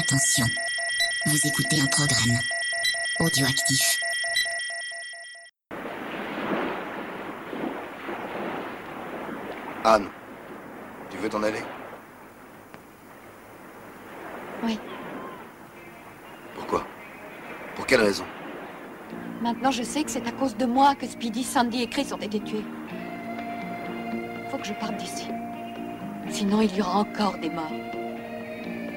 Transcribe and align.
Attention, 0.00 0.46
vous 1.26 1.46
écoutez 1.46 1.78
un 1.78 1.86
programme 1.86 2.38
audioactif. 3.18 4.00
Anne, 9.84 10.08
tu 11.10 11.18
veux 11.18 11.28
t'en 11.28 11.42
aller? 11.42 11.62
Oui. 14.62 14.80
Pourquoi? 16.54 16.86
Pour 17.76 17.84
quelle 17.84 18.00
raison? 18.00 18.24
Maintenant, 19.42 19.70
je 19.70 19.82
sais 19.82 20.02
que 20.02 20.10
c'est 20.10 20.26
à 20.26 20.32
cause 20.32 20.56
de 20.56 20.64
moi 20.64 20.94
que 20.94 21.06
Speedy, 21.06 21.44
Sandy 21.44 21.82
et 21.82 21.90
Chris 21.90 22.08
ont 22.14 22.16
été 22.16 22.40
tués. 22.40 22.64
Faut 24.50 24.56
que 24.56 24.66
je 24.66 24.72
parte 24.72 24.96
d'ici. 24.96 25.28
Sinon, 26.30 26.62
il 26.62 26.74
y 26.74 26.80
aura 26.80 27.00
encore 27.00 27.36
des 27.36 27.50
morts. 27.50 27.70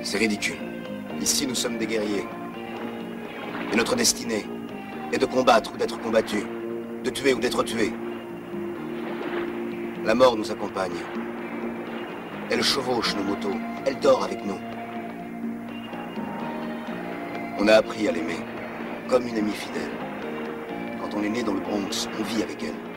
C'est 0.01 0.17
ridicule. 0.17 0.72
Ici, 1.21 1.47
nous 1.47 1.55
sommes 1.55 1.77
des 1.77 1.87
guerriers. 1.87 2.25
Et 3.71 3.75
notre 3.75 3.95
destinée 3.95 4.45
est 5.11 5.17
de 5.17 5.25
combattre 5.25 5.73
ou 5.73 5.77
d'être 5.77 5.99
combattu, 5.99 6.43
de 7.03 7.09
tuer 7.09 7.33
ou 7.33 7.39
d'être 7.39 7.63
tué. 7.63 7.93
La 10.03 10.13
mort 10.13 10.35
nous 10.35 10.51
accompagne. 10.51 10.91
Elle 12.49 12.61
chevauche 12.61 13.15
nos 13.15 13.23
motos. 13.23 13.57
Elle 13.85 13.99
dort 13.99 14.23
avec 14.23 14.45
nous. 14.45 14.59
On 17.59 17.67
a 17.67 17.73
appris 17.75 18.07
à 18.07 18.11
l'aimer, 18.11 18.39
comme 19.07 19.27
une 19.27 19.37
amie 19.37 19.51
fidèle. 19.51 19.91
Quand 21.01 21.17
on 21.17 21.23
est 21.23 21.29
né 21.29 21.43
dans 21.43 21.53
le 21.53 21.61
Bronx, 21.61 22.09
on 22.19 22.23
vit 22.23 22.43
avec 22.43 22.63
elle. 22.63 22.92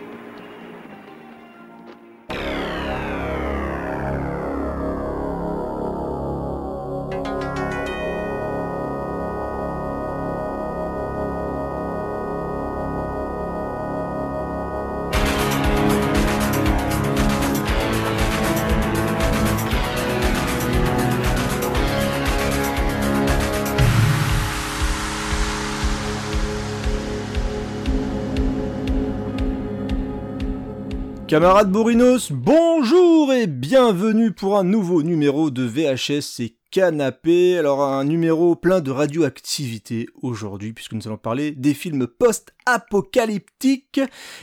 Camarades 31.37 31.71
Bourrinos, 31.71 32.33
bonjour 32.33 33.31
et 33.31 33.47
bienvenue 33.47 34.33
pour 34.33 34.57
un 34.57 34.65
nouveau 34.65 35.03
numéro 35.03 35.51
de 35.51 35.65
VHS 35.65 36.41
et 36.41 36.57
Canapé. 36.71 37.59
Alors 37.59 37.83
un 37.83 38.05
numéro 38.05 38.57
plein 38.57 38.81
de 38.81 38.91
radioactivité 38.91 40.07
aujourd'hui 40.23 40.73
puisque 40.73 40.95
nous 40.95 41.07
allons 41.07 41.19
parler 41.19 41.51
des 41.51 41.75
films 41.75 42.07
post-apocalyptiques. 42.07 44.01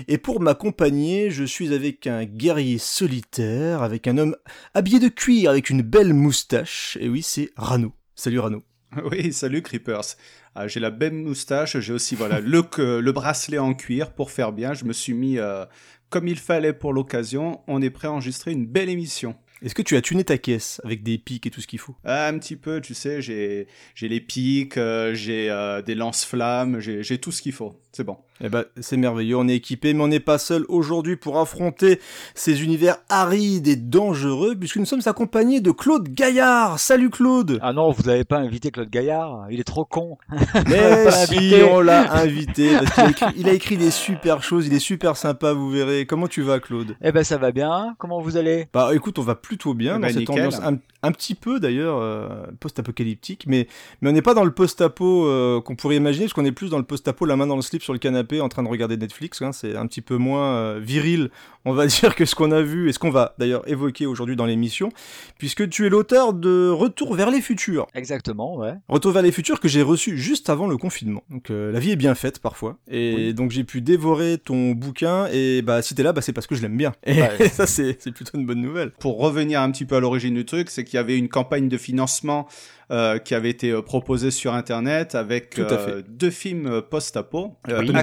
Et 0.07 0.19
pour 0.19 0.39
m'accompagner, 0.39 1.31
je 1.31 1.45
suis 1.45 1.73
avec 1.73 2.05
un 2.05 2.25
guerrier 2.25 2.77
solitaire, 2.77 3.81
avec 3.81 4.07
un 4.07 4.19
homme 4.19 4.35
habillé 4.75 4.99
de 4.99 5.07
cuir, 5.07 5.49
avec 5.49 5.71
une 5.71 5.81
belle 5.81 6.13
moustache. 6.13 6.99
Et 7.01 7.09
oui, 7.09 7.23
c'est 7.23 7.49
Rano. 7.57 7.91
Salut 8.13 8.37
Rano. 8.37 8.61
Oui, 9.11 9.33
salut 9.33 9.63
Creepers. 9.63 10.15
Ah, 10.53 10.67
j'ai 10.67 10.79
la 10.79 10.91
belle 10.91 11.13
moustache, 11.13 11.79
j'ai 11.79 11.93
aussi 11.93 12.13
voilà 12.13 12.39
le, 12.39 12.61
que- 12.61 12.99
le 12.99 13.11
bracelet 13.11 13.57
en 13.57 13.73
cuir 13.73 14.13
pour 14.13 14.29
faire 14.29 14.51
bien. 14.51 14.75
Je 14.75 14.85
me 14.85 14.93
suis 14.93 15.15
mis 15.15 15.39
euh, 15.39 15.65
comme 16.13 16.27
il 16.27 16.37
fallait 16.37 16.73
pour 16.73 16.93
l'occasion. 16.93 17.61
On 17.67 17.81
est 17.81 17.89
prêt 17.89 18.07
à 18.07 18.11
enregistrer 18.11 18.51
une 18.51 18.67
belle 18.67 18.87
émission. 18.87 19.33
Est-ce 19.63 19.75
que 19.75 19.81
tu 19.81 19.95
as 19.95 20.01
tuné 20.01 20.25
ta 20.25 20.37
caisse 20.37 20.81
avec 20.83 21.03
des 21.03 21.17
pics 21.17 21.47
et 21.47 21.49
tout 21.49 21.61
ce 21.61 21.67
qu'il 21.67 21.79
faut? 21.79 21.95
Ah, 22.03 22.27
un 22.27 22.37
petit 22.37 22.57
peu, 22.57 22.81
tu 22.81 22.93
sais, 22.93 23.21
j'ai 23.21 23.67
j'ai 23.95 24.09
les 24.09 24.19
pics, 24.19 24.77
euh, 24.77 25.13
j'ai 25.13 25.49
euh, 25.49 25.81
des 25.81 25.95
lance-flammes, 25.95 26.81
j'ai 26.81 27.01
j'ai 27.01 27.17
tout 27.17 27.31
ce 27.31 27.41
qu'il 27.41 27.53
faut. 27.53 27.79
C'est 27.93 28.03
bon. 28.03 28.17
Eh 28.41 28.49
ben, 28.49 28.65
c'est 28.81 28.97
merveilleux, 28.97 29.37
on 29.37 29.47
est 29.47 29.55
équipé, 29.55 29.93
mais 29.93 30.01
on 30.03 30.07
n'est 30.07 30.19
pas 30.19 30.39
seul 30.39 30.65
aujourd'hui 30.67 31.15
pour 31.15 31.39
affronter 31.39 31.99
ces 32.33 32.63
univers 32.63 32.97
arides 33.07 33.67
et 33.67 33.75
dangereux, 33.75 34.55
puisque 34.55 34.77
nous 34.77 34.85
sommes 34.85 35.03
accompagnés 35.05 35.61
de 35.61 35.69
Claude 35.69 36.09
Gaillard. 36.09 36.79
Salut 36.79 37.11
Claude 37.11 37.59
Ah 37.61 37.71
non, 37.71 37.91
vous 37.91 38.03
n'avez 38.03 38.23
pas 38.23 38.39
invité 38.39 38.71
Claude 38.71 38.89
Gaillard, 38.89 39.45
il 39.51 39.59
est 39.59 39.63
trop 39.63 39.85
con. 39.85 40.17
Mais 40.67 41.11
si, 41.11 41.53
on 41.71 41.81
l'a 41.81 42.11
invité, 42.15 42.71
parce 42.73 42.95
qu'il 42.95 43.03
a 43.03 43.09
écrit, 43.09 43.25
il 43.37 43.49
a 43.49 43.53
écrit 43.53 43.77
des 43.77 43.91
super 43.91 44.41
choses, 44.41 44.65
il 44.65 44.73
est 44.73 44.79
super 44.79 45.15
sympa, 45.15 45.53
vous 45.53 45.69
verrez. 45.69 46.07
Comment 46.07 46.27
tu 46.27 46.41
vas 46.41 46.59
Claude? 46.59 46.97
Eh 47.01 47.11
ben 47.11 47.23
ça 47.23 47.37
va 47.37 47.51
bien, 47.51 47.95
comment 47.99 48.19
vous 48.19 48.35
allez? 48.37 48.67
Bah 48.73 48.89
écoute, 48.93 49.19
on 49.19 49.23
va 49.23 49.35
plutôt 49.53 49.73
bien 49.75 49.93
Eh 49.93 49.95
dans 49.95 49.99
ben, 50.01 50.09
cette 50.09 50.17
nickel. 50.19 50.35
ambiance 50.47 50.59
un, 50.63 50.79
un 51.03 51.11
petit 51.11 51.35
peu 51.35 51.59
d'ailleurs 51.59 51.97
euh, 51.99 52.47
post-apocalyptique, 52.59 53.45
mais, 53.47 53.67
mais 54.01 54.09
on 54.09 54.13
n'est 54.13 54.21
pas 54.21 54.33
dans 54.33 54.45
le 54.45 54.51
post-apo 54.51 55.27
euh, 55.27 55.61
qu'on 55.61 55.75
pourrait 55.75 55.97
imaginer, 55.97 56.25
parce 56.25 56.33
qu'on 56.33 56.45
est 56.45 56.51
plus 56.51 56.69
dans 56.69 56.77
le 56.77 56.83
post-apo 56.83 57.25
la 57.25 57.35
main 57.35 57.45
dans 57.45 57.55
le 57.55 57.61
slip 57.61 57.83
sur 57.83 57.93
le 57.93 57.99
canapé 57.99 58.41
en 58.41 58.49
train 58.49 58.63
de 58.63 58.69
regarder 58.69 58.97
Netflix, 58.97 59.41
hein, 59.41 59.51
c'est 59.51 59.75
un 59.75 59.85
petit 59.85 60.01
peu 60.01 60.17
moins 60.17 60.55
euh, 60.55 60.79
viril, 60.81 61.29
on 61.65 61.73
va 61.73 61.85
dire, 61.87 62.15
que 62.15 62.25
ce 62.25 62.35
qu'on 62.35 62.51
a 62.51 62.61
vu 62.61 62.89
et 62.89 62.93
ce 62.93 62.99
qu'on 62.99 63.11
va 63.11 63.35
d'ailleurs 63.37 63.67
évoquer 63.67 64.05
aujourd'hui 64.05 64.35
dans 64.35 64.45
l'émission, 64.45 64.89
puisque 65.37 65.69
tu 65.69 65.85
es 65.85 65.89
l'auteur 65.89 66.33
de 66.33 66.69
Retour 66.69 67.15
vers 67.15 67.29
les 67.29 67.41
futurs. 67.41 67.87
Exactement, 67.93 68.55
ouais. 68.57 68.73
Retour 68.87 69.11
vers 69.11 69.21
les 69.21 69.31
futurs 69.31 69.59
que 69.59 69.67
j'ai 69.67 69.81
reçu 69.81 70.17
juste 70.17 70.49
avant 70.49 70.67
le 70.67 70.77
confinement. 70.77 71.23
Donc 71.29 71.49
euh, 71.49 71.71
la 71.71 71.79
vie 71.79 71.91
est 71.91 71.95
bien 71.95 72.15
faite 72.15 72.39
parfois. 72.39 72.77
Et 72.89 73.33
donc 73.33 73.51
j'ai 73.51 73.63
pu 73.63 73.81
dévorer 73.81 74.37
ton 74.37 74.71
bouquin 74.71 75.27
et 75.31 75.61
bah 75.61 75.81
si 75.81 75.95
t'es 75.95 76.03
là, 76.03 76.13
bah 76.13 76.21
c'est 76.21 76.33
parce 76.33 76.47
que 76.47 76.55
je 76.55 76.61
l'aime 76.61 76.77
bien. 76.77 76.93
Et 77.05 77.21
Ouais. 77.21 77.47
ça 77.49 77.67
c'est 77.67 77.97
c'est 77.99 78.11
plutôt 78.11 78.37
une 78.37 78.45
bonne 78.45 78.61
nouvelle. 78.61 78.91
Pour 78.99 79.19
revenir 79.19 79.61
un 79.61 79.71
petit 79.71 79.85
peu 79.85 79.95
à 79.95 79.99
l'origine 79.99 80.33
du 80.33 80.45
truc, 80.45 80.69
c'est 80.69 80.83
qu'il 80.93 80.99
y 80.99 81.01
avait 81.01 81.17
une 81.17 81.29
campagne 81.29 81.69
de 81.69 81.77
financement 81.79 82.47
euh, 82.91 83.17
qui 83.17 83.33
avait 83.33 83.49
été 83.49 83.71
euh, 83.71 83.81
proposée 83.81 84.29
sur 84.29 84.53
Internet 84.53 85.15
avec 85.15 85.57
euh, 85.57 86.01
deux 86.05 86.29
films 86.29 86.81
post-apo. 86.81 87.55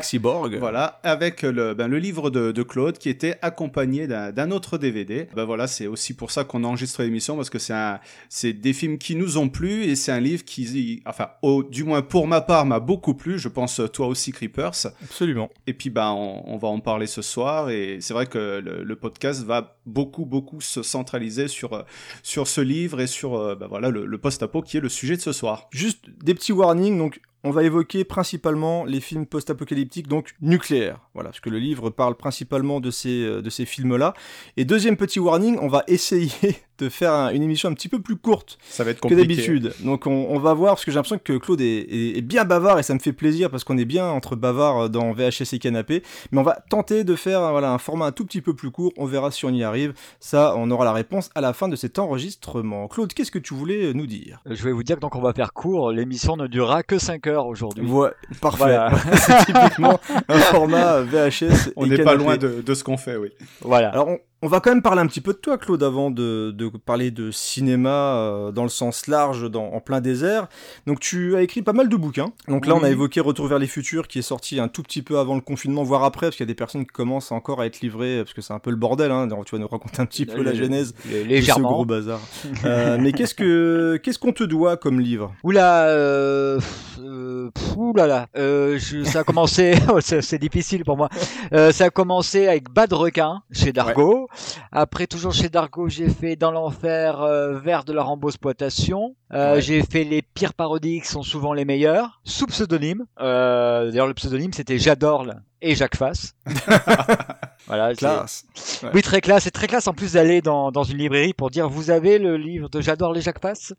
Cyborg. 0.02 0.56
Voilà, 0.58 1.00
avec 1.02 1.42
le, 1.42 1.74
ben, 1.74 1.86
le 1.86 1.98
livre 1.98 2.30
de, 2.30 2.50
de 2.50 2.62
Claude 2.62 2.96
qui 2.96 3.10
était 3.10 3.36
accompagné 3.42 4.06
d'un 4.06 4.50
autre 4.50 4.78
DVD. 4.78 5.28
Ben 5.36 5.44
voilà, 5.44 5.66
c'est 5.66 5.86
aussi 5.86 6.14
pour 6.14 6.30
ça 6.30 6.44
qu'on 6.44 6.64
enregistre 6.64 7.02
l'émission 7.02 7.36
parce 7.36 7.50
que 7.50 7.58
c'est 7.58 8.52
des 8.54 8.72
films 8.72 8.96
qui 8.96 9.16
nous 9.16 9.36
ont 9.36 9.50
plu 9.50 9.84
et 9.84 9.96
c'est 9.96 10.12
un 10.12 10.20
livre 10.20 10.44
qui, 10.44 11.02
enfin, 11.04 11.28
au, 11.42 11.62
du 11.62 11.84
moins 11.84 12.00
pour 12.00 12.26
ma 12.26 12.40
part, 12.40 12.64
m'a 12.64 12.80
beaucoup 12.80 13.14
plu. 13.14 13.38
Je 13.38 13.48
pense 13.48 13.82
toi 13.92 14.06
aussi, 14.06 14.32
Creepers. 14.32 14.86
Absolument. 15.02 15.50
Et 15.66 15.74
puis 15.74 15.90
ben, 15.90 16.10
on, 16.12 16.42
on 16.46 16.56
va 16.56 16.68
en 16.68 16.80
parler 16.80 17.06
ce 17.06 17.20
soir 17.20 17.68
et 17.68 17.98
c'est 18.00 18.14
vrai 18.14 18.26
que 18.26 18.62
le, 18.64 18.82
le 18.82 18.96
podcast 18.96 19.44
va 19.44 19.76
beaucoup, 19.84 20.24
beaucoup 20.24 20.62
se 20.62 20.82
centraliser 20.82 21.48
sur 21.48 21.84
sur 22.22 22.48
ce 22.48 22.62
livre 22.62 23.00
et 23.00 23.06
sur 23.06 23.56
ben, 23.56 23.66
voilà 23.66 23.90
le, 23.90 24.06
le 24.06 24.18
post-apo 24.18 24.62
qui 24.70 24.76
est 24.76 24.80
le 24.80 24.88
sujet 24.88 25.16
de 25.16 25.20
ce 25.20 25.32
soir. 25.32 25.66
Juste 25.72 26.08
des 26.22 26.32
petits 26.32 26.52
warnings. 26.52 26.96
Donc 26.96 27.20
on 27.44 27.50
va 27.50 27.62
évoquer 27.62 28.04
principalement 28.04 28.84
les 28.84 29.00
films 29.00 29.26
post-apocalyptiques, 29.26 30.08
donc 30.08 30.34
nucléaires. 30.40 31.00
Voilà, 31.14 31.30
parce 31.30 31.40
que 31.40 31.50
le 31.50 31.58
livre 31.58 31.90
parle 31.90 32.14
principalement 32.16 32.80
de 32.80 32.90
ces, 32.90 33.22
euh, 33.24 33.42
de 33.42 33.50
ces 33.50 33.64
films-là. 33.64 34.14
Et 34.56 34.64
deuxième 34.64 34.96
petit 34.96 35.18
warning, 35.20 35.58
on 35.60 35.68
va 35.68 35.82
essayer 35.88 36.30
de 36.78 36.88
faire 36.88 37.12
un- 37.12 37.30
une 37.32 37.42
émission 37.42 37.68
un 37.68 37.74
petit 37.74 37.88
peu 37.88 38.00
plus 38.00 38.16
courte 38.16 38.56
Ça 38.68 38.84
va 38.84 38.90
être 38.92 38.98
que 38.98 39.08
compliqué. 39.08 39.22
d'habitude. 39.22 39.74
Donc 39.80 40.06
on, 40.06 40.26
on 40.30 40.38
va 40.38 40.54
voir, 40.54 40.74
parce 40.74 40.84
que 40.84 40.90
j'ai 40.90 40.94
l'impression 40.96 41.18
que 41.22 41.36
Claude 41.38 41.60
est, 41.60 41.66
est- 41.66 42.18
est 42.18 42.22
bien 42.22 42.44
bavard 42.44 42.78
et 42.78 42.82
ça 42.82 42.94
me 42.94 42.98
fait 42.98 43.12
plaisir 43.12 43.50
parce 43.50 43.64
qu'on 43.64 43.76
est 43.78 43.84
bien 43.84 44.06
entre 44.08 44.34
bavards 44.36 44.88
dans 44.88 45.12
VHS 45.12 45.52
et 45.54 45.58
canapé. 45.58 46.02
Mais 46.32 46.38
on 46.40 46.42
va 46.42 46.58
tenter 46.70 47.04
de 47.04 47.14
faire 47.16 47.50
voilà, 47.50 47.72
un 47.72 47.78
format 47.78 48.06
un 48.06 48.12
tout 48.12 48.24
petit 48.24 48.40
peu 48.40 48.54
plus 48.54 48.70
court. 48.70 48.92
On 48.96 49.04
verra 49.06 49.30
si 49.30 49.44
on 49.44 49.50
y 49.50 49.62
arrive. 49.62 49.92
Ça, 50.20 50.54
on 50.56 50.70
aura 50.70 50.84
la 50.84 50.92
réponse 50.92 51.28
à 51.34 51.40
la 51.42 51.52
fin 51.52 51.68
de 51.68 51.76
cet 51.76 51.98
enregistrement. 51.98 52.88
Claude, 52.88 53.12
qu'est-ce 53.12 53.30
que 53.30 53.38
tu 53.38 53.52
voulais 53.54 53.92
nous 53.92 54.06
dire? 54.06 54.40
Je 54.48 54.62
vais 54.64 54.72
vous 54.72 54.82
dire 54.82 54.96
que 54.96 55.00
donc 55.00 55.16
on 55.16 55.20
va 55.20 55.32
faire 55.34 55.52
court, 55.52 55.90
l'émission 55.92 56.36
ne 56.36 56.46
durera 56.46 56.82
que 56.82 56.98
5 56.98 57.26
heures 57.26 57.29
aujourd'hui. 57.38 57.86
Ouais, 57.86 58.10
parfait. 58.40 58.58
Voilà. 58.58 58.90
C'est 59.14 59.46
typiquement 59.46 60.00
un 60.28 60.38
format 60.38 61.00
VHS. 61.00 61.72
On 61.76 61.86
n'est 61.86 62.02
pas 62.02 62.14
loin 62.14 62.36
de, 62.36 62.60
de 62.60 62.74
ce 62.74 62.84
qu'on 62.84 62.96
fait, 62.96 63.16
oui. 63.16 63.30
Voilà. 63.60 63.90
Alors, 63.90 64.08
on, 64.08 64.18
on 64.42 64.48
va 64.48 64.60
quand 64.60 64.70
même 64.70 64.80
parler 64.82 65.00
un 65.02 65.06
petit 65.06 65.20
peu 65.20 65.32
de 65.32 65.38
toi, 65.38 65.58
Claude, 65.58 65.82
avant 65.82 66.10
de, 66.10 66.50
de 66.56 66.68
parler 66.68 67.10
de 67.10 67.30
cinéma 67.30 67.90
euh, 68.16 68.52
dans 68.52 68.62
le 68.62 68.68
sens 68.70 69.06
large, 69.06 69.50
dans, 69.50 69.66
en 69.72 69.80
plein 69.80 70.00
désert. 70.00 70.48
Donc, 70.86 71.00
tu 71.00 71.36
as 71.36 71.42
écrit 71.42 71.60
pas 71.62 71.72
mal 71.74 71.88
de 71.90 71.96
bouquins. 71.96 72.32
Donc 72.48 72.66
là, 72.66 72.74
on 72.74 72.82
a 72.82 72.88
évoqué 72.90 73.20
Retour 73.20 73.46
vers 73.48 73.58
les 73.58 73.66
futurs, 73.66 74.08
qui 74.08 74.18
est 74.18 74.22
sorti 74.22 74.58
un 74.58 74.68
tout 74.68 74.82
petit 74.82 75.02
peu 75.02 75.18
avant 75.18 75.34
le 75.34 75.40
confinement, 75.42 75.82
voire 75.82 76.04
après, 76.04 76.28
parce 76.28 76.36
qu'il 76.36 76.44
y 76.44 76.48
a 76.48 76.52
des 76.52 76.54
personnes 76.54 76.82
qui 76.86 76.92
commencent 76.92 77.32
encore 77.32 77.60
à 77.60 77.66
être 77.66 77.80
livrées, 77.82 78.18
parce 78.24 78.32
que 78.32 78.40
c'est 78.40 78.54
un 78.54 78.58
peu 78.58 78.70
le 78.70 78.76
bordel. 78.76 79.10
Hein. 79.12 79.26
Donc, 79.26 79.44
tu 79.44 79.54
vas 79.54 79.60
nous 79.60 79.68
raconter 79.68 80.00
un 80.00 80.06
petit 80.06 80.24
peu 80.24 80.42
la 80.42 80.54
genèse 80.54 80.94
lé- 81.04 81.18
de 81.18 81.22
ce 81.24 81.28
Légèrement. 81.28 81.72
gros 81.72 81.84
bazar. 81.84 82.20
Euh, 82.64 82.96
mais 82.98 83.12
qu'est-ce 83.12 83.34
que 83.34 84.00
qu'est-ce 84.02 84.18
qu'on 84.18 84.32
te 84.32 84.44
doit 84.44 84.76
comme 84.78 85.00
livre? 85.00 85.34
Oula, 85.44 85.84
euh, 85.88 86.58
euh, 87.02 87.50
là 87.94 88.06
là, 88.06 88.28
euh, 88.38 88.78
je, 88.78 89.04
ça 89.04 89.20
a 89.20 89.24
commencé, 89.24 89.74
oh, 89.92 89.98
c'est 90.00 90.22
c'est 90.22 90.38
difficile 90.38 90.84
pour 90.84 90.96
moi. 90.96 91.08
Euh, 91.52 91.72
ça 91.72 91.84
a 91.86 91.90
commencé 91.90 92.46
avec 92.46 92.70
Bas 92.70 92.86
de 92.86 92.94
requin 92.94 93.42
chez 93.52 93.72
Dargo. 93.72 94.28
Après, 94.72 95.06
toujours 95.06 95.32
chez 95.32 95.48
Dargo, 95.48 95.88
j'ai 95.88 96.08
fait 96.08 96.36
Dans 96.36 96.50
l'enfer, 96.52 97.20
euh, 97.20 97.58
Vers 97.58 97.84
de 97.84 97.92
la 97.92 98.02
rembosploitation. 98.02 99.16
Euh, 99.32 99.54
Ouais. 99.54 99.60
J'ai 99.60 99.82
fait 99.82 100.04
les 100.04 100.22
pires 100.22 100.54
parodies 100.54 101.00
qui 101.00 101.08
sont 101.08 101.22
souvent 101.22 101.52
les 101.52 101.64
meilleures, 101.64 102.20
sous 102.24 102.46
pseudonyme. 102.46 103.04
Euh, 103.20 103.86
D'ailleurs, 103.90 104.06
le 104.06 104.14
pseudonyme 104.14 104.52
c'était 104.52 104.78
J'adore 104.78 105.26
et 105.62 105.74
Jacques 105.74 105.96
Fass. 105.96 106.34
voilà, 107.66 107.94
Classe. 107.94 108.44
Ouais. 108.82 108.90
oui, 108.94 109.02
très 109.02 109.20
classe. 109.20 109.44
C'est 109.44 109.50
très 109.50 109.66
classe 109.66 109.86
en 109.86 109.92
plus 109.92 110.14
d'aller 110.14 110.40
dans, 110.40 110.70
dans 110.72 110.82
une 110.84 110.98
librairie 110.98 111.34
pour 111.34 111.50
dire 111.50 111.68
vous 111.68 111.90
avez 111.90 112.18
le 112.18 112.36
livre 112.36 112.68
de 112.68 112.80
J'adore 112.80 113.12
les 113.12 113.20
Jacques 113.20 113.40
Fass. 113.40 113.74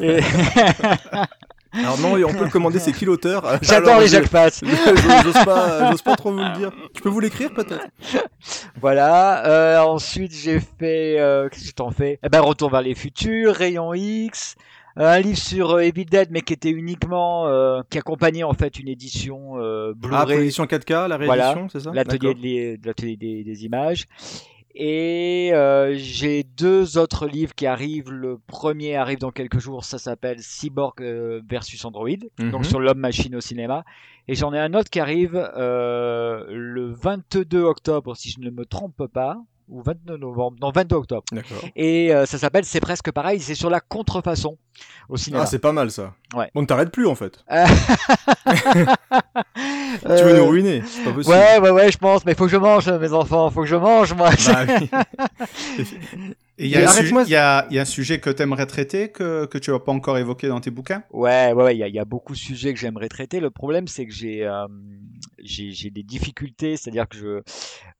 Et- 0.00 0.20
Alors 1.72 1.98
non, 1.98 2.14
on 2.26 2.32
peut 2.34 2.44
le 2.44 2.50
commander, 2.50 2.78
c'est 2.78 2.92
qui 2.92 3.04
l'auteur? 3.04 3.58
J'adore 3.62 4.00
les 4.00 4.08
Fass. 4.08 4.62
J'ose 5.24 5.44
pas, 5.44 5.90
j'ose 5.90 6.02
pas 6.02 6.16
trop 6.16 6.30
vous 6.32 6.38
le 6.38 6.52
dire. 6.56 6.70
Je 6.94 7.00
peux 7.00 7.08
vous 7.08 7.20
l'écrire 7.20 7.52
peut-être? 7.54 7.86
Voilà. 8.80 9.46
Euh, 9.46 9.78
ensuite, 9.80 10.32
j'ai 10.34 10.60
fait. 10.60 11.18
Euh, 11.18 11.48
Qu'est-ce 11.48 11.70
que 11.70 11.74
t'en 11.74 11.90
fait 11.90 12.18
Eh 12.24 12.28
ben, 12.28 12.40
Retour 12.40 12.70
vers 12.70 12.82
les 12.82 12.94
futurs, 12.94 13.54
Rayon 13.54 13.94
X. 13.94 14.54
euh, 14.98 15.06
Un 15.08 15.20
livre 15.20 15.38
sur 15.38 15.70
euh, 15.72 15.80
Evil 15.80 16.04
Dead, 16.04 16.28
mais 16.30 16.42
qui 16.42 16.52
était 16.52 16.70
uniquement 16.70 17.46
euh, 17.48 17.80
qui 17.88 17.98
accompagnait 17.98 18.42
en 18.44 18.52
fait 18.54 18.78
une 18.78 18.88
édition 18.88 19.54
euh, 19.58 19.92
Ah, 19.94 20.24
Blu-ray, 20.24 20.38
l'édition 20.40 20.64
4K, 20.64 21.08
la 21.08 21.16
Voilà. 21.18 21.52
réédition, 21.52 21.68
c'est 21.70 21.80
ça? 21.80 21.90
l'atelier 21.94 22.76
de 22.76 22.92
des, 23.16 23.44
des 23.44 23.64
images. 23.64 24.04
Et 24.74 25.50
euh, 25.52 25.94
j'ai 25.96 26.42
deux 26.44 26.96
autres 26.98 27.26
livres 27.26 27.54
qui 27.54 27.66
arrivent. 27.66 28.10
Le 28.10 28.38
premier 28.38 28.96
arrive 28.96 29.18
dans 29.18 29.30
quelques 29.30 29.58
jours, 29.58 29.84
ça 29.84 29.98
s'appelle 29.98 30.38
Cyborg 30.40 30.94
euh, 31.02 31.42
versus 31.48 31.84
Android, 31.84 32.08
donc 32.38 32.60
Mhm. 32.60 32.64
sur 32.64 32.80
l'homme-machine 32.80 33.36
au 33.36 33.40
cinéma. 33.40 33.84
Et 34.28 34.34
j'en 34.34 34.54
ai 34.54 34.58
un 34.58 34.72
autre 34.74 34.88
qui 34.88 35.00
arrive 35.00 35.34
euh, 35.56 36.44
le 36.48 36.92
22 36.92 37.62
octobre, 37.62 38.16
si 38.16 38.30
je 38.30 38.40
ne 38.40 38.50
me 38.50 38.64
trompe 38.64 39.06
pas, 39.06 39.36
ou 39.72 39.82
22 39.82 40.18
novembre, 40.18 40.58
non 40.60 40.70
22 40.70 40.96
octobre. 40.96 41.24
Et 41.74 42.14
euh, 42.14 42.26
ça 42.26 42.36
s'appelle 42.38 42.64
C'est 42.64 42.80
presque 42.80 43.10
pareil, 43.10 43.40
c'est 43.40 43.54
sur 43.54 43.70
la 43.70 43.80
contrefaçon 43.80 44.58
au 45.08 45.16
cinéma. 45.16 45.44
Ah, 45.44 45.46
c'est 45.46 45.58
pas 45.58 45.72
mal 45.72 45.90
ça. 45.90 46.12
Ouais. 46.34 46.50
Bon, 46.54 46.60
ne 46.60 46.66
t'arrêtes 46.66 46.90
plus 46.90 47.06
en 47.06 47.14
fait. 47.14 47.42
Euh, 50.06 50.18
Tu 50.18 50.24
veux 50.24 50.36
nous 50.38 50.46
ruiner 50.46 50.82
C'est 50.86 51.04
pas 51.04 51.12
possible. 51.12 51.34
Ouais, 51.34 51.58
ouais, 51.58 51.70
ouais, 51.70 51.92
je 51.92 51.98
pense, 51.98 52.24
mais 52.24 52.34
faut 52.34 52.44
que 52.46 52.50
je 52.50 52.56
mange, 52.56 52.88
mes 52.88 53.12
enfants, 53.12 53.50
faut 53.50 53.60
que 53.60 53.66
je 53.66 53.76
mange, 53.76 54.14
moi. 54.14 54.30
Bah 54.46 54.64
oui. 54.66 54.90
Et 56.62 56.66
il 56.66 56.70
y, 56.70 56.76
a 56.76 56.84
un 56.84 56.92
sujet- 56.92 57.14
il 57.26 57.30
y 57.30 57.36
a- 57.36 57.66
il 57.70 57.76
y 57.76 57.78
a 57.78 57.82
un 57.82 57.84
sujet 57.84 58.20
que 58.20 58.30
tu 58.30 58.40
aimerais 58.42 58.66
traiter 58.66 59.10
que, 59.10 59.46
que 59.46 59.58
tu 59.58 59.72
n'as 59.72 59.80
pas 59.80 59.90
encore 59.92 60.16
évoqué 60.18 60.46
dans 60.46 60.60
tes 60.60 60.70
bouquins? 60.70 61.02
Ouais, 61.10 61.52
ouais, 61.52 61.64
ouais, 61.64 61.76
il 61.76 61.78
y, 61.80 61.82
a- 61.82 61.88
il 61.88 61.94
y 61.94 61.98
a 61.98 62.04
beaucoup 62.04 62.34
de 62.34 62.38
sujets 62.38 62.72
que 62.72 62.78
j'aimerais 62.78 63.08
traiter. 63.08 63.40
Le 63.40 63.50
problème, 63.50 63.88
c'est 63.88 64.06
que 64.06 64.12
j'ai 64.12 64.46
euh, 64.46 64.66
j'ai 65.42 65.90
des 65.90 66.04
difficultés, 66.04 66.76
c'est-à-dire 66.76 67.08
que 67.08 67.16
je 67.16 67.42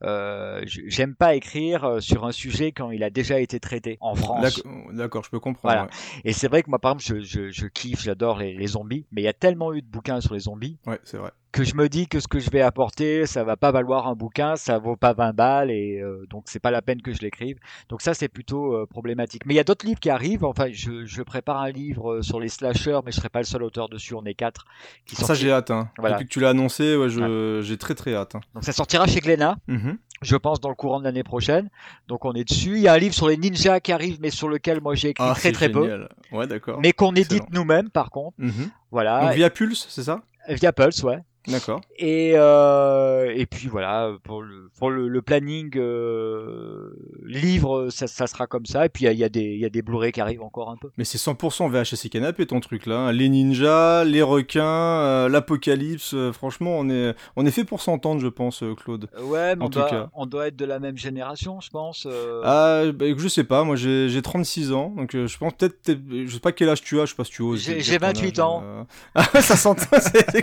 euh, 0.05 0.63
j'aime 0.67 1.15
pas 1.15 1.35
écrire 1.35 1.85
euh, 1.85 2.01
sur 2.01 2.25
un 2.25 2.33
sujet 2.33 2.73
quand 2.73 2.91
il 2.91 3.03
a 3.03 3.11
déjà 3.11 3.41
été 3.41 3.59
traité 3.61 3.99
en 4.01 4.15
France. 4.15 4.43
D'accord, 4.43 4.73
D'accord, 4.93 5.25
je 5.25 5.31
peux 5.31 5.41
comprendre. 5.41 5.75
Voilà. 5.75 5.83
ouais. 5.85 6.21
Et 6.25 6.33
c'est 6.33 6.49
vrai 6.49 6.63
que 6.63 6.71
moi, 6.71 6.79
par 6.79 6.93
exemple, 6.93 7.23
je, 7.25 7.27
je, 7.27 7.51
je 7.51 7.67
kiffe, 7.67 8.03
j'adore 8.03 8.39
les, 8.39 8.55
les 8.55 8.67
zombies, 8.69 9.07
mais 9.13 9.23
il 9.23 9.25
y 9.25 9.29
a 9.29 9.33
tellement 9.33 9.73
eu 9.75 9.83
de 9.83 9.87
bouquins 9.87 10.21
sur 10.21 10.35
les 10.35 10.41
zombies 10.41 10.79
Ouais, 10.87 11.01
c'est 11.05 11.19
vrai. 11.19 11.31
Que 11.53 11.65
je 11.65 11.75
me 11.75 11.89
dis 11.89 12.09
que 12.09 12.19
ce 12.19 12.27
que 12.29 12.39
je 12.39 12.51
vais 12.51 12.63
apporter, 12.63 13.27
ça 13.27 13.45
va 13.45 13.57
pas 13.57 13.71
valoir 13.73 14.07
un 14.09 14.15
bouquin, 14.15 14.57
ça 14.57 14.79
vaut 14.79 14.97
pas 14.97 15.13
20 15.13 15.33
balles 15.35 15.71
et 15.71 16.01
euh, 16.01 16.27
donc 16.31 16.45
c'est 16.47 16.59
pas 16.61 16.71
la 16.71 16.81
peine 16.83 17.03
que 17.03 17.13
je 17.13 17.21
l'écrive. 17.21 17.59
Donc 17.91 18.01
ça 18.03 18.15
c'est 18.15 18.29
plutôt 18.29 18.75
euh, 18.75 18.87
problématique. 18.87 19.45
Mais 19.47 19.55
il 19.55 19.57
y 19.59 19.61
a 19.61 19.65
d'autres 19.65 19.85
livres 19.87 20.01
qui 20.01 20.11
arrivent. 20.11 20.45
Enfin, 20.45 20.67
je, 20.73 21.05
je 21.05 21.23
prépare 21.23 21.59
un 21.61 21.71
livre 21.71 22.15
euh, 22.15 22.23
sur 22.23 22.41
les 22.41 22.49
slashers, 22.49 23.01
mais 23.05 23.13
je 23.13 23.17
serai 23.19 23.29
pas 23.29 23.41
le 23.41 23.45
seul 23.45 23.63
auteur 23.63 23.89
dessus. 23.89 24.15
On 24.15 24.25
est 24.25 24.35
quatre. 24.35 24.65
Qui 25.07 25.15
Ça, 25.15 25.27
sorti- 25.27 25.43
j'ai 25.43 25.53
hâte. 25.53 25.71
Hein. 25.71 25.91
Voilà. 25.99 26.17
Depuis 26.17 26.27
que 26.29 26.33
tu 26.33 26.41
l'as 26.41 26.49
annoncé, 26.51 26.97
ouais, 26.97 27.09
je... 27.11 27.61
j'ai 27.63 27.77
très 27.77 27.95
très 27.95 28.15
hâte. 28.15 28.35
hein. 28.35 28.41
Donc 28.55 28.65
ça 28.65 28.73
sortira 28.73 29.07
chez 29.07 29.21
Glénat, 29.21 29.57
Mhm. 29.69 29.99
je 30.23 30.37
pense 30.37 30.61
dans 30.61 30.71
le 30.71 30.75
courant 30.75 31.01
de 31.01 31.05
l'année 31.05 31.23
prochaine. 31.25 31.69
Donc 32.09 32.25
on 32.25 32.33
est 32.33 32.49
dessus. 32.49 32.77
Il 32.77 32.81
y 32.83 32.89
a 32.89 32.95
un 32.95 32.99
livre 32.99 33.15
sur 33.15 33.29
les 33.29 33.37
ninjas 33.37 33.81
qui 33.81 33.93
arrive, 33.93 34.19
mais 34.23 34.31
sur 34.31 34.49
lequel 34.49 34.81
moi 34.81 34.95
j'ai 34.95 35.11
écrit 35.11 35.25
Ah, 35.29 35.35
très 35.35 35.53
très 35.53 35.69
peu, 35.71 35.83
génial. 35.83 36.09
Ouais, 36.33 36.47
d'accord. 36.47 36.81
mais 36.83 36.93
qu'on 36.93 37.15
édite 37.15 37.45
nous-mêmes 37.53 37.91
par 37.91 38.11
contre. 38.11 38.35
Mhm. 38.39 38.71
Voilà, 38.91 39.21
Donc 39.27 39.35
via 39.35 39.51
Pulse, 39.51 39.87
c'est 39.91 40.03
ça? 40.05 40.23
Via 40.49 40.73
Pulse, 40.73 41.03
ouais. 41.03 41.19
D'accord. 41.49 41.81
Et, 41.99 42.33
euh, 42.37 43.33
et 43.35 43.47
puis 43.47 43.69
voilà, 43.69 44.13
pour 44.23 44.43
le, 44.43 44.71
pour 44.79 44.91
le, 44.91 45.09
le 45.09 45.23
planning 45.23 45.71
euh, 45.77 46.91
livre, 47.25 47.89
ça, 47.91 48.07
ça 48.07 48.27
sera 48.27 48.47
comme 48.47 48.67
ça. 48.67 48.87
Et 48.87 48.89
puis 48.89 49.05
il 49.05 49.07
y 49.07 49.09
a, 49.09 49.13
il 49.13 49.19
y 49.19 49.25
a 49.25 49.29
des, 49.29 49.41
il 49.43 49.59
y 49.59 49.65
a 49.65 49.69
des 49.69 49.83
Blu-ray 49.83 50.13
qui 50.13 50.21
arrivent 50.21 50.43
encore 50.43 50.71
un 50.71 50.77
peu. 50.77 50.91
Mais 50.99 51.05
c'est 51.05 51.19
100% 51.19 51.69
VHS 51.71 52.07
et 52.07 52.09
canapé 52.09 52.47
ton 52.47 52.61
truc 52.61 52.87
là. 52.87 52.99
hein. 53.09 53.13
Les 53.13 53.29
ninjas, 53.29 54.05
les 54.05 54.23
requins, 54.23 54.63
euh, 54.65 55.29
l'apocalypse. 55.29 56.15
franchement, 56.33 56.77
on 56.79 56.89
est, 56.91 57.15
on 57.37 57.45
est 57.45 57.51
fait 57.51 57.65
pour 57.65 57.81
s'entendre, 57.81 58.21
je 58.21 58.29
pense, 58.29 58.63
Claude. 58.83 59.09
Ouais, 59.23 59.57
mais 59.57 59.63
En 59.63 59.67
on 59.67 59.71
tout 59.71 59.79
doit, 59.81 59.91
cas. 59.91 60.11
on 60.15 60.27
doit 60.27 60.47
être 60.49 60.57
de 60.57 60.65
la 60.65 60.79
même 60.79 60.97
génération, 60.97 61.61
je 61.61 61.71
pense. 61.71 62.07
Ah, 62.45 62.83
bah, 62.95 63.07
je 63.17 63.29
sais 63.29 63.45
pas, 63.45 63.65
moi 63.65 63.77
j'ai 63.77 64.09
j'ai 64.09 64.23
36 64.23 64.73
ans, 64.73 64.91
donc 64.97 65.11
je 65.13 65.39
pense 65.39 65.53
peut-être, 65.55 65.79
je 65.89 66.33
sais 66.33 66.41
pas 66.41 66.53
quel 66.53 66.69
âge 66.69 66.83
tu 66.83 67.01
as, 67.01 67.05
je 67.07 67.11
sais 67.11 67.17
pas 67.17 67.25
si 67.25 67.33
tu 67.33 67.43
oses. 67.43 67.61
J'ai- 67.61 67.75
dire 67.75 67.83
j'ai 67.85 67.99
ton 67.99 68.07
28 68.07 68.39
âge, 68.39 68.45
ans. 68.45 68.87
Ah, 69.15 69.25
ça 69.41 69.57
s'entend, 69.57 69.85
c'est 70.01 70.43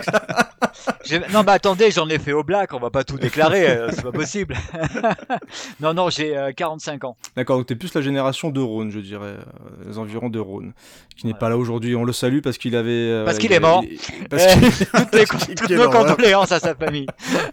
Non, 1.32 1.42
mais 1.44 1.52
attendez, 1.52 1.90
j'en 1.90 2.08
ai 2.08 2.18
fait 2.18 2.32
au 2.32 2.42
black, 2.44 2.74
on 2.74 2.78
va 2.78 2.90
pas 2.90 3.04
tout 3.04 3.16
déclarer, 3.18 3.66
euh, 3.68 3.88
c'est 3.92 4.02
pas 4.02 4.12
possible. 4.12 4.54
non, 5.80 5.94
non, 5.94 6.10
j'ai 6.10 6.36
euh, 6.36 6.52
45 6.52 7.04
ans. 7.04 7.16
D'accord, 7.36 7.56
donc 7.58 7.66
t'es 7.66 7.74
plus 7.74 7.92
la 7.94 8.00
génération 8.02 8.50
de 8.50 8.60
Rhône, 8.60 8.90
je 8.90 9.00
dirais, 9.00 9.36
euh, 9.38 9.86
les 9.86 9.98
environs 9.98 10.28
de 10.28 10.38
Rhône, 10.38 10.72
qui 11.16 11.26
n'est 11.26 11.34
pas 11.34 11.48
là 11.48 11.56
aujourd'hui. 11.56 11.96
On 11.96 12.04
le 12.04 12.12
salue 12.12 12.40
parce 12.40 12.58
qu'il 12.58 12.76
avait. 12.76 12.90
euh, 12.90 13.24
Parce 13.24 13.38
qu'il 13.38 13.50
il 13.50 13.54
est 13.54 13.60
mort. 13.60 13.82
Parce 14.28 14.46
qu'il- 14.54 14.70
Toutes, 15.56 15.70
nos 15.70 15.90
condoléances 15.90 16.52
à 16.52 16.60
sa 16.60 16.74
famille. 16.74 17.06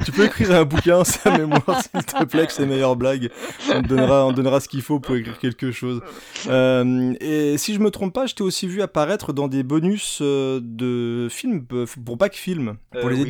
Tu 0.06 0.12
peux 0.12 0.26
écrire 0.26 0.52
un 0.52 0.64
bouquin, 0.64 1.04
sa 1.04 1.38
mémoire, 1.38 1.82
s'il 1.82 2.04
te 2.06 2.24
plaît, 2.26 2.48
que 2.48 2.54
ses 2.54 2.66
meilleures 2.66 2.96
blagues. 2.96 3.30
On 3.74 3.82
te 3.82 3.88
donnera, 3.88 4.26
on 4.26 4.32
donnera 4.32 4.60
ce 4.60 4.68
qu'il 4.68 4.82
faut 4.82 5.00
pour 5.00 5.16
écrire 5.16 5.38
quelque 5.38 5.72
chose. 5.72 6.02
Euh, 6.48 7.14
et 7.20 7.58
si 7.58 7.74
je 7.74 7.80
me 7.80 7.92
trompe 7.92 8.14
pas, 8.14 8.26
je 8.26 8.36
t'ai 8.36 8.44
aussi 8.44 8.68
vu 8.68 8.82
apparaître 8.82 9.34
dans 9.34 9.48
des 9.48 9.64
bonus 9.64 10.20
euh, 10.22 10.60
de 10.62 11.28
films 11.30 11.66
euh, 11.74 11.86
pour 12.06 12.18
Back 12.18 12.36
Film, 12.36 12.76
pour 12.92 13.06
Euh, 13.06 13.10
les 13.12 13.24
oui. 13.24 13.30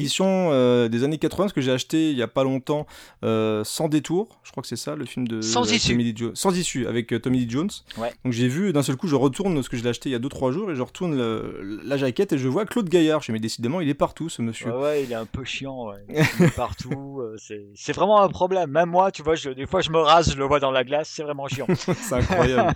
Euh, 0.52 0.88
des 0.88 1.04
années 1.04 1.18
80, 1.18 1.50
ce 1.50 1.54
que 1.54 1.62
j'ai 1.62 1.72
acheté 1.72 2.12
il 2.12 2.18
y 2.18 2.22
a 2.22 2.28
pas 2.28 2.44
longtemps, 2.44 2.86
euh, 3.24 3.64
Sans 3.64 3.88
détour. 3.90 4.40
Je 4.44 4.52
crois 4.52 4.62
que 4.62 4.68
c'est 4.68 4.76
ça, 4.76 4.96
le 4.96 5.06
film 5.06 5.28
de 5.28 5.42
Sans 5.42 5.72
issue. 5.72 5.92
Tommy 5.94 6.04
Lee 6.04 6.16
Sans 6.34 6.58
issue 6.58 6.88
avec 6.88 7.12
euh, 7.14 7.20
Tommy 7.20 7.40
Lee 7.40 7.50
Jones. 7.50 7.70
Ouais. 7.98 8.12
Donc 8.24 8.34
j'ai 8.34 8.48
vu 8.48 8.74
d'un 8.74 8.84
seul 8.84 8.96
coup, 8.96 9.08
je 9.08 9.16
retourne 9.16 9.62
ce 9.64 9.70
que 9.70 9.78
je 9.78 9.84
l'ai 9.84 9.90
acheté 9.90 10.10
il 10.10 10.12
y 10.12 10.16
a 10.16 10.20
2-3 10.20 10.52
jours 10.52 10.72
et 10.72 10.76
je 10.76 10.82
retourne 10.82 11.16
le- 11.18 11.80
la 11.84 11.98
jaquette 11.98 12.34
et 12.34 12.38
je 12.38 12.48
vois 12.48 12.66
Claude 12.66 12.90
Gaillard. 12.90 13.22
Je 13.22 13.32
me 13.32 13.38
dis, 13.38 13.38
mais 13.38 13.40
décidément, 13.48 13.82
il 13.82 13.90
est 13.90 13.94
partout, 13.94 14.30
ce 14.30 14.42
monsieur. 14.42 14.72
Ouais, 14.72 14.82
ouais, 14.82 15.04
il 15.04 15.12
est 15.12 15.16
un 15.16 15.26
peu 15.26 15.44
chiant, 15.44 15.88
ouais. 15.90 15.98
Il 16.40 16.46
est 16.46 16.56
partout. 16.56 17.22
c'est 17.38 17.66
c'est 17.76 17.94
vraiment 17.94 18.22
un 18.22 18.30
problème. 18.30 18.70
Même 18.72 18.90
moi, 18.90 19.12
tu 19.12 19.22
vois, 19.24 19.36
je, 19.36 19.50
des 19.50 19.66
fois, 19.66 19.82
je 19.82 19.90
me 19.92 20.00
rase, 20.00 20.32
je 20.34 20.38
le 20.38 20.46
vois 20.46 20.60
dans 20.60 20.72
la 20.72 20.84
glace, 20.84 21.10
c'est 21.14 21.24
vraiment 21.24 21.48
chiant. 21.48 21.68
C'est 21.78 22.14
incroyable. 22.14 22.74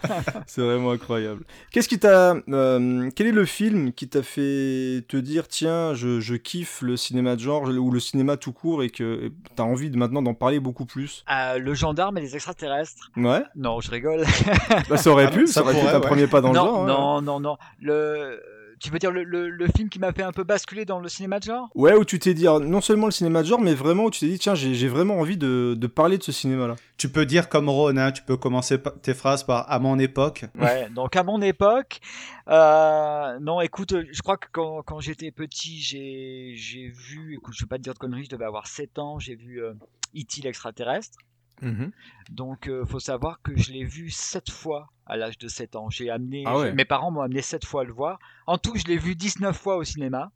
c'est 0.47 0.61
vraiment 0.61 0.91
incroyable. 0.91 1.43
Qu'est-ce 1.71 1.87
qui 1.87 1.99
t'a. 1.99 2.35
euh, 2.49 3.09
quel 3.15 3.27
est 3.27 3.31
le 3.31 3.45
film 3.45 3.93
qui 3.93 4.07
t'a 4.07 4.23
fait 4.23 5.03
te 5.07 5.17
dire 5.17 5.47
tiens, 5.47 5.93
je, 5.93 6.19
je 6.19 6.35
kiffe 6.35 6.81
le 6.81 6.97
cinéma 6.97 7.20
de 7.21 7.39
genre 7.39 7.63
ou 7.63 7.91
le 7.91 7.99
cinéma 7.99 8.37
tout 8.37 8.51
court 8.53 8.83
et 8.83 8.89
que 8.89 9.31
t'as 9.55 9.63
envie 9.63 9.89
de 9.89 9.97
maintenant 9.97 10.21
d'en 10.21 10.33
parler 10.33 10.59
beaucoup 10.59 10.85
plus 10.85 11.23
Euh, 11.31 11.57
le 11.57 11.73
gendarme 11.73 12.17
et 12.17 12.21
les 12.21 12.35
extraterrestres. 12.35 13.11
Ouais, 13.17 13.43
Non, 13.55 13.79
je 13.81 13.91
rigole. 13.91 14.23
bah, 14.89 14.97
ça 14.97 15.09
aurait 15.11 15.29
pu, 15.31 15.47
ça 15.47 15.53
ça 15.53 15.61
aurait 15.63 15.73
pourrait, 15.73 15.91
un 15.93 15.99
ouais. 15.99 16.07
premier 16.07 16.27
pas 16.27 16.41
dans 16.41 16.53
non, 16.53 16.63
le 16.63 16.69
genre. 16.69 16.83
hein. 16.83 16.87
non, 16.87 17.21
non, 17.21 17.39
non. 17.39 17.57
Le, 17.79 18.41
tu 18.81 18.89
veux 18.89 18.97
dire 18.99 19.11
le, 19.11 19.23
le, 19.23 19.49
le 19.49 19.67
film 19.67 19.89
qui 19.89 19.99
m'a 19.99 20.11
fait 20.11 20.23
un 20.23 20.31
peu 20.31 20.43
basculer 20.43 20.85
dans 20.85 20.99
le 20.99 21.07
cinéma 21.07 21.39
de 21.39 21.45
genre? 21.45 21.69
Ouais, 21.75 21.93
où 21.93 22.03
tu 22.03 22.17
t'es 22.17 22.33
dit, 22.33 22.47
alors, 22.47 22.59
non 22.59 22.81
seulement 22.81 23.05
le 23.05 23.11
cinéma 23.11 23.43
de 23.43 23.47
genre, 23.47 23.61
mais 23.61 23.75
vraiment 23.75 24.05
où 24.05 24.11
tu 24.11 24.21
t'es 24.21 24.27
dit, 24.27 24.39
tiens, 24.39 24.55
j'ai 24.55 24.73
j'ai 24.73 24.87
vraiment 24.87 25.19
envie 25.19 25.37
de, 25.37 25.75
de 25.77 25.87
parler 25.87 26.17
de 26.17 26.23
ce 26.23 26.31
cinéma-là. 26.31 26.75
Tu 26.97 27.09
peux 27.09 27.25
dire 27.25 27.47
comme 27.47 27.69
Ron, 27.69 27.95
hein, 27.97 28.11
tu 28.11 28.23
peux 28.23 28.37
commencer 28.37 28.77
tes 29.03 29.13
phrases 29.13 29.43
par 29.43 29.71
à 29.71 29.77
mon 29.79 29.99
époque. 29.99 30.45
Ouais, 30.59 30.89
donc 30.95 31.15
à 31.15 31.23
mon 31.23 31.41
époque, 31.41 31.99
euh, 32.47 33.37
non, 33.39 33.61
écoute, 33.61 33.93
je 34.11 34.21
crois 34.21 34.37
que 34.37 34.47
quand, 34.51 34.81
quand 34.83 34.99
j'étais 34.99 35.31
petit, 35.31 35.79
j'ai 35.79 36.53
j'ai 36.55 36.87
vu, 36.87 37.35
écoute, 37.35 37.53
je 37.55 37.63
vais 37.63 37.67
pas 37.69 37.77
te 37.77 37.83
dire 37.83 37.93
de 37.93 37.99
conneries, 37.99 38.25
je 38.25 38.29
devais 38.29 38.45
avoir 38.45 38.65
7 38.67 38.97
ans, 38.97 39.19
j'ai 39.19 39.35
vu 39.35 39.63
euh, 39.63 39.73
E.T. 40.15 40.41
l'extraterrestre. 40.41 41.17
Mhm. 41.61 41.91
Donc, 42.29 42.67
euh, 42.67 42.85
faut 42.85 42.99
savoir 42.99 43.41
que 43.41 43.55
je 43.57 43.71
l'ai 43.71 43.83
vu 43.83 44.09
7 44.09 44.49
fois 44.49 44.89
à 45.05 45.17
l'âge 45.17 45.37
de 45.37 45.47
7 45.47 45.75
ans. 45.75 45.89
J'ai 45.89 46.09
amené, 46.09 46.43
Ah 46.45 46.57
ouais. 46.57 46.73
mes 46.73 46.85
parents 46.85 47.11
m'ont 47.11 47.21
amené 47.21 47.41
7 47.41 47.65
fois 47.65 47.81
à 47.81 47.83
le 47.83 47.93
voir. 47.93 48.19
En 48.47 48.57
tout, 48.57 48.75
je 48.75 48.85
l'ai 48.85 48.97
vu 48.97 49.15
19 49.15 49.55
fois 49.57 49.77
au 49.77 49.83
cinéma. 49.83 50.31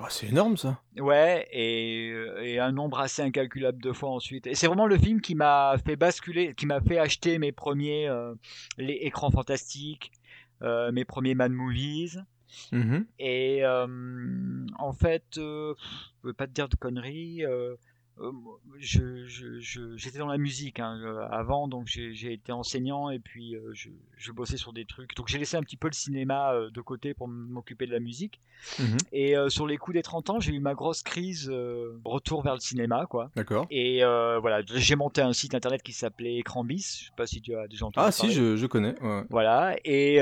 Ah, 0.00 0.06
c'est 0.10 0.28
énorme 0.28 0.56
ça. 0.56 0.80
Ouais, 0.96 1.48
et, 1.50 2.10
euh, 2.12 2.40
et 2.44 2.60
un 2.60 2.70
nombre 2.70 3.00
assez 3.00 3.20
incalculable 3.20 3.82
de 3.82 3.92
fois 3.92 4.10
ensuite. 4.10 4.46
Et 4.46 4.54
c'est 4.54 4.68
vraiment 4.68 4.86
le 4.86 4.96
film 4.96 5.20
qui 5.20 5.34
m'a 5.34 5.74
fait 5.84 5.96
basculer, 5.96 6.54
qui 6.54 6.66
m'a 6.66 6.80
fait 6.80 6.98
acheter 6.98 7.38
mes 7.38 7.50
premiers 7.50 8.08
euh, 8.08 8.34
les 8.76 8.92
écrans 9.02 9.30
fantastiques, 9.32 10.12
euh, 10.62 10.92
mes 10.92 11.04
premiers 11.04 11.34
man 11.34 11.52
movies. 11.52 12.22
Mhm. 12.72 13.06
Et 13.18 13.64
euh, 13.64 14.66
en 14.78 14.92
fait, 14.92 15.24
euh, 15.38 15.74
je 16.22 16.28
veux 16.28 16.32
pas 16.34 16.46
te 16.46 16.52
dire 16.52 16.68
de 16.68 16.76
conneries. 16.76 17.44
Euh, 18.20 18.32
je, 18.78 19.26
je, 19.26 19.58
je- 19.60 19.96
j'étais 19.96 20.18
dans 20.18 20.26
la 20.26 20.38
musique 20.38 20.80
hein, 20.80 20.98
euh, 21.04 21.26
avant, 21.30 21.68
donc 21.68 21.86
j'ai, 21.86 22.32
été 22.32 22.52
enseignant 22.52 23.10
et 23.10 23.18
puis 23.18 23.54
euh, 23.56 23.70
je, 23.72 23.88
je 24.16 24.32
bossais 24.32 24.56
sur 24.56 24.72
des 24.72 24.84
trucs. 24.84 25.14
Donc 25.16 25.28
j'ai 25.28 25.38
laissé 25.38 25.56
un 25.56 25.62
petit 25.62 25.76
peu 25.76 25.88
le 25.88 25.94
cinéma 25.94 26.52
de 26.72 26.80
côté 26.80 27.14
pour 27.14 27.28
m'occuper 27.28 27.86
de 27.86 27.92
la 27.92 28.00
musique. 28.00 28.40
Mhm. 28.78 28.96
Et 29.12 29.36
euh, 29.36 29.48
sur 29.48 29.66
les 29.66 29.76
coups 29.76 29.94
des 29.94 30.02
30 30.02 30.30
ans, 30.30 30.40
j'ai 30.40 30.52
eu 30.52 30.58
ma 30.60 30.74
grosse 30.74 31.02
crise, 31.02 31.48
euh, 31.52 31.98
retour 32.04 32.42
vers 32.42 32.54
le 32.54 32.60
cinéma, 32.60 33.06
quoi. 33.06 33.30
D'accord. 33.36 33.66
Et 33.70 34.02
euh, 34.02 34.38
voilà, 34.40 34.62
j'ai 34.66 34.96
monté 34.96 35.20
un 35.20 35.32
site 35.32 35.54
internet 35.54 35.82
qui 35.82 35.92
s'appelait 35.92 36.36
Écran 36.36 36.64
bis. 36.64 36.98
Je 37.00 37.04
sais 37.06 37.12
pas 37.16 37.26
si 37.26 37.40
tu 37.40 37.54
as 37.54 37.68
déjà 37.68 37.86
entendu 37.86 38.04
Ah 38.06 38.10
si, 38.10 38.22
parler. 38.22 38.34
je, 38.34 38.56
je 38.56 38.66
connais. 38.66 39.00
ouais. 39.00 39.22
Voilà, 39.30 39.76
et 39.84 40.20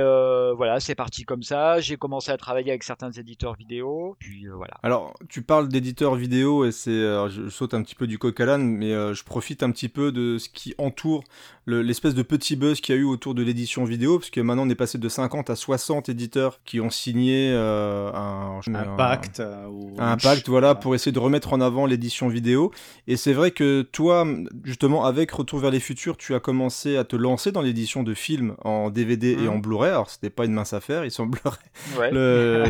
voilà, 0.57 0.81
c'est 0.81 0.95
parti 0.95 1.25
comme 1.25 1.43
ça. 1.43 1.81
J'ai 1.81 1.97
commencé 1.97 2.31
à 2.31 2.37
travailler 2.37 2.71
avec 2.71 2.83
certains 2.83 3.11
éditeurs 3.11 3.55
vidéo, 3.55 4.17
puis 4.19 4.47
voilà. 4.49 4.75
Alors, 4.83 5.15
tu 5.29 5.43
parles 5.43 5.69
d'éditeurs 5.69 6.15
vidéo 6.15 6.65
et 6.65 6.73
c'est, 6.73 6.91
je, 6.91 7.29
je 7.45 7.49
saute 7.49 7.73
un 7.75 7.83
petit 7.87 7.95
peu 7.95 8.07
du 8.07 8.19
coq 8.19 8.39
à 8.41 8.45
l'âne, 8.45 8.67
mais 8.69 8.93
euh, 8.93 9.15
je 9.15 9.25
profite 9.25 9.63
un 9.63 9.71
petit 9.71 9.89
peu 9.89 10.13
de 10.13 10.37
ce 10.39 10.49
qui 10.51 10.75
entoure 10.77 11.25
le- 11.65 11.83
l'espèce 11.83 12.15
de 12.15 12.23
petit 12.23 12.55
buzz 12.55 12.81
qu'il 12.81 12.95
y 12.95 12.99
a 12.99 13.01
eu 13.01 13.05
autour 13.05 13.35
de 13.35 13.43
l'édition 13.43 13.85
vidéo, 13.85 14.19
parce 14.19 14.31
que 14.31 14.41
maintenant 14.41 14.67
on 14.67 14.71
est 14.71 14.75
passé 14.77 14.99
de 14.99 15.09
50 15.09 15.51
à 15.51 15.57
60 15.57 16.09
éditeurs 16.09 16.61
qui 16.65 16.81
ont 16.81 16.91
signé 16.91 17.51
euh, 17.53 18.13
un, 18.13 18.61
Un 18.75 18.97
pacte. 18.97 19.41
euh, 19.41 19.67
ou 19.67 19.95
un 19.99 20.17
pacte, 20.17 20.49
voilà, 20.49 20.75
pour 20.75 20.95
essayer 20.95 21.13
de 21.13 21.19
remettre 21.19 21.53
en 21.53 21.61
avant 21.61 21.87
l'édition 21.87 22.29
vidéo. 22.29 22.71
Et 23.09 23.17
c'est 23.17 23.33
vrai 23.33 23.51
que 23.53 23.83
toi, 23.83 24.27
justement, 24.65 25.05
avec 25.05 25.31
Retour 25.31 25.59
vers 25.61 25.71
les 25.71 25.81
futurs, 25.81 26.17
tu 26.17 26.35
as 26.35 26.41
commencé 26.41 26.97
à 26.97 27.05
te 27.05 27.17
lancer 27.17 27.53
dans 27.53 27.63
l'édition 27.63 28.03
de 28.03 28.15
films 28.15 28.55
en 28.65 28.91
DVD 28.91 29.33
et 29.33 29.37
Mhm. 29.37 29.49
en 29.49 29.59
Blu-ray. 29.59 29.91
Alors, 29.91 30.09
c'était 30.11 30.31
pas 30.31 30.45
une 30.45 30.53
mince 30.53 30.73
affaire, 30.73 31.05
il 31.05 31.11
semblerait, 31.11 31.57
Ouais, 31.99 32.11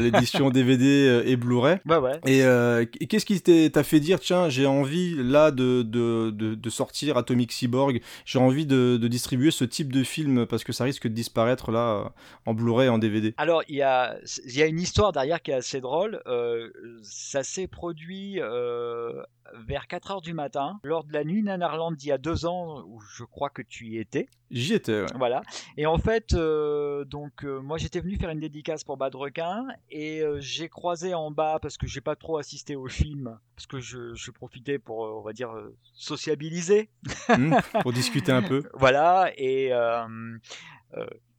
l'édition 0.00 0.50
DVD 0.50 1.22
et 1.24 1.36
Blu-ray. 1.36 1.78
ouais. 1.86 2.20
Et 2.26 2.42
euh, 2.44 2.84
qu'est-ce 3.08 3.24
qui 3.26 3.40
t'a 3.70 3.82
fait 3.84 4.00
dire, 4.00 4.20
tiens, 4.20 4.48
j'ai 4.48 4.66
envie 4.66 5.05
là 5.14 5.50
de, 5.50 5.82
de, 5.82 6.30
de, 6.30 6.70
sortir 6.70 7.16
Atomic 7.16 7.52
Cyborg, 7.52 8.00
j'ai 8.24 8.38
envie 8.38 8.66
de, 8.66 8.96
distribuer 9.06 9.50
ce 9.50 9.64
type 9.64 9.92
de 9.92 10.02
film 10.02 10.46
parce 10.46 10.64
que 10.64 10.72
ça 10.72 10.84
risque 10.84 11.04
de 11.04 11.12
disparaître 11.12 11.70
là 11.70 12.12
en 12.44 12.54
Blu-ray 12.54 12.88
en 12.88 12.98
DVD. 12.98 13.34
Alors, 13.36 13.62
il 13.68 13.76
y 13.76 13.82
a, 13.82 14.16
il 14.44 14.56
y 14.56 14.62
a 14.62 14.66
une 14.66 14.80
histoire 14.80 15.12
derrière 15.12 15.40
qui 15.42 15.50
est 15.50 15.54
assez 15.54 15.80
drôle. 15.80 16.20
Euh, 16.26 16.70
ça 17.02 17.42
s'est 17.42 17.66
produit 17.66 18.40
euh, 18.40 19.22
vers 19.66 19.86
4 19.86 20.10
heures 20.10 20.20
du 20.20 20.34
matin, 20.34 20.78
lors 20.82 21.04
de 21.04 21.12
la 21.12 21.24
nuit 21.24 21.42
Nanarland 21.42 21.92
d'il 21.92 22.08
y 22.08 22.12
a 22.12 22.18
deux 22.18 22.46
ans, 22.46 22.82
où 22.86 23.00
je 23.00 23.24
crois 23.24 23.50
que 23.50 23.62
tu 23.62 23.86
y 23.86 23.98
étais. 23.98 24.28
J'y 24.50 24.74
étais, 24.74 25.00
ouais. 25.00 25.06
Voilà. 25.16 25.42
Et 25.76 25.86
en 25.86 25.98
fait, 25.98 26.32
euh, 26.34 27.04
donc 27.04 27.44
euh, 27.44 27.60
moi 27.60 27.78
j'étais 27.78 28.00
venu 28.00 28.16
faire 28.16 28.30
une 28.30 28.40
dédicace 28.40 28.84
pour 28.84 28.96
Bad 28.96 29.14
Requin 29.14 29.66
et 29.90 30.20
euh, 30.20 30.38
j'ai 30.40 30.68
croisé 30.68 31.14
en 31.14 31.30
bas 31.30 31.58
parce 31.60 31.76
que 31.76 31.86
j'ai 31.86 32.00
pas 32.00 32.14
trop 32.14 32.38
assisté 32.38 32.76
au 32.76 32.86
film 32.86 33.38
parce 33.56 33.66
que 33.66 33.80
je, 33.80 34.14
je 34.14 34.30
profitais 34.30 34.78
pour 34.78 34.98
on 34.98 35.22
va 35.22 35.32
dire 35.32 35.52
sociabiliser. 35.94 36.90
Hmm, 37.28 37.54
pour 37.82 37.92
discuter 37.92 38.32
un 38.32 38.42
peu. 38.42 38.62
Voilà. 38.74 39.32
Et 39.36 39.72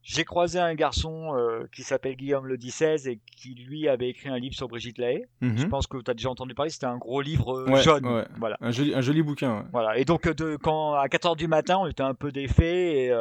j'ai 0.09 0.23
croisé 0.23 0.57
un 0.57 0.73
garçon 0.73 1.35
euh, 1.35 1.67
qui 1.75 1.83
s'appelle 1.83 2.15
Guillaume 2.15 2.47
le 2.47 2.57
16 2.57 3.09
et 3.09 3.19
qui 3.35 3.53
lui 3.55 3.89
avait 3.89 4.07
écrit 4.07 4.29
un 4.29 4.39
livre 4.39 4.55
sur 4.55 4.69
Brigitte 4.69 4.97
Lahaye. 4.99 5.25
Mhm. 5.41 5.57
Je 5.57 5.65
pense 5.65 5.85
que 5.85 5.97
tu 5.97 6.09
as 6.09 6.13
déjà 6.13 6.29
entendu 6.29 6.53
parler. 6.53 6.71
C'était 6.71 6.85
un 6.85 6.97
gros 6.97 7.19
livre 7.19 7.59
euh, 7.59 7.69
Ouais, 7.69 7.83
jaune. 7.83 8.05
ouais. 8.07 8.23
Voilà. 8.37 8.55
Un 8.61 8.71
joli, 8.71 8.95
un 8.95 9.01
joli 9.01 9.21
bouquin. 9.21 9.57
ouais. 9.57 9.63
Voilà. 9.73 9.97
Et 9.97 10.05
donc, 10.05 10.25
euh, 10.25 10.33
de, 10.33 10.55
quand 10.55 10.93
à 10.93 11.09
4 11.09 11.25
heures 11.25 11.35
du 11.35 11.49
matin, 11.49 11.77
on 11.79 11.87
était 11.87 12.03
un 12.03 12.13
peu 12.13 12.31
défait. 12.31 13.07
Et, 13.07 13.11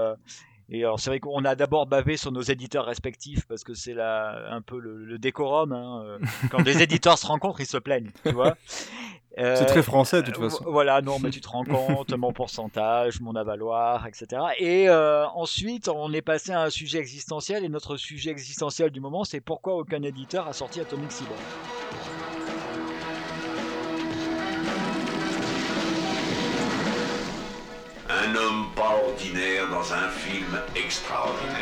et 0.68 0.82
alors, 0.85 0.99
c'est 1.00 1.11
vrai 1.11 1.20
qu'on 1.20 1.44
a 1.44 1.54
d'abord 1.54 1.87
bavé 1.87 2.16
sur 2.16 2.32
nos 2.32 2.42
éditeurs 2.42 2.87
respectifs 2.87 3.46
parce 3.46 3.62
que 3.64 3.75
c'est 3.75 3.94
là 3.94 4.49
un 4.50 4.62
peu 4.62 4.78
le, 4.78 5.04
le 5.04 5.18
décorum. 5.18 5.73
hein, 5.73 6.02
euh, 6.04 6.18
Quand 6.50 6.62
des 6.62 6.82
éditeurs 6.82 7.18
se 7.18 7.26
rencontrent, 7.26 7.61
ils 7.61 7.66
se 7.66 7.78
plaignent. 7.78 8.11
Tu 8.25 8.32
vois 8.32 8.56
Euh, 9.38 9.56
C'est 9.58 9.66
très 9.66 9.82
français 9.82 10.23
de 10.23 10.30
toute 10.30 10.42
euh, 10.42 10.49
façon. 10.49 10.64
vo- 10.64 10.73
Voilà, 10.73 11.02
non, 11.02 11.18
mais 11.18 11.28
tu 11.28 11.42
te 11.42 11.49
rends 11.49 11.62
compte, 11.64 12.11
mon 12.14 12.32
pourcentage, 12.32 13.20
mon 13.20 13.37
avaloir, 13.37 14.06
etc. 14.06 14.42
Et 14.58 14.88
euh, 14.88 15.26
ensuite, 15.35 15.88
on 15.88 16.11
est 16.14 16.23
passé 16.23 16.52
à 16.52 16.62
un 16.62 16.70
sujet 16.70 16.99
existentiel. 17.00 17.62
Et 17.62 17.68
notre 17.68 17.99
sujet 17.99 18.30
existentiel 18.30 18.90
du 18.90 19.00
moment, 19.00 19.25
c'est 19.25 19.42
pourquoi 19.42 19.75
aucun 19.76 20.02
éditeur 20.02 20.49
a 20.49 20.54
sorti 20.54 20.80
Atomic 20.80 21.12
Cyborg? 21.12 21.38
Un 28.26 28.35
homme 28.35 28.66
pas 28.75 28.97
ordinaire 29.06 29.68
dans 29.71 29.92
un 29.92 30.09
film 30.09 30.59
extraordinaire. 30.75 31.54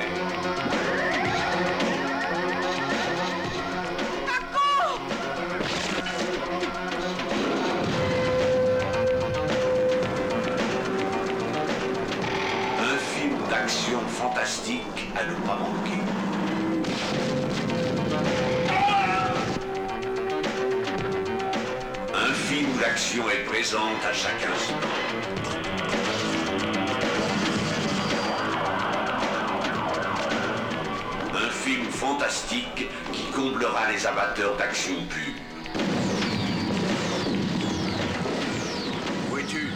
Un 12.80 12.97
film 12.97 13.37
d'action 13.50 14.00
fantastique 14.09 14.80
à 15.16 15.26
ne 15.26 15.35
pas 15.47 15.59
manquer. 15.59 16.00
Un 22.14 22.33
film 22.33 22.71
où 22.75 22.80
l'action 22.80 23.28
est 23.28 23.44
présente 23.44 24.02
à 24.09 24.14
chaque 24.14 24.47
instant. 24.50 25.03
Film 31.64 31.85
fantastique 31.87 32.88
qui 33.12 33.23
comblera 33.33 33.90
les 33.90 34.06
amateurs 34.06 34.54
d'action 34.59 34.94
pure. 35.09 35.35
Où 39.33 39.38
es-tu? 39.38 39.71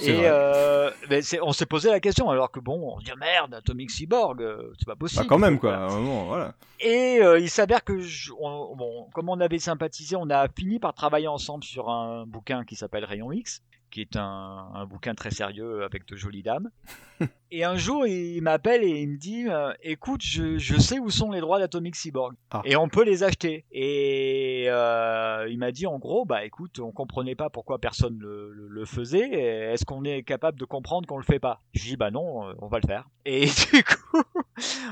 Et 0.00 0.22
euh, 0.24 0.90
mais 1.08 1.20
on 1.42 1.52
s'est 1.52 1.64
posé 1.64 1.88
la 1.90 2.00
question, 2.00 2.28
alors 2.28 2.50
que 2.50 2.60
bon, 2.60 2.94
on 2.96 3.00
se 3.00 3.04
dit 3.04 3.12
merde, 3.18 3.54
Atomic 3.54 3.90
Cyborg, 3.90 4.42
euh, 4.42 4.72
c'est 4.78 4.86
pas 4.86 4.94
possible. 4.96 5.22
Bah, 5.22 5.26
quand 5.28 5.38
même, 5.38 5.58
quoi. 5.58 5.86
Voilà. 5.86 6.54
Et 6.80 7.18
euh, 7.22 7.38
il 7.38 7.48
s'avère 7.48 7.82
que, 7.84 8.00
je- 8.00 8.32
on- 8.38 8.74
bon, 8.76 9.06
comme 9.14 9.28
on 9.30 9.40
avait 9.40 9.58
sympathisé, 9.58 10.16
on 10.16 10.28
a 10.28 10.48
fini 10.48 10.78
par 10.80 10.92
travailler 10.92 11.28
ensemble 11.28 11.64
sur 11.64 11.88
un 11.88 12.26
bouquin 12.26 12.64
qui 12.64 12.76
s'appelle 12.76 13.04
Rayon 13.04 13.32
X, 13.32 13.62
qui 13.96 14.02
est 14.02 14.16
un, 14.16 14.68
un 14.74 14.84
bouquin 14.84 15.14
très 15.14 15.30
sérieux 15.30 15.82
avec 15.82 16.06
de 16.06 16.16
jolies 16.16 16.42
dames. 16.42 16.70
et 17.50 17.64
un 17.64 17.76
jour, 17.76 18.06
il 18.06 18.42
m'appelle 18.42 18.82
et 18.84 19.00
il 19.00 19.08
me 19.08 19.16
dit 19.16 19.46
euh, 19.48 19.72
Écoute, 19.82 20.20
je, 20.22 20.58
je 20.58 20.76
sais 20.76 20.98
où 20.98 21.08
sont 21.08 21.30
les 21.30 21.40
droits 21.40 21.58
d'Atomic 21.58 21.96
Cyborg. 21.96 22.34
Ah. 22.50 22.60
Et 22.66 22.76
on 22.76 22.90
peut 22.90 23.04
les 23.04 23.22
acheter. 23.22 23.64
Et 23.72 24.66
euh, 24.68 25.46
il 25.48 25.56
m'a 25.58 25.72
dit 25.72 25.86
en 25.86 25.98
gros 25.98 26.26
Bah 26.26 26.44
écoute, 26.44 26.78
on 26.78 26.92
comprenait 26.92 27.36
pas 27.36 27.48
pourquoi 27.48 27.78
personne 27.78 28.18
le, 28.18 28.52
le- 28.52 28.68
le 28.68 28.84
faisait. 28.84 29.30
Est-ce 29.72 29.86
qu'on 29.86 30.04
est 30.04 30.22
capable 30.24 30.58
de 30.60 30.66
comprendre 30.66 31.08
qu'on 31.08 31.16
le 31.16 31.24
fait 31.24 31.38
pas? 31.38 31.62
Je 31.72 31.82
dis 31.84 31.96
Bah 31.96 32.10
non, 32.10 32.46
euh, 32.46 32.52
on 32.58 32.68
va 32.68 32.80
le 32.80 32.86
faire. 32.86 33.08
Et 33.24 33.46
du 33.72 33.82
coup, 33.82 34.22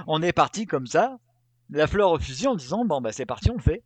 on 0.07 0.23
est 0.23 0.33
parti 0.33 0.65
comme 0.65 0.87
ça 0.87 1.19
la 1.69 1.87
fleur 1.87 2.11
au 2.11 2.19
fusil 2.19 2.47
en 2.47 2.55
disant 2.55 2.85
bon 2.87 3.01
bah 3.03 3.13
c'est 3.13 3.27
parti 3.27 3.51
on 3.51 3.57
le 3.57 3.61
fait. 3.63 3.83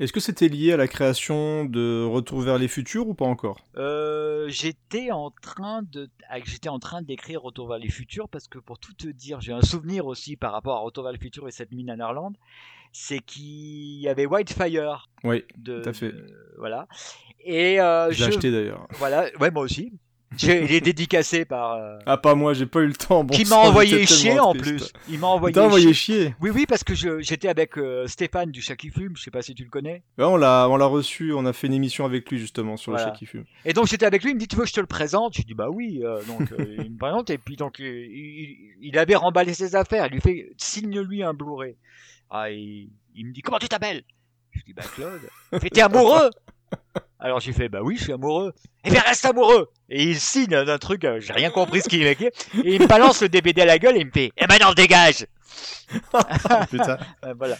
Est-ce 0.00 0.12
que 0.12 0.20
c'était 0.20 0.48
lié 0.48 0.72
à 0.72 0.76
la 0.76 0.88
création 0.88 1.64
de 1.64 2.04
Retour 2.04 2.40
vers 2.40 2.58
les 2.58 2.68
futurs 2.68 3.06
ou 3.08 3.14
pas 3.14 3.24
encore? 3.26 3.58
Euh, 3.76 4.46
j'étais 4.48 5.10
en 5.12 5.30
train 5.30 5.82
de 5.82 6.10
ah, 6.28 6.38
j'étais 6.44 6.68
en 6.68 6.78
train 6.78 7.02
d'écrire 7.02 7.42
Retour 7.42 7.68
vers 7.68 7.78
les 7.78 7.90
futurs 7.90 8.28
parce 8.28 8.48
que 8.48 8.58
pour 8.58 8.78
tout 8.78 8.92
te 8.94 9.06
dire 9.08 9.40
j'ai 9.40 9.52
un 9.52 9.62
souvenir 9.62 10.06
aussi 10.06 10.36
par 10.36 10.52
rapport 10.52 10.76
à 10.76 10.80
Retour 10.80 11.04
vers 11.04 11.12
les 11.12 11.18
futurs 11.18 11.46
et 11.48 11.52
cette 11.52 11.70
mine 11.72 11.90
à 11.90 11.96
Narland 11.96 12.32
c'est 12.96 13.18
qu'il 13.20 14.00
y 14.00 14.08
avait 14.08 14.26
Whitefire 14.26 15.08
Oui, 15.24 15.42
de, 15.56 15.80
tout 15.80 15.88
à 15.88 15.92
fait. 15.92 16.12
de- 16.12 16.26
voilà 16.58 16.86
et 17.44 17.80
euh, 17.80 18.06
je 18.12 18.24
l'ai 18.24 18.30
je 18.32 18.36
acheté 18.36 18.50
d'ailleurs. 18.50 18.86
voilà 18.92 19.26
ouais 19.40 19.50
moi 19.50 19.62
aussi 19.62 19.92
il 20.42 20.72
est 20.72 20.80
dédicacé 20.80 21.44
par 21.44 21.72
euh, 21.74 21.98
Ah, 22.06 22.16
pas 22.16 22.34
moi, 22.34 22.54
j'ai 22.54 22.66
pas 22.66 22.80
eu 22.80 22.86
le 22.86 22.94
temps. 22.94 23.24
Bon 23.24 23.34
qui 23.34 23.44
m'a 23.44 23.56
envoyé 23.56 24.04
chier 24.06 24.38
en 24.38 24.52
plus 24.54 24.92
il 25.08 25.18
m'a 25.18 25.26
envoyé, 25.28 25.58
envoyé 25.58 25.92
chier. 25.92 26.24
chier 26.24 26.34
oui 26.40 26.50
oui 26.50 26.66
parce 26.66 26.84
que 26.84 26.94
j'étais 27.20 27.48
avec 27.48 27.76
euh, 27.78 28.06
Stéphane 28.06 28.50
du 28.50 28.60
Chat 28.62 28.76
qui 28.76 28.90
fume 28.90 29.16
je 29.16 29.22
sais 29.22 29.30
pas 29.30 29.42
si 29.42 29.54
tu 29.54 29.64
le 29.64 29.70
connais 29.70 30.02
on 30.18 30.36
l'a, 30.36 30.68
on 30.68 30.76
l'a 30.76 30.86
reçu, 30.86 31.32
on 31.32 31.44
a 31.46 31.52
fait 31.52 31.66
une 31.66 31.74
émission 31.74 32.04
avec 32.04 32.30
lui 32.30 32.38
justement 32.38 32.76
sur 32.76 32.92
Voilà. 32.92 33.06
le 33.06 33.12
chat 33.12 33.16
qui 33.18 33.26
fume. 33.26 33.44
Et 33.64 33.72
donc 33.72 33.86
j'étais 33.86 34.06
avec 34.06 34.22
lui, 34.22 34.30
il 34.30 34.34
me 34.34 34.40
dit 34.40 34.48
tu 34.48 34.56
veux 34.56 34.62
que 34.62 34.68
je 34.68 34.74
te 34.74 34.80
le 34.80 34.86
présente? 34.86 35.36
Je 35.36 35.42
dis 35.42 35.54
bah 35.54 35.68
oui. 35.70 36.02
euh, 36.04 36.22
donc 36.24 36.52
il 36.58 36.90
me 36.92 36.98
présente 36.98 37.30
et 37.30 37.38
puis 37.38 37.56
donc 37.56 37.78
il, 37.78 38.56
il 38.80 38.98
avait 38.98 39.16
remballé 39.16 39.54
ses 39.54 39.76
affaires. 39.76 40.06
Il 40.06 40.14
lui 40.14 40.20
fait 40.20 40.52
signe-lui 40.56 41.22
un 41.22 41.34
Blu-ray. 41.34 41.76
Ah 42.30 42.50
il, 42.50 42.90
il 43.14 43.26
me 43.26 43.32
dit 43.32 43.42
comment 43.42 43.58
tu 43.58 43.68
t'appelles? 43.68 44.02
Je 44.52 44.62
dis 44.62 44.72
bah 44.72 44.82
Claude. 44.94 45.20
T'es 45.72 45.80
amoureux? 45.80 46.30
Alors 47.18 47.40
j'ai 47.40 47.52
fait 47.52 47.68
bah 47.68 47.80
oui 47.82 47.96
je 47.96 48.04
suis 48.04 48.12
amoureux. 48.12 48.52
Eh 48.84 48.90
bien 48.90 49.00
reste 49.00 49.24
amoureux. 49.24 49.70
Et 49.88 50.02
il 50.04 50.18
signe 50.20 50.46
d'un 50.64 50.78
truc, 50.78 51.04
euh, 51.04 51.20
j'ai 51.20 51.32
rien 51.32 51.50
compris 51.50 51.80
ce 51.80 51.88
qu'il 51.88 52.06
écrit. 52.06 52.26
Et 52.64 52.74
il 52.74 52.80
me 52.82 52.86
balance 52.86 53.22
le 53.22 53.28
DVD 53.28 53.62
à 53.62 53.66
la 53.66 53.78
gueule 53.78 53.96
et 53.96 54.00
il 54.00 54.06
me 54.06 54.10
fait 54.12 54.30
eh 54.36 54.46
ben 54.46 54.56
non 54.60 54.72
dégage. 54.74 55.26
Putain. 56.70 56.98
Euh, 57.24 57.34
voilà. 57.38 57.56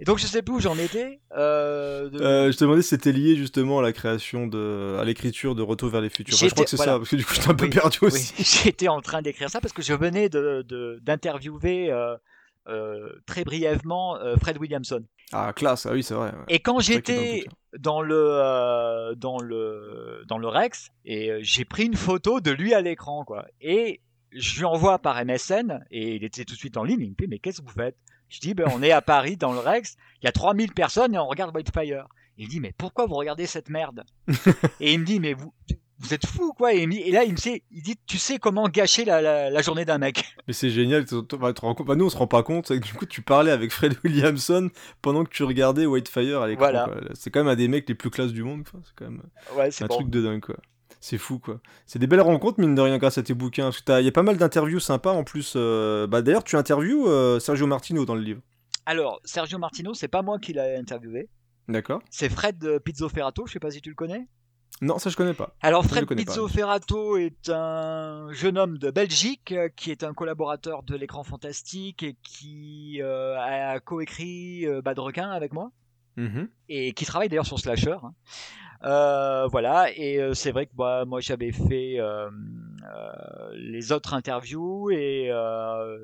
Et 0.00 0.04
donc 0.04 0.18
je 0.18 0.26
sais 0.28 0.42
plus 0.42 0.54
où 0.54 0.60
j'en 0.60 0.78
étais. 0.78 1.18
Euh, 1.36 2.08
de- 2.08 2.20
Euh, 2.22 2.52
je 2.52 2.56
te 2.56 2.62
demandais 2.64 2.82
si 2.82 2.90
c'était 2.90 3.10
lié 3.10 3.34
justement 3.34 3.80
à 3.80 3.82
la 3.82 3.92
création 3.92 4.46
de, 4.46 4.96
à 5.00 5.04
l'écriture 5.04 5.56
de 5.56 5.62
Retour 5.62 5.88
vers 5.88 6.00
les 6.00 6.08
futurs. 6.08 6.34
Enfin, 6.36 6.46
je 6.46 6.52
crois 6.54 6.64
que 6.64 6.70
c'est 6.70 6.76
voilà. 6.76 6.92
ça, 6.92 6.98
parce 6.98 7.10
que 7.10 7.16
du 7.16 7.24
coup 7.24 7.34
j'étais 7.34 7.48
un 7.50 7.54
peu 7.54 7.68
perdu 7.68 7.98
Oui, 8.02 8.06
aussi. 8.08 8.34
j'étais 8.64 8.86
en 8.88 9.00
train 9.00 9.22
d'écrire 9.22 9.50
ça 9.50 9.60
parce 9.60 9.72
que 9.72 9.82
je 9.82 9.94
venais 9.94 10.28
de 10.28 10.64
d'interviewer 11.02 11.90
euh, 11.90 12.14
très 13.26 13.44
brièvement 13.44 14.16
euh, 14.16 14.36
Fred 14.36 14.58
Williamson. 14.58 15.04
Ah, 15.32 15.52
classe, 15.54 15.86
ah 15.86 15.92
oui, 15.92 16.02
c'est 16.02 16.14
vrai. 16.14 16.30
ouais. 16.30 16.44
Et 16.48 16.58
quand 16.60 16.80
j'étais 16.80 17.44
dans 17.78 18.00
le 18.02 18.16
euh, 18.16 19.14
dans 19.14 19.38
le 19.38 20.22
dans 20.26 20.38
le 20.38 20.48
Rex 20.48 20.90
et 21.04 21.30
euh, 21.30 21.38
j'ai 21.42 21.64
pris 21.64 21.84
une 21.84 21.96
photo 21.96 22.40
de 22.40 22.50
lui 22.50 22.72
à 22.72 22.80
l'écran 22.80 23.24
quoi 23.24 23.46
et 23.60 24.00
je 24.32 24.58
lui 24.58 24.64
envoie 24.64 24.98
par 24.98 25.22
MSN 25.22 25.84
et 25.90 26.16
il 26.16 26.24
était 26.24 26.44
tout 26.44 26.54
de 26.54 26.58
suite 26.58 26.78
en 26.78 26.84
ligne 26.84 27.00
il 27.00 27.10
me 27.10 27.14
dit 27.14 27.26
mais 27.28 27.38
qu'est-ce 27.38 27.60
que 27.60 27.66
vous 27.66 27.72
faites? 27.72 27.96
Je 28.28 28.40
dis 28.40 28.54
ben 28.54 28.68
on 28.72 28.82
est 28.82 28.90
à 28.90 29.02
Paris 29.02 29.36
dans 29.36 29.52
le 29.52 29.58
Rex 29.58 29.96
il 30.22 30.26
y 30.26 30.28
a 30.28 30.32
3000 30.32 30.72
personnes 30.72 31.14
et 31.14 31.18
on 31.18 31.26
regarde 31.26 31.54
Whitefire 31.54 32.06
il 32.38 32.48
dit 32.48 32.60
mais 32.60 32.72
pourquoi 32.76 33.06
vous 33.06 33.16
regardez 33.16 33.46
cette 33.46 33.68
merde? 33.68 34.04
Et 34.80 34.94
il 34.94 35.00
me 35.00 35.04
dit 35.04 35.18
mais 35.18 35.34
vous 35.34 35.52
vous 36.00 36.14
êtes 36.14 36.26
fou 36.26 36.52
quoi? 36.52 36.72
Et, 36.74 36.82
et 36.82 37.10
là 37.10 37.24
il 37.24 37.32
me 37.32 37.36
dit 37.36 37.62
il 37.70 37.82
dit 37.82 37.96
tu 38.06 38.18
sais 38.18 38.38
comment 38.38 38.68
gâcher 38.68 39.04
la, 39.04 39.20
la, 39.20 39.50
la 39.50 39.62
journée 39.62 39.84
d'un 39.84 39.98
mec 39.98 40.24
Mais 40.46 40.52
c'est 40.54 40.70
génial, 40.70 41.04
tu- 41.06 41.26
tu- 41.26 41.36
bah, 41.36 41.52
te 41.52 41.60
rends 41.60 41.74
compte- 41.74 41.86
bah, 41.86 41.96
nous 41.96 42.06
on 42.06 42.10
se 42.10 42.16
rend 42.16 42.26
pas 42.26 42.42
compte, 42.42 42.72
du 42.72 42.94
coup 42.94 43.06
tu 43.06 43.22
parlais 43.22 43.50
avec 43.50 43.72
Fred 43.72 43.96
Williamson 44.04 44.70
pendant 45.02 45.24
que 45.24 45.30
tu 45.30 45.42
regardais 45.44 45.86
Whitefire 45.86 46.40
à 46.42 46.48
l'écran. 46.48 46.66
Voilà. 46.70 46.90
C'est 47.14 47.30
quand 47.30 47.40
même 47.40 47.48
un 47.48 47.56
des 47.56 47.68
mecs 47.68 47.88
les 47.88 47.94
plus 47.94 48.10
classes 48.10 48.32
du 48.32 48.42
monde, 48.44 48.64
c'est 48.84 48.94
quand 48.96 49.04
même 49.10 49.22
ouais 49.56 49.70
un 49.82 49.86
bon 49.86 49.94
truc 49.96 50.10
de 50.10 50.22
dingue 50.22 50.40
quoi. 50.40 50.56
C'est 51.00 51.18
fou 51.18 51.38
quoi. 51.38 51.60
C'est 51.86 51.98
des 52.00 52.06
belles 52.08 52.20
rencontres 52.20 52.58
mine 52.60 52.74
de 52.74 52.80
rien 52.80 52.98
grâce 52.98 53.18
à 53.18 53.22
tes 53.22 53.34
bouquins. 53.34 53.70
Il 53.88 54.04
y 54.04 54.08
a 54.08 54.12
pas 54.12 54.24
mal 54.24 54.36
d'interviews 54.36 54.80
sympas 54.80 55.12
en 55.12 55.22
plus. 55.22 55.52
euh, 55.56 56.06
Bah 56.08 56.22
d'ailleurs 56.22 56.42
tu 56.44 56.56
interviews 56.56 57.06
euh, 57.08 57.38
Sergio 57.38 57.66
Martino 57.68 58.04
dans 58.04 58.14
le 58.16 58.22
livre. 58.22 58.40
alors 58.86 59.20
Sergio 59.24 59.58
Martino 59.58 59.94
c'est 59.94 60.08
pas 60.08 60.22
moi 60.22 60.38
qui 60.38 60.52
l'ai 60.54 60.76
interviewé 60.76 61.28
D'accord 61.68 62.00
c'est 62.10 62.28
Fred 62.30 62.64
euh, 62.64 62.78
Pizzoferrato 62.80 63.46
je 63.46 63.52
sais 63.52 63.58
pas 63.60 63.70
si 63.70 63.80
tu 63.80 63.90
le 63.90 63.94
connais 63.94 64.26
Non 64.80 64.98
ça 64.98 65.10
je 65.10 65.16
connais 65.16 65.34
pas. 65.34 65.54
Alors 65.60 65.84
Fred 65.84 66.04
connais 66.06 66.24
pas. 66.24 66.32
Pizzoferrato 66.32 67.16
est 67.16 67.48
un 67.48 68.28
jeune 68.32 68.56
homme 68.58 68.78
de 68.78 68.90
Belgique 68.90 69.52
euh, 69.52 69.68
qui 69.74 69.90
est 69.90 70.04
un 70.04 70.14
collaborateur 70.14 70.82
de 70.84 70.94
l'écran 70.96 71.24
fantastique 71.24 72.02
et 72.04 72.16
qui 72.22 72.98
euh, 73.02 73.36
a 73.38 73.80
coécrit 73.80 74.66
euh, 74.66 74.80
Bad 74.80 74.98
Requin 74.98 75.30
avec 75.30 75.52
moi 75.52 75.70
Mhm. 76.16 76.48
et 76.68 76.92
qui 76.94 77.04
travaille 77.04 77.28
d'ailleurs 77.28 77.46
sur 77.46 77.58
Slasher. 77.60 77.96
hein. 78.02 78.12
Euh, 78.84 79.46
voilà, 79.48 79.86
et 79.96 80.20
c'est 80.34 80.50
vrai 80.52 80.66
que 80.66 80.72
bah, 80.74 81.04
moi 81.06 81.20
j'avais 81.20 81.50
fait 81.52 81.96
euh, 81.98 82.28
les 83.54 83.92
autres 83.92 84.14
interviews 84.14 84.90
et 84.90 85.28
euh, 85.30 85.98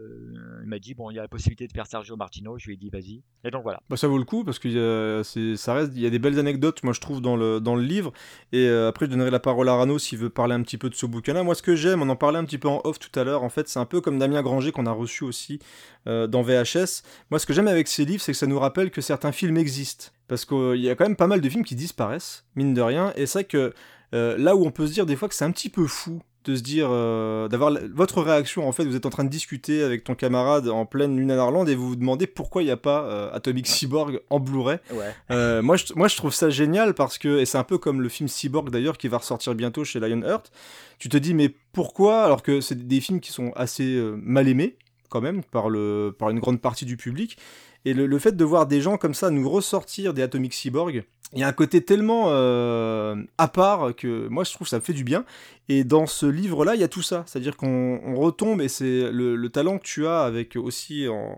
il 0.62 0.68
m'a 0.68 0.78
dit 0.78 0.94
bon 0.94 1.10
il 1.10 1.16
y 1.16 1.18
a 1.18 1.22
la 1.22 1.28
possibilité 1.28 1.66
de 1.66 1.72
faire 1.72 1.86
Sergio 1.86 2.16
Martino, 2.16 2.58
je 2.58 2.66
lui 2.66 2.74
ai 2.74 2.76
dit 2.76 2.90
vas-y. 2.90 3.22
Et 3.44 3.50
donc 3.50 3.62
voilà. 3.62 3.80
Bah 3.88 3.96
ça 3.96 4.08
vaut 4.08 4.18
le 4.18 4.24
coup 4.24 4.44
parce 4.44 4.58
que 4.58 5.22
ça 5.56 5.74
reste, 5.74 5.92
il 5.94 6.00
y 6.00 6.06
a 6.06 6.10
des 6.10 6.18
belles 6.18 6.38
anecdotes, 6.38 6.82
moi 6.82 6.92
je 6.92 7.00
trouve 7.00 7.20
dans 7.20 7.36
le 7.36 7.60
dans 7.60 7.76
le 7.76 7.82
livre. 7.82 8.12
Et 8.52 8.68
euh, 8.68 8.88
après 8.88 9.06
je 9.06 9.10
donnerai 9.10 9.30
la 9.30 9.40
parole 9.40 9.68
à 9.68 9.74
Rano 9.74 9.98
s'il 9.98 10.18
veut 10.18 10.30
parler 10.30 10.54
un 10.54 10.62
petit 10.62 10.78
peu 10.78 10.90
de 10.90 10.94
ce 10.94 11.06
bouquin-là. 11.06 11.42
Moi 11.42 11.54
ce 11.54 11.62
que 11.62 11.76
j'aime, 11.76 12.02
on 12.02 12.08
en 12.08 12.16
parlait 12.16 12.38
un 12.38 12.44
petit 12.44 12.58
peu 12.58 12.68
en 12.68 12.80
off 12.84 12.98
tout 12.98 13.18
à 13.18 13.24
l'heure. 13.24 13.42
En 13.42 13.50
fait 13.50 13.68
c'est 13.68 13.78
un 13.78 13.86
peu 13.86 14.00
comme 14.00 14.18
Damien 14.18 14.42
Granger 14.42 14.72
qu'on 14.72 14.86
a 14.86 14.92
reçu 14.92 15.24
aussi 15.24 15.58
euh, 16.06 16.26
dans 16.26 16.42
VHS. 16.42 17.02
Moi 17.30 17.38
ce 17.38 17.46
que 17.46 17.52
j'aime 17.52 17.68
avec 17.68 17.88
ces 17.88 18.04
livres, 18.04 18.22
c'est 18.22 18.32
que 18.32 18.38
ça 18.38 18.46
nous 18.46 18.58
rappelle 18.58 18.90
que 18.90 19.00
certains 19.00 19.32
films 19.32 19.56
existent. 19.56 20.06
Parce 20.26 20.44
qu'il 20.44 20.76
y 20.76 20.88
a 20.88 20.94
quand 20.94 21.04
même 21.04 21.16
pas 21.16 21.26
mal 21.26 21.40
de 21.40 21.48
films 21.48 21.64
qui 21.64 21.74
disparaissent, 21.74 22.46
mine 22.56 22.72
de 22.72 22.80
rien. 22.80 23.12
Et 23.16 23.26
c'est 23.26 23.40
vrai 23.40 23.44
que 23.44 23.74
euh, 24.14 24.38
là 24.38 24.56
où 24.56 24.64
on 24.64 24.70
peut 24.70 24.86
se 24.86 24.92
dire 24.92 25.06
des 25.06 25.16
fois 25.16 25.28
que 25.28 25.34
c'est 25.34 25.44
un 25.44 25.50
petit 25.50 25.68
peu 25.68 25.86
fou 25.86 26.22
de 26.44 26.56
se 26.56 26.62
dire 26.62 26.88
euh, 26.90 27.48
d'avoir 27.48 27.72
votre 27.94 28.20
réaction 28.22 28.68
en 28.68 28.72
fait 28.72 28.84
vous 28.84 28.96
êtes 28.96 29.06
en 29.06 29.10
train 29.10 29.24
de 29.24 29.28
discuter 29.30 29.82
avec 29.82 30.04
ton 30.04 30.14
camarade 30.14 30.68
en 30.68 30.84
pleine 30.86 31.16
lune 31.16 31.30
à 31.30 31.44
et 31.66 31.74
vous 31.74 31.88
vous 31.88 31.96
demandez 31.96 32.26
pourquoi 32.26 32.62
il 32.62 32.66
n'y 32.66 32.70
a 32.70 32.76
pas 32.76 33.04
euh, 33.04 33.30
Atomic 33.32 33.66
Cyborg 33.66 34.20
en 34.30 34.40
Blu-ray 34.40 34.78
Ouais. 34.92 35.14
euh, 35.30 35.62
moi, 35.62 35.76
je, 35.76 35.86
moi, 35.94 36.08
je 36.08 36.16
trouve 36.16 36.32
ça 36.32 36.50
génial 36.50 36.94
parce 36.94 37.18
que, 37.18 37.38
et 37.38 37.46
c'est 37.46 37.58
un 37.58 37.64
peu 37.64 37.78
comme 37.78 38.00
le 38.00 38.08
film 38.08 38.28
Cyborg 38.28 38.70
d'ailleurs 38.70 38.98
qui 38.98 39.08
va 39.08 39.18
ressortir 39.18 39.54
bientôt 39.54 39.84
chez 39.84 40.00
Lionheart. 40.00 40.50
Tu 40.98 41.08
te 41.08 41.16
dis, 41.16 41.34
mais 41.34 41.50
pourquoi 41.72 42.24
Alors 42.24 42.42
que 42.42 42.60
c'est 42.60 42.86
des 42.86 43.00
films 43.00 43.20
qui 43.20 43.32
sont 43.32 43.52
assez 43.56 44.00
mal 44.16 44.48
aimés, 44.48 44.76
quand 45.10 45.20
même, 45.20 45.42
par, 45.44 45.68
le, 45.68 46.14
par 46.18 46.30
une 46.30 46.40
grande 46.40 46.60
partie 46.60 46.84
du 46.84 46.96
public. 46.96 47.36
Et 47.84 47.92
le, 47.92 48.18
fait 48.18 48.36
de 48.36 48.44
voir 48.44 48.66
des 48.66 48.80
gens 48.80 48.96
comme 48.96 49.14
ça 49.14 49.30
nous 49.30 49.48
ressortir 49.48 50.14
des 50.14 50.22
Atomic 50.22 50.54
Cyborg, 50.54 51.04
il 51.32 51.40
y 51.40 51.42
a 51.42 51.48
un 51.48 51.52
côté 51.52 51.84
tellement 51.84 52.26
euh, 52.28 53.16
à 53.38 53.48
part 53.48 53.94
que 53.94 54.28
moi 54.28 54.44
je 54.44 54.52
trouve 54.52 54.68
ça 54.68 54.78
me 54.78 54.82
fait 54.82 54.92
du 54.92 55.04
bien. 55.04 55.24
Et 55.68 55.84
dans 55.84 56.06
ce 56.06 56.26
livre-là, 56.26 56.74
il 56.74 56.80
y 56.80 56.84
a 56.84 56.88
tout 56.88 57.02
ça. 57.02 57.24
C'est-à-dire 57.26 57.56
qu'on 57.56 58.00
on 58.04 58.14
retombe, 58.14 58.60
et 58.60 58.68
c'est 58.68 59.10
le, 59.10 59.36
le 59.36 59.48
talent 59.48 59.78
que 59.78 59.84
tu 59.84 60.06
as 60.06 60.22
avec 60.22 60.56
aussi 60.56 61.08
en, 61.08 61.36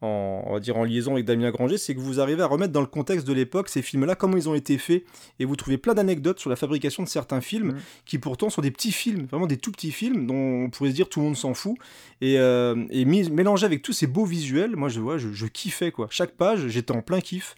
en, 0.00 0.42
on 0.46 0.52
va 0.54 0.60
dire 0.60 0.76
en 0.76 0.84
liaison 0.84 1.12
avec 1.14 1.24
Damien 1.24 1.50
Granger, 1.50 1.76
c'est 1.78 1.94
que 1.94 2.00
vous 2.00 2.20
arrivez 2.20 2.42
à 2.42 2.46
remettre 2.46 2.72
dans 2.72 2.80
le 2.80 2.86
contexte 2.86 3.26
de 3.26 3.32
l'époque 3.32 3.68
ces 3.68 3.82
films-là, 3.82 4.14
comment 4.14 4.36
ils 4.36 4.48
ont 4.48 4.54
été 4.54 4.78
faits, 4.78 5.04
et 5.38 5.44
vous 5.44 5.56
trouvez 5.56 5.78
plein 5.78 5.94
d'anecdotes 5.94 6.38
sur 6.38 6.50
la 6.50 6.56
fabrication 6.56 7.02
de 7.02 7.08
certains 7.08 7.40
films, 7.40 7.68
Mhm. 7.72 7.78
qui 8.06 8.18
pourtant 8.18 8.50
sont 8.50 8.62
des 8.62 8.70
petits 8.70 8.92
films, 8.92 9.26
vraiment 9.30 9.46
des 9.46 9.56
tout 9.56 9.72
petits 9.72 9.90
films, 9.92 10.26
dont 10.26 10.64
on 10.66 10.70
pourrait 10.70 10.90
se 10.90 10.94
dire 10.94 11.08
tout 11.08 11.20
le 11.20 11.26
monde 11.26 11.36
s'en 11.36 11.54
fout, 11.54 11.76
et, 12.20 12.38
euh, 12.38 12.76
et 12.90 13.04
mélangé 13.04 13.66
avec 13.66 13.82
tous 13.82 13.92
ces 13.92 14.06
beaux 14.06 14.24
visuels, 14.24 14.76
moi 14.76 14.88
je 14.88 15.00
vois, 15.00 15.18
je, 15.18 15.32
je 15.32 15.46
kiffais 15.46 15.90
quoi. 15.90 16.06
Chaque 16.10 16.32
page, 16.32 16.68
j'étais 16.68 16.92
en 16.92 17.02
plein 17.02 17.20
kiff. 17.20 17.54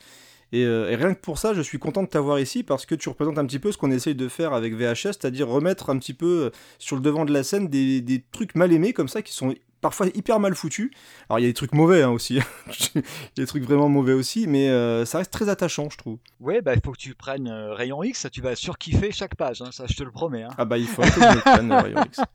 Et, 0.52 0.64
euh, 0.64 0.90
et 0.90 0.97
rien 0.97 1.14
que 1.14 1.20
pour 1.20 1.38
ça, 1.38 1.54
je 1.54 1.62
suis 1.62 1.78
content 1.78 2.02
de 2.02 2.09
t'avoir 2.09 2.40
ici 2.40 2.64
parce 2.64 2.85
que 2.85 2.97
tu 2.97 3.09
représentes 3.09 3.38
un 3.38 3.47
petit 3.47 3.61
peu 3.61 3.70
ce 3.70 3.78
qu'on 3.78 3.92
essaye 3.92 4.16
de 4.16 4.26
faire 4.26 4.52
avec 4.52 4.75
VHS, 4.75 5.12
c'est-à-dire 5.12 5.47
remettre 5.47 5.90
un 5.90 5.99
petit 5.99 6.12
peu 6.12 6.47
euh, 6.47 6.50
sur 6.80 6.97
le 6.97 7.02
devant 7.02 7.25
de 7.25 7.32
la 7.32 7.44
scène 7.44 7.68
des, 7.68 8.00
des 8.00 8.20
trucs 8.33 8.57
mal 8.57 8.72
aimés 8.72 8.92
comme 8.92 9.07
ça 9.07 9.22
qui 9.22 9.33
sont 9.33 9.55
parfois 9.81 10.07
hyper 10.14 10.38
mal 10.40 10.55
foutus. 10.55 10.90
Alors 11.29 11.38
il 11.38 11.43
y 11.43 11.45
a 11.47 11.49
des 11.49 11.55
trucs 11.55 11.73
mauvais 11.75 12.03
hein, 12.03 12.11
aussi, 12.11 12.35
il 12.95 13.01
y 13.01 13.01
a 13.01 13.03
des 13.37 13.47
trucs 13.47 13.64
vraiment 13.64 13.88
mauvais 13.88 14.12
aussi, 14.12 14.47
mais 14.47 14.69
euh, 14.69 15.05
ça 15.05 15.19
reste 15.19 15.33
très 15.33 15.49
attachant, 15.49 15.88
je 15.90 15.97
trouve. 15.99 16.19
Ouais, 16.40 16.61
bah 16.62 16.75
il 16.75 16.81
faut 16.85 16.93
que 16.93 16.99
tu 16.99 17.14
prennes 17.14 17.49
euh, 17.49 17.75
Rayon 17.75 18.03
X, 18.03 18.27
tu 18.33 18.40
vas 18.40 18.55
surkiffer 18.57 19.12
chaque 19.12 19.37
page, 19.37 19.62
hein, 19.62 19.71
ça 19.73 19.85
je 19.88 19.95
te 19.95 20.03
le 20.03 20.11
promets. 20.11 20.43
hein. 20.45 20.51
Ah 20.59 20.64
bah 20.64 20.79
il 20.79 20.87
faut 20.87 21.03
que 21.03 21.09
je 21.09 21.21
me 21.21 21.40
prenne, 21.40 21.73
euh, 21.73 21.81
Rayon 21.81 22.05
X. 22.05 22.21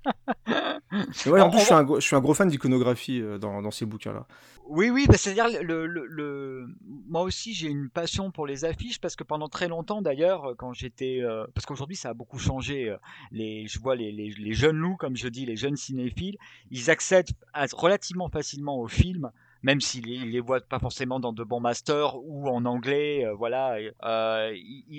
Ouais, 1.25 1.41
en 1.41 1.49
plus, 1.49 1.59
je 1.59 1.65
suis 1.65 1.73
un, 1.73 1.83
gros- 1.83 1.99
je 1.99 2.05
suis 2.05 2.15
un 2.15 2.21
gros 2.21 2.33
fan 2.33 2.47
d'iconographie 2.47 3.19
euh, 3.21 3.37
dans, 3.37 3.61
dans 3.61 3.71
ces 3.71 3.85
bouquins-là. 3.85 4.25
Oui, 4.67 4.89
oui, 4.89 5.05
bah, 5.07 5.15
c'est-à-dire 5.17 5.47
le, 5.61 5.85
le, 5.85 6.05
le- 6.07 6.67
moi 7.07 7.21
aussi 7.23 7.53
j'ai 7.53 7.67
une 7.67 7.89
passion 7.89 8.31
pour 8.31 8.47
les 8.47 8.65
affiches 8.65 8.99
parce 8.99 9.15
que 9.15 9.23
pendant 9.23 9.47
très 9.49 9.67
longtemps 9.67 10.01
d'ailleurs, 10.01 10.51
euh, 10.51 10.53
quand 10.57 10.73
j'étais, 10.73 11.21
parce 11.53 11.65
qu'aujourd'hui 11.65 11.95
ça 11.97 12.09
a 12.09 12.13
beaucoup 12.13 12.39
changé. 12.39 12.95
Les, 13.31 13.67
je 13.67 13.79
vois 13.79 13.95
les, 13.95 14.11
les, 14.11 14.29
les 14.29 14.53
jeunes 14.53 14.77
loups, 14.77 14.95
comme 14.95 15.15
je 15.17 15.27
dis, 15.27 15.45
les 15.45 15.57
jeunes 15.57 15.75
cinéphiles, 15.75 16.37
ils 16.71 16.89
accèdent 16.89 17.31
relativement 17.73 18.29
facilement 18.29 18.77
aux 18.79 18.87
films. 18.87 19.31
Même 19.63 19.81
les, 20.01 20.15
ils 20.15 20.29
les 20.29 20.39
voient 20.41 20.61
pas 20.61 20.77
forcément 20.79 21.19
dans 21.19 21.33
de 21.33 21.43
bons 21.43 21.59
masters 21.59 22.15
ou 22.23 22.47
en 22.49 22.65
anglais, 22.65 23.25
euh, 23.25 23.33
voilà, 23.33 23.77
euh, 24.03 24.55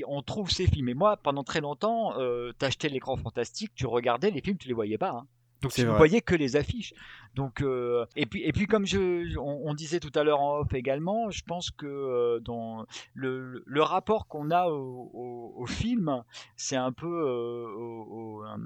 on 0.09 0.23
trouve 0.23 0.51
ces 0.51 0.67
films. 0.67 0.89
Et 0.89 0.95
moi, 0.95 1.17
pendant 1.19 1.45
très 1.45 1.61
longtemps, 1.61 2.19
euh, 2.19 2.53
t'achetais 2.59 2.89
l'écran 2.89 3.17
fantastique, 3.17 3.73
tu 3.77 3.87
regardais 3.87 4.31
les 4.31 4.41
films, 4.41 4.57
tu 4.59 4.67
les 4.69 4.75
voyais 4.75 4.99
pas. 4.99 5.11
hein. 5.11 5.27
Donc 5.63 5.73
tu 5.73 5.81
ne 5.83 5.87
voyais 5.97 6.21
que 6.21 6.35
les 6.35 6.57
affiches. 6.57 6.93
Donc 7.35 7.61
euh, 7.61 8.07
et 8.15 8.25
puis 8.27 8.43
et 8.45 8.53
puis 8.53 8.67
comme 8.67 8.87
je 8.87 9.37
on, 9.39 9.69
on 9.69 9.75
disait 9.75 10.01
tout 10.01 10.13
à 10.15 10.23
l'heure 10.23 10.41
en 10.41 10.59
off 10.61 10.73
également, 10.75 11.31
je 11.31 11.43
pense 11.45 11.71
que 11.71 11.87
euh, 11.87 12.41
dans 12.41 12.87
le, 13.15 13.63
le 13.67 13.83
rapport 13.83 14.27
qu'on 14.27 14.51
a 14.51 14.69
au, 14.69 15.11
au, 15.13 15.55
au 15.57 15.67
film, 15.67 16.23
c'est 16.57 16.77
un 16.77 16.93
peu 16.93 17.07
euh, 17.07 17.67
au- 17.77 18.07
au- 18.11 18.43
un, 18.45 18.59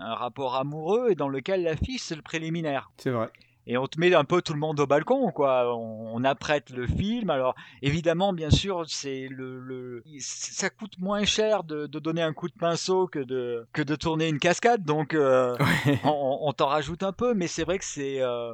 un 0.00 0.14
rapport 0.14 0.54
amoureux 0.56 1.10
et 1.10 1.14
dans 1.14 1.28
lequel 1.28 1.62
l'affiche 1.62 2.02
c'est 2.02 2.16
le 2.16 2.22
préliminaire. 2.22 2.90
C'est 2.98 3.10
vrai. 3.10 3.30
Et 3.72 3.76
on 3.78 3.86
te 3.86 4.00
met 4.00 4.12
un 4.12 4.24
peu 4.24 4.42
tout 4.42 4.52
le 4.52 4.58
monde 4.58 4.80
au 4.80 4.86
balcon, 4.88 5.30
quoi. 5.30 5.72
On, 5.78 6.10
on 6.16 6.24
apprête 6.24 6.70
le 6.70 6.88
film. 6.88 7.30
Alors, 7.30 7.54
évidemment, 7.82 8.32
bien 8.32 8.50
sûr, 8.50 8.82
c'est 8.88 9.28
le, 9.28 9.60
le- 9.60 10.02
ça 10.18 10.70
coûte 10.70 10.98
moins 10.98 11.24
cher 11.24 11.62
de, 11.62 11.86
de 11.86 11.98
donner 12.00 12.20
un 12.20 12.32
coup 12.32 12.48
de 12.48 12.54
pinceau 12.54 13.06
que 13.06 13.20
de, 13.20 13.68
que 13.72 13.82
de 13.82 13.94
tourner 13.94 14.28
une 14.28 14.40
cascade. 14.40 14.82
Donc, 14.82 15.14
euh, 15.14 15.56
on, 16.02 16.38
on 16.42 16.52
t'en 16.52 16.66
rajoute 16.66 17.04
un 17.04 17.12
peu, 17.12 17.32
mais 17.32 17.46
c'est 17.46 17.62
vrai 17.62 17.78
que 17.78 17.84
c'est, 17.84 18.20
euh, 18.20 18.52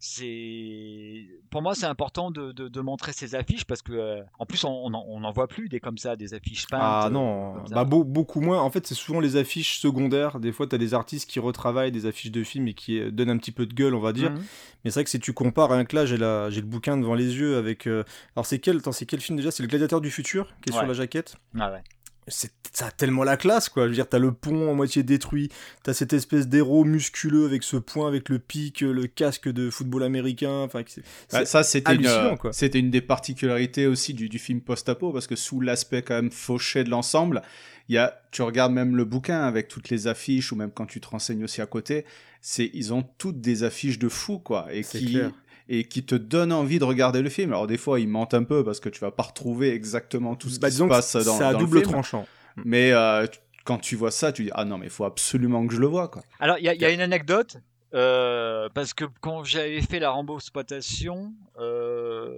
c'est, 0.00 1.26
pour 1.50 1.62
moi, 1.62 1.74
c'est 1.74 1.86
important 1.86 2.30
de, 2.30 2.52
de, 2.52 2.68
de 2.68 2.80
montrer 2.80 3.12
ces 3.12 3.34
affiches 3.34 3.64
parce 3.64 3.82
que, 3.82 3.92
euh, 3.92 4.22
en 4.38 4.46
plus, 4.46 4.64
on 4.64 4.90
n'en 4.90 5.04
on 5.08 5.24
en 5.24 5.32
voit 5.32 5.48
plus 5.48 5.68
des 5.68 5.80
comme 5.80 5.98
ça, 5.98 6.16
des 6.16 6.34
affiches 6.34 6.66
peintes. 6.68 6.80
Ah 6.82 7.08
non, 7.10 7.54
bah, 7.74 7.84
beau- 7.84 8.04
beaucoup 8.04 8.40
moins. 8.40 8.60
En 8.60 8.70
fait, 8.70 8.86
c'est 8.86 8.94
souvent 8.94 9.20
les 9.20 9.36
affiches 9.36 9.78
secondaires. 9.78 10.40
Des 10.40 10.52
fois, 10.52 10.66
t'as 10.66 10.78
des 10.78 10.94
artistes 10.94 11.28
qui 11.28 11.38
retravaillent 11.40 11.92
des 11.92 12.06
affiches 12.06 12.30
de 12.32 12.42
films 12.44 12.68
et 12.68 12.74
qui 12.74 13.00
donnent 13.12 13.30
un 13.30 13.38
petit 13.38 13.52
peu 13.52 13.66
de 13.66 13.74
gueule, 13.74 13.94
on 13.94 14.00
va 14.00 14.12
dire. 14.12 14.30
Mhm. 14.30 14.42
Mais 14.84 14.90
c'est 14.90 14.94
vrai 15.00 15.04
que 15.04 15.10
si 15.10 15.20
tu 15.20 15.32
compares, 15.32 15.70
rien 15.70 15.84
que 15.84 15.96
là, 15.96 16.06
j'ai 16.06 16.16
la- 16.16 16.50
j'ai 16.50 16.60
le 16.60 16.66
bouquin 16.66 16.96
devant 16.96 17.14
les 17.14 17.36
yeux 17.36 17.56
avec. 17.56 17.86
euh, 17.86 18.04
Alors, 18.36 18.46
c'est 18.46 18.58
quel, 18.58 18.78
attends, 18.78 18.92
c'est 18.92 19.06
quel 19.06 19.20
film 19.20 19.36
déjà? 19.36 19.50
C'est 19.50 19.62
Le 19.62 19.68
Gladiateur 19.68 20.00
du 20.00 20.10
futur 20.10 20.52
qui 20.62 20.70
est 20.70 20.72
sur 20.72 20.82
la 20.88 20.94
jaquette? 20.94 21.36
Ah 21.58 21.72
ouais. 21.72 21.82
C'est 22.26 22.52
ça 22.72 22.86
a 22.86 22.90
tellement 22.90 23.22
la 23.22 23.36
classe, 23.36 23.68
quoi. 23.68 23.84
Je 23.84 23.88
veux 23.90 23.94
dire, 23.94 24.08
t'as 24.08 24.18
le 24.18 24.32
pont 24.32 24.68
en 24.68 24.74
moitié 24.74 25.02
détruit, 25.04 25.48
t'as 25.84 25.92
cette 25.92 26.12
espèce 26.12 26.48
d'héros 26.48 26.82
musculeux 26.84 27.44
avec 27.44 27.62
ce 27.62 27.76
point, 27.76 28.08
avec 28.08 28.28
le 28.30 28.40
pic, 28.40 28.80
le 28.80 29.06
casque 29.06 29.48
de 29.48 29.70
football 29.70 30.02
américain. 30.02 30.62
Enfin, 30.62 30.82
c'est- 30.86 31.02
Bah, 31.02 31.06
c'est- 31.40 31.44
ça, 31.44 31.62
c'était 31.62 31.94
une, 31.94 32.06
euh, 32.06 32.34
quoi. 32.34 32.52
c'était 32.52 32.80
une 32.80 32.90
des 32.90 33.02
particularités 33.02 33.86
aussi 33.86 34.12
du, 34.14 34.28
du 34.28 34.38
film 34.40 34.60
post-apo, 34.60 35.12
parce 35.12 35.26
que 35.28 35.36
sous 35.36 35.60
l'aspect 35.60 36.02
quand 36.02 36.14
même 36.14 36.32
fauché 36.32 36.82
de 36.82 36.90
l'ensemble, 36.90 37.42
il 37.88 37.94
y 37.94 37.98
a, 37.98 38.20
tu 38.32 38.42
regardes 38.42 38.72
même 38.72 38.96
le 38.96 39.04
bouquin 39.04 39.42
avec 39.42 39.68
toutes 39.68 39.90
les 39.90 40.06
affiches, 40.08 40.50
ou 40.50 40.56
même 40.56 40.70
quand 40.72 40.86
tu 40.86 41.00
te 41.00 41.06
renseignes 41.08 41.44
aussi 41.44 41.60
à 41.60 41.66
côté, 41.66 42.04
c'est, 42.46 42.70
ils 42.74 42.92
ont 42.92 43.02
toutes 43.16 43.40
des 43.40 43.64
affiches 43.64 43.98
de 43.98 44.10
fou, 44.10 44.38
quoi, 44.38 44.66
et 44.70 44.82
qui, 44.84 45.12
clair. 45.12 45.30
et 45.70 45.84
qui 45.84 46.04
te 46.04 46.14
donnent 46.14 46.52
envie 46.52 46.78
de 46.78 46.84
regarder 46.84 47.22
le 47.22 47.30
film. 47.30 47.52
Alors 47.52 47.66
des 47.66 47.78
fois, 47.78 47.98
ils 48.00 48.06
mentent 48.06 48.34
un 48.34 48.44
peu 48.44 48.62
parce 48.62 48.80
que 48.80 48.90
tu 48.90 49.00
vas 49.00 49.10
pas 49.10 49.22
retrouver 49.22 49.72
exactement 49.72 50.34
tout 50.36 50.50
ce 50.50 50.60
Bah, 50.60 50.68
qui 50.68 50.76
se 50.76 50.82
passe 50.84 51.16
dans, 51.16 51.38
c'est 51.38 51.44
à 51.44 51.52
dans 51.52 51.58
le 51.60 51.64
double 51.64 51.78
film. 51.78 51.90
tranchant. 51.92 52.26
Mais 52.66 52.92
euh, 52.92 53.26
quand 53.64 53.78
tu 53.78 53.96
vois 53.96 54.10
ça, 54.10 54.30
tu 54.30 54.42
dis 54.44 54.50
ah 54.52 54.66
non 54.66 54.76
mais 54.76 54.86
il 54.86 54.90
faut 54.92 55.06
absolument 55.06 55.66
que 55.66 55.72
je 55.74 55.80
le 55.80 55.86
vois 55.86 56.08
quoi. 56.08 56.22
Alors, 56.38 56.58
il 56.58 56.64
y, 56.64 56.68
a- 56.68 56.74
il 56.74 56.80
y 56.82 56.84
a 56.84 56.90
une 56.90 57.00
anecdote. 57.00 57.56
Euh, 57.94 58.68
parce 58.74 58.92
que 58.92 59.04
quand 59.20 59.44
j'avais 59.44 59.80
fait 59.80 60.00
la 60.00 60.10
Rambo 60.10 60.36
exploitation, 60.36 61.32
euh, 61.60 62.34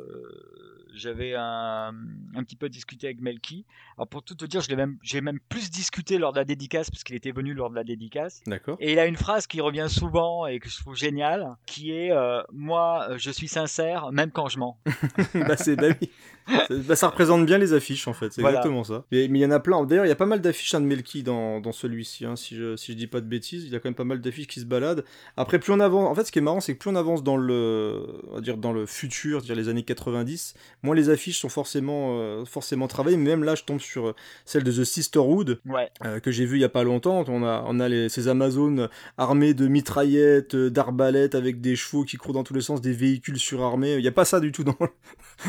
j'avais 0.94 1.34
un, 1.34 1.94
un 2.34 2.44
petit 2.44 2.56
peu 2.56 2.68
discuté 2.68 3.06
avec 3.06 3.20
Melky. 3.20 3.64
Alors 3.98 4.08
pour 4.08 4.22
tout 4.22 4.34
te 4.34 4.44
dire, 4.44 4.60
je 4.60 4.68
l'ai 4.68 4.76
même, 4.76 4.98
j'ai 5.02 5.20
même 5.22 5.38
plus 5.48 5.70
discuté 5.70 6.18
lors 6.18 6.32
de 6.32 6.38
la 6.38 6.44
dédicace 6.44 6.90
parce 6.90 7.02
qu'il 7.02 7.16
était 7.16 7.32
venu 7.32 7.54
lors 7.54 7.70
de 7.70 7.74
la 7.76 7.84
dédicace. 7.84 8.42
D'accord. 8.46 8.76
Et 8.80 8.92
il 8.92 8.98
a 8.98 9.06
une 9.06 9.16
phrase 9.16 9.46
qui 9.46 9.60
revient 9.60 9.86
souvent 9.88 10.46
et 10.46 10.58
que 10.58 10.68
je 10.68 10.76
trouve 10.78 10.94
géniale, 10.96 11.56
qui 11.64 11.92
est 11.92 12.12
euh, 12.12 12.42
moi, 12.52 13.08
je 13.16 13.30
suis 13.30 13.48
sincère 13.48 14.12
même 14.12 14.30
quand 14.30 14.48
je 14.48 14.58
mens. 14.58 14.78
bah, 15.34 15.56
c'est, 15.56 15.76
bah 15.76 15.88
oui. 16.00 16.10
Ça, 16.48 16.66
bah, 16.70 16.94
ça 16.94 17.08
représente 17.08 17.44
bien 17.44 17.58
les 17.58 17.72
affiches 17.72 18.06
en 18.06 18.12
fait, 18.12 18.32
c'est 18.32 18.40
Voilà. 18.40 18.58
exactement 18.58 18.84
ça. 18.84 19.04
Mais 19.10 19.26
mais 19.28 19.38
il 19.40 19.42
y 19.42 19.46
en 19.46 19.50
a 19.50 19.58
plein. 19.60 19.82
D'ailleurs, 19.84 20.04
il 20.04 20.08
y 20.08 20.12
a 20.12 20.16
pas 20.16 20.26
mal 20.26 20.40
d'affiches 20.40 20.74
de 20.74 20.78
Melky 20.78 21.22
dans, 21.22 21.60
dans 21.60 21.72
celui-ci, 21.72 22.24
hein, 22.24 22.36
si, 22.36 22.54
je, 22.54 22.76
si 22.76 22.92
je 22.92 22.96
dis 22.96 23.06
pas 23.08 23.20
de 23.20 23.26
bêtises. 23.26 23.64
Il 23.64 23.70
y 23.72 23.76
a 23.76 23.80
quand 23.80 23.88
même 23.88 23.94
pas 23.96 24.04
mal 24.04 24.20
d'affiches 24.20 24.46
qui 24.46 24.60
se 24.60 24.64
baladent. 24.66 25.04
Après, 25.36 25.58
plus 25.58 25.72
on 25.72 25.80
avance, 25.80 26.08
en 26.08 26.14
fait, 26.14 26.24
ce 26.24 26.30
qui 26.32 26.38
est 26.38 26.42
marrant, 26.42 26.60
c'est 26.60 26.74
que 26.74 26.78
plus 26.78 26.90
on 26.90 26.94
avance 26.96 27.22
dans 27.24 27.36
le, 27.36 28.06
on 28.30 28.34
va 28.36 28.40
dire 28.42 28.58
dans 28.58 28.72
le 28.72 28.86
futur, 28.86 29.40
c'est-à-dire 29.40 29.56
les 29.56 29.68
années 29.68 29.82
90, 29.82 30.54
moins 30.82 30.94
les 30.94 31.08
affiches 31.10 31.40
sont 31.40 31.48
forcément, 31.48 32.18
euh, 32.20 32.44
forcément 32.44 32.86
travaillées. 32.86 33.16
Mais 33.16 33.30
même 33.30 33.42
là, 33.42 33.54
je 33.56 33.64
tombe 33.64 33.80
sur 33.86 34.08
euh, 34.08 34.14
celle 34.44 34.62
de 34.64 34.72
The 34.72 34.84
Sisterhood 34.84 35.60
Ouais. 35.66 35.88
euh, 36.04 36.20
que 36.20 36.30
j'ai 36.30 36.44
vu 36.44 36.56
il 36.58 36.60
y 36.60 36.64
a 36.64 36.68
pas 36.68 36.84
longtemps. 36.84 37.24
On 37.28 37.44
a, 37.44 37.64
on 37.66 37.80
a 37.80 37.88
les, 37.88 38.08
ces 38.08 38.28
Amazones 38.28 38.88
armés 39.18 39.54
de 39.54 39.66
mitraillettes, 39.68 40.54
euh, 40.54 40.70
d'arbalètes 40.70 41.34
avec 41.34 41.60
des 41.60 41.76
chevaux 41.76 42.04
qui 42.04 42.16
courent 42.16 42.32
dans 42.34 42.44
tous 42.44 42.54
les 42.54 42.60
sens, 42.60 42.80
des 42.80 42.92
véhicules 42.92 43.38
surarmés. 43.38 43.94
Il 43.94 44.04
y 44.04 44.08
a 44.08 44.12
pas 44.12 44.24
ça 44.24 44.40
du 44.40 44.52
tout 44.52 44.64
dans, 44.64 44.76
le- 44.80 44.88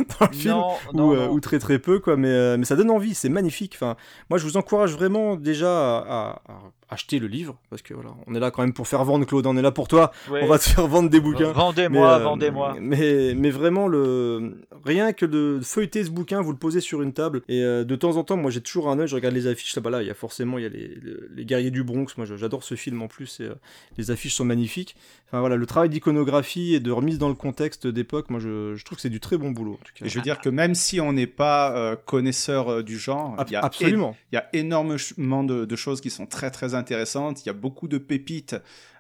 dans 0.20 0.28
le 0.28 0.34
film 0.36 0.56
Non, 0.94 1.10
ou, 1.10 1.14
euh, 1.14 1.40
très 1.40 1.60
très 1.60 1.80
peu 1.80 2.00
quoi 2.00 2.18
mais, 2.18 2.58
mais 2.58 2.66
ça 2.66 2.76
donne 2.76 2.90
envie 2.92 3.14
c'est 3.14 3.30
magnifique 3.30 3.74
enfin 3.76 3.96
moi 4.30 4.38
je 4.38 4.44
vous 4.44 4.58
encourage 4.58 4.92
vraiment 4.94 5.36
déjà 5.36 5.70
à, 5.70 6.00
à- 6.48 6.52
à 6.52 6.62
acheter 6.90 7.20
le 7.20 7.28
livre 7.28 7.58
parce 7.70 7.82
que 7.82 7.94
voilà 7.94 8.12
on 8.28 8.34
est 8.36 8.40
là 8.40 8.50
quand 8.52 8.62
même 8.62 8.74
pour 8.74 8.88
faire 8.88 9.04
vendre 9.04 9.26
Claude 9.26 9.46
on 9.46 9.58
est 9.58 9.62
là 9.62 9.72
pour 9.72 9.88
toi 9.88 10.12
Ouais. 10.30 10.42
on 10.44 10.48
va 10.48 10.58
te 10.58 10.64
faire 10.64 10.88
vendre 10.88 11.10
des 11.10 11.20
bouquins 11.20 11.52
Vendez-moi, 11.52 12.20
euh, 12.20 12.24
vendez-moi. 12.24 12.76
mais, 12.80 13.34
mais 13.36 13.50
vraiment, 13.50 13.88
le... 13.88 14.62
rien 14.86 15.12
que 15.14 15.26
de 15.26 15.60
feuilleter 15.64 16.04
ce 16.04 16.10
bouquin, 16.10 16.42
vous 16.42 16.52
le 16.52 16.58
posez 16.58 16.80
sur 16.82 17.02
une 17.02 17.14
table. 17.14 17.42
Et 17.48 17.62
euh, 17.64 17.84
de 17.84 17.96
temps 17.96 18.16
en 18.18 18.24
temps, 18.24 18.38
moi 18.38 18.52
j'ai 18.52 18.62
toujours 18.62 18.90
un 18.90 19.00
œil, 19.00 19.08
je 19.08 19.16
regarde 19.16 19.34
les 19.36 19.48
affiches. 19.48 19.76
Là-bas, 19.76 19.90
là, 19.90 20.02
il 20.02 20.08
y 20.08 20.12
a 20.12 20.14
forcément 20.14 20.58
il 20.58 20.64
y 20.64 20.66
a 20.66 20.70
les, 20.70 20.88
les- 20.88 21.18
les 21.36 21.46
guerriers 21.46 21.72
du 21.72 21.84
Bronx. 21.84 22.08
Moi 22.18 22.26
j'adore 22.36 22.64
ce 22.64 22.76
film 22.76 23.02
en 23.02 23.08
plus. 23.08 23.40
Et, 23.40 23.44
euh, 23.44 23.54
les 23.98 24.12
affiches 24.12 24.34
sont 24.36 24.46
magnifiques. 24.46 24.96
Enfin 25.28 25.40
voilà, 25.42 25.56
le 25.58 25.66
travail 25.66 25.90
d'iconographie 25.90 26.74
et 26.74 26.80
de 26.80 26.92
remise 26.92 27.18
dans 27.18 27.28
le 27.30 27.36
contexte 27.36 27.86
d'époque, 27.88 28.30
moi 28.30 28.40
je, 28.40 28.76
je 28.76 28.86
trouve 28.86 28.96
que 28.98 29.02
c'est 29.02 29.10
du 29.10 29.20
très 29.20 29.38
bon 29.38 29.52
boulot. 29.52 29.74
En 29.74 29.86
tout 29.86 29.92
cas. 29.96 30.06
Et 30.06 30.10
je 30.10 30.16
veux 30.16 30.24
dire 30.24 30.40
que 30.40 30.50
même 30.50 30.74
si 30.76 31.02
on 31.02 31.12
n'est 31.14 31.28
pas 31.28 31.76
euh, 31.76 31.96
connaisseur 31.96 32.70
euh, 32.72 32.84
du 32.84 32.98
genre, 32.98 33.36
Ab- 33.38 33.48
il 33.50 33.54
y 33.54 33.56
a 33.56 33.62
absolument. 33.62 34.16
Il 34.32 34.36
y 34.36 34.38
a 34.40 34.48
énormément 34.54 35.44
de, 35.44 35.66
de 35.66 35.76
choses 35.76 36.02
qui 36.02 36.10
sont 36.10 36.26
très 36.26 36.50
très 36.52 36.74
intéressantes. 36.78 37.46
Il 37.46 37.48
y 37.48 37.50
a 37.50 37.54
beaucoup 37.54 37.88
de 37.88 37.98
pépites, 37.98 38.56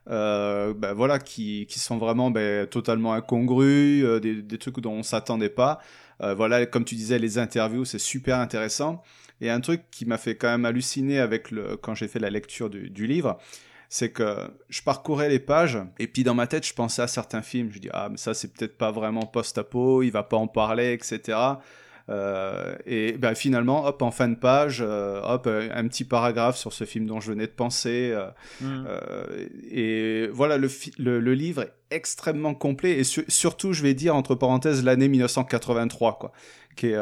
euh, 0.09 0.73
ben 0.73 0.93
voilà, 0.93 1.19
qui, 1.19 1.65
qui 1.67 1.79
sont 1.79 1.97
vraiment 1.97 2.31
ben, 2.31 2.67
totalement 2.67 3.13
incongrues, 3.13 4.05
euh, 4.05 4.19
des, 4.19 4.57
trucs 4.57 4.79
dont 4.79 4.93
on 4.93 5.03
s'attendait 5.03 5.49
pas. 5.49 5.79
Euh, 6.21 6.33
voilà, 6.33 6.65
comme 6.65 6.85
tu 6.85 6.95
disais, 6.95 7.19
les 7.19 7.37
interviews, 7.37 7.85
c'est 7.85 7.99
super 7.99 8.39
intéressant. 8.39 9.03
Et 9.41 9.49
un 9.49 9.61
truc 9.61 9.83
qui 9.91 10.05
m'a 10.05 10.17
fait 10.17 10.35
quand 10.35 10.49
même 10.49 10.65
halluciner 10.65 11.19
avec 11.19 11.51
le, 11.51 11.77
quand 11.77 11.93
j'ai 11.95 12.07
fait 12.07 12.19
la 12.19 12.29
lecture 12.29 12.69
du, 12.69 12.89
du 12.89 13.05
livre, 13.05 13.37
c'est 13.89 14.11
que 14.11 14.35
je 14.69 14.81
parcourais 14.81 15.29
les 15.29 15.39
pages 15.39 15.77
et 15.99 16.07
puis 16.07 16.23
dans 16.23 16.33
ma 16.33 16.47
tête, 16.47 16.65
je 16.65 16.73
pensais 16.73 17.01
à 17.01 17.07
certains 17.07 17.41
films. 17.41 17.71
Je 17.71 17.79
dis 17.79 17.89
ah 17.93 18.09
mais 18.09 18.17
ça 18.17 18.33
c'est 18.33 18.53
peut-être 18.53 18.77
pas 18.77 18.91
vraiment 18.91 19.21
post-apo, 19.21 20.03
il 20.03 20.11
va 20.11 20.23
pas 20.23 20.37
en 20.37 20.47
parler, 20.47 20.93
etc. 20.93 21.37
Euh, 22.09 22.75
et 22.85 23.13
ben, 23.13 23.35
finalement, 23.35 23.85
hop, 23.85 24.01
en 24.01 24.11
fin 24.11 24.29
de 24.29 24.35
page, 24.35 24.81
euh, 24.81 25.19
hop, 25.23 25.45
euh, 25.47 25.67
un 25.73 25.87
petit 25.87 26.05
paragraphe 26.05 26.55
sur 26.57 26.71
ce 26.71 26.85
film 26.85 27.05
dont 27.05 27.19
je 27.19 27.31
venais 27.31 27.47
de 27.47 27.51
penser. 27.51 28.17
Mm. 28.61 28.85
et 29.71 30.27
voilà, 30.31 30.57
le, 30.57 30.69
le, 30.97 31.19
le 31.19 31.33
livre 31.33 31.63
est 31.63 31.73
extrêmement 31.91 32.53
complet 32.53 32.91
et 32.99 33.03
su- 33.03 33.25
surtout, 33.27 33.73
je 33.73 33.83
vais 33.83 33.93
dire 33.93 34.15
entre 34.15 34.35
parenthèses, 34.35 34.83
l'année 34.83 35.07
1983, 35.09 36.17
quoi, 36.17 36.31
qui, 36.75 36.87
est, 36.87 36.97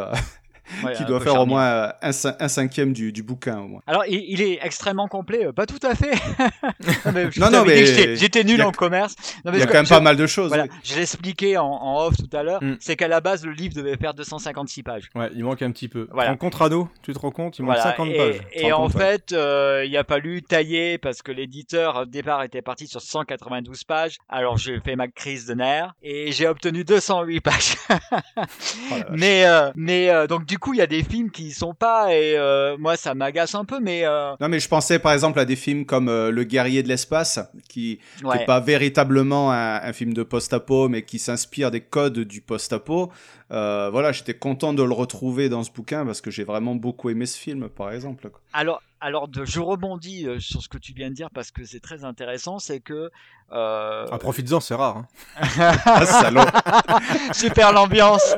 Ouais, 0.83 0.93
qui 0.93 1.05
doit 1.05 1.19
faire 1.19 1.39
au 1.39 1.45
moins 1.45 1.65
euh, 1.65 1.89
un, 2.01 2.09
cin- 2.11 2.35
un 2.39 2.47
cinquième 2.47 2.93
du, 2.93 3.11
du 3.11 3.23
bouquin, 3.23 3.59
au 3.59 3.67
moins. 3.67 3.81
Alors, 3.87 4.03
il, 4.07 4.23
il 4.27 4.41
est 4.41 4.59
extrêmement 4.61 5.07
complet, 5.07 5.45
euh, 5.47 5.51
pas 5.53 5.65
tout 5.65 5.79
à 5.85 5.95
fait. 5.95 6.11
non, 7.05 7.11
mais 7.13 7.29
Non, 7.37 7.65
mais 7.65 7.85
j'étais- 8.15 8.43
nul 8.43 8.61
a- 8.61 8.67
en 8.67 8.71
commerce. 8.71 9.15
Non, 9.43 9.51
mais 9.51 9.57
Il 9.57 9.59
y 9.59 9.63
a 9.63 9.67
quand 9.67 9.73
même 9.73 9.87
pas 9.87 9.99
mal 9.99 10.15
de 10.17 10.27
choses. 10.27 10.47
Voilà, 10.49 10.63
oui. 10.63 10.69
je 10.83 10.95
l'expliquais 10.95 11.57
en, 11.57 11.65
en 11.67 12.05
off 12.05 12.15
tout 12.17 12.35
à 12.35 12.43
l'heure, 12.43 12.63
Mm. 12.63 12.75
c'est 12.79 12.95
qu'à 12.95 13.07
la 13.07 13.21
base, 13.21 13.45
le 13.45 13.51
livre 13.51 13.73
devait 13.75 13.97
faire 13.97 14.13
256 14.13 14.83
pages. 14.83 15.09
Ouais, 15.15 15.29
il 15.35 15.43
manque 15.43 15.61
un 15.61 15.71
petit 15.71 15.87
peu. 15.87 16.07
Voilà. 16.11 16.31
En 16.31 16.37
contrado, 16.37 16.89
tu 17.03 17.13
te 17.13 17.19
rends 17.19 17.31
compte, 17.31 17.59
il 17.59 17.63
manque 17.63 17.75
Voilà, 17.75 17.91
50 17.91 18.07
et, 18.09 18.17
pages. 18.17 18.41
Et 18.53 18.71
en 18.73 18.83
compte, 18.83 18.95
ouais. 18.95 19.01
fait, 19.01 19.33
euh, 19.33 19.83
il 19.85 19.95
a 19.97 20.03
fallu 20.03 20.41
tailler 20.41 20.97
parce 20.97 21.21
que 21.21 21.31
l'éditeur 21.31 21.97
au 22.01 22.05
départ 22.05 22.43
était 22.43 22.61
parti 22.61 22.87
sur 22.87 23.01
192 23.01 23.83
pages. 23.83 24.17
Alors 24.29 24.57
j'ai 24.57 24.79
fait 24.79 24.95
ma 24.95 25.07
crise 25.07 25.45
de 25.45 25.53
nerfs 25.53 25.93
et 26.01 26.31
j'ai 26.31 26.47
obtenu 26.47 26.83
208 26.83 27.41
pages. 27.41 27.75
Oh 27.89 28.95
mais 29.11 29.45
euh, 29.45 29.71
mais 29.75 30.09
euh, 30.09 30.27
donc 30.27 30.45
du 30.45 30.54
coup, 30.57 30.73
il 30.73 30.77
y 30.77 30.81
a 30.81 30.87
des 30.87 31.03
films 31.03 31.31
qui 31.31 31.45
y 31.45 31.51
sont 31.51 31.73
pas 31.73 32.13
et 32.13 32.37
euh, 32.37 32.77
moi 32.77 32.97
ça 32.97 33.13
m'agace 33.13 33.55
un 33.55 33.65
peu. 33.65 33.79
Mais 33.79 34.05
euh, 34.05 34.33
Non, 34.39 34.49
mais 34.49 34.59
je 34.59 34.67
pensais 34.67 34.99
par 34.99 35.13
exemple 35.13 35.39
à 35.39 35.45
des 35.45 35.55
films 35.55 35.85
comme 35.85 36.09
euh, 36.09 36.31
Le 36.31 36.43
guerrier 36.43 36.83
de 36.83 36.87
l'espace, 36.87 37.39
qui 37.69 37.99
ouais. 38.23 38.39
n'est 38.39 38.45
pas 38.45 38.59
véritablement 38.59 39.51
un, 39.51 39.81
un 39.81 39.93
film 39.93 40.13
de 40.13 40.23
post-apo, 40.23 40.89
mais 40.89 41.03
qui 41.03 41.19
s'inspire 41.19 41.71
des 41.71 41.81
codes 41.81 42.19
du 42.19 42.41
post-apo. 42.41 43.11
Euh, 43.51 43.89
voilà, 43.91 44.11
j'étais 44.11 44.33
content 44.33 44.73
de 44.73 44.81
le 44.81 44.91
retrouver 44.93 45.49
dans 45.49 45.63
ce 45.63 45.71
bouquin 45.71 46.03
parce 46.05 46.19
que 46.19 46.31
j'ai 46.31 46.43
vraiment 46.43 46.73
beaucoup 46.75 47.09
aimé 47.11 47.25
ce 47.27 47.37
film, 47.37 47.69
par 47.69 47.91
exemple. 47.91 48.29
Alors, 48.53 48.81
alors 49.01 49.27
de, 49.27 49.45
je 49.45 49.59
rebondis 49.59 50.27
euh, 50.27 50.39
sur 50.39 50.63
ce 50.63 50.67
que 50.67 50.79
tu 50.79 50.93
viens 50.93 51.09
de 51.09 51.13
dire 51.15 51.29
parce 51.31 51.51
que 51.51 51.63
c'est 51.63 51.79
très 51.79 52.03
intéressant, 52.03 52.57
c'est 52.57 52.79
que 52.79 53.11
euh, 53.51 54.07
Ah, 54.11 54.17
profites-en, 54.17 54.59
c'est 54.59 54.73
rare. 54.73 54.97
hein. 54.97 55.07
Ah, 55.85 56.05
salaud 56.07 56.41
super 57.33 57.71
l'ambiance. 57.71 58.35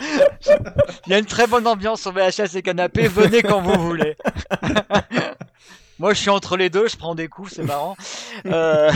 Il 1.05 1.11
y 1.11 1.13
a 1.15 1.19
une 1.19 1.25
très 1.25 1.47
bonne 1.47 1.67
ambiance 1.67 2.01
sur 2.01 2.11
VHS 2.11 2.55
et 2.57 2.61
canapé. 2.61 3.07
Venez 3.07 3.41
quand 3.43 3.61
vous 3.61 3.81
voulez. 3.81 4.17
Moi, 5.99 6.13
je 6.13 6.19
suis 6.21 6.29
entre 6.29 6.57
les 6.57 6.69
deux, 6.69 6.87
je 6.87 6.95
prends 6.95 7.15
des 7.15 7.27
coups, 7.27 7.53
c'est 7.53 7.63
marrant. 7.63 7.95
Euh, 8.45 8.91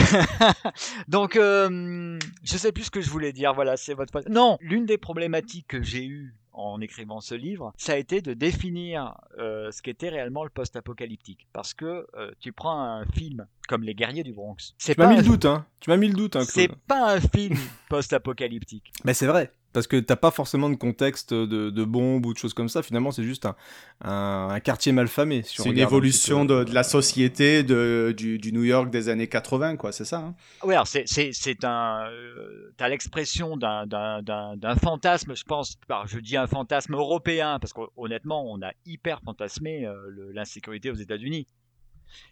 Donc, 1.08 1.34
euh, 1.34 2.16
je 2.44 2.56
sais 2.56 2.70
plus 2.70 2.84
ce 2.84 2.90
que 2.92 3.00
je 3.00 3.10
voulais 3.10 3.32
dire. 3.32 3.52
Voilà, 3.54 3.76
c'est 3.76 3.92
votre. 3.92 4.12
Non, 4.30 4.56
l'une 4.60 4.86
des 4.86 4.98
problématiques 4.98 5.66
que 5.66 5.82
j'ai 5.82 6.04
eues 6.04 6.36
en 6.52 6.80
écrivant 6.80 7.20
ce 7.20 7.34
livre, 7.34 7.72
ça 7.76 7.94
a 7.94 7.96
été 7.96 8.20
de 8.20 8.34
définir 8.34 9.16
euh, 9.38 9.70
ce 9.72 9.82
qu'était 9.82 10.10
réellement 10.10 10.44
le 10.44 10.50
post-apocalyptique. 10.50 11.48
Parce 11.52 11.74
que 11.74 12.06
euh, 12.14 12.30
tu 12.38 12.52
prends 12.52 12.80
un 12.80 13.04
film 13.06 13.46
comme 13.68 13.82
Les 13.82 13.94
Guerriers 13.94 14.22
du 14.22 14.32
Bronx, 14.32 14.74
Tu 14.78 14.94
m'as 14.96 15.08
mis 15.08 15.14
un 15.14 15.18
le 15.18 15.24
doute, 15.24 15.44
hein. 15.44 15.66
Tu 15.80 15.90
m'as 15.90 15.96
mis 15.96 16.08
le 16.08 16.14
doute, 16.14 16.36
hein, 16.36 16.44
c'est 16.44 16.68
pas 16.86 17.14
un 17.14 17.20
film 17.20 17.58
post-apocalyptique. 17.88 18.92
Mais 19.04 19.14
c'est 19.14 19.26
vrai. 19.26 19.50
Parce 19.72 19.86
que 19.86 19.98
t'as 19.98 20.16
pas 20.16 20.30
forcément 20.30 20.68
de 20.68 20.74
contexte 20.76 21.32
de, 21.32 21.70
de 21.70 21.84
bombes 21.84 22.26
ou 22.26 22.32
de 22.34 22.38
choses 22.38 22.52
comme 22.54 22.68
ça. 22.68 22.82
Finalement, 22.82 23.10
c'est 23.10 23.24
juste 23.24 23.46
un, 23.46 23.56
un, 24.02 24.48
un 24.50 24.60
quartier 24.60 24.92
malfamé. 24.92 25.42
Si 25.42 25.56
C'est 25.62 25.70
une 25.70 25.78
un 25.78 25.82
évolution 25.82 26.46
peu. 26.46 26.58
de, 26.58 26.64
de 26.64 26.74
la 26.74 26.82
société 26.82 27.62
de, 27.62 28.14
du, 28.16 28.38
du 28.38 28.52
New 28.52 28.64
York 28.64 28.90
des 28.90 29.08
années 29.08 29.28
80, 29.28 29.76
quoi, 29.76 29.90
c'est 29.92 30.04
ça 30.04 30.18
hein 30.18 30.34
Oui, 30.64 30.74
alors 30.74 30.86
c'est 30.86 31.04
c'est 31.06 31.32
c'est 31.32 31.64
un 31.64 32.04
euh, 32.10 32.72
t'as 32.76 32.88
l'expression 32.88 33.56
d'un 33.56 33.86
d'un 33.86 34.22
d'un 34.22 34.56
d'un 34.56 34.76
fantasme, 34.76 35.34
je 35.34 35.44
pense. 35.44 35.76
par- 35.88 36.06
je 36.06 36.18
dis 36.18 36.36
un 36.36 36.46
fantasme 36.46 36.94
européen 36.94 37.58
parce 37.58 37.72
qu'honnêtement, 37.72 38.44
on 38.52 38.60
a 38.62 38.72
hyper 38.86 39.20
fantasmé 39.24 39.86
euh, 39.86 39.94
le- 40.10 40.32
l'insécurité 40.32 40.90
aux 40.90 40.94
États-Unis. 40.94 41.46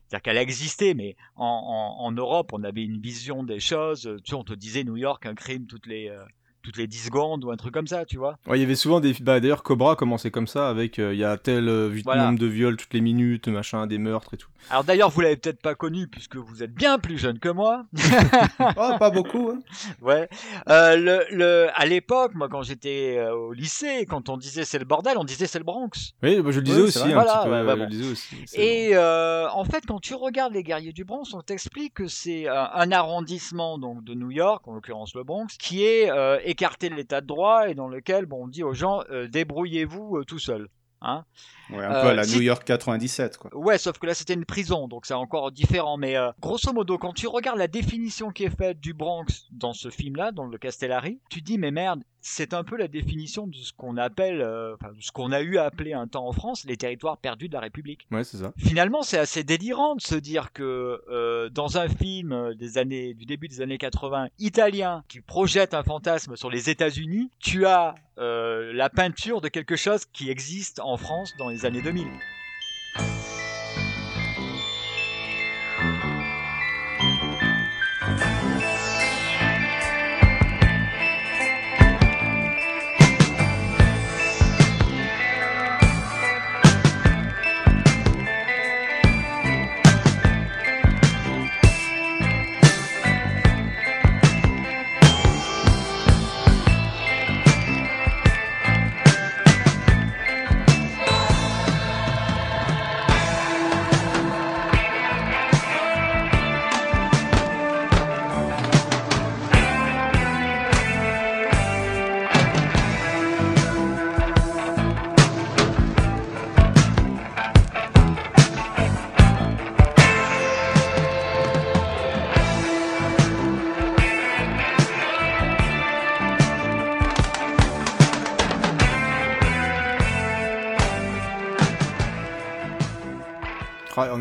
C'est-à-dire 0.09 0.23
qu'elle 0.23 0.39
a 0.39 0.43
existé, 0.43 0.95
mais 0.95 1.17
en, 1.37 1.47
en, 1.47 2.05
en 2.05 2.13
Europe, 2.13 2.53
on 2.53 2.63
avait 2.65 2.83
une 2.85 3.01
vision 3.01 3.43
des 3.45 3.61
choses. 3.61 4.03
Tu 4.25 4.31
sais, 4.31 4.35
on 4.35 4.45
te 4.45 4.53
disait 4.53 4.85
New 4.85 4.97
York, 4.97 5.25
un 5.25 5.35
crime 5.35 5.67
toutes 5.67 5.87
les 5.87 6.09
euh, 6.11 6.23
toutes 6.63 6.77
les 6.77 6.87
10 6.87 6.99
secondes 7.07 7.45
ou 7.45 7.51
un 7.51 7.57
truc 7.57 7.73
comme 7.75 7.87
ça, 7.87 8.05
tu 8.05 8.17
vois. 8.19 8.37
Ouais, 8.47 8.59
il 8.59 8.61
y 8.61 8.65
avait 8.65 8.75
souvent 8.75 9.01
des. 9.01 9.15
Bah, 9.21 9.41
d'ailleurs, 9.41 9.63
Cobra 9.63 9.97
commençait 9.97 10.31
comme 10.31 10.47
ça, 10.47 10.69
avec 10.69 10.99
euh, 10.99 11.13
il 11.15 11.19
y 11.21 11.25
a 11.25 11.37
tel 11.37 11.69
euh, 11.69 11.95
Voilà. 12.05 12.27
nombre 12.27 12.39
de 12.39 12.47
viols 12.47 12.77
toutes 12.77 12.95
les 12.95 13.01
minutes, 13.01 13.49
machin, 13.49 13.87
des 13.87 13.99
meurtres 13.99 14.35
et 14.35 14.37
tout. 14.37 14.49
Alors 14.69 14.85
d'ailleurs, 14.85 15.09
vous 15.09 15.23
l'avez 15.23 15.37
peut-être 15.37 15.63
pas 15.63 15.75
connu 15.75 16.07
puisque 16.07 16.37
vous 16.37 16.63
êtes 16.63 16.75
bien 16.75 16.99
plus 16.99 17.17
jeune 17.19 17.39
que 17.39 17.49
moi. 17.49 17.85
Oh, 18.77 18.93
pas 18.99 19.11
beaucoup. 19.11 19.51
hein. 19.51 19.61
Ouais. 20.03 20.29
Euh, 20.69 20.97
le, 20.97 21.25
le, 21.35 21.69
à 21.75 21.87
l'époque, 21.87 22.35
moi, 22.35 22.49
quand 22.49 22.63
j'étais 22.63 23.17
euh, 23.19 23.35
au 23.35 23.53
lycée, 23.53 24.07
quand 24.09 24.29
on 24.29 24.37
disait 24.37 24.65
c'est 24.65 24.79
le 24.79 24.85
bordel, 24.85 25.17
on 25.19 25.25
disait 25.25 25.47
c'est 25.47 25.59
le 25.59 25.65
Bronx. 25.65 26.13
Oui, 26.23 26.41
bah, 26.43 26.51
je 26.51 26.59
le 26.59 26.63
disais 26.65 26.81
aussi, 26.83 26.99
c'est 26.99 27.05
un 27.05 27.07
vrai. 27.07 27.15
Voilà, 27.15 27.33
petit 27.39 27.45
peu. 27.49 27.53
ouais, 27.53 27.65
bah, 27.65 27.75
je 27.77 27.81
le 27.81 27.87
disais 27.87 28.11
aussi. 28.13 28.37
Et 28.55 28.91
euh, 28.93 29.49
en 29.51 29.65
fait, 29.65 29.85
quand 29.87 29.99
tu 30.01 30.15
regardes 30.15 30.53
les 30.53 30.63
guerriers 30.63 30.93
du 30.93 31.05
Bronx, 31.05 31.25
on 31.33 31.41
t'explique 31.41 31.95
que 31.95 32.07
c'est 32.07 32.49
euh, 32.49 32.65
un 32.75 32.93
arrondissement 32.93 33.79
donc 33.79 34.05
de 34.05 34.15
New 34.15 34.31
York, 34.31 34.67
en 34.69 34.75
l'occurrence 34.75 35.15
le 35.15 35.25
Bronx, 35.25 35.47
qui 35.59 35.85
est 35.85 36.11
euh, 36.11 36.39
écarté 36.51 36.91
de 36.91 36.95
l'état 36.95 37.21
de 37.21 37.27
droit 37.27 37.69
et 37.69 37.75
dans 37.75 37.89
lequel 37.89 38.27
bon, 38.27 38.45
on 38.45 38.49
dit 38.49 38.63
aux 38.63 38.75
gens 38.75 39.03
euh, 39.11 39.29
débrouillez-vous 39.29 40.19
euh, 40.19 40.25
tout 40.25 40.39
seul. 40.39 40.69
Hein 41.01 41.25
Ouais, 41.73 41.85
un 41.85 41.93
Euh, 41.93 42.03
peu 42.03 42.09
à 42.09 42.15
la 42.15 42.25
si- 42.25 42.37
New 42.37 42.43
York 42.43 42.65
97, 42.65 43.37
quoi. 43.39 43.57
Ouais, 43.57 43.79
sauf 43.79 43.99
que 43.99 44.07
là 44.07 44.15
c'était 44.15 44.35
une 44.35 44.45
prison, 44.45 44.89
donc 44.89 45.07
c'est 45.07 45.15
encore 45.15 45.53
différent. 45.53 45.97
Mais 45.97 46.17
euh, 46.17 46.31
grosso 46.41 46.73
modo, 46.73 46.99
quand 46.99 47.13
tu 47.13 47.27
regardes 47.29 47.59
la 47.59 47.69
définition 47.69 48.31
qui 48.31 48.45
est 48.45 48.57
faite 48.57 48.81
du 48.81 48.95
Bronx 48.95 49.47
dans 49.53 49.73
ce 49.73 49.91
film-là, 49.91 50.33
dans 50.33 50.45
le 50.47 50.59
Castellari, 50.59 51.19
tu 51.31 51.41
dis 51.43 51.59
mais 51.59 51.71
merde, 51.71 52.03
c'est 52.23 52.53
un 52.53 52.65
peu 52.65 52.77
la 52.77 52.87
définition 52.89 53.47
de 53.47 53.55
ce 53.57 53.73
qu'on 53.73 53.97
appelle, 53.97 54.43
euh, 54.43 54.75
enfin, 54.75 54.93
ce 55.01 55.11
qu'on 55.11 55.33
a 55.33 55.41
eu 55.41 55.57
à 55.57 55.65
appeler 55.65 55.95
un 55.95 56.07
temps 56.07 56.27
en 56.29 56.33
France 56.33 56.65
les 56.67 56.77
territoires 56.77 57.17
perdus 57.17 57.49
de 57.49 57.55
la 57.55 57.61
République. 57.61 58.07
Ouais, 58.11 58.25
c'est 58.25 58.37
ça. 58.37 58.53
Finalement, 58.59 59.01
c'est 59.03 59.19
assez 59.19 59.43
délirant 59.43 59.95
de 59.95 60.03
se 60.03 60.15
dire 60.17 60.53
que 60.53 61.01
euh, 61.11 61.49
dans 61.49 61.79
un 61.79 61.89
film 61.89 62.55
des 62.55 62.77
années, 62.77 63.15
du 63.15 63.25
début 63.25 63.49
des 63.49 63.63
années 63.63 63.79
80, 63.79 64.29
italien, 64.39 65.03
qui 65.09 65.21
projette 65.21 65.73
un 65.73 65.83
fantasme 65.83 66.37
sur 66.37 66.51
les 66.51 66.69
États-Unis, 66.69 67.31
tu 67.39 67.65
as 67.65 67.95
euh, 68.19 68.71
la 68.75 68.91
peinture 68.91 69.41
de 69.41 69.49
quelque 69.49 69.77
chose 69.77 70.05
qui 70.13 70.29
existe 70.29 70.79
en 70.81 70.99
France 70.99 71.33
dans 71.39 71.49
les 71.49 71.60
années 71.65 71.83
2000. 71.83 72.09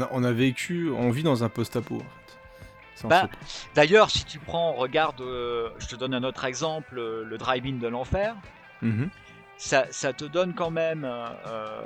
A, 0.09 0.13
on 0.13 0.23
a 0.23 0.31
vécu, 0.31 0.89
on 0.89 1.09
vit 1.11 1.23
dans 1.23 1.43
un 1.43 1.49
post-apo 1.49 1.95
en 1.95 1.99
fait. 1.99 3.07
Bah, 3.07 3.29
D'ailleurs, 3.75 4.09
si 4.09 4.25
tu 4.25 4.39
prends, 4.39 4.73
regarde, 4.73 5.21
euh, 5.21 5.69
je 5.79 5.87
te 5.87 5.95
donne 5.95 6.13
un 6.13 6.23
autre 6.23 6.43
exemple, 6.43 6.97
euh, 6.97 7.23
le 7.23 7.37
drive-in 7.37 7.77
de 7.77 7.87
l'enfer. 7.87 8.35
Mhm. 8.81 9.09
ça, 9.57 9.85
ça 9.91 10.13
te 10.13 10.23
donne 10.23 10.53
quand 10.53 10.71
même, 10.71 11.03
euh, 11.05 11.81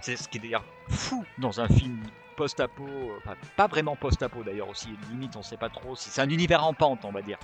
c'est 0.00 0.16
ce 0.16 0.26
qui 0.26 0.38
est 0.38 0.40
d'ailleurs 0.40 0.64
fou 0.88 1.22
dans 1.38 1.60
un 1.60 1.68
film 1.68 2.00
post-apo, 2.36 2.86
enfin, 3.18 3.36
pas 3.56 3.66
vraiment 3.66 3.94
post-apo 3.94 4.42
d'ailleurs 4.42 4.70
aussi, 4.70 4.88
limite 5.10 5.36
on 5.36 5.42
sait 5.42 5.58
pas 5.58 5.68
trop 5.68 5.94
si 5.96 6.08
c'est 6.08 6.22
un 6.22 6.30
univers 6.30 6.64
en 6.64 6.72
pente 6.72 7.04
on 7.04 7.12
va 7.12 7.20
dire. 7.20 7.38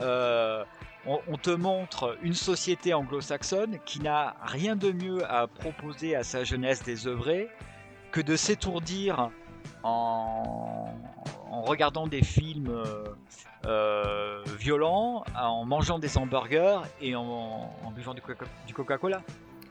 Euh, 0.00 0.64
on, 1.06 1.20
on 1.28 1.36
te 1.36 1.50
montre 1.50 2.18
une 2.22 2.34
société 2.34 2.92
anglo-saxonne 2.92 3.78
qui 3.86 4.00
n'a 4.00 4.34
rien 4.42 4.74
de 4.74 4.90
mieux 4.90 5.24
à 5.30 5.46
proposer 5.46 6.16
à 6.16 6.24
sa 6.24 6.42
jeunesse 6.42 6.82
désœuvrée 6.82 7.48
que 8.10 8.20
de 8.20 8.36
s'étourdir 8.36 9.30
en, 9.82 10.86
en 11.50 11.62
regardant 11.62 12.06
des 12.06 12.22
films 12.22 12.68
euh, 12.68 13.04
euh, 13.66 14.42
violents, 14.58 15.24
en 15.38 15.64
mangeant 15.64 15.98
des 15.98 16.18
hamburgers 16.18 16.80
et 17.00 17.14
en, 17.14 17.70
en 17.84 17.90
buvant 17.94 18.14
du 18.14 18.20
Coca- 18.20 18.46
du 18.66 18.74
Coca-Cola. 18.74 19.22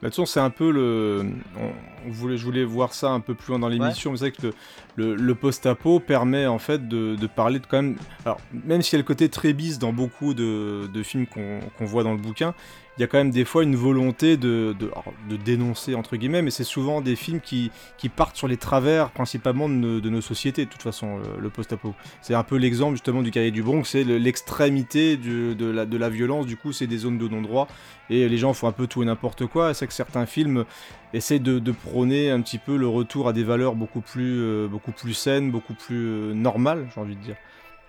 Façon, 0.02 0.26
c'est 0.26 0.40
un 0.40 0.50
peu 0.50 0.72
le. 0.72 1.30
On, 1.58 2.10
voulait, 2.10 2.38
je 2.38 2.46
voulais 2.46 2.64
voir 2.64 2.94
ça 2.94 3.10
un 3.10 3.20
peu 3.20 3.36
plus 3.36 3.50
loin 3.50 3.60
dans 3.60 3.68
l'émission, 3.68 4.12
mais 4.12 4.18
c'est 4.18 4.30
vrai 4.30 4.32
que 4.32 4.48
le, 4.48 4.54
le, 4.96 5.16
le 5.16 5.36
post-apo 5.36 6.00
permet 6.00 6.48
en 6.48 6.58
fait 6.58 6.88
de, 6.88 7.18
de 7.18 7.28
parler 7.28 7.60
de 7.60 7.66
quand 7.66 7.82
même. 7.82 7.98
Alors, 8.24 8.40
même 8.54 8.82
s'il 8.82 8.94
y 8.94 8.96
a 8.96 9.04
le 9.04 9.06
côté 9.06 9.28
très 9.28 9.52
bis 9.52 9.78
dans 9.78 9.92
beaucoup 9.92 10.34
de, 10.34 10.88
de 10.88 11.04
films 11.04 11.28
qu'on 11.28 11.60
qu'on 11.78 11.84
voit 11.86 12.04
dans 12.04 12.14
le 12.14 12.18
bouquin, 12.18 12.54
il 13.00 13.04
y 13.04 13.06
a 13.06 13.08
quand 13.08 13.18
même 13.18 13.32
des 13.32 13.46
fois 13.46 13.64
une 13.64 13.78
volonté 13.78 14.36
de, 14.36 14.76
de, 14.78 15.38
dénoncer, 15.38 15.96
entre 15.96 16.18
guillemets, 16.18 16.42
mais 16.42 16.52
c'est 16.52 16.66
souvent 16.66 17.00
des 17.00 17.16
films 17.16 17.40
qui, 17.40 17.72
qui 17.98 18.10
partent 18.10 18.36
sur 18.36 18.50
les 18.50 18.58
travers 18.58 19.12
principalement 19.12 19.70
de 19.70 20.10
nos, 20.10 20.20
sociétés, 20.20 20.66
de 20.66 20.70
toute 20.70 20.82
façon, 20.82 21.18
le, 21.18 21.40
le 21.40 21.50
post-apo. 21.50 21.96
C'est 22.22 22.34
un 22.34 22.44
peu 22.44 22.58
l'exemple 22.58 22.96
justement 22.96 23.22
du 23.22 23.32
carré 23.32 23.52
du 23.52 23.64
Bronx, 23.64 23.86
c'est 23.86 24.04
le- 24.04 24.18
l'extrémité 24.18 25.16
de, 25.16 25.56
la, 25.66 25.86
de 25.86 25.96
la 25.96 26.10
violence, 26.10 26.46
du 26.46 26.58
coup, 26.58 26.74
c'est 26.74 26.88
des 26.88 26.98
zones 26.98 27.18
de 27.18 27.26
non-droit, 27.30 27.70
et 28.10 28.28
les 28.28 28.38
gens 28.38 28.52
font 28.54 28.68
un 28.68 28.74
peu 28.74 28.86
tout 28.86 29.02
et 29.02 29.06
n'importe 29.06 29.46
quoi. 29.46 29.74
C'est 29.74 29.88
que 29.88 29.94
certains 29.94 30.26
films 30.26 30.66
essaient 31.14 31.40
de, 31.40 31.72
prôner 31.72 32.30
un 32.32 32.42
petit 32.42 32.58
peu 32.58 32.76
le 32.76 32.90
retour 32.90 33.30
à 33.30 33.34
des 33.34 33.46
valeurs 33.46 33.76
beaucoup 33.76 34.02
plus, 34.02 34.42
euh, 34.42 34.68
beaucoup 34.68 34.92
plus 34.92 35.14
saines, 35.14 35.52
beaucoup 35.52 35.74
plus 35.74 36.06
euh, 36.06 36.34
normales, 36.34 36.90
j'ai 36.94 37.00
envie 37.00 37.16
de 37.16 37.22
dire. 37.22 37.38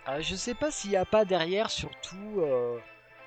Euh, 0.09 0.19
je 0.21 0.37
sais 0.37 0.55
pas 0.55 0.71
s'il 0.71 0.91
n'y 0.91 0.97
a 0.97 1.05
pas 1.05 1.25
derrière 1.25 1.69
surtout 1.69 2.39
euh, 2.39 2.77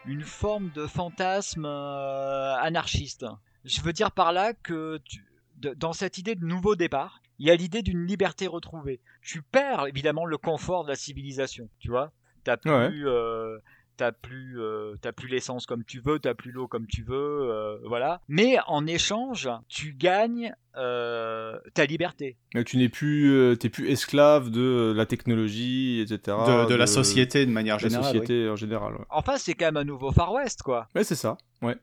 une 0.05 0.23
forme 0.23 0.69
de 0.71 0.85
fantasme 0.87 1.65
euh, 1.65 2.55
anarchiste. 2.55 3.25
Je 3.65 3.81
veux 3.81 3.93
dire 3.93 4.11
par 4.11 4.33
là 4.33 4.53
que 4.53 4.99
tu- 5.05 5.23
de- 5.57 5.73
dans 5.73 5.93
cette 5.93 6.17
idée 6.17 6.35
de 6.35 6.43
nouveau 6.45 6.75
départ, 6.75 7.21
il 7.39 7.47
y 7.47 7.51
a 7.51 7.55
l'idée 7.55 7.81
d'une 7.81 8.05
liberté 8.05 8.47
retrouvée. 8.47 8.99
Tu 9.21 9.41
perds 9.41 9.87
évidemment 9.87 10.25
le 10.25 10.37
confort 10.37 10.83
de 10.83 10.89
la 10.89 10.95
civilisation, 10.95 11.69
tu 11.79 11.89
vois. 11.89 12.11
T'as 12.43 12.57
plus, 12.57 12.71
Ouais. 12.71 12.89
euh, 13.05 13.57
t'as 13.97 14.11
plus, 14.11 14.59
euh, 14.59 14.95
t'as 15.01 15.11
plus 15.11 15.27
l'essence 15.27 15.65
comme 15.65 15.83
tu 15.83 15.99
veux, 16.03 16.19
t'as 16.19 16.33
plus 16.33 16.51
l'eau 16.51 16.67
comme 16.67 16.87
tu 16.87 17.03
veux, 17.03 17.13
euh, 17.51 17.77
voilà. 17.85 18.21
Mais 18.27 18.57
en 18.67 18.85
échange, 18.87 19.49
tu 19.69 19.93
gagnes 19.93 20.53
euh, 20.77 21.57
ta 21.73 21.85
liberté. 21.85 22.37
Mais 22.55 22.63
tu 22.63 22.77
n'es 22.77 22.89
plus, 22.89 23.31
euh, 23.31 23.55
t'es 23.55 23.69
plus 23.69 23.89
esclave 23.89 24.49
de 24.49 24.93
la 24.95 25.05
technologie, 25.05 25.99
etc. 26.01 26.37
de, 26.47 26.67
de 26.69 26.75
la 26.75 26.87
société 26.87 27.45
de 27.45 27.51
manière 27.51 27.75
la 27.75 27.79
générale. 27.79 28.05
oui. 28.15 28.19
société 28.21 28.49
en 28.49 28.55
général. 28.55 28.93
Ouais, 28.93 29.05
Enfin, 29.09 29.37
c'est 29.37 29.53
quand 29.53 29.65
même 29.65 29.77
un 29.77 29.83
nouveau 29.83 30.11
Far 30.11 30.31
West, 30.33 30.61
quoi. 30.63 30.87
Ouais, 30.95 31.03
c'est 31.03 31.15
ça. 31.15 31.37
Ouais. 31.61 31.75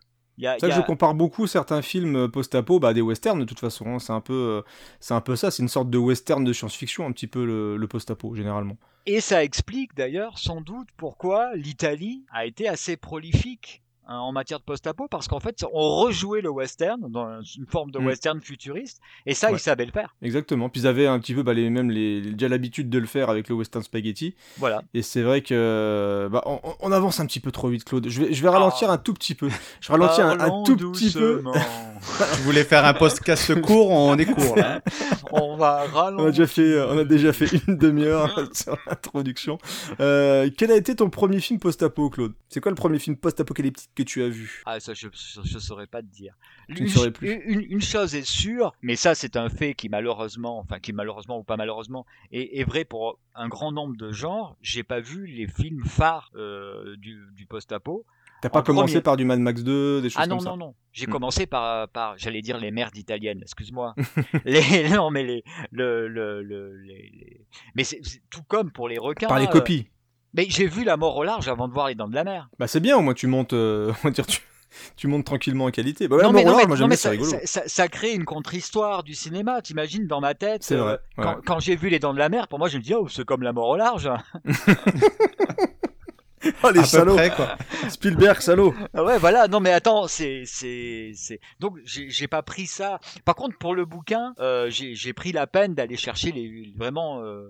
C'est 0.42 0.58
ça 0.60 0.68
que 0.68 0.74
je 0.74 0.80
compare 0.80 1.14
beaucoup 1.14 1.46
certains 1.46 1.82
films 1.82 2.30
post-apo 2.30 2.80
bah, 2.80 2.88
à 2.88 2.94
des 2.94 3.02
westerns 3.02 3.38
de 3.40 3.44
toute 3.44 3.60
façon. 3.60 3.84
hein. 3.88 3.98
C'est 3.98 4.14
un 4.14 4.22
peu, 4.22 4.62
c'est 4.98 5.12
un 5.12 5.20
peu 5.20 5.36
ça. 5.36 5.50
C'est 5.50 5.62
une 5.62 5.68
sorte 5.68 5.90
de 5.90 5.98
western 5.98 6.42
de 6.44 6.52
science-fiction 6.54 7.06
un 7.06 7.12
petit 7.12 7.26
peu 7.26 7.44
le, 7.44 7.76
le 7.76 7.86
post-apo 7.88 8.34
généralement. 8.34 8.78
Et 9.06 9.20
ça 9.20 9.42
explique 9.44 9.94
d'ailleurs 9.94 10.38
sans 10.38 10.60
doute 10.60 10.88
pourquoi 10.96 11.54
l'Italie 11.56 12.24
a 12.30 12.44
été 12.44 12.68
assez 12.68 12.96
prolifique 12.96 13.82
hein, 14.10 14.18
en 14.18 14.32
matière 14.32 14.58
de 14.58 14.64
post-apo, 14.64 15.08
parce 15.08 15.26
qu'en 15.28 15.40
fait, 15.40 15.64
on 15.72 15.96
rejouait 15.96 16.42
le 16.42 16.50
western 16.50 17.00
dans 17.10 17.40
une 17.40 17.66
forme 17.66 17.90
de 17.90 17.98
Mm. 17.98 18.06
western 18.06 18.40
futuriste, 18.42 19.00
et 19.24 19.32
ça, 19.34 19.46
Ouais. 19.48 19.54
ils 19.56 19.60
savaient 19.60 19.86
le 19.86 19.92
faire. 19.92 20.14
Exactement. 20.20 20.68
Puis 20.68 20.82
ils 20.82 20.86
avaient 20.86 21.06
un 21.06 21.18
petit 21.20 21.34
peu 21.34 21.42
bah, 21.42 21.54
les, 21.54 21.70
même 21.70 21.90
les, 21.90 22.20
déjà 22.20 22.48
l'habitude 22.48 22.90
de 22.90 22.98
le 22.98 23.06
faire 23.06 23.30
avec 23.30 23.48
le 23.48 23.54
western 23.54 23.82
spaghetti. 23.82 24.34
Voilà. 24.58 24.82
Et 24.92 25.00
c'est 25.02 25.22
vrai 25.22 25.40
que 25.40 26.28
bah, 26.30 26.42
on, 26.44 26.60
on 26.80 26.92
avance 26.92 27.20
un 27.20 27.26
petit 27.26 27.40
peu 27.40 27.50
trop 27.52 27.68
vite, 27.68 27.84
Claude. 27.84 28.08
Je 28.08 28.20
vais, 28.22 28.32
je 28.34 28.42
vais 28.42 28.48
ralentir 28.50 28.90
Ah. 28.90 28.94
un 28.94 28.98
tout 28.98 29.14
petit 29.14 29.34
peu. 29.34 29.48
Je 29.80 29.90
ralentis 29.92 30.20
un, 30.20 30.36
tout 30.64 30.76
petit 30.92 31.10
peu. 31.10 31.42
Tu 32.34 32.40
voulais 32.42 32.64
faire 32.64 32.86
un 32.86 32.94
podcast 32.94 33.60
court, 33.60 33.90
on 33.90 34.16
est 34.16 34.24
court 34.24 34.56
là. 34.56 34.80
on 35.32 35.56
va 35.56 35.84
On 35.92 35.96
a 35.98 36.00
ralentir. 36.02 36.26
déjà 36.30 36.46
fait, 36.46 36.80
on 36.88 36.96
a 36.98 37.04
déjà 37.04 37.32
fait 37.34 37.46
une 37.68 37.76
demi-heure 37.76 38.34
sur 38.54 38.74
l'introduction. 38.86 39.58
Euh, 40.00 40.48
quel 40.56 40.70
a 40.72 40.76
été 40.76 40.96
ton 40.96 41.10
premier 41.10 41.40
film 41.40 41.58
post-apo, 41.60 42.08
Claude? 42.08 42.32
C'est 42.48 42.60
quoi 42.60 42.70
le 42.70 42.76
premier 42.76 42.98
film 42.98 43.16
post-apocalyptique 43.16 43.90
que 44.04 44.10
tu 44.10 44.22
as 44.22 44.28
vu 44.28 44.62
Ah, 44.66 44.80
ça, 44.80 44.94
je, 44.94 45.08
je 45.44 45.58
saurais 45.58 45.86
pas 45.86 46.02
te 46.02 46.06
dire. 46.06 46.34
Tu 46.68 46.74
ne 46.82 46.86
Une- 46.86 46.88
saurais 46.88 47.10
plus. 47.10 47.30
Une, 47.44 47.60
une 47.60 47.80
chose 47.80 48.14
est 48.14 48.26
sûre, 48.26 48.72
mais 48.82 48.96
ça, 48.96 49.14
c'est 49.14 49.36
un 49.36 49.48
fait 49.48 49.74
qui 49.74 49.88
malheureusement, 49.88 50.58
enfin, 50.58 50.78
qui 50.80 50.92
malheureusement 50.92 51.38
ou 51.38 51.42
pas 51.42 51.56
malheureusement, 51.56 52.06
est, 52.32 52.58
est 52.60 52.64
vrai 52.64 52.84
pour 52.84 53.18
un 53.34 53.48
grand 53.48 53.72
nombre 53.72 53.96
de 53.96 54.12
genres. 54.12 54.56
J'ai 54.62 54.82
pas 54.82 55.00
vu 55.00 55.26
les 55.26 55.46
films 55.46 55.84
phares 55.84 56.30
euh, 56.36 56.96
du, 56.96 57.18
du 57.34 57.46
post-apo. 57.46 58.04
T'as 58.42 58.48
pas 58.48 58.60
En 58.60 58.62
commencé 58.62 59.02
par 59.02 59.18
du 59.18 59.26
Mad 59.26 59.38
Max 59.38 59.62
2, 59.62 60.00
des 60.00 60.08
choses 60.08 60.22
Ah 60.22 60.26
non, 60.26 60.36
comme 60.38 60.44
ça 60.44 60.50
non, 60.52 60.56
non. 60.56 60.74
J'ai 60.92 61.06
Hmm. 61.06 61.10
commencé 61.10 61.46
par, 61.46 61.88
par 61.90 62.16
j'allais 62.16 62.40
dire 62.40 62.56
les 62.58 62.70
merdes 62.70 62.96
italiennes, 62.96 63.40
excuse-moi. 63.42 63.94
les, 64.46 64.88
non, 64.88 65.10
mais 65.10 65.22
les, 65.24 65.44
le, 65.72 66.08
le, 66.08 66.42
le- 66.42 66.74
les, 66.78 67.10
les- 67.12 67.40
mais 67.74 67.84
c'est 67.84 68.00
c'est 68.02 68.22
tout 68.30 68.42
comme 68.44 68.70
pour 68.72 68.88
les 68.88 68.96
requins. 68.98 69.28
Par 69.28 69.38
les 69.38 69.44
euh, 69.46 69.50
copies. 69.50 69.88
Mais 70.34 70.46
j'ai 70.48 70.66
vu 70.66 70.84
la 70.84 70.96
mort 70.96 71.16
au 71.16 71.24
large 71.24 71.48
avant 71.48 71.66
de 71.68 71.72
voir 71.72 71.88
les 71.88 71.94
dents 71.94 72.08
de 72.08 72.14
la 72.14 72.24
mer. 72.24 72.48
Bah 72.58 72.66
c'est 72.68 72.80
bien, 72.80 72.96
au 72.96 73.00
moins 73.02 73.14
tu 73.14 73.26
montes, 73.26 73.52
euh, 73.52 73.92
on 74.04 74.08
va 74.08 74.10
dire, 74.12 74.26
tu, 74.26 74.40
tu 74.96 75.06
montes 75.08 75.24
tranquillement 75.24 75.64
en 75.64 75.70
qualité. 75.70 76.06
Bah 76.06 76.18
non, 76.22 76.30
mais, 76.32 76.44
non, 76.44 76.52
large, 76.52 76.62
mais- 76.62 76.68
moi 76.68 76.76
non, 76.78 76.86
mais 76.88 76.96
ça, 76.96 77.10
rigolo. 77.10 77.28
ça, 77.30 77.38
ça- 77.44 77.62
ça 77.66 77.88
crée 77.88 78.12
une 78.12 78.24
contre-histoire 78.24 79.02
du 79.02 79.14
cinéma. 79.14 79.60
T'imagines 79.62 80.06
dans 80.06 80.20
ma 80.20 80.34
tête. 80.34 80.62
C'est 80.62 80.76
vrai, 80.76 80.92
euh, 80.92 80.96
ouais. 81.18 81.24
quand, 81.24 81.36
quand 81.44 81.58
j'ai 81.60 81.74
vu 81.76 81.88
les 81.88 81.98
dents 81.98 82.14
de 82.14 82.18
la 82.18 82.28
mer, 82.28 82.46
pour 82.48 82.58
moi, 82.60 82.68
je 82.68 82.78
me 82.78 82.82
dis, 82.82 82.94
oh, 82.94 83.08
c'est 83.08 83.24
comme 83.24 83.42
la 83.42 83.52
mort 83.52 83.68
au 83.68 83.76
large. 83.76 84.08
Oh, 86.62 86.70
les 86.70 86.78
à 86.80 86.82
peu 86.82 86.88
salauds 86.88 87.14
près, 87.16 87.30
quoi. 87.30 87.48
Spielberg, 87.88 88.40
salaud 88.40 88.74
Ah 88.94 89.04
ouais, 89.04 89.18
voilà. 89.18 89.46
Non, 89.48 89.60
mais 89.60 89.72
attends, 89.72 90.08
c'est, 90.08 90.42
c'est, 90.46 91.12
c'est. 91.14 91.40
Donc, 91.58 91.76
j'ai 91.84 92.08
j'ai 92.08 92.28
pas 92.28 92.42
pris 92.42 92.66
ça. 92.66 92.98
Par 93.24 93.34
contre, 93.34 93.58
pour 93.58 93.74
le 93.74 93.84
bouquin, 93.84 94.32
euh, 94.40 94.68
j'ai 94.70 94.94
j'ai 94.94 95.12
pris 95.12 95.32
la 95.32 95.46
peine 95.46 95.74
d'aller 95.74 95.96
chercher 95.96 96.32
les 96.32 96.72
vraiment 96.76 97.20
euh, 97.22 97.48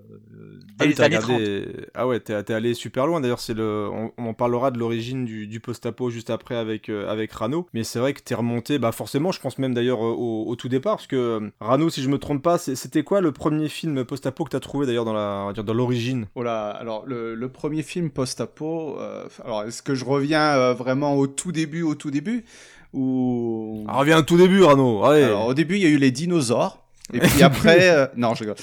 Ah 0.79 0.85
oui, 0.85 0.93
années 0.99 1.17
30. 1.19 1.31
regardé- 1.37 1.87
Ah 1.93 2.07
ouais, 2.07 2.19
t'es 2.19 2.41
t'es 2.43 2.53
allé 2.53 2.73
super 2.73 3.07
loin. 3.07 3.21
D'ailleurs, 3.21 3.39
c'est 3.39 3.53
le. 3.53 3.89
On, 3.91 4.11
on 4.17 4.25
en 4.29 4.33
parlera 4.33 4.71
de 4.71 4.77
l'origine 4.79 5.25
du, 5.25 5.47
du 5.47 5.59
post-apo 5.59 6.09
juste 6.09 6.29
après 6.29 6.55
avec 6.55 6.89
euh, 6.89 7.09
avec 7.09 7.31
Rano. 7.31 7.67
Mais 7.73 7.83
c'est 7.83 7.99
vrai 7.99 8.13
que 8.13 8.21
t'es 8.21 8.35
remonté. 8.35 8.77
Bah 8.79 8.91
forcément, 8.91 9.31
je 9.31 9.39
pense 9.39 9.57
même 9.57 9.73
d'ailleurs 9.73 10.01
au, 10.01 10.45
au 10.47 10.55
tout 10.55 10.69
départ, 10.69 10.97
parce 10.97 11.07
que 11.07 11.51
Rano, 11.61 11.89
si 11.89 12.01
je 12.01 12.09
me 12.09 12.17
trompe 12.17 12.41
pas, 12.43 12.57
c'est- 12.57 12.75
c'était 12.75 13.03
quoi 13.03 13.21
le 13.21 13.31
premier 13.31 13.69
film 13.69 14.03
post-apo 14.03 14.43
que 14.43 14.49
t'as 14.49 14.59
trouvé 14.59 14.85
d'ailleurs 14.85 15.05
dans 15.05 15.13
la, 15.13 15.53
dans 15.53 15.73
l'origine? 15.73 16.27
Oh 16.35 16.43
là, 16.43 16.69
alors 16.69 17.05
le, 17.05 17.35
le 17.35 17.49
premier 17.49 17.83
film 17.83 18.09
post-apo, 18.09 18.80
euh, 18.99 19.23
alors 19.45 19.63
est-ce 19.63 19.81
que 19.81 19.95
je 19.95 20.05
reviens 20.05 20.55
euh, 20.57 20.73
vraiment 20.73 21.15
au 21.15 21.27
tout 21.27 21.51
début, 21.51 21.81
au 21.83 21.95
tout 21.95 22.11
début 22.11 22.43
ou? 22.93 23.85
Ah, 23.87 23.97
reviens 23.99 24.17
au 24.19 24.23
tout 24.23 24.37
début, 24.37 24.63
Rano. 24.63 25.03
Allez. 25.03 25.23
Alors 25.23 25.47
au 25.47 25.53
début 25.53 25.75
il 25.75 25.81
y 25.81 25.85
a 25.85 25.89
eu 25.89 25.97
les 25.97 26.11
dinosaures 26.11 26.77
et 27.13 27.19
puis 27.19 27.43
après 27.49 27.89
euh, 27.89 28.07
non 28.15 28.33
je 28.35 28.41
rigole. 28.41 28.55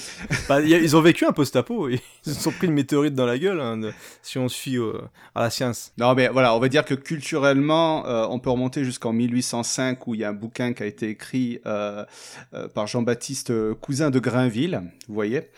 Bah, 0.47 0.61
ils 0.61 0.95
ont 0.95 1.01
vécu 1.01 1.25
un 1.25 1.31
post-apo. 1.31 1.89
Ils 2.25 2.33
se 2.35 2.41
sont 2.41 2.51
pris 2.51 2.67
une 2.67 2.73
météorite 2.73 3.13
dans 3.15 3.25
la 3.25 3.37
gueule, 3.39 3.59
hein, 3.59 3.77
de- 3.77 3.91
si 4.21 4.37
on 4.37 4.47
se 4.49 4.55
fie 4.57 4.77
euh, 4.77 4.93
à 5.35 5.41
la 5.41 5.49
science. 5.49 5.91
Non 5.97 6.13
mais 6.15 6.27
voilà, 6.27 6.55
on 6.55 6.59
va 6.59 6.67
dire 6.69 6.83
que 6.85 6.93
culturellement 6.95 8.05
euh, 8.07 8.25
on 8.29 8.39
peut 8.39 8.49
remonter 8.49 8.83
jusqu'en 8.83 9.13
1805 9.13 10.05
où 10.07 10.15
il 10.15 10.21
y 10.21 10.23
a 10.23 10.29
un 10.29 10.33
bouquin 10.33 10.73
qui 10.73 10.83
a 10.83 10.85
été 10.85 11.09
écrit 11.09 11.59
par 11.63 12.87
Jean-Baptiste 12.87 13.51
Cousin 13.81 14.09
de 14.09 14.19
Grainville, 14.19 14.81
vous 15.07 15.13
voyez, 15.15 15.49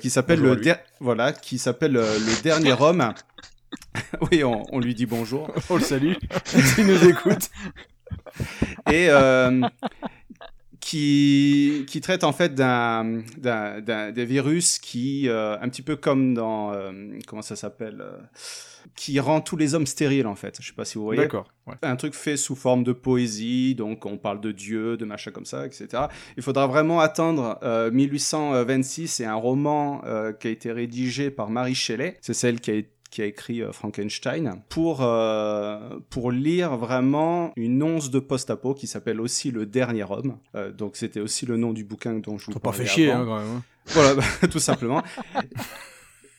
qui 0.00 0.10
s'appelle 0.10 0.40
le 0.40 0.56
der- 0.56 0.80
voilà, 1.00 1.32
qui 1.32 1.58
s'appelle 1.58 1.92
le 1.92 2.42
dernier 2.42 2.74
homme. 2.78 3.12
oui, 4.30 4.44
on, 4.44 4.62
on 4.74 4.80
lui 4.80 4.94
dit 4.94 5.06
bonjour. 5.06 5.50
On 5.70 5.76
le 5.76 5.82
salue. 5.82 6.14
S'il 6.44 6.86
nous 6.86 7.08
écoute. 7.08 7.50
et 8.90 9.08
euh, 9.10 9.60
qui, 10.80 11.84
qui 11.88 12.00
traite 12.00 12.24
en 12.24 12.32
fait 12.32 12.54
d'un, 12.54 13.22
d'un, 13.36 13.80
d'un- 13.80 14.12
des 14.12 14.24
virus 14.24 14.78
qui, 14.78 15.28
euh, 15.28 15.58
un 15.60 15.68
petit 15.68 15.82
peu 15.82 15.96
comme 15.96 16.34
dans, 16.34 16.72
euh, 16.72 16.92
comment 17.26 17.42
ça 17.42 17.56
s'appelle, 17.56 18.02
qui 18.94 19.18
rend 19.20 19.40
tous 19.40 19.56
les 19.56 19.74
hommes 19.74 19.86
stériles 19.86 20.26
en 20.26 20.34
fait. 20.36 20.56
Je 20.60 20.68
sais 20.68 20.72
pas 20.74 20.84
si 20.84 20.96
vous 20.96 21.04
voyez. 21.04 21.20
D'accord. 21.20 21.48
ouais. 21.66 21.74
Un 21.82 21.96
truc 21.96 22.14
fait 22.14 22.36
sous 22.36 22.54
forme 22.56 22.84
de 22.84 22.92
poésie, 22.92 23.74
donc 23.74 24.06
on 24.06 24.16
parle 24.16 24.40
de 24.40 24.52
Dieu, 24.52 24.96
de 24.96 25.04
machin 25.04 25.30
comme 25.30 25.44
ça, 25.44 25.66
etc. 25.66 25.88
Il 26.36 26.42
faudra 26.42 26.66
vraiment 26.66 27.00
attendre 27.00 27.58
euh, 27.62 27.90
1826 27.90 29.20
et 29.20 29.24
un 29.26 29.34
roman 29.34 30.00
qui 30.40 30.46
a 30.48 30.50
été 30.50 30.72
rédigé 30.72 31.30
par 31.30 31.50
Marie 31.50 31.74
Shelley. 31.74 32.16
C'est 32.22 32.34
celle 32.34 32.60
qui 32.60 32.70
a 32.70 32.74
été 32.74 32.90
qui 33.10 33.22
a 33.22 33.24
écrit 33.24 33.62
euh, 33.62 33.72
Frankenstein, 33.72 34.60
pour, 34.68 34.98
euh, 35.02 35.78
pour 36.10 36.30
lire 36.30 36.76
vraiment 36.76 37.52
une 37.56 37.82
once 37.82 38.10
de 38.10 38.18
post-apo 38.18 38.74
qui 38.74 38.86
s'appelle 38.86 39.20
aussi 39.20 39.50
Le 39.50 39.64
Dernier 39.66 40.04
Homme. 40.08 40.36
Euh, 40.54 40.70
donc 40.72 40.96
c'était 40.96 41.20
aussi 41.20 41.46
le 41.46 41.56
nom 41.56 41.72
du 41.72 41.84
bouquin 41.84 42.14
dont 42.14 42.36
je 42.38 42.46
vous 42.46 42.52
Faut 42.52 42.58
pas 42.58 42.72
fait 42.72 42.86
chier, 42.86 43.10
hein, 43.10 43.24
quand 43.26 43.38
même. 43.38 43.56
hein. 43.56 43.62
Voilà, 43.86 44.14
bah, 44.14 44.22
tout 44.50 44.58
simplement. 44.58 45.02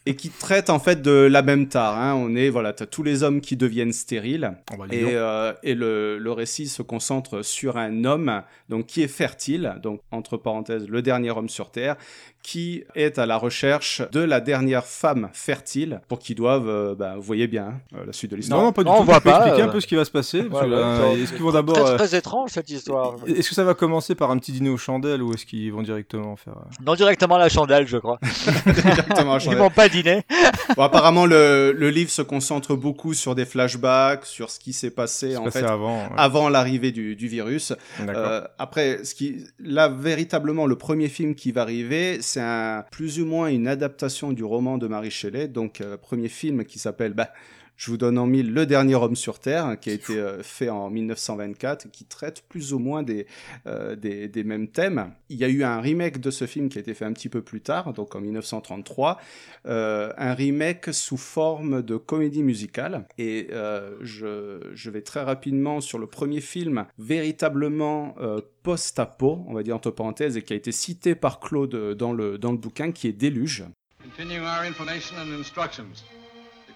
Et 0.05 0.15
qui 0.15 0.29
traite 0.29 0.69
en 0.69 0.79
fait 0.79 1.01
de 1.01 1.11
la 1.11 1.41
même 1.41 1.67
tare. 1.67 1.97
Hein. 1.97 2.15
On 2.15 2.35
est, 2.35 2.49
voilà, 2.49 2.73
t'as 2.73 2.85
tous 2.85 3.03
les 3.03 3.21
hommes 3.21 3.41
qui 3.41 3.57
deviennent 3.57 3.91
stériles. 3.93 4.53
Oh, 4.73 4.77
bah, 4.77 4.85
Et, 4.91 5.03
euh, 5.05 5.53
et 5.61 5.75
le, 5.75 6.17
le 6.17 6.31
récit 6.31 6.67
se 6.67 6.81
concentre 6.81 7.43
sur 7.43 7.77
un 7.77 8.05
homme 8.05 8.41
donc 8.69 8.87
qui 8.87 9.03
est 9.03 9.07
fertile, 9.09 9.75
donc 9.83 10.01
entre 10.11 10.37
parenthèses 10.37 10.87
le 10.87 11.01
dernier 11.01 11.31
homme 11.31 11.49
sur 11.49 11.69
terre, 11.69 11.95
qui 12.41 12.83
est 12.95 13.19
à 13.19 13.25
la 13.25 13.37
recherche 13.37 14.01
de 14.11 14.21
la 14.21 14.39
dernière 14.39 14.85
femme 14.85 15.29
fertile 15.33 16.01
pour 16.07 16.19
qu'ils 16.19 16.35
doivent, 16.35 16.69
euh, 16.69 16.95
bah, 16.95 17.13
vous 17.17 17.21
voyez 17.21 17.47
bien 17.47 17.65
hein, 17.65 17.73
euh, 17.97 18.05
la 18.07 18.13
suite 18.13 18.31
de 18.31 18.35
Non, 18.35 18.39
l'histoire. 18.39 18.61
non, 18.63 18.71
pas 18.71 18.83
du 18.83 18.89
Non, 18.89 18.95
tout. 18.97 19.01
on 19.03 19.05
peux 19.13 19.19
pas, 19.19 19.39
expliquer 19.41 19.61
un 19.63 19.67
euh. 19.67 19.71
peu 19.71 19.79
ce 19.81 19.87
qui 19.87 19.95
va 19.95 20.05
se 20.05 20.11
passer 20.11 20.41
Ouais, 20.41 20.47
ouais, 20.61 20.67
euh, 20.71 21.21
Est-ce 21.21 21.33
qu'ils 21.33 21.41
vont 21.43 21.51
d'abord. 21.51 21.75
Très, 21.83 21.97
très 21.97 22.15
étrange 22.17 22.51
cette 22.51 22.69
histoire. 22.69 23.15
Est-ce 23.27 23.49
que 23.49 23.55
ça 23.55 23.63
va 23.63 23.73
commencer 23.73 24.15
par 24.15 24.31
un 24.31 24.37
petit 24.37 24.51
dîner 24.53 24.69
aux 24.69 24.77
chandelles 24.77 25.21
ou 25.21 25.33
est-ce 25.33 25.45
qu'ils 25.45 25.71
vont 25.71 25.81
directement 25.83 26.35
faire. 26.37 26.53
euh, 26.57 26.83
Non, 26.85 26.95
directement 26.95 27.35
à 27.35 27.39
la 27.39 27.49
chandelle, 27.49 27.87
je 27.87 27.97
crois. 27.97 28.19
Directement 28.65 29.33
à 29.33 29.37
Ils 29.37 29.41
Chandelle. 29.41 29.59
vont 29.59 29.69
pas 29.69 29.89
dîner. 29.89 30.23
Bon, 30.75 30.83
apparemment, 30.83 31.25
le, 31.25 31.73
le 31.75 31.89
livre 31.89 32.11
se 32.11 32.21
concentre 32.21 32.75
beaucoup 32.75 33.15
sur 33.15 33.33
des 33.33 33.45
flashbacks, 33.45 34.25
sur 34.25 34.51
ce 34.51 34.59
qui 34.59 34.71
s'est 34.71 34.91
passé 34.91 35.35
en 35.35 35.49
fait 35.49 35.63
avant 35.63 36.03
ouais. 36.03 36.09
avant 36.15 36.47
l'arrivée 36.47 36.91
du, 36.91 37.15
du 37.15 37.27
virus. 37.27 37.73
D'accord. 37.99 38.15
Euh, 38.23 38.41
après, 38.59 39.03
ce 39.03 39.15
qui, 39.15 39.45
là, 39.59 39.89
véritablement, 39.89 40.67
le 40.67 40.75
premier 40.77 41.07
film 41.09 41.33
qui 41.33 41.51
va 41.51 41.63
arriver, 41.63 42.21
c'est 42.29 42.83
plus 42.91 43.19
ou 43.19 43.25
moins 43.25 43.47
une 43.47 43.67
adaptation 43.67 44.31
du 44.31 44.43
roman 44.43 44.77
de 44.77 44.87
Marie 44.87 45.11
Shelley. 45.11 45.47
Donc, 45.47 45.81
euh, 45.81 45.97
premier 45.97 46.29
film 46.29 46.63
qui 46.65 46.79
s'appelle, 46.79 47.13
bah, 47.13 47.31
je 47.79 47.91
vous 47.91 47.97
donne 47.97 48.17
en 48.17 48.27
mille, 48.27 48.53
Le 48.53 48.65
Dernier 48.65 48.95
Homme 48.95 49.15
sur 49.15 49.39
Terre, 49.39 49.65
hein, 49.65 49.75
qui 49.77 49.89
a 49.89 49.93
été 49.93 50.17
euh, 50.17 50.43
fait 50.43 50.69
en 50.69 50.89
1924, 50.89 51.85
et 51.85 51.89
qui 51.89 52.03
traite 52.03 52.43
plus 52.49 52.73
ou 52.73 52.79
moins 52.79 53.03
des, 53.03 53.25
euh, 53.67 53.95
des, 53.95 54.27
des 54.27 54.43
mêmes 54.43 54.67
thèmes. 54.67 55.13
Il 55.29 55.37
y 55.37 55.45
a 55.45 55.47
eu 55.47 55.63
un 55.63 55.79
remake 55.79 56.19
de 56.19 56.29
ce 56.29 56.45
film 56.45 56.67
qui 56.67 56.77
a 56.77 56.81
été 56.81 56.93
fait 56.93 57.05
un 57.05 57.13
petit 57.13 57.29
peu 57.29 57.41
plus 57.41 57.61
tard, 57.61 57.93
donc 57.93 58.15
en 58.15 58.19
1933, 58.19 59.17
euh, 59.65 60.11
un 60.17 60.33
remake 60.33 60.93
sous 60.93 61.15
forme 61.15 61.81
de 61.81 61.95
comédie 61.95 62.43
musicale. 62.43 63.07
Et 63.17 63.47
euh, 63.53 63.95
je, 64.01 64.59
je 64.73 64.89
vais 64.89 65.01
très 65.01 65.23
rapidement 65.23 65.79
sur 65.79 65.99
le 65.99 66.07
premier 66.07 66.41
film 66.41 66.85
véritablement 66.97 68.13
euh, 68.19 68.41
post-apo, 68.61 69.45
on 69.47 69.53
va 69.53 69.63
dire 69.63 69.77
entre 69.77 69.91
parenthèses, 69.91 70.35
et 70.35 70.41
qui 70.41 70.51
a 70.51 70.57
été 70.57 70.73
cité 70.73 71.15
par 71.15 71.39
Claude 71.39 71.95
dans 71.95 72.11
le, 72.11 72.37
dans 72.37 72.51
le 72.51 72.57
bouquin, 72.57 72.91
qui 72.91 73.07
est 73.07 73.13
Déluge. 73.13 73.63
Continuing 74.03 74.43
our 74.43 74.65
information 74.65 75.15
and 75.17 75.39
instructions. 75.39 76.03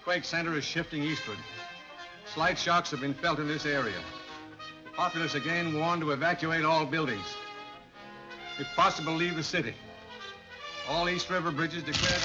Quake 0.04 0.24
center 0.24 0.54
is 0.54 0.64
shifting 0.64 1.02
eastward. 1.02 1.38
Slight 2.26 2.58
shocks 2.58 2.90
have 2.90 3.00
been 3.00 3.14
felt 3.14 3.38
in 3.38 3.48
this 3.48 3.64
area. 3.64 3.96
The 4.84 4.90
populace 4.90 5.34
again 5.34 5.78
warned 5.78 6.02
to 6.02 6.10
evacuate 6.10 6.62
all 6.62 6.84
buildings. 6.84 7.24
If 8.58 8.66
possible, 8.76 9.14
leave 9.14 9.34
the 9.34 9.42
city. 9.42 9.74
All 10.90 11.08
East 11.08 11.30
River 11.30 11.50
bridges 11.50 11.82
declared 11.84 12.20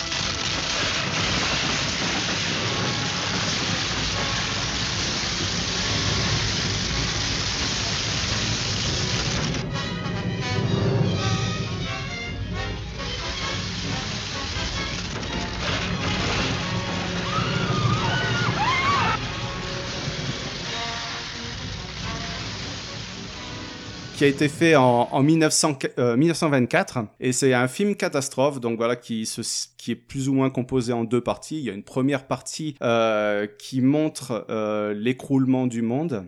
qui 24.19 24.25
a 24.25 24.27
été 24.27 24.49
fait 24.49 24.75
en, 24.75 25.07
en 25.13 25.23
1900 25.23 25.79
euh, 25.97 26.17
1924 26.17 27.05
et 27.21 27.31
c'est 27.31 27.53
un 27.53 27.69
film 27.69 27.95
catastrophe 27.95 28.59
donc 28.59 28.75
voilà 28.75 28.97
qui 28.97 29.25
se, 29.25 29.39
qui 29.77 29.91
est 29.91 29.95
plus 29.95 30.27
ou 30.27 30.33
moins 30.33 30.49
composé 30.49 30.91
en 30.91 31.05
deux 31.05 31.21
parties 31.21 31.59
il 31.59 31.63
y 31.63 31.69
a 31.69 31.73
une 31.73 31.85
première 31.85 32.27
partie 32.27 32.75
euh, 32.81 33.47
qui 33.57 33.79
montre 33.79 34.45
euh, 34.49 34.93
l'écroulement 34.93 35.67
du 35.67 35.81
monde 35.81 36.25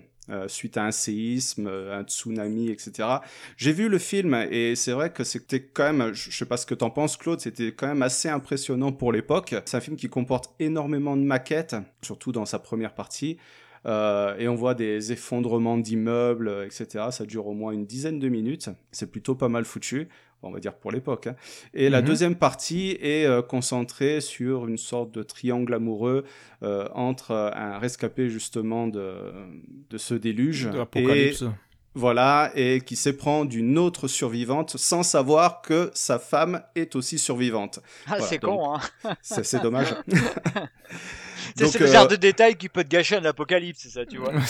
suite 0.47 0.77
à 0.77 0.85
un 0.85 0.91
séisme, 0.91 1.67
un 1.67 2.03
tsunami, 2.03 2.69
etc. 2.69 3.09
J'ai 3.57 3.73
vu 3.73 3.89
le 3.89 3.97
film 3.97 4.33
et 4.49 4.77
c'est 4.77 4.93
vrai 4.93 5.11
que 5.11 5.25
c'était 5.25 5.61
quand 5.61 5.91
même, 5.91 6.13
je 6.13 6.31
je 6.31 6.37
sais 6.37 6.45
pas 6.45 6.55
ce 6.55 6.65
que 6.65 6.73
t'en 6.73 6.89
penses 6.89 7.17
Claude, 7.17 7.41
c'était 7.41 7.73
quand 7.73 7.87
même 7.87 8.01
assez 8.01 8.29
impressionnant 8.29 8.93
pour 8.93 9.11
l'époque. 9.11 9.55
C'est 9.65 9.75
un 9.75 9.81
film 9.81 9.97
qui 9.97 10.07
comporte 10.07 10.53
énormément 10.59 11.17
de 11.17 11.23
maquettes, 11.23 11.75
surtout 12.01 12.31
dans 12.31 12.45
sa 12.45 12.59
première 12.59 12.93
partie. 12.93 13.39
Euh, 13.85 14.35
et 14.37 14.47
on 14.47 14.55
voit 14.55 14.75
des 14.75 15.11
effondrements 15.11 15.77
d'immeubles, 15.77 16.47
euh, 16.47 16.65
etc. 16.65 17.05
Ça 17.11 17.25
dure 17.25 17.47
au 17.47 17.53
moins 17.53 17.71
une 17.71 17.85
dizaine 17.85 18.19
de 18.19 18.29
minutes. 18.29 18.69
C'est 18.91 19.09
plutôt 19.09 19.33
pas 19.33 19.49
mal 19.49 19.65
foutu, 19.65 20.07
on 20.43 20.51
va 20.51 20.59
dire 20.59 20.75
pour 20.75 20.91
l'époque. 20.91 21.27
hein. 21.27 21.35
Et 21.73 21.89
la 21.89 22.01
Mhm. 22.01 22.07
deuxième 22.07 22.35
partie 22.35 22.97
est 23.01 23.25
euh, 23.25 23.41
concentrée 23.41 24.21
sur 24.21 24.67
une 24.67 24.77
sorte 24.77 25.11
de 25.11 25.23
triangle 25.23 25.73
amoureux 25.73 26.25
euh, 26.61 26.87
entre 26.93 27.31
un 27.55 27.79
rescapé 27.79 28.29
justement 28.29 28.85
de, 28.87 29.15
de 29.89 29.97
ce 29.97 30.13
déluge 30.13 30.65
De 30.67 30.75
et 30.75 30.77
l'apocalypse. 30.77 31.43
voilà 31.95 32.51
et 32.55 32.81
qui 32.81 32.95
s'éprend 32.95 33.45
d'une 33.45 33.77
autre 33.79 34.07
survivante 34.07 34.77
sans 34.77 35.01
savoir 35.03 35.61
que 35.63 35.89
sa 35.95 36.19
femme 36.19 36.61
est 36.75 36.95
aussi 36.95 37.17
survivante. 37.17 37.79
Ah, 38.05 38.09
Voilà, 38.09 38.25
c'est 38.25 38.39
donc- 38.39 38.59
con, 38.59 38.75
hein. 38.75 39.15
C'est 39.23 39.43
c'est 39.43 39.59
dommage. 39.59 39.93
C'est 41.55 41.79
le 41.79 41.85
euh, 41.85 41.91
genre 41.91 42.07
de 42.07 42.15
détail 42.15 42.55
qui 42.55 42.69
peut 42.69 42.83
te 42.83 42.89
gâcher 42.89 43.15
un 43.17 43.25
apocalypse, 43.25 43.79
c'est 43.83 43.89
ça, 43.89 44.05
tu 44.05 44.17
vois. 44.17 44.31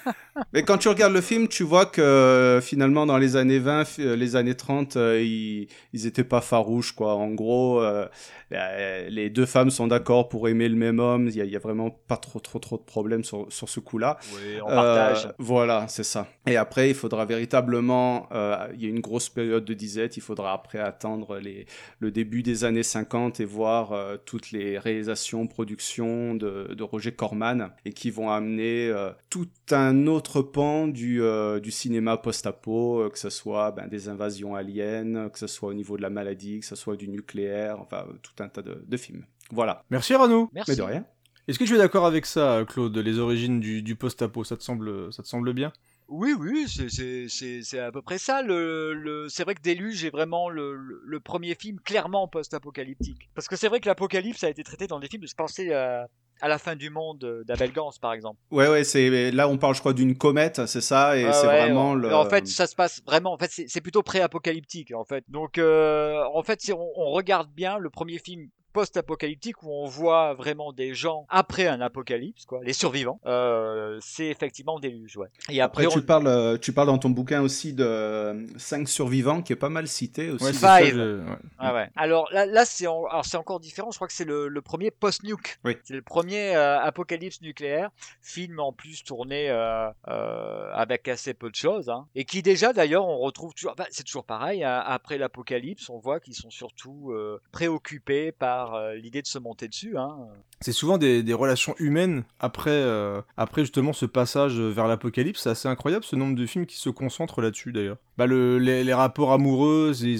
Mais 0.52 0.62
quand 0.62 0.78
tu 0.78 0.88
regardes 0.88 1.12
le 1.12 1.20
film, 1.20 1.48
tu 1.48 1.62
vois 1.64 1.86
que 1.86 2.00
euh, 2.00 2.60
finalement 2.60 3.06
dans 3.06 3.18
les 3.18 3.36
années 3.36 3.58
20, 3.58 3.84
fi- 3.84 4.02
euh, 4.02 4.16
les 4.16 4.36
années 4.36 4.54
30, 4.56 4.96
euh, 4.96 5.20
ils, 5.22 5.68
ils 5.92 6.06
étaient 6.06 6.24
pas 6.24 6.40
farouches 6.40 6.92
quoi. 6.92 7.14
En 7.14 7.30
gros, 7.30 7.80
euh, 7.82 8.06
euh, 8.52 9.08
les 9.10 9.30
deux 9.30 9.46
femmes 9.46 9.70
sont 9.70 9.86
d'accord 9.86 10.28
pour 10.28 10.48
aimer 10.48 10.68
le 10.68 10.76
même 10.76 10.98
homme. 10.98 11.28
Il 11.28 11.34
y, 11.34 11.48
y 11.48 11.56
a 11.56 11.58
vraiment 11.58 11.90
pas 11.90 12.16
trop 12.16 12.40
trop 12.40 12.58
trop 12.58 12.78
de 12.78 12.82
problèmes 12.82 13.22
sur, 13.24 13.46
sur 13.52 13.68
ce 13.68 13.80
coup-là. 13.80 14.18
Oui, 14.34 14.60
on 14.64 14.70
Euh, 14.70 14.74
partage. 15.12 15.32
voilà, 15.38 15.86
c'est 15.88 16.04
ça. 16.04 16.26
Et 16.46 16.56
après 16.56 16.88
il 16.88 16.94
faudra 16.94 17.24
véritablement, 17.26 18.28
euh, 18.32 18.56
il 18.74 18.82
y 18.82 18.86
a 18.86 18.88
une 18.88 19.00
grosse 19.00 19.28
période 19.28 19.64
de 19.64 19.74
disette, 19.74 20.16
il 20.16 20.20
faudra 20.22 20.52
après 20.52 20.78
attendre 20.78 21.38
les, 21.38 21.66
le 22.00 22.10
début 22.10 22.42
des 22.42 22.64
années 22.64 22.82
50 22.82 23.40
et 23.40 23.44
voir 23.44 23.92
euh, 23.92 24.16
toutes 24.24 24.50
les 24.52 24.78
réalisations, 24.78 25.46
productions 25.46 26.19
de, 26.34 26.74
de, 26.74 26.82
Roger 26.82 27.12
Corman 27.12 27.70
et 27.84 27.92
qui 27.92 28.10
vont 28.10 28.30
amener 28.30 28.88
euh, 28.88 29.10
tout 29.28 29.48
un 29.70 30.06
autre 30.06 30.42
pan 30.42 30.88
du, 30.88 31.22
euh, 31.22 31.60
du 31.60 31.70
cinéma 31.70 32.16
post-apo, 32.16 33.08
que 33.12 33.18
ce 33.18 33.30
soit 33.30 33.72
ben, 33.72 33.88
des 33.88 34.08
invasions 34.08 34.54
aliens, 34.54 35.28
que 35.28 35.38
ce 35.38 35.46
soit 35.46 35.70
au 35.70 35.74
niveau 35.74 35.96
de 35.96 36.02
la 36.02 36.10
maladie, 36.10 36.60
que 36.60 36.66
ce 36.66 36.76
soit 36.76 36.96
du 36.96 37.08
nucléaire, 37.08 37.80
enfin 37.80 38.06
tout 38.22 38.42
un 38.42 38.48
tas 38.48 38.62
de, 38.62 38.84
de 38.86 38.96
films. 38.96 39.24
Voilà. 39.50 39.84
Merci 39.90 40.14
Rano. 40.14 40.50
Merci. 40.52 40.72
Mais 40.72 40.76
de 40.76 40.82
rien. 40.82 41.04
Est-ce 41.48 41.58
que 41.58 41.64
tu 41.64 41.74
es 41.74 41.78
d'accord 41.78 42.06
avec 42.06 42.26
ça, 42.26 42.64
Claude, 42.68 42.96
les 42.96 43.18
origines 43.18 43.58
du, 43.58 43.82
du 43.82 43.96
post-apo? 43.96 44.44
Ça 44.44 44.56
te 44.56 44.62
semble, 44.62 45.12
ça 45.12 45.22
te 45.22 45.28
semble 45.28 45.52
bien? 45.52 45.72
Oui, 46.10 46.34
oui, 46.36 46.66
c'est 46.66 47.78
à 47.78 47.92
peu 47.92 48.02
près 48.02 48.18
ça. 48.18 48.42
Le, 48.42 48.92
le... 48.92 49.28
C'est 49.28 49.44
vrai 49.44 49.54
que 49.54 49.62
Déluge 49.62 50.04
est 50.04 50.10
vraiment 50.10 50.50
le, 50.50 50.74
le, 50.74 51.00
le 51.04 51.20
premier 51.20 51.54
film 51.54 51.78
clairement 51.80 52.26
post-apocalyptique. 52.26 53.30
Parce 53.34 53.46
que 53.46 53.54
c'est 53.54 53.68
vrai 53.68 53.78
que 53.78 53.86
l'apocalypse 53.86 54.42
a 54.42 54.50
été 54.50 54.64
traité 54.64 54.88
dans 54.88 54.98
des 54.98 55.06
films, 55.06 55.24
je 55.24 55.34
pensais 55.34 55.72
à, 55.72 56.08
à 56.40 56.48
la 56.48 56.58
fin 56.58 56.74
du 56.74 56.90
monde 56.90 57.44
d'Abel 57.46 57.72
Gance, 57.72 58.00
par 58.00 58.12
exemple. 58.12 58.40
Ouais, 58.50 58.68
ouais, 58.68 58.82
c'est 58.82 59.30
là 59.30 59.48
on 59.48 59.56
parle, 59.56 59.76
je 59.76 59.80
crois, 59.80 59.92
d'une 59.92 60.16
comète, 60.16 60.66
c'est 60.66 60.80
ça, 60.80 61.16
et 61.16 61.26
Ah 61.26 61.32
c'est 61.32 61.46
ouais, 61.46 61.60
vraiment 61.60 61.90
en, 61.90 61.94
le. 61.94 62.12
En 62.12 62.28
fait, 62.28 62.48
ça 62.48 62.66
se 62.66 62.74
passe 62.74 63.02
vraiment. 63.06 63.32
En 63.32 63.38
fait, 63.38 63.50
c'est 63.52 63.66
c'est 63.68 63.80
plutôt 63.80 64.02
pré-apocalyptique, 64.02 64.92
en 64.92 65.04
fait. 65.04 65.22
Donc, 65.28 65.58
euh, 65.58 66.20
en 66.34 66.42
fait, 66.42 66.60
si 66.60 66.72
on, 66.72 66.90
on 66.96 67.10
regarde 67.10 67.48
bien 67.54 67.78
le 67.78 67.88
premier 67.88 68.18
film 68.18 68.48
post-apocalyptique 68.72 69.62
où 69.62 69.70
on 69.72 69.86
voit 69.86 70.34
vraiment 70.34 70.72
des 70.72 70.94
gens 70.94 71.26
après 71.28 71.66
un 71.66 71.80
apocalypse, 71.80 72.44
quoi, 72.44 72.60
les 72.62 72.72
survivants, 72.72 73.20
euh, 73.26 73.98
c'est 74.00 74.26
effectivement 74.26 74.78
déluge, 74.80 75.16
ouais. 75.16 75.28
Et 75.48 75.60
Après, 75.60 75.84
après, 75.86 75.94
tu 76.00 76.04
parles, 76.04 76.26
euh, 76.26 76.56
tu 76.58 76.72
parles 76.72 76.88
dans 76.88 76.98
ton 76.98 77.10
bouquin 77.10 77.40
aussi 77.42 77.72
de 77.72 78.46
5 78.56 78.88
survivants 78.88 79.42
qui 79.42 79.52
est 79.52 79.56
pas 79.56 79.68
mal 79.68 79.88
cité 79.88 80.30
aussi. 80.30 80.44
Ouais, 80.44 80.52
Five. 80.52 80.94
je- 80.94 81.18
ouais. 81.20 81.36
Ah 81.58 81.74
ouais. 81.74 81.88
Alors 81.96 82.28
là, 82.32 82.46
là 82.46 82.64
c'est 82.64 82.86
en- 82.86 83.04
encore 83.34 83.60
différent. 83.60 83.90
Je 83.90 83.96
crois 83.98 84.06
que 84.08 84.12
c'est 84.14 84.24
le, 84.24 84.48
le 84.48 84.60
premier 84.62 84.90
post-nuke. 84.90 85.58
Oui. 85.64 85.76
C'est 85.84 85.94
le 85.94 86.02
premier 86.02 86.54
euh, 86.56 86.78
apocalypse 86.80 87.40
nucléaire, 87.42 87.90
film 88.22 88.60
en 88.60 88.72
plus 88.72 89.02
tourné 89.04 89.50
euh, 89.50 89.88
euh, 90.08 90.70
avec 90.74 91.08
assez 91.08 91.34
peu 91.34 91.50
de 91.50 91.54
choses, 91.54 91.88
hein. 91.88 92.06
et 92.14 92.24
qui 92.24 92.42
déjà 92.42 92.72
d'ailleurs 92.72 93.06
on 93.06 93.18
retrouve 93.18 93.54
toujours. 93.54 93.74
bah, 93.76 93.86
c'est 93.90 94.04
toujours 94.04 94.24
pareil. 94.24 94.64
hein, 94.64 94.82
après 94.86 95.18
l'apocalypse, 95.18 95.88
on 95.90 95.98
voit 95.98 96.20
qu'ils 96.20 96.34
sont 96.34 96.50
surtout 96.50 97.10
euh, 97.12 97.40
préoccupés 97.52 98.32
par 98.32 98.59
euh, 98.74 98.94
l'idée 98.96 99.22
de 99.22 99.26
se 99.26 99.38
monter 99.38 99.68
dessus. 99.68 99.96
Hein. 99.96 100.16
C'est 100.60 100.72
souvent 100.72 100.98
des, 100.98 101.22
des 101.22 101.34
relations 101.34 101.74
humaines 101.78 102.24
après, 102.38 102.70
euh, 102.70 103.22
après 103.36 103.62
justement 103.62 103.92
ce 103.92 104.06
passage 104.06 104.58
vers 104.60 104.86
l'apocalypse. 104.86 105.42
C'est 105.42 105.50
assez 105.50 105.68
incroyable 105.68 106.04
ce 106.04 106.16
nombre 106.16 106.36
de 106.36 106.46
films 106.46 106.66
qui 106.66 106.76
se 106.76 106.90
concentrent 106.90 107.40
là-dessus 107.40 107.72
d'ailleurs. 107.72 107.96
Bah 108.18 108.26
le, 108.26 108.58
les, 108.58 108.84
les 108.84 108.92
rapports 108.94 109.32
amoureux, 109.32 109.92
c'est 109.94 110.18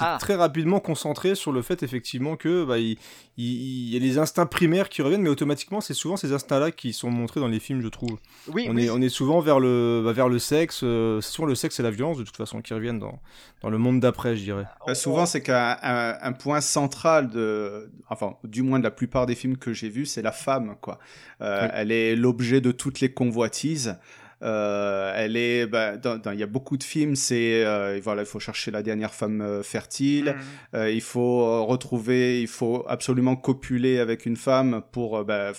Ah. 0.00 0.16
très 0.18 0.34
rapidement 0.34 0.80
concentré 0.80 1.34
sur 1.34 1.52
le 1.52 1.60
fait 1.60 1.82
effectivement 1.82 2.36
que 2.36 2.64
bah, 2.64 2.78
il, 2.78 2.96
il- 3.36 3.44
il 3.84 3.92
y 3.92 3.96
a 3.96 4.00
les 4.00 4.16
instincts 4.18 4.46
primaires 4.46 4.88
qui 4.88 5.02
reviennent, 5.02 5.20
mais 5.22 5.28
automatiquement 5.28 5.80
c'est 5.82 5.92
souvent 5.94 6.16
ces 6.16 6.32
instincts-là 6.32 6.70
qui 6.70 6.92
sont 6.94 7.10
montrés 7.10 7.40
dans 7.40 7.48
les 7.48 7.60
films, 7.60 7.82
je 7.82 7.88
trouve. 7.88 8.16
Oui, 8.48 8.66
on, 8.70 8.74
oui, 8.76 8.86
est, 8.86 8.90
on 8.90 9.00
est 9.02 9.08
souvent 9.10 9.40
vers 9.40 9.60
le, 9.60 10.00
bah, 10.04 10.12
vers 10.12 10.28
le 10.30 10.38
sexe, 10.38 10.80
euh, 10.82 11.20
c'est 11.20 11.32
souvent 11.32 11.46
le 11.48 11.54
sexe 11.54 11.78
et 11.80 11.82
la 11.82 11.90
violence 11.90 12.16
de 12.16 12.22
toute 12.24 12.36
façon 12.36 12.62
qui 12.62 12.72
reviennent 12.72 12.98
dans, 12.98 13.18
dans 13.60 13.68
le 13.70 13.76
monde 13.78 14.00
d'après, 14.00 14.36
je 14.36 14.42
dirais. 14.44 14.64
Bah, 14.86 14.94
souvent, 14.94 15.26
c'est 15.26 15.42
qu'un 15.42 15.76
un, 15.82 16.16
un 16.22 16.32
point 16.32 16.60
central 16.62 17.28
de, 17.28 17.73
enfin, 18.08 18.36
du 18.44 18.62
moins 18.62 18.78
de 18.78 18.84
la 18.84 18.90
plupart 18.90 19.26
des 19.26 19.34
films 19.34 19.56
que 19.56 19.72
j'ai 19.72 19.88
vus, 19.88 20.06
c'est 20.06 20.22
la 20.22 20.32
femme, 20.32 20.76
quoi. 20.80 20.98
Euh, 21.40 21.62
Oui. 21.62 21.68
Elle 21.74 21.92
est 21.92 22.16
l'objet 22.16 22.60
de 22.60 22.72
toutes 22.72 23.00
les 23.00 23.12
convoitises. 23.12 23.96
Euh, 24.42 25.12
elle 25.16 25.36
est, 25.36 25.66
bah, 25.66 25.94
il 26.32 26.38
y 26.38 26.42
a 26.42 26.46
beaucoup 26.46 26.76
de 26.76 26.82
films, 26.82 27.16
c'est, 27.16 27.64
euh, 27.64 27.98
voilà, 28.02 28.22
il 28.22 28.26
faut 28.26 28.40
chercher 28.40 28.70
la 28.70 28.82
dernière 28.82 29.14
femme 29.14 29.40
euh, 29.40 29.62
fertile. 29.62 30.36
Euh, 30.74 30.90
il 30.90 31.00
faut 31.00 31.42
euh, 31.42 31.60
retrouver, 31.60 32.42
il 32.42 32.48
faut 32.48 32.84
absolument 32.86 33.36
copuler 33.36 33.98
avec 34.00 34.26
une 34.26 34.36
femme 34.36 34.82
pour 34.92 35.18
euh, 35.18 35.24
bah, 35.24 35.52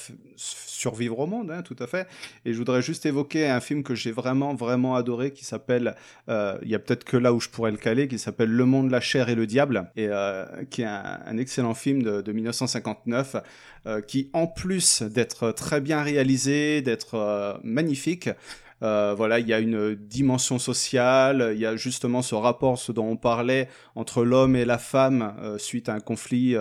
survivre 0.86 1.18
au 1.18 1.26
monde, 1.26 1.50
hein, 1.50 1.64
tout 1.64 1.76
à 1.80 1.88
fait. 1.88 2.08
Et 2.46 2.54
je 2.54 2.58
voudrais 2.60 2.84
juste 2.84 3.08
évoquer 3.08 3.48
un 3.48 3.60
film 3.60 3.82
que 3.82 3.96
j'ai 3.96 4.12
vraiment, 4.12 4.54
vraiment 4.54 4.96
adoré 4.96 5.32
qui 5.32 5.44
s'appelle, 5.44 5.96
euh, 6.30 6.60
il 6.62 6.70
y 6.70 6.76
a 6.76 6.80
peut-être 6.80 7.04
que 7.04 7.18
là 7.18 7.34
où 7.34 7.40
je 7.40 7.50
pourrais 7.50 7.72
le 7.72 7.78
caler, 7.78 8.08
qui 8.08 8.20
s'appelle 8.20 8.52
Le 8.52 8.66
monde, 8.66 8.92
la 8.92 9.02
chair 9.02 9.30
et 9.30 9.36
le 9.36 9.48
diable, 9.48 9.90
et 9.96 10.08
euh, 10.10 10.46
qui 10.70 10.84
est 10.84 10.86
un, 10.86 11.38
excellent 11.40 11.74
film 11.74 12.04
de, 12.04 12.22
de 12.22 12.32
1959, 12.32 13.38
euh, 13.88 14.02
qui 14.02 14.30
en 14.34 14.46
plus 14.46 15.02
d'être 15.02 15.52
très 15.52 15.82
bien 15.82 16.04
réalisé, 16.04 16.84
d'être 16.84 17.60
magnifique, 17.64 18.30
voilà, 18.82 19.40
il 19.40 19.48
y 19.48 19.54
a 19.54 19.60
une 19.60 19.96
dimension 19.96 20.60
sociale, 20.60 21.54
il 21.56 21.60
y 21.60 21.66
a 21.66 21.76
justement 21.76 22.22
ce 22.22 22.36
rapport, 22.36 22.78
ce 22.78 22.92
dont 22.92 23.08
on 23.08 23.18
parlait, 23.18 23.68
entre 23.96 24.24
l'homme 24.24 24.56
et 24.56 24.66
la 24.66 24.78
femme 24.78 25.34
suite 25.58 25.90
à 25.90 25.96
un 25.96 26.00
conflit, 26.00 26.56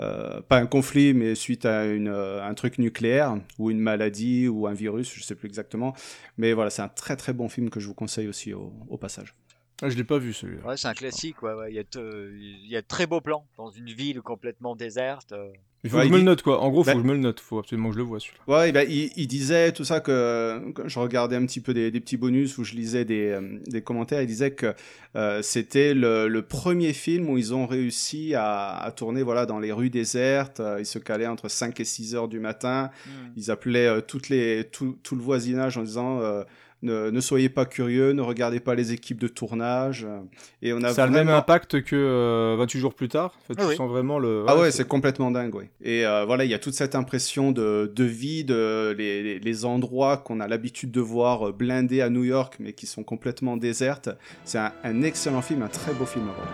euh, 0.00 0.40
pas 0.42 0.58
un 0.58 0.66
conflit, 0.66 1.14
mais 1.14 1.34
suite 1.34 1.66
à 1.66 1.86
une, 1.86 2.08
euh, 2.08 2.44
un 2.44 2.54
truc 2.54 2.78
nucléaire 2.78 3.38
ou 3.58 3.70
une 3.70 3.78
maladie 3.78 4.48
ou 4.48 4.66
un 4.66 4.74
virus, 4.74 5.14
je 5.14 5.22
sais 5.22 5.34
plus 5.34 5.46
exactement. 5.48 5.94
Mais 6.36 6.52
voilà, 6.52 6.70
c'est 6.70 6.82
un 6.82 6.88
très 6.88 7.16
très 7.16 7.32
bon 7.32 7.48
film 7.48 7.70
que 7.70 7.80
je 7.80 7.86
vous 7.86 7.94
conseille 7.94 8.28
aussi 8.28 8.52
au, 8.52 8.72
au 8.88 8.98
passage. 8.98 9.34
Ah, 9.82 9.88
je 9.90 9.96
l'ai 9.96 10.04
pas 10.04 10.18
vu 10.18 10.32
celui-là. 10.32 10.66
Ouais, 10.66 10.76
c'est 10.76 10.88
un 10.88 10.94
classique. 10.94 11.42
Ouais, 11.42 11.52
ouais. 11.52 11.70
Il 11.70 11.74
y 11.74 11.78
a, 11.80 11.84
te- 11.84 12.30
il 12.32 12.68
y 12.70 12.76
a 12.76 12.80
de 12.80 12.86
très 12.86 13.06
beaux 13.06 13.20
plans 13.20 13.44
dans 13.56 13.70
une 13.70 13.90
ville 13.90 14.20
complètement 14.22 14.76
déserte. 14.76 15.32
euh. 15.32 15.48
Il 15.82 15.90
faut 15.90 15.96
Ouais, 15.98 16.04
que 16.04 16.08
je 16.08 16.12
il 16.12 16.14
me 16.14 16.18
le 16.20 16.24
note 16.24 16.40
quoi. 16.40 16.62
En 16.62 16.70
gros, 16.70 16.82
faut 16.82 16.86
Bah- 16.86 16.94
que 16.94 17.00
je 17.02 17.04
me 17.06 17.12
le 17.12 17.18
note. 17.18 17.40
Faut 17.40 17.58
absolument 17.58 17.88
que 17.90 17.94
je 17.94 17.98
le 17.98 18.04
vois 18.06 18.18
celui-là. 18.18 18.40
Ouais, 18.46 18.72
ben, 18.72 18.86
il, 18.88 19.10
il 19.16 19.26
disait 19.26 19.70
tout 19.72 19.84
ça 19.84 20.00
que 20.00 20.70
quand 20.74 20.88
je 20.88 20.98
regardais 20.98 21.36
un 21.36 21.44
petit 21.44 21.60
peu 21.60 21.74
des, 21.74 21.90
des 21.90 22.00
petits 22.00 22.16
bonus 22.16 22.56
où 22.56 22.64
je 22.64 22.72
lisais 22.74 23.04
des, 23.04 23.28
euh, 23.32 23.58
des 23.66 23.82
commentaires, 23.82 24.22
il 24.22 24.26
disait 24.26 24.52
que 24.52 24.72
euh, 25.16 25.42
c'était 25.42 25.92
le, 25.92 26.26
le 26.28 26.40
premier 26.42 26.94
film 26.94 27.28
où 27.28 27.36
ils 27.36 27.52
ont 27.52 27.66
réussi 27.66 28.34
à, 28.34 28.76
à 28.78 28.90
tourner 28.92 29.22
voilà 29.22 29.44
dans 29.44 29.58
les 29.58 29.72
rues 29.72 29.90
désertes. 29.90 30.60
Euh, 30.60 30.76
ils 30.80 30.86
se 30.86 30.98
calaient 30.98 31.26
entre 31.26 31.48
5 31.50 31.78
et 31.80 31.84
6 31.84 32.14
heures 32.14 32.28
du 32.28 32.40
matin. 32.40 32.90
Ils 33.36 33.50
appelaient 33.50 33.86
euh, 33.88 34.00
toutes 34.00 34.30
les, 34.30 34.64
tout, 34.64 34.96
tout 35.02 35.16
le 35.16 35.22
voisinage 35.22 35.76
en 35.76 35.82
disant 35.82 36.20
euh, 36.20 36.44
ne, 36.82 37.10
ne 37.10 37.20
soyez 37.20 37.48
pas 37.48 37.64
curieux, 37.64 38.12
ne 38.12 38.20
regardez 38.22 38.60
pas 38.60 38.74
les 38.74 38.92
équipes 38.92 39.18
de 39.18 39.28
tournage. 39.28 40.06
Et 40.62 40.72
on 40.72 40.82
a 40.82 40.90
Ça 40.92 41.04
a 41.04 41.06
le 41.06 41.12
même 41.12 41.28
impact 41.28 41.82
que 41.82 41.96
euh, 41.96 42.56
28 42.58 42.80
jours 42.80 42.94
plus 42.94 43.08
tard? 43.08 43.34
En 43.42 43.46
fait, 43.46 43.54
Ah 43.58 43.62
tu 43.62 43.68
oui. 43.70 43.76
sens 43.76 43.88
vraiment 43.88 44.18
le. 44.18 44.44
Ah 44.48 44.58
ouais, 44.58 44.70
c'est 44.70 44.86
complètement 44.86 45.30
dingue, 45.30 45.54
oui. 45.54 45.64
Et 45.82 46.04
euh, 46.06 46.24
voilà, 46.26 46.44
il 46.44 46.50
y 46.50 46.54
a 46.54 46.58
toute 46.58 46.74
cette 46.74 46.94
impression 46.94 47.52
de, 47.52 47.90
de 47.94 48.04
vie, 48.04 48.44
de 48.44 48.94
les, 48.98 49.22
les- 49.22 49.38
les 49.38 49.64
endroits 49.64 50.18
qu'on 50.18 50.40
a 50.40 50.48
l'habitude 50.48 50.90
de 50.90 51.00
voir 51.00 51.48
euh, 51.48 51.52
blindés 51.52 52.00
à 52.02 52.10
New 52.10 52.24
York, 52.24 52.56
mais 52.60 52.72
qui 52.74 52.86
sont 52.86 53.02
complètement 53.02 53.56
désertes. 53.56 54.10
C'est 54.44 54.58
un, 54.58 54.72
un 54.84 55.02
excellent 55.02 55.42
film, 55.42 55.62
un 55.62 55.68
très 55.68 55.92
beau 55.94 56.04
film 56.04 56.28
à 56.28 56.32
voir. 56.32 56.48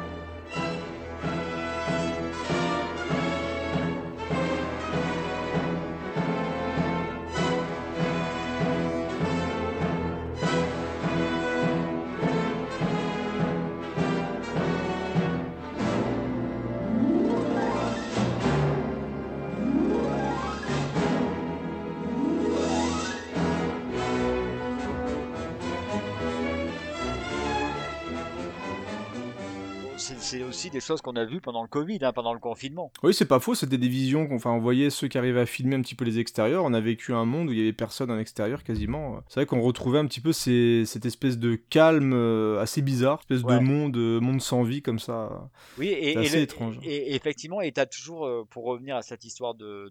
Aussi 30.60 30.70
des 30.70 30.80
choses 30.80 31.00
qu'on 31.00 31.16
a 31.16 31.24
vues 31.24 31.40
pendant 31.40 31.62
le 31.62 31.68
Covid, 31.68 31.98
hein, 32.02 32.12
pendant 32.12 32.34
le 32.34 32.38
confinement. 32.38 32.92
Oui, 33.02 33.14
c'est 33.14 33.24
pas 33.24 33.40
faux, 33.40 33.54
c'était 33.54 33.78
des 33.78 33.88
visions 33.88 34.26
qu'on 34.26 34.36
enfin, 34.36 34.50
on 34.50 34.58
voyait 34.60 34.90
ceux 34.90 35.08
qui 35.08 35.16
arrivaient 35.18 35.40
à 35.40 35.46
filmer 35.46 35.76
un 35.76 35.80
petit 35.82 35.94
peu 35.94 36.04
les 36.04 36.18
extérieurs. 36.18 36.64
On 36.64 36.74
a 36.74 36.80
vécu 36.80 37.12
un 37.14 37.24
monde 37.24 37.48
où 37.48 37.52
il 37.52 37.58
y 37.58 37.62
avait 37.62 37.72
personne 37.72 38.10
en 38.10 38.18
extérieur 38.18 38.62
quasiment. 38.62 39.20
C'est 39.28 39.36
vrai 39.40 39.46
qu'on 39.46 39.60
retrouvait 39.62 39.98
un 39.98 40.06
petit 40.06 40.20
peu 40.20 40.32
ces- 40.32 40.84
cette 40.86 41.06
espèce 41.06 41.38
de 41.38 41.54
calme 41.54 42.12
euh, 42.14 42.60
assez 42.60 42.82
bizarre, 42.82 43.20
espèce 43.20 43.42
Ouais. 43.42 43.58
de 43.58 43.64
monde, 43.64 43.96
euh, 43.96 44.20
monde 44.20 44.40
sans 44.42 44.62
vie 44.62 44.82
comme 44.82 44.98
ça. 44.98 45.48
Oui, 45.78 45.86
et, 45.88 46.12
et 46.12 46.16
assez 46.18 46.36
le- 46.36 46.42
étrange. 46.42 46.78
Et, 46.82 47.12
et 47.12 47.14
effectivement, 47.14 47.60
et 47.62 47.72
t'as 47.72 47.86
toujours, 47.86 48.26
euh, 48.26 48.44
pour 48.50 48.64
revenir 48.64 48.96
à 48.96 49.02
cette 49.02 49.24
histoire 49.24 49.54
de 49.54 49.90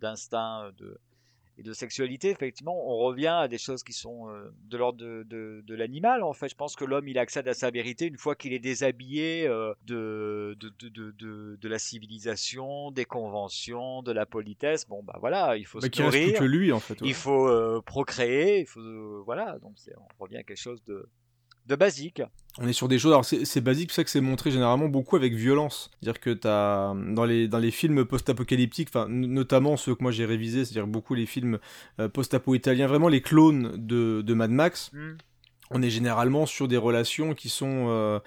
d'instinct 0.00 0.70
de, 0.78 0.98
et 1.60 1.62
de 1.62 1.74
sexualité, 1.74 2.30
effectivement, 2.30 2.74
on 2.90 2.96
revient 2.96 3.26
à 3.38 3.46
des 3.46 3.58
choses 3.58 3.82
qui 3.82 3.92
sont 3.92 4.30
euh, 4.30 4.50
de 4.64 4.78
l'ordre 4.78 4.98
de, 4.98 5.24
de, 5.28 5.62
de 5.66 5.74
l'animal. 5.74 6.22
En 6.22 6.32
fait, 6.32 6.48
je 6.48 6.54
pense 6.54 6.74
que 6.74 6.86
l'homme, 6.86 7.06
il 7.06 7.18
accède 7.18 7.46
à 7.48 7.52
sa 7.54 7.70
vérité 7.70 8.06
une 8.06 8.16
fois 8.16 8.34
qu'il 8.34 8.54
est 8.54 8.58
déshabillé 8.58 9.46
euh, 9.46 9.74
de, 9.86 10.56
la 11.68 11.78
civilisation, 11.78 12.90
des 12.90 13.04
conventions, 13.04 14.02
de 14.02 14.12
la 14.12 14.24
politesse. 14.26 14.88
Bon, 14.88 15.02
bah 15.02 15.16
voilà, 15.20 15.56
il 15.58 15.66
faut 15.66 15.78
Bah, 15.80 15.86
se 15.86 15.90
qui 15.90 16.02
reste 16.02 16.12
plus 16.12 16.20
nourrir. 16.24 16.38
que 16.40 16.44
lui 16.44 16.72
en 16.72 16.80
fait. 16.80 17.00
ouais. 17.02 17.08
Il 17.08 17.14
faut 17.14 17.46
euh, 17.48 17.80
procréer, 17.84 18.60
il 18.60 18.66
faut 18.66 18.80
euh, 18.80 19.22
voilà, 19.26 19.58
donc 19.58 19.74
on 20.18 20.24
revient 20.24 20.38
à 20.38 20.42
quelque 20.42 20.56
chose 20.56 20.82
de, 20.84 21.08
de 21.66 21.76
basique. 21.76 22.22
On 22.58 22.66
est 22.66 22.72
sur 22.72 22.88
des 22.88 22.98
choses, 22.98 23.12
alors 23.12 23.24
c'est 23.24 23.60
basique, 23.60 23.90
c'est 23.90 23.96
ça 23.96 24.04
que 24.04 24.10
c'est 24.10 24.20
montré 24.20 24.50
généralement 24.50 24.88
beaucoup 24.88 25.14
avec 25.16 25.34
violence. 25.34 25.90
C'est-à-dire 26.02 26.20
que 26.20 26.30
dans 26.30 27.24
les, 27.24 27.46
dans 27.46 27.58
les 27.58 27.70
films 27.70 28.04
post-apocalyptiques, 28.04 28.90
notamment 29.08 29.76
ceux 29.76 29.94
que 29.94 30.02
moi 30.02 30.10
j'ai 30.10 30.24
révisés, 30.24 30.64
c'est-à-dire 30.64 30.88
beaucoup 30.88 31.14
les 31.14 31.26
films 31.26 31.58
euh, 32.00 32.08
post-apo 32.08 32.54
italiens, 32.54 32.88
vraiment 32.88 33.08
les 33.08 33.22
clones 33.22 33.72
de, 33.76 34.22
de 34.22 34.34
Mad 34.34 34.50
Max, 34.50 34.90
Hmm. 34.92 35.12
on 35.70 35.82
est 35.82 35.90
généralement 35.90 36.46
sur 36.46 36.66
des 36.66 36.76
relations 36.76 37.34
qui 37.34 37.48
sont 37.48 37.86
euh, 37.88 38.18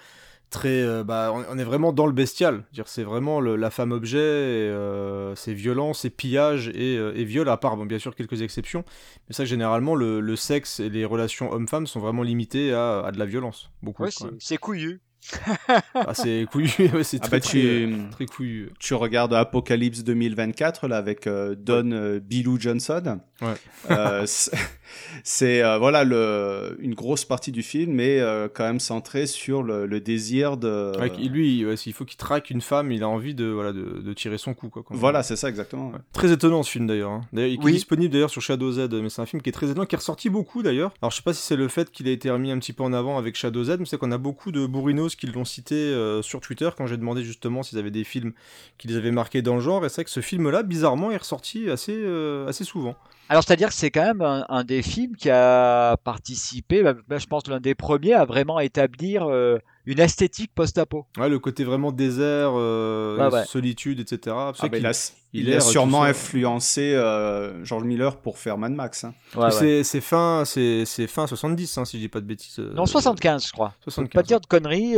très, 0.53 0.81
euh, 0.83 1.03
bah, 1.03 1.33
on, 1.33 1.57
est 1.57 1.63
vraiment 1.63 1.91
dans 1.91 2.05
le 2.05 2.13
bestial. 2.13 2.63
Dire, 2.71 2.87
c'est 2.87 3.03
vraiment 3.03 3.41
le- 3.41 3.55
la 3.57 3.69
femme 3.69 3.91
objet, 3.91 4.19
et, 4.19 4.69
euh, 4.69 5.35
c'est 5.35 5.53
violence, 5.53 6.01
c'est 6.01 6.09
pillage 6.09 6.69
et, 6.69 6.95
euh, 6.97 7.11
et 7.15 7.25
viol. 7.25 7.49
À 7.49 7.57
part, 7.57 7.75
bon, 7.75 7.85
bien 7.85 7.99
sûr, 7.99 8.15
quelques 8.15 8.41
exceptions, 8.41 8.85
mais 9.27 9.33
ça, 9.33 9.43
généralement, 9.43 9.95
le, 9.95 10.21
le 10.21 10.35
sexe 10.35 10.79
et 10.79 10.89
les 10.89 11.03
relations 11.05 11.51
homme-femme 11.51 11.87
sont 11.87 11.99
vraiment 11.99 12.23
limités 12.23 12.71
à, 12.73 12.99
à 13.01 13.11
de 13.11 13.19
la 13.19 13.25
violence, 13.25 13.71
beaucoup. 13.81 14.03
Ouais, 14.03 14.09
c'est 14.39 14.57
couillu. 14.57 15.01
Ah, 15.95 16.13
c'est 16.13 16.45
couillu, 16.51 16.69
c'est 17.03 17.17
Ah 17.21 17.27
très, 17.27 17.29
bah, 17.31 17.39
très, 17.39 17.39
tu- 17.39 17.65
euh, 17.67 17.97
très 18.11 18.25
couillu. 18.25 18.69
Tu 18.79 18.93
regardes 18.93 19.33
Apocalypse 19.33 20.03
2024 20.03 20.87
là 20.87 20.97
avec 20.97 21.27
euh, 21.27 21.55
Don 21.57 21.91
euh, 21.91 22.19
Billou 22.19 22.59
Johnson. 22.59 23.19
Ouais. 23.41 23.53
Euh, 23.91 24.25
c'est- 25.23 25.63
euh, 25.63 25.77
voilà 25.77 26.03
le, 26.03 26.77
une 26.79 26.93
grosse 26.93 27.25
partie 27.25 27.51
du 27.51 27.63
film, 27.63 27.93
mais 27.93 28.19
euh, 28.19 28.47
quand 28.53 28.63
même 28.63 28.79
centré 28.79 29.27
sur 29.27 29.63
le, 29.63 29.85
le 29.85 29.99
désir 29.99 30.57
de. 30.57 30.91
Ouais, 30.99 31.09
lui, 31.29 31.65
ouais, 31.65 31.75
il 31.75 31.93
faut 31.93 32.05
qu'il 32.05 32.17
traque 32.17 32.49
une 32.49 32.61
femme, 32.61 32.91
il 32.91 33.03
a 33.03 33.07
envie 33.09 33.35
de, 33.35 33.45
voilà, 33.45 33.71
de, 33.73 34.01
de 34.01 34.13
tirer 34.13 34.37
son 34.37 34.53
coup. 34.53 34.69
Quoi. 34.69 34.83
Voilà, 34.89 35.23
c'est 35.23 35.35
ça 35.35 35.49
exactement. 35.49 35.89
Ouais. 35.91 35.99
Très 36.13 36.31
étonnant 36.31 36.63
ce 36.63 36.71
film 36.71 36.87
d'ailleurs. 36.87 37.11
hein. 37.11 37.21
D'ailleurs, 37.33 37.49
il 37.61 37.69
est 37.69 37.71
disponible 37.73 38.11
d'ailleurs 38.13 38.29
sur 38.29 38.41
Shadow 38.41 38.71
Z, 38.71 38.89
mais 38.91 39.09
c'est 39.09 39.21
un 39.21 39.25
film 39.25 39.41
qui 39.41 39.49
est 39.49 39.53
très 39.53 39.69
étonnant, 39.69 39.85
qui 39.85 39.95
est 39.95 39.97
ressorti 39.97 40.29
beaucoup 40.29 40.63
d'ailleurs. 40.63 40.91
Alors 41.01 41.11
je 41.11 41.17
sais 41.17 41.23
pas 41.23 41.33
si 41.33 41.41
c'est 41.41 41.55
le 41.55 41.67
fait 41.67 41.91
qu'il 41.91 42.07
a 42.07 42.11
été 42.11 42.29
remis 42.29 42.51
un 42.51 42.59
petit 42.59 42.73
peu 42.73 42.83
en 42.83 42.93
avant 42.93 43.17
avec 43.17 43.35
Shadow 43.35 43.63
Z, 43.63 43.77
mais 43.79 43.85
c'est 43.85 43.97
qu'on 43.97 44.11
a 44.11 44.17
beaucoup 44.17 44.51
de 44.51 44.65
bourrinos 44.65 45.12
qui 45.15 45.27
l'ont 45.27 45.45
cité 45.45 45.75
euh, 45.75 46.21
sur 46.21 46.39
Twitter 46.39 46.69
quand 46.77 46.87
j'ai 46.87 46.97
demandé 46.97 47.23
justement 47.23 47.63
s'ils 47.63 47.77
avaient 47.79 47.91
des 47.91 48.03
films 48.03 48.33
qui 48.77 48.87
les 48.87 48.97
avaient 48.97 49.11
marqués 49.11 49.41
dans 49.41 49.55
le 49.55 49.61
genre. 49.61 49.85
Et 49.85 49.89
c'est 49.89 49.95
vrai 49.95 50.03
que 50.05 50.09
ce 50.09 50.21
film-là, 50.21 50.63
bizarrement, 50.63 51.11
est 51.11 51.17
ressorti 51.17 51.69
assez, 51.69 51.95
euh, 51.95 52.47
assez 52.47 52.63
souvent. 52.63 52.95
Alors, 53.29 53.43
c'est-à-dire 53.43 53.69
que 53.69 53.73
c'est 53.73 53.91
quand 53.91 54.03
même 54.03 54.21
un, 54.21 54.45
un 54.49 54.63
des 54.63 54.81
films 54.81 55.15
qui 55.15 55.29
a 55.29 55.97
participé, 56.03 56.83
bah, 56.83 56.93
bah, 57.07 57.17
je 57.17 57.25
pense 57.25 57.47
l'un 57.47 57.59
des 57.59 57.75
premiers 57.75 58.13
à 58.13 58.25
vraiment 58.25 58.59
établir 58.59 59.23
euh, 59.29 59.59
une 59.85 59.99
esthétique 59.99 60.51
post-apo. 60.55 61.05
Ouais, 61.17 61.29
le 61.29 61.39
côté 61.39 61.63
vraiment 61.63 61.91
désert, 61.91 62.51
euh, 62.55 63.17
Ouais, 63.17 63.33
ouais. 63.33 63.45
solitude, 63.45 63.99
etc. 63.99 64.35
Ah, 64.37 64.51
bah, 64.61 64.77
il 64.77 64.85
a, 64.85 64.91
il 65.33 65.41
il 65.43 65.49
a 65.51 65.55
erre, 65.55 65.61
sûrement 65.61 66.03
influencé 66.03 66.93
euh, 66.95 67.63
George 67.65 67.83
Miller 67.83 68.17
pour 68.17 68.37
faire 68.37 68.57
Mad 68.57 68.71
Max. 68.71 69.03
hein. 69.03 69.13
Ouais, 69.35 69.45
ouais. 69.45 69.51
c'est 69.51 69.83
c'est 69.83 70.01
fin, 70.01 70.43
c'est 70.45 70.85
c'est 70.85 71.07
fin 71.07 71.27
70, 71.27 71.77
hein, 71.77 71.85
si 71.85 71.97
je 71.97 72.01
dis 72.03 72.07
pas 72.09 72.21
de 72.21 72.25
bêtises. 72.25 72.59
euh, 72.59 72.73
Non, 72.73 72.85
75, 72.85 73.47
je 73.47 73.51
crois. 73.51 73.73
Faut 73.83 73.91
75. 73.91 74.13
Pas 74.13 74.23
dire 74.25 74.39
de 74.39 74.45
conneries. 74.45 74.95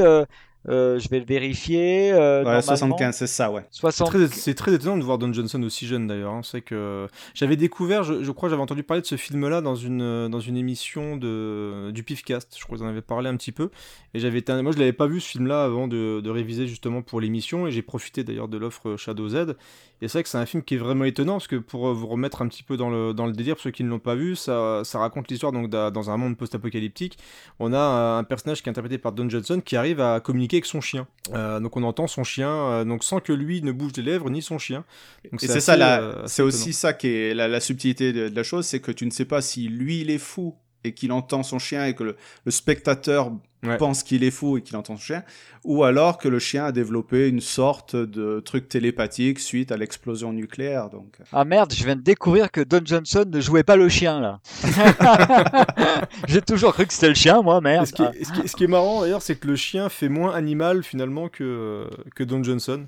Euh, 0.68 0.95
euh, 0.95 0.99
je 0.99 1.09
vais 1.09 1.20
le 1.20 1.26
vérifier. 1.26 2.11
euh, 2.11 2.39
Ouais, 2.39 2.43
normalement. 2.45 2.61
75, 2.61 3.16
c'est 3.16 3.28
ça, 3.28 3.51
ouais. 3.51 3.66
60. 3.72 4.07
Très- 4.09 4.28
C'est 4.28 4.53
très 4.55 4.74
étonnant 4.74 4.97
de 4.97 5.03
voir 5.03 5.18
Don 5.18 5.32
Johnson 5.32 5.61
aussi 5.63 5.86
jeune 5.88 6.07
d'ailleurs. 6.07 6.34
hein. 6.34 6.41
C'est 6.43 6.61
que 6.61 7.07
j'avais 7.34 7.55
découvert, 7.55 8.03
je, 8.03 8.24
je 8.24 8.32
crois, 8.32 8.49
j'avais 8.49 8.61
entendu 8.61 8.84
parler 8.84 9.01
de 9.01 9.07
ce 9.07 9.16
film-là 9.18 9.61
dans 9.61 9.76
une 9.76 10.01
euh, 10.01 10.28
dans 10.30 10.39
une 10.39 10.57
émission 10.57 11.18
de 11.18 11.91
du 11.93 12.03
Pifcast. 12.03 12.55
Je 12.57 12.63
crois 12.63 12.78
que 12.78 12.82
vous 12.82 12.88
en 12.88 12.91
avez 12.91 13.01
parlé 13.01 13.30
un 13.30 13.36
petit 13.38 13.51
peu. 13.51 13.70
Et 14.13 14.20
j'avais 14.20 14.39
été, 14.39 14.53
moi 14.61 14.72
je 14.72 14.78
l'avais 14.80 14.93
pas 14.93 15.07
vu 15.07 15.20
ce 15.20 15.28
film-là 15.30 15.63
avant 15.66 15.88
de, 15.88 16.22
de 16.22 16.30
réviser 16.30 16.68
justement 16.68 17.01
pour 17.01 17.20
l'émission 17.22 17.68
et 17.68 17.72
j'ai 17.72 17.82
profité 17.82 18.24
d'ailleurs 18.24 18.47
de 18.47 18.57
l'offre 18.57 18.95
Shadow 18.97 19.30
Z. 19.30 19.55
Et 20.02 20.08
c'est 20.08 20.18
vrai 20.18 20.24
que 20.24 20.30
c'est 20.30 20.38
un 20.38 20.46
film 20.46 20.64
qui 20.64 20.76
est 20.76 20.78
vraiment 20.78 21.06
étonnant 21.06 21.34
parce 21.34 21.48
que 21.48 21.56
pour 21.56 21.88
euh, 21.88 21.93
vous 21.93 22.08
remettre 22.08 22.41
un 22.41 22.48
petit 22.48 22.64
peu 22.64 22.78
dans 22.78 22.89
le 22.89 23.14
dans 23.14 23.26
le 23.26 23.32
délire, 23.32 23.56
pour 23.56 23.64
ceux 23.64 23.72
qui 23.72 23.84
ne 23.84 23.89
l'ont 23.89 24.00
pas 24.00 24.16
vu, 24.16 24.36
ça 24.36 24.82
ça 24.84 25.00
raconte 25.00 25.30
l'histoire 25.30 25.52
donc 25.52 25.70
dans 25.70 26.10
un 26.10 26.18
monde 26.18 26.38
post-apocalyptique. 26.38 27.18
On 27.60 27.74
a 27.74 28.18
un 28.18 28.24
personnage 28.24 28.62
qui 28.62 28.70
est 28.70 28.72
interprété 28.72 28.98
par 28.98 29.12
Don 29.12 29.30
Johnson 29.30 29.62
qui 29.64 29.76
arrive 29.76 30.02
à 30.02 30.20
communiquer 30.20 30.58
avec 30.58 30.66
son 30.66 30.82
chien. 30.82 31.08
Euh, 31.34 31.60
donc 31.60 31.76
on 31.78 31.84
entend 31.84 32.08
son 32.08 32.24
chien, 32.24 32.50
euh, 32.50 32.86
donc 32.86 33.04
sans 33.04 33.20
que 33.20 33.34
lui 33.34 33.62
ne 33.62 33.72
bouge 33.72 33.91
les 33.98 34.04
lèvres 34.04 34.30
ni 34.30 34.41
son 34.41 34.58
chien. 34.60 34.84
Donc 35.32 35.43
Et 35.43 35.48
c'est 35.48 35.60
ça, 35.60 35.74
euh, 35.76 36.24
c'est 36.28 36.43
aussi 36.43 36.74
ça 36.74 36.93
qui 36.93 37.08
est 37.08 37.34
la, 37.34 37.48
la 37.48 37.60
subtilité 37.60 38.14
de, 38.14 38.30
de 38.30 38.36
la 38.36 38.43
chose, 38.43 38.66
c'est 38.66 38.80
que 38.80 38.91
tu 38.91 39.06
ne 39.06 39.12
sais 39.12 39.26
pas 39.26 39.41
si 39.41 39.68
lui 39.68 40.02
il 40.02 40.12
est 40.12 40.18
fou 40.18 40.56
et 40.86 40.93
qu'il 40.93 41.11
entend 41.11 41.43
son 41.43 41.59
chien 41.59 41.86
et 41.86 41.93
que 41.95 42.03
le, 42.03 42.15
le 42.45 42.51
spectateur 42.51 43.31
Ouais. 43.63 43.77
pense 43.77 44.03
qu'il 44.03 44.23
est 44.23 44.29
fou 44.29 44.57
et 44.57 44.61
qu'il 44.61 44.75
entend 44.77 44.95
son 44.95 45.01
chien, 45.01 45.23
ou 45.63 45.83
alors 45.86 46.19
que 46.19 46.27
le 46.27 46.38
chien 46.38 46.65
a 46.65 46.71
développé 46.71 47.27
une 47.29 47.41
sorte 47.41 47.95
de 47.95 48.39
truc 48.39 48.69
télépathique 48.69 49.39
suite 49.39 49.71
à 49.71 49.77
l'explosion 49.77 50.31
nucléaire. 50.33 50.91
Donc, 50.91 51.17
Ah 51.33 51.45
merde, 51.45 51.73
je 51.73 51.83
viens 51.83 51.95
de 51.95 52.01
découvrir 52.03 52.51
que 52.51 52.61
Don 52.61 52.81
Johnson 52.86 53.25
ne 53.27 53.39
jouait 53.41 53.63
pas 53.63 53.75
le 53.75 53.89
chien 53.89 54.19
là. 54.19 54.39
J'ai 56.27 56.41
toujours 56.41 56.73
cru 56.73 56.86
que 56.86 56.93
c'était 56.93 57.07
le 57.09 57.15
chien, 57.15 57.41
moi, 57.41 57.59
merde. 57.61 57.88
ce, 57.88 57.93
qui 57.93 58.03
est, 58.03 58.23
ce 58.23 58.31
qui 58.33 58.41
est- 58.41 58.47
ce 58.47 58.55
qui 58.55 58.63
est 58.65 58.67
marrant 58.67 59.01
d'ailleurs, 59.01 59.21
c'est 59.23 59.36
que 59.36 59.47
le 59.47 59.55
chien 59.55 59.89
fait 59.89 60.09
moins 60.09 60.33
animal 60.36 60.83
finalement 60.83 61.27
que, 61.27 61.89
que 62.15 62.23
Don 62.23 62.43
Johnson. 62.43 62.86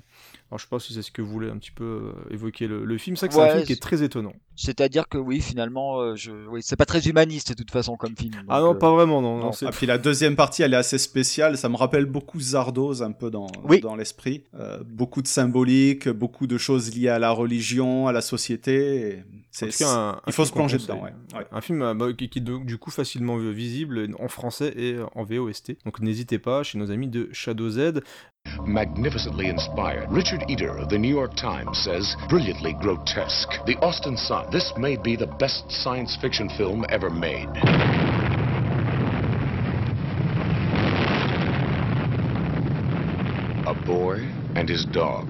Alors 0.50 0.58
je 0.58 0.64
sais 0.64 0.68
pas 0.70 0.78
si 0.78 0.94
c'est 0.94 1.02
ce 1.02 1.10
que 1.10 1.20
voulait 1.20 1.50
un 1.50 1.58
petit 1.58 1.70
peu 1.70 1.84
euh, 1.84 2.12
évoquer 2.34 2.66
le, 2.68 2.84
le 2.86 2.96
film. 2.98 3.16
C'est 3.16 3.26
vrai 3.26 3.28
que 3.28 3.34
c'est 3.34 3.50
un 3.50 3.54
film 3.56 3.66
qui 3.66 3.72
est 3.74 3.82
très 3.82 4.02
étonnant. 4.02 4.32
C'est-à-dire 4.56 5.06
que 5.08 5.18
oui, 5.18 5.40
finalement, 5.42 6.00
euh, 6.00 6.16
je... 6.16 6.32
oui, 6.48 6.60
c'est 6.62 6.74
pas 6.74 6.86
très 6.86 7.06
humaniste 7.06 7.50
de 7.50 7.54
toute 7.54 7.70
façon 7.70 7.96
comme 7.96 8.16
film. 8.16 8.32
ah 8.48 8.60
non, 8.60 8.70
euh, 8.70 8.74
pas 8.74 8.90
vraiment, 8.90 9.20
non. 9.20 9.38
non, 9.38 9.50
Ah, 9.66 9.70
puis 9.70 9.86
la 9.86 9.98
deuxième 9.98 10.36
partie, 10.36 10.62
elle 10.62 10.72
est 10.72 10.78
assez 10.78 10.96
spéciale. 10.98 11.58
Ça 11.58 11.68
me 11.68 11.76
rappelle 11.76 12.06
beaucoup 12.06 12.40
Zardoz 12.40 13.02
un 13.02 13.12
peu 13.12 13.30
dans, 13.30 13.46
Oui. 13.64 13.80
dans 13.80 13.94
l'esprit. 13.94 14.44
Euh, 14.54 14.82
beaucoup 14.86 15.20
de 15.20 15.28
symbolique, 15.28 16.08
beaucoup 16.08 16.46
de 16.46 16.56
choses 16.56 16.94
liées 16.96 17.08
à 17.10 17.18
la 17.18 17.30
religion, 17.30 18.08
à 18.08 18.12
la 18.12 18.22
société. 18.22 19.22
C'est, 19.50 19.68
cas, 19.76 19.88
un- 19.90 20.08
un 20.12 20.20
il 20.28 20.32
faut 20.32 20.42
film 20.44 20.46
se 20.48 20.52
plonger 20.54 20.78
dedans. 20.78 20.98
conseille. 20.98 21.14
Ouais. 21.34 21.38
Ouais. 21.40 21.46
Un 21.52 21.60
film 21.60 21.94
bah, 21.98 22.12
qui, 22.16 22.28
qui 22.30 22.38
est 22.38 22.42
du 22.42 22.78
coup 22.78 22.90
facilement 22.90 23.36
visible 23.36 24.08
en 24.18 24.28
français 24.28 24.72
et 24.76 24.96
en 25.14 25.24
VOST. 25.24 25.76
Donc 25.84 26.00
n'hésitez 26.00 26.38
pas 26.38 26.62
chez 26.62 26.78
nos 26.78 26.90
amis 26.90 27.08
de 27.08 27.28
Shadow 27.32 27.68
Z. 27.70 28.00
Magnificently 28.64 29.48
inspired, 29.48 30.10
Richard 30.10 30.44
Eder 30.48 30.76
of 30.76 30.88
the 30.88 30.98
New 30.98 31.08
York 31.08 31.34
Times 31.34 31.78
says, 31.78 32.16
brilliantly 32.28 32.74
grotesque. 32.74 33.50
The 33.66 33.76
Austin 33.82 34.16
Sun, 34.16 34.50
this 34.50 34.72
may 34.76 34.96
be 34.96 35.16
the 35.16 35.26
best 35.26 35.70
science 35.70 36.16
fiction 36.16 36.48
film 36.50 36.84
ever 36.88 37.10
made. 37.10 37.48
A 43.66 43.74
boy 43.84 44.28
and 44.54 44.68
his 44.68 44.84
dog. 44.86 45.28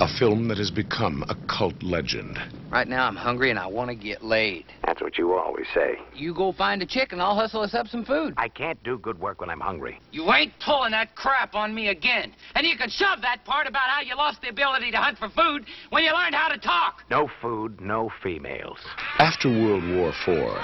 A 0.00 0.08
film 0.08 0.48
that 0.48 0.58
has 0.58 0.70
become 0.70 1.22
a 1.28 1.36
cult 1.46 1.82
legend. 1.82 2.38
Right 2.70 2.86
now 2.86 3.08
I'm 3.08 3.16
hungry 3.16 3.50
and 3.50 3.58
I 3.58 3.66
want 3.66 3.90
to 3.90 3.96
get 3.96 4.22
laid. 4.22 4.64
That's 4.86 5.00
what 5.00 5.18
you 5.18 5.34
always 5.34 5.66
say. 5.74 5.98
You 6.14 6.32
go 6.32 6.52
find 6.52 6.80
a 6.82 6.86
chick 6.86 7.10
and 7.10 7.20
I'll 7.20 7.34
hustle 7.34 7.62
us 7.62 7.74
up 7.74 7.88
some 7.88 8.04
food. 8.04 8.34
I 8.36 8.48
can't 8.48 8.80
do 8.84 8.96
good 8.96 9.18
work 9.18 9.40
when 9.40 9.50
I'm 9.50 9.58
hungry. 9.58 9.98
You 10.12 10.32
ain't 10.32 10.52
pulling 10.64 10.92
that 10.92 11.16
crap 11.16 11.56
on 11.56 11.74
me 11.74 11.88
again. 11.88 12.32
And 12.54 12.64
you 12.64 12.76
can 12.76 12.88
shove 12.88 13.22
that 13.22 13.44
part 13.44 13.66
about 13.66 13.90
how 13.90 14.02
you 14.02 14.14
lost 14.14 14.40
the 14.40 14.50
ability 14.50 14.92
to 14.92 14.98
hunt 14.98 15.18
for 15.18 15.28
food 15.30 15.64
when 15.90 16.04
you 16.04 16.12
learned 16.12 16.36
how 16.36 16.46
to 16.46 16.58
talk. 16.58 17.02
No 17.10 17.28
food, 17.42 17.80
no 17.80 18.08
females. 18.22 18.78
After 19.18 19.48
World 19.48 19.82
War 19.96 20.10
IV, 20.10 20.54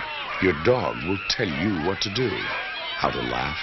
your 0.43 0.55
dog 0.65 0.97
will 1.09 1.19
tell 1.29 1.49
you 1.49 1.89
what 1.89 2.01
to 2.03 2.15
do, 2.15 2.29
how 2.99 3.11
to 3.11 3.21
laugh, 3.21 3.59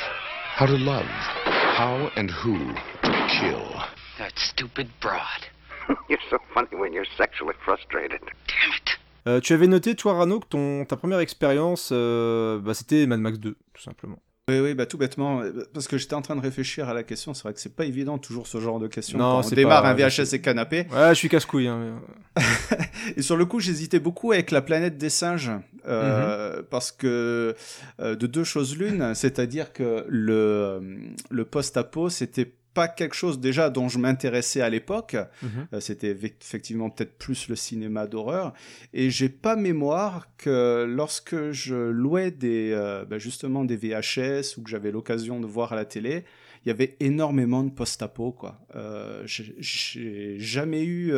how 0.55 0.65
to 0.65 0.77
love, 0.77 1.05
how 1.05 2.11
and 2.17 2.29
who 2.29 2.57
to 3.03 3.27
kill. 3.39 3.83
That 4.17 4.33
stupid 4.35 4.89
broad. 5.01 5.47
you're 6.09 6.19
so 6.29 6.37
funny 6.53 6.67
when 6.73 6.93
you're 6.93 7.07
sexually 7.17 7.53
frustrated. 7.65 8.19
Damn 8.21 8.73
it. 8.75 8.99
Euh, 9.25 9.39
tu 9.39 9.53
avais 9.53 9.67
noté, 9.67 9.95
toi, 9.95 10.13
Rano, 10.15 10.39
que 10.41 10.47
ton, 10.47 10.83
ta 10.85 10.97
première 10.97 11.19
expérience, 11.19 11.89
euh, 11.93 12.59
bah, 12.59 12.73
c'était 12.73 13.05
Mad 13.07 13.21
Max 13.21 13.39
2, 13.39 13.55
tout 13.73 13.81
simplement. 13.81 14.19
Oui, 14.49 14.59
oui, 14.59 14.73
bah, 14.73 14.85
tout 14.85 14.97
bêtement, 14.97 15.39
euh, 15.39 15.63
parce 15.73 15.87
que 15.87 15.97
j'étais 15.97 16.15
en 16.15 16.21
train 16.21 16.35
de 16.35 16.41
réfléchir 16.41 16.89
à 16.89 16.93
la 16.93 17.03
question. 17.03 17.33
C'est 17.33 17.43
vrai 17.43 17.53
que 17.53 17.61
c'est 17.61 17.73
pas 17.73 17.85
évident 17.85 18.17
toujours 18.17 18.45
ce 18.47 18.59
genre 18.59 18.77
de 18.81 18.87
questions. 18.89 19.17
Non, 19.17 19.23
quand 19.35 19.39
on 19.39 19.43
c'est 19.43 19.55
démarre 19.55 19.83
pas- 19.83 19.91
un 19.91 19.93
VHS 19.93 20.33
et 20.33 20.41
canapé. 20.41 20.85
Ouais, 20.91 21.09
je 21.09 21.13
suis 21.13 21.29
casse-couille. 21.29 21.69
Hein, 21.69 22.01
mais- 22.35 22.43
Et 23.15 23.21
sur 23.21 23.37
le 23.37 23.45
coup, 23.45 23.61
j'hésitais 23.61 23.99
beaucoup 23.99 24.33
avec 24.33 24.51
la 24.51 24.61
planète 24.61 24.97
des 24.97 25.09
singes, 25.09 25.51
euh, 25.87 26.57
Mhm. 26.57 26.63
parce 26.69 26.91
que 26.91 27.55
euh, 28.01 28.15
de 28.15 28.27
deux 28.27 28.43
choses 28.43 28.77
l'une, 28.77 29.15
c'est-à-dire 29.15 29.71
que 29.71 30.05
le, 30.09 30.81
le 31.29 31.45
post-apo, 31.45 32.09
c'était 32.09 32.51
pas 32.73 32.87
quelque 32.87 33.15
chose 33.15 33.39
déjà 33.39 33.69
dont 33.69 33.87
je 33.89 33.99
m'intéressais 33.99 34.61
à 34.61 34.69
l'époque. 34.69 35.15
Mhm. 35.41 35.67
Euh, 35.73 35.79
C'était 35.79 36.13
eff- 36.13 36.33
effectivement 36.41 36.89
peut-être 36.89 37.17
plus 37.17 37.47
le 37.47 37.55
cinéma 37.55 38.07
d'horreur. 38.07 38.53
Et 38.93 39.09
j'ai 39.09 39.29
pas 39.29 39.55
mémoire 39.55 40.27
que 40.37 40.85
lorsque 40.87 41.51
je 41.51 41.75
louais 41.75 42.31
des, 42.31 42.71
euh, 42.73 43.05
bah, 43.05 43.17
justement 43.19 43.63
des 43.65 43.75
VHS 43.77 44.57
ou 44.57 44.63
que 44.63 44.69
j'avais 44.69 44.91
l'occasion 44.91 45.39
de 45.39 45.45
voir 45.45 45.73
à 45.73 45.75
la 45.75 45.85
télé, 45.85 46.23
il 46.65 46.69
y 46.69 46.71
avait 46.71 46.95
énormément 46.99 47.63
de 47.63 47.69
post-apo, 47.71 48.31
quoi. 48.31 48.59
Euh, 48.75 49.21
j'ai 49.25 50.39
jamais 50.39 50.83
eu. 50.83 51.11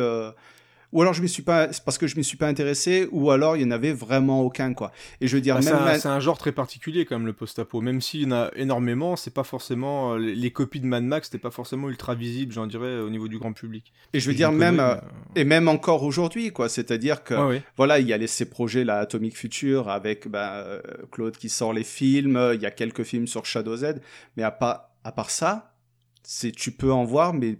Euh, 0.92 0.96
ou 0.96 1.02
alors 1.02 1.14
je 1.14 1.22
m'y 1.22 1.28
suis 1.28 1.42
pas, 1.42 1.68
parce 1.84 1.98
que 1.98 2.06
je 2.06 2.16
m'y 2.16 2.24
suis 2.24 2.36
pas 2.36 2.48
intéressé, 2.48 3.08
ou 3.12 3.30
alors 3.30 3.56
il 3.56 3.62
y 3.62 3.64
en 3.64 3.70
avait 3.70 3.92
vraiment 3.92 4.42
aucun, 4.42 4.72
quoi. 4.74 4.92
Et 5.20 5.28
je 5.28 5.34
veux 5.36 5.40
dire, 5.42 5.56
Bah, 5.56 5.62
c'est 5.62 5.72
même 5.72 5.98
c'est 6.00 6.08
un 6.08 6.20
genre 6.20 6.38
très 6.38 6.52
particulier 6.52 7.04
quand 7.04 7.16
même 7.18 7.26
le 7.26 7.32
post-apo. 7.32 7.80
Même 7.80 8.00
s'il 8.00 8.22
y 8.22 8.26
en 8.26 8.32
a 8.32 8.50
énormément, 8.56 9.16
c'est 9.16 9.32
pas 9.34 9.44
forcément 9.44 10.14
euh, 10.14 10.18
les, 10.18 10.34
les 10.34 10.50
copies 10.50 10.80
de 10.80 10.86
Mad 10.86 11.04
Max, 11.04 11.26
c'était 11.28 11.38
pas 11.38 11.50
forcément 11.50 11.88
ultra 11.88 12.14
visible, 12.14 12.52
j'en 12.52 12.66
dirais, 12.66 12.98
au 13.00 13.10
niveau 13.10 13.28
du 13.28 13.38
grand 13.38 13.52
public. 13.52 13.92
et 14.12 14.20
je 14.20 14.28
veux 14.28 14.34
dire 14.36 14.52
même, 14.52 14.80
euh, 14.80 14.94
et 15.34 15.44
même 15.44 15.68
encore 15.68 16.02
aujourd'hui, 16.02 16.52
quoi. 16.52 16.68
C'est-à-dire 16.68 17.22
que 17.24 17.34
mais- 17.34 17.40
Ouais, 17.40 17.46
ouais. 17.48 17.62
voilà, 17.76 17.98
il 17.98 18.06
y 18.06 18.12
a 18.12 18.16
les, 18.16 18.26
ces 18.26 18.48
projets 18.48 18.84
là, 18.84 18.98
Atomic 18.98 19.36
Future, 19.36 19.88
avec 19.88 20.28
bah, 20.28 20.54
euh, 20.66 20.80
Claude 21.12 21.36
qui 21.36 21.48
sort 21.48 21.72
les 21.72 21.84
films, 21.84 22.36
euh, 22.36 22.54
il 22.54 22.60
y 22.62 22.66
a 22.66 22.70
quelques 22.70 23.02
films 23.02 23.26
sur 23.26 23.44
Shadow 23.46 23.76
Z, 23.76 23.96
mais 24.36 24.42
à, 24.42 24.50
part 24.50 24.90
à 25.04 25.12
part 25.12 25.30
ça, 25.30 25.74
c'est 26.22 26.50
tu 26.52 26.72
peux 26.72 26.92
en 26.92 27.04
voir, 27.04 27.32
mais 27.34 27.58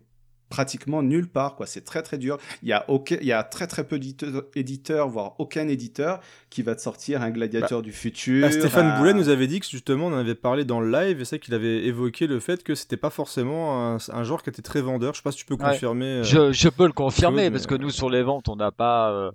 pratiquement 0.48 1.02
nulle 1.02 1.28
part 1.28 1.56
quoi 1.56 1.66
c'est 1.66 1.84
très 1.84 2.02
très 2.02 2.18
dur 2.18 2.38
il 2.62 2.68
y 2.68 2.72
a 2.72 2.84
aucun, 2.88 3.16
il 3.20 3.26
y 3.26 3.32
a 3.32 3.42
très 3.42 3.66
très 3.66 3.84
peu 3.84 3.98
d'éditeurs- 3.98 4.44
éditeurs 4.54 5.08
voire 5.08 5.34
aucun 5.38 5.66
éditeur 5.68 6.20
qui 6.50 6.62
va 6.62 6.74
te 6.74 6.80
sortir 6.80 7.22
un 7.22 7.30
gladiateur 7.30 7.82
du 7.82 7.92
futur 7.92 8.46
Ah, 8.46 8.50
Stéphane 8.52 8.86
un- 8.86 8.98
Boulet 8.98 9.12
nous 9.14 9.28
avait 9.28 9.46
dit 9.48 9.60
que 9.60 9.66
justement 9.66 10.06
on 10.06 10.12
en 10.12 10.18
avait 10.18 10.34
parlé 10.36 10.64
dans 10.64 10.80
le 10.80 10.90
live 10.90 11.20
et 11.20 11.24
c'est 11.24 11.38
qu'il 11.38 11.54
avait 11.54 11.84
évoqué 11.84 12.26
le 12.26 12.38
fait 12.40 12.62
que 12.62 12.74
c'était 12.74 12.96
pas 12.96 13.10
forcément 13.10 13.94
un, 13.94 13.98
un 14.12 14.22
genre 14.24 14.42
qui 14.42 14.50
était 14.50 14.62
très 14.62 14.80
vendeur. 14.80 15.12
Je 15.14 15.18
sais 15.18 15.22
pas 15.22 15.32
si 15.32 15.38
tu 15.38 15.46
peux 15.46 15.54
Ouais. 15.54 15.70
confirmer. 15.70 16.06
euh, 16.06 16.22
Je, 16.22 16.52
je 16.52 16.68
peux 16.68 16.86
le 16.86 16.92
confirmer 16.92 17.42
Claude, 17.42 17.52
parce 17.52 17.66
que 17.66 17.74
nous 17.74 17.90
sur 17.90 18.08
les 18.10 18.22
ventes 18.22 18.48
on 18.48 18.56
n'a 18.56 18.70
pas 18.70 19.10
euh, 19.10 19.30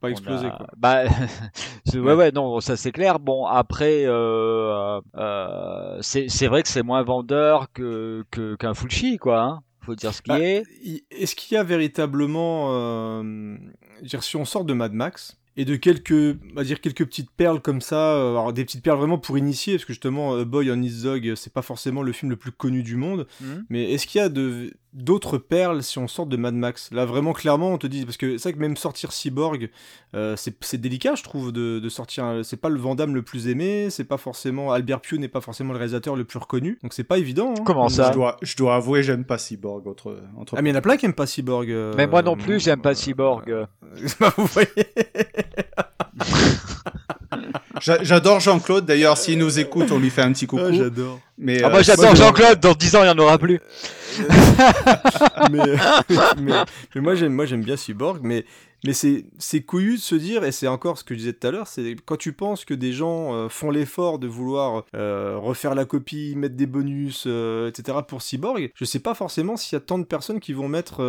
Pas 0.00 0.08
on 0.08 0.10
explosé, 0.10 0.46
a- 0.46 0.50
quoi. 0.50 0.66
Bah 0.76 1.02
c'est- 1.84 1.98
ouais 1.98 2.06
Ouais. 2.06 2.14
ouais 2.14 2.32
non 2.32 2.60
ça 2.60 2.76
c'est 2.76 2.92
clair. 2.92 3.18
Bon 3.20 3.44
après 3.46 4.04
euh, 4.06 5.00
euh, 5.16 5.98
c'est 6.00 6.28
c'est 6.28 6.46
vrai 6.46 6.62
que 6.62 6.68
c'est 6.68 6.82
moins 6.82 7.02
vendeur 7.02 7.70
que 7.72 8.24
qu'un 8.58 8.74
Fulci 8.74 9.18
quoi. 9.18 9.40
Hein. 9.42 9.60
Faut 9.84 9.94
dire 9.94 10.14
ce 10.14 10.22
qui 10.22 10.28
Bah, 10.30 10.40
est. 10.40 10.64
Est-ce 11.10 11.34
qu'il 11.34 11.54
y 11.54 11.58
a 11.58 11.62
véritablement, 11.62 12.68
euh, 12.72 13.56
dire, 14.02 14.22
si 14.22 14.36
on 14.36 14.44
sort 14.44 14.64
de 14.64 14.72
Mad 14.72 14.92
Max 14.92 15.36
et 15.56 15.64
de 15.64 15.76
quelques, 15.76 16.10
on 16.12 16.54
va 16.56 16.64
dire 16.64 16.80
quelques 16.80 17.04
petites 17.04 17.30
perles 17.30 17.60
comme 17.60 17.80
ça, 17.80 18.14
euh, 18.16 18.30
alors 18.32 18.52
des 18.52 18.64
petites 18.64 18.82
perles 18.82 18.98
vraiment 18.98 19.18
pour 19.18 19.38
initier, 19.38 19.74
parce 19.74 19.84
que 19.84 19.92
justement, 19.92 20.34
A 20.34 20.44
Boy 20.44 20.70
on 20.70 20.82
His 20.82 21.02
Dog, 21.02 21.34
c'est 21.36 21.52
pas 21.52 21.62
forcément 21.62 22.02
le 22.02 22.12
film 22.12 22.30
le 22.30 22.36
plus 22.36 22.52
connu 22.52 22.82
du 22.82 22.96
monde, 22.96 23.26
Mhm. 23.40 23.64
mais 23.70 23.92
est-ce 23.92 24.06
qu'il 24.06 24.20
y 24.20 24.24
a 24.24 24.28
de 24.28 24.72
d'autres 24.96 25.38
perles 25.38 25.82
si 25.82 25.98
on 25.98 26.06
sort 26.06 26.26
de 26.26 26.36
Mad 26.36 26.54
Max? 26.54 26.88
Là, 26.92 27.04
vraiment, 27.04 27.32
clairement, 27.32 27.72
on 27.72 27.78
te 27.78 27.86
dit, 27.88 28.04
parce 28.04 28.16
que 28.16 28.38
c'est 28.38 28.50
vrai 28.50 28.52
que 28.52 28.60
même 28.60 28.76
sortir 28.76 29.10
Cyborg, 29.10 29.68
euh, 30.14 30.36
c'est 30.36 30.56
c'est 30.64 30.80
délicat, 30.80 31.16
je 31.16 31.24
trouve, 31.24 31.50
de, 31.50 31.80
de 31.80 31.88
sortir. 31.88 32.24
un- 32.24 32.42
C'est 32.44 32.56
pas 32.60 32.68
le 32.68 32.78
Vandame 32.78 33.12
le 33.14 33.22
plus 33.22 33.48
aimé, 33.48 33.88
c'est 33.90 34.04
pas 34.04 34.18
forcément 34.18 34.70
Albert 34.72 35.00
Pugh 35.00 35.18
n'est 35.18 35.26
pas 35.28 35.40
forcément 35.40 35.72
le 35.72 35.78
réalisateur 35.78 36.14
le 36.14 36.24
plus 36.24 36.38
reconnu, 36.38 36.78
donc 36.82 36.92
c'est 36.92 37.02
pas 37.04 37.18
évident. 37.18 37.54
hein. 37.58 37.62
Comment 37.64 37.88
ça? 37.88 38.10
je 38.10 38.14
dois 38.14 38.36
je 38.42 38.56
dois 38.56 38.76
avouer 38.76 39.02
j'aime 39.02 39.24
pas 39.24 39.38
Cyborg 39.38 39.86
entre 39.88 40.16
entre 40.36 40.54
Ah 40.56 40.62
mais 40.62 40.70
il 40.70 40.72
y 40.72 40.76
en 40.76 40.78
a 40.78 40.82
plein 40.82 40.96
qui 40.96 41.06
aiment 41.06 41.12
pas 41.14 41.26
Cyborg. 41.26 41.70
euh, 41.70 41.92
Mais 41.96 42.06
moi 42.06 42.22
non 42.22 42.36
plus 42.36 42.60
j'aime 42.60 42.80
pas 42.80 42.94
Cyborg. 42.94 43.50
euh. 43.50 43.66
Bah, 44.20 44.32
vous 44.36 44.46
voyez. 44.46 44.68
J'a- 47.80 48.02
j'adore 48.02 48.40
Jean-Claude 48.40 48.86
d'ailleurs 48.86 49.18
s'il 49.18 49.38
nous 49.38 49.58
écoute 49.58 49.90
on 49.90 49.98
lui 49.98 50.10
fait 50.10 50.22
un 50.22 50.32
petit 50.32 50.46
coucou 50.46 50.62
Ah, 50.68 50.72
j'adore. 50.72 51.20
mais 51.36 51.62
Ah 51.62 51.66
euh, 51.66 51.70
moi 51.70 51.82
j'adore 51.82 52.14
Jean-Claude. 52.14 52.60
Dans 52.60 52.72
10 52.72 52.96
ans 52.96 53.02
il 53.02 53.06
y 53.06 53.10
en 53.10 53.18
aura 53.18 53.36
plus. 53.38 53.60
mais, 55.50 55.60
moi 57.00 57.14
j'aime 57.46 57.62
bien 57.62 57.76
Cyborg 57.76 58.20
mais 58.22 58.44
mais 58.84 58.92
c'est 58.92 59.62
couillu 59.62 59.96
de 59.96 60.00
se 60.00 60.14
dire 60.14 60.44
et 60.44 60.52
c'est 60.52 60.68
encore 60.68 60.98
ce 60.98 61.04
que 61.04 61.14
je 61.14 61.20
disais 61.20 61.32
tout 61.32 61.46
à 61.46 61.50
l'heure 61.50 61.66
c'est 61.66 61.96
quand 62.04 62.16
tu 62.16 62.32
penses 62.32 62.64
que 62.64 62.74
des 62.74 62.92
gens 62.92 63.34
euh, 63.34 63.48
font 63.48 63.70
l'effort 63.70 64.18
de 64.18 64.26
vouloir 64.26 64.84
euh, 64.94 65.38
refaire 65.38 65.74
la 65.74 65.86
copie 65.86 66.34
mettre 66.36 66.54
des 66.54 66.66
bonus 66.66 67.24
euh, 67.26 67.68
etc 67.68 67.98
pour 68.06 68.20
Cyborg 68.20 68.70
je 68.74 68.84
sais 68.84 68.98
pas 68.98 69.14
forcément 69.14 69.56
s'il 69.56 69.74
y 69.74 69.76
a 69.76 69.80
tant 69.80 69.98
de 69.98 70.04
personnes 70.04 70.38
qui 70.38 70.52
vont 70.52 70.68
mettre 70.68 71.02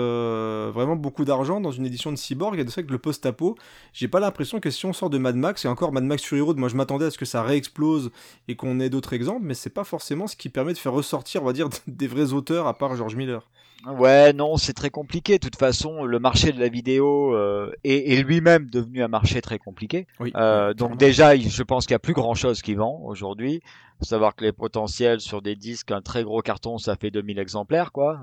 vraiment 0.74 0.96
beaucoup 0.96 1.26
d'argent 1.26 1.60
dans 1.60 1.72
une 1.72 1.86
édition 1.86 2.12
de 2.12 2.18
Cyborg 2.18 2.58
et 2.60 2.64
de 2.64 2.70
ça 2.70 2.82
que 2.82 2.92
le 2.92 3.00
post-apo 3.00 3.56
j'ai 3.94 4.08
pas 4.08 4.20
l'impression 4.20 4.60
que 4.60 4.70
si 4.70 4.86
on 4.86 4.94
sort 4.94 5.10
de 5.10 5.18
Mad 5.18 5.36
Max 5.36 5.66
et 5.66 5.68
encore 5.68 5.92
Mad 5.92 6.06
Max 6.06 6.24
Fury 6.24 6.42
Road 6.42 6.58
moi 6.58 6.70
je 6.70 6.76
m'attendais 6.76 7.06
à 7.06 7.12
ce 7.12 7.18
que 7.18 7.26
ça 7.26 7.44
réexplose 7.44 8.12
et 8.48 8.56
qu'on 8.56 8.80
ait 8.80 8.90
d'autres 8.90 9.14
exemples 9.14 9.46
mais 9.46 9.54
c'est 9.54 9.70
pas 9.70 9.84
forcément 9.84 10.28
ce 10.28 10.36
qui 10.36 10.50
permet 10.50 10.74
de 10.74 10.78
faire 10.78 10.94
ressortir 10.94 11.44
on 11.44 11.46
va 11.46 11.54
dire 11.54 11.70
des 11.88 12.08
vrais 12.08 12.32
auteurs 12.32 12.68
à 12.68 12.78
part 12.78 12.96
George 12.96 13.16
Miller 13.16 13.46
Ouais, 13.86 14.34
non, 14.34 14.58
c'est 14.58 14.74
très 14.74 14.90
compliqué. 14.90 15.34
De 15.34 15.40
toute 15.40 15.58
façon, 15.58 16.06
le 16.06 16.20
marché 16.20 16.52
de 16.52 16.60
la 16.60 16.70
vidéo 16.70 17.36
euh, 17.36 17.72
est, 17.84 18.14
est 18.14 18.24
lui-même 18.24 18.70
devenu 18.70 19.04
un 19.04 19.08
marché 19.08 19.42
très 19.42 19.60
compliqué. 19.60 20.08
Oui, 20.20 20.32
Euh, 20.36 20.74
donc 20.74 20.98
déjà, 20.98 21.36
je 21.36 21.64
pense 21.64 21.86
qu'il 21.86 21.94
y 21.94 21.96
a 21.96 22.00
plus 22.00 22.14
grand-chose 22.14 22.62
qui 22.62 22.74
vend 22.74 23.00
aujourd'hui. 23.04 23.62
Faut 24.00 24.06
savoir 24.06 24.36
que 24.36 24.44
les 24.44 24.52
potentiels 24.52 25.22
sur 25.22 25.42
des 25.42 25.56
disques, 25.56 25.92
un 25.92 26.02
très 26.02 26.24
gros 26.24 26.42
carton, 26.42 26.78
ça 26.78 26.96
fait 26.96 27.12
2000 27.12 27.40
exemplaires, 27.40 27.92
quoi. 27.92 28.22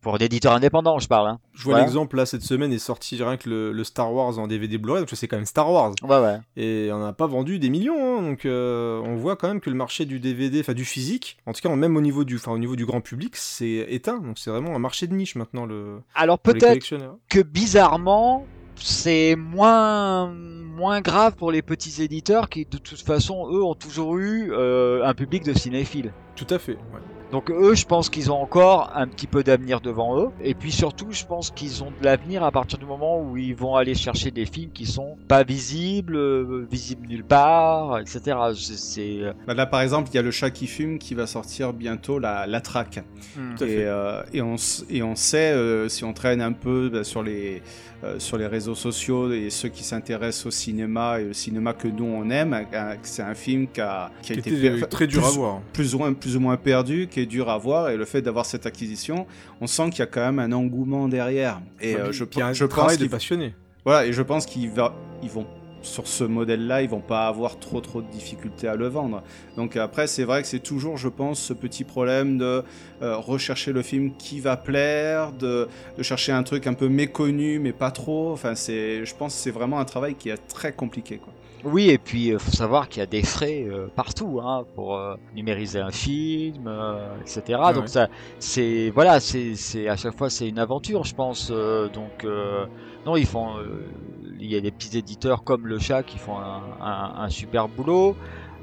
Pour 0.00 0.14
un 0.14 0.18
éditeur 0.18 0.52
indépendant, 0.52 0.98
je 0.98 1.08
parle. 1.08 1.28
Hein. 1.28 1.40
Je 1.52 1.64
vois 1.64 1.80
l'exemple 1.80 2.16
là 2.16 2.24
cette 2.24 2.42
semaine 2.42 2.72
est 2.72 2.78
sorti 2.78 3.22
rien 3.22 3.36
que 3.36 3.50
le, 3.50 3.72
le 3.72 3.84
Star 3.84 4.12
Wars 4.12 4.38
en 4.38 4.46
DVD 4.46 4.78
Blu-ray, 4.78 5.02
donc 5.02 5.10
c'est 5.12 5.28
quand 5.28 5.36
même 5.36 5.44
Star 5.44 5.70
Wars. 5.70 5.92
Ouais, 6.02 6.18
ouais. 6.18 6.38
Et 6.56 6.90
on 6.92 7.00
n'a 7.00 7.12
pas 7.12 7.26
vendu 7.26 7.58
des 7.58 7.68
millions, 7.68 8.18
hein, 8.18 8.22
donc 8.22 8.46
euh, 8.46 9.00
on 9.04 9.16
voit 9.16 9.36
quand 9.36 9.48
même 9.48 9.60
que 9.60 9.68
le 9.68 9.76
marché 9.76 10.06
du 10.06 10.18
DVD, 10.18 10.60
enfin 10.60 10.72
du 10.72 10.86
physique, 10.86 11.36
en 11.46 11.52
tout 11.52 11.60
cas 11.60 11.68
même 11.74 11.96
au 11.96 12.00
niveau 12.00 12.24
du, 12.24 12.36
enfin 12.36 12.52
au 12.52 12.58
niveau 12.58 12.76
du 12.76 12.86
grand 12.86 13.02
public, 13.02 13.36
c'est 13.36 13.86
éteint. 13.88 14.20
Donc 14.20 14.38
c'est 14.38 14.50
vraiment 14.50 14.74
un 14.74 14.78
marché 14.78 15.06
de 15.06 15.14
niche 15.14 15.34
maintenant 15.36 15.66
le. 15.66 16.00
Alors 16.14 16.38
peut-être 16.38 16.94
que 17.28 17.40
bizarrement, 17.40 18.46
c'est 18.76 19.36
moins 19.36 20.32
moins 20.32 21.02
grave 21.02 21.34
pour 21.36 21.52
les 21.52 21.60
petits 21.60 22.02
éditeurs 22.02 22.48
qui, 22.48 22.64
de 22.64 22.78
toute 22.78 23.02
façon, 23.02 23.48
eux, 23.52 23.62
ont 23.62 23.74
toujours 23.74 24.16
eu 24.16 24.50
euh, 24.52 25.04
un 25.04 25.12
public 25.12 25.44
de 25.44 25.52
cinéphiles. 25.52 26.12
Tout 26.36 26.46
à 26.48 26.58
fait. 26.58 26.72
ouais. 26.72 27.19
Donc 27.32 27.50
eux, 27.50 27.74
je 27.74 27.86
pense 27.86 28.10
qu'ils 28.10 28.32
ont 28.32 28.40
encore 28.42 28.90
un 28.94 29.06
petit 29.06 29.26
peu 29.28 29.44
d'avenir 29.44 29.80
devant 29.80 30.20
eux. 30.20 30.28
Et 30.42 30.54
puis 30.54 30.72
surtout, 30.72 31.06
je 31.10 31.24
pense 31.24 31.50
qu'ils 31.50 31.82
ont 31.84 31.90
de 31.90 32.04
l'avenir 32.04 32.42
à 32.42 32.50
partir 32.50 32.78
du 32.78 32.86
moment 32.86 33.20
où 33.22 33.36
ils 33.36 33.54
vont 33.54 33.76
aller 33.76 33.94
chercher 33.94 34.30
des 34.30 34.46
films 34.46 34.70
qui 34.72 34.84
sont 34.86 35.16
pas 35.28 35.44
visibles, 35.44 36.16
euh, 36.16 36.66
visibles 36.70 37.06
nulle 37.06 37.24
part, 37.24 37.98
etc. 38.00 38.36
C'est- 38.56 38.76
C'est 38.90 39.20
Bah 39.46 39.54
là, 39.54 39.66
par 39.66 39.80
exemple, 39.82 40.08
il 40.12 40.16
y 40.16 40.18
a 40.18 40.22
le 40.22 40.30
chat 40.32 40.50
qui 40.50 40.66
fume 40.66 40.98
qui 40.98 41.14
va 41.14 41.26
sortir 41.26 41.72
bientôt 41.72 42.18
la, 42.18 42.46
la 42.46 42.60
traque. 42.60 42.98
Hmm. 43.36 43.54
Et, 43.62 43.84
euh, 43.84 44.22
et, 44.32 44.42
on, 44.42 44.56
et 44.88 45.02
on 45.02 45.14
sait, 45.14 45.52
euh, 45.52 45.88
si 45.88 46.02
on 46.04 46.12
traîne 46.12 46.40
un 46.40 46.52
peu 46.52 46.88
bah, 46.92 47.04
sur, 47.04 47.22
les, 47.22 47.62
euh, 48.02 48.18
sur 48.18 48.36
les 48.38 48.46
réseaux 48.48 48.74
sociaux 48.74 49.32
et 49.32 49.50
ceux 49.50 49.68
qui 49.68 49.84
s'intéressent 49.84 50.46
au 50.46 50.50
cinéma 50.50 51.20
et 51.20 51.24
le 51.26 51.32
cinéma 51.32 51.72
que 51.74 51.86
nous 51.88 52.04
on 52.06 52.28
aime, 52.30 52.54
euh, 52.54 52.94
que 52.94 52.98
c'est 53.06 53.22
un 53.22 53.34
film 53.34 53.68
qui 53.68 53.80
a, 53.80 54.10
qui 54.22 54.32
a 54.32 54.34
Qui 54.34 54.40
été 54.40 54.50
était, 54.56 54.70
per- 54.70 54.82
euh, 54.82 54.86
très 54.86 55.06
dur 55.06 55.22
plus- 55.22 55.28
à 55.28 55.32
voir. 55.38 55.60
Plus 55.72 55.94
ou, 55.94 55.98
moins, 55.98 56.12
plus 56.12 56.36
ou 56.36 56.40
moins 56.40 56.56
perdu, 56.56 57.06
qui 57.10 57.19
est 57.20 57.26
dur 57.26 57.48
à 57.48 57.58
voir. 57.58 57.90
Et 57.90 57.96
le 57.96 58.04
fait 58.04 58.22
d'avoir 58.22 58.46
cette 58.46 58.66
acquisition, 58.66 59.26
on 59.60 59.66
sent 59.66 59.90
qu'il 59.90 60.00
y 60.00 60.02
a 60.02 60.06
quand 60.06 60.20
même 60.20 60.38
un 60.38 60.52
engouement 60.52 61.08
derrière. 61.08 61.60
Et 61.80 61.96
euh, 61.96 62.12
je, 62.12 62.24
Qui 62.24 62.42
a 62.42 62.48
un 62.48 62.52
je 62.52 62.64
pense 62.64 62.96
qu'il 62.96 63.08
passionné. 63.08 63.54
voilà, 63.84 64.06
et 64.06 64.12
je 64.12 64.22
pense 64.22 64.46
qu'ils 64.46 64.70
va, 64.70 64.94
ils 65.22 65.30
vont 65.30 65.46
sur 65.82 66.06
ce 66.06 66.24
modèle-là, 66.24 66.82
ils 66.82 66.90
vont 66.90 67.00
pas 67.00 67.26
avoir 67.26 67.58
trop 67.58 67.80
trop 67.80 68.02
de 68.02 68.10
difficultés 68.10 68.68
à 68.68 68.76
le 68.76 68.88
vendre. 68.88 69.22
Donc 69.56 69.76
après, 69.76 70.06
c'est 70.06 70.24
vrai 70.24 70.42
que 70.42 70.48
c'est 70.48 70.58
toujours, 70.58 70.96
je 70.96 71.08
pense, 71.08 71.40
ce 71.40 71.52
petit 71.52 71.84
problème 71.84 72.38
de 72.38 72.62
euh, 73.02 73.16
rechercher 73.16 73.72
le 73.72 73.82
film 73.82 74.12
qui 74.18 74.40
va 74.40 74.56
plaire, 74.56 75.32
de, 75.32 75.68
de 75.96 76.02
chercher 76.02 76.32
un 76.32 76.42
truc 76.42 76.66
un 76.66 76.74
peu 76.74 76.88
méconnu 76.88 77.58
mais 77.58 77.72
pas 77.72 77.90
trop. 77.90 78.32
Enfin, 78.32 78.54
c'est, 78.54 79.04
je 79.04 79.14
pense, 79.14 79.34
que 79.34 79.40
c'est 79.40 79.50
vraiment 79.50 79.78
un 79.78 79.84
travail 79.84 80.14
qui 80.14 80.28
est 80.28 80.36
très 80.48 80.72
compliqué, 80.72 81.16
quoi. 81.16 81.32
Oui, 81.62 81.90
et 81.90 81.98
puis 81.98 82.28
il 82.28 82.38
faut 82.38 82.52
savoir 82.52 82.88
qu'il 82.88 83.00
y 83.00 83.02
a 83.02 83.06
des 83.06 83.22
frais 83.22 83.64
euh, 83.68 83.88
partout 83.94 84.40
hein, 84.42 84.64
pour 84.74 84.96
euh, 84.96 85.14
numériser 85.34 85.78
un 85.78 85.90
film, 85.90 86.66
euh, 86.66 87.20
etc. 87.20 87.72
Donc 87.74 87.82
ouais. 87.82 87.88
ça, 87.88 88.08
c'est 88.38 88.90
voilà, 88.94 89.20
c'est 89.20 89.56
c'est 89.56 89.86
à 89.86 89.96
chaque 89.96 90.16
fois 90.16 90.30
c'est 90.30 90.48
une 90.48 90.58
aventure, 90.58 91.04
je 91.04 91.14
pense. 91.14 91.50
euh, 91.50 91.90
donc 91.90 92.24
euh, 92.24 92.66
non, 93.04 93.16
ils 93.16 93.26
font, 93.26 93.58
euh, 93.58 93.92
il 94.38 94.46
y 94.50 94.56
a 94.56 94.60
des 94.62 94.72
petits 94.72 94.96
éditeurs 94.96 95.44
comme 95.44 95.66
le 95.66 95.78
Chat 95.78 96.02
qui 96.02 96.18
font 96.18 96.38
un, 96.38 96.76
un, 96.80 97.12
un 97.24 97.28
super 97.28 97.68
boulot. 97.68 98.16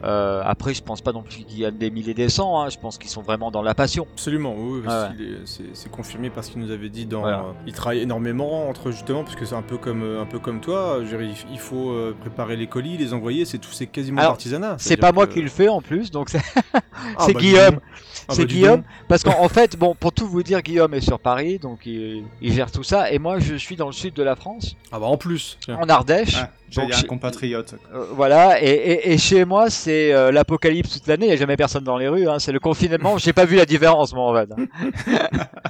Euh, 0.03 0.41
après, 0.45 0.73
je 0.73 0.83
pense 0.83 1.01
pas 1.01 1.11
non 1.11 1.23
plus 1.23 1.43
qu'il 1.43 1.59
y 1.59 1.65
a 1.65 1.71
des 1.71 1.89
milliers 1.89 2.13
des 2.13 2.29
cents. 2.29 2.61
Hein, 2.61 2.69
je 2.69 2.77
pense 2.77 2.97
qu'ils 2.97 3.09
sont 3.09 3.21
vraiment 3.21 3.51
dans 3.51 3.61
la 3.61 3.73
passion. 3.73 4.07
Absolument, 4.13 4.55
oui, 4.57 4.81
Ah 4.87 5.09
c'est 5.45 5.91
confirmé 5.91 6.29
parce 6.29 6.49
qu'il 6.49 6.61
nous 6.61 6.71
avait 6.71 6.89
dit 6.89 7.05
dans. 7.05 7.21
Voilà. 7.21 7.39
euh, 7.39 7.51
il 7.65 7.73
travaille 7.73 8.01
énormément 8.01 8.69
entre 8.69 8.91
justement 8.91 9.23
parce 9.23 9.35
que 9.35 9.45
c'est 9.45 9.55
un 9.55 9.61
peu 9.61 9.77
comme 9.77 10.03
euh, 10.03 10.21
un 10.21 10.25
peu 10.25 10.39
comme 10.39 10.61
toi. 10.61 10.99
je 11.03 11.15
veux 11.15 11.25
dire, 11.25 11.35
il, 11.51 11.59
faut 11.59 11.93
préparer 12.21 12.55
les 12.55 12.67
colis, 12.67 12.97
les 12.97 13.13
envoyer, 13.13 13.45
c'est 13.45 13.57
tout, 13.57 13.71
c'est 13.71 13.87
quasiment 13.87 14.19
Alors, 14.19 14.31
l'artisanat. 14.33 14.75
C'est 14.79 14.97
pas 14.97 15.11
moi 15.11 15.27
qui 15.27 15.41
le 15.41 15.49
fais 15.49 15.67
en 15.67 15.81
plus, 15.81 16.11
donc 16.11 16.29
c'est 16.29 16.41
Ah, 16.73 16.79
c'est 17.19 17.33
bah, 17.33 17.39
Guillaume. 17.39 17.79
Ah, 18.29 18.33
c'est 18.33 18.43
bah, 18.43 18.47
Guillaume, 18.47 18.83
parce 19.07 19.23
qu'en 19.23 19.41
en 19.41 19.49
fait, 19.49 19.77
bon, 19.77 19.95
pour 19.95 20.11
tout 20.11 20.27
vous 20.27 20.43
dire, 20.43 20.61
Guillaume 20.61 20.93
est 20.93 21.01
sur 21.01 21.19
Paris, 21.19 21.59
donc 21.59 21.85
il, 21.85 22.23
il 22.41 22.53
gère 22.53 22.71
tout 22.71 22.83
ça, 22.83 23.11
et 23.11 23.19
moi 23.19 23.39
je 23.39 23.55
suis 23.55 23.75
dans 23.75 23.87
le 23.87 23.93
sud 23.93 24.13
de 24.13 24.23
la 24.23 24.35
France, 24.35 24.75
Ah 24.91 24.99
bah 24.99 25.07
en 25.07 25.17
plus. 25.17 25.57
tiens. 25.61 25.77
en 25.81 25.89
Ardèche. 25.89 26.37
Dire 26.69 26.97
un 26.97 27.03
compatriote. 27.03 27.75
Euh, 27.93 28.05
voilà, 28.13 28.61
et, 28.61 28.67
et, 28.67 29.11
et 29.13 29.17
chez 29.17 29.45
moi 29.45 29.69
c'est 29.69 30.13
euh, 30.13 30.31
l'apocalypse 30.31 30.91
toute 30.91 31.07
l'année, 31.07 31.25
il 31.25 31.29
n'y 31.29 31.35
a 31.35 31.37
jamais 31.37 31.55
personne 31.57 31.83
dans 31.83 31.97
les 31.97 32.07
rues, 32.07 32.27
hein, 32.27 32.39
c'est 32.39 32.51
le 32.51 32.59
confinement, 32.59 33.17
j'ai 33.17 33.33
pas 33.33 33.45
vu 33.45 33.55
la 33.55 33.65
différence 33.65 34.13
moi 34.13 34.29
en 34.31 34.35
fait. 34.35 34.49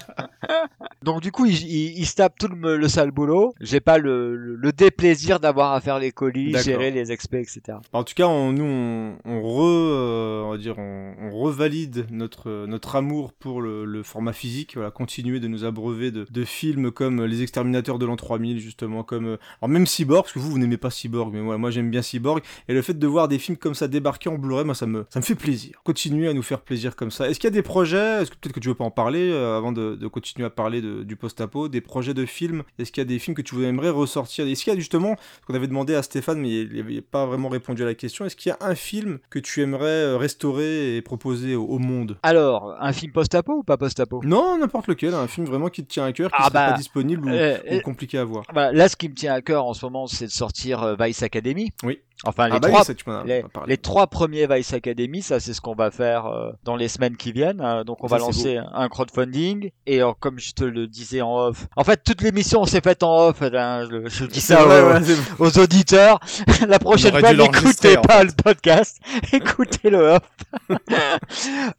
Donc 1.04 1.22
du 1.22 1.32
coup 1.32 1.46
il, 1.46 1.56
il, 1.56 2.00
il 2.00 2.06
se 2.06 2.16
tape 2.16 2.38
tout 2.38 2.48
le, 2.48 2.78
le 2.78 2.88
sale 2.88 3.12
boulot, 3.12 3.54
j'ai 3.62 3.80
pas 3.80 3.98
le, 3.98 4.36
le, 4.36 4.56
le 4.56 4.72
déplaisir 4.72 5.40
d'avoir 5.40 5.74
à 5.74 5.82
faire 5.82 6.00
les 6.00 6.12
colis, 6.12 6.58
gérer 6.58 6.92
les 6.92 7.12
expés, 7.12 7.40
etc. 7.40 7.78
En 7.94 8.04
tout 8.04 8.14
cas, 8.16 8.28
on, 8.28 8.52
nous, 8.52 8.64
on, 8.64 9.18
on 9.26 9.42
re, 9.42 9.64
euh, 9.64 10.44
on 10.46 10.52
va 10.52 10.58
dire, 10.58 10.78
on, 10.78 11.14
on 11.22 11.32
revalide 11.32 12.08
notre, 12.12 12.66
notre 12.68 12.96
amour 12.96 13.34
pour 13.34 13.62
le, 13.62 13.86
le 13.86 14.04
format 14.04 14.34
physique. 14.34 14.72
Voilà, 14.76 14.92
continuer 14.92 15.40
de 15.40 15.48
nous 15.48 15.64
abreuver 15.64 16.12
de, 16.12 16.26
de 16.30 16.44
films 16.44 16.92
comme 16.92 17.24
Les 17.24 17.42
Exterminateurs 17.42 18.00
de 18.00 18.06
l'an 18.06 18.16
3000, 18.16 18.60
justement, 18.60 19.04
comme, 19.04 19.38
alors 19.62 19.70
même 19.70 19.86
Cyborg, 19.86 20.24
parce 20.24 20.34
que 20.34 20.40
vous, 20.40 20.52
vous 20.52 20.60
n'aimez 20.60 20.78
pas 20.78 20.87
Cyborg, 20.90 21.34
mais 21.34 21.42
moi, 21.42 21.58
moi 21.58 21.72
j'aime 21.72 21.90
bien 21.90 22.02
Cyborg. 22.02 22.42
Et 22.68 22.74
le 22.74 22.82
fait 22.82 22.98
de 22.98 23.08
voir 23.08 23.28
des 23.28 23.40
films 23.40 23.58
comme 23.58 23.76
ça 23.76 23.88
débarquer 23.88 24.30
en 24.30 24.38
Blu-ray, 24.38 24.66
moi, 24.66 24.76
ça 24.76 24.86
me, 24.86 25.06
ça 25.10 25.20
me 25.20 25.26
fait 25.26 25.36
plaisir. 25.36 25.80
Continuer 25.84 26.28
à 26.28 26.34
nous 26.34 26.44
faire 26.44 26.62
plaisir 26.62 26.96
comme 26.96 27.12
ça. 27.12 27.30
Est-ce 27.30 27.40
qu'il 27.40 27.48
y 27.48 27.54
a 27.54 27.56
des 27.56 27.62
projets 27.64 28.22
Est-ce 28.22 28.32
que 28.32 28.36
peut-être 28.36 28.54
que 28.54 28.60
tu 28.60 28.68
veux 28.68 28.76
pas 28.76 28.84
en 28.86 28.92
parler 28.92 29.30
euh, 29.32 29.58
avant 29.58 29.72
de, 29.72 29.96
de 29.96 30.08
continuer 30.08 30.28
continue 30.28 30.46
à 30.46 30.50
parler 30.50 30.82
de- 30.82 31.04
du 31.04 31.16
post-apo, 31.16 31.70
des 31.70 31.80
projets 31.80 32.14
de 32.14 32.26
films? 32.26 32.64
Est-ce 32.80 32.92
qu'il 32.92 33.00
y 33.00 33.06
a 33.06 33.08
des 33.08 33.18
films 33.18 33.34
que 33.36 33.42
tu 33.42 33.64
aimerais 33.64 33.90
ressortir? 33.90 34.46
Est-ce 34.46 34.64
qu'il 34.64 34.74
y 34.74 34.76
a 34.76 34.80
justement, 34.80 35.16
ce 35.42 35.46
qu'on 35.46 35.54
avait 35.54 35.68
demandé 35.68 35.96
à 35.96 36.04
Stéphane, 36.04 36.40
mais 36.42 36.50
il 36.64 36.76
n'avait 36.76 37.00
pas 37.02 37.26
vraiment 37.26 37.48
répondu 37.48 37.82
à 37.84 37.86
la 37.86 37.94
question, 37.94 38.26
est-ce 38.26 38.36
qu'il 38.36 38.50
y 38.50 38.52
a 38.52 38.58
un 38.60 38.76
film 38.76 39.20
que 39.30 39.40
tu 39.40 39.62
aimerais 39.62 39.86
euh, 39.86 40.18
restaurer 40.18 40.98
et 40.98 41.02
proposer 41.02 41.56
au, 41.56 41.64
au 41.66 41.80
monde? 41.80 42.18
Alors, 42.24 42.76
un 42.80 42.92
film 42.92 43.14
post-apo 43.14 43.54
ou 43.60 43.64
pas 43.64 43.78
post-apo? 43.78 44.20
Non, 44.26 44.58
n'importe 44.58 44.88
lequel, 44.88 45.14
un 45.14 45.28
film 45.28 45.46
vraiment 45.46 45.70
qui 45.70 45.84
te 45.86 45.94
tient 45.94 46.04
à 46.04 46.12
cœur, 46.12 46.30
qui 46.30 46.36
Ah 46.38 46.44
serait 46.46 46.54
bah, 46.54 46.72
pas 46.72 46.78
disponible 46.78 47.26
ou, 47.26 47.30
euh, 47.34 47.58
ou 47.72 47.80
compliqué 47.82 48.18
à 48.18 48.26
voir. 48.26 48.44
Là, 48.54 48.90
ce 48.90 48.98
qui 48.98 49.08
me 49.08 49.14
tient 49.16 49.34
à 49.34 49.42
cœur 49.42 49.66
en 49.66 49.74
ce 49.74 49.86
moment, 49.86 50.08
c'est 50.08 50.26
de 50.26 50.32
sortir 50.32 50.77
euh, 50.84 50.96
Vice 51.00 51.24
Academy. 51.24 51.72
Oui. 51.84 52.00
Enfin, 52.26 52.48
les, 52.48 52.56
Ah 52.56 52.60
bah 52.60 52.68
oui, 52.68 52.74
trois, 52.74 52.84
ça, 52.84 52.94
les, 53.68 53.78
trois 53.78 54.08
premiers 54.08 54.48
Vice 54.48 54.74
Academy, 54.74 55.22
ça, 55.22 55.40
c'est 55.40 55.54
ce 55.54 55.62
qu'on 55.62 55.76
va 55.76 55.92
faire 55.92 56.26
euh, 56.26 56.52
dans 56.64 56.76
les 56.76 56.88
semaines 56.88 57.16
qui 57.16 57.32
viennent. 57.32 57.62
Euh, 57.62 57.84
donc, 57.84 58.04
on 58.04 58.08
Ça, 58.08 58.16
va 58.16 58.20
lancer 58.22 58.58
un 58.74 58.90
crowdfunding. 58.90 59.70
Et 59.86 60.02
euh, 60.02 60.14
comme 60.20 60.40
je 60.40 60.52
te 60.54 60.64
le 60.64 60.88
disais 60.88 61.22
en 61.22 61.38
off, 61.38 61.68
en 61.76 61.84
fait, 61.84 62.04
toute 62.04 62.22
l'émission 62.24 62.66
s'est 62.66 62.82
faite 62.82 63.04
en 63.04 63.28
off. 63.28 63.42
hein, 63.44 63.88
je, 63.92 64.10
je 64.10 64.26
dis 64.26 64.42
ça 64.42 64.64
vrai, 64.64 64.82
aux, 64.82 64.88
ouais, 64.88 65.04
c'est- 65.04 65.40
aux 65.42 65.60
auditeurs. 65.64 66.20
La 66.68 66.80
prochaine 66.80 67.18
fois, 67.20 67.34
n'écoutez 67.34 67.98
en 67.98 68.02
pas 68.02 68.24
le 68.24 68.32
podcast, 68.32 68.98
écoutez 69.34 69.90
le 69.92 70.16
off. 70.16 70.22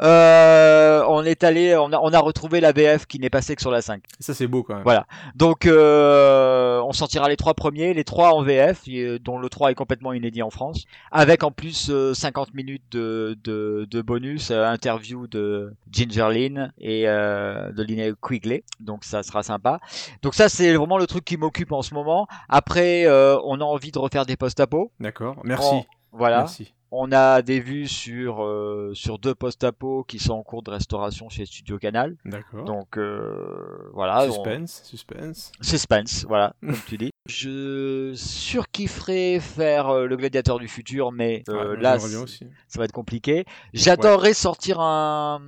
Euh, 0.01 1.03
on 1.09 1.25
est 1.25 1.43
allé, 1.45 1.77
on 1.77 1.93
a, 1.93 1.99
on 2.01 2.13
a 2.13 2.19
retrouvé 2.19 2.61
la 2.61 2.73
VF 2.73 3.07
qui 3.07 3.19
n'est 3.19 3.31
passée 3.31 3.55
que 3.57 3.63
sur 3.63 3.71
la 3.71 3.83
5. 3.83 4.03
Ça, 4.21 4.35
c'est 4.35 4.47
beau 4.47 4.63
quand 4.63 4.75
même. 4.75 4.83
Voilà. 4.85 5.07
Donc, 5.35 5.67
euh, 5.67 6.81
on 6.87 6.93
sortira 6.93 7.29
les 7.29 7.37
trois 7.37 7.55
premiers, 7.55 7.95
les 7.95 8.05
trois 8.05 8.33
en 8.33 8.43
VF, 8.43 8.83
et, 8.87 9.19
dont 9.19 9.39
le 9.39 9.49
3 9.49 9.71
est 9.71 9.75
complètement 9.75 10.13
inédit 10.13 10.28
en 10.43 10.51
France, 10.51 10.85
avec 11.11 11.43
en 11.43 11.51
plus 11.51 11.89
euh, 11.91 12.15
50 12.15 12.55
minutes 12.55 12.83
de, 12.91 13.37
de, 13.45 13.87
de 13.91 14.03
bonus, 14.03 14.51
euh, 14.51 14.65
interview 14.67 15.27
de 15.27 15.73
Ginger 15.91 16.29
Lynn 16.31 16.73
et 16.79 17.09
euh, 17.09 17.73
de 17.73 17.83
Linnea 17.83 18.13
Quigley. 18.23 18.65
Donc, 18.81 19.05
ça 19.05 19.23
sera 19.23 19.43
sympa. 19.43 19.81
Donc, 20.23 20.35
ça, 20.35 20.49
c'est 20.49 20.73
vraiment 20.75 20.99
le 20.99 21.07
truc 21.07 21.25
qui 21.25 21.37
m'occupe 21.37 21.73
en 21.73 21.83
ce 21.83 21.95
moment. 21.95 22.27
Après, 22.49 23.07
euh, 23.07 23.37
on 23.45 23.61
a 23.61 23.65
envie 23.65 23.91
de 23.91 23.99
refaire 23.99 24.27
des 24.27 24.37
post-apo. 24.37 24.93
D'accord, 25.01 25.41
merci. 25.45 25.69
On- 25.73 25.85
voilà. 26.13 26.39
Merci. 26.39 26.75
On 26.91 27.13
a 27.13 27.43
des 27.43 27.61
vues 27.61 27.87
sur, 27.87 28.43
euh, 28.43 28.93
sur 28.95 29.19
deux 29.19 29.35
post-apo 29.35 30.05
qui 30.09 30.19
sont 30.19 30.33
en 30.33 30.43
cours 30.43 30.63
de 30.63 30.71
restauration 30.71 31.29
chez 31.29 31.45
Studio 31.45 31.79
Canal. 31.79 32.17
D'accord. 32.25 32.65
Donc 32.65 32.97
euh, 32.97 33.91
voilà. 33.93 34.25
on- 34.25 34.33
Suspense, 34.33 34.81
suspense. 34.85 35.53
Suspense, 35.61 36.25
voilà, 36.27 36.55
comme 36.61 36.75
tu 36.87 36.97
dis. 36.97 37.11
Je 37.27 38.13
surkifferais 38.15 39.39
faire 39.39 39.89
euh, 39.89 40.07
le 40.07 40.17
gladiateur 40.17 40.59
du 40.59 40.67
futur, 40.69 41.13
mais 41.13 41.43
euh, 41.51 41.75
Ouais, 41.77 41.83
là, 41.83 41.99
ça 41.99 42.79
va 42.79 42.85
être 42.87 42.93
compliqué. 42.93 43.45
J'adorerais 43.75 44.33
sortir 44.35 44.81
un 44.81 45.41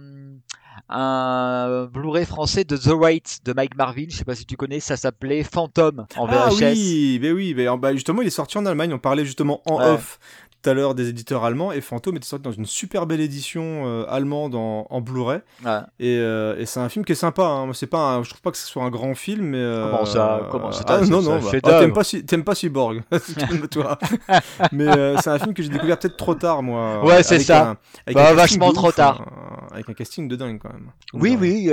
un 0.89 1.89
Blu-ray 1.93 2.25
français 2.25 2.65
de 2.65 2.77
The 2.77 2.87
Wait 2.93 3.23
de 3.45 3.53
Mike 3.53 3.77
Marvin. 3.77 4.07
Je 4.09 4.17
sais 4.17 4.25
pas 4.25 4.35
si 4.35 4.45
tu 4.45 4.57
connais, 4.57 4.81
ça 4.81 4.97
s'appelait 4.97 5.45
Phantom 5.45 6.07
en 6.17 6.27
VHS. 6.27 6.33
Ah 6.35 6.49
oui, 6.73 7.19
mais 7.23 7.31
oui, 7.33 7.55
mais, 7.57 7.67
bah, 7.79 7.93
justement, 7.93 8.23
il 8.23 8.27
est 8.27 8.31
sorti 8.31 8.59
en 8.59 8.67
Allemagne. 8.67 8.93
On 8.93 8.99
parlait 8.99 9.25
justement 9.25 9.63
en 9.67 9.79
Ouais. 9.79 9.85
off 9.91 10.19
tout 10.63 10.71
à 10.71 10.75
l'heure 10.75 10.95
des 10.95 11.09
éditeurs 11.09 11.45
allemands 11.45 11.73
et 11.73 11.81
Phantom 11.81 12.17
était 12.17 12.27
sorti 12.27 12.43
dans 12.45 12.53
une 12.53 12.67
super 12.67 13.07
belle 13.07 13.21
édition 13.21 13.83
euh, 13.87 14.05
allemande 14.09 14.55
en, 14.55 14.87
en 14.91 15.01
Blu-ray. 15.01 15.41
Ouais. 15.65 15.79
Et, 15.99 16.19
euh, 16.19 16.59
et 16.59 16.67
c'est 16.67 16.81
un 16.81 16.89
film 16.89 17.05
qui 17.05 17.13
est 17.13 17.17
sympa. 17.17 17.45
Hein. 17.45 17.71
C'est 17.73 17.87
pas, 17.87 17.99
un- 18.17 18.23
je 18.23 18.31
trouve 18.31 18.43
pas 18.43 18.51
que 18.51 18.57
ce 18.59 18.67
soit 18.67 18.83
un 18.83 18.91
grand 18.91 19.15
film, 19.15 19.47
mais 19.47 19.59
euh, 19.59 19.91
Comment 19.91 20.05
ça 20.05 20.41
Comment 20.51 20.73
c'est 20.73 20.85
ah, 20.89 21.01
non 21.03 21.23
non, 21.23 21.39
bah, 21.41 21.49
ah, 21.63 21.71
t'aimes 21.81 21.93
pas, 21.93 22.03
t'aimes 22.05 22.45
pas 22.45 22.55
Cyborg, 22.55 23.03
calme-toi. 23.39 23.99
mais 24.73 25.17
c'est 25.23 25.31
un 25.31 25.39
film 25.39 25.55
que 25.55 25.63
j'ai 25.63 25.69
découvert 25.69 25.99
peut-être 25.99 26.17
trop 26.17 26.35
tard, 26.35 26.63
moi. 26.63 27.05
Ouais, 27.05 27.23
c'est 27.23 27.39
ça. 27.41 27.77
un- 28.07 28.13
Bah, 28.13 28.33
vachement 28.35 28.73
trop 28.73 28.89
ouf, 28.89 28.97
tard. 28.97 29.23
hein, 29.27 29.67
avec 29.73 29.89
un 29.89 29.95
casting 29.95 30.29
de 30.29 30.37
dingue 30.37 30.59
quand 30.63 30.73
même. 30.73 30.91
Oui, 31.15 31.33
Donc, 31.33 31.41
oui, 31.43 31.71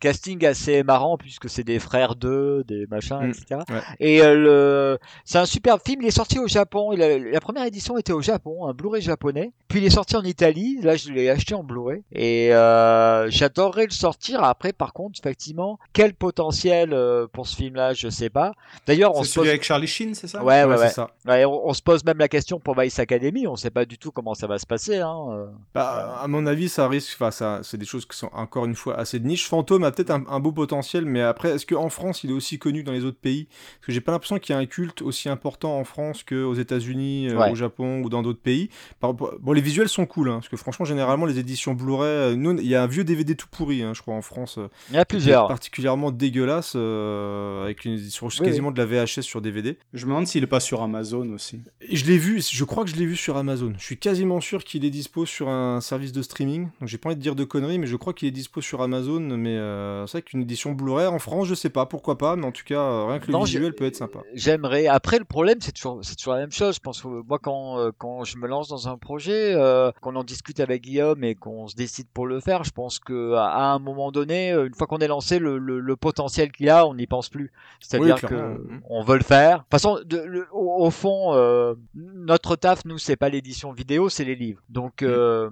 casting 0.00 0.44
assez 0.46 0.82
marrant 0.82 1.16
puisque 1.16 1.48
c'est 1.48 1.64
des 1.64 1.78
frères 1.78 2.14
d'eux, 2.14 2.64
des 2.66 2.86
machins, 2.86 3.18
Mm, 3.18 3.30
etc. 3.30 3.60
ouais. 3.70 3.80
Et 4.00 4.20
le... 4.22 4.98
c'est 5.24 5.38
un 5.38 5.46
super 5.46 5.78
film. 5.84 6.02
Il 6.02 6.08
est 6.08 6.12
sorti 6.12 6.38
au 6.38 6.46
Japon. 6.46 6.92
Il 6.92 7.02
a- 7.02 7.18
La 7.18 7.40
première 7.40 7.64
édition 7.64 7.96
était 7.98 8.12
au 8.12 8.20
Japon, 8.32 8.66
un 8.66 8.74
Blu-ray 8.74 9.00
japonais. 9.02 9.52
Puis 9.68 9.80
il 9.80 9.84
est 9.86 9.90
sorti 9.90 10.16
en 10.16 10.22
Italie. 10.22 10.78
Là, 10.82 10.96
je 10.96 11.10
l'ai 11.10 11.28
acheté 11.30 11.54
en 11.54 11.62
Blu-ray. 11.62 12.02
Et 12.12 12.54
euh, 12.54 13.30
j'adorerais 13.30 13.84
le 13.86 13.90
sortir. 13.90 14.42
Après, 14.44 14.72
par 14.72 14.92
contre, 14.92 15.18
effectivement, 15.22 15.78
quel 15.92 16.14
potentiel 16.14 16.92
euh, 16.92 17.26
pour 17.32 17.46
ce 17.46 17.56
film-là, 17.56 17.92
je 17.94 18.08
sais 18.08 18.30
pas. 18.30 18.52
D'ailleurs, 18.86 19.14
on 19.16 19.22
se 19.22 19.30
celui 19.32 19.40
pose. 19.44 19.48
avec 19.48 19.62
Charlie 19.64 19.86
Sheen, 19.86 20.14
c'est 20.14 20.26
ça? 20.28 20.42
Ouais, 20.44 20.64
ouais, 20.64 20.68
Ouais, 20.70 20.76
c'est 20.76 20.82
ouais. 20.84 20.90
ça. 20.90 21.10
Ouais, 21.26 21.44
on, 21.44 21.68
on 21.68 21.72
se 21.74 21.82
pose 21.82 22.04
même 22.04 22.18
la 22.18 22.28
question 22.28 22.60
pour 22.60 22.78
Vice 22.78 22.98
Academy. 22.98 23.46
On 23.46 23.56
sait 23.56 23.70
pas 23.70 23.84
du 23.84 23.98
tout 23.98 24.10
comment 24.12 24.34
ça 24.34 24.46
va 24.46 24.58
se 24.58 24.66
passer. 24.66 24.98
Hein. 24.98 25.16
euh. 25.30 25.46
Bah, 25.74 26.18
à 26.22 26.28
mon 26.28 26.46
avis, 26.46 26.68
ça 26.68 26.86
risque. 26.88 27.12
Enfin, 27.14 27.30
ça, 27.30 27.60
c'est 27.62 27.76
des 27.78 27.86
choses 27.86 28.06
qui 28.06 28.16
sont 28.16 28.30
encore 28.32 28.64
une 28.66 28.74
fois 28.74 28.96
assez 28.98 29.18
de 29.18 29.26
niche. 29.26 29.46
Fantôme 29.48 29.84
a 29.84 29.90
peut-être 29.90 30.10
un, 30.10 30.24
un 30.28 30.40
beau 30.40 30.52
potentiel, 30.52 31.04
mais 31.04 31.22
après, 31.22 31.50
est-ce 31.50 31.66
qu'en 31.66 31.88
France, 31.88 32.24
il 32.24 32.30
est 32.30 32.34
aussi 32.34 32.58
connu 32.58 32.82
dans 32.82 32.92
les 32.92 33.04
autres 33.04 33.20
pays? 33.20 33.46
Parce 33.46 33.86
que 33.86 33.92
j'ai 33.92 34.00
pas 34.00 34.12
l'impression 34.12 34.38
qu'il 34.38 34.54
y 34.54 34.56
a 34.56 34.60
un 34.60 34.66
culte 34.66 35.02
aussi 35.02 35.28
important 35.28 35.78
en 35.78 35.84
France 35.84 36.22
qu'aux 36.22 36.54
États-Unis, 36.54 37.32
Ouais. 37.34 37.50
au 37.50 37.54
Japon 37.54 38.00
ou 38.02 38.08
dans 38.08 38.17
d'autres 38.22 38.40
pays. 38.40 38.70
Bon, 39.02 39.52
les 39.52 39.60
visuels 39.60 39.88
sont 39.88 40.06
cool, 40.06 40.28
hein, 40.30 40.34
parce 40.34 40.48
que 40.48 40.56
franchement, 40.56 40.84
généralement, 40.84 41.26
les 41.26 41.38
éditions 41.38 41.74
Blu-ray, 41.74 42.08
euh, 42.08 42.36
nous, 42.36 42.58
il 42.58 42.66
y 42.66 42.74
a 42.74 42.82
un 42.82 42.86
vieux 42.86 43.04
DVD 43.04 43.34
tout 43.34 43.48
pourri, 43.50 43.82
hein, 43.82 43.92
je 43.94 44.02
crois, 44.02 44.14
en 44.14 44.22
France. 44.22 44.56
euh, 44.58 44.68
Il 44.90 44.94
y 44.96 44.98
en 44.98 45.02
a 45.02 45.04
plusieurs. 45.04 45.48
Particulièrement 45.48 46.10
dégueulasse, 46.10 46.72
euh, 46.76 47.64
avec 47.64 47.84
une 47.84 47.92
édition 47.94 48.26
Oui, 48.28 48.38
quasiment 48.38 48.70
de 48.70 48.78
la 48.78 48.86
VHS 48.86 49.22
sur 49.22 49.40
DVD. 49.40 49.78
Je 49.92 50.04
me 50.06 50.10
demande 50.10 50.26
s'il 50.26 50.42
est 50.42 50.46
pas 50.48 50.60
sur 50.60 50.82
Amazon 50.82 51.28
aussi. 51.32 51.60
Je 51.90 52.04
l'ai 52.04 52.18
vu, 52.18 52.42
je 52.42 52.64
crois 52.64 52.84
que 52.84 52.90
je 52.90 52.96
l'ai 52.96 53.06
vu 53.06 53.16
sur 53.16 53.36
Amazon. 53.36 53.72
Je 53.78 53.84
suis 53.84 53.98
quasiment 53.98 54.40
sûr 54.40 54.64
qu'il 54.64 54.84
est 54.84 54.90
dispo 54.90 55.26
sur 55.26 55.48
un 55.48 55.80
service 55.80 56.12
de 56.12 56.22
streaming. 56.22 56.68
Donc 56.80 56.88
j'ai 56.88 56.98
pas 56.98 57.08
envie 57.10 57.16
de 57.16 57.22
dire 57.22 57.34
de 57.34 57.44
conneries, 57.44 57.78
mais 57.78 57.86
je 57.86 57.96
crois 57.96 58.12
qu'il 58.12 58.28
est 58.28 58.32
dispo 58.32 58.60
sur 58.60 58.82
Amazon. 58.82 59.20
Mais 59.20 59.56
euh, 59.56 60.06
c'est 60.06 60.18
vrai 60.18 60.22
qu'une 60.22 60.42
édition 60.42 60.72
Blu-ray 60.72 61.06
en 61.06 61.18
France, 61.18 61.46
je 61.48 61.54
sais 61.54 61.70
pas, 61.70 61.86
pourquoi 61.86 62.18
pas, 62.18 62.36
mais 62.36 62.46
en 62.46 62.52
tout 62.52 62.64
cas, 62.64 63.06
rien 63.06 63.18
que 63.18 63.26
le 63.26 63.32
Non, 63.32 63.42
visuel 63.44 63.74
peut 63.74 63.84
être 63.86 63.96
sympa. 63.96 64.20
J'aimerais. 64.34 64.86
Après, 64.86 65.18
le 65.18 65.24
problème, 65.24 65.58
c'est 65.60 65.72
toujours, 65.72 66.00
c'est 66.02 66.16
toujours 66.16 66.34
la 66.34 66.40
même 66.40 66.52
chose. 66.52 66.74
Je 66.76 66.80
pense 66.80 67.02
que 67.02 67.08
moi, 67.08 67.38
quand, 67.40 67.92
quand 68.16 68.24
je 68.24 68.38
me 68.38 68.46
lance 68.48 68.68
dans 68.68 68.88
un 68.88 68.96
projet, 68.96 69.52
euh, 69.54 69.90
qu'on 70.00 70.16
en 70.16 70.24
discute 70.24 70.60
avec 70.60 70.82
Guillaume 70.82 71.22
et 71.24 71.34
qu'on 71.34 71.66
se 71.68 71.74
décide 71.76 72.06
pour 72.14 72.26
le 72.26 72.40
faire, 72.40 72.64
je 72.64 72.70
pense 72.70 72.98
que 72.98 73.34
à 73.34 73.72
un 73.72 73.78
moment 73.78 74.10
donné, 74.12 74.52
euh, 74.52 74.66
une 74.66 74.74
fois 74.74 74.86
qu'on 74.86 74.98
est 74.98 75.08
lancé, 75.08 75.38
le, 75.38 75.58
le, 75.58 75.80
le 75.80 75.96
potentiel 75.96 76.50
qu'il 76.52 76.68
a, 76.70 76.86
on 76.86 76.94
n'y 76.94 77.06
pense 77.06 77.28
plus. 77.28 77.52
C'est-à-dire 77.80 78.16
Oui, 78.22 78.28
que 78.28 78.60
on 78.88 79.02
veut 79.02 79.18
le 79.18 79.24
faire. 79.24 79.58
De 79.58 79.62
toute 79.62 79.70
façon, 79.70 79.98
de- 80.04 80.18
le- 80.24 80.46
au, 80.52 80.86
au 80.86 80.90
fond, 80.90 81.34
euh, 81.34 81.74
notre 81.94 82.56
taf, 82.56 82.84
nous, 82.84 82.98
c'est 82.98 83.16
pas 83.16 83.28
l'édition 83.28 83.72
vidéo, 83.72 84.08
c'est 84.08 84.24
les 84.24 84.36
livres. 84.36 84.60
Donc, 84.68 85.02
euh. 85.02 85.50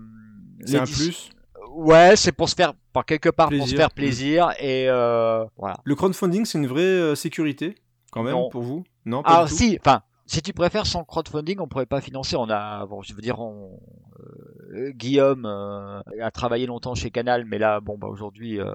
C'est 0.65 0.79
un 0.79 0.85
plus. 0.85 1.31
Ouais, 1.71 2.17
c'est 2.17 2.33
pour 2.33 2.49
se 2.49 2.55
faire, 2.55 2.73
par 2.93 3.05
quelque 3.05 3.29
part, 3.29 3.49
pour 3.49 3.57
se 3.57 3.63
Plaisir. 3.63 3.77
faire 3.79 3.91
plaisir 3.91 4.51
et 4.61 4.87
voilà. 5.59 5.77
Le 5.85 5.95
crowdfunding, 5.95 6.45
c'est 6.47 6.59
une 6.59 6.67
vraie 6.67 7.15
sécurité, 7.15 7.75
quand 8.11 8.23
même, 8.23 8.33
Non. 8.35 8.49
pour 8.49 8.63
vous? 8.63 8.85
Non, 9.05 9.23
pas 9.23 9.41
Ah 9.41 9.45
du 9.45 9.51
tout 9.51 9.57
si, 9.57 9.79
enfin, 9.81 10.01
si 10.27 10.43
tu 10.43 10.53
préfères 10.53 10.87
sans 10.87 11.05
crowdfunding, 11.05 11.59
on 11.61 11.69
pourrait 11.69 11.87
pas 11.87 12.01
financer. 12.01 12.37
On 12.37 12.51
a, 12.51 12.85
bon, 12.87 13.03
je 13.03 13.15
veux 13.15 13.23
dire, 13.23 13.39
on, 13.41 13.79
euh, 14.75 14.91
Guillaume 14.91 15.47
euh, 15.47 16.01
a 16.21 16.31
travaillé 16.31 16.67
longtemps 16.67 16.95
chez 16.95 17.11
Canal, 17.11 17.45
mais 17.47 17.59
là, 17.59 17.81
bon, 17.81 17.97
bah 17.99 18.09
aujourd'hui, 18.09 18.59
euh, 18.61 18.73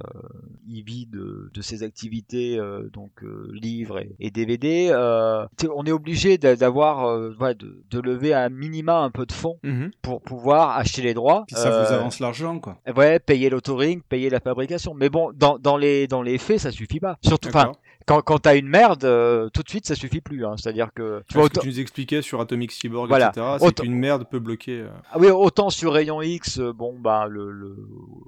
il 0.67 0.83
vit 0.83 1.05
de, 1.07 1.49
de 1.53 1.61
ses 1.61 1.83
activités, 1.83 2.57
euh, 2.57 2.89
donc 2.93 3.23
euh, 3.23 3.49
livres 3.53 3.99
et, 3.99 4.15
et 4.19 4.31
DVD. 4.31 4.89
Euh, 4.91 5.45
on 5.75 5.85
est 5.85 5.91
obligé 5.91 6.37
d'a- 6.37 6.55
d'avoir, 6.55 7.05
euh, 7.07 7.35
ouais, 7.39 7.55
de, 7.55 7.83
de 7.89 7.99
lever 7.99 8.33
à 8.33 8.49
minima 8.49 8.99
un 8.99 9.11
peu 9.11 9.25
de 9.25 9.31
fonds 9.33 9.59
Mhm. 9.63 9.91
pour 10.01 10.21
pouvoir 10.21 10.77
acheter 10.77 11.01
les 11.01 11.13
droits. 11.13 11.43
Puis 11.47 11.55
ça 11.55 11.69
vous 11.69 11.93
avance 11.93 12.19
l'argent, 12.19 12.59
quoi. 12.59 12.77
Ouais, 12.95 13.19
payer 13.19 13.49
l'autoring, 13.49 14.01
payer 14.01 14.29
la 14.29 14.39
fabrication. 14.39 14.93
Mais 14.93 15.09
bon, 15.09 15.31
dans, 15.35 15.57
dans 15.59 15.77
les 15.77 16.07
dans 16.07 16.21
les 16.21 16.37
faits, 16.37 16.59
ça 16.59 16.71
suffit 16.71 16.99
pas. 16.99 17.17
Surtout, 17.23 17.49
enfin. 17.49 17.73
Quand 18.12 18.22
quand 18.22 18.39
t'as 18.39 18.57
une 18.57 18.68
merde, 18.68 19.03
euh, 19.05 19.49
tout 19.53 19.64
de 19.64 19.70
suite, 19.70 19.86
ça 19.86 19.95
suffit 19.95 20.22
plus. 20.22 20.45
Hein. 20.45 20.55
C'est-à-dire 20.57 20.89
que 20.93 21.24
tu 21.28 21.36
vois, 21.36 21.45
Ce 21.45 21.49
que 21.49 21.53
autant, 21.55 21.62
tu 21.62 21.68
nous 21.68 21.80
expliquais 21.80 22.22
sur 22.22 22.41
Atomic 22.41 22.72
Cyborg, 22.72 23.07
Voilà. 23.07 23.30
etc., 23.30 23.45
c'est 23.59 23.66
Autant- 23.66 23.84
qu'une 23.84 23.95
merde 23.95 24.26
peut 24.30 24.39
bloquer. 24.39 24.82
euh, 24.82 24.89
ah 25.12 25.18
oui, 25.20 25.30
autant 25.30 25.70
sur 25.70 25.93
Rayon 25.93 26.22
X, 26.22 26.59
euh, 26.59 26.74
bon 26.74 26.97
bah 26.99 27.28
le, 27.28 27.51
le 27.51 27.76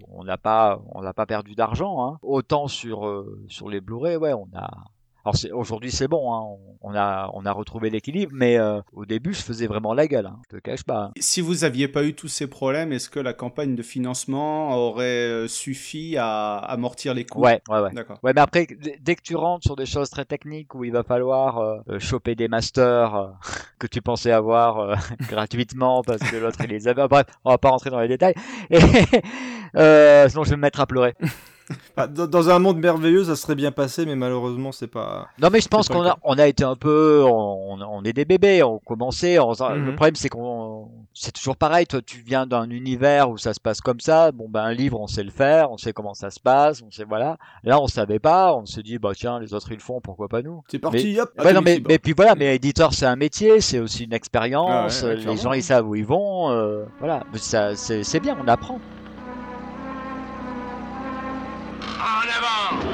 on 0.10 0.24
n'a 0.24 0.38
pas 0.38 0.82
on 0.94 1.02
n'a 1.02 1.14
pas 1.14 1.26
perdu 1.26 1.56
d'argent. 1.56 2.06
Hein. 2.08 2.18
Autant 2.22 2.68
sur 2.68 3.06
euh, 3.08 3.40
sur 3.48 3.70
les 3.70 3.82
Blu-ray, 3.82 4.16
ouais, 4.18 4.34
on 4.34 4.48
a. 4.56 4.70
Alors 5.26 5.38
c'est- 5.38 5.52
aujourd'hui 5.52 5.90
c'est 5.92 6.08
bon, 6.10 6.34
hein. 6.34 6.58
on, 6.82 6.94
a 6.96 7.30
on 7.34 7.46
a 7.46 7.52
retrouvé 7.54 7.90
l'équilibre, 7.90 8.34
mais 8.36 8.58
euh, 8.58 8.82
au 8.92 9.06
début 9.06 9.34
je 9.34 9.42
faisais 9.42 9.68
vraiment 9.68 9.94
la 9.94 10.06
gueule. 10.08 10.26
Hein. 10.26 10.40
Je 10.52 10.58
te 10.58 10.62
cache 10.62 10.84
pas. 10.84 11.12
Si 11.18 11.40
vous 11.40 11.64
aviez 11.64 11.88
pas 11.88 12.04
eu 12.04 12.14
tous 12.14 12.28
ces 12.28 12.48
problèmes, 12.48 12.92
est-ce 12.92 13.10
que 13.10 13.20
la 13.22 13.34
campagne 13.34 13.76
de 13.76 13.84
financement 13.84 14.76
aurait 14.76 15.04
euh, 15.06 15.48
suffi 15.48 16.18
à 16.18 16.58
amortir 16.58 17.14
les 17.14 17.26
coûts? 17.26 17.40
Ouais, 17.40 17.62
ouais, 17.70 17.80
ouais. 17.80 17.92
D'accord. 17.94 18.20
Ouais, 18.22 18.34
mais 18.36 18.42
après, 18.42 18.68
dès 19.00 19.16
que 19.16 19.22
tu 19.22 19.38
rentres 19.38 19.64
sur 19.66 19.78
des 19.78 19.86
choses 19.86 20.10
très 20.10 20.26
techniques 20.26 20.76
où 20.76 20.84
il 20.84 20.92
va 20.92 21.04
falloir 21.04 21.58
euh, 21.60 21.78
euh, 21.90 22.00
choper 22.00 22.36
des 22.36 22.50
masters 22.50 23.16
euh, 23.16 23.28
que 23.80 23.88
tu 23.88 24.02
pensais 24.02 24.32
avoir 24.32 24.80
euh, 24.80 24.96
gratuitement 25.30 26.02
parce 26.04 26.20
que 26.22 26.36
l'autre 26.36 26.60
il 26.66 26.70
les 26.70 26.88
avait. 26.90 27.08
Bref, 27.08 27.28
on 27.46 27.52
va 27.52 27.58
pas 27.58 27.70
rentrer 27.70 27.90
dans 27.90 28.00
les 28.02 28.10
détails. 28.10 28.36
Et, 28.70 28.80
euh, 29.78 30.28
sinon, 30.28 30.44
je 30.44 30.50
vais 30.52 30.58
me 30.58 30.62
mettre 30.62 30.82
à 30.82 30.86
pleurer. 30.86 31.16
dans, 32.28 32.50
un 32.50 32.60
monde 32.60 32.78
merveilleux, 32.80 33.24
ça 33.24 33.36
serait 33.36 33.56
bien 33.56 33.72
passé, 33.72 34.06
mais 34.06 34.16
malheureusement, 34.16 34.72
c'est 34.72 34.88
pas. 34.88 35.28
Non, 35.42 35.50
mais 35.52 35.62
je 35.62 35.68
pense 35.68 35.88
qu'on 35.88 36.02
le 36.02 36.10
a, 36.10 36.18
on 36.24 36.38
a 36.38 36.48
été 36.48 36.64
un 36.64 36.76
peu, 36.76 37.24
on, 37.26 37.80
on 37.82 38.04
est 38.04 38.14
des 38.14 38.26
bébés, 38.26 38.64
on 38.64 38.80
commençait. 38.80 39.40
on- 39.40 39.54
Mhm. 39.54 39.86
Le 39.86 39.96
problème, 39.96 40.16
c'est 40.16 40.30
qu'on 40.30 40.90
c'est 41.14 41.32
toujours 41.32 41.56
pareil. 41.56 41.86
Toi, 41.86 42.02
tu 42.06 42.20
viens 42.26 42.46
d'un 42.48 42.70
univers 42.70 43.30
où 43.30 43.38
ça 43.38 43.54
se 43.54 43.60
passe 43.60 43.82
comme 43.82 44.00
ça. 44.00 44.32
Bon, 44.32 44.48
ben, 44.50 44.64
un 44.64 44.74
livre, 44.74 45.00
on 45.00 45.08
sait 45.08 45.24
le 45.24 45.32
faire, 45.32 45.72
on 45.72 45.78
sait 45.78 45.94
comment 45.94 46.14
ça 46.14 46.32
se 46.32 46.40
passe, 46.40 46.82
on 46.82 46.92
sait, 46.92 47.06
voilà. 47.06 47.38
Là, 47.64 47.80
on 47.80 47.88
savait 47.88 48.20
pas, 48.20 48.54
on 48.56 48.66
se 48.66 48.82
dit, 48.82 48.98
bah, 48.98 49.12
tiens, 49.16 49.40
les 49.40 49.54
autres, 49.54 49.72
ils 49.72 49.76
le 49.76 49.80
font, 49.80 50.02
pourquoi 50.02 50.28
pas 50.28 50.42
nous? 50.42 50.64
C'est 50.68 50.80
parti, 50.80 51.14
Mais- 51.14 51.20
hop. 51.22 51.32
Ouais, 51.44 51.54
non, 51.54 51.62
mais, 51.62 51.82
mais 51.88 52.00
puis 52.00 52.14
voilà, 52.16 52.36
mais 52.36 52.56
éditeur, 52.56 52.94
c'est 52.94 53.06
un 53.06 53.16
métier, 53.16 53.62
c'est 53.62 53.80
aussi 53.80 54.06
une 54.06 54.14
expérience. 54.14 55.04
Ah 55.04 55.06
ouais, 55.08 55.16
ouais, 55.16 55.24
les 55.24 55.38
gens, 55.38 55.54
ils 55.54 55.64
savent 55.64 55.88
où 55.88 55.96
ils 55.96 56.06
vont. 56.06 56.50
euh, 56.52 56.84
voilà, 57.00 57.24
ça, 57.36 57.76
c'est 57.76 58.20
bien, 58.20 58.36
on 58.44 58.48
apprend. 58.48 58.80
En 62.04 62.28
avant. 62.38 62.86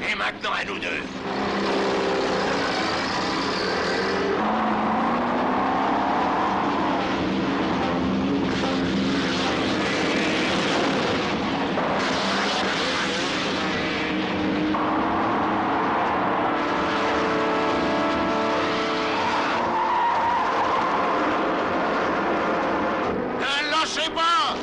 Et 0.00 0.14
maintenant 0.14 0.50
à 0.60 0.64
nous 0.64 0.78
deux 0.78 1.02
Ne 23.40 23.70
lâchez 23.70 24.10
pas 24.14 24.56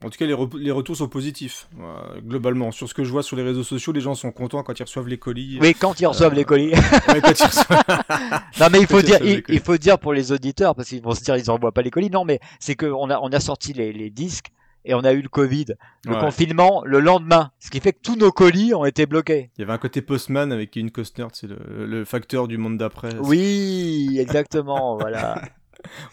tout 0.11 0.17
cas, 0.19 0.27
les, 0.27 0.33
re- 0.35 0.57
les 0.59 0.69
retours 0.69 0.95
sont 0.95 1.07
positifs, 1.07 1.67
euh, 1.79 2.21
globalement. 2.21 2.71
Sur 2.71 2.87
ce 2.87 2.93
que 2.93 3.03
je 3.03 3.09
vois 3.11 3.23
sur 3.23 3.35
les 3.35 3.41
réseaux 3.43 3.63
sociaux, 3.63 3.91
les 3.91 4.01
gens 4.01 4.13
sont 4.13 4.31
contents 4.31 4.61
quand 4.61 4.79
ils 4.79 4.83
reçoivent 4.83 5.07
les 5.07 5.17
colis. 5.17 5.57
Oui, 5.59 5.73
quand 5.73 5.99
ils 5.99 6.05
reçoivent 6.05 6.33
Euh, 6.33 6.35
les 6.35 6.45
colis. 6.45 6.69
ouais, 6.73 7.21
quand 7.23 7.39
ils 7.39 7.45
reçoivent- 7.45 7.83
non, 8.59 8.67
mais 8.71 8.79
il 8.81 8.85
faut 8.87 8.97
Quand 8.97 8.99
ils 8.99 9.05
dire, 9.05 9.13
reçoivent 9.15 9.23
les 9.23 9.33
il, 9.33 9.43
colis. 9.43 9.57
il 9.57 9.61
faut 9.63 9.77
dire 9.77 9.97
pour 9.97 10.13
les 10.13 10.31
auditeurs, 10.31 10.75
parce 10.75 10.89
qu'ils 10.89 11.01
vont 11.01 11.15
se 11.15 11.23
dire, 11.23 11.35
ils 11.37 11.49
envoient 11.49 11.71
pas 11.71 11.81
les 11.81 11.89
colis. 11.89 12.11
Non, 12.11 12.23
mais 12.25 12.39
c'est 12.59 12.75
que 12.75 12.85
on 12.85 13.09
a, 13.09 13.17
on 13.19 13.29
a 13.31 13.39
sorti 13.39 13.73
les, 13.73 13.91
les 13.93 14.11
disques 14.11 14.47
et 14.83 14.93
on 14.95 15.01
a 15.01 15.13
eu 15.13 15.21
le 15.21 15.29
Covid, 15.29 15.65
le 16.05 16.13
Ouais. 16.15 16.19
confinement 16.19 16.81
le 16.85 16.99
lendemain, 16.99 17.51
ce 17.59 17.69
qui 17.69 17.79
fait 17.79 17.93
que 17.93 17.99
tous 18.01 18.15
nos 18.15 18.31
colis 18.31 18.73
ont 18.73 18.83
été 18.85 19.05
bloqués. 19.05 19.51
Il 19.57 19.61
y 19.61 19.63
avait 19.63 19.73
un 19.73 19.77
côté 19.77 20.01
postman 20.01 20.51
avec 20.51 20.71
Kevin 20.71 20.89
Costner, 20.89 21.27
c'est 21.33 21.45
le, 21.47 21.85
le 21.85 22.03
facteur 22.03 22.47
du 22.47 22.57
monde 22.57 22.77
d'après. 22.79 23.15
Oui, 23.21 24.17
exactement, 24.19 24.97
voilà. 24.97 25.39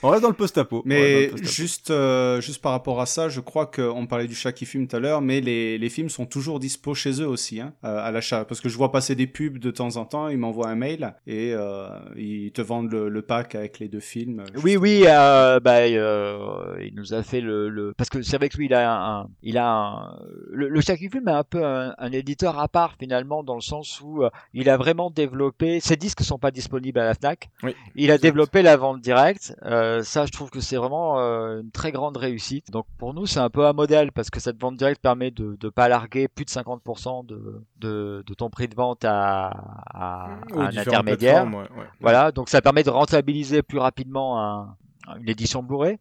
On 0.02 0.08
reste 0.10 0.22
dans 0.22 0.28
le 0.28 0.34
post-apo. 0.34 0.82
Mais 0.84 1.30
juste, 1.42 1.90
euh, 1.90 2.40
juste 2.40 2.62
par 2.62 2.72
rapport 2.72 3.00
à 3.00 3.06
ça, 3.06 3.28
je 3.28 3.40
crois 3.40 3.66
qu'on 3.66 4.06
parlait 4.06 4.26
du 4.26 4.34
chat 4.34 4.52
qui 4.52 4.66
fume 4.66 4.86
tout 4.88 4.96
à 4.96 4.98
l'heure, 5.00 5.20
mais 5.20 5.40
les, 5.40 5.78
les 5.78 5.88
films 5.88 6.08
sont 6.08 6.26
toujours 6.26 6.58
dispo 6.60 6.94
chez 6.94 7.20
eux 7.22 7.26
aussi, 7.26 7.60
hein, 7.60 7.72
euh, 7.84 7.98
à 8.02 8.10
l'achat. 8.10 8.44
Parce 8.44 8.60
que 8.60 8.68
je 8.68 8.76
vois 8.76 8.92
passer 8.92 9.14
des 9.14 9.26
pubs 9.26 9.58
de 9.58 9.70
temps 9.70 9.96
en 9.96 10.04
temps, 10.04 10.28
ils 10.28 10.38
m'envoient 10.38 10.68
un 10.68 10.76
mail 10.76 11.14
et 11.26 11.52
euh, 11.52 11.88
ils 12.16 12.52
te 12.52 12.62
vendent 12.62 12.90
le, 12.90 13.08
le 13.08 13.22
pack 13.22 13.54
avec 13.54 13.78
les 13.78 13.88
deux 13.88 14.00
films. 14.00 14.44
Oui, 14.62 14.76
oui, 14.76 15.02
euh, 15.06 15.60
bah, 15.60 15.78
euh, 15.78 16.76
il 16.80 16.94
nous 16.94 17.14
a 17.14 17.22
fait 17.22 17.40
le, 17.40 17.68
le... 17.68 17.92
parce 17.92 18.10
que 18.10 18.22
c'est 18.22 18.36
vrai 18.36 18.48
que 18.48 18.56
lui, 18.56 18.66
il 18.66 18.74
a 18.74 19.20
un, 19.20 19.28
il 19.42 19.58
a 19.58 19.68
un, 19.68 20.18
le, 20.50 20.68
le 20.68 20.80
Shaq 20.80 20.98
Film 20.98 21.28
est 21.28 21.32
un 21.32 21.44
peu 21.44 21.64
un, 21.64 21.94
un 21.98 22.12
éditeur 22.12 22.58
à 22.58 22.68
part 22.68 22.94
finalement 22.98 23.42
dans 23.42 23.54
le 23.54 23.60
sens 23.60 24.00
où 24.02 24.22
euh, 24.22 24.30
il 24.54 24.68
a 24.68 24.76
vraiment 24.76 25.10
développé. 25.10 25.80
Ses 25.80 25.96
disques 25.96 26.22
sont 26.22 26.38
pas 26.38 26.50
disponibles 26.50 26.98
à 26.98 27.04
la 27.04 27.14
Fnac. 27.14 27.50
Oui, 27.62 27.74
Il 27.94 28.10
a 28.10 28.18
développé 28.18 28.62
la 28.62 28.76
vente 28.76 29.00
directe. 29.00 29.54
Euh, 29.64 30.02
ça, 30.02 30.24
je 30.26 30.30
trouve 30.30 30.50
que 30.50 30.60
c'est 30.60 30.76
vraiment 30.76 31.18
euh, 31.18 31.60
une 31.62 31.70
très 31.70 31.90
grande 31.92 32.16
réussite. 32.16 32.70
Donc 32.70 32.86
pour 32.96 33.12
nous, 33.14 33.26
c'est 33.26 33.40
un 33.40 33.50
peu 33.50 33.66
un 33.66 33.72
modèle 33.72 34.12
parce 34.12 34.30
que 34.30 34.38
cette 34.40 34.60
vente 34.60 34.76
directe 34.76 35.00
permet 35.02 35.30
de 35.30 35.56
ne 35.62 35.68
pas 35.68 35.88
larguer 35.88 36.28
plus 36.28 36.44
de 36.44 36.50
50% 36.50 37.26
de, 37.26 37.62
de, 37.78 38.22
de 38.26 38.34
ton 38.34 38.50
prix 38.50 38.68
de 38.68 38.74
vente 38.76 39.04
à, 39.04 39.48
à, 39.48 40.24
à 40.24 40.66
un 40.66 40.70
intermédiaire. 40.82 41.42
plateformes, 41.42 41.54
ouais, 41.54 41.80
ouais. 41.80 41.88
Voilà, 42.00 42.30
donc 42.32 42.48
ça 42.48 42.60
permet 42.62 42.82
de 42.84 42.90
rentabiliser 42.90 43.62
plus 43.62 43.78
rapidement 43.78 44.40
un- 44.40 44.76
une 45.20 45.28
édition 45.28 45.62
Blu-ray. 45.62 45.98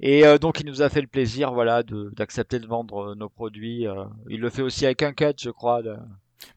Et 0.00 0.26
euh, 0.26 0.36
donc 0.36 0.60
il 0.60 0.66
nous 0.66 0.82
a 0.82 0.88
fait 0.88 1.00
le 1.00 1.06
plaisir, 1.06 1.52
voilà, 1.52 1.82
de- 1.82 2.10
d'accepter 2.16 2.58
de, 2.58 2.66
vendre 2.66 3.12
euh, 3.12 3.14
nos 3.14 3.28
produits. 3.28 3.86
euh. 3.86 4.04
il 4.28 4.40
le 4.40 4.50
fait 4.50 4.62
aussi 4.62 4.84
avec 4.84 5.02
un 5.02 5.12
cut, 5.12 5.34
je 5.38 5.50
crois. 5.50 5.80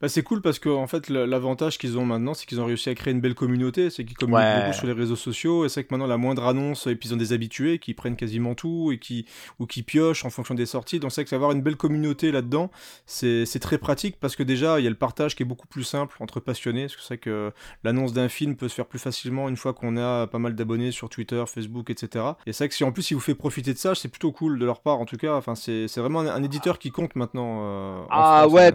Bah, 0.01 0.07
c'est 0.09 0.23
cool 0.23 0.41
parce 0.41 0.59
que 0.59 0.69
en 0.69 0.87
fait 0.87 1.09
l'avantage 1.09 1.77
qu'ils 1.77 1.97
ont 1.97 2.05
maintenant 2.05 2.33
c'est 2.33 2.45
qu'ils 2.45 2.59
ont 2.61 2.65
réussi 2.65 2.89
à 2.89 2.95
créer 2.95 3.13
une 3.13 3.19
belle 3.21 3.35
communauté, 3.35 3.89
c'est 3.89 4.05
qu'ils 4.05 4.17
communiquent 4.17 4.49
Ouais. 4.49 4.53
beaucoup 4.53 4.71
sur 4.73 4.87
les 4.87 4.93
réseaux 4.93 5.15
sociaux 5.15 5.65
et 5.65 5.69
c'est 5.69 5.81
vrai 5.81 5.87
que 5.87 5.93
maintenant 5.93 6.07
la 6.07 6.17
moindre 6.17 6.45
annonce 6.45 6.87
et 6.87 6.95
puis 6.95 7.09
ils 7.09 7.13
ont 7.13 7.17
des 7.17 7.33
habitués 7.33 7.79
qui 7.79 7.93
prennent 7.93 8.15
quasiment 8.15 8.55
tout 8.55 8.91
et 8.93 8.97
qui 8.97 9.25
ou 9.59 9.65
qui 9.65 9.83
piochent 9.83 10.23
en 10.25 10.29
fonction 10.29 10.55
des 10.55 10.65
sorties 10.65 10.99
donc 10.99 11.11
c'est 11.11 11.21
vrai 11.21 11.29
que 11.29 11.35
avoir 11.35 11.51
une 11.51 11.61
belle 11.61 11.75
communauté 11.75 12.31
là-dedans 12.31 12.71
c'est 13.05 13.45
c'est 13.45 13.59
très 13.59 13.77
pratique 13.77 14.17
parce 14.19 14.35
que 14.35 14.43
déjà 14.43 14.79
il 14.79 14.83
y 14.83 14.87
a 14.87 14.89
le 14.89 14.95
partage 14.95 15.35
qui 15.35 15.43
est 15.43 15.45
beaucoup 15.45 15.67
plus 15.67 15.83
simple 15.83 16.15
entre 16.21 16.39
passionnés 16.39 16.83
parce 16.83 16.95
que 16.95 17.01
c'est 17.01 17.07
vrai 17.09 17.17
que 17.17 17.51
l'annonce 17.83 18.13
d'un 18.13 18.29
film 18.29 18.55
peut 18.55 18.69
se 18.69 18.75
faire 18.75 18.85
plus 18.87 18.99
facilement 18.99 19.49
une 19.49 19.57
fois 19.57 19.73
qu'on 19.73 19.97
a 19.97 20.27
pas 20.27 20.39
mal 20.39 20.55
d'abonnés 20.55 20.91
sur 20.91 21.09
Twitter, 21.09 21.43
Facebook 21.47 21.89
etc. 21.89 22.37
Et 22.45 22.53
c'est 22.53 22.63
vrai 22.65 22.69
que 22.69 22.75
si 22.75 22.83
en 22.83 22.91
plus 22.91 23.11
il 23.11 23.15
vous 23.15 23.19
fait 23.19 23.35
profiter 23.35 23.73
de 23.73 23.77
ça 23.79 23.95
c'est 23.95 24.07
plutôt 24.09 24.31
cool 24.31 24.59
de 24.59 24.65
leur 24.65 24.81
part 24.81 24.99
en 24.99 25.05
tout 25.05 25.17
cas 25.17 25.35
enfin 25.35 25.55
c'est 25.55 25.87
c'est 25.87 25.99
vraiment 26.01 26.21
un, 26.21 26.27
un 26.27 26.43
éditeur 26.43 26.79
qui 26.79 26.91
compte 26.91 27.15
maintenant. 27.15 27.59
euh, 27.63 28.03
Ah 28.09 28.45
France, 28.45 28.53
ouais, 28.53 28.71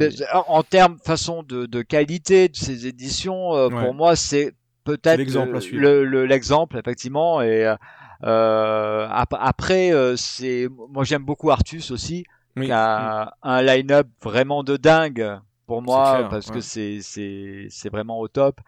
en 0.49 0.63
termes 0.63 0.98
façon 1.03 1.43
de, 1.43 1.67
de 1.67 1.83
qualité 1.83 2.49
de 2.49 2.57
ces 2.57 2.87
éditions, 2.87 3.55
euh, 3.55 3.69
Ouais. 3.69 3.83
pour 3.85 3.95
moi, 3.95 4.17
c'est 4.17 4.53
peut-être 4.85 5.19
l'exemple 5.19 5.53
le- 5.53 5.61
effectivement. 6.79 7.43
Et 7.43 7.67
euh, 7.67 7.77
euh, 8.25 9.07
ap- 9.11 9.37
après, 9.39 9.93
euh, 9.93 10.17
c'est 10.17 10.69
moi 10.91 11.05
j'aime 11.05 11.25
beaucoup 11.25 11.51
Artus 11.51 11.91
aussi, 11.91 12.25
Oui. 12.57 12.67
qui 12.67 12.73
a 12.73 13.35
un 13.43 13.63
line-up 13.63 14.09
vraiment 14.23 14.63
de 14.65 14.77
dingue 14.77 15.39
pour 15.67 15.83
moi 15.83 16.17
clair, 16.17 16.29
parce 16.31 16.49
ouais. 16.49 16.55
que 16.55 16.61
c'est 16.61 16.99
c'est 17.03 17.67
c'est 17.71 17.91
vraiment 17.91 18.19
au 18.19 18.29
top. 18.29 18.61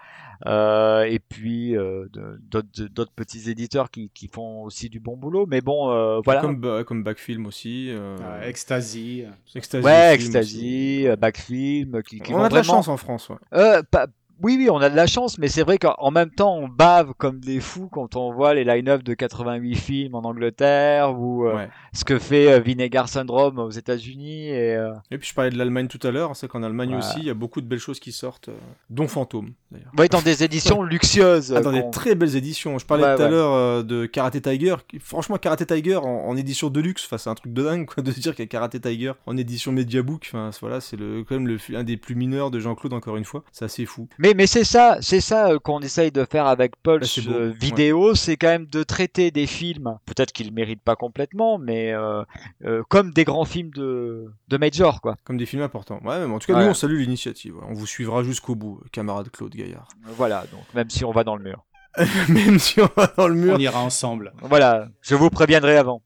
Euh, 0.46 1.02
et 1.02 1.18
puis 1.18 1.76
euh, 1.76 2.06
d'autres 2.40 2.84
d'autres 2.90 3.12
petits 3.12 3.50
éditeurs 3.50 3.90
qui, 3.90 4.10
qui 4.14 4.28
font 4.28 4.62
aussi 4.62 4.88
du 4.88 4.98
bon 5.00 5.16
boulot. 5.16 5.46
Mais 5.46 5.60
bon, 5.60 5.90
euh, 5.90 6.20
voilà. 6.24 6.40
Comme, 6.40 6.84
comme 6.84 7.02
Backfilm 7.04 7.46
aussi. 7.46 7.90
euh, 7.90 8.16
Euh, 8.20 8.48
Ecstasy. 8.48 9.24
Ecstasy 9.54 9.84
Ouais, 9.84 10.14
Ecstasy, 10.14 11.06
Backfilm, 11.18 12.02
qui, 12.02 12.20
qui 12.20 12.32
On 12.34 12.42
a 12.42 12.48
de 12.48 12.54
la 12.54 12.62
chance 12.62 12.88
en 12.88 12.96
France. 12.96 13.28
Ouais. 13.28 13.36
Euh, 13.54 13.82
pas- 13.90 14.06
Oui, 14.42 14.56
oui, 14.58 14.68
on 14.70 14.78
a 14.78 14.88
de 14.90 14.96
la 14.96 15.06
chance, 15.06 15.38
mais 15.38 15.48
c'est 15.48 15.62
vrai 15.62 15.78
qu'en 15.78 16.10
même 16.10 16.30
temps, 16.30 16.56
on 16.56 16.68
bave 16.68 17.12
comme 17.18 17.40
des 17.40 17.60
fous 17.60 17.88
quand 17.90 18.16
on 18.16 18.32
voit 18.32 18.54
les 18.54 18.64
line-up 18.64 19.02
de 19.02 19.14
88 19.14 19.74
films 19.76 20.14
en 20.14 20.22
Angleterre 20.22 21.18
ou 21.18 21.46
euh, 21.46 21.54
Ouais. 21.56 21.68
ce 21.92 22.04
que 22.04 22.18
fait 22.18 22.52
euh, 22.52 22.58
Vinegar 22.60 23.08
Syndrome 23.08 23.58
aux 23.58 23.70
États-Unis. 23.70 24.48
Et, 24.48 24.74
euh, 24.76 24.92
Et 25.10 25.18
puis 25.18 25.28
je 25.28 25.34
parlais 25.34 25.50
de 25.50 25.58
l'Allemagne 25.58 25.88
tout 25.88 26.04
à 26.06 26.10
l'heure. 26.10 26.34
C'est 26.36 26.48
qu'en 26.48 26.62
Allemagne 26.62 26.90
Voilà. 26.90 27.04
aussi, 27.06 27.18
il 27.20 27.26
y 27.26 27.30
a 27.30 27.34
beaucoup 27.34 27.60
de 27.60 27.66
belles 27.66 27.78
choses 27.78 28.00
qui 28.00 28.12
sortent, 28.12 28.50
dont 28.88 29.08
Fantôme 29.08 29.52
d'ailleurs. 29.70 29.90
ouais, 29.98 30.08
dans 30.08 30.22
des 30.22 30.42
éditions 30.44 30.82
luxueuses. 31.00 31.52
Ah, 31.56 31.60
dans 31.60 31.72
des 31.72 31.88
très 31.90 32.14
belles 32.14 32.36
éditions. 32.36 32.78
Je 32.78 32.86
parlais 32.86 33.04
Ouais, 33.04 33.16
tout 33.16 33.22
à 33.22 33.24
ouais. 33.26 33.30
l'heure 33.30 33.84
de 33.84 34.06
Karate 34.06 34.40
Tiger. 34.40 34.76
Franchement, 35.00 35.36
Karate 35.36 35.66
Tiger 35.66 35.96
en, 35.96 36.04
en 36.06 36.36
édition 36.36 36.70
de 36.70 36.80
luxe, 36.80 37.06
c'est 37.16 37.28
un 37.30 37.34
truc 37.34 37.52
de 37.52 37.62
dingue 37.62 37.86
quoi, 37.86 38.02
de 38.02 38.10
se 38.12 38.20
dire 38.20 38.34
qu'il 38.34 38.44
y 38.44 38.46
a 38.46 38.48
Karate 38.48 38.80
Tiger 38.80 39.12
en 39.26 39.36
édition 39.36 39.72
Mediabook. 39.72 40.32
Voilà, 40.60 40.80
c'est 40.80 40.96
le, 40.96 41.24
quand 41.24 41.34
même 41.34 41.46
le, 41.48 41.58
un 41.76 41.84
des 41.84 41.96
plus 41.96 42.14
mineurs 42.14 42.50
de 42.50 42.58
Jean-Claude, 42.60 42.92
encore 42.92 43.16
une 43.16 43.24
fois. 43.24 43.42
C'est 43.52 43.64
assez 43.64 43.84
fou. 43.86 44.08
Mais, 44.18 44.29
mais 44.34 44.46
c'est 44.46 44.64
ça, 44.64 44.98
c'est 45.00 45.20
ça 45.20 45.50
euh, 45.50 45.58
qu'on 45.58 45.80
essaye 45.80 46.10
de 46.12 46.24
faire 46.24 46.46
avec 46.46 46.72
Pulse 46.82 47.00
Bah, 47.00 47.06
c'est 47.06 47.22
beau, 47.30 47.32
euh, 47.34 47.48
ouais. 47.50 47.56
vidéo, 47.58 48.14
c'est 48.14 48.36
quand 48.36 48.48
même 48.48 48.66
de 48.66 48.82
traiter 48.82 49.30
des 49.30 49.46
films, 49.46 49.96
peut-être 50.06 50.32
qu'ils 50.32 50.48
le 50.48 50.52
méritent 50.52 50.82
pas 50.82 50.96
complètement, 50.96 51.58
mais 51.58 51.92
euh, 51.92 52.22
euh, 52.64 52.82
comme 52.88 53.12
des 53.12 53.24
grands 53.24 53.44
films 53.44 53.70
de, 53.70 54.26
de 54.48 54.56
Major, 54.56 55.00
quoi. 55.00 55.16
Comme 55.24 55.36
des 55.36 55.46
films 55.46 55.62
importants. 55.62 56.00
Ouais, 56.04 56.26
mais 56.26 56.32
en 56.34 56.38
tout 56.38 56.46
cas, 56.46 56.54
Ouais. 56.58 56.64
nous, 56.64 56.70
on 56.70 56.74
salue 56.74 56.98
l'initiative. 57.00 57.54
On 57.68 57.74
vous 57.74 57.86
suivra 57.86 58.22
jusqu'au 58.22 58.54
bout, 58.54 58.80
camarade 58.92 59.30
Claude 59.30 59.54
Gaillard. 59.54 59.88
Voilà, 60.16 60.44
donc 60.52 60.62
même 60.74 60.90
si 60.90 61.04
on 61.04 61.12
va 61.12 61.24
dans 61.24 61.36
le 61.36 61.42
mur. 61.44 61.64
même 62.28 62.58
si 62.58 62.80
on 62.80 62.88
va 62.96 63.12
dans 63.16 63.26
le 63.28 63.34
mur. 63.34 63.54
On 63.56 63.58
ira 63.58 63.80
ensemble. 63.80 64.32
Voilà, 64.42 64.88
je 65.02 65.14
vous 65.16 65.28
préviendrai 65.30 65.76
avant. 65.76 66.02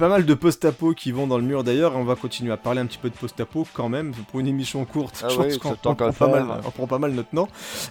Pas 0.00 0.08
mal 0.08 0.24
de 0.26 0.34
post-apo 0.34 0.94
qui 0.94 1.12
vont 1.12 1.26
dans 1.28 1.38
le 1.38 1.44
mur 1.44 1.62
d'ailleurs, 1.62 1.92
et 1.92 1.96
on 1.96 2.04
va 2.04 2.16
continuer 2.16 2.50
à 2.52 2.56
parler 2.56 2.80
un 2.80 2.86
petit 2.86 2.98
peu 2.98 3.08
de 3.10 3.14
post-apo 3.14 3.66
quand 3.72 3.88
même, 3.88 4.12
pour 4.30 4.40
une 4.40 4.48
émission 4.48 4.84
courte. 4.84 5.22
Ah 5.24 5.28
je 5.28 5.38
oui, 5.38 5.46
pense 5.48 5.56
qu'on 5.58 5.94
prend, 5.94 5.94
pas 5.94 6.26
mal- 6.28 6.60
on 6.66 6.70
prend 6.70 6.86
pas 6.88 6.98
mal 6.98 7.12
notre 7.12 7.34
nom. 7.34 7.46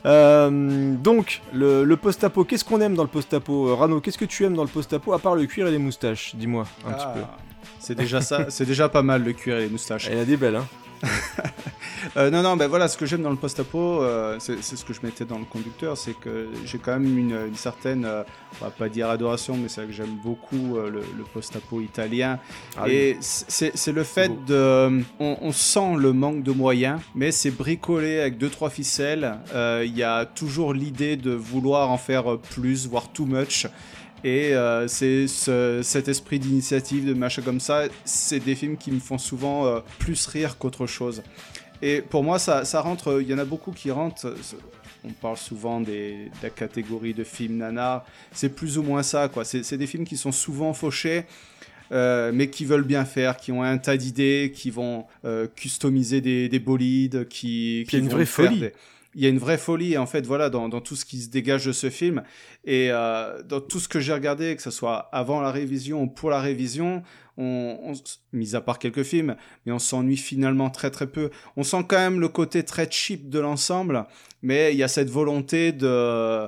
Euh, 0.05 0.95
donc, 0.95 1.41
le, 1.53 1.83
le 1.83 1.97
post-apo, 1.97 2.43
qu'est-ce 2.43 2.65
qu'on 2.65 2.81
aime 2.81 2.95
dans 2.95 3.03
le 3.03 3.09
post-apo 3.09 3.69
Euh, 3.69 3.75
Rano, 3.75 4.01
qu'est-ce 4.01 4.17
que 4.17 4.25
tu 4.25 4.43
aimes 4.43 4.55
dans 4.55 4.63
le 4.63 4.69
post-apo, 4.69 5.13
à 5.13 5.19
part 5.19 5.35
le 5.35 5.45
cuir 5.45 5.67
et 5.67 5.71
les 5.71 5.77
moustaches 5.77 6.35
Dis-moi 6.35 6.65
un 6.87 6.91
petit 6.93 7.05
peu. 7.13 7.21
C'est 7.89 7.95
déjà 7.95 8.21
ça, 8.21 8.45
c'est 8.49 8.67
déjà 8.67 8.87
pas 8.87 9.01
mal 9.01 9.23
le 9.23 9.33
cuir 9.33 9.57
et 9.57 9.61
les 9.61 9.67
moustaches. 9.67 10.11
En 10.11 10.19
a 10.19 10.23
des 10.23 10.37
belles, 10.37 10.57
hein. 10.57 10.67
Euh, 12.17 12.31
non, 12.31 12.41
non, 12.41 12.55
ben 12.55 12.67
voilà, 12.67 12.87
ce 12.87 12.97
que 12.97 13.05
j'aime 13.05 13.21
dans 13.21 13.29
le 13.29 13.35
post-apo, 13.35 14.01
euh, 14.01 14.37
c'est 14.39 14.61
ce 14.63 14.85
que 14.85 14.93
je 14.93 15.01
mettais 15.03 15.25
dans 15.25 15.37
le 15.37 15.43
conducteur, 15.45 15.97
c'est 15.97 16.13
que 16.17 16.47
j'ai 16.65 16.77
quand 16.77 16.93
même 16.93 17.17
une, 17.17 17.37
une 17.49 17.55
certaine, 17.55 18.05
euh, 18.05 18.23
on 18.59 18.65
va 18.65 18.71
pas 18.71 18.89
dire 18.89 19.09
adoration, 19.09 19.57
mais 19.57 19.67
c'est 19.67 19.81
vrai 19.81 19.89
que 19.89 19.95
j'aime 19.95 20.17
beaucoup 20.23 20.77
euh, 20.77 20.89
le, 20.89 21.01
le 21.01 21.23
post-apo 21.33 21.81
italien. 21.81 22.39
Ah 22.77 22.87
et 22.87 23.17
c'est 23.19 23.75
c'est 23.75 23.91
le 23.91 24.03
fait 24.03 24.31
de. 24.45 25.03
On, 25.19 25.37
on 25.41 25.51
sent 25.51 25.97
le 25.97 26.13
manque 26.13 26.41
de 26.41 26.51
moyens, 26.51 26.99
mais 27.15 27.31
c'est 27.31 27.51
bricolé 27.51 28.21
avec 28.21 28.37
deux, 28.37 28.49
trois 28.49 28.69
ficelles. 28.69 29.37
Il 29.53 29.95
y 29.95 30.03
a 30.03 30.25
toujours 30.25 30.73
l'idée 30.73 31.17
de 31.17 31.31
vouloir 31.31 31.91
en 31.91 31.97
faire 31.97 32.37
plus, 32.37 32.87
voire 32.87 33.11
too 33.11 33.25
much. 33.25 33.67
Et 34.23 34.53
euh, 34.53 34.87
c'est 34.87 35.27
ce- 35.27 35.81
cet 35.83 36.07
esprit 36.09 36.39
d'initiative, 36.39 37.05
de 37.05 37.13
machin 37.13 37.41
comme 37.41 37.59
ça, 37.59 37.83
c'est 38.03 38.39
des 38.39 38.55
films 38.55 38.77
qui 38.77 38.91
me 38.91 38.99
font 38.99 39.17
souvent 39.17 39.65
euh, 39.65 39.79
plus 39.97 40.25
rire 40.27 40.57
qu'autre 40.57 40.87
chose. 40.87 41.23
Et 41.81 42.01
pour 42.01 42.23
moi, 42.23 42.39
ça, 42.39 42.65
ça 42.65 42.81
rentre, 42.81 43.21
il 43.21 43.29
y 43.29 43.33
en 43.33 43.37
a 43.39 43.45
beaucoup 43.45 43.71
qui 43.71 43.89
rentrent. 43.91 44.35
On 45.05 45.09
parle 45.11 45.37
souvent 45.37 45.79
des, 45.79 46.25
de 46.25 46.43
la 46.43 46.49
catégorie 46.49 47.13
de 47.13 47.23
films 47.23 47.55
nanar. 47.57 48.05
C'est 48.33 48.49
plus 48.53 48.77
ou 48.77 48.83
moins 48.83 49.01
ça, 49.03 49.29
quoi. 49.29 49.45
C'est 49.45 49.77
des 49.77 49.87
films 49.87 50.03
qui 50.03 50.17
sont 50.17 50.33
souvent 50.33 50.73
fauchés. 50.73 51.23
euh, 51.91 52.31
mais 52.31 52.49
qui 52.51 52.65
veulent 52.65 52.83
bien 52.83 53.03
faire, 53.03 53.37
qui 53.37 53.51
ont 53.51 53.63
un 53.63 53.79
tas 53.79 53.97
d'idées, 53.97 54.51
qui 54.53 54.69
vont 54.69 55.05
euh, 55.25 55.47
customiser 55.55 56.21
des, 56.21 56.47
des 56.47 56.59
bolides, 56.59 57.27
qui, 57.29 57.83
qui 57.89 57.97
une 57.97 58.09
vont 58.09 58.17
vraie 58.17 58.25
faire 58.27 58.45
folie. 58.49 58.59
des- 58.59 58.73
il 59.19 59.23
y 59.23 59.25
a 59.25 59.29
une 59.29 59.37
vraie 59.37 59.57
folie 59.57 59.97
en 59.97 60.05
fait 60.05 60.25
voilà 60.25 60.49
dans, 60.49 60.69
tout 60.79 60.95
ce 60.95 61.03
qui 61.03 61.19
se 61.19 61.29
dégage 61.29 61.65
de 61.65 61.73
ce 61.73 61.89
film. 61.89 62.23
Et 62.63 62.87
euh, 62.89 63.43
dans 63.43 63.59
tout 63.59 63.81
ce 63.81 63.89
que 63.89 63.99
j'ai 63.99 64.13
regardé 64.13 64.55
que 64.55 64.61
ce 64.61 64.71
soit 64.71 65.09
avant 65.11 65.41
la 65.41 65.51
révision 65.51 66.03
ou 66.03 66.07
pour 66.07 66.29
la 66.29 66.39
révision 66.39 67.03
mis 67.37 68.55
à 68.55 68.61
part 68.61 68.79
quelques 68.79 69.03
films 69.03 69.35
mais 69.65 69.73
on 69.73 69.79
s'ennuie 69.79 70.15
finalement 70.15 70.69
très 70.69 70.89
très 70.89 71.07
peu. 71.07 71.31
On 71.57 71.63
sent 71.63 71.83
quand 71.89 71.97
même 71.97 72.21
le 72.21 72.29
côté 72.29 72.63
très 72.63 72.89
cheap 72.89 73.29
de 73.29 73.39
l'ensemble 73.39 74.05
mais 74.41 74.71
il 74.73 74.77
y 74.77 74.83
a 74.83 74.87
cette 74.87 75.09
volonté 75.09 75.73
de 75.73 75.85
euh, 75.85 76.47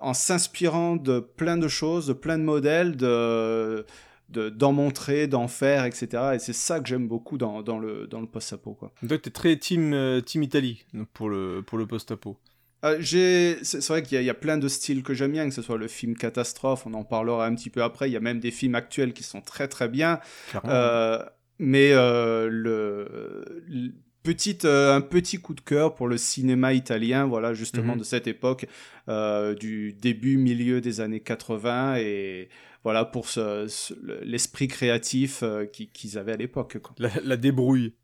en 0.00 0.14
s'inspirant 0.14 0.96
de 0.96 1.20
plein 1.20 1.58
de 1.58 1.68
choses 1.68 2.06
de 2.06 2.14
plein 2.14 2.38
de 2.38 2.42
modèles 2.44 2.96
de- 2.96 3.84
d'en 4.32 4.72
montrer, 4.72 5.26
d'en 5.26 5.48
faire, 5.48 5.84
etc. 5.84 6.34
Et 6.34 6.38
c'est 6.38 6.52
ça 6.52 6.80
que 6.80 6.88
j'aime 6.88 7.06
beaucoup 7.08 7.38
dans, 7.38 7.62
dans 7.62 7.78
le, 7.78 8.06
dans 8.06 8.20
le 8.20 8.26
post-apo, 8.26 8.74
quoi. 8.74 8.92
Donc, 9.02 9.22
t'es 9.22 9.30
très 9.30 9.56
team, 9.56 9.92
euh, 9.92 10.20
team 10.20 10.42
Italie 10.42 10.84
pour 11.12 11.28
le, 11.28 11.62
pour 11.66 11.78
le 11.78 11.86
post-apo. 11.86 12.38
Euh, 12.84 12.96
j'ai- 12.98 13.58
c'est 13.62 13.86
vrai 13.88 14.02
qu'il 14.02 14.16
y, 14.16 14.18
a- 14.18 14.22
il 14.22 14.26
y 14.26 14.30
a 14.30 14.34
plein 14.34 14.58
de 14.58 14.66
styles 14.66 15.02
que 15.04 15.14
j'aime 15.14 15.30
bien, 15.32 15.48
que 15.48 15.54
ce 15.54 15.62
soit 15.62 15.78
le 15.78 15.86
film 15.86 16.16
catastrophe, 16.16 16.84
on 16.86 16.94
en 16.94 17.04
parlera 17.04 17.46
un 17.46 17.54
petit 17.54 17.70
peu 17.70 17.82
après. 17.82 18.08
Il 18.10 18.12
y 18.12 18.16
a 18.16 18.20
même 18.20 18.40
des 18.40 18.50
films 18.50 18.74
actuels 18.74 19.12
qui 19.12 19.22
sont 19.22 19.40
très 19.40 19.68
très 19.68 19.88
bien. 19.88 20.18
Euh, 20.64 21.22
mais 21.60 21.92
euh, 21.92 22.48
le, 22.50 23.62
le- 23.68 23.92
petite, 24.24 24.64
euh, 24.64 24.94
un 24.96 25.00
petit 25.00 25.38
coup 25.38 25.52
de 25.54 25.60
cœur 25.60 25.94
pour 25.94 26.06
le 26.08 26.16
cinéma 26.16 26.72
italien, 26.72 27.26
voilà, 27.26 27.54
justement 27.54 27.94
Mhm. 27.94 27.98
de 28.00 28.04
cette 28.04 28.26
époque, 28.28 28.66
euh, 29.08 29.54
du 29.54 29.92
début, 29.94 30.36
milieu 30.36 30.80
des 30.80 31.00
années 31.00 31.18
80, 31.20 31.96
et 31.98 32.48
voilà 32.84 33.04
pour 33.04 33.28
ce- 33.28 33.66
ce- 33.68 33.94
l'esprit 34.24 34.68
créatif 34.68 35.42
euh, 35.42 35.66
qui- 35.66 35.88
qu'ils 35.88 36.18
avaient 36.18 36.32
à 36.32 36.36
l'époque. 36.36 36.78
quoi. 36.82 36.94
La, 36.98 37.10
la 37.24 37.36
débrouille. 37.36 37.94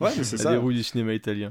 Ouais, 0.00 0.10
c'est 0.12 0.36
la 0.36 0.42
ça. 0.42 0.52
débrouille 0.52 0.76
du 0.76 0.82
cinéma 0.84 1.12
italien. 1.14 1.48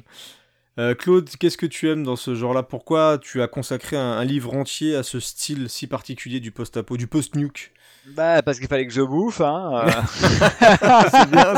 Euh, 0.80 0.94
Claude, 0.94 1.28
qu'est-ce 1.40 1.58
que 1.58 1.66
tu 1.66 1.90
aimes 1.90 2.04
dans 2.04 2.16
ce 2.16 2.36
genre-là? 2.36 2.62
Pourquoi 2.64 3.18
tu 3.18 3.42
as 3.42 3.48
consacré 3.48 3.98
un, 3.98 4.12
un 4.12 4.24
livre 4.24 4.54
entier 4.54 4.96
à 4.96 5.02
ce 5.04 5.20
style 5.20 5.70
si 5.70 5.88
particulier 5.88 6.40
du 6.40 6.52
post-apo, 6.52 6.98
du 6.98 7.08
post-nuke? 7.08 7.74
Bah, 8.16 8.42
parce 8.42 8.58
qu'il 8.58 8.68
fallait 8.68 8.88
que 8.88 8.94
je 8.94 9.02
bouffe, 9.02 9.42
hein. 9.42 9.84
euh. 9.86 9.92
C'est 11.12 11.30
bien, 11.30 11.54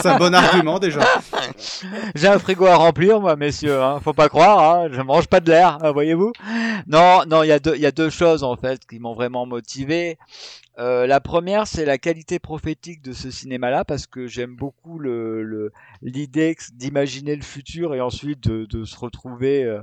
C'est 0.00 0.08
un 0.08 0.18
bon 0.18 0.34
argument 0.34 0.78
déjà. 0.78 1.00
J'ai 2.14 2.28
un 2.28 2.38
frigo 2.38 2.66
à 2.66 2.76
remplir, 2.76 3.20
moi, 3.20 3.36
messieurs. 3.36 3.80
Hein. 3.82 4.00
Faut 4.02 4.12
pas 4.14 4.28
croire, 4.28 4.76
hein. 4.76 4.88
je 4.90 5.00
mange 5.02 5.26
pas 5.28 5.40
de 5.40 5.50
l'air, 5.50 5.78
hein, 5.82 5.92
voyez-vous. 5.92 6.32
Non, 6.86 7.20
non, 7.28 7.42
il 7.42 7.48
y 7.48 7.52
a 7.52 7.58
deux, 7.58 7.74
il 7.76 7.82
y 7.82 7.86
a 7.86 7.92
deux 7.92 8.10
choses 8.10 8.42
en 8.42 8.56
fait 8.56 8.86
qui 8.86 8.98
m'ont 8.98 9.14
vraiment 9.14 9.44
motivé. 9.46 10.18
Euh, 10.78 11.06
la 11.06 11.20
première, 11.20 11.66
c'est 11.66 11.84
la 11.84 11.98
qualité 11.98 12.38
prophétique 12.38 13.02
de 13.02 13.12
ce 13.12 13.30
cinéma-là, 13.30 13.84
parce 13.84 14.06
que 14.06 14.26
j'aime 14.26 14.56
beaucoup 14.56 14.98
le 14.98 15.42
le- 15.42 15.72
l'idée 16.00 16.56
d'imaginer 16.72 17.36
le 17.36 17.42
futur 17.42 17.94
et 17.94 18.00
ensuite 18.00 18.40
de, 18.48 18.64
de 18.64 18.84
se 18.84 18.98
retrouver 18.98 19.64
euh, 19.64 19.80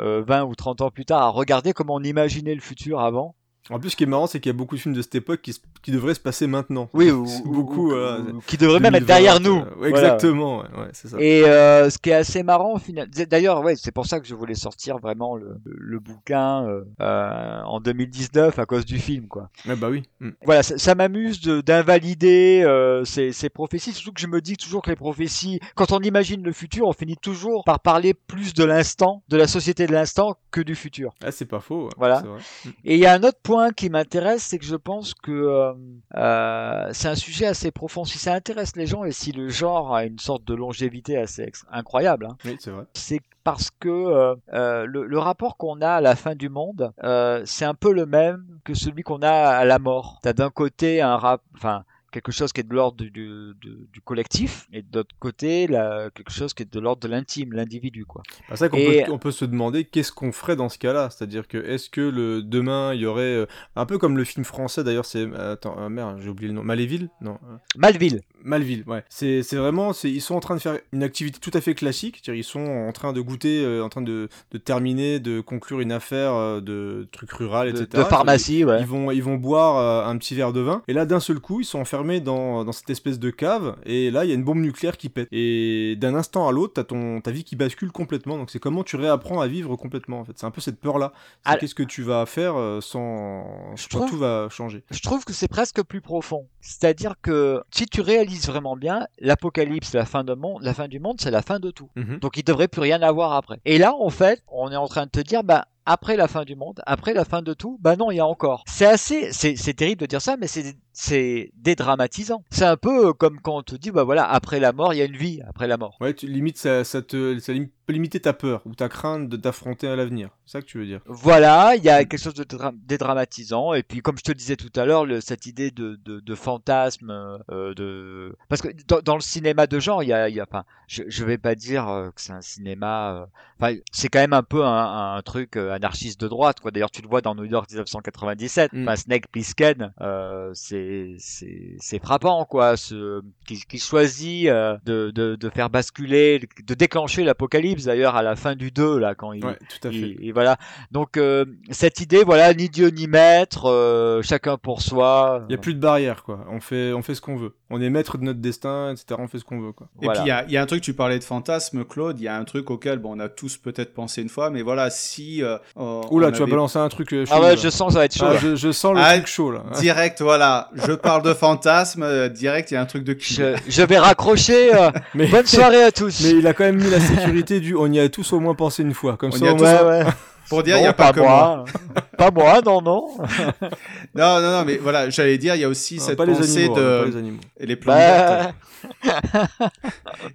euh, 0.00 0.22
20 0.26 0.44
ou 0.44 0.54
30 0.54 0.82
ans 0.82 0.90
plus 0.90 1.06
tard 1.06 1.22
à 1.22 1.28
regarder 1.30 1.72
comment 1.72 1.94
on 1.94 2.02
imaginait 2.04 2.54
le 2.54 2.60
futur 2.60 3.00
avant. 3.00 3.34
En 3.70 3.78
plus, 3.78 3.90
ce 3.90 3.96
qui 3.96 4.04
est 4.04 4.06
marrant, 4.06 4.26
c'est 4.26 4.40
qu'il 4.40 4.50
y 4.50 4.54
a 4.54 4.56
beaucoup 4.56 4.76
de 4.76 4.80
films 4.80 4.94
de 4.94 5.02
cette 5.02 5.14
époque 5.14 5.40
qui, 5.42 5.90
devraient 5.90 6.14
se 6.14 6.20
passer 6.20 6.46
maintenant. 6.46 6.88
Oui, 6.94 7.10
ou, 7.10 7.26
beaucoup. 7.44 7.86
ou- 7.86 7.90
voilà. 7.90 8.20
ou- 8.20 8.40
qui 8.46 8.56
devrait 8.56 8.80
même 8.80 8.94
être 8.94 9.06
2020, 9.06 9.14
derrière 9.14 9.40
nous. 9.40 9.56
euh, 9.58 9.80
ouais, 9.80 9.90
Voilà. 9.90 10.14
Exactement, 10.14 10.58
ouais, 10.58 10.64
ouais, 10.78 10.88
c'est 10.92 11.08
ça. 11.08 11.16
Et 11.20 11.44
euh, 11.44 11.90
ce 11.90 11.98
qui 11.98 12.10
est 12.10 12.14
assez 12.14 12.42
marrant, 12.42 12.74
au 12.74 12.78
final, 12.78 13.08
d'ailleurs, 13.28 13.62
ouais, 13.62 13.76
c'est 13.76 13.92
pour 13.92 14.06
ça 14.06 14.20
que 14.20 14.26
je 14.26 14.34
voulais 14.34 14.54
sortir 14.54 14.98
vraiment 14.98 15.36
le, 15.36 15.56
le 15.64 15.98
bouquin 15.98 16.64
euh, 17.00 17.60
en 17.64 17.80
2019 17.80 18.58
à 18.58 18.66
cause 18.66 18.84
du 18.84 18.98
film, 18.98 19.28
quoi. 19.28 19.50
Ouais, 19.66 19.76
bah 19.76 19.88
oui. 19.90 20.02
Mm. 20.20 20.30
Voilà, 20.44 20.62
ça, 20.62 20.78
ça 20.78 20.94
m'amuse 20.94 21.40
de- 21.40 21.60
d'invalider 21.60 22.62
euh, 22.64 23.04
ces, 23.04 23.32
ces 23.32 23.48
prophéties, 23.48 23.92
surtout 23.92 24.12
que 24.12 24.20
je 24.20 24.26
me 24.26 24.40
dis 24.40 24.56
toujours 24.56 24.82
que 24.82 24.90
les 24.90 24.96
prophéties, 24.96 25.60
quand 25.74 25.92
on 25.92 26.00
imagine 26.00 26.42
le 26.42 26.52
futur, 26.52 26.86
on 26.86 26.92
finit 26.92 27.16
toujours 27.16 27.64
par 27.64 27.80
parler 27.80 28.14
plus 28.14 28.54
de 28.54 28.64
l'instant, 28.64 29.22
de 29.28 29.36
la 29.36 29.46
société 29.46 29.86
de 29.86 29.92
l'instant, 29.92 30.36
que 30.50 30.60
du 30.60 30.74
futur. 30.74 31.12
Ah, 31.22 31.30
c'est 31.30 31.44
pas 31.46 31.60
faux. 31.60 31.84
ouais, 31.86 31.90
Voilà. 31.96 32.22
Mm. 32.22 32.68
Et 32.84 32.94
il 32.94 33.00
y 33.00 33.06
a 33.06 33.12
un 33.12 33.22
autre 33.22 33.38
point 33.42 33.57
qui 33.74 33.90
m'intéresse, 33.90 34.42
c'est 34.42 34.58
que 34.58 34.64
je 34.64 34.76
pense 34.76 35.14
que 35.14 35.30
euh, 35.32 35.72
euh, 36.16 36.88
c'est 36.92 37.08
un 37.08 37.14
sujet 37.14 37.46
assez 37.46 37.70
profond. 37.70 38.04
Si 38.04 38.18
ça 38.18 38.34
intéresse 38.34 38.76
les 38.76 38.86
gens 38.86 39.04
et 39.04 39.12
si 39.12 39.32
le 39.32 39.48
genre 39.48 39.94
a 39.94 40.04
une 40.04 40.18
sorte 40.18 40.44
de 40.44 40.54
longévité 40.54 41.16
assez 41.18 41.50
incroyable, 41.70 42.26
hein, 42.26 42.36
Oui, 42.44 42.56
c'est 42.58 42.70
vrai. 42.70 42.84
c'est 42.94 43.20
parce 43.44 43.70
que 43.70 43.88
euh, 43.88 44.34
euh, 44.52 44.84
le, 44.86 45.06
le 45.06 45.18
rapport 45.18 45.56
qu'on 45.56 45.80
a 45.80 45.90
à 45.90 46.00
la 46.00 46.16
fin 46.16 46.34
du 46.34 46.48
monde, 46.48 46.92
euh, 47.02 47.42
c'est 47.46 47.64
un 47.64 47.74
peu 47.74 47.92
le 47.92 48.04
même 48.06 48.44
que 48.64 48.74
celui 48.74 49.02
qu'on 49.02 49.22
a 49.22 49.30
à 49.30 49.64
la 49.64 49.78
mort. 49.78 50.18
T'as 50.22 50.32
d'un 50.34 50.50
côté 50.50 51.00
un 51.00 51.16
rap, 51.16 51.40
enfin 51.54 51.84
quelque 52.20 52.32
chose 52.34 52.52
qui 52.52 52.60
est 52.60 52.64
de 52.68 52.74
l'ordre 52.74 52.96
du, 52.98 53.10
du, 53.10 53.52
du- 53.60 53.88
du 53.92 54.00
collectif, 54.00 54.66
et 54.72 54.82
de 54.82 54.88
l'autre 54.98 55.14
côté 55.18 55.66
la, 55.66 56.10
quelque 56.14 56.32
chose 56.32 56.54
qui 56.54 56.62
est 56.62 56.72
de 56.72 56.80
l'ordre 56.80 57.00
de 57.02 57.08
l'intime, 57.08 57.52
l'individu, 57.52 58.04
quoi. 58.04 58.22
C'est 58.48 58.56
ça 58.56 58.68
qu'on 58.68 58.76
Et- 58.78 59.04
peut, 59.04 59.12
on 59.12 59.18
peut 59.18 59.30
se 59.32 59.44
demander 59.44 59.84
qu'est-ce 59.84 60.12
qu'on 60.12 60.32
ferait 60.32 60.56
dans 60.56 60.68
ce 60.68 60.78
cas-là. 60.78 61.10
C'est-à-dire 61.10 61.46
que 61.48 61.58
est-ce 61.58 61.90
que 61.90 62.00
le 62.00 62.42
demain 62.42 62.92
il 62.94 63.00
y 63.00 63.06
aurait 63.06 63.22
euh, 63.22 63.46
un 63.76 63.86
peu 63.86 63.98
comme 63.98 64.16
le 64.16 64.24
film 64.24 64.44
français 64.44 64.84
d'ailleurs, 64.84 65.04
c'est 65.04 65.26
attends 65.34 65.76
euh, 65.78 65.88
merde, 65.88 66.18
j'ai 66.22 66.28
oublié 66.28 66.48
le 66.48 66.54
nom. 66.54 66.62
Maléville 66.62 67.08
Non. 67.20 67.38
euh, 67.50 67.56
Malville. 67.76 68.20
Malville, 68.44 68.84
ouais. 68.86 69.04
C'est 69.08 69.42
vraiment, 69.54 69.92
ils 70.04 70.20
sont 70.22 70.34
en 70.36 70.40
train 70.40 70.54
de 70.54 70.60
faire 70.60 70.78
une 70.92 71.02
activité 71.02 71.38
tout 71.40 71.50
à 71.54 71.60
fait 71.60 71.74
classique. 71.74 72.20
C'est-à-dire, 72.22 72.40
Ils 72.40 72.44
sont 72.44 72.60
en 72.60 72.92
train 72.92 73.12
de 73.12 73.20
goûter, 73.20 73.64
euh, 73.64 73.82
en 73.84 73.88
train 73.88 74.00
de, 74.02 74.28
de 74.52 74.58
terminer, 74.58 75.18
de 75.20 75.40
conclure 75.40 75.80
une 75.80 75.92
affaire 75.92 76.32
euh, 76.34 76.60
de 76.60 77.08
truc 77.12 77.30
rural, 77.32 77.68
etc. 77.68 77.86
de 77.92 78.04
pharmacie, 78.04 78.64
ouais. 78.64 78.80
Ils 78.80 78.86
vont, 78.86 79.10
ils 79.10 79.22
vont 79.22 79.36
boire 79.36 79.76
euh, 79.76 80.10
un 80.10 80.16
petit 80.18 80.34
verre 80.34 80.52
de 80.52 80.60
vin. 80.60 80.82
Et 80.88 80.92
là, 80.92 81.04
d'un 81.04 81.20
seul 81.20 81.40
coup, 81.40 81.60
ils 81.60 81.64
sont 81.64 81.80
enfermés 81.80 82.07
dans, 82.20 82.64
dans 82.64 82.72
cette 82.72 82.90
espèce 82.90 83.18
de 83.18 83.30
cave. 83.30 83.76
Et 83.84 84.10
là, 84.10 84.24
il 84.24 84.28
y 84.28 84.32
a 84.32 84.34
une 84.34 84.44
bombe 84.44 84.58
nucléaire 84.58 84.96
qui 84.96 85.08
pète. 85.08 85.28
Et 85.32 85.96
d'un 86.00 86.14
instant 86.14 86.48
à 86.48 86.52
l'autre, 86.52 86.74
t'as 86.74 86.84
ton, 86.84 87.20
ta 87.20 87.30
vie 87.30 87.44
qui 87.44 87.56
bascule 87.56 87.92
complètement. 87.92 88.36
Donc 88.38 88.50
c'est 88.50 88.58
comment 88.58 88.82
tu 88.82 88.96
réapprends 88.96 89.40
à 89.40 89.46
vivre 89.46 89.76
complètement. 89.76 90.20
En 90.20 90.24
fait, 90.24 90.32
c'est 90.36 90.46
un 90.46 90.50
peu 90.50 90.60
cette 90.60 90.80
peur-là. 90.80 91.12
C'est. 91.46 91.58
Qu'est-ce 91.58 91.74
que 91.74 91.82
tu 91.82 92.02
vas 92.02 92.24
faire 92.26 92.56
euh, 92.56 92.80
sans, 92.80 93.74
Je 93.76 93.86
quand 93.88 93.98
trouve- 93.98 94.10
tout 94.10 94.18
va 94.18 94.48
changer. 94.50 94.82
Je 94.90 95.00
trouve 95.00 95.24
que 95.24 95.32
c'est 95.32 95.48
presque 95.48 95.82
plus 95.82 96.00
profond. 96.00 96.46
C'est-à-dire 96.60 97.14
que 97.22 97.62
si 97.70 97.86
tu 97.86 98.00
réalises 98.00 98.46
vraiment 98.46 98.76
bien, 98.76 99.06
l'apocalypse, 99.20 99.94
la 99.94 100.04
fin, 100.04 100.24
de 100.24 100.34
monde, 100.34 100.62
la 100.62 100.74
fin 100.74 100.88
du 100.88 101.00
monde, 101.00 101.16
c'est 101.20 101.30
la 101.30 101.42
fin 101.42 101.58
de 101.60 101.70
tout. 101.70 101.90
Mhm. 101.96 102.18
Donc 102.18 102.36
il 102.36 102.42
devrait 102.44 102.68
plus 102.68 102.80
rien 102.80 103.00
avoir 103.02 103.32
après. 103.32 103.60
Et 103.64 103.78
là, 103.78 103.94
en 103.94 104.10
fait, 104.10 104.42
on 104.48 104.70
est 104.70 104.76
en 104.76 104.88
train 104.88 105.04
de 105.06 105.10
te 105.10 105.20
dire, 105.20 105.44
bah 105.44 105.66
après 105.86 106.16
la 106.16 106.28
fin 106.28 106.44
du 106.44 106.54
monde, 106.54 106.82
après 106.86 107.14
la 107.14 107.24
fin 107.24 107.40
de 107.40 107.54
tout, 107.54 107.78
bah 107.80 107.96
non, 107.96 108.10
il 108.10 108.16
y 108.16 108.20
a 108.20 108.26
encore. 108.26 108.62
C'est 108.66 108.84
assez, 108.84 109.32
c'est 109.32 109.56
c'est 109.56 109.72
terrible 109.72 110.02
de 110.02 110.06
dire 110.06 110.20
ça, 110.20 110.36
mais 110.36 110.46
c'est 110.46 110.76
c'est 111.00 111.52
dédramatisant. 111.54 112.42
C'est 112.50 112.64
un 112.64 112.76
peu 112.76 113.12
comme 113.12 113.40
quand 113.40 113.56
on 113.58 113.62
te 113.62 113.76
dit, 113.76 113.92
bah 113.92 114.02
voilà, 114.02 114.28
après 114.28 114.58
la 114.58 114.72
mort, 114.72 114.92
il 114.94 114.96
y 114.96 115.02
a 115.02 115.04
une 115.04 115.16
vie 115.16 115.40
après 115.46 115.68
la 115.68 115.76
mort. 115.76 115.96
Ouais, 116.00 116.12
tu, 116.12 116.26
limite, 116.26 116.58
ça, 116.58 116.82
ça 116.82 117.02
te, 117.02 117.38
ça 117.38 117.52
lim- 117.52 117.68
peut 117.86 117.92
limiter 117.92 118.18
ta 118.18 118.32
peur 118.32 118.62
ou 118.64 118.74
ta 118.74 118.88
crainte 118.88 119.28
de 119.28 119.36
t'affronter 119.36 119.86
à 119.86 119.94
l'avenir. 119.94 120.30
C'est 120.44 120.52
ça 120.58 120.60
que 120.60 120.66
tu 120.66 120.78
veux 120.78 120.86
dire. 120.86 121.00
Voilà, 121.06 121.76
il 121.76 121.84
y 121.84 121.88
a 121.88 122.04
quelque 122.04 122.20
chose 122.20 122.34
de 122.34 122.42
dra- 122.42 122.72
dédramatisant. 122.74 123.74
Et 123.74 123.84
puis, 123.84 124.00
comme 124.00 124.18
je 124.18 124.24
te 124.24 124.32
disais 124.32 124.56
tout 124.56 124.72
à 124.74 124.84
l'heure, 124.86 125.06
cette 125.20 125.46
idée 125.46 125.70
de, 125.70 126.00
de, 126.04 126.18
de 126.18 126.34
fantasme, 126.34 127.10
euh, 127.50 127.74
de 127.74 128.34
parce 128.48 128.60
que 128.62 128.68
dans, 128.88 129.00
dans 129.00 129.14
le 129.14 129.20
cinéma 129.20 129.68
de 129.68 129.78
genre, 129.78 130.02
il 130.02 130.08
y 130.08 130.12
a, 130.12 130.28
il 130.28 130.34
y 130.34 130.40
a 130.40 130.46
enfin, 130.50 130.64
je, 130.88 131.04
je 131.06 131.24
vais 131.24 131.38
pas 131.38 131.54
dire 131.54 131.88
euh, 131.88 132.10
que 132.10 132.20
c'est 132.20 132.32
un 132.32 132.40
cinéma. 132.42 133.14
euh, 133.22 133.26
Enfin, 133.60 133.74
c'est 133.90 134.08
quand 134.08 134.20
même 134.20 134.32
un 134.34 134.44
peu 134.44 134.64
un, 134.64 135.16
un 135.16 135.22
truc 135.22 135.56
euh, 135.56 135.72
anarchiste 135.72 136.20
de 136.20 136.28
droite, 136.28 136.60
quoi. 136.60 136.70
D'ailleurs, 136.70 136.90
tu 136.92 137.02
le 137.02 137.08
vois 137.08 137.20
dans 137.20 137.34
New 137.34 137.44
York 137.44 137.68
1997. 137.70 138.72
Mm. 138.72 138.82
Enfin, 138.82 138.96
Snake 138.96 139.28
Plissken, 139.32 139.92
euh, 140.00 140.50
c'est 140.54 140.87
c'est 141.18 141.98
frappant 142.02 142.44
quoi 142.44 142.76
ce 142.76 143.20
qui, 143.46 143.60
qui 143.68 143.78
choisit 143.78 144.48
euh, 144.48 144.76
de, 144.84 145.10
de 145.10 145.36
de 145.36 145.50
faire 145.50 145.70
basculer 145.70 146.40
de 146.66 146.74
déclencher 146.74 147.24
l'apocalypse 147.24 147.84
d'ailleurs 147.84 148.16
à 148.16 148.22
la 148.22 148.36
fin 148.36 148.54
du 148.54 148.70
2 148.70 148.98
là 148.98 149.14
quand 149.14 149.32
il, 149.32 149.44
Ouais, 149.44 149.56
tout 149.68 149.88
à 149.88 149.90
fait. 149.90 150.16
il- 150.20 150.32
voilà 150.32 150.56
donc 150.90 151.16
euh, 151.16 151.44
cette 151.70 152.00
idée 152.00 152.22
voilà 152.24 152.52
ni 152.54 152.68
dieu 152.68 152.88
ni 152.88 153.06
maître 153.06 153.66
euh, 153.70 154.22
chacun 154.22 154.56
pour 154.56 154.82
soi 154.82 155.44
Il 155.48 155.52
y 155.52 155.54
a 155.54 155.58
plus 155.58 155.74
de 155.74 155.80
barrière, 155.80 156.22
quoi. 156.24 156.44
On 156.50 156.60
fait, 156.60 156.92
on 156.92 157.02
fait 157.02 157.14
ce 157.14 157.20
qu'on 157.20 157.36
veut. 157.36 157.54
On 157.70 157.80
est 157.80 157.90
maître 157.90 158.16
de 158.18 158.24
notre 158.24 158.40
destin, 158.40 158.92
etc. 158.92 159.18
On 159.18 159.28
fait 159.28 159.38
ce 159.38 159.44
qu'on 159.44 159.60
veut, 159.60 159.72
quoi. 159.72 159.88
Et 160.02 160.08
puis 160.08 160.18
il 160.22 160.26
y 160.26 160.30
a, 160.30 160.44
il 160.44 160.50
y 160.52 160.56
a 160.56 160.62
un 160.62 160.66
truc, 160.66 160.80
tu 160.82 160.94
parlais 160.94 161.18
de 161.18 161.24
fantasme, 161.24 161.84
Claude, 161.84 162.18
il 162.18 162.24
y 162.24 162.28
a 162.28 162.36
un 162.36 162.44
truc 162.44 162.70
auquel 162.70 162.98
bon, 162.98 163.16
on 163.16 163.20
a 163.20 163.28
tous 163.28 163.56
peut-être 163.58 163.92
pensé 163.94 164.22
une 164.22 164.28
fois, 164.28 164.50
mais 164.50 164.62
voilà, 164.62 164.90
si... 164.90 165.42
Euh, 165.42 165.58
Oula, 165.76 166.30
tu 166.32 166.38
vas 166.38 166.42
avait- 166.44 166.50
balancer 166.50 166.78
un 166.78 166.88
truc 166.88 167.10
chaud. 167.10 167.24
ah 167.30 167.40
ouais 167.40 167.48
là. 167.50 167.56
je 167.56 167.68
sens 167.68 167.92
ça 167.92 167.98
va 168.00 168.04
être 168.06 168.16
chaud 168.16 168.26
Ah, 168.28 168.36
je 168.54 168.72
sens 168.72 168.94
le 168.94 169.00
Ah, 169.02 169.14
truc 169.14 169.26
chaud, 169.26 169.50
là. 169.52 169.64
Direct, 169.78 170.22
voilà, 170.22 170.70
je 170.86 170.92
parle 170.92 171.22
de 171.22 171.34
fantasme, 171.34 172.02
euh, 172.02 172.28
direct, 172.28 172.70
il 172.70 172.74
y 172.74 172.76
a 172.76 172.80
un 172.80 172.86
truc 172.86 173.04
de 173.04 173.12
cul. 173.12 173.34
je, 173.34 173.56
je 173.68 173.82
vais 173.82 173.98
raccrocher 173.98 174.74
euh, 174.74 174.90
Mais- 175.14 175.26
bonne 175.26 175.46
soirée 175.46 175.82
à 175.82 175.92
tous 175.92 176.20
Mais 176.22 176.30
il 176.30 176.46
a 176.46 176.54
quand 176.54 176.64
même 176.64 176.76
mis 176.82 176.90
la 176.90 177.00
sécurité 177.00 177.60
du. 177.60 177.74
On 177.74 177.90
y 177.92 178.00
a 178.00 178.08
tous 178.08 178.32
au 178.32 178.40
moins 178.40 178.54
pensé 178.54 178.82
une 178.82 178.94
fois. 178.94 179.16
Comme 179.16 179.30
On 179.32 179.36
ça, 179.38 179.44
y 179.44 179.48
a 179.48 179.52
au 179.52 179.56
tous- 179.56 179.62
moins- 179.64 179.82
ouais, 179.84 180.04
ouais. 180.04 180.10
Pour 180.48 180.62
dire, 180.62 180.76
il 180.78 180.80
n'y 180.82 180.86
a 180.86 180.92
pas, 180.92 181.12
que 181.12 181.20
moi. 181.20 181.64
pas 182.18 182.30
moi 182.30 182.60
non 182.64 182.80
non 182.82 183.08
Non, 184.14 184.40
non, 184.40 184.50
non, 184.52 184.64
mais 184.64 184.76
voilà, 184.78 185.10
j'allais 185.10 185.38
dire, 185.38 185.54
il 185.54 185.60
y 185.60 185.64
a 185.64 185.68
aussi 185.68 185.96
Non, 185.96 186.02
cette 186.04 186.16
pas 186.18 186.24
les 186.26 186.32
pensée 186.32 186.58
animaux, 186.64 186.76
de... 186.76 186.80
hein, 186.82 187.00
pas 187.02 187.06
les 187.10 187.16
animaux. 187.16 187.40
Et 187.60 187.66
les 187.66 187.76
plantes 187.76 187.96
bah, 187.96 188.52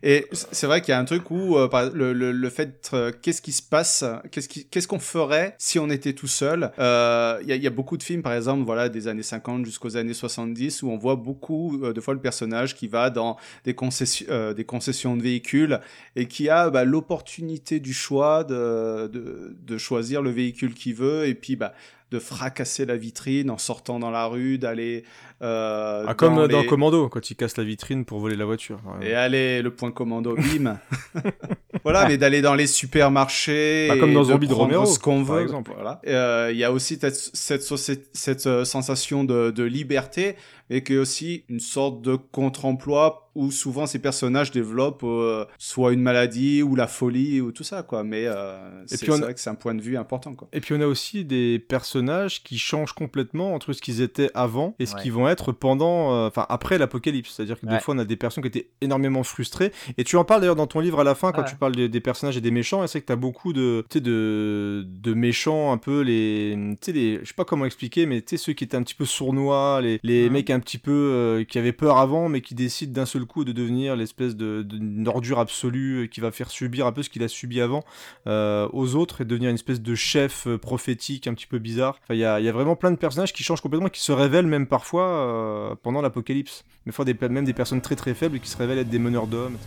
Et 0.03 0.27
c'est 0.31 0.67
vrai 0.67 0.81
qu'il 0.81 0.91
y 0.91 0.95
a 0.95 0.99
un 0.99 1.05
truc 1.05 1.29
où 1.31 1.57
euh, 1.57 1.67
par- 1.67 1.89
le, 1.91 2.13
le, 2.13 2.31
le 2.31 2.49
fait, 2.49 2.89
euh, 2.93 3.11
qu'est-ce 3.21 3.41
qui 3.41 3.51
se 3.51 3.61
passe, 3.61 4.03
qu'est-ce 4.31 4.87
qu'on 4.87 4.99
ferait 4.99 5.55
si 5.57 5.79
on 5.79 5.89
était 5.89 6.13
tout 6.13 6.27
seul. 6.27 6.71
Euh, 6.79 7.39
Il 7.41 7.47
y, 7.47 7.51
a, 7.51 7.55
il 7.55 7.63
y 7.63 7.67
a 7.67 7.71
beaucoup 7.71 7.97
de 7.97 8.03
films, 8.03 8.21
par 8.21 8.33
exemple, 8.33 8.63
voilà, 8.65 8.89
des 8.89 9.07
années 9.07 9.23
50 9.23 9.65
jusqu'aux 9.65 9.97
années 9.97 10.13
70, 10.13 10.83
où 10.83 10.89
on 10.89 10.97
voit 10.97 11.15
beaucoup 11.15 11.79
euh, 11.83 11.93
de 11.93 12.01
fois 12.01 12.13
le 12.13 12.19
personnage 12.19 12.75
qui 12.75 12.87
va 12.87 13.09
dans 13.09 13.37
des 13.65 13.73
concessions, 13.73 14.25
euh, 14.29 14.53
des 14.53 14.65
concessions 14.65 15.15
de 15.15 15.21
véhicules 15.23 15.79
et 16.15 16.27
qui 16.27 16.49
a 16.49 16.69
bah, 16.69 16.83
l'opportunité 16.83 17.79
du 17.79 17.93
choix 17.93 18.43
de, 18.43 19.07
de, 19.07 19.55
de 19.59 19.77
choisir 19.77 20.02
le 20.21 20.29
véhicule 20.29 20.73
qu'il 20.73 20.95
veut 20.95 21.27
et 21.27 21.35
puis 21.35 21.55
bah, 21.55 21.73
de 22.11 22.19
fracasser 22.19 22.85
la 22.85 22.95
vitrine 22.95 23.49
en 23.49 23.57
sortant 23.57 23.99
dans 23.99 24.11
la 24.11 24.25
rue, 24.25 24.57
d'aller 24.57 25.03
euh, 25.43 26.05
Ah, 26.07 26.13
comme 26.13 26.35
dans, 26.35 26.45
les- 26.61 26.65
Commando, 26.65 27.09
quand 27.09 27.29
il 27.29 27.35
casse 27.35 27.57
la 27.57 27.63
vitrine 27.63 28.05
pour 28.05 28.19
voler 28.19 28.35
la 28.35 28.45
voiture. 28.45 28.79
Ouais. 28.99 29.09
et 29.09 29.13
allez, 29.13 29.61
le 29.61 29.71
point 29.75 29.91
commando, 29.91 30.35
bim. 30.35 30.79
voilà, 31.83 32.07
mais 32.07 32.17
d'aller 32.17 32.41
dans 32.41 32.55
les 32.55 32.67
supermarchés. 32.67 33.87
Bah, 33.89 33.97
comme 33.97 34.11
et 34.11 34.13
dans 34.13 34.23
Zombie 34.23 34.47
de 34.47 34.53
Romero, 34.53 34.85
ce 34.85 34.99
qu'on 34.99 35.23
par 35.25 35.35
veut. 35.35 35.41
exemple. 35.43 35.71
Voilà. 35.75 36.01
Euh, 36.07 36.49
Il 36.51 36.57
y 36.57 36.63
a 36.63 36.71
aussi 36.71 36.97
cette, 36.99 37.15
cette, 37.15 37.61
socié- 37.63 38.03
cette 38.13 38.47
euh, 38.47 38.65
sensation 38.65 39.23
de, 39.23 39.51
de 39.51 39.63
liberté, 39.63 40.35
mais 40.69 40.81
qui 40.83 40.93
est 40.93 40.97
aussi 40.97 41.43
une 41.49 41.59
sorte 41.59 42.01
de 42.01 42.15
contre-emploi 42.15 43.19
où 43.35 43.49
souvent 43.49 43.87
ces 43.87 43.97
personnages 43.97 44.51
développent 44.51 45.01
euh, 45.03 45.45
soit 45.57 45.91
une 45.91 46.01
maladie 46.01 46.61
ou 46.61 46.75
la 46.75 46.85
folie 46.85 47.41
ou 47.41 47.51
tout 47.51 47.63
ça, 47.63 47.81
quoi. 47.81 48.03
Mais 48.03 48.27
euh, 48.27 48.85
c'est 48.85 49.09
a- 49.09 49.15
vrai 49.17 49.33
que 49.33 49.39
c'est 49.39 49.49
un 49.49 49.55
point 49.55 49.73
de 49.73 49.81
vue 49.81 49.97
important, 49.97 50.35
quoi. 50.35 50.47
Et 50.53 50.59
puis 50.61 50.75
on 50.75 50.81
a 50.81 50.85
aussi 50.85 51.25
des 51.25 51.57
personnages 51.57 52.43
qui 52.43 52.59
changent 52.59 52.93
complètement 52.93 53.55
entre 53.55 53.73
ce 53.73 53.81
qu'ils 53.81 54.01
étaient 54.01 54.29
avant 54.35 54.75
et 54.77 54.85
ce 54.85 54.93
Ouais. 54.95 55.01
qu'ils 55.01 55.13
vont 55.13 55.27
être 55.27 55.32
pendant, 55.51 56.13
euh, 56.13 56.27
enfin 56.27 56.45
après 56.49 56.77
l'apocalypse. 56.77 57.31
C'est-à-dire 57.35 57.59
que 57.59 57.65
des 57.65 57.79
fois 57.79 57.95
on 57.95 57.99
a 57.99 58.05
des 58.05 58.15
personnes 58.15 58.43
qui 58.43 58.47
étaient 58.47 58.67
énormément 58.81 59.23
frustrées. 59.23 59.71
Et 59.97 60.03
tu 60.03 60.15
en 60.17 60.23
parles 60.23 60.41
d'ailleurs 60.41 60.55
dans 60.55 60.67
ton 60.67 60.79
livre 60.79 60.99
à 60.99 61.03
la 61.03 61.15
fin 61.15 61.31
quand 61.31 61.41
Ouais. 61.41 61.49
tu 61.49 61.55
parles 61.55 61.75
des, 61.75 61.89
des 61.89 61.99
personnages 61.99 62.37
et 62.37 62.41
des 62.41 62.51
méchants. 62.51 62.83
Et 62.83 62.87
c'est 62.87 63.01
que 63.01 63.05
tu 63.07 63.11
as 63.13 63.15
beaucoup 63.17 63.53
de, 63.53 63.85
tu 63.89 63.97
sais, 63.97 64.01
de, 64.01 64.85
de 64.87 65.13
méchants 65.13 65.71
un 65.71 65.77
peu 65.77 66.01
les, 66.01 66.55
tu 66.81 66.85
sais 66.85 66.91
les, 66.91 67.19
je 67.21 67.27
sais 67.27 67.33
pas 67.33 67.45
comment 67.45 67.65
expliquer, 67.65 68.05
mais 68.05 68.21
tu 68.21 68.29
sais 68.29 68.37
ceux 68.37 68.53
qui 68.53 68.63
étaient 68.63 68.77
un 68.77 68.83
petit 68.83 68.95
peu 68.95 69.05
sournois, 69.05 69.81
les, 69.81 69.99
les 70.03 70.29
mecs 70.29 70.49
un 70.49 70.59
petit 70.59 70.77
peu 70.77 70.91
euh, 70.91 71.43
qui 71.43 71.57
avaient 71.57 71.71
peur 71.73 71.97
avant, 71.97 72.29
mais 72.29 72.41
qui 72.41 72.55
décident 72.55 72.93
d'un 72.93 73.05
seul 73.05 73.25
coup 73.25 73.43
de 73.43 73.51
devenir 73.51 73.95
l'espèce 73.95 74.35
de, 74.35 74.61
d'une 74.63 75.07
ordure 75.07 75.39
absolue 75.39 76.03
euh, 76.03 76.07
qui 76.07 76.19
va 76.21 76.31
faire 76.31 76.49
subir 76.49 76.85
un 76.87 76.91
peu 76.91 77.03
ce 77.03 77.09
qu'il 77.09 77.23
a 77.23 77.27
subi 77.27 77.61
avant 77.61 77.83
euh, 78.27 78.67
aux 78.73 78.95
autres 78.95 79.21
et 79.21 79.25
devenir 79.25 79.49
une 79.49 79.55
espèce 79.55 79.81
de 79.81 79.95
chef 79.95 80.47
prophétique 80.61 81.27
un 81.27 81.33
petit 81.33 81.47
peu 81.47 81.59
bizarre. 81.59 81.97
Enfin, 82.03 82.13
il 82.13 82.19
y 82.19 82.25
a, 82.25 82.39
il 82.39 82.45
y 82.45 82.49
a 82.49 82.51
vraiment 82.51 82.75
plein 82.75 82.91
de 82.91 82.95
personnages 82.97 83.33
qui 83.33 83.43
changent 83.43 83.61
complètement, 83.61 83.89
qui 83.89 84.01
se 84.01 84.11
révèlent 84.11 84.47
même 84.47 84.67
parfois 84.67 85.03
euh, 85.23 85.75
pendant 85.81 86.01
l'apocalypse. 86.01 86.63
Mais 86.85 86.91
fois 86.91 87.05
des, 87.05 87.15
même 87.29 87.45
des 87.45 87.53
personnes 87.53 87.81
très 87.81 87.95
très 87.95 88.13
faibles 88.13 88.39
qui 88.39 88.49
se 88.49 88.57
révèlent 88.57 88.79
être 88.79 88.89
des 88.89 88.99
meneurs 88.99 89.27
d'hommes. 89.27 89.57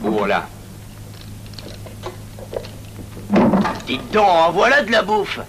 Voilà. 0.00 0.48
Dites 3.86 4.10
donc, 4.12 4.28
en 4.28 4.50
voilà 4.52 4.82
de 4.82 4.90
la 4.90 5.02
bouffe. 5.02 5.40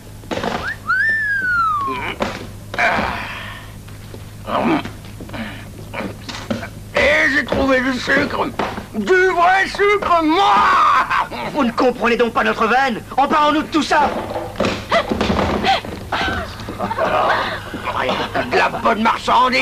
Et 6.96 7.32
j'ai 7.34 7.46
trouvé 7.46 7.82
du 7.82 7.94
sucre. 8.00 8.48
Du 8.96 9.28
vrai 9.28 9.68
sucre, 9.68 10.24
moi 10.24 10.56
Vous 11.54 11.64
ne 11.64 11.72
comprenez 11.72 12.18
donc 12.18 12.34
pas 12.34 12.44
notre 12.44 12.68
veine 12.68 13.02
Emparons-nous 13.16 13.62
de 13.64 13.68
tout 13.68 13.84
ça 13.84 14.10
De 18.52 18.58
la 18.58 18.70
bonne 18.70 19.02
marchandise. 19.04 19.62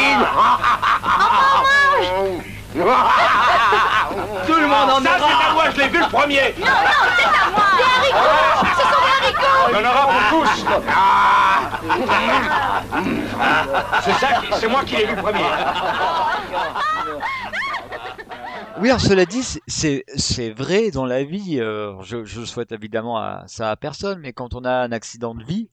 Tout 2.74 4.54
le 4.54 4.68
monde 4.68 4.90
en 4.92 5.02
Ça, 5.02 5.10
c'est 5.18 5.24
à 5.24 5.54
moi, 5.54 5.64
je 5.74 5.78
l'ai 5.82 5.88
vu 5.90 6.00
le 6.00 6.08
premier. 6.10 6.54
Non, 6.60 6.66
non, 6.66 6.72
c'est 7.18 7.26
à 7.26 7.50
moi. 7.50 7.66
Des 7.78 7.84
haricots 7.84 8.66
Ce 8.76 8.82
sont 8.84 9.02
des 9.02 9.14
haricots. 9.18 9.66
Il 9.70 9.74
y 9.74 9.78
en 9.78 9.90
aura 9.90 10.04
pour 10.08 10.24
tous. 10.30 10.54
C'est 14.04 14.14
ça, 14.14 14.28
qui- 14.42 14.54
c'est 14.60 14.68
moi 14.68 14.82
qui 14.86 14.96
l'ai 14.96 15.06
vu 15.06 15.16
le 15.16 15.22
premier. 15.22 15.44
Oui, 18.80 18.90
alors 18.90 19.02
cela 19.02 19.26
dit, 19.26 19.44
c'est- 19.68 20.54
vrai 20.56 20.92
dans 20.92 21.06
la 21.06 21.24
vie. 21.24 21.60
euh, 21.60 21.94
je, 22.04 22.24
je 22.26 22.46
souhaite 22.46 22.72
évidemment 22.72 23.18
à, 23.18 23.44
ça 23.48 23.72
à 23.72 23.76
personne, 23.76 24.20
mais 24.22 24.34
quand 24.34 24.54
on 24.54 24.64
a 24.66 24.72
un 24.72 24.92
accident 24.92 25.34
de 25.34 25.44
vie, 25.44 25.70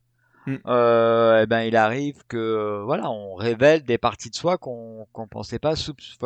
Mm. 0.46 0.56
euh, 0.66 1.42
eh 1.42 1.46
ben 1.46 1.62
il 1.62 1.74
arrive 1.76 2.22
que 2.28 2.36
euh, 2.36 2.82
voilà, 2.84 3.10
on 3.10 3.34
révèle 3.34 3.82
des 3.82 3.96
parties 3.96 4.28
de 4.30 4.34
soi 4.36 4.58
qu'on 4.58 5.06
qu'on 5.12 5.26
pensait 5.26 5.58
pas, 5.58 5.74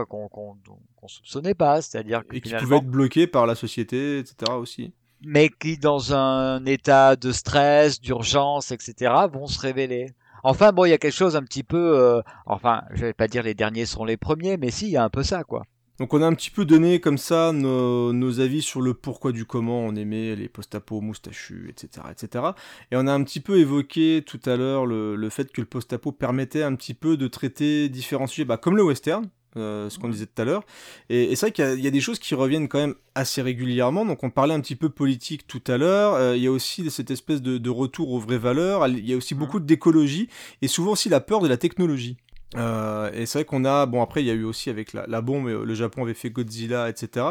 qu'on 0.08 0.28
qu'on 0.28 1.08
soupçonnait 1.08 1.54
pas, 1.54 1.80
c'est-à-dire 1.82 2.26
que 2.26 2.36
Et 2.36 2.40
qui 2.40 2.52
pouvaient 2.54 2.78
être 2.78 2.84
bloqués 2.86 3.26
par 3.28 3.46
la 3.46 3.54
société, 3.54 4.18
etc. 4.18 4.52
aussi. 4.52 4.92
mais 5.24 5.48
qui 5.48 5.78
dans 5.78 6.14
un 6.14 6.64
état 6.66 7.16
de 7.16 7.32
stress, 7.32 8.00
d'urgence, 8.00 8.72
etc. 8.72 9.12
vont 9.32 9.46
se 9.46 9.60
révéler. 9.60 10.14
Enfin 10.44 10.72
bon, 10.72 10.84
il 10.84 10.90
y 10.90 10.92
a 10.92 10.98
quelque 10.98 11.12
chose 11.14 11.36
un 11.36 11.42
petit 11.42 11.64
peu, 11.64 11.98
euh, 11.98 12.22
enfin, 12.46 12.82
je 12.92 13.06
vais 13.06 13.12
pas 13.12 13.28
dire 13.28 13.42
les 13.42 13.54
derniers 13.54 13.86
seront 13.86 14.04
les 14.04 14.16
premiers, 14.16 14.56
mais 14.56 14.70
si, 14.70 14.86
il 14.86 14.92
y 14.92 14.96
a 14.96 15.04
un 15.04 15.10
peu 15.10 15.22
ça 15.22 15.44
quoi. 15.44 15.64
Donc 15.98 16.14
on 16.14 16.22
a 16.22 16.26
un 16.26 16.34
petit 16.34 16.50
peu 16.50 16.64
donné 16.64 17.00
comme 17.00 17.18
ça 17.18 17.52
nos, 17.52 18.12
nos 18.12 18.40
avis 18.40 18.62
sur 18.62 18.80
le 18.80 18.94
pourquoi 18.94 19.32
du 19.32 19.44
comment 19.44 19.80
on 19.80 19.96
aimait 19.96 20.36
les 20.36 20.48
post-apo 20.48 21.00
moustachus, 21.00 21.68
etc., 21.68 22.06
etc. 22.10 22.44
Et 22.92 22.96
on 22.96 23.06
a 23.06 23.12
un 23.12 23.24
petit 23.24 23.40
peu 23.40 23.58
évoqué 23.58 24.22
tout 24.24 24.40
à 24.46 24.56
l'heure 24.56 24.86
le, 24.86 25.16
le 25.16 25.30
fait 25.30 25.50
que 25.50 25.60
le 25.60 25.66
post-apo 25.66 26.12
permettait 26.12 26.62
un 26.62 26.74
petit 26.76 26.94
peu 26.94 27.16
de 27.16 27.26
traiter 27.26 27.88
différents 27.88 28.28
sujets, 28.28 28.44
bah, 28.44 28.58
comme 28.58 28.76
le 28.76 28.84
western, 28.84 29.28
euh, 29.56 29.90
ce 29.90 29.98
qu'on 29.98 30.08
disait 30.08 30.26
tout 30.26 30.40
à 30.40 30.44
l'heure. 30.44 30.62
Et, 31.08 31.32
et 31.32 31.36
c'est 31.36 31.46
vrai 31.46 31.52
qu'il 31.52 31.80
y 31.80 31.82
y, 31.82 31.86
a 31.88 31.90
des 31.90 32.00
choses 32.00 32.18
qui 32.18 32.34
reviennent 32.34 32.68
quand 32.68 32.78
même 32.78 32.94
assez 33.16 33.42
régulièrement. 33.42 34.04
Donc 34.04 34.22
on 34.22 34.30
parlait 34.30 34.54
un 34.54 34.60
petit 34.60 34.76
peu 34.76 34.90
politique 34.90 35.46
tout 35.48 35.62
à 35.66 35.78
l'heure. 35.78 36.14
Euh, 36.14 36.36
il 36.36 36.42
y 36.42 36.46
a 36.46 36.52
aussi 36.52 36.88
cette 36.90 37.10
espèce 37.10 37.42
de, 37.42 37.58
de 37.58 37.70
retour 37.70 38.12
aux 38.12 38.20
vraies 38.20 38.38
valeurs. 38.38 38.86
Il 38.86 39.08
y 39.08 39.14
a 39.14 39.16
aussi 39.16 39.34
beaucoup 39.34 39.58
d'écologie 39.58 40.28
et 40.62 40.68
souvent 40.68 40.92
aussi 40.92 41.08
la 41.08 41.20
peur 41.20 41.40
de 41.40 41.48
la 41.48 41.56
technologie. 41.56 42.18
Euh, 42.56 43.10
et 43.12 43.26
c'est 43.26 43.38
vrai 43.40 43.44
qu'on 43.44 43.66
a, 43.66 43.84
bon 43.84 44.00
après 44.00 44.22
il 44.22 44.26
y 44.26 44.30
a 44.30 44.34
eu 44.34 44.44
aussi 44.44 44.70
avec 44.70 44.94
la, 44.94 45.06
la 45.06 45.20
bombe, 45.20 45.48
euh, 45.48 45.64
le 45.66 45.74
Japon 45.74 46.02
avait 46.04 46.14
fait 46.14 46.30
Godzilla, 46.30 46.88
etc. 46.88 47.26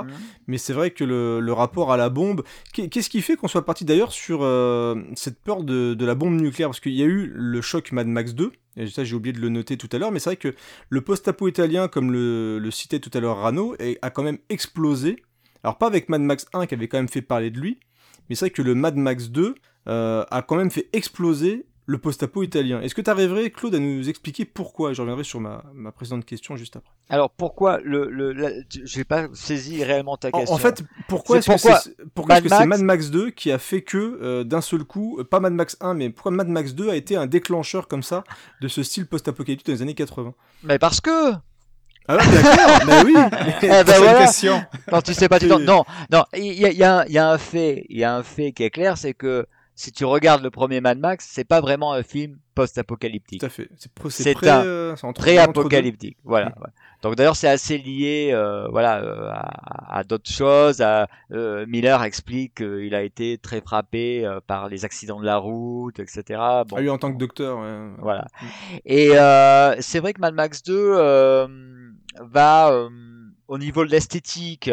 Mais 0.46 0.60
c'est 0.60 0.74
vrai 0.74 0.92
que 0.92 1.04
le, 1.04 1.40
le 1.40 1.54
rapport 1.54 1.92
à 1.92 1.98
la 1.98 2.10
bombe, 2.10 2.44
qu'est- 2.72 2.88
qu'est-ce 2.88 3.10
qui 3.10 3.22
fait 3.24 3.36
qu'on 3.36 3.48
soit 3.48 3.66
parti 3.66 3.84
d'ailleurs 3.84 4.12
sur 4.12 4.42
euh, 4.44 4.94
cette 5.16 5.40
peur 5.42 5.64
de, 5.64 5.96
de 5.96 6.06
la 6.06 6.14
bombe 6.14 6.40
nucléaire? 6.40 6.70
Parce 6.70 6.80
qu'il 6.80 6.94
y 6.94 7.02
a 7.02 7.08
eu 7.08 7.32
le 7.34 7.62
choc 7.62 7.92
Mad 7.92 8.06
Max 8.08 8.36
2, 8.36 8.52
et 8.78 8.86
ça 8.88 9.04
j'ai 9.04 9.16
oublié 9.16 9.34
de 9.34 9.40
le 9.42 9.50
noter 9.50 9.76
tout 9.76 9.90
à 9.92 9.98
l'heure, 9.98 10.12
mais 10.12 10.20
c'est 10.20 10.30
vrai 10.30 10.38
que 10.38 10.54
le 10.90 11.02
post-apo 11.02 11.48
italien, 11.48 11.88
comme 11.88 12.12
le, 12.12 12.60
le 12.60 12.72
citait 12.72 13.00
tout 13.00 13.12
à 13.16 13.20
l'heure 13.20 13.38
Rano, 13.38 13.76
a 14.04 14.10
quand 14.12 14.24
même 14.24 14.38
explosé. 14.50 15.24
Alors 15.64 15.80
pas 15.80 15.88
avec 15.88 16.10
Mad 16.10 16.22
Max 16.22 16.46
1 16.54 16.68
qui 16.68 16.76
avait 16.76 16.88
quand 16.88 16.98
même 17.00 17.10
fait 17.10 17.24
parler 17.24 17.50
de 17.50 17.60
lui, 17.60 17.80
mais 18.30 18.36
c'est 18.36 18.46
vrai 18.46 18.50
que 18.52 18.62
le 18.62 18.76
Mad 18.76 18.96
Max 18.96 19.30
2 19.30 19.56
euh, 19.88 20.26
a 20.30 20.42
quand 20.44 20.58
même 20.58 20.70
fait 20.70 20.90
exploser 20.94 21.66
le 21.90 21.98
post-apo 21.98 22.44
italien. 22.44 22.82
Est-ce 22.82 22.94
que 22.94 23.00
tu 23.02 23.10
arriverais, 23.10 23.50
Claude, 23.50 23.74
à 23.74 23.80
nous 23.80 24.10
expliquer 24.10 24.44
pourquoi? 24.44 24.92
Je 24.92 25.00
reviendrai 25.02 25.24
sur 25.24 25.40
ma, 25.40 25.64
ma 25.74 25.94
précédente 25.94 26.26
question 26.26 26.58
juste 26.58 26.76
après. 26.76 26.92
Alors 27.10 27.30
pourquoi 27.32 27.80
le, 27.82 28.10
le 28.10 28.34
la- 28.34 28.52
j'ai 28.70 29.06
pas 29.06 29.28
saisi 29.34 29.84
réellement 29.86 30.18
ta 30.18 30.30
question. 30.32 30.54
en 30.54 30.58
fait, 30.58 30.84
pourquoi 31.08 31.38
est-ce 31.38 31.50
que 31.50 31.58
c'est 31.58 31.96
pourquoi 32.14 32.36
Mad 32.36 32.44
que 32.44 32.50
c'est 32.50 32.56
Max- 32.66 32.68
Mad 32.68 32.82
Max 32.82 33.10
2 33.10 33.30
qui 33.32 33.52
a 33.54 33.58
fait 33.58 33.82
que 33.84 34.20
euh, 34.22 34.44
d'un 34.44 34.60
seul 34.60 34.84
coup, 34.84 35.18
euh, 35.20 35.24
pas 35.24 35.40
Mad 35.40 35.54
Max 35.54 35.78
1, 35.80 35.94
mais 35.94 36.10
pourquoi 36.10 36.32
Mad 36.34 36.50
Max 36.50 36.74
2 36.74 36.90
a 36.90 36.96
été 36.98 37.16
un 37.16 37.26
déclencheur 37.26 37.88
comme 37.88 38.04
ça 38.04 38.26
de 38.62 38.68
ce 38.68 38.84
style 38.84 39.08
post-apocalyptique 39.08 39.68
dans 39.68 39.74
les 39.74 39.82
années 39.82 39.94
80 39.96 40.34
Mais 40.64 40.78
parce 40.80 41.00
que. 41.00 41.32
Ah 42.10 42.18
d'accord, 42.18 42.80
mais 42.88 43.04
oui. 43.06 43.14
Prochaine 43.14 43.84
voilà. 43.86 44.20
question. 44.26 44.62
Quand 44.90 45.02
tu 45.02 45.14
sais 45.14 45.28
pas, 45.30 45.40
tu 45.40 45.48
C'est- 45.48 45.52
non, 45.58 45.60
non, 45.60 45.84
non. 46.12 46.24
Il 46.36 46.54
y 46.54 46.66
a, 46.66 46.72
y 46.72 46.84
a 46.84 47.06
y 47.08 47.18
a 47.18 47.30
un 47.32 47.38
fait, 47.38 47.86
il 47.90 47.98
y 47.98 48.04
a 48.04 48.14
un 48.16 48.24
fait 48.24 48.52
qui 48.54 48.64
est 48.64 48.70
clair, 48.70 48.98
c'est 48.98 49.14
que 49.14 49.46
si 49.80 49.92
tu 49.92 50.04
regardes 50.06 50.42
le 50.42 50.50
premier 50.50 50.82
Mad 50.82 50.98
Max, 50.98 51.30
c'est 51.32 51.44
pas 51.46 51.62
vraiment 51.62 51.94
un 51.94 52.02
film 52.02 52.40
post-apocalyptique. 52.56 53.40
Tout 53.40 53.46
à 53.46 53.50
fait. 53.50 53.70
C'est 54.10 54.34
pré- 54.34 54.50
un 54.50 54.66
euh, 54.66 54.96
pré-apocalyptique. 55.16 56.18
Voilà. 56.24 56.48
Ouais. 56.48 56.70
Donc 57.04 57.16
d'ailleurs, 57.16 57.36
c'est 57.36 57.48
assez 57.48 57.78
lié, 57.78 58.32
euh, 58.34 58.68
voilà, 58.70 58.98
euh, 59.04 59.30
à, 59.32 60.00
à 60.00 60.04
d'autres 60.04 60.30
choses. 60.32 60.82
À, 60.82 61.08
Miller 61.30 62.02
explique 62.04 62.56
qu'il 62.56 62.96
a 62.96 63.04
été 63.04 63.38
très 63.38 63.62
frappé 63.62 64.28
par 64.48 64.68
les 64.68 64.84
accidents 64.84 65.20
de 65.20 65.26
la 65.26 65.38
route, 65.38 66.00
etc. 66.00 66.24
Bon, 66.68 66.76
Ah, 66.78 66.82
lui 66.82 66.90
en 66.90 66.98
tant 66.98 67.14
que 67.14 67.18
docteur, 67.20 67.60
ouais. 67.60 67.90
voilà. 68.00 68.26
Et 68.86 69.10
c'est 69.82 70.00
vrai 70.00 70.14
que 70.14 70.22
Mad 70.22 70.34
Max 70.34 70.64
2 70.64 70.74
euh, 70.76 71.48
va 72.20 72.74
au 73.48 73.58
niveau 73.60 73.86
de 73.86 73.92
l'esthétique. 73.92 74.72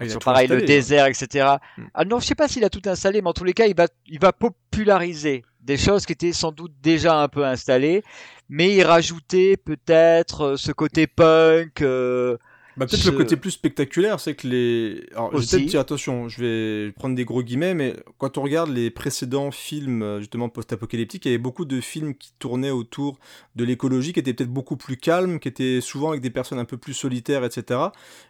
Ah, 0.00 0.04
pareil, 0.24 0.48
le 0.48 0.58
hein. 0.58 0.64
désert, 0.64 1.06
etc. 1.06 1.56
Mm. 1.76 1.82
Ah 1.94 2.04
non, 2.04 2.20
je 2.20 2.26
sais 2.26 2.34
pas 2.34 2.48
s'il 2.48 2.64
a 2.64 2.70
tout 2.70 2.82
installé, 2.86 3.20
mais 3.22 3.28
en 3.28 3.32
tous 3.32 3.44
les 3.44 3.52
cas, 3.52 3.66
il 3.66 3.74
va, 3.76 3.86
il 4.06 4.20
va 4.20 4.32
populariser 4.32 5.44
des 5.60 5.76
choses 5.76 6.06
qui 6.06 6.12
étaient 6.12 6.32
sans 6.32 6.52
doute 6.52 6.72
déjà 6.82 7.20
un 7.20 7.28
peu 7.28 7.44
installées, 7.44 8.02
mais 8.48 8.74
il 8.74 8.82
rajoutait 8.82 9.56
peut-être 9.56 10.40
euh, 10.42 10.56
ce 10.56 10.72
côté 10.72 11.06
punk. 11.06 11.82
euh, 11.82 12.36
Bah, 12.78 12.86
peut-être 12.86 13.04
le 13.06 13.10
côté 13.12 13.36
plus 13.36 13.50
spectaculaire, 13.50 14.20
c'est 14.20 14.34
que 14.34 14.46
les. 14.46 15.04
Alors, 15.12 15.34
Aussi. 15.34 15.66
dire 15.66 15.80
attention, 15.80 16.28
je 16.28 16.40
vais 16.40 16.92
prendre 16.92 17.16
des 17.16 17.24
gros 17.24 17.42
guillemets, 17.42 17.74
mais 17.74 17.94
quand 18.18 18.38
on 18.38 18.42
regarde 18.42 18.70
les 18.70 18.90
précédents 18.90 19.50
films, 19.50 20.02
euh, 20.02 20.20
justement 20.20 20.48
post-apocalyptiques, 20.48 21.24
il 21.24 21.28
y 21.28 21.34
avait 21.34 21.42
beaucoup 21.42 21.64
de 21.64 21.80
films 21.80 22.14
qui 22.14 22.32
tournaient 22.38 22.70
autour 22.70 23.18
de 23.56 23.64
l'écologie, 23.64 24.12
qui 24.12 24.20
étaient 24.20 24.32
peut-être 24.32 24.52
beaucoup 24.52 24.76
plus 24.76 24.96
calmes, 24.96 25.40
qui 25.40 25.48
étaient 25.48 25.80
souvent 25.80 26.10
avec 26.10 26.20
des 26.20 26.30
personnes 26.30 26.60
un 26.60 26.64
peu 26.64 26.76
plus 26.76 26.94
solitaires, 26.94 27.44
etc. 27.44 27.80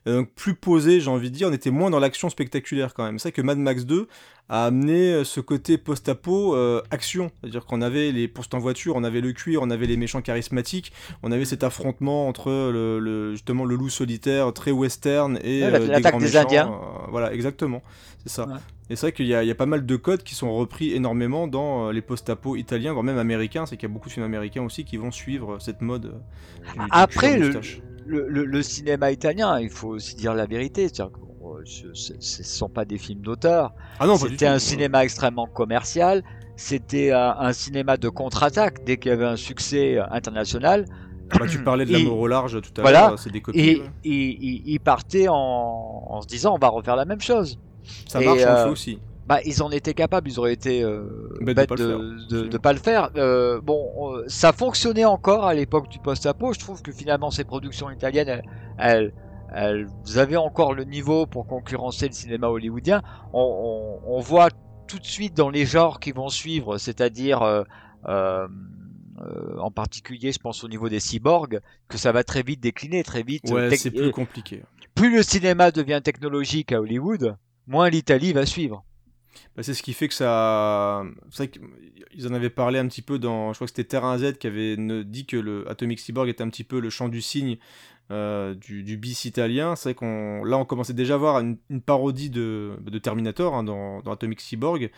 Et 0.06 0.12
donc, 0.12 0.30
plus 0.34 0.54
posés, 0.54 1.00
j'ai 1.00 1.10
envie 1.10 1.30
de 1.30 1.36
dire, 1.36 1.48
on 1.48 1.52
était 1.52 1.70
moins 1.70 1.90
dans 1.90 2.00
l'action 2.00 2.30
spectaculaire 2.30 2.94
quand 2.94 3.04
même. 3.04 3.18
C'est 3.18 3.28
vrai 3.28 3.32
que 3.32 3.42
Mad 3.42 3.58
Max 3.58 3.84
2 3.84 4.08
a 4.48 4.64
amené 4.66 5.12
euh, 5.12 5.24
ce 5.24 5.40
côté 5.40 5.76
post-apo 5.78 6.54
euh, 6.54 6.82
action. 6.90 7.30
C'est-à-dire 7.40 7.66
qu'on 7.66 7.82
avait 7.82 8.12
les 8.12 8.28
postes 8.28 8.54
en 8.54 8.58
voiture, 8.58 8.96
on 8.96 9.04
avait 9.04 9.20
le 9.20 9.32
cuir, 9.32 9.60
on 9.62 9.70
avait 9.70 9.86
les 9.86 9.96
méchants 9.96 10.22
charismatiques, 10.22 10.92
on 11.22 11.32
avait 11.32 11.44
cet 11.44 11.64
affrontement 11.64 12.28
entre 12.28 12.50
le, 12.50 12.98
le- 12.98 13.32
justement 13.32 13.64
le 13.64 13.76
loup 13.76 13.88
solitaire 13.90 14.52
très 14.52 14.70
western 14.70 15.38
et 15.42 15.62
Ouais, 15.62 15.74
euh, 15.74 15.94
des 15.96 16.00
grands 16.00 16.18
des 16.18 16.24
méchants, 16.26 16.40
Indiens. 16.42 16.68
euh, 16.72 17.06
voilà, 17.10 17.32
exactement. 17.32 17.82
C'est 18.24 18.32
ça. 18.32 18.46
Ouais. 18.46 18.54
Et 18.90 18.96
c'est 18.96 19.02
vrai 19.06 19.12
qu'il 19.12 19.26
y, 19.26 19.34
a- 19.34 19.42
il 19.44 19.46
y 19.46 19.50
a 19.50 19.54
pas 19.54 19.66
mal 19.66 19.84
de 19.84 19.96
codes 19.96 20.22
qui 20.22 20.34
sont 20.34 20.54
repris 20.56 20.92
énormément 20.94 21.46
dans 21.46 21.88
euh, 21.88 21.92
les 21.92 22.00
post-apo 22.00 22.56
italiens, 22.56 22.92
voire 22.94 23.04
même 23.04 23.18
américains. 23.18 23.66
C'est 23.66 23.76
qu'il 23.76 23.86
y 23.88 23.92
a 23.92 23.94
beaucoup 23.94 24.08
de 24.08 24.14
films 24.14 24.24
américains 24.24 24.62
aussi 24.62 24.84
qui 24.84 24.96
vont 24.96 25.10
suivre 25.10 25.58
cette 25.60 25.82
mode. 25.82 26.06
euh, 26.06 26.72
du- 26.72 26.88
Après, 26.90 27.38
le- 27.38 28.44
le 28.46 28.62
cinéma 28.62 29.10
italien, 29.12 29.60
il 29.60 29.68
faut 29.68 29.88
aussi 29.88 30.14
dire 30.16 30.32
la 30.32 30.46
vérité. 30.46 30.88
Euh, 31.54 31.62
ce 31.64 31.92
ce- 31.94 32.12
ce 32.20 32.38
ne 32.42 32.46
sont 32.46 32.68
pas 32.68 32.84
des 32.84 32.98
films 32.98 33.20
d'auteur. 33.20 33.72
Ah 34.00 34.06
C'était 34.16 34.46
tout. 34.46 34.52
un 34.52 34.58
cinéma 34.58 35.04
extrêmement 35.04 35.46
commercial. 35.46 36.22
C'était 36.56 37.12
un, 37.12 37.36
un 37.38 37.52
cinéma 37.52 37.96
de 37.96 38.08
contre-attaque 38.08 38.84
dès 38.84 38.96
qu'il 38.96 39.10
y 39.10 39.14
avait 39.14 39.24
un 39.26 39.36
succès 39.36 39.96
euh, 39.98 40.04
international. 40.10 40.86
Bah, 41.38 41.46
tu 41.48 41.62
parlais 41.62 41.84
de 41.84 41.92
la 41.92 41.98
Et- 41.98 42.04
mort 42.04 42.18
au 42.18 42.26
large 42.26 42.60
tout 42.62 42.70
à 42.78 42.82
voilà. 42.82 43.08
l'heure, 43.08 43.18
c'est 43.18 43.30
des 43.30 43.40
copies. 43.42 43.60
Et 43.60 43.80
ouais. 43.80 43.90
il, 44.04 44.12
il- 44.42 44.62
il 44.66 44.80
partait 44.80 45.28
en, 45.28 45.34
en 46.08 46.20
se 46.22 46.26
disant 46.26 46.54
on 46.54 46.58
va 46.58 46.68
refaire 46.68 46.96
la 46.96 47.04
même 47.04 47.20
chose. 47.20 47.58
Ça 48.08 48.20
Et, 48.20 48.24
marche, 48.24 48.40
on 48.42 48.44
le 48.44 48.50
euh, 48.50 48.64
fait 48.64 48.70
aussi. 48.70 48.98
Bah, 49.26 49.40
ils 49.44 49.62
en 49.62 49.70
étaient 49.70 49.92
capables, 49.92 50.26
ils 50.30 50.38
auraient 50.40 50.54
été 50.54 50.82
euh, 50.82 51.02
bêtes 51.42 51.68
de, 51.74 52.48
de 52.48 52.56
pas 52.58 52.72
le 52.72 52.78
faire. 52.78 53.10
Euh, 53.16 53.60
bon, 53.60 54.14
euh, 54.14 54.24
ça 54.26 54.52
fonctionnait 54.54 55.04
encore 55.04 55.44
à 55.44 55.52
l'époque 55.52 55.90
du 55.90 55.98
post-apo. 55.98 56.54
Je 56.54 56.58
trouve 56.58 56.80
que 56.80 56.92
finalement 56.92 57.30
ces 57.30 57.44
productions 57.44 57.90
italiennes, 57.90 58.28
elles, 58.30 58.42
elles, 58.78 59.12
elles 59.54 59.88
avaient 60.16 60.36
encore 60.36 60.74
le 60.74 60.84
niveau 60.84 61.26
pour 61.26 61.46
concurrencer 61.46 62.06
le 62.08 62.12
cinéma 62.12 62.48
hollywoodien. 62.48 63.02
On, 63.32 64.00
on- 64.04 64.16
on 64.16 64.20
voit 64.20 64.50
tout 64.86 64.98
de 64.98 65.04
suite 65.06 65.36
dans 65.36 65.50
les 65.50 65.66
genres 65.66 66.00
qui 66.00 66.12
vont 66.12 66.28
suivre, 66.28 66.78
c'est-à-dire 66.78 67.42
euh, 67.42 67.62
euh, 68.08 68.48
euh, 69.20 69.58
en 69.58 69.70
particulier, 69.70 70.32
je 70.32 70.38
pense 70.38 70.62
au 70.64 70.68
niveau 70.68 70.88
des 70.88 71.00
cyborgs, 71.00 71.60
que 71.88 71.98
ça 71.98 72.12
va 72.12 72.22
très 72.24 72.42
vite 72.42 72.60
décliner, 72.60 73.02
très 73.02 73.22
vite. 73.22 73.50
Ouais, 73.50 73.74
c'est 73.76 73.90
plus 73.90 74.12
compliqué. 74.12 74.62
plus 74.94 75.14
le 75.14 75.22
cinéma 75.22 75.70
devient 75.72 76.00
technologique 76.02 76.72
à 76.72 76.80
Hollywood, 76.80 77.36
moins 77.66 77.90
l'Italie 77.90 78.32
va 78.32 78.46
suivre. 78.46 78.84
Bah, 79.56 79.62
c'est 79.62 79.74
ce 79.74 79.82
qui 79.82 79.92
fait 79.92 80.08
que 80.08 80.14
ça. 80.14 81.02
C'est 81.30 81.36
vrai 81.36 81.48
qu'ils 82.10 82.26
en 82.28 82.32
avaient 82.32 82.50
parlé 82.50 82.78
un 82.78 82.86
petit 82.88 83.02
peu 83.02 83.18
dans. 83.18 83.52
Je 83.52 83.58
crois 83.58 83.66
que 83.66 83.70
c'était 83.72 83.84
Terrain 83.84 84.16
Z 84.18 84.34
qui 84.38 84.46
avait 84.46 84.76
dit 85.04 85.26
que 85.26 85.36
le 85.36 85.68
Atomic 85.70 86.00
Cyborg 86.00 86.28
était 86.28 86.42
un 86.42 86.48
petit 86.48 86.64
peu 86.64 86.80
le 86.80 86.90
chant 86.90 87.08
du 87.08 87.20
cygne 87.20 87.56
euh, 88.10 88.54
du, 88.54 88.96
bis 88.96 89.24
italien. 89.26 89.76
C'est 89.76 89.90
vrai 89.90 89.94
qu'on. 89.94 90.42
Là, 90.44 90.56
on 90.56 90.64
commençait 90.64 90.94
déjà 90.94 91.14
à 91.14 91.18
voir 91.18 91.40
une, 91.40 91.58
parodie 91.84 92.30
de, 92.30 92.78
Terminator 93.02 93.54
hein, 93.54 93.64
dans, 93.64 94.00
Atomic 94.00 94.40
Cyborg. 94.40 94.90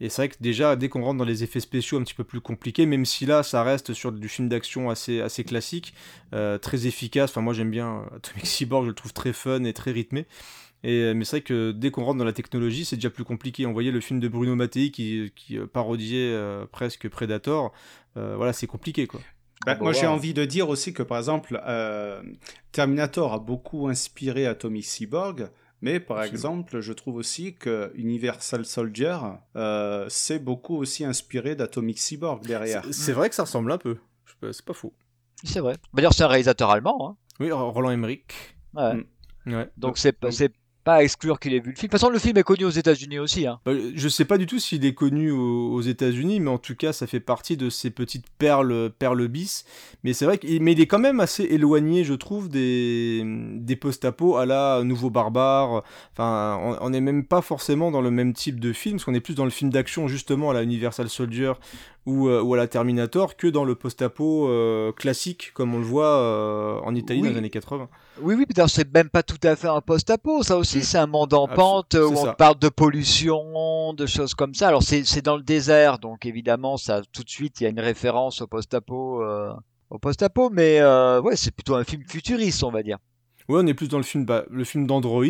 Et 0.00 0.08
c'est 0.08 0.22
vrai 0.22 0.28
que 0.28 0.36
déjà, 0.40 0.74
dès 0.74 0.88
qu'on 0.88 1.02
rentre 1.02 1.18
dans 1.18 1.24
les 1.24 1.44
effets 1.44 1.60
spéciaux 1.60 1.98
un 1.98 2.02
petit 2.02 2.14
peu 2.14 2.24
plus 2.24 2.40
compliqués, 2.40 2.86
même 2.86 3.04
si 3.04 3.24
là, 3.24 3.42
ça 3.42 3.62
reste 3.62 3.94
sur 3.94 4.10
du 4.10 4.28
film 4.28 4.48
d'action 4.48 4.90
assez, 4.90 5.44
classique, 5.44 5.94
euh, 6.34 6.58
très 6.58 6.86
efficace. 6.86 7.30
Enfin, 7.30 7.40
moi, 7.40 7.52
j'aime 7.52 7.70
bien 7.70 7.98
euh, 7.98 8.16
Atomic 8.16 8.46
Cyborg, 8.46 8.84
je 8.84 8.88
le 8.88 8.94
trouve 8.94 9.12
très 9.12 9.32
fun 9.32 9.62
et 9.64 9.72
très 9.72 9.92
rythmé. 9.92 10.26
Et, 10.84 11.14
mais 11.14 11.24
c'est 11.24 11.36
vrai 11.36 11.42
que 11.42 11.70
dès 11.70 11.92
qu'on 11.92 12.04
rentre 12.04 12.18
dans 12.18 12.24
la 12.24 12.32
technologie, 12.32 12.84
c'est 12.84 12.96
déjà 12.96 13.10
plus 13.10 13.24
compliqué. 13.24 13.66
On 13.66 13.72
voyait 13.72 13.92
le 13.92 14.00
film 14.00 14.18
de 14.18 14.26
Bruno 14.26 14.56
Mattei 14.56 14.90
qui, 14.90 15.30
parodiait 15.72 16.36
presque 16.72 17.08
Predator. 17.08 17.72
Voilà, 18.16 18.52
c'est 18.52 18.66
compliqué, 18.66 19.06
quoi. 19.06 19.20
Bah, 19.64 19.72
Ah 19.72 19.74
bah 19.76 19.82
moi, 19.84 19.92
j'ai 19.92 20.06
envie 20.06 20.34
de 20.34 20.44
dire 20.44 20.68
aussi 20.68 20.92
que, 20.92 21.02
par 21.02 21.18
exemple, 21.18 21.60
euh, 21.66 22.22
Terminator 22.72 23.32
a 23.32 23.38
beaucoup 23.38 23.88
inspiré 23.88 24.46
Atomic 24.46 24.84
Cyborg, 24.84 25.50
mais 25.80 26.00
par 26.00 26.18
Absolument. 26.18 26.34
exemple, 26.36 26.80
je 26.80 26.92
trouve 26.92 27.16
aussi 27.16 27.54
que 27.54 27.92
Universal 27.94 28.64
Soldier 28.64 29.18
euh, 29.56 30.08
s'est 30.08 30.38
beaucoup 30.38 30.76
aussi 30.76 31.04
inspiré 31.04 31.54
d'Atomic 31.56 31.98
Cyborg 31.98 32.44
derrière. 32.46 32.82
C'est- 32.90 33.12
vrai 33.12 33.28
que 33.28 33.34
ça 33.34 33.42
ressemble 33.44 33.70
un 33.72 33.78
peu. 33.78 33.96
C'est 34.52 34.64
pas 34.64 34.72
faux. 34.74 34.92
C'est 35.44 35.60
vrai. 35.60 35.76
D'ailleurs, 35.94 36.14
c'est 36.14 36.24
un 36.24 36.28
réalisateur 36.28 36.70
allemand. 36.70 37.10
Hein. 37.10 37.16
Oui, 37.40 37.50
Roland 37.52 37.90
Emmerich. 37.90 38.32
Ouais. 38.74 38.94
Mm. 39.46 39.54
Ouais. 39.54 39.70
Donc 39.76 39.98
c'est 39.98 40.16
pas- 40.84 40.94
à 40.94 41.02
exclure 41.02 41.38
qu'il 41.40 41.54
ait 41.54 41.60
vu 41.60 41.70
le 41.70 41.76
film. 41.76 41.88
De 41.88 41.92
toute 41.92 41.92
façon, 41.92 42.10
le 42.10 42.18
film 42.18 42.36
est 42.36 42.42
connu 42.42 42.64
aux 42.64 42.70
États-Unis 42.70 43.18
aussi. 43.18 43.46
Hein. 43.46 43.60
Bah, 43.64 43.72
je 43.94 44.08
sais 44.08 44.24
pas 44.24 44.38
du 44.38 44.46
tout 44.46 44.58
s'il 44.58 44.84
est 44.84 44.94
connu 44.94 45.30
aux, 45.30 45.80
États-Unis, 45.80 46.40
mais 46.40 46.50
en 46.50 46.58
tout 46.58 46.76
cas, 46.76 46.92
ça 46.92 47.06
fait 47.06 47.20
partie 47.20 47.56
de 47.56 47.68
ces 47.68 47.90
petites 47.90 48.26
perles, 48.38 48.90
perles 48.98 49.26
bis. 49.28 49.64
Mais 50.04 50.12
c'est 50.12 50.24
vrai 50.24 50.38
qu'il 50.38 50.62
mais 50.62 50.72
il 50.72 50.80
est 50.80 50.86
quand 50.86 50.98
même 50.98 51.20
assez 51.20 51.44
éloigné, 51.44 52.04
je 52.04 52.14
trouve, 52.14 52.48
des, 52.48 53.22
des 53.56 53.76
post-apo 53.76 54.36
à 54.36 54.46
la 54.46 54.82
Nouveau 54.84 55.10
Barbare. 55.10 55.82
Enfin, 56.12 56.76
on 56.80 56.90
n'est 56.90 57.00
même 57.00 57.24
pas 57.24 57.42
forcément 57.42 57.90
dans 57.90 58.00
le 58.00 58.10
même 58.10 58.32
type 58.32 58.60
de 58.60 58.72
film, 58.72 58.96
parce 58.96 59.04
qu'on 59.04 59.14
est 59.14 59.20
plus 59.20 59.34
dans 59.34 59.44
le 59.44 59.50
film 59.50 59.70
d'action, 59.70 60.08
justement, 60.08 60.50
à 60.50 60.54
la 60.54 60.62
Universal 60.62 61.08
Soldier 61.08 61.52
ou, 62.06 62.28
euh, 62.28 62.42
ou 62.42 62.54
à 62.54 62.56
la 62.56 62.66
Terminator, 62.66 63.36
que 63.36 63.46
dans 63.46 63.64
le 63.64 63.74
post-apo 63.74 64.48
euh, 64.48 64.90
classique, 64.92 65.52
comme 65.54 65.74
on 65.74 65.78
le 65.78 65.84
voit 65.84 66.18
euh, 66.18 66.80
en 66.84 66.94
Italie 66.94 67.20
Oui. 67.20 67.28
dans 67.28 67.32
les 67.34 67.38
années 67.38 67.50
80. 67.50 67.88
Oui, 68.20 68.34
oui, 68.36 68.44
d'ailleurs, 68.50 68.68
c'est 68.70 68.92
même 68.92 69.08
pas 69.08 69.22
tout 69.22 69.38
à 69.44 69.54
fait 69.56 69.68
un 69.68 69.80
post-apo. 69.80 70.42
Ça 70.42 70.56
aussi, 70.58 70.78
Mm. 70.78 70.82
c'est 70.82 70.98
un 70.98 71.06
monde 71.06 71.32
en 71.34 71.46
pente 71.48 71.94
où 71.94 72.12
on 72.12 72.24
ça. 72.24 72.32
parle 72.34 72.58
de 72.58 72.68
pollution, 72.68 73.92
de 73.94 74.06
choses 74.06 74.34
comme 74.34 74.54
ça. 74.54 74.68
Alors, 74.68 74.82
c'est 74.82 75.04
c'est 75.04 75.22
dans 75.22 75.36
le 75.36 75.42
désert, 75.42 75.98
donc 75.98 76.26
évidemment, 76.26 76.76
ça 76.76 77.02
tout 77.12 77.22
de 77.24 77.30
suite, 77.30 77.60
il 77.60 77.64
y 77.64 77.66
a 77.66 77.70
une 77.70 77.80
référence 77.80 78.42
au 78.42 78.46
post-apo. 78.46 79.22
euh, 79.22 79.52
au 79.90 79.98
post-apo, 79.98 80.48
mais 80.50 80.80
ouais, 81.20 81.36
c'est 81.36 81.50
plutôt 81.54 81.74
un 81.74 81.84
film 81.84 82.02
futuriste, 82.08 82.64
on 82.64 82.70
va 82.70 82.82
dire. 82.82 82.96
Ouais, 83.48 83.60
on 83.62 83.66
est 83.66 83.74
plus 83.74 83.88
dans 83.88 83.96
le 83.98 84.02
film, 84.04 84.24
bah, 84.24 84.44
le 84.50 84.64
film 84.64 84.86
d'Android, 84.86 85.24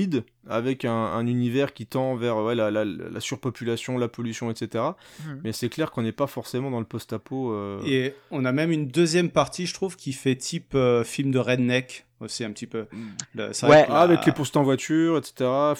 avec 0.48 0.84
un, 0.84 0.93
un 0.93 1.26
univers 1.26 1.72
qui 1.72 1.86
tend 1.86 2.14
vers 2.16 2.36
ouais, 2.39 2.55
la, 2.55 2.70
la- 2.70 2.84
la 2.84 3.20
surpopulation, 3.20 3.97
la 3.98 4.09
pollution, 4.09 4.51
etc. 4.51 4.84
Mhm. 5.26 5.40
Mais 5.44 5.52
c'est 5.52 5.68
clair 5.68 5.90
qu'on 5.90 6.02
n'est 6.02 6.12
pas 6.12 6.26
forcément 6.26 6.70
dans 6.70 6.80
le 6.80 6.84
post-apo. 6.86 7.52
euh, 7.52 7.80
Et 7.86 8.14
on 8.30 8.44
a 8.44 8.52
même 8.52 8.70
une 8.70 8.89
deuxième 8.89 9.30
partie, 9.30 9.66
je 9.66 9.74
trouve, 9.74 9.97
qui 9.97 10.12
fait 10.12 10.36
type 10.36 10.74
euh, 10.74 11.05
film 11.05 11.30
de 11.30 11.39
redneck 11.39 12.06
aussi 12.23 12.44
un 12.44 12.51
petit 12.53 12.66
peu. 12.66 12.86
Ouais. 13.35 13.49
que 13.53 13.65
ah, 13.65 13.69
la- 13.89 14.01
avec 14.01 14.24
les 14.27 14.32
postes 14.32 14.57
en 14.57 14.62
voiture, 14.62 15.19
etc. 15.19 15.32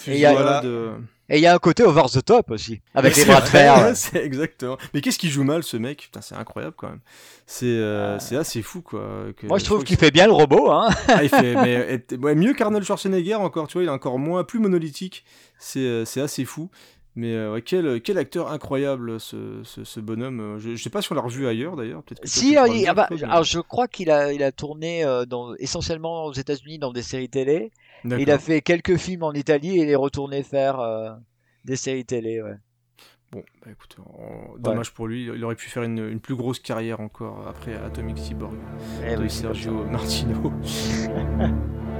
Et 0.07 0.11
il 0.13 0.19
y 0.19 0.25
a- 0.25 0.31
Fusillade. 0.31 0.65
euh. 0.65 0.97
Et 1.29 1.37
il 1.37 1.41
y 1.41 1.47
a 1.47 1.55
un 1.55 1.57
côté 1.57 1.83
over 1.83 2.03
the 2.11 2.23
top 2.23 2.51
aussi, 2.51 2.81
avec 2.93 3.15
les 3.15 3.23
bras 3.23 3.39
de 3.39 3.45
fer. 3.45 3.75
ouais, 3.77 3.95
c'est 3.95 4.23
exactement. 4.23 4.77
Mais 4.93 4.99
qu'est-ce 4.99 5.17
qu'il 5.17 5.29
joue 5.29 5.45
mal, 5.45 5.63
ce 5.63 5.77
mec? 5.77 6.01
Putain, 6.01 6.19
c'est 6.21 6.35
incroyable 6.35 6.75
quand 6.77 6.89
même. 6.89 6.99
C'est 7.47 7.65
euh, 7.65 8.19
c'est 8.19 8.35
assez 8.35 8.61
fou, 8.61 8.81
quoi. 8.81 9.01
que- 9.37 9.47
Moi, 9.47 9.57
je 9.57 9.63
trouve 9.65 9.83
qu'il 9.85 9.95
fait 9.97 10.11
bien 10.11 10.25
le 10.25 10.33
robot. 10.33 10.69
Hein. 10.71 10.89
Ah, 11.07 11.23
il 11.23 11.29
fait 11.29 11.55
mais, 11.55 12.03
et- 12.11 12.15
ouais, 12.17 12.35
mieux 12.35 12.53
qu'Arnold 12.53 12.83
Schwarzenegger 12.85 13.35
encore, 13.35 13.67
tu 13.67 13.73
vois, 13.73 13.83
il 13.83 13.87
est 13.87 13.89
encore 13.89 14.19
moins, 14.19 14.43
plus 14.43 14.59
monolithique. 14.59 15.23
C'est 15.59 15.79
euh, 15.79 16.03
c'est 16.03 16.19
assez 16.19 16.43
fou. 16.43 16.69
Mais 17.15 17.33
euh, 17.33 17.53
ouais, 17.53 17.61
quel, 17.61 18.01
quel 18.01 18.17
acteur 18.17 18.51
incroyable 18.51 19.19
ce, 19.19 19.61
ce, 19.63 19.83
ce 19.83 19.99
bonhomme. 19.99 20.39
Euh, 20.39 20.59
Je, 20.59 20.75
je 20.75 20.81
sais 20.83 20.89
pas 20.89 21.01
si 21.01 21.11
on 21.11 21.15
l'a 21.15 21.21
revu 21.21 21.45
ailleurs 21.47 21.75
d'ailleurs. 21.75 22.01
Si, 22.23 22.51
dire, 22.51 22.63
ah 22.87 22.93
bah, 22.95 23.07
mais- 23.11 23.23
alors, 23.23 23.43
je 23.43 23.59
crois 23.59 23.87
qu'il 23.87 24.09
a, 24.09 24.33
il 24.33 24.41
a 24.41 24.51
tourné 24.51 25.03
euh, 25.05 25.25
dans, 25.25 25.53
essentiellement 25.55 26.25
aux 26.25 26.33
États-Unis 26.33 26.79
dans 26.79 26.91
des 26.91 27.03
séries 27.03 27.29
télé. 27.29 27.71
Il 28.05 28.31
a 28.31 28.39
fait 28.39 28.61
quelques 28.61 28.97
films 28.97 29.23
en 29.23 29.31
Italie 29.33 29.77
et 29.79 29.83
il 29.83 29.89
est 29.89 29.95
retourné 29.95 30.41
faire 30.43 30.79
euh, 30.79 31.11
des 31.65 31.75
séries 31.75 32.03
télé. 32.05 32.41
Ouais. 32.41 32.55
Bon, 33.31 33.41
bah 33.65 33.71
écoute, 33.71 33.95
on- 34.17 34.57
dommage 34.59 34.91
pour 34.93 35.07
lui. 35.07 35.25
Il 35.25 35.43
aurait 35.45 35.55
pu 35.55 35.69
faire 35.69 35.83
une, 35.83 35.99
une 35.99 36.19
plus 36.19 36.35
grosse 36.35 36.59
carrière 36.59 36.99
encore 36.99 37.47
après 37.47 37.75
Atomic 37.75 38.17
Cyborg 38.17 38.55
Eh 39.07 39.15
de 39.15 39.21
oui, 39.21 39.29
Sergio 39.29 39.85
Martino. 39.85 40.51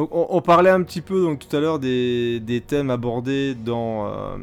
Donc 0.00 0.08
on, 0.12 0.40
parlait 0.40 0.70
un 0.70 0.82
petit 0.82 1.02
peu 1.02 1.20
donc 1.20 1.40
tout 1.40 1.54
à 1.54 1.60
l'heure 1.60 1.78
des, 1.78 2.40
des 2.40 2.62
thèmes 2.62 2.88
abordés 2.88 3.54
dans, 3.54 4.06
euh, 4.06 4.38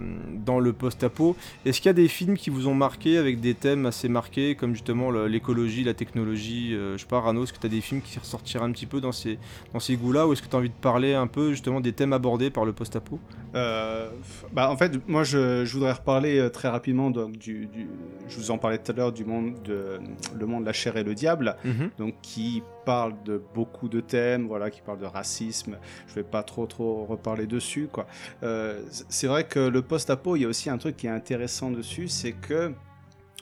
dans 0.48 0.60
le 0.60 0.72
post-apo. 0.74 1.36
Est-ce 1.66 1.82
qu'il 1.82 1.90
y 1.90 1.92
a 1.92 1.94
des 1.94 2.08
films 2.08 2.38
qui 2.38 2.50
vous 2.50 2.68
ont 2.68 2.74
marqué 2.74 3.18
avec 3.18 3.40
des 3.42 3.54
thèmes 3.54 3.86
assez 3.86 4.08
marqués 4.08 4.56
comme 4.56 4.74
justement 4.74 5.12
l'écologie, 5.12 5.84
la 5.84 5.94
technologie 5.94 6.74
euh, 6.74 6.94
Je 6.98 7.02
sais 7.02 7.08
pas, 7.08 7.20
Rano, 7.20 7.44
est-ce 7.44 7.52
que 7.54 7.60
tu 7.60 7.68
as 7.68 7.70
des 7.70 7.82
films 7.82 8.02
qui 8.02 8.18
ressortiraient 8.18 8.64
un 8.64 8.72
petit 8.72 8.86
peu 8.86 9.02
dans 9.02 9.12
ces, 9.12 9.38
dans 9.74 9.80
ces 9.82 9.96
goûts-là 9.98 10.26
ou 10.26 10.34
est-ce 10.34 10.42
que 10.42 10.48
tu 10.48 10.56
as 10.56 10.60
envie 10.60 10.70
de 10.70 10.74
parler 10.82 11.14
un 11.14 11.28
peu 11.28 11.52
justement 11.52 11.82
des 11.82 11.92
thèmes 11.92 12.14
abordés 12.14 12.50
par 12.50 12.64
le 12.66 12.72
post-apo? 12.72 13.20
Euh, 13.56 14.10
bah, 14.54 14.70
en 14.72 14.78
fait, 14.78 14.92
moi, 15.08 15.24
je, 15.24 15.66
je 15.66 15.74
voudrais 15.74 15.92
reparler 15.94 16.38
euh, 16.40 16.50
très 16.50 16.70
rapidement 16.70 17.10
donc, 17.12 17.38
du, 17.38 17.66
du- 17.68 17.88
Je 18.30 18.38
vous 18.38 18.52
en 18.52 18.58
parlais 18.58 18.78
tout 18.78 18.92
à 18.92 18.96
l'heure 18.96 19.12
du 19.12 19.26
monde 19.26 19.54
de 19.66 20.00
le 20.38 20.46
monde, 20.46 20.66
la 20.66 20.74
chair 20.74 20.96
et 20.98 21.04
le 21.04 21.14
diable, 21.14 21.56
Mhm. 21.66 21.90
donc 21.98 22.14
qui 22.22 22.64
parle 22.86 23.14
de 23.26 23.42
beaucoup 23.54 23.90
de 23.90 24.00
thèmes, 24.00 24.48
voilà, 24.48 24.70
qui 24.70 24.80
parle 24.82 25.00
de 25.00 25.06
racisme. 25.06 25.76
Je 26.08 26.16
vais 26.16 26.24
pas 26.24 26.42
trop 26.44 26.66
trop 26.68 27.04
reparler 27.06 27.46
dessus, 27.46 27.90
quoi. 27.92 28.08
Euh, 28.44 28.82
c'est 29.10 29.28
vrai 29.28 29.44
que 29.44 29.60
le 29.60 29.82
post-apo, 29.82 30.37
il 30.38 30.44
y 30.44 30.46
a 30.46 30.48
aussi 30.48 30.70
un 30.70 30.78
truc 30.78 30.98
qui 30.98 31.08
est 31.08 31.12
intéressant 31.12 31.72
dessus, 31.72 32.08
c'est 32.08 32.34
que 32.34 32.74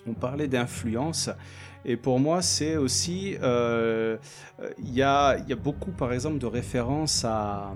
on 0.08 0.14
parlait 0.14 0.48
d'influence. 0.48 1.30
Et 1.86 1.98
pour 1.98 2.20
moi, 2.20 2.42
c'est 2.42 2.78
aussi, 2.78 3.36
euh, 3.44 4.18
euh, 4.60 4.70
il 4.80 4.94
y, 4.94 5.04
a, 5.04 5.38
y 5.48 5.54
a 5.54 5.56
beaucoup, 5.56 5.92
par 5.92 6.14
exemple, 6.14 6.40
de 6.40 6.48
références 6.48 7.24
à, 7.26 7.76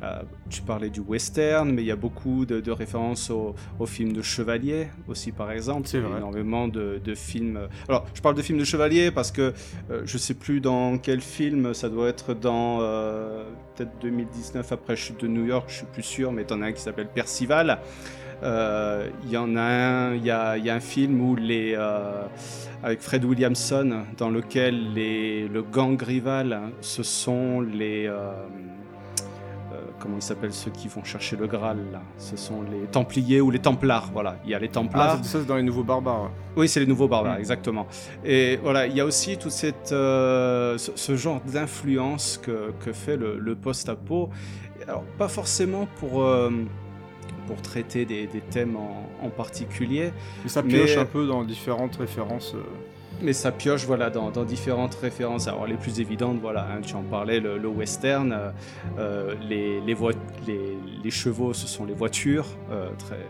à- 0.00 0.22
tu 0.48 0.62
parlais 0.62 0.90
du 0.90 1.00
western, 1.00 1.70
mais 1.72 1.82
il 1.82 1.86
y 1.86 1.90
a 1.90 1.96
beaucoup 1.96 2.46
de, 2.46 2.60
de 2.60 2.70
références 2.70 3.30
aux, 3.30 3.54
aux 3.80 3.86
films 3.86 4.12
de 4.12 4.22
chevalier 4.22 4.88
aussi, 5.08 5.32
par 5.32 5.50
exemple. 5.50 5.88
C'est 5.88 5.98
vrai. 6.00 6.18
énormément 6.18 6.68
de, 6.68 7.00
de 7.04 7.14
films. 7.16 7.68
Alors, 7.88 8.06
je 8.14 8.20
parle 8.20 8.34
de 8.36 8.42
films 8.42 8.58
de 8.58 8.64
chevalier 8.64 9.10
parce 9.10 9.32
que 9.32 9.52
euh, 9.90 10.02
je 10.04 10.18
sais 10.18 10.34
plus 10.34 10.60
dans 10.60 10.98
quel 10.98 11.20
film, 11.20 11.74
ça 11.74 11.88
doit 11.88 12.08
être 12.08 12.34
dans 12.34 12.78
euh, 12.80 13.44
peut-être 13.76 13.92
2019 14.00 14.70
après 14.72 14.94
Chute 14.96 15.20
de 15.20 15.28
New 15.28 15.46
York, 15.46 15.64
je 15.68 15.74
suis 15.78 15.86
plus 15.86 16.02
sûr, 16.04 16.30
mais 16.32 16.44
t'en 16.44 16.60
as 16.62 16.66
un 16.66 16.72
qui 16.72 16.80
s'appelle 16.82 17.08
Percival. 17.08 17.80
Euh, 18.42 19.08
Il 19.24 19.30
y 19.30 19.36
en 19.36 19.54
a 19.56 19.62
un, 19.62 20.14
il 20.14 20.24
y 20.24 20.30
a, 20.30 20.56
il 20.56 20.64
y 20.64 20.70
a 20.70 20.74
un 20.74 20.80
film 20.80 21.20
où 21.20 21.36
les, 21.36 21.74
euh, 21.76 22.22
avec 22.82 23.00
Fred 23.00 23.24
Williamson, 23.24 24.04
dans 24.18 24.30
lequel 24.30 24.92
les, 24.94 25.46
le 25.48 25.62
gang 25.62 26.00
rival, 26.02 26.52
hein, 26.52 26.70
ce 26.80 27.02
sont 27.02 27.60
les. 27.60 28.06
euh, 28.06 28.32
comment 29.98 30.16
ils 30.16 30.22
s'appellent 30.22 30.52
ceux 30.52 30.72
qui 30.72 30.88
vont 30.88 31.04
chercher 31.04 31.36
le 31.36 31.46
Graal 31.46 31.78
là? 31.92 32.02
Ce 32.18 32.36
sont 32.36 32.62
les 32.62 32.86
Templiers 32.88 33.40
ou 33.40 33.50
les 33.52 33.60
Templars, 33.60 34.10
voilà. 34.12 34.36
Il 34.44 34.50
y 34.50 34.54
a 34.54 34.58
les 34.58 34.68
Templars. 34.68 35.18
Ah, 35.20 35.22
ça 35.22 35.38
c'est 35.40 35.46
dans 35.46 35.56
les 35.56 35.62
nouveaux 35.62 35.84
barbares. 35.84 36.30
Oui, 36.56 36.68
c'est 36.68 36.80
les 36.80 36.86
nouveaux 36.86 37.06
barbares, 37.08 37.36
Mm. 37.36 37.40
exactement. 37.40 37.86
Et 38.24 38.56
voilà, 38.62 38.86
il 38.86 38.96
y 38.96 39.00
a 39.00 39.04
aussi 39.04 39.36
tout 39.38 39.50
cette, 39.50 39.92
euh, 39.92 40.76
ce, 40.78 40.90
ce 40.96 41.14
genre 41.16 41.40
d'influence 41.42 42.38
que, 42.42 42.72
que 42.84 42.92
fait 42.92 43.16
le, 43.16 43.38
le 43.38 43.54
post-apo. 43.54 44.28
Alors, 44.88 45.04
pas 45.16 45.28
forcément 45.28 45.86
pour, 46.00 46.24
euh, 46.24 46.50
pour 47.46 47.60
traiter 47.62 48.04
des, 48.04 48.26
des 48.26 48.40
thèmes 48.40 48.76
en, 48.76 49.06
en 49.22 49.30
particulier, 49.30 50.12
Mais 50.42 50.48
ça 50.48 50.62
pioche 50.62 50.96
un 50.96 51.04
peu 51.04 51.26
dans 51.26 51.42
différentes 51.44 51.96
références. 51.96 52.54
euh. 52.54 52.62
mais 53.20 53.32
ça 53.32 53.52
pioche 53.52 53.84
voilà, 53.86 54.10
dans, 54.10 54.30
dans 54.30 54.44
différentes 54.44 54.94
références. 54.94 55.46
Alors, 55.48 55.66
les 55.66 55.76
plus 55.76 56.00
évidentes, 56.00 56.38
voilà, 56.40 56.62
hein, 56.70 56.80
tu 56.82 56.94
en 56.94 57.02
parlais, 57.02 57.40
le, 57.40 57.58
le 57.58 57.68
western, 57.68 58.32
euh, 58.32 58.50
euh, 58.98 59.34
les, 59.48 59.80
les, 59.80 59.94
voi- 59.94 60.12
les, 60.46 60.76
les 61.04 61.10
chevaux, 61.10 61.52
ce 61.52 61.66
sont 61.66 61.84
les 61.84 61.94
voitures, 61.94 62.46
euh, 62.70 62.88
très 62.98 63.20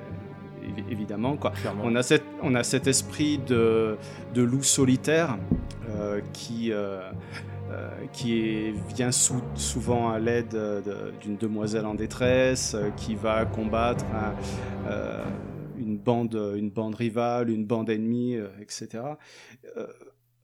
évi- 0.64 0.84
évidemment. 0.90 1.36
Quoi. 1.36 1.52
On, 1.82 1.94
a 1.96 2.02
cet, 2.02 2.22
on 2.42 2.54
a 2.54 2.62
cet 2.62 2.86
esprit 2.86 3.38
de, 3.38 3.96
de 4.34 4.42
loup 4.42 4.62
solitaire 4.62 5.36
euh, 5.90 6.20
qui, 6.32 6.72
euh, 7.72 7.88
qui 8.12 8.72
vient 8.94 9.12
sou- 9.12 9.42
souvent 9.54 10.10
à 10.10 10.18
l'aide 10.18 10.54
euh, 10.54 11.10
d'une 11.20 11.36
demoiselle 11.36 11.86
en 11.86 11.94
détresse, 11.94 12.74
euh, 12.74 12.90
qui 12.96 13.14
va 13.14 13.44
combattre 13.46 14.04
un- 14.14 14.34
une, 15.78 15.98
bande, 15.98 16.34
une 16.56 16.70
bande 16.70 16.94
rivale, 16.94 17.50
une 17.50 17.64
bande 17.64 17.88
ennemie, 17.90 18.36
etc. 18.60 19.02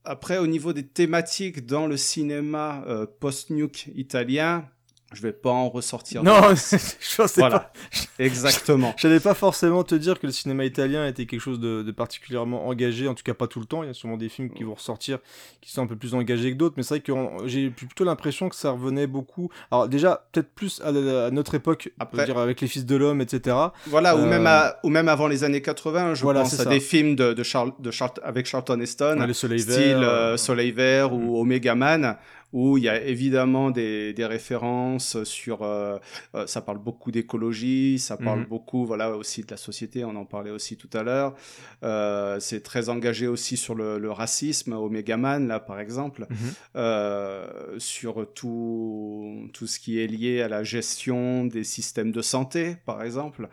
Après, 0.03 0.37
au 0.37 0.47
niveau 0.47 0.73
des 0.73 0.85
thématiques 0.85 1.65
dans 1.65 1.87
le 1.87 1.95
cinéma 1.97 2.83
post-nuke 3.19 3.89
italien, 3.95 4.65
je 5.13 5.21
vais 5.21 5.31
pas 5.33 5.49
en 5.49 5.69
ressortir. 5.69 6.23
Non, 6.23 6.39
je 6.53 7.15
pensais 7.17 7.41
voilà, 7.41 7.59
pas. 7.59 7.71
exactement. 8.19 8.93
J'allais 8.97 9.19
pas 9.19 9.33
forcément 9.33 9.83
te 9.83 9.95
dire 9.95 10.19
que 10.19 10.27
le 10.27 10.31
cinéma 10.33 10.65
italien 10.65 11.07
était 11.07 11.25
quelque 11.25 11.39
chose 11.41 11.59
de, 11.59 11.81
de 11.83 11.91
particulièrement 11.91 12.67
engagé, 12.67 13.07
en 13.07 13.15
tout 13.15 13.23
cas 13.23 13.33
pas 13.33 13.47
tout 13.47 13.59
le 13.59 13.65
temps. 13.65 13.83
Il 13.83 13.87
y 13.87 13.89
a 13.89 13.93
sûrement 13.93 14.17
des 14.17 14.29
films 14.29 14.51
qui 14.51 14.63
vont 14.63 14.75
ressortir 14.75 15.19
qui 15.61 15.71
sont 15.71 15.81
un 15.81 15.87
peu 15.87 15.95
plus 15.95 16.13
engagés 16.13 16.51
que 16.51 16.57
d'autres, 16.57 16.75
mais 16.77 16.83
c'est 16.83 16.95
vrai 16.95 16.99
que 17.01 17.13
j'ai 17.47 17.69
plutôt 17.69 18.03
l'impression 18.03 18.49
que 18.49 18.55
ça 18.55 18.71
revenait 18.71 19.07
beaucoup. 19.07 19.49
Alors 19.71 19.87
déjà, 19.89 20.27
peut-être 20.31 20.53
plus 20.53 20.81
à, 20.83 20.91
la- 20.91 21.25
à 21.25 21.31
notre 21.31 21.55
époque, 21.55 21.91
Après- 21.99 22.25
dire 22.25 22.37
avec 22.37 22.61
les 22.61 22.67
fils 22.67 22.85
de 22.85 22.95
l'homme, 22.95 23.21
etc. 23.21 23.55
Voilà, 23.87 24.15
ou, 24.15 24.19
Euh, 24.19 24.25
même 24.29 24.47
à- 24.47 24.77
ou 24.83 24.89
même 24.89 25.07
avant 25.09 25.27
les 25.27 25.43
années 25.43 25.61
80, 25.61 26.13
je 26.15 26.21
Voilà, 26.21 26.41
pense 26.41 26.53
à 26.53 26.63
ça. 26.63 26.69
des 26.69 26.79
films 26.79 27.15
de, 27.15 27.33
de 27.33 27.43
Charl- 27.43 27.73
de 27.79 27.91
Charl- 27.91 28.11
avec 28.23 28.45
Charlton 28.45 28.79
Heston, 28.79 29.17
Ouais, 29.19 29.27
le 29.27 29.33
Soleil 29.33 29.59
style 29.59 29.73
Vert, 29.75 29.99
euh, 30.01 30.33
euh, 30.33 30.37
Soleil 30.37 30.71
Vert 30.71 31.13
ou 31.13 31.39
Omega 31.39 31.75
Man, 31.75 32.15
où 32.51 32.77
il 32.77 32.83
y 32.83 32.89
a 32.89 33.01
évidemment 33.03 33.69
des, 33.71 34.13
des 34.13 34.25
références 34.25 35.23
sur... 35.23 35.61
euh, 35.63 35.97
euh, 36.35 36.47
ça 36.47 36.61
parle 36.61 36.79
beaucoup 36.79 37.11
d'écologie, 37.11 37.99
ça 37.99 38.17
parle 38.17 38.39
Mhm. 38.39 38.45
beaucoup 38.45 38.85
voilà, 38.85 39.15
aussi 39.15 39.41
de 39.41 39.47
la 39.51 39.57
société, 39.57 40.03
on 40.05 40.15
en 40.15 40.25
parlait 40.25 40.51
aussi 40.51 40.75
tout 40.77 40.89
à 40.93 41.03
l'heure. 41.03 41.35
Euh, 41.83 42.39
c'est 42.39 42.61
très 42.61 42.89
engagé 42.89 43.27
aussi 43.27 43.55
sur 43.57 43.75
le, 43.75 43.97
le 43.99 44.11
racisme, 44.11 44.73
Omega 44.73 45.17
Man, 45.17 45.47
là, 45.47 45.59
par 45.59 45.79
exemple, 45.79 46.25
Mhm. 46.29 46.37
euh, 46.75 47.75
sur 47.77 48.27
tout, 48.33 49.49
tout 49.53 49.67
ce 49.67 49.79
qui 49.79 49.99
est 49.99 50.07
lié 50.07 50.41
à 50.41 50.47
la 50.47 50.63
gestion 50.63 51.45
des 51.45 51.63
systèmes 51.63 52.11
de 52.11 52.21
santé, 52.21 52.77
par 52.85 53.03
exemple. 53.03 53.47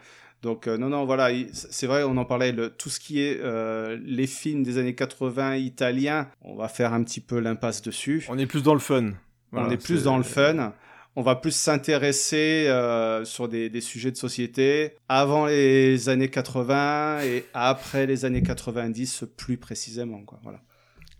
Donc 0.46 0.68
euh, 0.68 0.78
non, 0.78 0.88
non, 0.88 1.04
voilà, 1.04 1.32
il- 1.32 1.48
c'est 1.52 1.88
vrai, 1.88 2.04
on 2.04 2.16
en 2.16 2.24
parlait, 2.24 2.52
le, 2.52 2.70
tout 2.70 2.88
ce 2.88 3.00
qui 3.00 3.20
est 3.20 3.38
euh, 3.42 3.98
les 4.04 4.28
films 4.28 4.62
des 4.62 4.78
années 4.78 4.94
80 4.94 5.56
italiens, 5.56 6.28
on 6.42 6.54
va 6.54 6.68
faire 6.68 6.92
un 6.94 7.02
petit 7.02 7.20
peu 7.20 7.40
l'impasse 7.40 7.82
dessus. 7.82 8.24
On 8.28 8.38
est 8.38 8.46
plus 8.46 8.62
dans 8.62 8.74
le 8.74 8.78
fun. 8.80 9.10
Voilà, 9.50 9.66
on 9.68 9.70
est 9.72 9.76
plus 9.76 10.04
dans 10.04 10.16
le 10.18 10.22
fun. 10.22 10.72
On 11.16 11.22
va 11.22 11.34
plus 11.34 11.50
s'intéresser 11.56 12.66
euh, 12.68 13.24
sur 13.24 13.48
des, 13.48 13.70
des 13.70 13.80
sujets 13.80 14.10
de 14.10 14.16
société 14.16 14.92
avant 15.08 15.46
les 15.46 16.08
années 16.08 16.28
80 16.28 17.22
et 17.24 17.44
après 17.54 18.06
les 18.06 18.24
années 18.24 18.42
90 18.42 19.24
plus 19.36 19.56
précisément. 19.56 20.20
Quoi, 20.24 20.38
voilà. 20.42 20.60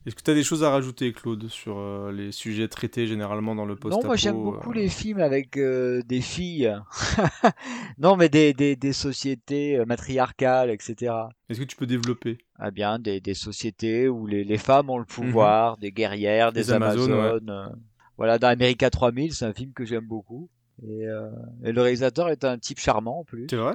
Est-ce 0.07 0.15
que 0.15 0.23
tu 0.23 0.31
as 0.31 0.35
des 0.35 0.45
choses 0.45 0.63
à 0.63 0.71
rajouter, 0.71 1.13
Claude, 1.13 1.49
sur 1.49 1.79
euh, 1.79 2.13
les 2.13 2.31
sujets 2.31 2.69
traités 2.69 3.07
généralement 3.09 3.57
dans 3.57 3.65
le 3.65 3.75
post 3.75 3.97
Non, 3.97 4.07
moi 4.07 4.15
j'aime 4.17 4.37
beaucoup 4.41 4.73
les 4.73 4.89
films 4.89 5.19
avec 5.19 5.57
euh, 5.57 6.01
des 6.07 6.21
filles. 6.21 6.73
non, 7.99 8.17
mais 8.17 8.29
des, 8.29 8.53
des, 8.55 8.77
des 8.77 8.93
sociétés 8.93 9.77
euh, 9.79 9.85
matriarcales, 9.85 10.71
etc. 10.71 11.13
Est-ce 11.49 11.59
que 11.61 11.65
tu 11.65 11.77
peux 11.77 11.87
développer? 11.87 12.39
Ah 12.59 12.71
bien, 12.71 12.99
des, 12.99 13.21
des 13.21 13.35
sociétés 13.35 14.09
où 14.09 14.27
les, 14.27 14.45
les 14.45 14.59
femmes 14.59 14.91
ont 14.91 14.99
le 14.99 15.05
pouvoir, 15.05 15.77
des 15.77 15.91
guerrières, 15.93 16.53
des 16.53 16.71
Amazones, 16.71 17.13
Amazones. 17.13 17.51
ouais. 17.51 17.53
euh, 17.53 17.77
Voilà, 18.17 18.39
dans 18.39 18.49
America 18.49 18.89
3000, 18.91 19.35
c'est 19.35 19.45
un 19.45 19.53
film 19.53 19.73
que 19.73 19.85
j'aime 19.85 20.07
beaucoup. 20.07 20.49
Et, 20.83 21.07
euh, 21.09 21.31
et 21.65 21.73
le 21.73 21.81
réalisateur 21.83 22.29
est 22.29 22.45
un 22.45 22.59
type 22.59 22.79
charmant 22.79 23.21
en 23.21 23.25
plus. 23.25 23.47
C'est 23.51 23.57
vrai? 23.57 23.75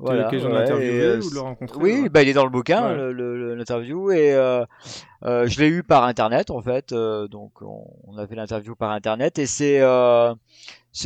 Eu 0.00 0.16
l'occasion 0.16 0.48
de 0.48 0.54
l'interviewer 0.54 1.00
euh, 1.02 1.20
ou 1.20 1.28
de 1.30 1.34
le 1.34 1.40
rencontrer, 1.40 1.78
Oui, 1.80 2.00
ouais 2.02 2.08
bah, 2.08 2.22
il 2.22 2.28
est 2.28 2.32
dans 2.32 2.44
le 2.44 2.50
bouquin, 2.50 2.94
l'interview, 3.12 4.10
et 4.12 4.32
euh, 4.32 4.64
euh, 5.24 5.46
je 5.48 5.58
l'ai 5.60 5.66
eu 5.68 5.82
par 5.82 6.04
internet 6.04 6.50
en 6.50 6.62
fait. 6.62 6.92
euh, 6.92 7.26
donc 7.26 7.62
on, 7.62 7.84
on 8.06 8.16
a 8.16 8.26
fait 8.26 8.36
l'interview 8.36 8.76
par 8.76 8.92
internet, 8.92 9.38
et 9.40 9.46
c'est, 9.46 9.80
euh, 9.80 10.32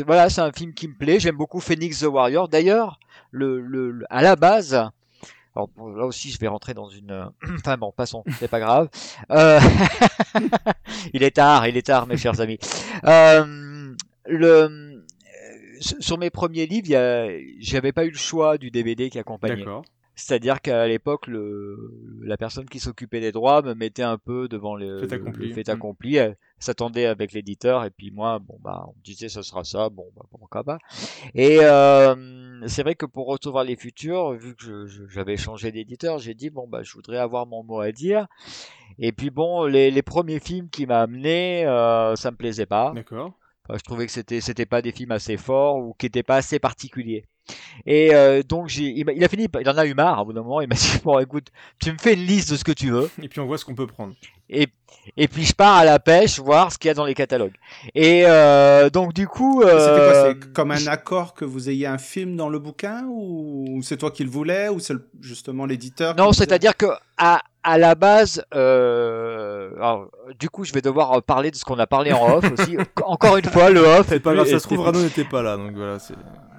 voilà, 0.04 0.28
c'est 0.28 0.42
un 0.42 0.52
film 0.52 0.74
qui 0.74 0.88
me 0.88 0.94
plaît. 0.94 1.20
J'aime 1.20 1.36
beaucoup 1.36 1.60
Phoenix 1.60 2.00
the 2.00 2.04
Warrior. 2.04 2.48
D'ailleurs, 2.48 2.98
le, 3.30 3.60
le, 3.60 3.90
le- 3.90 4.06
à 4.10 4.20
la 4.22 4.36
base. 4.36 4.74
Alors 5.54 5.68
bon, 5.76 5.94
là 5.94 6.04
aussi, 6.06 6.30
je 6.30 6.38
vais 6.38 6.48
rentrer 6.48 6.74
dans 6.74 6.88
une. 6.88 7.30
Enfin 7.58 7.76
bon, 7.78 7.92
passons, 7.96 8.24
c'est 8.38 8.48
pas 8.48 8.60
grave. 8.60 8.88
Euh, 9.30 9.58
il 11.14 11.22
est 11.22 11.32
tard, 11.36 11.66
il 11.66 11.76
est 11.76 11.86
tard, 11.86 12.06
mes 12.06 12.16
chers 12.16 12.40
amis. 12.40 12.58
Euh, 13.04 13.94
le 14.26 14.91
sur 15.82 16.18
mes 16.18 16.30
premiers 16.30 16.66
livres, 16.66 16.88
j'avais 17.58 17.92
pas 17.92 18.04
eu 18.04 18.10
le 18.10 18.16
choix 18.16 18.56
du 18.58 18.70
DVD 18.70 19.10
qui 19.10 19.18
accompagnait. 19.18 19.64
C'est-à-dire 20.14 20.60
qu'à 20.60 20.86
l'époque, 20.86 21.26
la 22.20 22.36
personne 22.36 22.66
qui 22.68 22.78
s'occupait 22.78 23.20
des 23.20 23.32
droits 23.32 23.62
me 23.62 23.74
mettait 23.74 24.02
un 24.02 24.18
peu 24.18 24.46
devant 24.46 24.76
le 24.76 24.98
Fait 25.06 25.14
accompli. 25.14 25.48
le 25.48 25.54
fait 25.54 25.68
Mm. 25.68 25.70
accompli. 25.70 26.16
Elle 26.16 26.36
s'attendait 26.58 27.06
avec 27.06 27.32
l'éditeur 27.32 27.82
et 27.84 27.90
puis 27.90 28.10
moi, 28.10 28.38
bon 28.38 28.58
bah, 28.62 28.84
on 28.88 28.90
me 28.90 29.02
disait 29.02 29.30
ce 29.30 29.40
sera 29.40 29.64
ça, 29.64 29.88
bon 29.88 30.04
bah 30.14 30.22
pourquoi 30.30 30.62
pas. 30.64 30.78
Et 31.34 31.58
euh, 31.62 32.60
c'est 32.68 32.82
vrai 32.82 32.94
que 32.94 33.06
pour 33.06 33.26
recevoir 33.26 33.64
les 33.64 33.74
futurs, 33.74 34.32
vu 34.32 34.54
que 34.54 34.86
j'avais 35.08 35.38
changé 35.38 35.72
d'éditeur, 35.72 36.18
j'ai 36.18 36.34
dit 36.34 36.50
bon 36.50 36.68
bah 36.68 36.82
je 36.82 36.92
voudrais 36.92 37.16
avoir 37.18 37.46
mon 37.46 37.64
mot 37.64 37.80
à 37.80 37.90
dire. 37.90 38.26
Et 38.98 39.12
puis 39.12 39.30
bon, 39.30 39.64
les, 39.64 39.90
les 39.90 40.02
premiers 40.02 40.40
films 40.40 40.68
qui 40.68 40.84
m'a 40.86 41.00
amené, 41.00 41.64
euh, 41.66 42.14
ça 42.16 42.30
me 42.30 42.36
plaisait 42.36 42.66
pas. 42.66 42.92
D'accord. 42.94 43.32
Enfin, 43.68 43.78
je 43.78 43.84
trouvais 43.84 44.06
que 44.06 44.12
c'était 44.12 44.40
c'était 44.40 44.66
pas 44.66 44.82
des 44.82 44.92
films 44.92 45.12
assez 45.12 45.36
forts 45.36 45.76
ou 45.76 45.94
qui 45.98 46.06
étaient 46.06 46.22
pas 46.22 46.36
assez 46.36 46.58
particuliers. 46.58 47.24
Et 47.86 48.14
euh, 48.14 48.42
donc 48.42 48.68
j'ai, 48.68 48.84
il, 48.84 49.24
a 49.24 49.28
fini, 49.28 49.48
il 49.60 49.68
en 49.68 49.76
a 49.76 49.86
eu 49.86 49.94
marre. 49.94 50.20
À 50.20 50.24
bout 50.24 50.32
d'un 50.32 50.42
moment, 50.42 50.60
il 50.60 50.68
m'a 50.68 50.74
dit 50.76 50.98
bon, 51.04 51.18
écoute, 51.18 51.48
tu 51.80 51.92
me 51.92 51.98
fais 51.98 52.14
une 52.14 52.24
liste 52.24 52.50
de 52.50 52.56
ce 52.56 52.64
que 52.64 52.72
tu 52.72 52.90
veux. 52.90 53.10
Et 53.22 53.28
puis 53.28 53.40
on 53.40 53.46
voit 53.46 53.58
ce 53.58 53.64
qu'on 53.64 53.74
peut 53.74 53.86
prendre. 53.86 54.14
Et 54.48 54.68
et 55.16 55.26
puis 55.26 55.44
je 55.44 55.54
pars 55.54 55.76
à 55.76 55.84
la 55.84 55.98
pêche 55.98 56.38
voir 56.38 56.70
ce 56.70 56.78
qu'il 56.78 56.88
y 56.88 56.90
a 56.90 56.94
dans 56.94 57.04
les 57.04 57.14
catalogues. 57.14 57.54
Et 57.94 58.24
euh, 58.26 58.90
donc 58.90 59.12
du 59.12 59.26
coup, 59.26 59.62
C'était 59.62 59.74
quoi 59.74 59.80
euh, 59.80 60.34
C'est 60.40 60.52
comme 60.52 60.70
un 60.70 60.86
accord 60.86 61.34
que 61.34 61.44
vous 61.44 61.70
ayez 61.70 61.86
un 61.86 61.98
film 61.98 62.36
dans 62.36 62.48
le 62.48 62.58
bouquin 62.58 63.06
ou 63.08 63.80
c'est 63.82 63.96
toi 63.96 64.10
qui 64.10 64.24
le 64.24 64.30
voulais 64.30 64.68
ou 64.68 64.78
c'est 64.78 64.94
justement 65.20 65.66
l'éditeur 65.66 66.14
Non, 66.16 66.32
c'est-à-dire 66.32 66.76
que 66.76 66.86
à, 67.16 67.42
à 67.64 67.78
la 67.78 67.94
base, 67.94 68.44
euh, 68.54 69.70
alors, 69.76 70.08
du 70.38 70.50
coup, 70.50 70.64
je 70.64 70.72
vais 70.72 70.80
devoir 70.82 71.22
parler 71.22 71.50
de 71.50 71.56
ce 71.56 71.64
qu'on 71.64 71.78
a 71.78 71.86
parlé 71.86 72.12
en 72.12 72.36
off 72.36 72.44
aussi. 72.58 72.76
Encore 73.04 73.36
une 73.36 73.44
fois, 73.44 73.70
le 73.70 73.80
off. 73.80 74.06
C'est 74.08 74.20
pas 74.20 74.34
grave, 74.34 74.46
ça 74.48 74.58
se 74.58 74.64
trouve, 74.66 74.80
Rano 74.80 75.00
n'était 75.00 75.24
pas 75.24 75.42
là, 75.42 75.56
donc 75.56 75.72
voilà. 75.74 75.98
c'est- 75.98 76.14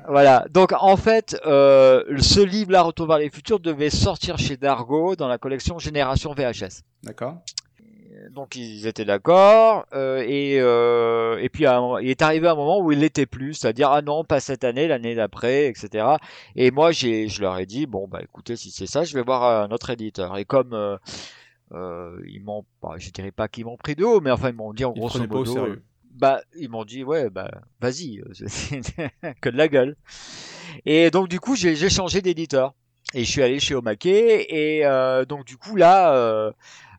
Voilà. 0.07 0.45
Donc 0.51 0.73
en 0.77 0.97
fait, 0.97 1.39
euh, 1.45 2.03
ce 2.19 2.39
livre-là, 2.41 2.81
Retour 2.83 3.07
vers 3.07 3.17
les 3.19 3.29
futurs, 3.29 3.59
devait 3.59 3.89
sortir 3.89 4.37
chez 4.37 4.57
Dargo 4.57 5.15
dans 5.15 5.27
la 5.27 5.37
collection 5.37 5.79
Génération 5.79 6.33
VHS. 6.33 6.81
D'accord. 7.03 7.35
Donc 8.31 8.55
ils 8.55 8.87
étaient 8.87 9.05
d'accord 9.05 9.85
euh, 9.93 10.23
et 10.27 10.59
euh, 10.59 11.37
et 11.41 11.49
puis 11.49 11.65
un 11.65 11.99
il 12.01 12.09
est 12.09 12.21
arrivé 12.21 12.47
un 12.47 12.55
moment 12.55 12.79
où 12.79 12.91
il 12.91 12.99
l'était 12.99 13.25
plus, 13.25 13.53
c'est-à-dire 13.55 13.89
ah 13.91 14.01
non 14.01 14.23
pas 14.23 14.39
cette 14.39 14.63
année, 14.63 14.87
l'année 14.87 15.15
d'après, 15.15 15.67
etc. 15.67 16.05
Et 16.55 16.71
moi 16.71 16.91
j'ai 16.91 17.27
je 17.27 17.41
leur 17.41 17.57
ai 17.59 17.65
dit 17.65 17.85
bon 17.85 18.07
bah 18.07 18.19
écoutez 18.23 18.55
si 18.55 18.71
c'est 18.71 18.85
ça, 18.87 19.03
je 19.03 19.13
vais 19.15 19.23
voir 19.23 19.63
un 19.63 19.71
autre 19.71 19.89
éditeur. 19.89 20.37
Et 20.37 20.45
comme 20.45 20.73
euh, 20.73 20.97
euh, 21.73 22.19
ils 22.27 22.41
m'ont, 22.43 22.65
bah, 22.81 22.95
je 22.97 23.09
dirais 23.11 23.31
pas 23.31 23.47
qu'ils 23.47 23.65
m'ont 23.65 23.77
pris 23.77 23.95
de 23.95 24.03
haut, 24.05 24.21
mais 24.21 24.31
enfin 24.31 24.49
ils 24.49 24.55
m'ont 24.55 24.73
dit 24.73 24.85
en 24.85 24.93
Ils 24.95 25.01
grosso 25.01 25.09
prenaient 25.09 25.27
pas 25.27 25.39
au 25.39 25.45
modo, 25.45 25.45
sérieux. 25.45 25.73
euh, 25.77 25.83
bah 26.11 26.41
ils 26.55 26.69
m'ont 26.69 26.85
dit 26.85 27.03
ouais 27.03 27.29
bah 27.29 27.49
vas-y, 27.81 28.19
euh, 28.21 29.33
que 29.41 29.49
de 29.49 29.57
la 29.57 29.67
gueule. 29.67 29.95
Et 30.85 31.11
donc 31.11 31.27
du 31.29 31.39
coup 31.39 31.55
j'ai 31.55 31.75
j'ai 31.75 31.89
changé 31.89 32.21
d'éditeur 32.21 32.73
et 33.13 33.23
je 33.25 33.29
suis 33.31 33.41
allé 33.43 33.59
chez 33.59 33.75
Omake 33.75 34.05
et 34.05 34.85
euh, 34.85 35.25
donc 35.25 35.45
du 35.45 35.57
coup 35.57 35.75
là 35.75 36.53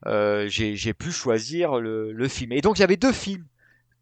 euh, 0.06 0.46
j'ai 0.48 0.94
pu 0.94 1.12
choisir 1.12 1.80
le, 1.80 2.12
le 2.12 2.28
film. 2.28 2.52
Et 2.52 2.60
donc 2.60 2.78
il 2.78 2.80
y 2.80 2.84
avait 2.84 2.96
deux 2.96 3.12
films 3.12 3.46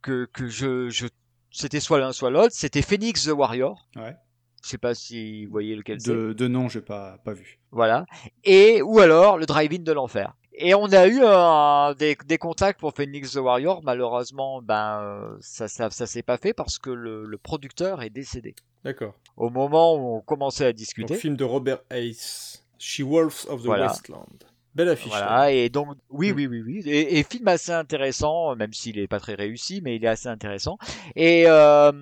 que 0.02 0.26
que 0.32 0.48
je, 0.48 0.88
je 0.88 1.06
c'était 1.50 1.80
soit 1.80 1.98
l'un 1.98 2.12
soit 2.12 2.30
l'autre. 2.30 2.54
C'était 2.54 2.82
Phoenix 2.82 3.26
the 3.26 3.32
Warrior. 3.32 3.88
Ouais. 3.96 4.16
Je 4.64 4.68
sais 4.68 4.78
pas 4.78 4.94
si 4.94 5.44
vous 5.46 5.52
voyez 5.52 5.74
lequel 5.74 6.00
c'est. 6.00 6.10
De, 6.12 6.32
de 6.32 6.48
nom, 6.48 6.68
j'ai 6.68 6.80
pas 6.80 7.18
pas 7.24 7.32
vu. 7.32 7.60
Voilà. 7.70 8.06
Et 8.44 8.80
ou 8.82 9.00
alors 9.00 9.36
le 9.38 9.46
Drive-In 9.46 9.82
de 9.82 9.92
l'enfer. 9.92 10.34
Et 10.54 10.74
on 10.74 10.84
a 10.92 11.06
eu 11.06 11.20
euh, 11.22 11.94
des, 11.94 12.16
des 12.26 12.38
contacts 12.38 12.78
pour 12.78 12.92
Phoenix 12.94 13.32
the 13.32 13.36
Warrior. 13.36 13.82
Malheureusement, 13.82 14.60
ben 14.62 15.36
ça 15.40 15.66
ça, 15.66 15.90
ça 15.90 16.06
s'est 16.06 16.22
pas 16.22 16.36
fait 16.36 16.52
parce 16.52 16.78
que 16.78 16.90
le, 16.90 17.24
le 17.24 17.38
producteur 17.38 18.02
est 18.02 18.10
décédé. 18.10 18.54
D'accord. 18.84 19.14
Au 19.36 19.48
moment 19.50 19.94
où 19.96 20.16
on 20.16 20.20
commençait 20.20 20.66
à 20.66 20.72
Donc, 20.72 20.76
discuter. 20.76 21.14
film 21.16 21.36
de 21.36 21.44
Robert 21.44 21.78
Hayes, 21.90 22.58
She-Wolves 22.78 23.46
of 23.48 23.62
the 23.62 23.66
Voilà. 23.66 23.86
Westland. 23.86 24.44
Belle 24.74 24.88
affiche. 24.88 25.08
Voilà, 25.08 25.50
et 25.52 25.68
donc, 25.68 25.88
oui, 26.10 26.32
Mm. 26.32 26.36
oui, 26.36 26.46
oui, 26.46 26.62
oui. 26.66 26.82
Et, 26.86 27.18
et 27.18 27.22
film 27.24 27.46
assez 27.48 27.72
intéressant, 27.72 28.56
même 28.56 28.72
s'il 28.72 28.98
est 28.98 29.06
pas 29.08 29.20
très 29.20 29.34
réussi, 29.34 29.80
mais 29.82 29.96
il 29.96 30.04
est 30.04 30.08
assez 30.08 30.28
intéressant. 30.28 30.78
Et 31.14 31.44
euh, 31.46 31.92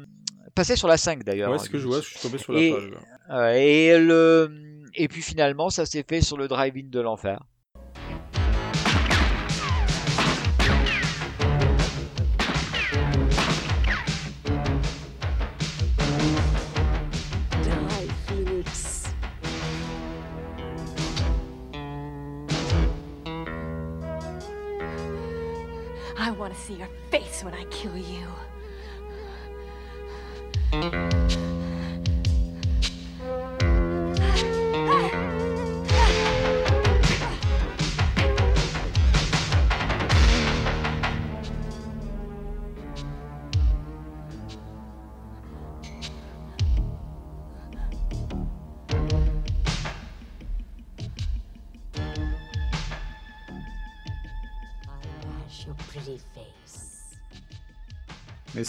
passé 0.54 0.76
sur 0.76 0.86
la 0.88 0.96
5 0.96 1.24
d'ailleurs. 1.24 1.50
Ouais, 1.50 1.58
c'est 1.58 1.64
ce 1.66 1.70
que 1.70 1.78
je 1.78 1.86
vois, 1.86 2.00
je 2.00 2.06
suis 2.06 2.20
tombé 2.20 2.38
sur 2.38 2.52
la 2.52 2.60
Et- 2.60 2.72
page. 2.72 2.90
là. 2.90 2.98
euh, 3.38 3.52
et, 3.54 3.98
le, 3.98 4.52
et 4.94 5.08
puis 5.08 5.22
finalement, 5.22 5.68
ça 5.70 5.84
s'est 5.86 6.04
fait 6.08 6.20
sur 6.20 6.36
le 6.36 6.46
drive-in 6.48 6.88
de 6.88 7.00
l'enfer. 7.00 7.42
See 26.70 26.76
your 26.76 26.88
face 27.10 27.42
when 27.42 27.54
I 27.54 27.64
kill 27.64 27.96
you. 27.96 28.26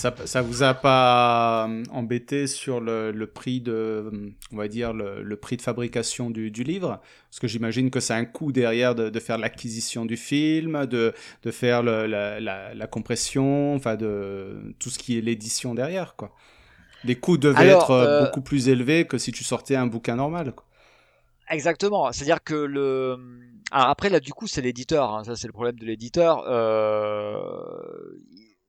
Ça, 0.02 0.16
ça 0.26 0.42
vous 0.42 0.64
a 0.64 0.74
pas 0.74 1.68
euh, 1.70 1.84
embêté 1.92 2.48
sur 2.48 2.80
le, 2.82 3.12
le 3.12 3.28
prix 3.28 3.62
de, 3.62 4.32
on 4.52 4.58
va 4.58 4.68
dire 4.68 4.94
le, 4.94 5.22
le 5.22 5.36
prix 5.38 5.58
de 5.58 5.62
fabrication 5.62 6.30
du, 6.30 6.50
du 6.52 6.64
livre, 6.64 7.00
parce 7.30 7.40
que 7.40 7.48
j'imagine 7.48 7.90
que 7.92 8.00
c'est 8.00 8.14
un 8.14 8.26
coût 8.26 8.52
derrière 8.52 8.96
de, 8.96 9.10
de 9.10 9.20
faire 9.20 9.38
l'acquisition 9.38 10.06
du 10.06 10.18
film, 10.18 10.86
de, 10.86 11.14
de 11.44 11.52
faire 11.52 11.84
le- 11.84 12.08
la, 12.08 12.40
la, 12.40 12.74
la 12.74 12.88
compression, 12.88 13.76
enfin 13.76 13.96
de 13.96 14.74
tout 14.80 14.90
ce 14.90 14.98
qui 15.00 15.18
est 15.18 15.22
l'édition 15.22 15.76
derrière, 15.76 16.16
quoi. 16.16 16.34
Les 17.04 17.16
coûts 17.16 17.38
devaient 17.38 17.58
Alors, 17.72 17.82
être 17.84 17.92
euh, 17.92 18.06
euh, 18.06 18.26
beaucoup 18.26 18.42
plus 18.42 18.70
élevés 18.70 19.08
que 19.08 19.18
si 19.18 19.32
tu 19.32 19.44
sortais 19.44 19.76
un 19.76 19.88
bouquin 19.88 20.16
normal. 20.16 20.54
Quoi. 20.54 20.66
Exactement. 21.50 22.12
C'est-à-dire 22.12 22.44
que 22.44 22.54
le. 22.54 23.18
Alors 23.72 23.88
après, 23.90 24.10
là, 24.10 24.20
du 24.20 24.34
coup, 24.34 24.46
c'est 24.46 24.62
l'éditeur. 24.62 25.10
hein. 25.16 25.24
Ça, 25.24 25.36
c'est 25.36 25.48
le 25.48 25.54
problème 25.54 25.80
de 25.80 25.86
l'éditeur. 25.86 26.44
Euh... 26.48 27.40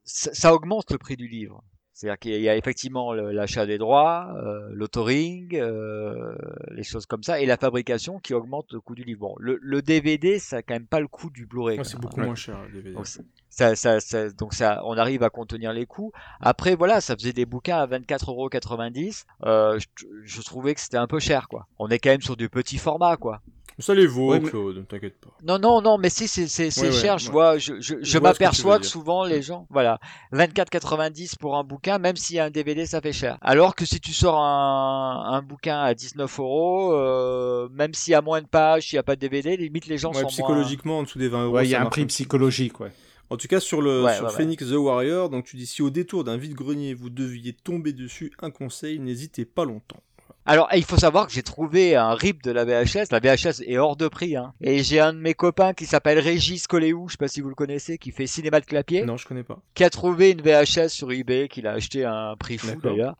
Ça, 0.03 0.33
ça 0.33 0.53
augmente 0.53 0.91
le 0.91 0.97
prix 0.97 1.15
du 1.15 1.27
livre. 1.27 1.63
C'est-à-dire 1.93 2.17
qu'il 2.17 2.41
y 2.41 2.49
a 2.49 2.57
effectivement 2.57 3.13
l'achat 3.13 3.67
des 3.67 3.77
droits, 3.77 4.35
euh, 4.37 4.67
l'autoring, 4.73 5.55
euh, 5.55 6.35
les 6.71 6.83
choses 6.83 7.05
comme 7.05 7.21
ça, 7.21 7.39
et 7.39 7.45
la 7.45 7.55
fabrication 7.55 8.19
qui 8.19 8.33
augmente 8.33 8.73
le 8.73 8.81
coût 8.81 8.95
du 8.95 9.03
livre. 9.03 9.19
Bon, 9.19 9.35
le, 9.37 9.59
le 9.61 9.81
DVD, 9.83 10.39
ça 10.39 10.57
a 10.57 10.61
quand 10.63 10.73
même 10.73 10.87
pas 10.87 10.99
le 10.99 11.07
coût 11.07 11.29
du 11.29 11.45
Blu-ray. 11.45 11.77
Ouais, 11.77 11.83
c'est 11.83 11.99
beaucoup 11.99 12.19
hein. 12.19 12.25
moins 12.25 12.35
cher, 12.35 12.57
le 12.63 12.73
DVD. 12.73 12.95
Donc, 12.95 13.05
ça, 13.49 13.75
ça, 13.75 13.99
ça, 13.99 14.29
donc 14.31 14.55
ça, 14.55 14.81
on 14.85 14.97
arrive 14.97 15.21
à 15.21 15.29
contenir 15.29 15.71
les 15.71 15.85
coûts. 15.85 16.11
Après, 16.41 16.75
voilà, 16.75 16.99
ça 16.99 17.15
faisait 17.15 17.31
des 17.31 17.45
bouquins 17.45 17.77
à 17.77 17.85
24,90€. 17.85 19.25
Euh, 19.45 19.77
je, 19.77 20.05
je 20.23 20.41
trouvais 20.41 20.73
que 20.73 20.81
c'était 20.81 20.97
un 20.97 21.07
peu 21.07 21.19
cher, 21.19 21.47
quoi. 21.47 21.67
On 21.77 21.89
est 21.89 21.99
quand 21.99 22.09
même 22.09 22.21
sur 22.21 22.35
du 22.35 22.49
petit 22.49 22.79
format, 22.79 23.17
quoi. 23.17 23.41
Ça 23.79 23.93
les 23.95 24.05
vaut, 24.05 24.31
Ouais, 24.31 24.39
mais- 24.39 24.49
Claude, 24.49 24.87
t'inquiète 24.87 25.19
pas. 25.19 25.31
Non, 25.43 25.57
non, 25.57 25.81
non, 25.81 25.97
mais 25.97 26.09
si, 26.09 26.27
c'est, 26.27 26.43
Ouais, 26.81 26.91
cher. 26.91 27.17
Je 27.17 27.27
ouais. 27.27 27.31
vois, 27.31 27.57
je, 27.57 27.79
je, 27.81 27.81
je 27.81 27.93
vois 27.95 27.99
ce 28.01 28.11
que 28.11 28.17
tu 28.17 28.21
m'aperçois 28.21 28.79
que, 28.79 28.85
souvent 28.85 29.25
les 29.25 29.41
gens, 29.41 29.65
voilà, 29.69 29.99
24,90 30.31 31.37
pour 31.39 31.57
un 31.57 31.63
bouquin, 31.63 31.97
même 31.97 32.15
s'il 32.15 32.35
y 32.35 32.39
a 32.39 32.45
un 32.45 32.49
DVD, 32.49 32.85
ça 32.85 33.01
fait 33.01 33.13
cher. 33.13 33.37
Alors 33.41 33.75
que 33.75 33.85
si 33.85 33.99
tu 33.99 34.13
sors 34.13 34.37
un, 34.39 35.23
un 35.31 35.41
bouquin 35.41 35.79
à 35.79 35.93
19 35.93 36.39
euros, 36.39 36.93
euh, 36.93 37.67
même 37.71 37.93
s'il 37.93 38.11
y 38.11 38.15
a 38.15 38.21
moins 38.21 38.41
de 38.41 38.47
pages, 38.47 38.87
s'il 38.89 38.95
n'y 38.97 38.99
a 38.99 39.03
pas 39.03 39.15
de 39.15 39.21
DVD, 39.21 39.57
limite 39.57 39.87
les 39.87 39.97
gens 39.97 40.09
Ouais, 40.09 40.15
sont 40.15 40.21
moins. 40.21 40.29
psychologiquement, 40.29 40.99
en 40.99 41.03
dessous 41.03 41.19
des 41.19 41.27
20 41.29 41.45
euros. 41.45 41.55
Ouais, 41.55 41.65
il 41.65 41.71
y 41.71 41.75
a 41.75 41.81
un 41.81 41.85
prix 41.87 42.05
psychologique, 42.05 42.79
ouais. 42.79 42.91
En 43.29 43.37
tout 43.37 43.47
cas, 43.47 43.59
sur, 43.59 43.81
le, 43.81 44.03
Ouais, 44.03 44.13
sur 44.13 44.25
ouais, 44.25 44.29
ouais. 44.29 44.35
Phoenix 44.35 44.63
the 44.69 44.73
Warrior, 44.75 45.29
donc 45.29 45.45
tu 45.45 45.55
dis 45.57 45.65
si 45.65 45.81
au 45.81 45.89
détour 45.89 46.23
d'un 46.23 46.37
vide-grenier 46.37 46.93
vous 46.93 47.09
deviez 47.09 47.53
tomber 47.53 47.93
dessus, 47.93 48.31
un 48.41 48.51
conseil, 48.51 48.99
n'hésitez 48.99 49.45
pas 49.45 49.65
longtemps. 49.65 50.01
Alors, 50.45 50.67
il 50.75 50.83
faut 50.83 50.97
savoir 50.97 51.27
que 51.27 51.31
j'ai 51.33 51.41
trouvé 51.43 51.95
un 51.95 52.13
rip 52.15 52.43
de 52.43 52.51
la 52.51 52.65
VHS. 52.65 53.11
La 53.11 53.19
VHS 53.19 53.61
est 53.65 53.77
hors 53.77 53.95
de 53.95 54.09
prix, 54.09 54.35
hein. 54.35 54.53
Et 54.61 54.83
j'ai 54.83 54.99
un 54.99 55.13
de 55.13 55.19
mes 55.19 55.33
copains 55.33 55.73
qui 55.73 55.85
s'appelle 55.85 56.19
Régis 56.19 56.67
Coléou, 56.67 57.07
je 57.07 57.13
sais 57.13 57.17
pas 57.17 57.29
si 57.29 57.39
vous 57.39 57.47
le 57.47 57.55
connaissez, 57.55 57.97
qui 57.97 58.11
fait 58.11 58.27
cinéma 58.27 58.59
de 58.59 58.65
clapier, 58.65 59.05
Non, 59.05 59.15
je 59.15 59.25
connais 59.25 59.43
pas. 59.43 59.59
qui 59.73 59.85
a 59.85 59.89
trouvé 59.89 60.31
une 60.31 60.41
VHS 60.41 60.89
sur 60.89 61.11
eBay, 61.13 61.47
qu'il 61.47 61.65
a 61.65 61.71
acheté 61.71 62.03
à 62.03 62.13
un 62.31 62.35
prix 62.35 62.57
fou 62.57 62.67
d'ailleurs, 62.83 63.15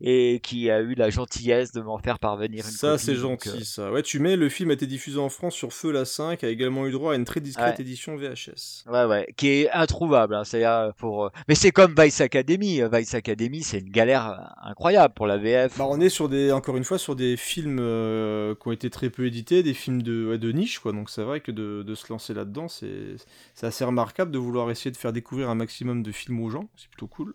et 0.00 0.40
qui 0.42 0.70
a 0.70 0.80
eu 0.80 0.94
la 0.94 1.08
gentillesse 1.10 1.72
de 1.72 1.80
m'en 1.80 1.98
faire 1.98 2.18
parvenir 2.18 2.64
une 2.64 2.70
Ça, 2.70 2.98
c'est 2.98 3.14
donc, 3.14 3.44
gentil, 3.44 3.60
euh, 3.62 3.64
ça. 3.64 3.92
Ouais, 3.92 4.02
tu 4.02 4.18
mets, 4.18 4.36
le 4.36 4.48
film 4.48 4.70
a 4.70 4.74
été 4.74 4.86
diffusé 4.86 5.18
en 5.18 5.28
France 5.30 5.54
sur 5.54 5.72
Feu 5.72 5.90
la 5.92 6.04
5, 6.04 6.44
a 6.44 6.48
également 6.48 6.86
eu 6.86 6.90
droit 6.92 7.12
à 7.12 7.16
une 7.16 7.24
très 7.24 7.40
discrète 7.40 7.76
Ouais. 7.78 7.82
édition 7.82 8.16
VHS. 8.16 8.84
Ouais, 8.90 9.04
ouais, 9.06 9.26
qui 9.36 9.48
est 9.48 9.70
introuvable. 9.70 10.34
Hein, 10.34 10.44
c'est-à-dire 10.44 10.92
pour. 10.98 11.24
euh, 11.26 11.28
Mais 11.48 11.54
c'est 11.54 11.70
comme 11.70 11.94
Vice 11.98 12.20
Academy. 12.20 12.82
Euh, 12.82 12.88
Vice 12.92 13.14
Academy, 13.14 13.62
c'est 13.62 13.78
une 13.78 13.90
galère 13.90 14.28
euh, 14.30 14.68
incroyable 14.70 15.14
pour 15.14 15.26
la 15.26 15.38
VF. 15.38 15.78
Bah, 15.78 15.86
on 15.88 16.00
est 16.00 16.08
sur 16.10 16.28
des, 16.28 16.52
encore 16.52 16.76
une 16.76 16.84
fois, 16.84 16.98
sur 16.98 17.16
des 17.16 17.36
films 17.36 17.78
euh, 17.80 18.54
qui 18.54 18.68
ont 18.68 18.72
été 18.72 18.90
très 18.90 19.08
peu 19.10 19.26
édités, 19.26 19.62
des 19.62 19.74
films 19.74 20.02
de, 20.02 20.28
ouais, 20.30 20.38
de 20.38 20.52
niche, 20.52 20.78
quoi. 20.78 20.92
Donc 20.92 21.08
c'est 21.10 21.22
vrai 21.22 21.40
que 21.40 21.50
de, 21.52 21.82
de 21.82 21.94
se 21.94 22.12
lancer 22.12 22.34
là-dedans, 22.34 22.68
c'est 22.68 23.16
c'est 23.54 23.66
assez 23.66 23.84
remarquable 23.84 24.30
de 24.30 24.38
vouloir 24.38 24.70
essayer 24.70 24.90
de 24.90 24.96
faire 24.96 25.12
découvrir 25.12 25.48
un 25.48 25.54
maximum 25.54 26.02
de 26.02 26.12
films 26.12 26.40
aux 26.40 26.50
gens. 26.50 26.68
C'est 26.76 26.88
plutôt 26.90 27.06
cool. 27.06 27.34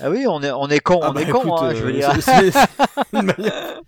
Ah 0.00 0.10
oui, 0.10 0.24
on 0.28 0.42
est, 0.42 0.50
on 0.50 0.68
est 0.68 0.80
con, 0.80 1.00
Ah 1.02 1.10
on 1.10 1.12
bah 1.14 1.22
est 1.22 1.30
con, 1.30 1.40
écoute, 1.40 1.52
hein, 1.60 1.66
euh, 1.70 1.74
je 1.74 1.82
veux 1.84 1.92
dire. 1.92 2.12
c'est- 2.20 2.50
c'est 2.50 2.68
une 3.12 3.22
manière 3.22 3.80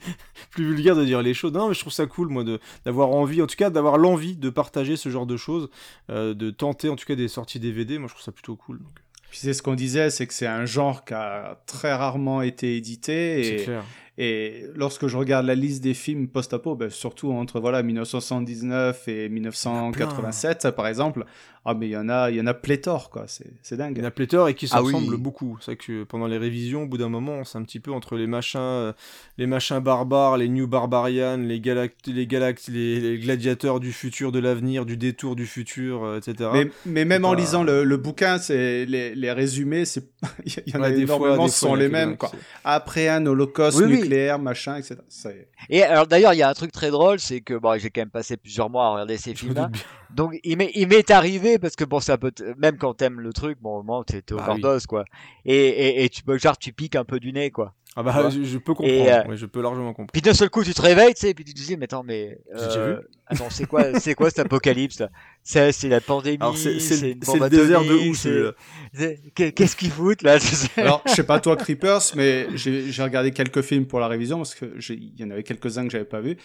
plus 0.50 0.64
vulgaire 0.74 0.96
de 0.96 1.04
dire 1.04 1.20
les 1.22 1.34
choses. 1.34 1.52
Non, 1.52 1.68
mais 1.68 1.74
je 1.74 1.80
trouve 1.80 1.92
ça 1.92 2.06
cool, 2.06 2.28
moi, 2.28 2.44
de- 2.44 2.60
d'avoir 2.84 3.10
envie, 3.10 3.42
en 3.42 3.46
tout 3.46 3.56
cas, 3.56 3.70
d'avoir 3.70 3.98
l'envie 3.98 4.36
de 4.36 4.50
partager 4.50 4.96
ce 4.96 5.08
genre 5.10 5.26
de 5.26 5.36
choses, 5.36 5.68
euh, 6.10 6.34
de 6.34 6.50
tenter, 6.50 6.88
en 6.88 6.96
tout 6.96 7.04
cas, 7.06 7.14
des 7.14 7.28
sorties 7.28 7.60
DVD. 7.60 7.98
Moi, 7.98 8.08
je 8.08 8.14
trouve 8.14 8.24
ça 8.24 8.32
plutôt 8.32 8.56
cool. 8.56 8.78
donc. 8.78 8.88
Puis 9.30 9.40
c'est 9.40 9.52
ce 9.52 9.62
qu'on 9.62 9.74
disait, 9.74 10.08
c'est 10.08 10.26
que 10.26 10.32
c'est 10.32 10.46
un 10.46 10.64
genre 10.64 11.04
qui 11.04 11.12
a 11.12 11.60
très 11.66 11.92
rarement 11.94 12.40
été 12.40 12.76
édité. 12.78 13.42
C'est 13.58 13.64
clair. 13.64 13.84
Et 14.20 14.64
lorsque 14.74 15.06
je 15.06 15.16
regarde 15.16 15.46
la 15.46 15.54
liste 15.54 15.82
des 15.82 15.94
films 15.94 16.26
post-apo, 16.28 16.74
ben, 16.74 16.90
surtout 16.90 17.30
entre 17.32 17.60
voilà 17.60 17.82
1979 17.84 19.06
et 19.08 19.28
1987 19.28 20.70
par 20.72 20.86
exemple, 20.86 21.24
ah 21.64 21.74
mais 21.74 21.86
il 21.88 21.90
y 21.92 21.96
en 21.96 22.08
a, 22.08 22.30
il 22.30 22.36
y 22.36 22.40
en 22.40 22.46
a 22.46 22.54
pléthore 22.54 23.10
quoi. 23.10 23.24
C'est 23.26 23.46
c'est 23.62 23.76
dingue. 23.76 23.94
Il 23.96 24.00
y 24.02 24.04
en 24.04 24.08
a 24.08 24.10
pléthore 24.10 24.48
et 24.48 24.54
qui 24.54 24.68
se 24.68 24.74
Ah 24.74 24.82
oui. 24.82 24.92
ressemblent 24.94 25.16
beaucoup. 25.18 25.56
C'est 25.60 25.72
vrai 25.72 25.76
que 25.76 26.04
pendant 26.04 26.26
les 26.26 26.38
révisions, 26.38 26.84
au 26.84 26.86
bout 26.86 26.98
d'un 26.98 27.08
moment, 27.08 27.44
c'est 27.44 27.58
un 27.58 27.62
petit 27.62 27.80
peu 27.80 27.92
entre 27.92 28.16
les 28.16 28.26
machins, 28.26 28.58
euh, 28.60 28.92
les 29.36 29.46
machins 29.46 29.78
barbares, 29.80 30.36
les 30.38 30.48
New 30.48 30.66
Barbarians, 30.66 31.36
les 31.38 31.60
galact 31.60 32.06
les 32.06 32.26
galact 32.26 32.68
les, 32.68 33.00
les 33.00 33.18
gladiateurs 33.18 33.80
du 33.80 33.92
futur, 33.92 34.32
de 34.32 34.38
l'avenir, 34.38 34.86
du 34.86 34.96
détour 34.96 35.36
du 35.36 35.46
futur, 35.46 36.04
euh, 36.04 36.18
etc. 36.18 36.50
Mais, 36.52 36.70
mais 36.86 37.04
même 37.04 37.24
en 37.24 37.30
pas- 37.34 37.40
lisant 37.40 37.62
le, 37.64 37.84
le 37.84 37.96
bouquin, 37.96 38.38
c'est 38.38 38.86
les, 38.86 39.14
les 39.14 39.32
résumés, 39.32 39.84
c'est 39.84 40.04
il 40.46 40.72
y 40.72 40.76
en 40.76 40.82
a 40.82 40.88
Ouais, 40.88 40.94
des 40.96 41.06
fois- 41.06 41.16
énormément, 41.16 41.44
des 41.44 41.50
fois, 41.50 41.68
sont 41.68 41.74
les 41.74 41.88
mêmes 41.88 42.16
quoi. 42.16 42.30
Après 42.64 43.08
un 43.08 43.24
holocauste 43.26 43.78
Oui, 43.78 43.84
oui. 44.02 44.07
Nucléaire, 44.08 44.38
machin, 44.38 44.76
etc. 44.76 44.96
C'est- 45.08 45.48
Et 45.70 45.82
alors 45.82 46.06
d'ailleurs, 46.06 46.34
il 46.34 46.38
y 46.38 46.42
a 46.42 46.48
un 46.48 46.54
truc 46.54 46.72
très 46.72 46.90
drôle, 46.90 47.18
c'est 47.20 47.40
que 47.40 47.54
bon, 47.54 47.78
j'ai 47.78 47.90
quand 47.90 48.00
même 48.00 48.10
passé 48.10 48.36
plusieurs 48.36 48.70
mois 48.70 48.86
à 48.86 48.90
regarder 48.90 49.16
ces 49.16 49.34
films-là. 49.34 49.70
Donc 50.10 50.34
il 50.42 50.56
m'est 50.56 50.70
il 50.74 50.88
m'est 50.88 51.10
arrivé 51.10 51.58
parce 51.58 51.76
que 51.76 51.84
bon 51.84 52.00
ça 52.00 52.16
peut 52.16 52.32
même 52.56 52.78
quand 52.78 52.94
t'aimes 52.94 53.20
le 53.20 53.32
truc 53.32 53.58
bon 53.60 53.76
au 53.78 53.82
moment 53.82 54.02
t'es 54.04 54.22
t'es 54.22 54.34
Bah 54.34 54.44
oui. 54.48 54.52
overdose 54.54 54.86
quoi 54.86 55.04
et, 55.44 55.54
et, 55.54 56.04
et 56.04 56.08
tu 56.08 56.22
peux 56.22 56.38
genre 56.38 56.56
tu 56.56 56.72
piques 56.72 56.96
un 56.96 57.04
peu 57.04 57.20
du 57.20 57.30
nez 57.32 57.50
quoi 57.50 57.74
Ah 58.00 58.02
bah, 58.04 58.30
je, 58.30 58.44
je 58.44 58.58
peux 58.58 58.74
comprendre. 58.74 58.94
Et, 58.94 59.12
euh, 59.12 59.24
ouais, 59.24 59.36
je 59.36 59.44
peux 59.46 59.60
largement 59.60 59.88
comprendre. 59.88 60.10
puis 60.12 60.22
d'un 60.22 60.32
seul 60.34 60.50
coup 60.50 60.62
tu 60.62 60.72
te 60.72 60.80
réveilles 60.80 61.14
tu 61.14 61.20
sais 61.22 61.30
et 61.30 61.34
puis 61.34 61.44
tu 61.44 61.52
te 61.52 61.58
dis 61.60 61.76
mais 61.76 61.84
attends 61.86 62.04
mais 62.04 62.38
euh, 62.54 63.00
attends 63.26 63.50
c'est 63.50 63.66
quoi 63.66 63.98
c'est 63.98 64.14
quoi 64.14 64.30
cet 64.30 64.38
apocalypse 64.38 65.00
là 65.00 65.08
c'est 65.42 65.72
c'est 65.72 65.88
la 65.88 66.00
pandémie 66.00 66.38
Alors 66.40 66.56
c'est 66.56 66.78
c'est 66.78 66.94
c'est 66.96 67.06
le 67.06 67.12
une 67.14 67.18
c'est 67.24 67.32
bombe 67.32 67.42
le 67.42 67.48
désert 67.50 67.82
de 67.82 67.94
où 68.10 68.14
c'est- 68.14 69.52
qu'est-ce 69.52 69.74
qu'ils 69.74 69.90
foutent 69.90 70.22
là 70.22 70.38
Alors, 70.76 71.02
je 71.06 71.12
sais 71.12 71.24
pas 71.24 71.40
toi, 71.40 71.56
Creepers, 71.56 72.02
mais 72.14 72.46
j'ai 72.54 72.92
j'ai 72.92 73.02
regardé 73.02 73.32
quelques 73.32 73.62
films 73.62 73.86
pour 73.86 73.98
la 74.00 74.06
révision 74.08 74.36
parce 74.38 74.54
que 74.54 74.66
il 74.92 75.18
y 75.18 75.24
en 75.24 75.30
avait 75.30 75.42
quelques-uns 75.42 75.84
que 75.84 75.90
j'avais 75.90 76.04
pas 76.04 76.20
vus 76.20 76.36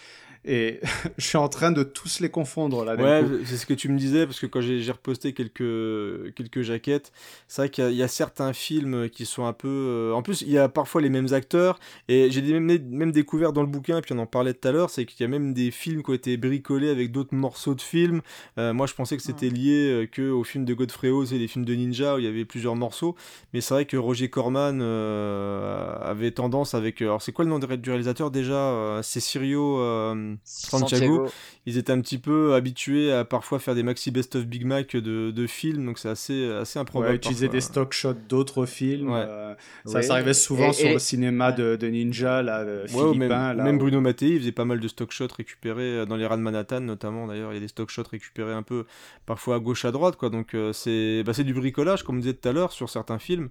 et 0.44 0.80
je 1.18 1.24
suis 1.26 1.38
en 1.38 1.48
train 1.48 1.72
de 1.72 1.82
tous 1.82 2.20
les 2.20 2.28
confondre 2.30 2.84
là. 2.84 2.94
Ouais, 2.96 3.22
c'est 3.44 3.56
ce 3.56 3.66
que 3.66 3.74
tu 3.74 3.88
me 3.88 3.98
disais, 3.98 4.26
parce 4.26 4.40
que 4.40 4.46
quand 4.46 4.60
j'ai 4.60 4.90
reposté 4.90 5.32
quelques, 5.32 6.34
quelques 6.34 6.62
jaquettes, 6.62 7.12
c'est 7.48 7.62
vrai 7.62 7.68
qu'il 7.70 7.84
y, 7.84 7.86
a- 7.86 7.90
il 7.90 7.96
y 7.96 8.02
a 8.02 8.08
certains 8.08 8.52
films 8.52 9.08
qui 9.08 9.24
sont 9.26 9.46
un 9.46 9.52
peu... 9.52 9.68
euh, 9.68 10.12
En 10.12 10.22
plus, 10.22 10.42
il 10.42 10.50
y 10.50 10.58
a 10.58 10.68
parfois 10.68 11.00
les 11.00 11.08
mêmes 11.10 11.32
acteurs, 11.32 11.78
et 12.08 12.30
j'ai 12.30 12.40
des- 12.42 12.58
même, 12.60 12.82
même 12.90 13.12
découvert 13.12 13.52
dans 13.52 13.62
le 13.62 13.68
bouquin, 13.68 13.98
et 13.98 14.00
puis 14.00 14.14
on 14.14 14.18
en 14.18 14.26
parlait 14.26 14.54
tout 14.54 14.68
à 14.68 14.72
l'heure, 14.72 14.90
c'est 14.90 15.04
qu'il 15.06 15.20
y 15.22 15.24
a 15.24 15.28
même 15.28 15.54
des 15.54 15.70
films 15.70 16.02
qui 16.02 16.10
ont 16.10 16.14
été 16.14 16.36
bricolés 16.36 16.88
avec 16.90 17.10
d'autres 17.12 17.34
morceaux 17.34 17.74
de 17.74 17.80
films. 17.82 18.20
Euh, 18.58 18.72
moi, 18.72 18.86
je 18.86 18.94
pensais 18.94 19.16
que 19.16 19.22
c'était 19.22 19.48
lié 19.48 19.88
euh, 19.90 20.06
que 20.06 20.30
aux 20.30 20.44
films 20.44 20.64
de 20.64 20.74
Godfrey 20.74 21.08
Oz 21.10 21.32
et 21.32 21.38
les 21.38 21.48
films 21.48 21.64
de 21.64 21.74
ninja, 21.74 22.16
où 22.16 22.18
il 22.18 22.24
y 22.24 22.28
avait 22.28 22.44
plusieurs 22.44 22.76
morceaux, 22.76 23.14
mais 23.52 23.60
c'est 23.60 23.74
vrai 23.74 23.84
que 23.86 23.96
Roger 23.96 24.28
Corman 24.28 24.80
euh, 24.82 25.94
avait 26.00 26.30
tendance 26.30 26.74
avec... 26.74 27.00
Alors, 27.02 27.22
c'est 27.22 27.32
quoi 27.32 27.44
le 27.44 27.50
nom 27.50 27.58
du 27.58 27.90
réalisateur 27.90 28.30
déjà 28.30 29.00
C'est 29.02 29.20
Sirio 29.20 29.78
euh, 29.80 30.33
Santiago 30.42 30.88
Santiago. 30.88 31.28
ils 31.66 31.78
étaient 31.78 31.92
un 31.92 32.00
petit 32.00 32.18
peu 32.18 32.54
habitués 32.54 33.12
à 33.12 33.24
parfois 33.24 33.58
faire 33.58 33.74
des 33.74 33.82
maxi 33.82 34.10
best 34.10 34.36
of 34.36 34.46
Big 34.46 34.64
Mac 34.64 34.96
de, 34.96 35.30
de 35.30 35.46
films, 35.46 35.86
donc 35.86 35.98
c'est 35.98 36.08
assez, 36.08 36.50
assez 36.50 36.78
improbable. 36.78 37.10
Ouais, 37.12 37.16
utiliser 37.16 37.46
parfois. 37.46 37.56
des 37.56 37.60
stock 37.60 37.92
shots 37.92 38.14
d'autres 38.28 38.66
films. 38.66 39.10
Ouais. 39.10 39.24
euh, 39.26 39.54
ça, 39.84 39.98
Oui. 39.98 40.04
ça 40.04 40.12
arrivait 40.14 40.34
souvent 40.34 40.70
Et- 40.70 40.72
sur 40.72 40.88
et- 40.88 40.92
le 40.94 40.98
cinéma 40.98 41.52
de, 41.52 41.76
de 41.76 41.86
Ninja, 41.86 42.42
là, 42.42 42.60
euh, 42.60 42.86
Ouais, 42.94 43.16
même, 43.16 43.28
là, 43.30 43.72
Bruno 43.72 44.00
Mattei, 44.00 44.30
il 44.30 44.38
faisait 44.40 44.52
pas 44.52 44.64
mal 44.64 44.80
de 44.80 44.88
stock 44.88 45.10
shots 45.12 45.28
récupérés 45.36 45.98
euh, 45.98 46.06
dans 46.06 46.16
les 46.16 46.26
rats 46.26 46.36
de 46.36 46.42
Manhattan 46.42 46.80
notamment. 46.80 47.26
D'ailleurs, 47.26 47.52
il 47.52 47.54
y 47.54 47.58
a 47.58 47.60
des 47.60 47.68
stock 47.68 47.90
shots 47.90 48.02
récupérés 48.10 48.52
un 48.52 48.62
peu 48.62 48.84
parfois 49.26 49.56
à 49.56 49.58
gauche 49.58 49.84
à 49.84 49.92
droite, 49.92 50.16
quoi. 50.16 50.30
Donc 50.30 50.54
euh, 50.54 50.72
c'est 50.72 51.22
bah, 51.24 51.32
c'est 51.34 51.44
du 51.44 51.54
bricolage, 51.54 52.02
comme 52.02 52.16
on 52.16 52.20
disait 52.20 52.34
tout 52.34 52.48
à 52.48 52.52
l'heure, 52.52 52.72
sur 52.72 52.88
certains 52.90 53.18
films. 53.18 53.48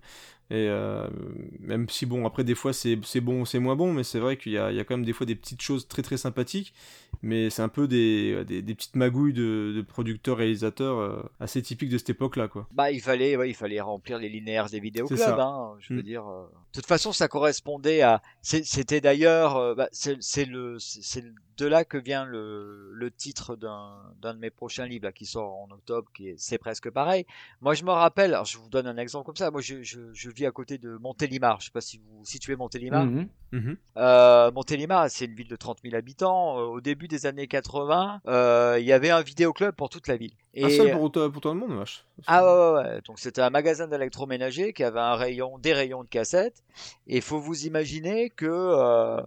Et 0.50 0.68
euh, 0.70 1.08
même 1.60 1.88
si 1.90 2.06
bon, 2.06 2.26
après 2.28 2.44
des 2.44 2.54
fois 2.54 2.74
c'est 2.74 2.96
bon, 3.22 3.46
c'est 3.46 3.60
moins 3.60 3.76
bon, 3.76 3.94
mais 3.94 4.04
c'est 4.04 4.20
vrai 4.20 4.38
qu'il 4.38 4.52
y 4.52 4.56
y 4.56 4.58
a 4.60 4.84
quand 4.84 4.96
même 4.98 5.06
des 5.06 5.14
fois 5.14 5.26
des 5.26 5.36
petites 5.36 5.62
choses 5.62 5.88
très 5.88 6.02
très 6.02 6.18
sympathiques. 6.18 6.74
Mais 7.22 7.50
c'est 7.50 7.62
un 7.62 7.70
peu 7.70 7.88
des, 7.88 8.44
des, 8.46 8.62
des 8.62 8.76
petites 8.76 8.98
magouilles 8.98 9.32
de, 9.34 9.72
de 9.74 9.82
producteurs 9.82 10.36
réalisateurs 10.38 10.98
euh, 11.00 11.24
assez 11.40 11.62
typiques 11.62 11.90
de 11.90 11.98
cette 11.98 12.10
époque-là, 12.10 12.50
quoi. 12.50 12.68
Bah, 12.74 12.92
il 12.92 13.00
fallait, 13.00 13.38
ouais, 13.38 13.50
il 13.50 13.54
fallait 13.54 13.80
remplir 13.80 14.20
les 14.20 14.28
linéaires 14.28 14.70
des 14.70 14.82
vidéoclubs, 14.82 15.20
hein, 15.22 15.76
je 15.80 15.94
veux 15.94 16.00
Mm. 16.02 16.04
dire. 16.04 16.28
euh. 16.28 16.44
De 16.74 16.80
toute 16.82 16.86
façon, 16.88 17.14
ça 17.14 17.30
correspondait 17.30 18.02
à. 18.02 18.22
C'était 18.42 19.00
d'ailleurs, 19.00 19.76
bah, 19.76 19.88
c'est 19.92 20.46
le, 20.46 20.78
de 21.58 21.66
là 21.66 21.86
que 21.86 21.98
vient 21.98 22.26
le, 22.26 22.92
le 22.94 23.12
titre 23.12 23.56
d'un 23.56 23.94
d'un 24.22 24.34
de 24.34 24.40
mes 24.40 24.50
prochains 24.50 24.86
livres 24.86 25.06
là, 25.06 25.12
qui 25.12 25.26
sort 25.26 25.54
en 25.62 25.72
octobre, 25.72 26.10
qui 26.14 26.30
est 26.30 26.36
c'est 26.38 26.58
presque 26.58 26.90
pareil. 26.90 27.26
Moi, 27.62 27.74
je 27.74 27.84
me 27.84 27.92
rappelle. 27.92 28.34
Alors, 28.34 28.46
je 28.46 28.58
vous 28.58 28.70
donne 28.70 28.88
un 28.88 28.98
exemple 28.98 29.26
comme 29.26 29.36
ça. 29.36 29.52
Moi, 29.52 29.62
je, 29.62 29.84
je, 29.84 30.00
je 30.14 30.30
vis 30.30 30.46
à 30.46 30.52
côté 30.52 30.78
de 30.78 30.98
Montélimar. 30.98 31.60
Je 31.60 31.66
sais 31.66 31.72
pas 31.72 31.82
si 31.82 31.98
vous 31.98 32.26
situez 32.26 32.56
Montélimar. 32.56 33.06
Mhm. 33.06 33.28
Mhm. 33.52 33.78
Euh, 33.98 34.52
Montélimar, 34.52 35.10
c'est 35.10 35.26
une 35.26 35.36
ville 35.36 35.48
de 35.48 35.56
30 35.56 35.80
000 35.84 35.96
habitants. 35.96 36.60
Euh, 36.60 36.64
au 36.64 36.82
début 36.82 37.08
des 37.08 37.26
années 37.26 37.48
80, 37.48 38.22
euh, 38.28 38.78
il 38.80 38.86
y 38.86 38.92
avait 38.94 39.12
un 39.12 39.22
vidéoclub 39.22 39.76
pour 39.76 39.90
toute 39.90 40.08
la 40.08 40.18
ville. 40.18 40.34
Un 40.56 40.70
seul 40.70 40.92
pour, 40.92 41.12
tout 41.12 41.20
le 41.20 41.54
monde, 41.54 41.74
vache. 41.74 42.06
Ah 42.28 42.44
ouais, 42.44 42.52
ouais, 42.52 42.90
ouais. 42.90 43.02
Donc 43.06 43.20
c'était 43.20 43.42
un 43.42 43.50
magasin 43.50 43.88
d'électroménager 43.88 44.74
qui 44.74 44.84
avait 44.84 45.00
un 45.00 45.16
rayon, 45.16 45.58
des 45.58 45.74
rayons 45.74 46.04
de 46.04 46.10
cassettes. 46.10 46.64
Et 47.08 47.18
il 47.18 47.22
faut 47.22 47.40
vous 47.40 47.66
imaginer 47.66 48.30
que 48.30 48.46
euh, 48.46 49.22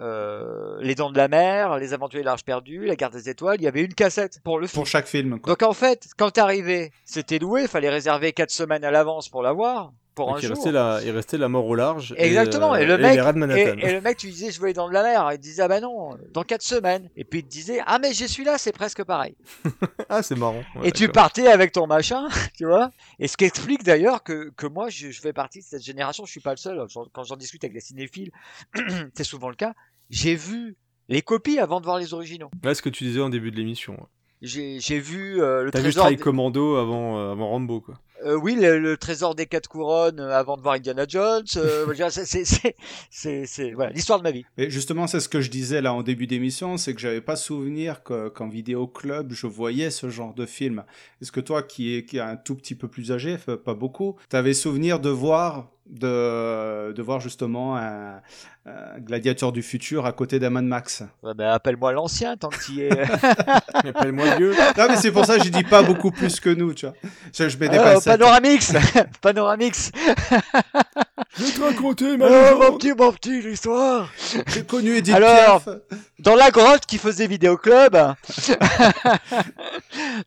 euh, 0.00 0.78
Les 0.80 0.94
Dents 0.94 1.10
de 1.10 1.16
la 1.16 1.28
Mer, 1.28 1.78
Les 1.78 1.92
Aventuriers 1.92 2.22
de 2.22 2.26
l'Arche 2.26 2.44
perdue, 2.44 2.86
La 2.86 2.96
Garde 2.96 3.14
des 3.14 3.28
Étoiles, 3.28 3.56
il 3.60 3.64
y 3.64 3.68
avait 3.68 3.82
une 3.82 3.94
cassette 3.94 4.40
pour 4.42 4.58
le 4.58 4.66
film. 4.66 4.74
Pour 4.74 4.86
chaque 4.86 5.06
film. 5.06 5.40
Quoi. 5.40 5.52
Donc 5.52 5.62
en 5.62 5.72
fait, 5.72 6.08
quand 6.16 6.30
t'arrivais, 6.30 6.92
c'était 7.04 7.38
loué, 7.38 7.62
il 7.62 7.68
fallait 7.68 7.90
réserver 7.90 8.32
4 8.32 8.50
semaines 8.50 8.84
à 8.84 8.90
l'avance 8.90 9.28
pour 9.28 9.42
l'avoir, 9.42 9.92
pour 10.18 10.28
un 10.30 10.32
Donc, 10.34 10.42
il, 10.42 10.46
jour. 10.48 10.56
restait 10.56 10.72
la, 10.72 11.00
il 11.04 11.10
restait 11.12 11.38
la 11.38 11.48
mort 11.48 11.64
au 11.66 11.74
large. 11.74 12.14
Exactement. 12.18 12.74
Et, 12.74 12.80
Et, 12.80 12.84
euh, 12.84 12.96
le 12.96 13.02
mec, 13.02 13.84
et, 13.84 13.92
le 13.92 14.00
mec, 14.00 14.16
tu 14.16 14.26
disais, 14.28 14.50
je 14.50 14.60
veux 14.60 14.66
les 14.66 14.72
dents 14.72 14.88
de 14.88 14.92
la 14.92 15.02
mer. 15.04 15.30
Il 15.32 15.38
disait, 15.38 15.62
ah 15.62 15.68
bah 15.68 15.80
non, 15.80 16.18
dans 16.32 16.42
4 16.42 16.60
semaines. 16.62 17.08
Et 17.16 17.24
puis 17.24 17.38
il 17.40 17.42
te 17.44 17.48
disait, 17.48 17.80
ah 17.86 17.98
mais 18.00 18.12
j'ai 18.12 18.26
celui-là, 18.28 18.58
c'est 18.58 18.72
presque 18.72 19.04
pareil. 19.04 19.36
Ah, 20.10 20.22
c'est 20.22 20.36
marrant. 20.36 20.62
Ouais, 20.76 20.88
et 20.88 20.92
tu 20.92 21.08
partais 21.08 21.48
avec 21.48 21.72
ton 21.72 21.86
machin, 21.86 22.28
tu 22.56 22.64
vois. 22.64 22.90
Et 23.18 23.28
ce 23.28 23.36
qui 23.36 23.44
explique 23.44 23.84
d'ailleurs 23.84 24.22
que, 24.22 24.50
que 24.56 24.66
moi, 24.66 24.88
je, 24.88 25.10
je 25.10 25.20
fais 25.20 25.32
partie 25.34 25.60
de 25.60 25.64
cette 25.64 25.82
génération. 25.84 26.24
Je 26.24 26.30
suis 26.30 26.40
pas 26.40 26.52
le 26.52 26.56
seul. 26.56 26.82
Quand 27.12 27.24
j'en 27.24 27.36
discute 27.36 27.62
avec 27.62 27.74
les 27.74 27.80
cinéphiles, 27.80 28.30
c'est 29.14 29.24
souvent 29.24 29.48
le 29.50 29.54
cas. 29.54 29.74
J'ai 30.10 30.34
vu 30.34 30.76
les 31.08 31.20
copies 31.22 31.58
avant 31.58 31.80
de 31.80 31.84
voir 31.84 31.98
les 31.98 32.14
originaux. 32.14 32.50
Ouais, 32.64 32.74
ce 32.74 32.80
que 32.82 32.88
tu 32.88 33.04
disais 33.04 33.20
en 33.20 33.28
début 33.28 33.50
de 33.50 33.56
l'émission. 33.56 34.08
J'ai 34.40 34.78
vu 35.00 35.42
euh, 35.42 35.64
le 35.64 35.70
T'as 35.70 35.80
vu. 35.80 35.90
Strike 35.92 36.18
des- 36.18 36.22
Commando 36.24 36.76
avant, 36.76 37.18
euh, 37.18 37.32
avant 37.32 37.48
Rambo, 37.48 37.80
quoi. 37.80 38.00
Euh, 38.24 38.34
oui, 38.34 38.56
le, 38.56 38.78
le 38.78 38.96
trésor 38.96 39.34
des 39.34 39.46
quatre 39.46 39.68
couronnes 39.68 40.18
euh, 40.20 40.36
avant 40.36 40.56
de 40.56 40.62
voir 40.62 40.74
Indiana 40.74 41.04
Jones. 41.08 41.44
euh, 41.56 41.84
c'est- 43.46 43.72
voilà 43.72 43.90
l'histoire 43.92 44.18
de 44.18 44.24
ma 44.24 44.30
vie. 44.30 44.44
Et 44.56 44.70
justement, 44.70 45.06
c'est 45.06 45.20
ce 45.20 45.28
que 45.28 45.40
je 45.40 45.50
disais 45.50 45.80
là 45.80 45.92
en 45.92 46.02
début 46.02 46.26
d'émission, 46.26 46.76
c'est 46.76 46.94
que 46.94 47.00
j'avais 47.00 47.20
pas 47.20 47.36
souvenir 47.36 48.02
que- 48.02 48.28
qu'en 48.28 48.48
vidéo 48.48 48.86
club, 48.86 49.32
je 49.32 49.46
voyais 49.46 49.90
ce 49.90 50.08
genre 50.10 50.34
de 50.34 50.46
film. 50.46 50.84
Est-ce 51.22 51.32
que 51.32 51.40
toi, 51.40 51.62
qui 51.62 51.94
est, 51.96 52.04
qui 52.04 52.16
est 52.16 52.20
un 52.20 52.36
tout 52.36 52.54
petit 52.54 52.74
peu 52.74 52.88
plus 52.88 53.12
âgé, 53.12 53.36
pas 53.64 53.74
beaucoup, 53.74 54.16
t'avais 54.28 54.54
souvenir 54.54 55.00
de 55.00 55.10
voir, 55.10 55.70
de, 55.88 56.92
de 56.92 57.02
voir 57.02 57.20
justement 57.20 57.76
un, 57.76 58.20
un 58.66 58.98
gladiateur 58.98 59.52
du 59.52 59.62
futur 59.62 60.06
à 60.06 60.12
côté 60.12 60.38
d'un 60.38 60.50
Mad 60.50 60.64
Max 60.64 61.02
Ouais, 61.22 61.32
appelle-moi 61.44 61.92
l'ancien 61.92 62.36
tant 62.36 62.48
que 62.48 62.62
tu 62.62 62.82
es. 62.82 62.90
Appelle-moi 63.74 64.36
vieux. 64.36 64.54
Non, 64.76 64.86
mais 64.88 64.96
c'est 64.96 65.12
pour 65.12 65.24
ça 65.24 65.38
que 65.38 65.44
je 65.44 65.50
dis 65.50 65.64
pas 65.64 65.82
beaucoup 65.82 66.10
plus 66.10 66.40
que 66.40 66.50
nous, 66.50 66.74
tu 66.74 66.86
vois. 66.86 66.94
Je, 67.32 67.48
je 67.48 67.58
mets 67.58 67.68
des 67.68 67.78
pincettes. 67.78 68.18
Panoramix 68.18 68.72
Panoramix 69.22 69.90
Je 71.36 71.44
vais 71.44 71.52
te 71.52 71.60
raconter, 71.60 72.16
ma 72.16 72.26
Oh, 72.28 72.58
mon 72.58 72.78
petit, 72.78 72.92
mon 72.92 73.12
petit, 73.12 73.42
l'histoire 73.42 74.10
J'ai 74.48 74.64
connu 74.64 74.96
Edith 74.96 75.14
Alors, 75.14 75.62
Piaf. 75.62 75.76
dans 76.18 76.34
la 76.34 76.50
grotte 76.50 76.86
qui 76.86 76.98
faisait 76.98 77.26
vidéoclub. 77.26 77.96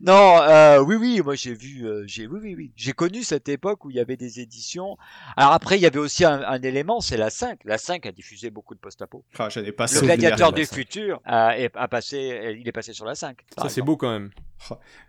non, 0.01 0.41
euh, 0.41 0.79
oui, 0.79 0.95
oui, 0.95 1.21
moi 1.23 1.35
j'ai 1.35 1.53
vu, 1.53 1.85
euh, 1.85 2.03
j'ai, 2.07 2.27
oui, 2.27 2.39
oui, 2.41 2.55
oui, 2.55 2.71
j'ai 2.75 2.93
connu 2.93 3.23
cette 3.23 3.49
époque 3.49 3.85
où 3.85 3.89
il 3.89 3.95
y 3.95 3.99
avait 3.99 4.17
des 4.17 4.39
éditions. 4.39 4.97
Alors 5.37 5.53
après, 5.53 5.77
il 5.77 5.81
y 5.81 5.85
avait 5.85 5.99
aussi 5.99 6.25
un, 6.25 6.41
un 6.43 6.61
élément, 6.61 7.01
c'est 7.01 7.17
la 7.17 7.29
5. 7.29 7.59
La 7.65 7.77
5 7.77 8.05
a 8.05 8.11
diffusé 8.11 8.49
beaucoup 8.49 8.75
de 8.75 8.79
post-apo. 8.79 9.23
Ah, 9.37 9.47
pas 9.77 9.85
Le 9.85 10.01
gladiateur 10.01 10.53
du 10.53 10.65
futur 10.65 11.21
a, 11.25 11.87
passé, 11.87 12.57
il 12.59 12.67
est 12.67 12.71
passé 12.71 12.93
sur 12.93 13.05
la 13.05 13.15
5. 13.15 13.37
par 13.55 13.65
Ça, 13.65 13.69
c'est 13.69 13.81
beau 13.81 13.97
quand 13.97 14.11
même. 14.11 14.31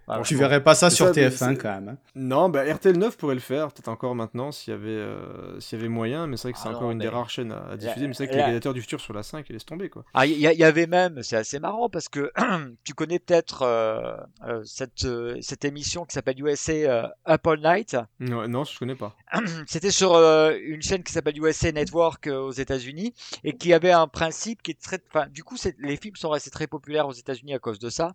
Voilà. 0.09 0.23
Tu 0.24 0.35
verrais 0.35 0.62
pas 0.62 0.74
ça 0.74 0.91
sur 0.91 1.07
ça, 1.07 1.12
mais 1.15 1.29
TF1 1.29 1.51
c'est- 1.55 1.57
quand 1.57 1.70
même. 1.74 1.89
hein. 1.91 1.97
Non, 2.16 2.49
bah 2.49 2.65
RTL 2.65 2.97
9 2.99 3.16
pourrait 3.16 3.37
le 3.37 3.41
faire, 3.41 3.69
peut-être 3.73 3.87
encore 3.89 4.15
maintenant 4.16 4.51
s'il 4.51 4.73
y 4.73 4.77
avait, 4.77 4.89
euh, 4.89 5.61
s'il 5.61 5.79
y 5.79 5.81
avait 5.81 5.89
moyen, 5.89 6.27
mais 6.27 6.37
c'est 6.37 6.49
vrai 6.49 6.53
que 6.55 6.59
c'est 6.59 6.66
Ah 6.69 6.70
encore 6.73 6.83
non, 6.83 6.91
une 6.93 6.99
mais- 6.99 7.05
des 7.05 7.09
rares 7.09 7.31
chaînes 7.31 7.53
à, 7.53 7.69
à 7.70 7.77
diffuser. 7.77 8.09
Mais 8.09 8.15
c'est 8.15 8.24
vrai 8.24 8.33
que 8.33 8.37
les 8.39 8.43
gladiateurs 8.43 8.74
du 8.74 8.81
futur 8.81 9.01
sur 9.01 9.15
la 9.15 9.23
5, 9.23 9.47
ils 9.49 9.53
laissent 9.53 9.65
tomber 9.65 9.89
quoi. 9.89 10.05
Ah, 10.15 10.27
il 10.27 10.37
y, 10.39 10.65
avait 10.65 10.89
même, 10.89 11.23
c'est 11.23 11.37
assez 11.37 11.61
marrant 11.61 11.89
parce 11.89 12.09
que 12.09 12.33
tu 12.85 12.95
connais 12.95 13.20
peut-être 13.20 13.62
euh, 13.62 14.16
euh, 14.47 14.61
cette, 14.65 15.05
euh, 15.05 15.37
cette 15.41 15.65
émission 15.65 16.05
qui 16.05 16.15
s'appelle 16.15 16.41
USA 16.43 16.73
euh, 16.73 17.07
Up 17.29 17.47
All 17.47 17.61
Night? 17.61 17.97
Non, 18.19 18.49
non, 18.49 18.65
je 18.65 18.77
connais 18.79 18.97
pas. 18.97 19.15
C'était 19.69 19.93
sur 19.93 20.15
euh, 20.15 20.53
une 20.65 20.83
chaîne 20.83 21.05
qui 21.05 21.12
s'appelle 21.12 21.39
USA 21.39 21.70
Network 21.70 22.27
euh, 22.27 22.39
aux 22.41 22.51
États-Unis 22.53 23.15
et 23.45 23.57
qui 23.57 23.73
avait 23.73 23.93
un 23.93 24.09
principe 24.09 24.62
qui 24.62 24.73
est 24.73 24.81
très. 24.83 24.99
Enfin, 25.15 25.29
du 25.29 25.45
coup, 25.45 25.57
c'est- 25.57 25.77
les 25.79 25.97
films 25.97 26.16
sont 26.16 26.31
restés 26.31 26.51
très 26.51 26.66
populaires 26.66 27.07
aux 27.07 27.12
États-Unis 27.12 27.55
à 27.55 27.59
cause 27.61 27.79
de 27.79 27.89
ça. 27.89 28.15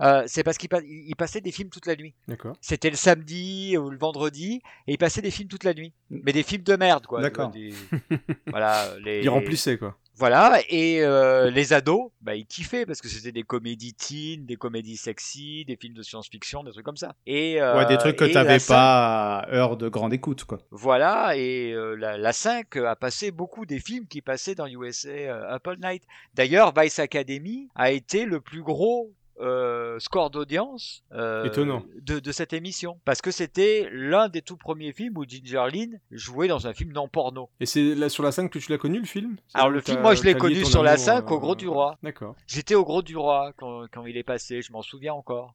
Euh, 0.00 0.22
c'est 0.26 0.44
parce 0.44 0.56
qu'ils 0.58 0.65
qu'il 0.68 1.14
pa- 1.14 1.24
passait 1.24 1.40
des 1.40 1.52
films 1.52 1.70
toute 1.70 1.86
la 1.86 1.96
nuit. 1.96 2.14
D'accord. 2.28 2.54
C'était 2.60 2.90
le 2.90 2.96
samedi 2.96 3.76
ou 3.78 3.90
le 3.90 3.98
vendredi, 3.98 4.60
et 4.86 4.92
il 4.92 4.98
passait 4.98 5.22
des 5.22 5.30
films 5.30 5.48
toute 5.48 5.64
la 5.64 5.74
nuit. 5.74 5.92
Mais 6.10 6.32
des 6.32 6.42
films 6.42 6.62
de 6.62 6.76
merde, 6.76 7.06
quoi. 7.06 7.20
D'accord. 7.20 7.50
Des- 7.50 7.74
voilà, 8.46 8.88
les... 9.04 9.22
Il 9.22 9.28
remplissait, 9.28 9.78
quoi. 9.78 9.96
Voilà, 10.18 10.60
et 10.70 11.00
euh, 11.02 11.50
les 11.50 11.74
ados, 11.74 12.10
bah, 12.22 12.34
ils 12.34 12.46
kiffaient 12.46 12.86
parce 12.86 13.02
que 13.02 13.08
c'était 13.08 13.32
des 13.32 13.42
comédies 13.42 13.92
teen, 13.92 14.46
des 14.46 14.56
comédies 14.56 14.96
sexy, 14.96 15.66
des 15.66 15.76
films 15.76 15.92
de 15.92 16.02
science-fiction, 16.02 16.64
des 16.64 16.70
trucs 16.70 16.86
comme 16.86 16.96
ça. 16.96 17.14
Et, 17.26 17.60
euh, 17.60 17.76
Ouais, 17.76 17.84
des 17.84 17.98
trucs 17.98 18.16
que 18.16 18.24
t'avais 18.24 18.56
pas 18.66 19.40
à 19.40 19.50
heure 19.52 19.76
de 19.76 19.90
grande 19.90 20.14
écoute, 20.14 20.44
quoi. 20.44 20.56
Voilà, 20.70 21.36
et 21.36 21.70
euh, 21.72 21.96
la, 21.96 22.16
la 22.16 22.32
5 22.32 22.76
a 22.76 22.96
passé 22.96 23.30
beaucoup 23.30 23.66
des 23.66 23.78
films 23.78 24.06
qui 24.06 24.22
passaient 24.22 24.54
dans 24.54 24.66
USA 24.66 25.58
All 25.62 25.78
Night. 25.82 26.02
D'ailleurs, 26.32 26.72
Vice 26.74 26.98
Academy 26.98 27.68
a 27.74 27.90
été 27.90 28.24
le 28.24 28.40
plus 28.40 28.62
gros 28.62 29.12
euh, 29.40 29.98
score 29.98 30.30
d'audience 30.30 31.02
euh, 31.12 31.44
Étonnant. 31.44 31.82
de, 32.00 32.18
de 32.18 32.32
cette 32.32 32.52
émission. 32.52 32.98
Parce 33.04 33.20
que 33.20 33.30
c'était 33.30 33.88
l'un 33.92 34.28
des 34.28 34.42
tout 34.42 34.56
premiers 34.56 34.92
films 34.92 35.16
où 35.18 35.24
Ginger 35.26 35.64
Lynn 35.72 36.00
jouait 36.10 36.48
dans 36.48 36.66
un 36.66 36.72
film 36.74 36.92
non 36.92 37.08
porno. 37.08 37.50
Et 37.60 37.66
c'est 37.66 37.94
là 37.94 38.08
sur 38.08 38.22
la 38.22 38.32
5 38.32 38.50
que 38.50 38.58
tu 38.58 38.70
l'as 38.70 38.78
connu, 38.78 38.98
le 38.98 39.06
film? 39.06 39.36
Alors 39.54 39.70
le 39.70 39.80
film, 39.80 40.00
moi 40.00 40.14
je 40.14 40.22
l'ai 40.22 40.34
connu 40.34 40.64
sur 40.64 40.82
la 40.82 40.92
amour, 40.92 41.04
5 41.04 41.30
au 41.30 41.34
euh, 41.34 41.38
Gros 41.38 41.54
du 41.54 41.68
Roi. 41.68 41.98
D'accord. 42.02 42.34
J'étais 42.46 42.74
au 42.74 42.84
Gros 42.84 43.02
du 43.02 43.16
Roi 43.16 43.52
quand, 43.56 43.84
quand 43.92 44.06
il 44.06 44.16
est 44.16 44.22
passé, 44.24 44.62
je 44.62 44.72
m'en 44.72 44.82
souviens 44.82 45.14
encore. 45.14 45.54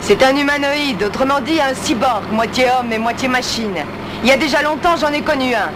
C'est 0.00 0.22
un 0.24 0.36
humanoïde, 0.36 1.02
autrement 1.04 1.40
dit 1.40 1.60
un 1.60 1.74
cyborg, 1.74 2.24
moitié 2.32 2.66
homme 2.78 2.92
et 2.92 2.98
moitié 2.98 3.28
machine. 3.28 3.76
Il 4.22 4.28
y 4.28 4.32
a 4.32 4.36
déjà 4.36 4.60
longtemps, 4.62 4.96
j'en 4.96 5.12
ai 5.12 5.22
connu 5.22 5.54
un. 5.54 5.70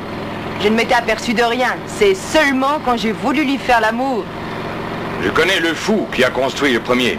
Je 0.61 0.69
ne 0.69 0.75
m'étais 0.75 0.95
aperçu 0.95 1.35
de 1.35 1.43
rien. 1.43 1.77
C'est 1.87 2.15
seulement 2.15 2.81
quand 2.85 2.97
j'ai 2.97 3.13
voulu 3.13 3.45
lui 3.45 3.59
faire 3.59 3.81
l'amour. 3.81 4.25
Je 5.23 5.29
connais 5.31 5.61
le 5.61 5.75
fou 5.75 6.07
qui 6.13 6.25
a 6.25 6.31
construit 6.31 6.73
le 6.73 6.81
premier. 6.81 7.19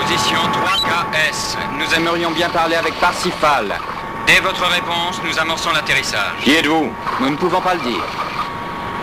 Position 0.00 0.38
3KS. 0.38 1.56
Nous 1.78 1.94
aimerions 1.94 2.30
bien 2.30 2.48
parler 2.48 2.76
avec 2.76 2.94
Parsifal. 2.94 3.74
Dès 4.26 4.40
votre 4.40 4.64
réponse, 4.66 5.20
nous 5.24 5.38
amorçons 5.38 5.70
l'atterrissage. 5.72 6.36
Qui 6.42 6.54
êtes-vous? 6.54 6.90
Nous 7.20 7.30
ne 7.30 7.36
pouvons 7.36 7.60
pas 7.60 7.74
le 7.74 7.80
dire. 7.80 8.04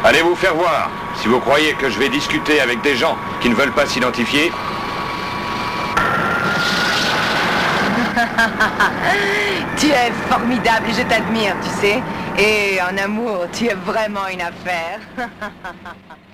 Allez 0.04 0.22
vous 0.22 0.36
faire 0.36 0.54
voir. 0.56 0.90
Si 1.16 1.28
vous 1.28 1.40
croyez 1.40 1.74
que 1.74 1.90
je 1.90 1.98
vais 1.98 2.10
discuter 2.10 2.60
avec 2.60 2.82
des 2.82 2.96
gens 2.96 3.18
qui 3.42 3.50
ne 3.50 3.56
veulent 3.56 3.72
pas 3.72 3.86
s'identifier, 3.86 4.52
tu 9.78 9.88
es 9.88 10.12
formidable 10.30 10.88
je 10.96 11.04
t'admire, 11.04 11.56
tu 11.62 11.70
sais. 11.82 12.02
Et 12.38 12.80
en 12.82 12.98
amour, 12.98 13.48
tu 13.52 13.68
es 13.68 13.74
vraiment 13.74 14.28
une 14.28 14.42
affaire. 14.42 15.00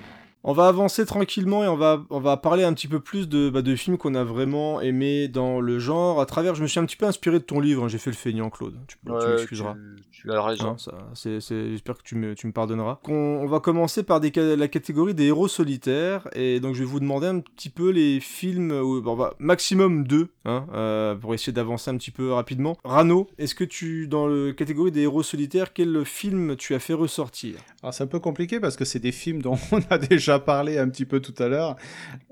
On 0.44 0.52
va 0.52 0.66
avancer 0.66 1.06
tranquillement 1.06 1.62
et 1.62 1.68
on 1.68 1.76
va, 1.76 2.02
on 2.10 2.18
va 2.20 2.36
parler 2.36 2.64
un 2.64 2.72
petit 2.72 2.88
peu 2.88 2.98
plus 3.00 3.28
de, 3.28 3.48
bah, 3.48 3.62
de 3.62 3.76
films 3.76 3.96
qu'on 3.96 4.14
a 4.16 4.24
vraiment 4.24 4.80
aimés 4.80 5.28
dans 5.28 5.60
le 5.60 5.78
genre. 5.78 6.20
À 6.20 6.26
travers, 6.26 6.54
je 6.56 6.62
me 6.62 6.66
suis 6.66 6.80
un 6.80 6.84
petit 6.84 6.96
peu 6.96 7.06
inspiré 7.06 7.38
de 7.38 7.44
ton 7.44 7.60
livre, 7.60 7.84
hein, 7.84 7.88
j'ai 7.88 7.98
fait 7.98 8.10
le 8.10 8.16
feignant, 8.16 8.50
Claude. 8.50 8.74
Tu, 8.88 8.96
m'excuseras. 9.04 9.74
tu- 10.10 10.22
tu 10.22 10.32
as 10.32 10.42
raison. 10.42 10.70
Hein, 10.70 10.76
ça, 10.78 10.92
c'est- 11.14 11.40
c'est- 11.40 11.70
J'espère 11.70 11.96
que 11.96 12.02
tu 12.02 12.14
me, 12.16 12.34
tu 12.34 12.46
me 12.46 12.52
pardonneras. 12.52 12.98
On, 13.08 13.12
on 13.14 13.46
va 13.46 13.60
commencer 13.60 14.02
par 14.02 14.18
des, 14.20 14.30
la 14.34 14.68
catégorie 14.68 15.14
des 15.14 15.26
héros 15.26 15.48
solitaires. 15.48 16.26
Et 16.34 16.58
donc, 16.60 16.74
je 16.74 16.80
vais 16.80 16.84
vous 16.86 17.00
demander 17.00 17.26
un 17.28 17.40
petit 17.40 17.70
peu 17.70 17.90
les 17.90 18.18
films, 18.20 18.72
où- 18.72 19.00
bon, 19.00 19.16
bah, 19.16 19.34
maximum 19.38 20.06
deux, 20.06 20.28
hein, 20.44 20.66
euh, 20.74 21.14
pour 21.14 21.34
essayer 21.34 21.52
d'avancer 21.52 21.90
un 21.90 21.96
petit 21.96 22.10
peu 22.10 22.32
rapidement. 22.32 22.76
Rano, 22.84 23.28
est-ce 23.38 23.54
que 23.54 23.64
tu, 23.64 24.08
dans 24.08 24.26
la 24.26 24.52
catégorie 24.52 24.90
des 24.92 25.02
héros 25.02 25.22
solitaires, 25.22 25.72
quel 25.72 26.04
film 26.04 26.56
tu 26.56 26.74
as 26.74 26.78
fait 26.80 26.94
ressortir? 26.94 27.54
Alors 27.82 27.94
c'est 27.94 28.04
un 28.04 28.08
peu 28.08 28.20
compliqué 28.20 28.60
parce 28.60 28.76
que 28.76 28.84
c'est 28.84 28.98
des 29.00 29.12
films 29.12 29.42
dont 29.42 29.56
on 29.72 29.80
a 29.90 29.98
déjà 29.98 30.31
parlé 30.38 30.78
un 30.78 30.88
petit 30.88 31.04
peu 31.04 31.20
tout 31.20 31.34
à 31.42 31.48
l'heure. 31.48 31.76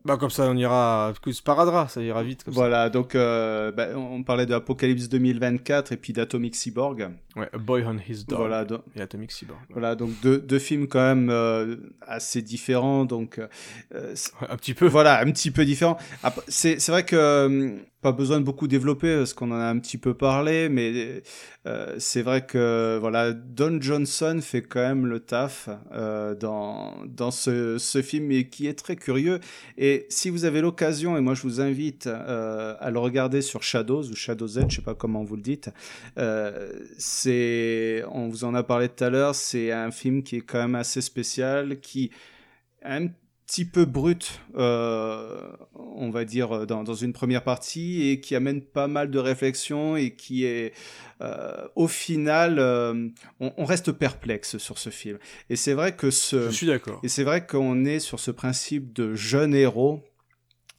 Bah 0.04 0.16
comme 0.16 0.30
ça 0.30 0.44
on 0.48 0.56
ira, 0.56 1.12
que 1.20 1.30
sparadra, 1.30 1.86
ça 1.88 2.00
ira 2.00 2.22
vite 2.22 2.42
comme 2.44 2.54
ça. 2.54 2.60
Voilà, 2.60 2.88
donc 2.88 3.14
euh, 3.14 3.70
bah, 3.70 3.88
on 3.94 4.22
parlait 4.22 4.46
de 4.46 4.54
Apocalypse 4.54 5.10
2024 5.10 5.92
et 5.92 5.96
puis 5.98 6.14
d'Atomic 6.14 6.54
Cyborg. 6.56 7.10
Ouais, 7.36 7.50
A 7.52 7.58
Boy 7.58 7.84
on 7.86 7.98
His 7.98 8.24
Dog 8.24 8.38
Voilà, 8.38 8.64
donc, 8.64 8.80
et 8.96 9.02
Atomic 9.02 9.30
Cyborg. 9.30 9.58
voilà, 9.68 9.94
donc 9.96 10.10
deux, 10.22 10.38
deux 10.38 10.58
films 10.58 10.88
quand 10.88 11.00
même 11.00 11.28
euh, 11.30 11.76
assez 12.00 12.40
différents, 12.40 13.04
donc 13.04 13.38
euh, 13.38 14.14
Un 14.48 14.56
petit 14.56 14.72
peu. 14.72 14.86
Voilà, 14.86 15.20
un 15.20 15.30
petit 15.30 15.50
peu 15.50 15.66
différent. 15.66 15.98
C'est 16.48 16.88
vrai 16.88 17.04
que 17.04 17.76
pas 18.00 18.12
besoin 18.12 18.40
de 18.40 18.44
beaucoup 18.44 18.66
développer 18.66 19.16
parce 19.16 19.34
qu'on 19.34 19.50
en 19.50 19.60
a 19.60 19.66
un 19.66 19.78
petit 19.78 19.98
peu 19.98 20.14
parlé, 20.14 20.68
mais 20.68 21.22
euh, 21.66 21.94
c'est 21.98 22.22
vrai 22.22 22.46
que 22.46 22.98
voilà, 22.98 23.32
Don 23.32 23.78
Johnson 23.80 24.38
fait 24.42 24.62
quand 24.62 24.80
même 24.80 25.06
le 25.06 25.20
taf 25.20 25.68
euh, 25.92 26.34
dans 26.34 26.94
dans 27.06 27.30
ce, 27.30 27.78
ce 27.78 28.00
film 28.00 28.30
et 28.30 28.48
qui 28.48 28.66
est 28.66 28.78
très 28.78 28.96
curieux. 28.96 29.40
Et 29.76 30.06
si 30.08 30.30
vous 30.30 30.44
avez 30.44 30.60
l'occasion, 30.60 31.16
et 31.16 31.20
moi 31.20 31.34
je 31.34 31.42
vous 31.42 31.60
invite 31.60 32.06
euh, 32.06 32.74
à 32.80 32.90
le 32.90 32.98
regarder 32.98 33.42
sur 33.42 33.62
Shadows 33.62 34.04
ou 34.04 34.14
Shadow 34.14 34.46
Z, 34.46 34.66
je 34.68 34.76
sais 34.76 34.82
pas 34.82 34.94
comment 34.94 35.22
vous 35.22 35.36
le 35.36 35.42
dites. 35.42 35.70
Euh, 36.18 36.72
c'est, 36.98 38.02
on 38.12 38.28
vous 38.28 38.44
en 38.44 38.54
a 38.54 38.62
parlé 38.62 38.88
tout 38.88 39.04
à 39.04 39.10
l'heure, 39.10 39.34
c'est 39.34 39.72
un 39.72 39.90
film 39.90 40.22
qui 40.22 40.36
est 40.36 40.40
quand 40.40 40.58
même 40.58 40.74
assez 40.74 41.02
spécial, 41.02 41.80
qui 41.80 42.10
un 42.82 43.08
petit 43.50 43.64
peu 43.64 43.84
brut, 43.84 44.40
euh, 44.56 45.50
on 45.74 46.10
va 46.10 46.24
dire, 46.24 46.68
dans, 46.68 46.84
dans 46.84 46.94
une 46.94 47.12
première 47.12 47.42
partie, 47.42 48.08
et 48.08 48.20
qui 48.20 48.36
amène 48.36 48.62
pas 48.62 48.86
mal 48.86 49.10
de 49.10 49.18
réflexions 49.18 49.96
et 49.96 50.12
qui 50.14 50.44
est, 50.44 50.72
euh, 51.20 51.66
au 51.74 51.88
final, 51.88 52.60
euh, 52.60 53.08
on, 53.40 53.52
on 53.56 53.64
reste 53.64 53.90
perplexe 53.90 54.58
sur 54.58 54.78
ce 54.78 54.90
film. 54.90 55.18
Et 55.48 55.56
c'est 55.56 55.74
vrai 55.74 55.96
que 55.96 56.12
ce... 56.12 56.48
Je 56.48 56.54
suis 56.54 56.68
d'accord. 56.68 57.00
Et 57.02 57.08
c'est 57.08 57.24
vrai 57.24 57.44
qu'on 57.44 57.84
est 57.84 57.98
sur 57.98 58.20
ce 58.20 58.30
principe 58.30 58.92
de 58.92 59.16
jeune 59.16 59.52
héros. 59.52 60.00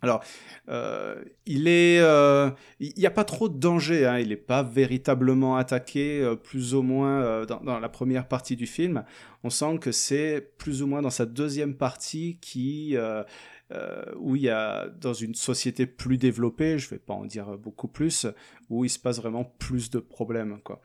Alors, 0.01 0.23
euh, 0.69 1.23
il 1.45 1.67
est, 1.67 1.99
euh, 1.99 2.49
n'y 2.79 3.05
a 3.05 3.11
pas 3.11 3.23
trop 3.23 3.49
de 3.49 3.57
danger. 3.57 4.05
Hein, 4.05 4.19
il 4.19 4.29
n'est 4.29 4.35
pas 4.35 4.63
véritablement 4.63 5.57
attaqué, 5.57 6.21
euh, 6.21 6.35
plus 6.35 6.73
ou 6.73 6.81
moins 6.81 7.21
euh, 7.21 7.45
dans, 7.45 7.79
la 7.79 7.89
première 7.89 8.27
partie 8.27 8.55
du 8.55 8.65
film. 8.65 9.03
On 9.43 9.49
sent 9.49 9.77
que 9.79 9.91
c'est 9.91 10.53
plus 10.57 10.81
ou 10.81 10.87
moins 10.87 11.01
dans 11.01 11.11
sa 11.11 11.25
deuxième 11.25 11.75
partie 11.75 12.39
qui, 12.41 12.97
euh, 12.97 13.21
euh, 13.21 13.23
où 14.18 14.35
il 14.35 14.43
y 14.43 14.49
a 14.49 14.88
dans 14.89 15.14
une 15.14 15.35
société 15.35 15.85
plus 15.85 16.18
développée, 16.18 16.77
je 16.77 16.89
vais 16.89 16.99
pas 16.99 17.14
en 17.14 17.26
dire 17.26 17.57
beaucoup 17.57 17.88
plus, 17.88 18.27
où 18.69 18.85
il 18.85 18.89
se 18.89 18.99
passe 18.99 19.18
vraiment 19.18 19.43
plus 19.60 19.89
de 19.89 19.99
problèmes, 19.99 20.60
quoi. 20.64 20.81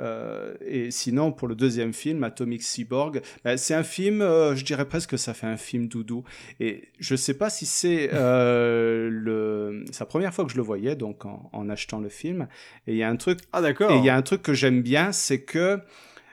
Euh, 0.00 0.54
et 0.64 0.90
sinon, 0.90 1.32
pour 1.32 1.48
le 1.48 1.54
deuxième 1.54 1.92
film, 1.92 2.22
Atomic 2.24 2.62
Cyborg, 2.62 3.20
bah, 3.44 3.56
c'est 3.56 3.74
un 3.74 3.82
film, 3.82 4.22
euh, 4.22 4.54
je 4.54 4.64
dirais 4.64 4.86
presque 4.86 5.10
que 5.10 5.16
ça 5.16 5.34
fait 5.34 5.46
un 5.46 5.56
film 5.56 5.88
doudou. 5.88 6.24
Et 6.60 6.88
je 6.98 7.16
sais 7.16 7.34
pas 7.34 7.50
si 7.50 7.66
c'est 7.66 8.10
euh, 8.12 9.08
le, 9.10 9.84
la 9.98 10.06
première 10.06 10.34
fois 10.34 10.44
que 10.44 10.52
je 10.52 10.56
le 10.56 10.62
voyais, 10.62 10.96
donc 10.96 11.24
en, 11.24 11.48
en 11.52 11.68
achetant 11.68 12.00
le 12.00 12.08
film. 12.08 12.48
Et 12.86 12.92
il 12.92 12.98
y 12.98 13.02
a 13.02 13.08
un 13.08 13.16
truc. 13.16 13.40
Ah 13.52 13.60
d'accord. 13.60 13.92
Et 13.92 13.96
il 13.96 14.04
y 14.04 14.10
a 14.10 14.16
un 14.16 14.22
truc 14.22 14.42
que 14.42 14.54
j'aime 14.54 14.82
bien, 14.82 15.12
c'est 15.12 15.42
que 15.42 15.80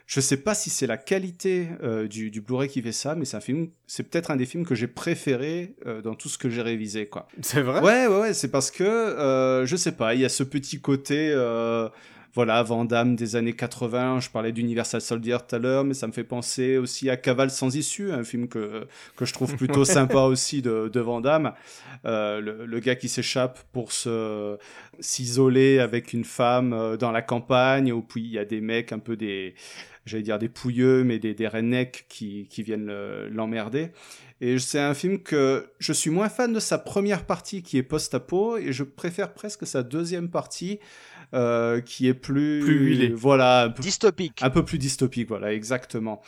je 0.05 0.19
sais 0.19 0.37
pas 0.37 0.53
si 0.53 0.69
c'est 0.69 0.85
la 0.85 0.97
qualité 0.97 1.67
euh, 1.81 2.07
du, 2.07 2.29
du 2.29 2.41
Blu-ray 2.41 2.69
qui 2.69 2.81
fait 2.81 2.91
ça, 2.91 3.15
mais 3.15 3.25
c'est 3.25 3.37
un 3.37 3.41
film, 3.41 3.69
c'est 3.87 4.03
peut-être 4.03 4.29
un 4.29 4.35
des 4.35 4.45
films 4.45 4.65
que 4.65 4.75
j'ai 4.75 4.87
préféré 4.87 5.75
euh, 5.87 6.01
dans 6.01 6.13
tout 6.13 6.29
ce 6.29 6.37
que 6.37 6.49
j'ai 6.49 6.61
révisé, 6.61 7.07
quoi. 7.07 7.27
C'est 7.41 7.61
vrai? 7.61 7.81
Ouais, 7.81 8.07
ouais, 8.07 8.19
ouais, 8.19 8.33
c'est 8.33 8.49
parce 8.51 8.69
que 8.69 8.83
euh, 8.83 9.65
je 9.65 9.75
sais 9.75 9.93
pas, 9.93 10.13
il 10.13 10.21
y 10.21 10.25
a 10.25 10.29
ce 10.29 10.43
petit 10.43 10.79
côté. 10.79 11.31
Euh, 11.31 11.89
voilà, 12.35 12.61
Van 12.63 12.83
Damme 12.83 13.15
des 13.15 13.37
années 13.37 13.53
80, 13.53 14.19
je 14.19 14.29
parlais 14.29 14.51
d'Universal 14.51 14.99
Soldier 14.99 15.37
tout 15.47 15.55
à 15.55 15.57
l'heure, 15.59 15.85
mais 15.85 15.93
ça 15.93 16.05
me 16.05 16.11
fait 16.11 16.25
penser 16.25 16.77
aussi 16.77 17.09
à 17.09 17.15
Cavale 17.15 17.49
sans 17.49 17.73
issue, 17.77 18.11
un 18.11 18.25
film 18.25 18.49
que, 18.49 18.87
que 19.15 19.23
je 19.23 19.31
trouve 19.31 19.55
plutôt 19.55 19.85
sympa 19.85 20.19
aussi 20.19 20.61
de, 20.61 20.89
de 20.91 20.99
Van 20.99 21.21
Damme. 21.21 21.53
Le, 22.03 22.65
le 22.65 22.79
gars 22.81 22.95
qui 22.95 23.07
s'échappe 23.07 23.59
pour 23.71 23.93
se 23.93 24.57
s'isoler 24.99 25.79
avec 25.79 26.11
une 26.11 26.25
femme 26.25 26.97
dans 26.97 27.13
la 27.13 27.21
campagne, 27.21 27.93
où 27.93 28.01
puis 28.01 28.23
il 28.23 28.31
y 28.31 28.37
a 28.37 28.43
des 28.43 28.59
mecs 28.59 28.91
un 28.91 28.99
peu 28.99 29.15
des, 29.15 29.55
j'allais 30.05 30.23
dire 30.23 30.39
des 30.39 30.49
pouilleux, 30.49 31.03
mais 31.03 31.19
des, 31.19 31.33
des 31.33 31.47
rednecks 31.47 32.05
qui, 32.09 32.47
qui 32.49 32.63
viennent 32.63 32.85
le- 32.85 33.27
l'emmerder. 33.29 33.89
Et 34.41 34.59
c'est 34.59 34.79
un 34.79 34.93
film 34.93 35.19
que 35.23 35.67
je 35.79 35.93
suis 35.93 36.09
moins 36.09 36.29
fan 36.29 36.51
de 36.53 36.59
sa 36.59 36.77
première 36.77 37.25
partie 37.25 37.63
qui 37.63 37.77
est 37.77 37.83
post-apo, 37.83 38.57
et 38.57 38.73
je 38.73 38.83
préfère 38.83 39.33
presque 39.33 39.65
sa 39.65 39.81
deuxième 39.83 40.29
partie 40.29 40.79
euh, 41.33 41.81
qui 41.81 42.07
est 42.07 42.13
plus 42.13 42.59
Plus 42.63 42.85
huilée. 42.85 43.07
voilà, 43.09 43.63
un 43.63 43.69
peu, 43.69 43.81
Dystopique. 43.81 44.39
un 44.43 44.49
peu 44.49 44.63
plus 44.63 44.77
dystopique, 44.77 45.27
voilà, 45.27 45.53
exactement. 45.53 46.21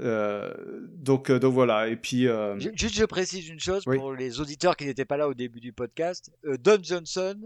Euh, 0.00 0.52
donc, 0.96 1.30
euh, 1.30 1.38
donc 1.38 1.54
voilà, 1.54 1.86
et 1.88 1.96
puis 1.96 2.26
euh, 2.26 2.58
Ju- 2.58 2.72
Juste, 2.74 2.96
je 2.96 3.04
précise 3.04 3.48
une 3.48 3.60
chose 3.60 3.84
Oui. 3.86 3.96
pour 3.96 4.12
les 4.12 4.40
auditeurs 4.40 4.76
qui 4.76 4.86
n'étaient 4.86 5.04
pas 5.04 5.16
là 5.16 5.28
au 5.28 5.34
début 5.34 5.60
du 5.60 5.72
podcast. 5.72 6.32
Don 6.62 6.78
Johnson 6.82 7.36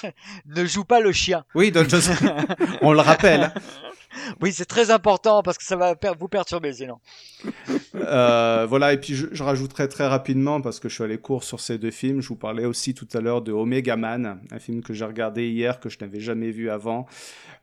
ne 0.46 0.64
joue 0.66 0.84
pas 0.84 1.00
le 1.00 1.12
chien. 1.12 1.44
oui, 1.54 1.70
Don 1.72 1.88
Johnson, 1.88 2.12
on 2.82 2.92
le 2.92 3.00
rappelle. 3.00 3.52
Oui, 4.40 4.52
c'est 4.52 4.64
très 4.64 4.90
important 4.90 5.42
parce 5.42 5.58
que 5.58 5.64
ça 5.64 5.76
va 5.76 5.94
vous 6.18 6.28
perturber 6.28 6.72
sinon. 6.72 6.98
Euh, 7.94 8.66
voilà, 8.68 8.92
et 8.92 8.98
puis 9.00 9.14
je, 9.14 9.26
je, 9.32 9.42
rajouterai 9.42 9.88
très 9.88 10.06
rapidement, 10.06 10.60
parce 10.60 10.78
que 10.80 10.88
je 10.88 10.94
suis 10.94 11.04
allé 11.04 11.18
court 11.18 11.42
sur 11.42 11.58
ces 11.60 11.78
deux 11.78 11.90
films, 11.90 12.20
je 12.20 12.28
vous 12.28 12.36
parlais 12.36 12.64
aussi 12.64 12.94
tout 12.94 13.08
à 13.12 13.20
l'heure 13.20 13.42
de 13.42 13.50
Omega 13.52 13.96
Man, 13.96 14.40
un 14.50 14.58
film 14.58 14.82
que 14.82 14.92
j'ai 14.94 15.04
regardé 15.04 15.48
hier, 15.48 15.80
que 15.80 15.88
je 15.88 15.98
n'avais 16.00 16.20
jamais 16.20 16.50
vu 16.50 16.70
avant. 16.70 17.06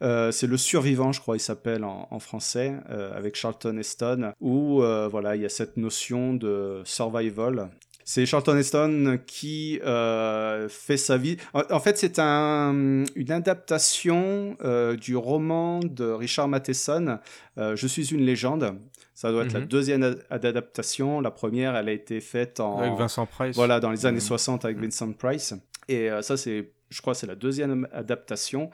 Euh, 0.01 0.31
c'est 0.31 0.47
Le 0.47 0.57
Survivant, 0.57 1.11
je 1.11 1.22
crois, 1.22 1.38
il 1.38 1.41
s'appelle 1.41 1.84
en, 1.84 2.07
en, 2.11 2.19
français, 2.19 2.73
euh, 2.89 3.15
avec 3.18 3.35
Charlton 3.35 3.77
Heston, 3.77 4.30
où 4.39 4.81
euh, 4.81 5.07
voilà, 5.07 5.35
il 5.35 5.41
y 5.41 5.45
a 5.45 5.49
cette 5.49 5.77
notion 5.77 6.33
de 6.33 6.81
survival 6.85 7.69
c'est 8.03 8.25
Charlton 8.25 8.57
Heston 8.57 9.19
qui 9.25 9.79
euh, 9.85 10.67
fait 10.67 10.97
sa 10.97 11.17
vie. 11.17 11.37
En, 11.53 11.79
fait, 11.79 11.97
c'est 11.97 12.19
un, 12.19 13.05
une 13.15 13.31
adaptation 13.31 14.57
euh, 14.63 14.97
du 14.97 15.15
roman 15.15 15.79
de 15.79 16.05
Richard 16.11 16.47
Matheson, 16.49 17.19
Je 17.57 17.87
suis 17.87 18.11
une 18.11 18.25
légende. 18.25 18.75
Ça 19.13 19.31
doit 19.31 19.43
être 19.43 19.49
mm 19.49 19.51
-hmm. 19.51 19.53
la 19.53 19.59
Mhm. 19.61 19.67
deuxième 19.67 20.15
adaptation. 20.29 21.21
La 21.21 21.31
première, 21.31 21.75
elle 21.75 21.89
a 21.89 21.91
été 21.91 22.19
faite 22.21 22.59
en. 22.59 22.79
Avec 22.79 22.95
Vincent 22.97 23.27
Price. 23.27 23.55
Voilà, 23.55 23.79
dans 23.79 23.91
les 23.91 24.05
années 24.05 24.17
Mm 24.17 24.35
-hmm. 24.35 24.37
60 24.39 24.65
avec 24.65 24.77
Vincent 24.79 25.13
Price. 25.13 25.53
Et 25.87 26.09
ça, 26.21 26.35
c'est, 26.37 26.71
je 26.89 27.01
crois, 27.01 27.13
c'est 27.13 27.27
la 27.27 27.35
deuxième 27.35 27.87
adaptation. 27.93 28.71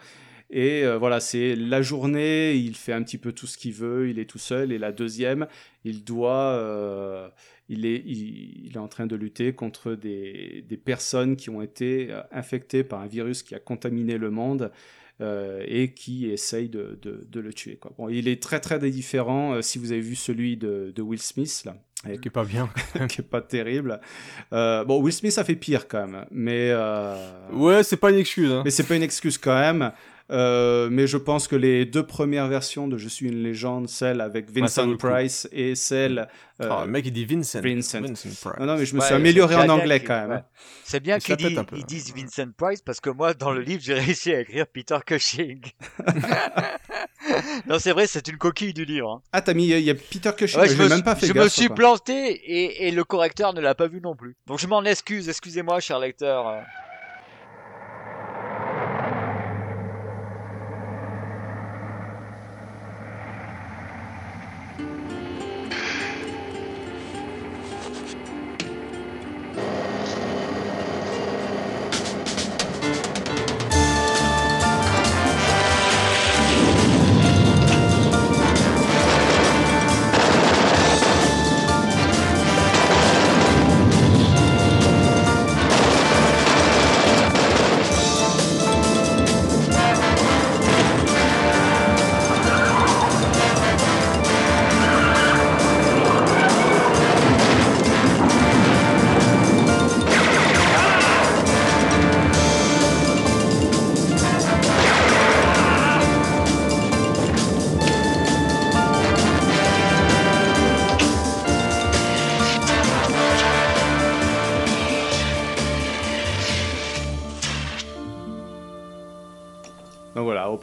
Et 0.50 0.84
euh, 0.84 0.98
voilà, 0.98 1.20
c'est 1.20 1.56
la 1.56 1.82
journée, 1.82 2.56
il 2.56 2.76
fait 2.76 2.94
un 2.94 3.04
petit 3.04 3.18
peu 3.18 3.34
tout 3.34 3.48
ce 3.48 3.58
qu'il 3.58 3.74
veut, 3.74 4.10
il 4.10 4.20
est 4.20 4.26
tout 4.26 4.38
seul. 4.38 4.72
Et 4.72 4.78
la 4.78 4.92
deuxième, 4.92 5.48
il 5.84 6.04
doit, 6.04 6.54
euh, 6.54 7.28
il, 7.68 7.86
est, 7.86 8.02
il, 8.06 8.66
il, 8.66 8.76
est 8.76 8.80
en 8.80 8.88
train 8.88 9.08
de 9.08 9.16
lutter 9.16 9.54
contre 9.54 9.94
des, 9.94 10.64
des, 10.68 10.78
personnes 10.78 11.36
qui 11.36 11.50
ont 11.50 11.62
été 11.62 12.08
euh, 12.12 12.22
infectées 12.32 12.84
par 12.84 13.02
un 13.02 13.08
virus 13.08 13.44
qui 13.44 13.56
a 13.56 13.60
contaminé 13.60 14.18
le 14.18 14.30
monde. 14.30 14.72
Euh, 15.20 15.64
et 15.66 15.94
qui 15.94 16.30
essaye 16.30 16.70
de, 16.70 17.00
de, 17.02 17.26
de 17.28 17.40
le 17.40 17.52
tuer. 17.52 17.78
Quoi. 17.78 17.92
Bon, 17.98 18.08
il 18.08 18.28
est 18.28 18.40
très 18.40 18.60
très 18.60 18.78
différent. 18.78 19.54
Euh, 19.54 19.62
si 19.64 19.80
vous 19.80 19.92
avez 19.92 20.00
vu 20.00 20.14
celui 20.14 20.58
de, 20.58 20.94
de 20.96 21.02
Will 21.02 21.20
Smith, 21.20 21.64
là, 21.66 21.76
qui 22.18 22.28
est 22.28 22.32
pas 22.32 22.44
bien, 22.44 22.70
qui 23.10 23.22
est 23.22 23.28
pas 23.28 23.42
terrible. 23.42 24.00
Euh, 24.54 24.84
bon, 24.84 25.02
Will 25.02 25.12
Smith 25.12 25.32
ça 25.32 25.44
fait 25.44 25.56
pire 25.56 25.88
quand 25.88 26.06
même, 26.06 26.28
mais 26.30 26.72
ouais, 27.52 27.82
c'est 27.82 27.98
pas 27.98 28.12
une 28.12 28.20
excuse. 28.20 28.52
Hein. 28.52 28.62
Mais 28.64 28.70
c'est 28.70 28.84
pas 28.84 28.96
une 28.96 29.02
excuse 29.02 29.40
quand 29.40 29.60
même. 29.60 29.92
Euh, 30.30 30.90
mais 30.92 31.08
je 31.08 31.16
pense 31.16 31.48
que 31.48 31.56
les 31.56 31.86
deux 31.86 32.06
premières 32.06 32.48
versions 32.48 32.88
de 32.88 32.98
Je 32.98 33.08
suis 33.08 33.28
une 33.28 33.44
légende, 33.44 33.88
celle 33.88 34.20
avec 34.20 34.50
Vincent 34.52 34.96
Price 34.98 35.48
et 35.52 35.76
celle. 35.76 36.28
Euh, 36.62 36.70
oh, 36.72 36.86
le 36.86 36.92
mec 36.92 37.06
il 37.06 37.14
dit 37.14 37.26
Vincent. 37.26 37.62
Vincent. 37.62 38.02
Vincent 38.02 38.30
non, 38.60 38.66
non, 38.66 38.78
mais 38.78 38.86
je 38.86 38.96
me 38.96 39.00
ouais, 39.00 39.06
suis 39.06 39.16
amélioré 39.16 39.56
en 39.56 39.70
anglais 39.70 40.02
quand 40.02 40.20
même. 40.20 40.32
Ouais. 40.32 40.44
C'est 40.84 41.00
bien 41.00 41.20
qu'ils 41.20 41.38
disent, 41.38 41.64
ils 41.74 41.86
disent 41.86 42.14
Vincent 42.14 42.52
Price 42.58 42.82
parce 42.82 43.00
que 43.00 43.10
moi 43.10 43.34
dans 43.34 43.52
le 43.52 43.62
livre 43.62 43.82
j'ai 43.84 43.94
réussi 43.94 44.34
à 44.34 44.42
écrire 44.42 44.66
Peter 44.68 44.98
Cushing. 45.06 45.62
non, 47.68 47.80
c'est 47.80 47.92
vrai, 47.92 48.08
c'est 48.08 48.28
une 48.28 48.38
coquille 48.38 48.74
du 48.74 48.86
livre. 48.86 49.12
Hein. 49.12 49.22
Ah, 49.32 49.42
t'as 49.42 49.54
mis, 49.54 49.68
il 49.68 49.80
y 49.80 49.90
a 49.90 49.96
Peter 49.96 50.32
Cushing, 50.36 50.60
ouais, 50.60 50.68
je, 50.68 50.82
me, 50.82 50.90
même 50.90 51.04
pas 51.04 51.16
fait 51.16 51.28
Je 51.28 51.34
gaffe, 51.34 51.44
me 51.46 51.50
suis 51.50 51.68
quoi. 51.68 51.76
planté 51.76 52.32
et, 52.32 52.88
et, 52.88 52.92
le 52.92 53.04
correcteur 53.04 53.54
ne 53.54 53.62
l'a 53.62 53.76
pas 53.76 53.88
vu 53.88 54.02
non 54.02 54.16
plus. 54.16 54.36
Donc 54.48 54.60
je 54.60 54.68
m'en 54.68 54.84
excuse, 54.84 55.30
excusez-moi, 55.30 55.80
cher 55.80 56.00
lecteur. 56.00 56.64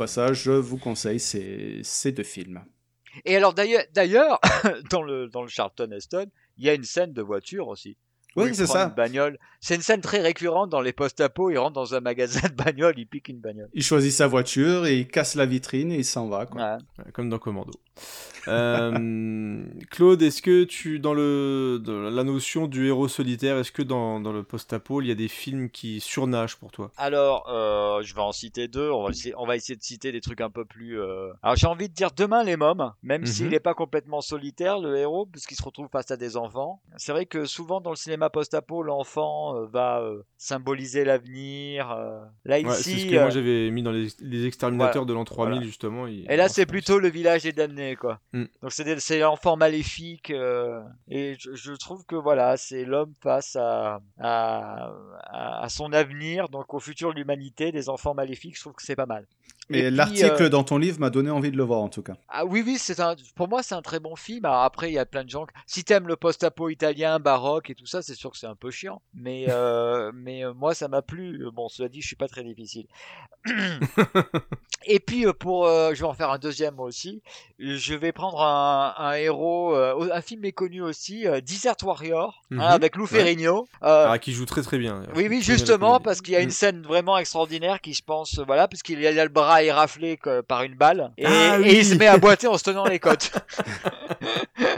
Passage, 0.04 0.42
je 0.42 0.52
vous 0.52 0.76
conseille 0.76 1.18
ces, 1.18 1.80
ces 1.82 2.12
deux 2.12 2.24
films. 2.24 2.62
Et 3.24 3.36
alors 3.36 3.54
d'ailleurs, 3.54 3.84
d'ailleurs 3.94 4.38
dans, 4.90 5.02
le, 5.02 5.28
dans 5.28 5.40
le 5.40 5.48
Charlton 5.48 5.90
Heston, 5.92 6.26
il 6.58 6.66
y 6.66 6.68
a 6.68 6.74
une 6.74 6.84
scène 6.84 7.14
de 7.14 7.22
voiture 7.22 7.68
aussi. 7.68 7.96
Oui, 8.36 8.54
c'est 8.54 8.66
ça. 8.66 8.88
Une 8.88 8.94
bagnole. 8.94 9.38
C'est 9.60 9.76
une 9.76 9.82
scène 9.82 10.02
très 10.02 10.20
récurrente 10.20 10.68
dans 10.68 10.82
les 10.82 10.92
post-apo. 10.92 11.50
Il 11.50 11.56
rentre 11.56 11.72
dans 11.72 11.94
un 11.94 12.00
magasin 12.00 12.46
de 12.48 12.54
bagnole, 12.54 12.94
il 12.98 13.06
pique 13.06 13.28
une 13.28 13.40
bagnole. 13.40 13.70
Il 13.72 13.82
choisit 13.82 14.12
sa 14.12 14.26
voiture 14.26 14.84
et 14.84 14.98
il 14.98 15.08
casse 15.08 15.36
la 15.36 15.46
vitrine 15.46 15.90
et 15.90 15.98
il 15.98 16.04
s'en 16.04 16.28
va. 16.28 16.44
Quoi. 16.44 16.76
Ouais. 16.98 17.10
Comme 17.12 17.30
dans 17.30 17.38
Commando. 17.38 17.72
Euh, 18.48 19.64
Claude, 19.90 20.22
est-ce 20.22 20.42
que 20.42 20.64
tu, 20.64 20.98
dans, 20.98 21.14
le, 21.14 21.80
dans 21.82 22.00
la 22.00 22.24
notion 22.24 22.66
du 22.66 22.86
héros 22.86 23.08
solitaire, 23.08 23.58
est-ce 23.58 23.72
que 23.72 23.82
dans, 23.82 24.20
dans 24.20 24.32
le 24.32 24.42
post-apo, 24.42 25.00
il 25.00 25.08
y 25.08 25.10
a 25.10 25.14
des 25.14 25.28
films 25.28 25.70
qui 25.70 26.00
surnagent 26.00 26.56
pour 26.56 26.70
toi? 26.70 26.90
Alors, 26.96 27.48
euh, 27.48 28.02
je 28.02 28.14
vais 28.14 28.20
en 28.20 28.32
citer 28.32 28.68
deux. 28.68 28.90
On 28.90 29.04
va, 29.04 29.10
essayer, 29.10 29.34
on 29.38 29.46
va 29.46 29.56
essayer 29.56 29.76
de 29.76 29.82
citer 29.82 30.12
des 30.12 30.20
trucs 30.20 30.40
un 30.40 30.50
peu 30.50 30.64
plus. 30.64 31.00
Euh... 31.00 31.32
Alors, 31.42 31.56
j'ai 31.56 31.66
envie 31.66 31.88
de 31.88 31.94
dire 31.94 32.10
Demain 32.16 32.44
les 32.44 32.56
mômes, 32.56 32.92
même 33.02 33.22
mm 33.22 33.24
-hmm. 33.24 33.28
s'il 33.28 33.48
n'est 33.48 33.60
pas 33.60 33.74
complètement 33.74 34.20
solitaire, 34.20 34.78
le 34.78 34.96
héros, 34.96 35.26
puisqu'il 35.26 35.56
se 35.56 35.62
retrouve 35.62 35.88
face 35.90 36.10
à 36.10 36.16
des 36.16 36.36
enfants. 36.36 36.80
C'est 36.96 37.12
vrai 37.12 37.26
que 37.26 37.46
souvent 37.46 37.80
dans 37.80 37.90
le 37.90 37.96
cinéma 37.96 38.30
post-apo, 38.30 38.82
l'enfant 38.82 39.66
va 39.66 40.02
symboliser 40.36 41.04
l'avenir. 41.04 41.96
Là, 42.44 42.58
ici. 42.58 42.66
Ouais, 42.66 42.74
c'est 42.74 42.98
ce 42.98 43.06
que 43.06 43.18
moi 43.18 43.30
j'avais 43.30 43.70
mis 43.70 43.82
dans 43.82 43.92
les, 43.92 44.08
les 44.20 44.46
exterminateurs 44.46 45.04
voilà. 45.04 45.06
de 45.06 45.12
l'an 45.14 45.24
3000, 45.24 45.52
voilà. 45.54 45.66
justement. 45.66 46.06
Et 46.06 46.36
là, 46.36 46.48
c'est 46.48 46.66
plutôt 46.66 46.98
le 46.98 47.08
village 47.08 47.42
des 47.42 47.52
damnés, 47.52 47.83
quoi. 47.98 48.20
Mm. 48.32 48.44
Donc, 48.62 48.72
c'est 48.72 49.18
l'enfant 49.18 49.56
maléfique. 49.56 50.30
euh, 50.30 50.82
et 51.08 51.36
je, 51.38 51.54
je, 51.54 51.72
trouve 51.72 52.04
que 52.06 52.16
voilà, 52.16 52.56
c'est 52.56 52.84
l'homme 52.84 53.14
face 53.22 53.56
à, 53.56 54.00
à, 54.18 54.90
à, 55.26 55.68
son 55.68 55.92
avenir, 55.92 56.48
donc 56.48 56.74
au 56.74 56.80
futur 56.80 57.10
de 57.10 57.16
l'humanité, 57.16 57.72
des 57.72 57.88
enfants 57.88 58.14
maléfiques. 58.14 58.56
Je 58.56 58.60
trouve 58.60 58.74
que 58.74 58.82
c'est 58.82 58.96
pas 58.96 59.06
mal. 59.06 59.26
Mais 59.70 59.90
l'article 59.90 60.44
euh... 60.44 60.48
dans 60.48 60.64
ton 60.64 60.78
livre 60.78 61.00
m'a 61.00 61.10
donné 61.10 61.30
envie 61.30 61.50
de 61.50 61.56
le 61.56 61.62
voir, 61.62 61.80
en 61.80 61.88
tout 61.88 62.02
cas. 62.02 62.14
Ah 62.28 62.44
oui, 62.44 62.62
oui, 62.64 62.76
c'est 62.78 63.00
un, 63.00 63.16
pour 63.34 63.48
moi, 63.48 63.62
c'est 63.62 63.74
un 63.74 63.82
très 63.82 64.00
bon 64.00 64.16
film. 64.16 64.44
Alors, 64.44 64.62
après, 64.62 64.90
il 64.90 64.94
y 64.94 64.98
a 64.98 65.06
plein 65.06 65.24
de 65.24 65.30
gens. 65.30 65.46
Si 65.66 65.84
t'aimes 65.84 66.08
le 66.08 66.16
post-apo 66.16 66.68
italien, 66.68 67.18
baroque 67.18 67.70
et 67.70 67.74
tout 67.74 67.86
ça, 67.86 68.02
c'est 68.02 68.14
sûr 68.14 68.30
que 68.30 68.36
c'est 68.38 68.46
un 68.46 68.54
peu 68.54 68.70
chiant. 68.70 69.00
Mais, 69.14 69.46
euh, 69.48 70.12
mais 70.14 70.42
moi, 70.54 70.74
ça 70.74 70.88
m'a 70.88 71.02
plu. 71.02 71.46
Bon, 71.52 71.68
cela 71.68 71.88
dit, 71.88 72.00
je 72.02 72.06
suis 72.06 72.16
pas 72.16 72.28
très 72.28 72.44
difficile. 72.44 72.86
et 74.86 75.00
puis, 75.00 75.26
pour, 75.38 75.66
euh, 75.66 75.94
je 75.94 76.00
vais 76.00 76.06
en 76.08 76.14
faire 76.14 76.30
un 76.30 76.38
deuxième 76.38 76.74
moi 76.74 76.86
aussi. 76.86 77.22
Je 77.58 77.94
vais 77.94 78.12
prendre 78.12 78.42
un, 78.42 78.94
un 78.98 79.12
héros, 79.14 79.74
euh, 79.74 80.10
un 80.12 80.20
film 80.20 80.40
méconnu 80.42 80.82
aussi, 80.82 81.24
Desert 81.46 81.76
Warrior, 81.82 82.42
mm 82.50 82.58
-hmm. 82.58 82.62
hein, 82.62 82.68
avec 82.68 82.96
Lou 82.96 83.06
Ferrigno. 83.06 83.60
Ouais. 83.82 83.88
ah, 84.12 84.18
qui 84.18 84.32
joue 84.32 84.46
très 84.46 84.62
très 84.62 84.78
bien. 84.78 85.02
Oui, 85.14 85.26
oui, 85.28 85.40
justement, 85.42 86.00
parce 86.00 86.20
qu'il 86.20 86.34
y 86.34 86.36
a 86.36 86.40
une 86.40 86.50
scène 86.50 86.82
vraiment 86.82 87.16
extraordinaire 87.18 87.80
qui, 87.80 87.92
je 87.94 88.02
pense, 88.02 88.38
voilà, 88.46 88.68
parce 88.68 88.82
qu'il 88.82 89.00
y 89.00 89.06
a 89.06 89.24
le 89.24 89.28
bras 89.30 89.53
éraflé 89.62 90.18
par 90.48 90.62
une 90.62 90.74
balle 90.74 91.12
et, 91.16 91.26
ah, 91.26 91.56
oui. 91.58 91.68
et, 91.68 91.78
il 91.78 91.84
se 91.84 91.94
met 91.94 92.06
à 92.06 92.18
boiter 92.18 92.46
en 92.46 92.58
se 92.58 92.64
tenant 92.64 92.84
les 92.86 92.98
côtes. 92.98 93.32
ouais, 94.60 94.68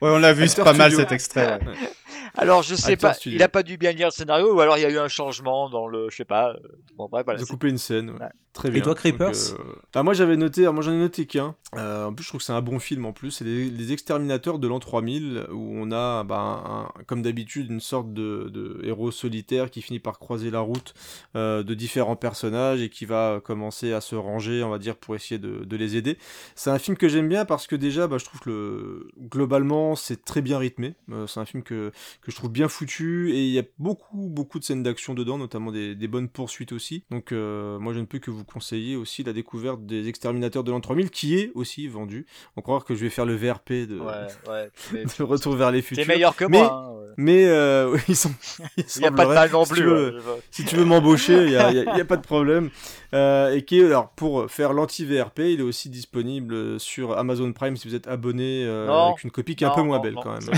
on 0.00 0.18
l'a 0.18 0.32
vu, 0.32 0.48
c'est 0.48 0.62
pas 0.62 0.72
mal 0.72 0.92
cet 0.92 1.12
extrait. 1.12 1.58
Ouais. 1.58 1.74
Alors 2.36 2.62
je 2.62 2.74
sais 2.74 2.92
Acteur 2.92 3.10
pas, 3.10 3.14
studio. 3.14 3.38
il 3.38 3.42
a 3.42 3.48
pas 3.48 3.62
dû 3.62 3.76
bien 3.76 3.92
lire 3.92 4.08
le 4.08 4.12
scénario 4.12 4.54
ou 4.54 4.60
alors 4.60 4.76
il 4.76 4.82
y 4.82 4.84
a 4.84 4.90
eu 4.90 4.98
un 4.98 5.08
changement 5.08 5.68
dans 5.70 5.86
le, 5.86 6.08
je 6.10 6.16
sais 6.16 6.24
pas. 6.24 6.54
Bon 6.96 7.08
bref, 7.08 7.24
voilà. 7.24 7.40
Ont 7.40 7.46
coupé 7.46 7.68
une 7.68 7.78
scène. 7.78 8.10
Ouais. 8.10 8.26
Très 8.54 8.70
bien. 8.70 8.80
Et 8.80 8.82
toi, 8.82 8.94
Creepers 8.94 9.32
Donc, 9.32 9.60
euh... 9.60 9.74
ah, 9.94 10.02
Moi 10.04 10.14
j'avais 10.14 10.36
noté, 10.36 10.62
moi 10.70 10.80
j'en 10.82 10.92
ai 10.92 10.98
noté 10.98 11.26
qu'un. 11.26 11.56
Euh, 11.76 12.06
en 12.06 12.14
plus 12.14 12.22
je 12.22 12.28
trouve 12.28 12.40
que 12.40 12.44
c'est 12.44 12.52
un 12.52 12.62
bon 12.62 12.78
film 12.78 13.04
en 13.04 13.12
plus. 13.12 13.32
C'est 13.32 13.44
les, 13.44 13.68
les, 13.68 13.92
exterminateurs 13.92 14.60
de 14.60 14.68
l'an 14.68 14.78
3000 14.78 15.46
où 15.50 15.72
on 15.76 15.90
a, 15.90 16.22
bah, 16.22 16.62
un, 16.96 17.02
comme 17.06 17.20
d'habitude, 17.20 17.70
une 17.70 17.80
sorte 17.80 18.14
de, 18.14 18.48
de, 18.48 18.80
héros 18.84 19.10
solitaire 19.10 19.70
qui 19.70 19.82
finit 19.82 19.98
par 19.98 20.20
croiser 20.20 20.52
la 20.52 20.60
route 20.60 20.94
euh, 21.34 21.64
de 21.64 21.74
différents 21.74 22.14
personnages 22.14 22.80
et 22.80 22.90
qui 22.90 23.06
va 23.06 23.40
commencer 23.44 23.92
à 23.92 24.00
se 24.00 24.14
ranger, 24.14 24.62
on 24.62 24.70
va 24.70 24.78
dire, 24.78 24.96
pour 24.96 25.16
essayer 25.16 25.38
de, 25.38 25.64
de 25.64 25.76
les 25.76 25.96
aider. 25.96 26.16
C'est 26.54 26.70
un 26.70 26.78
film 26.78 26.96
que 26.96 27.08
j'aime 27.08 27.28
bien 27.28 27.44
parce 27.44 27.66
que 27.66 27.74
déjà, 27.74 28.06
bah, 28.06 28.18
je 28.18 28.24
trouve 28.24 28.40
que 28.40 28.50
le... 28.50 29.08
globalement 29.28 29.96
c'est 29.96 30.24
très 30.24 30.42
bien 30.42 30.58
rythmé. 30.58 30.94
C'est 31.26 31.40
un 31.40 31.44
film 31.44 31.64
que, 31.64 31.90
que 32.22 32.30
je 32.30 32.36
trouve 32.36 32.52
bien 32.52 32.68
foutu 32.68 33.32
et 33.32 33.44
il 33.46 33.52
y 33.52 33.58
a 33.58 33.64
beaucoup 33.78 34.28
beaucoup 34.28 34.60
de 34.60 34.64
scènes 34.64 34.84
d'action 34.84 35.14
dedans, 35.14 35.38
notamment 35.38 35.72
des, 35.72 35.96
des 35.96 36.06
bonnes 36.06 36.28
poursuites 36.28 36.70
aussi. 36.70 37.02
Donc 37.10 37.32
moi 37.32 37.92
je 37.92 37.98
ne 37.98 38.04
peux 38.04 38.20
que 38.20 38.30
vous 38.30 38.43
vous 38.46 38.52
conseiller 38.52 38.96
aussi 38.96 39.22
la 39.22 39.32
découverte 39.32 39.84
des 39.86 40.08
Exterminateurs 40.08 40.64
de 40.64 40.70
l'an 40.70 40.80
3000, 40.80 41.10
qui 41.10 41.38
est 41.38 41.50
aussi 41.54 41.86
vendu. 41.88 42.26
On 42.56 42.60
croit 42.62 42.80
que 42.80 42.94
je 42.94 43.00
vais 43.00 43.10
faire 43.10 43.24
le 43.26 43.34
VRP 43.34 43.86
de, 43.86 43.98
Ouais, 43.98 44.12
ouais. 44.48 44.70
mais- 44.92 45.04
de 45.18 45.22
Retour 45.22 45.56
vers 45.56 45.70
les 45.70 45.82
futurs. 45.82 46.06
meilleur 46.06 46.36
que 46.36 46.44
mais, 46.44 46.58
moi, 46.58 46.72
hein, 46.72 46.98
ouais. 46.98 47.04
Mais 47.16 47.44
euh, 47.46 47.96
ils 48.08 48.16
sont. 48.16 48.32
Il 48.76 49.02
y 49.02 49.06
a 49.06 49.10
pas 49.12 49.24
de 49.26 49.32
mal 49.34 49.50
non 49.50 49.64
si 49.64 49.72
plus, 49.72 49.80
tu 49.80 49.86
veux- 49.86 50.06
ouais, 50.06 50.12
je 50.16 50.18
vois. 50.20 50.38
si 50.50 50.64
tu 50.64 50.76
veux 50.76 50.84
m'embaucher, 50.84 51.44
il 51.44 51.50
n'y 51.50 51.56
a 52.00 52.04
pas 52.04 52.16
de 52.16 52.22
problème. 52.26 52.70
Euh, 53.14 53.54
et 53.54 53.64
qui 53.64 53.78
est, 53.78 53.84
alors, 53.86 54.10
pour 54.10 54.50
faire 54.50 54.72
l'anti-VRP, 54.72 55.38
il 55.40 55.60
est 55.60 55.62
aussi 55.62 55.88
disponible 55.88 56.80
sur 56.80 57.16
Amazon 57.16 57.52
Prime 57.52 57.76
si 57.76 57.86
vous 57.88 57.94
êtes 57.94 58.08
abonné 58.08 58.64
euh, 58.64 58.90
avec 58.90 59.22
une 59.24 59.30
copie 59.30 59.54
qui 59.56 59.64
est 59.64 59.66
un 59.66 59.70
Non, 59.70 59.76
peu 59.76 59.82
moins 59.82 59.96
non, 59.98 60.02
belle 60.02 60.14
non, 60.14 60.22
quand 60.22 60.32
même. 60.32 60.42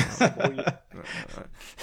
Ouais, 0.96 1.02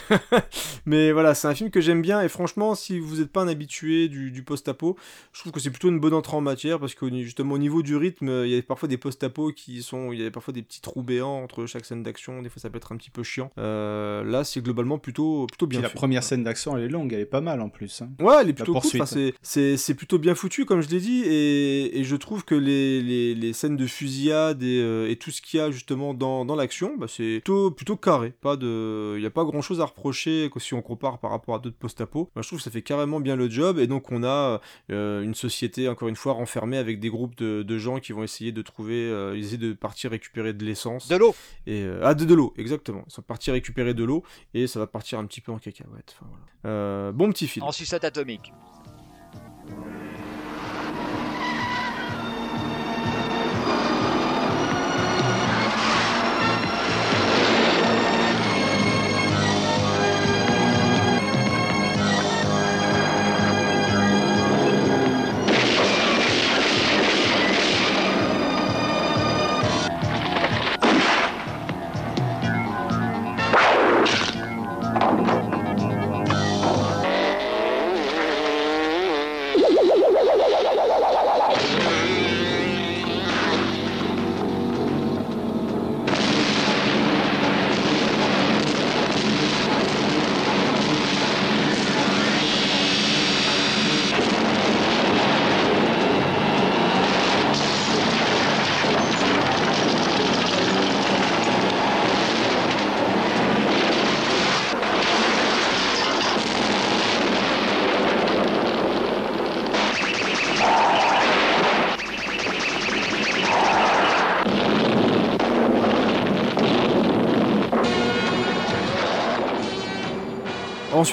ouais. 0.09 0.17
Mais 0.85 1.11
voilà, 1.11 1.35
c'est 1.35 1.47
un 1.47 1.53
film 1.53 1.69
que 1.69 1.81
j'aime 1.81 2.01
bien 2.01 2.21
et 2.21 2.29
franchement, 2.29 2.73
si 2.75 2.99
vous 2.99 3.17
n'êtes 3.17 3.31
pas 3.31 3.41
un 3.41 3.47
habitué 3.47 4.07
du, 4.07 4.31
du 4.31 4.43
post-apo, 4.43 4.97
je 5.33 5.39
trouve 5.41 5.51
que 5.51 5.59
c'est 5.59 5.69
plutôt 5.69 5.89
une 5.89 5.99
bonne 5.99 6.13
entrée 6.15 6.35
en 6.35 6.41
matière 6.41 6.79
parce 6.79 6.95
que 6.95 7.07
justement 7.21 7.53
au 7.55 7.57
niveau 7.59 7.83
du 7.83 7.95
rythme, 7.95 8.43
il 8.45 8.49
y 8.51 8.57
a 8.57 8.61
parfois 8.63 8.89
des 8.89 8.97
post-apo 8.97 9.51
qui 9.51 9.83
sont, 9.83 10.11
il 10.11 10.21
y 10.21 10.25
a 10.25 10.31
parfois 10.31 10.53
des 10.53 10.63
petits 10.63 10.81
trous 10.81 11.03
béants 11.03 11.43
entre 11.43 11.65
chaque 11.67 11.85
scène 11.85 12.01
d'action, 12.01 12.41
des 12.41 12.49
fois 12.49 12.59
ça 12.59 12.69
peut 12.71 12.77
être 12.77 12.91
un 12.91 12.97
petit 12.97 13.11
peu 13.11 13.21
chiant. 13.23 13.51
Euh, 13.59 14.23
là, 14.23 14.43
c'est 14.43 14.61
globalement 14.61 14.97
plutôt, 14.97 15.45
plutôt 15.47 15.67
bien 15.67 15.79
Puis 15.79 15.83
la 15.83 15.89
fait. 15.89 15.95
première 15.95 16.23
scène 16.23 16.43
d'action, 16.43 16.75
elle 16.75 16.83
est 16.85 16.89
longue, 16.89 17.13
elle 17.13 17.19
est 17.19 17.25
pas 17.25 17.41
mal 17.41 17.61
en 17.61 17.69
plus. 17.69 18.01
hein. 18.01 18.09
Ouais, 18.19 18.35
elle 18.41 18.49
est 18.49 18.53
plutôt 18.53 18.73
cool. 18.73 19.01
Enfin, 19.01 19.21
c'est 19.43 19.93
plutôt 19.93 20.17
bien 20.17 20.33
foutu, 20.35 20.62
comme 20.65 20.81
je 20.81 20.89
l'ai 20.89 20.99
dit, 20.99 21.23
et, 21.23 21.99
et 21.99 22.03
je 22.03 22.15
trouve 22.15 22.45
que 22.45 22.55
les, 22.55 23.01
les, 23.01 23.35
les 23.35 23.53
scènes 23.53 23.77
de 23.77 23.87
fusillade 23.87 24.63
et, 24.63 24.81
euh, 24.81 25.09
et 25.09 25.15
tout 25.15 25.31
ce 25.31 25.41
qu'il 25.41 25.59
y 25.59 25.61
a 25.61 25.71
justement 25.71 26.13
dans, 26.13 26.45
dans 26.45 26.55
l'action, 26.55 26.95
bah, 26.97 27.07
c'est 27.07 27.41
plutôt, 27.43 27.71
plutôt 27.71 27.97
carré. 27.97 28.33
Pas 28.41 28.55
de, 28.55 29.13
il 29.15 29.19
n'y 29.19 29.25
a 29.25 29.31
pas 29.31 29.43
grand 29.43 29.61
chose 29.61 29.81
à 29.81 29.85
reprocher 29.85 30.49
que 30.53 30.59
si 30.59 30.73
on 30.73 30.81
compare 30.81 31.19
par 31.19 31.31
rapport 31.31 31.55
à 31.55 31.59
d'autres 31.59 31.77
post-apo. 31.77 32.29
Moi, 32.35 32.41
je 32.41 32.47
trouve 32.47 32.59
que 32.59 32.63
ça 32.63 32.71
fait 32.71 32.81
carrément 32.81 33.19
bien 33.19 33.35
le 33.35 33.49
job, 33.49 33.79
et 33.79 33.87
donc 33.87 34.11
on 34.11 34.23
a 34.23 34.61
euh, 34.91 35.21
une 35.23 35.35
société 35.35 35.87
encore 35.87 36.07
une 36.07 36.15
fois 36.15 36.33
renfermée 36.33 36.77
avec 36.77 36.99
des 36.99 37.09
groupes 37.09 37.35
de, 37.37 37.63
de 37.63 37.77
gens 37.77 37.99
qui 37.99 38.11
vont 38.11 38.23
essayer 38.23 38.51
de 38.51 38.61
trouver, 38.61 39.09
euh, 39.09 39.37
essayer 39.37 39.57
de 39.57 39.73
partir 39.73 40.11
récupérer 40.11 40.53
de 40.53 40.65
l'essence. 40.65 41.07
De 41.07 41.15
l'eau. 41.15 41.35
Et 41.67 41.81
euh, 41.81 42.01
ah 42.03 42.13
de, 42.13 42.25
de 42.25 42.33
l'eau, 42.33 42.53
exactement. 42.57 43.03
Ils 43.07 43.13
sont 43.13 43.21
partis 43.21 43.51
récupérer 43.51 43.93
de 43.93 44.03
l'eau 44.03 44.23
et 44.53 44.67
ça 44.67 44.79
va 44.79 44.87
partir 44.87 45.19
un 45.19 45.25
petit 45.25 45.41
peu 45.41 45.51
en 45.51 45.57
cacahuète. 45.59 46.15
Enfin, 46.19 46.31
voilà. 46.63 47.11
Bon 47.11 47.29
petit 47.31 47.47
film. 47.47 47.65
En 47.65 47.71
sucette 47.71 48.03
atomique. 48.03 48.53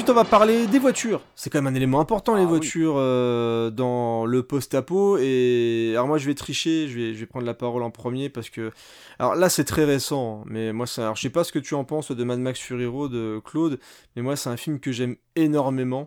Ensuite, 0.00 0.12
on 0.12 0.14
va 0.14 0.24
parler 0.24 0.66
des 0.66 0.78
voitures. 0.78 1.20
C'est 1.36 1.50
quand 1.50 1.60
même 1.60 1.70
un 1.70 1.76
élément 1.76 2.00
important, 2.00 2.34
Ah 2.34 2.38
les 2.38 2.46
voitures, 2.46 2.94
euh, 2.96 3.68
dans 3.68 4.24
le 4.24 4.42
post-apo. 4.42 5.18
Et 5.18 5.90
alors 5.92 6.06
moi, 6.06 6.16
je 6.16 6.24
vais 6.24 6.34
tricher, 6.34 6.88
je 6.88 6.98
vais, 6.98 7.12
je 7.12 7.20
vais 7.20 7.26
prendre 7.26 7.44
la 7.44 7.52
parole 7.52 7.82
en 7.82 7.90
premier 7.90 8.30
parce 8.30 8.48
que... 8.48 8.70
Alors 9.18 9.34
là, 9.34 9.50
c'est 9.50 9.64
très 9.64 9.84
récent, 9.84 10.40
hein, 10.40 10.44
mais 10.46 10.72
moi, 10.72 10.86
ça... 10.86 11.02
Alors, 11.02 11.16
je 11.16 11.20
sais 11.20 11.28
pas 11.28 11.44
ce 11.44 11.52
que 11.52 11.58
tu 11.58 11.74
en 11.74 11.84
penses 11.84 12.12
de 12.12 12.24
Mad 12.24 12.40
Max 12.40 12.58
Fury 12.60 12.86
Road, 12.86 13.12
de 13.12 13.42
Claude, 13.44 13.78
mais 14.16 14.22
moi, 14.22 14.36
c'est 14.36 14.48
un 14.48 14.56
film 14.56 14.80
que 14.80 14.90
j'aime 14.90 15.16
énormément. 15.36 16.06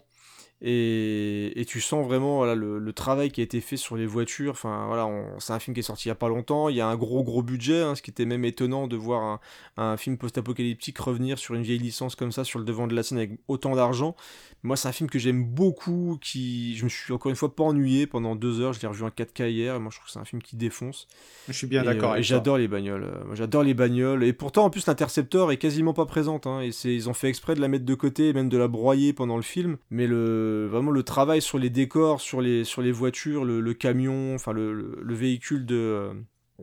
Et, 0.65 1.65
tu 1.67 1.81
sens 1.81 2.05
vraiment 2.05 2.45
le, 2.45 2.93
travail 2.93 3.31
qui 3.31 3.41
a 3.41 3.43
été 3.43 3.59
fait 3.59 3.75
sur 3.75 3.97
les 3.97 4.05
voitures. 4.05 4.51
Enfin, 4.51 4.85
voilà, 4.87 5.09
c'est 5.39 5.51
un 5.51 5.59
film 5.59 5.73
qui 5.73 5.81
est 5.81 5.83
sorti 5.83 6.05
il 6.05 6.09
y 6.09 6.11
a 6.11 6.15
pas 6.15 6.29
longtemps. 6.29 6.69
Il 6.69 6.75
y 6.75 6.81
a 6.81 6.87
un 6.87 6.95
gros 6.95 7.23
gros 7.23 7.43
budget, 7.43 7.81
hein, 7.81 7.95
ce 7.95 8.01
qui 8.01 8.11
était 8.11 8.25
même 8.25 8.45
étonnant 8.45 8.87
de 8.87 8.95
voir 8.95 9.23
un, 9.23 9.39
un 9.77 9.97
film 9.97 10.17
post-apocalyptique 10.17 10.97
revenir 10.99 11.37
sur 11.37 11.55
une 11.55 11.63
vieille 11.63 11.79
licence 11.79 12.15
comme 12.15 12.31
ça 12.31 12.43
sur 12.43 12.59
le 12.59 12.65
devant 12.65 12.87
de 12.87 12.95
la 12.95 13.03
scène 13.03 13.17
avec 13.17 13.31
autant 13.47 13.75
d'argent. 13.75 14.15
Moi, 14.63 14.77
c'est 14.77 14.87
un 14.87 14.91
film 14.93 15.09
que 15.09 15.19
j'aime 15.19 15.43
beaucoup. 15.43 16.17
Qui, 16.21 16.75
je 16.77 16.85
me 16.85 16.89
suis 16.89 17.11
encore 17.13 17.29
une 17.29 17.35
fois 17.35 17.53
pas 17.53 17.63
ennuyé 17.63 18.07
pendant 18.07 18.35
deux 18.35 18.61
heures. 18.61 18.73
Je 18.73 18.81
l'ai 18.81 18.87
revu 18.87 19.03
en 19.03 19.09
4K 19.09 19.49
hier. 19.49 19.75
Et 19.75 19.79
moi, 19.79 19.89
je 19.91 19.97
trouve 19.97 20.05
que 20.07 20.11
c'est 20.13 20.19
un 20.19 20.25
film 20.25 20.41
qui 20.41 20.55
défonce. 20.55 21.07
Je 21.49 21.53
suis 21.53 21.67
bien 21.67 21.81
d'accord 21.83 22.11
euh, 22.13 22.15
et 22.19 22.23
j'adore 22.23 22.57
les 22.57 22.67
bagnoles. 22.69 23.03
euh, 23.03 23.25
moi, 23.25 23.35
j'adore 23.35 23.63
les 23.63 23.73
bagnoles. 23.73 24.23
Et 24.23 24.31
pourtant, 24.33 24.65
en 24.65 24.69
plus, 24.69 24.87
l'Interceptor 24.87 25.51
est 25.51 25.57
quasiment 25.57 25.93
pas 25.93 26.05
présente. 26.05 26.47
hein, 26.47 26.61
et 26.61 26.71
c'est, 26.71 26.93
ils 26.95 27.09
ont 27.09 27.13
fait 27.13 27.27
exprès 27.27 27.55
de 27.55 27.61
la 27.61 27.67
mettre 27.67 27.85
de 27.85 27.95
côté, 27.95 28.29
et 28.29 28.33
même 28.33 28.49
de 28.49 28.57
la 28.57 28.67
broyer 28.69 29.11
pendant 29.13 29.35
le 29.35 29.41
film. 29.43 29.77
Mais 29.91 30.07
le, 30.07 30.67
vraiment, 30.71 30.91
le 30.91 31.03
travail 31.03 31.41
sur 31.41 31.59
les 31.59 31.69
décors, 31.69 32.21
sur 32.21 32.39
les, 32.41 32.63
sur 32.63 32.81
les 32.81 32.91
voitures, 32.93 33.43
le, 33.45 33.59
le 33.59 33.73
camion, 33.73 34.33
enfin, 34.35 34.53
le, 34.53 34.73
le- 34.73 34.99
le 35.01 35.13
véhicule 35.15 35.65
de. 35.65 36.09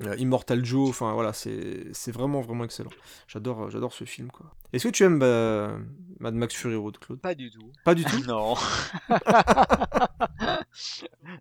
Euh, 0.04 0.16
Immortal 0.16 0.64
Joe, 0.64 0.88
enfin 0.90 1.12
voilà, 1.14 1.32
c'est 1.32 2.10
vraiment 2.12 2.40
vraiment 2.40 2.64
excellent. 2.64 2.90
J'adore 3.28 3.64
euh, 3.64 3.70
j'adore 3.70 3.92
ce 3.92 4.04
film 4.04 4.30
quoi. 4.30 4.46
Est-ce 4.72 4.84
que 4.88 4.92
tu 4.92 5.02
aimes 5.02 5.18
bah, 5.18 5.76
Mad 6.20 6.34
Max 6.34 6.54
Fury 6.54 6.76
Road, 6.76 6.98
Claude? 6.98 7.20
Pas 7.20 7.34
du 7.34 7.50
tout. 7.50 7.72
Pas 7.84 7.94
du 7.94 8.04
tout? 8.04 8.22
Non. 8.26 8.54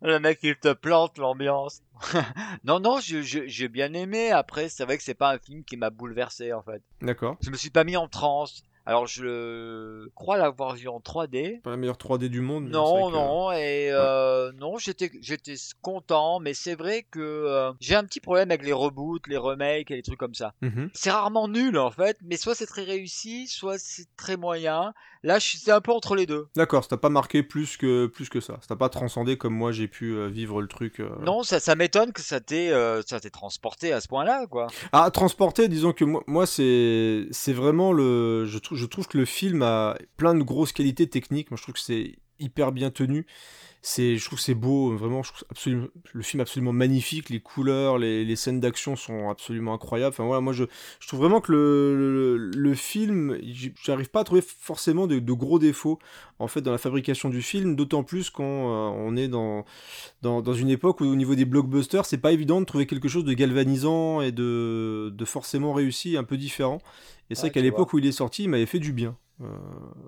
Le 0.01 0.17
mec, 0.19 0.39
il 0.43 0.55
te 0.55 0.73
plante 0.73 1.17
l'ambiance. 1.17 1.81
non, 2.63 2.79
non, 2.79 2.99
je- 2.99 3.21
je- 3.21 3.47
j'ai 3.47 3.67
bien 3.67 3.93
aimé. 3.93 4.31
Après, 4.31 4.69
c'est 4.69 4.83
vrai 4.85 4.97
que 4.97 5.03
c'est 5.03 5.13
pas 5.13 5.31
un 5.33 5.37
film 5.37 5.63
qui 5.63 5.77
m'a 5.77 5.89
bouleversé, 5.89 6.53
en 6.53 6.61
fait. 6.61 6.81
D'accord. 7.01 7.37
Je 7.41 7.49
me 7.49 7.55
suis 7.57 7.69
pas 7.69 7.83
mis 7.83 7.97
en 7.97 8.07
transe. 8.07 8.63
Alors, 8.89 9.05
je 9.05 10.07
crois 10.15 10.37
l'avoir 10.37 10.73
vu 10.75 10.87
en 10.87 10.99
3D. 10.99 11.61
Pas 11.61 11.69
la 11.69 11.77
meilleure 11.77 11.97
3D 11.97 12.27
du 12.27 12.41
monde. 12.41 12.63
mais 12.65 12.71
Non, 12.71 13.07
que- 13.07 13.13
non, 13.13 13.51
et 13.51 13.89
euh, 13.91 14.51
non, 14.53 14.79
j'étais, 14.79 15.11
j'étais 15.21 15.53
content, 15.83 16.39
mais 16.39 16.55
c'est 16.55 16.73
vrai 16.73 17.05
que 17.11 17.19
euh, 17.19 17.71
j'ai 17.79 17.93
un 17.93 18.03
petit 18.03 18.19
problème 18.19 18.49
avec 18.49 18.65
les 18.65 18.73
reboots, 18.73 19.27
les 19.27 19.37
remakes 19.37 19.91
et 19.91 19.95
les 19.95 20.01
trucs 20.01 20.17
comme 20.19 20.33
ça. 20.33 20.53
Mhm. 20.63 20.89
C'est 20.95 21.11
rarement 21.11 21.47
nul 21.47 21.77
en 21.77 21.91
fait, 21.91 22.17
mais 22.23 22.35
soit 22.35 22.55
c'est 22.55 22.65
très 22.65 22.83
réussi, 22.83 23.47
soit 23.47 23.77
c'est 23.77 24.07
très 24.17 24.37
moyen. 24.37 24.93
Là, 25.21 25.37
c'est 25.39 25.69
un 25.71 25.81
peu 25.81 25.91
entre 25.91 26.15
les 26.15 26.25
deux. 26.25 26.47
D'accord, 26.55 26.81
ça 26.83 26.89
t'a 26.91 26.97
pas 26.97 27.09
marqué 27.09 27.43
plus 27.43 27.75
que, 27.77 28.07
plus 28.07 28.29
que 28.29 28.39
ça. 28.39 28.57
Ça 28.61 28.69
t'a 28.69 28.75
pas 28.77 28.87
transcendé 28.89 29.37
comme 29.37 29.53
moi 29.53 29.71
j'ai 29.73 29.89
pu 29.89 30.13
euh, 30.15 30.29
vivre 30.29 30.61
le 30.61 30.67
truc. 30.67 30.99
Non, 31.21 31.43
ça, 31.43 31.59
ça 31.59 31.75
m'étonne 31.75 32.11
que 32.13 32.21
ça 32.21 32.39
t'ait, 32.39 32.71
ça 33.05 33.19
t'ait 33.19 33.29
transporté 33.29 33.91
à 33.93 34.01
ce 34.01 34.07
point-là, 34.07 34.47
quoi. 34.47 34.67
Ah, 34.93 35.11
transporter, 35.11 35.67
disons 35.67 35.91
que 35.93 36.05
moi, 36.05 36.23
moi 36.25 36.45
c'est, 36.47 37.27
c'est 37.31 37.53
vraiment 37.53 37.91
le. 37.91 38.45
Je 38.45 38.57
trouve, 38.57 38.77
je 38.79 38.85
trouve 38.85 39.07
que 39.07 39.17
le 39.17 39.25
film 39.25 39.61
a 39.61 39.97
plein 40.17 40.33
de 40.33 40.43
grosses 40.43 40.71
qualités 40.71 41.07
techniques. 41.07 41.51
Moi, 41.51 41.57
je 41.57 41.63
trouve 41.63 41.75
que 41.75 41.81
c'est 41.81 42.15
hyper 42.39 42.71
bien 42.71 42.89
tenu. 42.89 43.25
C'est, 43.81 44.17
je 44.17 44.25
trouve 44.25 44.39
que 44.39 44.43
c'est 44.43 44.55
beau, 44.55 44.95
vraiment. 44.97 45.23
Je 45.23 45.31
absolument, 45.49 45.87
le 46.11 46.21
film 46.21 46.41
absolument 46.41 46.73
magnifique. 46.73 47.29
Les 47.29 47.39
couleurs, 47.39 47.97
les, 47.97 48.35
scènes 48.35 48.59
d'action 48.59 48.97
sont 48.97 49.29
absolument 49.29 49.73
incroyables. 49.73 50.13
Enfin 50.13 50.25
voilà, 50.25 50.41
moi 50.41 50.51
je, 50.51 50.65
trouve 51.07 51.21
vraiment 51.21 51.39
que 51.39 51.51
le, 51.53 52.37
le, 52.37 52.51
le 52.53 52.73
film, 52.75 53.37
j'arrive 53.81 54.09
pas 54.09 54.21
à 54.21 54.23
trouver 54.25 54.41
forcément 54.41 55.07
de, 55.07 55.19
gros 55.31 55.59
défauts 55.59 55.99
en 56.39 56.47
fait 56.47 56.61
dans 56.61 56.71
la 56.71 56.77
fabrication 56.77 57.29
du 57.29 57.41
film. 57.41 57.77
D'autant 57.77 58.03
plus 58.03 58.29
quand 58.29 58.43
euh, 58.43 58.91
on 58.95 59.15
est 59.15 59.29
dans, 59.29 59.63
dans, 60.21 60.53
une 60.53 60.69
époque 60.69 60.99
où 60.99 61.05
au 61.05 61.15
niveau 61.15 61.35
des 61.35 61.45
blockbusters, 61.45 62.05
c'est 62.05 62.17
pas 62.17 62.33
évident 62.33 62.59
de 62.59 62.65
trouver 62.65 62.85
quelque 62.85 63.07
chose 63.07 63.23
de 63.23 63.33
galvanisant 63.33 64.19
et 64.19 64.33
de 64.33 65.25
forcément 65.25 65.71
réussi, 65.71 66.17
un 66.17 66.25
peu 66.25 66.35
différent. 66.35 66.79
Et 67.29 67.35
c'est 67.35 67.41
vrai 67.41 67.51
qu'à 67.51 67.61
l'époque 67.61 67.93
où 67.93 67.99
il 67.99 68.05
est 68.05 68.11
sorti, 68.11 68.43
il 68.43 68.49
m'avait 68.49 68.65
fait 68.65 68.79
du 68.79 68.91
bien. 68.91 69.15
Euh, 69.41 69.45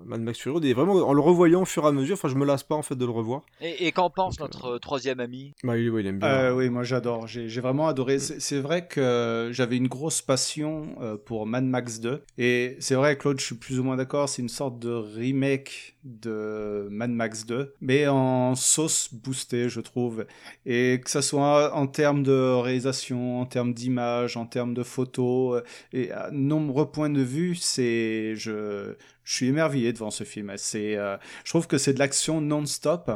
Mad 0.04 0.20
Max 0.20 0.38
Fury 0.38 0.52
Road. 0.52 0.64
Et 0.64 0.74
vraiment, 0.74 0.94
en 0.94 1.14
le 1.14 1.20
revoyant 1.20 1.62
au 1.62 1.64
fur 1.64 1.84
et 1.84 1.86
à 1.86 1.92
mesure, 1.92 2.14
enfin, 2.14 2.28
je 2.28 2.34
me 2.34 2.44
lasse 2.44 2.62
pas 2.64 2.74
en 2.74 2.82
fait 2.82 2.96
de 2.96 3.04
le 3.06 3.10
revoir. 3.12 3.42
Et, 3.62 3.86
et 3.86 3.92
qu'en 3.92 4.10
pense 4.10 4.38
notre 4.40 4.76
troisième 4.78 5.20
ami? 5.20 5.54
Bah, 5.64 5.78
il, 5.78 5.88
ouais, 5.90 6.02
il 6.02 6.06
aime 6.06 6.18
bien. 6.18 6.28
Euh, 6.28 6.54
oui, 6.54 6.68
moi 6.68 6.82
j'adore. 6.82 7.26
J'ai 7.26 7.48
j'ai 7.48 7.60
vraiment 7.62 7.88
adoré. 7.88 8.18
C'est 8.18 8.40
c'est 8.40 8.60
vrai 8.60 8.86
que 8.86 9.48
j'avais 9.52 9.76
une 9.78 9.88
grosse 9.88 10.20
passion 10.20 10.96
euh, 11.00 11.16
pour 11.16 11.46
Mad 11.46 11.64
Max 11.64 12.00
2. 12.00 12.22
Et 12.36 12.76
c'est 12.80 12.94
vrai, 12.94 13.16
Claude, 13.16 13.40
je 13.40 13.46
suis 13.46 13.54
plus 13.54 13.80
ou 13.80 13.84
moins 13.84 13.96
d'accord. 13.96 14.28
C'est 14.28 14.42
une 14.42 14.50
sorte 14.50 14.78
de 14.78 14.90
remake 14.92 15.91
de 16.04 16.88
Mad 16.90 17.10
Max 17.10 17.46
2, 17.46 17.74
mais 17.80 18.06
en 18.08 18.54
sauce 18.54 19.08
boostée, 19.12 19.68
je 19.68 19.80
trouve. 19.80 20.26
Et 20.66 21.00
que 21.04 21.10
ça 21.10 21.22
soit 21.22 21.74
en 21.74 21.86
termes 21.86 22.22
de 22.22 22.54
réalisation, 22.54 23.40
en 23.40 23.46
termes 23.46 23.72
d'image, 23.74 24.36
en 24.36 24.46
termes 24.46 24.74
de 24.74 24.82
photos, 24.82 25.58
euh, 25.58 25.64
et 25.92 26.10
à 26.10 26.30
nombreux 26.32 26.90
points 26.90 27.10
de 27.10 27.22
vue, 27.22 27.54
c'est 27.54 28.34
je 28.36 28.96
suis 29.24 29.46
émerveillé 29.46 29.92
devant 29.92 30.10
ce 30.10 30.24
film. 30.24 30.52
C'est 30.56 30.96
euh, 30.96 31.16
je 31.44 31.50
trouve 31.50 31.66
que 31.66 31.78
c'est 31.78 31.94
de 31.94 31.98
l'action 31.98 32.40
non-stop. 32.40 33.10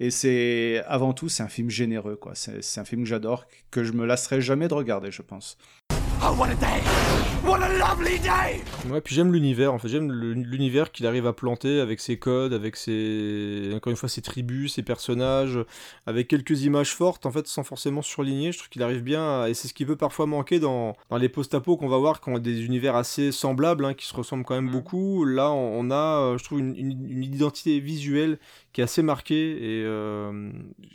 Et 0.00 0.10
c'est 0.10 0.82
avant 0.86 1.12
tout, 1.12 1.28
c'est 1.28 1.42
un 1.42 1.48
film 1.48 1.70
généreux, 1.70 2.14
quoi. 2.14 2.32
C'est 2.34 2.80
un 2.80 2.84
film 2.84 3.02
que 3.02 3.08
j'adore, 3.08 3.46
que 3.72 3.82
je 3.82 3.92
me 3.92 4.06
lasserai 4.06 4.40
jamais 4.40 4.68
de 4.68 4.74
regarder, 4.74 5.10
je 5.10 5.22
pense. 5.22 5.58
Oh, 6.20 6.34
what 6.36 6.48
a 6.50 6.54
day! 6.56 6.82
What 7.44 7.60
a 7.62 7.68
lovely 7.78 8.18
day! 8.18 8.60
Ouais, 8.90 9.00
puis 9.00 9.14
j'aime 9.14 9.32
l'univers, 9.32 9.72
en 9.72 9.78
fait, 9.78 9.88
j'aime 9.88 10.10
l'univers 10.12 10.90
qu'il 10.90 11.06
arrive 11.06 11.26
à 11.26 11.32
planter 11.32 11.80
avec 11.80 12.00
ses 12.00 12.18
codes, 12.18 12.52
avec 12.52 12.76
ses, 12.76 13.70
encore 13.74 13.90
une 13.92 13.96
fois, 13.96 14.08
ses 14.08 14.20
tribus, 14.20 14.74
ses 14.74 14.82
personnages, 14.82 15.58
avec 16.06 16.26
quelques 16.28 16.62
images 16.64 16.92
fortes, 16.92 17.24
en 17.24 17.30
fait, 17.30 17.46
sans 17.46 17.62
forcément 17.62 18.02
surligner. 18.02 18.50
Je 18.52 18.58
trouve 18.58 18.68
qu'il 18.68 18.82
arrive 18.82 19.02
bien, 19.02 19.42
à- 19.42 19.48
et 19.48 19.54
c'est 19.54 19.68
ce 19.68 19.74
qui 19.74 19.84
peut 19.86 19.96
parfois 19.96 20.26
manquer 20.26 20.58
dans, 20.58 20.96
dans 21.08 21.16
les 21.16 21.28
post-apo 21.28 21.76
qu'on 21.76 21.88
va 21.88 21.98
voir, 21.98 22.20
qui 22.20 22.28
ont 22.30 22.38
des 22.38 22.64
univers 22.64 22.96
assez 22.96 23.30
semblables, 23.30 23.84
hein, 23.84 23.94
qui 23.94 24.06
se 24.06 24.14
ressemblent 24.14 24.44
quand 24.44 24.54
même 24.56 24.70
beaucoup. 24.70 25.24
Là, 25.24 25.50
on, 25.52 25.90
a, 25.90 25.94
euh, 26.34 26.38
je 26.38 26.44
trouve, 26.44 26.58
une, 26.58 26.74
une- 26.76 27.08
une 27.10 27.22
identité 27.24 27.78
visuelle 27.80 28.38
qui 28.72 28.80
est 28.80 28.84
assez 28.84 29.02
marquée 29.02 29.52
et 29.52 29.82
euh, 29.84 30.50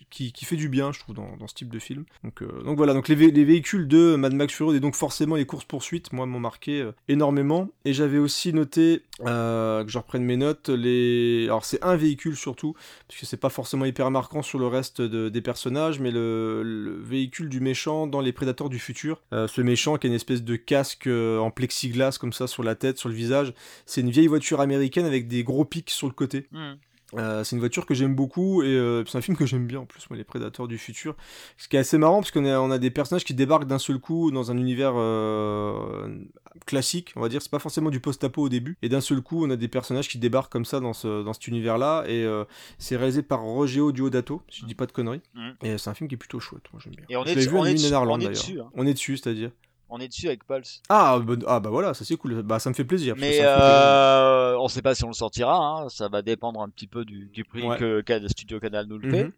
qui, 0.10 0.32
fait 0.46 0.56
du 0.56 0.70
bien, 0.70 0.92
je 0.92 1.00
trouve, 1.00 1.16
dans, 1.16 1.48
ce 1.48 1.54
type 1.54 1.70
de 1.72 1.80
film. 1.80 2.06
Donc, 2.24 2.42
euh, 2.42 2.48
voilà, 2.66 2.94
donc 2.94 3.08
les, 3.08 3.16
vé- 3.16 3.32
les 3.34 3.44
véhicules 3.44 3.88
de 3.88 4.16
Mad 4.16 4.34
Max 4.34 4.54
Fury 4.54 4.78
et 4.78 4.80
donc 4.80 4.96
forcément 4.96 5.36
les 5.36 5.46
courses-poursuites, 5.46 6.14
moi, 6.14 6.26
m'ont 6.26 6.40
marqué 6.40 6.82
euh, 6.82 6.92
énormément. 7.08 7.70
Et 7.86 7.94
j'avais 7.94 8.20
aussi 8.20 8.54
noté, 8.54 9.02
que 9.20 9.86
je 9.88 9.98
reprenne 9.98 10.24
mes 10.24 10.38
notes, 10.38 10.70
les... 10.70 11.46
alors 11.46 11.66
c'est 11.66 11.84
un 11.84 11.96
véhicule 11.96 12.36
surtout, 12.36 12.74
parce 13.08 13.20
que 13.20 13.26
c'est 13.26 13.38
pas 13.38 13.50
forcément 13.50 13.86
hyper 13.86 14.12
marquant 14.12 14.42
sur 14.42 14.60
le 14.60 14.68
reste 14.68 15.02
de- 15.02 15.30
des 15.30 15.42
personnages, 15.42 16.00
mais 16.00 16.12
le, 16.12 16.62
le 16.64 16.94
véhicule 17.02 17.50
du 17.50 17.60
méchant 17.60 18.08
dans 18.08 18.22
Les 18.22 18.32
Prédateurs 18.34 18.70
du 18.70 18.80
Futur. 18.80 19.22
Ce 19.32 19.62
méchant 19.62 19.98
qui 19.98 20.08
a 20.08 20.10
une 20.10 20.16
espèce 20.16 20.44
de 20.44 20.56
casque 20.56 21.08
en 21.08 21.52
plexiglas 21.52 22.18
comme 22.20 22.34
ça 22.34 22.48
sur 22.48 22.64
la 22.64 22.76
tête, 22.76 22.98
sur 22.98 23.10
le 23.10 23.16
visage. 23.16 23.54
C'est 23.86 24.02
une 24.02 24.10
vieille 24.12 24.28
voiture 24.28 24.62
américaine 24.62 25.06
avec 25.06 25.28
des 25.28 25.44
gros 25.44 25.66
pics 25.66 25.90
sur 25.90 26.08
le 26.08 26.14
côté. 26.14 26.48
Hmm. 26.52 26.74
Euh, 27.18 27.44
c'est 27.44 27.56
une 27.56 27.60
voiture 27.60 27.86
que 27.86 27.94
j'aime 27.94 28.16
beaucoup 28.16 28.64
et 28.64 28.68
euh, 28.68 29.04
c'est 29.06 29.18
un 29.18 29.22
film 29.22 29.38
que 29.38 29.46
j'aime 29.46 29.68
bien 29.68 29.80
en 29.82 29.86
plus, 29.86 30.10
moi, 30.10 30.18
Les 30.18 30.24
Prédateurs 30.24 30.68
du 30.68 30.78
Futur. 30.78 31.16
Ce 31.58 31.68
qui 31.68 31.76
est 31.76 31.80
assez 31.80 31.98
marrant 31.98 32.20
parce 32.22 32.32
qu'on 32.32 32.46
a, 32.46 32.60
on 32.60 32.72
a 32.72 32.78
des 32.80 32.90
personnages 32.92 33.24
qui 33.24 33.34
débarquent 33.34 33.68
d'un 33.68 33.80
seul 33.80 34.00
coup 34.00 34.32
dans 34.32 34.52
un 34.52 34.58
univers 34.58 34.94
euh, 34.96 36.08
classique, 36.66 37.14
on 37.16 37.22
va 37.22 37.30
dire. 37.30 37.42
C'est 37.42 37.52
pas 37.52 37.60
forcément 37.60 37.90
du 37.90 38.00
post-apo 38.00 38.44
au 38.44 38.50
début. 38.50 38.78
Et 38.82 38.90
d'un 38.90 39.02
seul 39.02 39.22
coup, 39.22 39.46
on 39.46 39.50
a 39.50 39.56
des 39.56 39.68
personnages 39.68 40.08
qui 40.08 40.18
débarquent 40.18 40.52
comme 40.52 40.66
ça 40.66 40.80
dans, 40.80 40.94
ce, 40.94 41.24
dans 41.24 41.34
cet 41.34 41.48
univers-là. 41.48 42.04
Et 42.08 42.26
c'est 42.78 42.96
réalisé 42.98 43.24
par 43.24 43.42
Rogéo 43.42 43.92
Diodato, 43.92 44.42
si 44.50 44.62
je 44.62 44.66
dis 44.66 44.76
pas 44.76 44.86
de 44.86 44.92
conneries. 44.92 45.22
Mm. 45.34 45.50
Et 45.64 45.78
c'est 45.78 45.90
un 45.90 45.94
film 45.94 46.08
qui 46.08 46.16
est 46.16 46.18
plutôt 46.18 46.40
chouette, 46.40 46.64
moi 46.74 46.82
j'aime 46.84 46.96
bien. 46.96 47.06
Et 47.10 47.18
on 47.18 47.24
Je 47.24 47.30
est 47.32 47.36
l'ai 47.36 47.42
dessus- 47.42 47.50
vu 47.52 47.58
à 47.58 47.60
on 47.62 47.66
est 47.66 48.26
on 48.26 48.30
dessus, 48.30 48.60
hein. 48.60 48.70
On 48.76 48.86
est 48.88 48.94
dessus, 48.94 49.18
c'est-à-dire. 49.18 49.52
On 49.96 50.00
est 50.00 50.08
dessus 50.08 50.26
avec 50.28 50.46
Pulse. 50.48 50.82
Ah 50.90 51.20
bah, 51.24 51.36
ah 51.46 51.60
bah 51.60 51.70
voilà, 51.70 51.94
ça 51.94 52.04
c'est 52.04 52.16
cool. 52.18 52.42
Bah 52.42 52.58
ça 52.58 52.70
me 52.70 52.74
fait 52.74 52.84
plaisir. 52.84 53.14
Mais 53.18 53.34
film 53.34 53.46
euh, 53.48 54.56
on 54.60 54.68
sait 54.68 54.82
pas 54.82 54.96
si 54.96 55.04
on 55.04 55.10
le 55.10 55.14
sortira, 55.14 55.56
hein. 55.56 55.90
ça 55.90 56.10
va 56.10 56.22
dépendre 56.24 56.62
un 56.62 56.70
petit 56.70 56.88
peu 56.88 57.06
du, 57.06 57.28
du 57.28 57.44
prix 57.44 57.62
Ouais. 57.64 57.78
que, 57.78 58.02
que 58.02 58.28
Studio 58.28 58.60
Canal 58.60 58.88
nous 58.88 58.98
le 58.98 59.10
fait. 59.12 59.24
Mhm. 59.26 59.32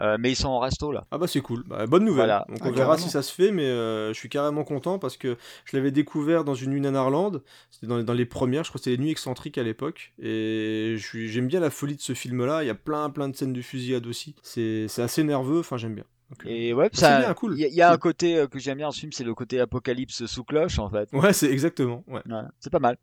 Euh, 0.00 0.16
mais 0.18 0.30
ils 0.32 0.36
sont 0.36 0.48
en 0.48 0.60
resto 0.60 0.92
là. 0.92 1.06
Ah 1.10 1.18
bah 1.18 1.26
c'est 1.26 1.40
cool, 1.42 1.62
Bah, 1.66 1.86
bonne 1.86 2.04
nouvelle. 2.04 2.26
Voilà. 2.26 2.46
Donc 2.48 2.58
Ah, 2.62 2.68
on 2.68 2.72
verra 2.72 2.86
carrément. 2.92 2.96
si 3.06 3.10
ça 3.10 3.22
se 3.22 3.32
fait, 3.34 3.50
mais 3.52 3.64
euh, 3.66 4.08
je 4.14 4.18
suis 4.18 4.28
carrément 4.30 4.64
content 4.64 4.98
parce 4.98 5.16
que 5.18 5.36
je 5.66 5.76
l'avais 5.76 5.90
découvert 5.90 6.44
dans 6.44 6.54
une 6.54 6.70
nuit 6.70 6.80
nanarlande, 6.80 7.42
c'était 7.70 7.86
dans, 7.86 7.98
les- 7.98 8.04
dans 8.04 8.14
les 8.14 8.24
premières, 8.24 8.64
je 8.64 8.70
crois 8.70 8.78
que 8.78 8.84
c'était 8.84 8.96
les 8.96 9.02
nuits 9.02 9.10
excentriques 9.10 9.58
à 9.58 9.62
l'époque, 9.62 10.12
et 10.22 10.96
j'aime 10.98 11.48
bien 11.48 11.60
la 11.60 11.70
folie 11.70 11.96
de 11.96 12.00
ce 12.00 12.14
film-là, 12.14 12.62
il 12.64 12.66
y 12.66 12.70
a 12.70 12.74
plein 12.74 13.10
plein 13.10 13.28
de 13.28 13.36
scènes 13.36 13.52
de 13.52 13.60
fusillade 13.62 14.06
aussi, 14.06 14.34
c'est 14.42 14.86
c'est 14.88 15.02
assez 15.02 15.22
nerveux, 15.24 15.60
enfin 15.60 15.76
j'aime 15.76 15.94
bien. 15.96 16.04
Et 16.46 16.72
ouais, 16.72 16.88
c'est 16.92 17.00
ça, 17.00 17.18
bien, 17.20 17.34
cool. 17.34 17.54
Il 17.56 17.60
y, 17.60 17.64
a- 17.64 17.68
il 17.68 17.74
y 17.74 17.82
a 17.82 17.90
un 17.92 17.96
côté 17.98 18.36
euh, 18.38 18.46
que 18.46 18.58
j'aime 18.58 18.78
bien 18.78 18.86
dans 18.86 18.92
ce 18.92 19.00
film, 19.00 19.12
c'est 19.12 19.24
le 19.24 19.34
côté 19.34 19.60
apocalypse 19.60 20.26
sous 20.26 20.44
cloche 20.44 20.78
en 20.78 20.88
fait. 20.88 21.08
Ouais, 21.12 21.32
c'est 21.32 21.50
exactement, 21.50 22.04
ouais. 22.08 22.20
C'est 22.60 22.70
pas 22.70 22.78
mal. 22.78 22.96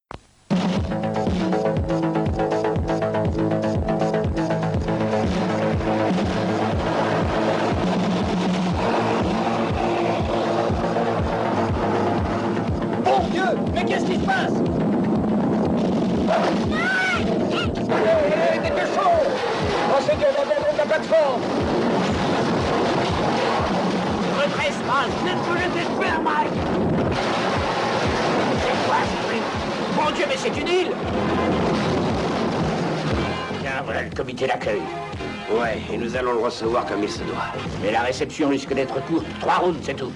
Bon 13.04 13.20
Dieu, 13.32 13.44
mais 13.74 13.86
qu'est-ce 13.86 14.06
qui 14.06 14.16
se 14.16 14.26
passe? 14.26 14.54
D'abord 20.20 20.74
de 20.74 20.78
la 20.78 20.86
plateforme 20.86 21.42
Que 24.48 25.58
je 25.58 25.70
t'espère, 25.70 26.22
Mike 26.22 26.50
C'est 28.62 28.88
quoi 28.88 28.98
ce 29.04 29.28
truc? 29.28 29.44
Mon 29.96 30.12
Dieu, 30.12 30.26
mais 30.28 30.38
c'est 30.38 30.58
une 30.58 30.68
île 30.68 30.92
Bien, 33.62 33.82
voilà 33.84 34.04
le 34.04 34.10
comité 34.16 34.48
d'accueil. 34.48 34.82
Ouais, 35.52 35.82
et 35.92 35.98
nous 35.98 36.16
allons 36.16 36.34
le 36.34 36.40
recevoir 36.40 36.86
comme 36.86 37.04
il 37.04 37.10
se 37.10 37.24
doit. 37.24 37.48
Mais 37.82 37.92
la 37.92 38.02
réception 38.02 38.50
risque 38.50 38.74
d'être 38.74 39.04
courte. 39.06 39.26
Trois 39.40 39.56
rounds, 39.56 39.80
c'est 39.84 39.96
tout. 39.96 40.12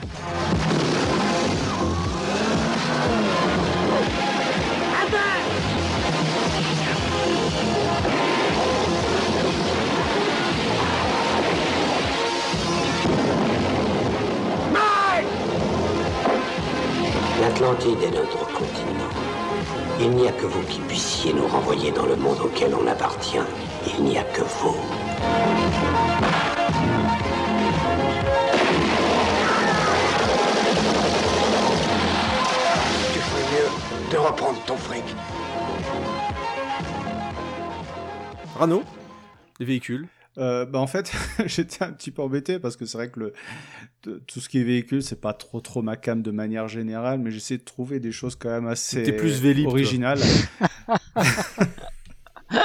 L'Atlantide 17.51 18.01
est 18.03 18.11
notre 18.11 18.47
continent. 18.53 19.09
Il 19.99 20.11
n'y 20.11 20.25
a 20.25 20.31
que 20.31 20.45
vous 20.45 20.63
qui 20.67 20.79
puissiez 20.79 21.33
nous 21.33 21.47
renvoyer 21.47 21.91
dans 21.91 22.05
le 22.05 22.15
monde 22.15 22.39
auquel 22.39 22.73
on 22.73 22.87
appartient. 22.87 23.41
Il 23.85 24.05
n'y 24.05 24.17
a 24.17 24.23
que 24.23 24.41
vous. 24.41 24.77
Tu 33.11 33.19
ferais 33.19 33.43
mieux 33.51 34.11
de 34.11 34.17
reprendre 34.17 34.59
ton 34.65 34.77
fric. 34.77 35.03
Rano, 38.57 38.81
les 39.59 39.65
véhicules. 39.65 40.07
Euh, 40.37 40.65
bah 40.65 40.79
en 40.79 40.87
fait, 40.87 41.11
j'étais 41.45 41.83
un 41.83 41.91
petit 41.91 42.09
peu 42.11 42.21
embêté 42.21 42.57
parce 42.57 42.77
que 42.77 42.85
c'est 42.85 42.97
vrai 42.97 43.09
que 43.09 43.19
le, 43.19 43.33
de- 44.03 44.21
tout 44.27 44.39
ce 44.39 44.47
qui 44.47 44.59
est 44.59 44.63
véhicule, 44.63 45.03
c'est 45.03 45.19
pas 45.19 45.33
trop 45.33 45.59
trop 45.59 45.81
ma 45.81 45.97
cam 45.97 46.21
de 46.21 46.31
manière 46.31 46.67
générale, 46.69 47.19
mais 47.19 47.31
j'essaie 47.31 47.57
de 47.57 47.63
trouver 47.63 47.99
des 47.99 48.13
choses 48.13 48.35
quand 48.35 48.49
même 48.49 48.67
assez 48.67 49.11
plus 49.11 49.41
Vélib, 49.41 49.67
originales. 49.67 50.19
Ouais, 52.53 52.59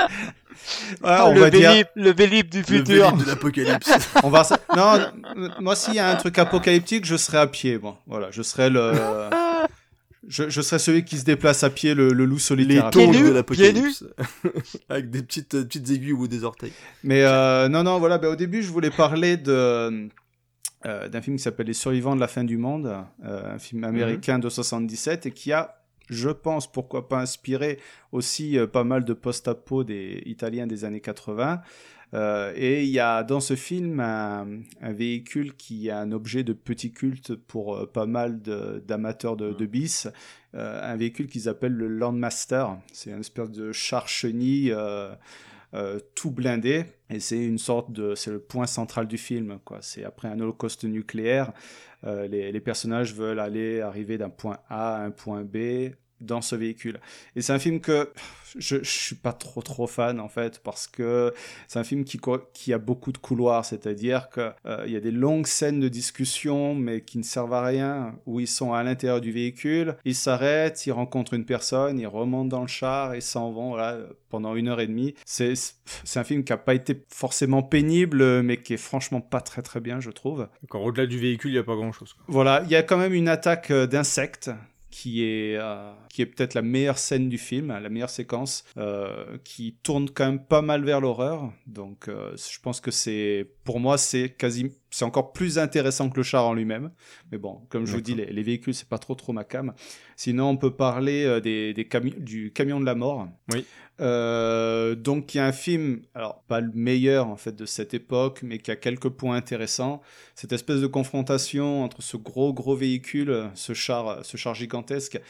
Ah, 1.04 1.26
on 1.28 1.34
le 1.34 1.40
va 1.40 1.50
dire- 1.50 1.70
Vélib- 1.70 1.86
le 1.94 2.12
Vélib 2.12 2.48
du 2.48 2.62
futur. 2.64 3.10
Vélib 3.10 3.24
de 3.24 3.28
l'apocalypse. 3.30 3.88
on 4.24 4.30
va 4.30 4.42
ça- 4.42 4.58
non, 4.76 4.98
non, 5.36 5.50
moi 5.60 5.76
s'il 5.76 5.94
y 5.94 5.98
a 6.00 6.08
un 6.10 6.16
truc 6.16 6.38
apocalyptique, 6.38 7.04
je 7.04 7.16
serai 7.16 7.38
à 7.38 7.46
pied. 7.46 7.78
Bon, 7.78 7.96
voilà, 8.06 8.28
je 8.32 8.42
serai 8.42 8.68
le, 8.70 8.92
je, 10.28 10.48
je 10.48 10.60
serai 10.60 10.78
celui 10.78 11.04
qui 11.04 11.18
se 11.18 11.24
déplace 11.24 11.62
à 11.64 11.70
pied, 11.70 11.94
le, 11.94 12.08
le 12.12 12.24
loup 12.24 12.36
Les 12.36 12.40
solitaire. 12.40 12.90
tons 12.90 13.10
de 13.10 13.30
l'apocalypse. 13.32 14.04
Avec 14.88 15.10
des 15.10 15.22
petites, 15.22 15.54
euh, 15.54 15.64
petites 15.64 15.88
aiguilles 15.90 16.12
au 16.12 16.18
bout 16.18 16.28
des 16.28 16.44
orteils. 16.44 16.72
Mais 17.04 17.22
euh, 17.22 17.68
non, 17.68 17.82
non, 17.82 17.98
voilà. 17.98 18.18
bah, 18.18 18.28
au 18.28 18.36
début, 18.36 18.62
je 18.62 18.70
voulais 18.70 18.90
parler 18.90 19.36
de 19.36 20.08
euh, 20.84 21.08
d'un 21.08 21.20
film 21.22 21.36
qui 21.36 21.42
s'appelle 21.42 21.66
Les 21.66 21.72
Survivants 21.72 22.14
de 22.14 22.20
la 22.20 22.28
fin 22.28 22.44
du 22.44 22.58
monde, 22.58 22.94
euh, 23.24 23.54
un 23.54 23.58
film 23.58 23.82
américain 23.84 24.38
de 24.38 24.48
77 24.48 25.26
et 25.26 25.30
qui 25.32 25.52
a, 25.52 25.80
je 26.10 26.28
pense, 26.28 26.70
pourquoi 26.70 27.08
pas 27.08 27.18
inspiré 27.20 27.78
aussi 28.12 28.56
euh, 28.58 28.66
pas 28.66 28.84
mal 28.84 29.04
de 29.04 29.12
post-apo 29.12 29.84
des 29.84 30.22
Italiens 30.26 30.66
des 30.66 30.84
années 30.84 31.00
80. 31.00 31.60
Euh, 32.14 32.52
et 32.54 32.84
il 32.84 32.90
y 32.90 33.00
a 33.00 33.22
dans 33.22 33.40
ce 33.40 33.56
film 33.56 34.00
un, 34.00 34.60
un 34.80 34.92
véhicule 34.92 35.54
qui 35.56 35.88
est 35.88 35.92
un 35.92 36.12
objet 36.12 36.44
de 36.44 36.52
petit 36.52 36.92
culte 36.92 37.34
pour 37.34 37.76
euh, 37.76 37.86
pas 37.86 38.06
mal 38.06 38.40
d'amateurs 38.40 39.36
de, 39.36 39.52
de 39.52 39.66
bis, 39.66 40.08
euh, 40.54 40.80
un 40.82 40.96
véhicule 40.96 41.26
qu'ils 41.26 41.48
appellent 41.48 41.74
le 41.74 41.88
Landmaster. 41.88 42.78
C'est 42.92 43.10
une 43.10 43.20
espèce 43.20 43.50
de 43.50 43.72
char 43.72 44.08
chenille 44.08 44.72
euh, 44.72 45.98
tout 46.14 46.30
blindé. 46.30 46.84
Et 47.10 47.20
c'est 47.20 47.44
une 47.44 47.58
sorte 47.58 47.92
de 47.92 48.14
c'est 48.14 48.30
le 48.30 48.40
point 48.40 48.66
central 48.66 49.06
du 49.06 49.18
film 49.18 49.58
quoi. 49.64 49.78
C'est 49.80 50.04
après 50.04 50.28
un 50.28 50.38
holocauste 50.40 50.84
nucléaire 50.84 51.52
euh, 52.04 52.28
les, 52.28 52.52
les 52.52 52.60
personnages 52.60 53.14
veulent 53.14 53.40
aller 53.40 53.80
arriver 53.80 54.18
d'un 54.18 54.30
point 54.30 54.58
A 54.68 54.96
à 54.96 55.04
un 55.04 55.10
point 55.10 55.42
B 55.42 55.90
dans 56.20 56.40
ce 56.40 56.56
véhicule. 56.56 57.00
Et 57.34 57.42
c'est 57.42 57.52
un 57.52 57.58
film 57.58 57.80
que 57.80 58.10
je, 58.58 58.78
je 58.82 58.90
suis 58.90 59.14
pas 59.14 59.32
trop 59.32 59.62
trop 59.62 59.86
fan 59.86 60.20
en 60.20 60.28
fait 60.28 60.60
parce 60.60 60.86
que 60.86 61.32
c'est 61.68 61.78
un 61.78 61.84
film 61.84 62.04
qui, 62.04 62.18
qui 62.52 62.72
a 62.72 62.78
beaucoup 62.78 63.12
de 63.12 63.18
couloirs, 63.18 63.64
c'est-à-dire 63.64 64.30
qu'il 64.30 64.54
euh, 64.66 64.86
y 64.86 64.96
a 64.96 65.00
des 65.00 65.10
longues 65.10 65.46
scènes 65.46 65.80
de 65.80 65.88
discussion 65.88 66.74
mais 66.74 67.02
qui 67.02 67.18
ne 67.18 67.22
servent 67.22 67.52
à 67.52 67.64
rien, 67.64 68.14
où 68.26 68.40
ils 68.40 68.46
sont 68.46 68.72
à 68.72 68.82
l'intérieur 68.82 69.20
du 69.20 69.32
véhicule, 69.32 69.96
ils 70.04 70.14
s'arrêtent, 70.14 70.86
ils 70.86 70.92
rencontrent 70.92 71.34
une 71.34 71.44
personne, 71.44 71.98
ils 71.98 72.06
remontent 72.06 72.48
dans 72.48 72.62
le 72.62 72.66
char 72.66 73.14
et 73.14 73.20
s'en 73.20 73.52
vont 73.52 73.70
voilà, 73.70 73.98
pendant 74.30 74.54
une 74.54 74.68
heure 74.68 74.80
et 74.80 74.86
demie. 74.86 75.14
C'est 75.24 75.54
un 76.16 76.24
film 76.24 76.44
qui 76.44 76.52
a 76.52 76.56
pas 76.56 76.74
été 76.74 77.04
forcément 77.08 77.62
pénible 77.62 78.42
mais 78.42 78.56
qui 78.56 78.74
est 78.74 78.78
franchement 78.78 79.20
pas 79.20 79.40
très 79.40 79.62
très 79.62 79.80
bien 79.80 80.00
je 80.00 80.10
trouve. 80.10 80.48
Encore 80.64 80.82
au-delà 80.82 81.06
du 81.06 81.18
véhicule, 81.18 81.50
il 81.50 81.56
y 81.56 81.58
a 81.58 81.64
pas 81.64 81.76
grand-chose. 81.76 82.16
Voilà, 82.28 82.62
il 82.64 82.70
y 82.70 82.76
a 82.76 82.82
quand 82.82 82.96
même 82.96 83.14
une 83.14 83.28
attaque 83.28 83.70
euh, 83.70 83.86
d'insectes 83.86 84.50
qui 84.96 85.24
est, 85.24 85.58
euh, 85.58 85.92
qui 86.08 86.22
est 86.22 86.26
peut-être 86.26 86.54
la 86.54 86.62
meilleure 86.62 86.96
scène 86.96 87.28
du 87.28 87.36
film, 87.36 87.68
la 87.68 87.90
meilleure 87.90 88.08
séquence, 88.08 88.64
euh, 88.78 89.36
qui 89.44 89.76
tourne 89.82 90.08
quand 90.08 90.24
même 90.24 90.42
pas 90.42 90.62
mal 90.62 90.84
vers 90.84 91.02
l'horreur. 91.02 91.52
Donc 91.66 92.08
euh, 92.08 92.34
je 92.34 92.58
pense 92.60 92.80
que 92.80 92.90
c'est, 92.90 93.46
pour 93.64 93.78
moi, 93.78 93.98
c'est 93.98 94.30
quasi, 94.30 94.72
c'est 94.90 95.04
encore 95.04 95.34
plus 95.34 95.58
intéressant 95.58 96.08
que 96.08 96.16
le 96.16 96.22
char 96.22 96.46
en 96.46 96.54
lui-même. 96.54 96.92
Mais 97.30 97.36
bon, 97.36 97.60
comme 97.68 97.84
je 97.84 97.92
vous 97.92 98.00
dis, 98.00 98.14
les, 98.14 98.32
les 98.32 98.42
véhicules, 98.42 98.72
c'est 98.72 98.88
pas 98.88 98.96
trop 98.96 99.14
trop 99.14 99.34
ma 99.34 99.44
cam. 99.44 99.74
Sinon, 100.16 100.48
on 100.48 100.56
peut 100.56 100.74
parler 100.74 101.42
des, 101.42 101.74
des 101.74 101.86
du 102.16 102.50
camion 102.54 102.80
de 102.80 102.86
la 102.86 102.94
mort. 102.94 103.28
Oui. 103.52 103.66
Euh, 104.00 104.94
donc 104.94 105.34
il 105.34 105.38
y 105.38 105.40
a 105.40 105.46
un 105.46 105.52
film, 105.52 106.02
alors 106.14 106.42
pas 106.48 106.60
le 106.60 106.70
meilleur 106.74 107.28
en 107.28 107.36
fait 107.36 107.56
de 107.56 107.64
cette 107.64 107.94
époque, 107.94 108.40
mais 108.42 108.58
qui 108.58 108.70
a 108.70 108.76
quelques 108.76 109.08
points 109.08 109.36
intéressants. 109.36 110.02
Cette 110.34 110.52
espèce 110.52 110.80
de 110.80 110.86
confrontation 110.86 111.82
entre 111.82 112.02
ce 112.02 112.16
gros 112.16 112.52
gros 112.52 112.76
véhicule, 112.76 113.50
ce 113.54 113.72
char, 113.72 114.24
ce 114.24 114.36
char 114.36 114.54
gigantesque, 114.54 115.20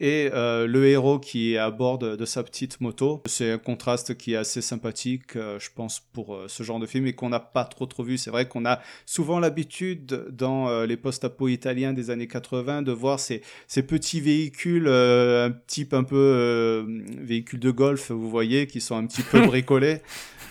et 0.00 0.30
euh, 0.32 0.66
le 0.66 0.86
héros 0.86 1.18
qui 1.18 1.54
est 1.54 1.58
à 1.58 1.70
bord 1.70 1.98
de, 1.98 2.24
sa 2.24 2.42
petite 2.42 2.80
moto. 2.80 3.22
C'est 3.26 3.52
un 3.52 3.58
contraste 3.58 4.16
qui 4.16 4.34
est 4.34 4.36
assez 4.36 4.60
sympathique, 4.60 5.36
euh, 5.36 5.58
je 5.58 5.70
pense, 5.74 6.00
pour 6.12 6.34
euh, 6.34 6.46
ce 6.48 6.62
genre 6.62 6.80
de 6.80 6.86
film 6.86 7.06
et 7.06 7.12
qu'on 7.12 7.28
n'a 7.28 7.40
pas 7.40 7.64
trop 7.64 7.86
trop 7.86 8.02
vu. 8.02 8.18
C'est 8.18 8.30
vrai 8.30 8.48
qu'on 8.48 8.64
a 8.64 8.80
souvent 9.06 9.38
l'habitude 9.38 10.28
dans 10.30 10.84
les 10.84 10.96
post-apo 10.96 11.48
italiens 11.48 11.92
des 11.92 12.10
années 12.10 12.26
80 12.26 12.82
de 12.82 12.92
voir 12.92 13.20
ces, 13.20 13.42
ces 13.68 13.82
petits 13.82 14.20
véhicules, 14.20 14.88
un 14.88 15.52
type 15.66 15.94
un 15.94 16.04
peu 16.04 16.86
véhicules 17.20 17.60
de 17.60 17.70
golf, 17.70 18.10
vous 18.10 18.30
voyez, 18.30 18.66
qui 18.66 18.80
sont 18.80 18.96
un 18.96 19.06
petit 19.06 19.22
peu 19.22 19.40
bricolés. 19.46 20.00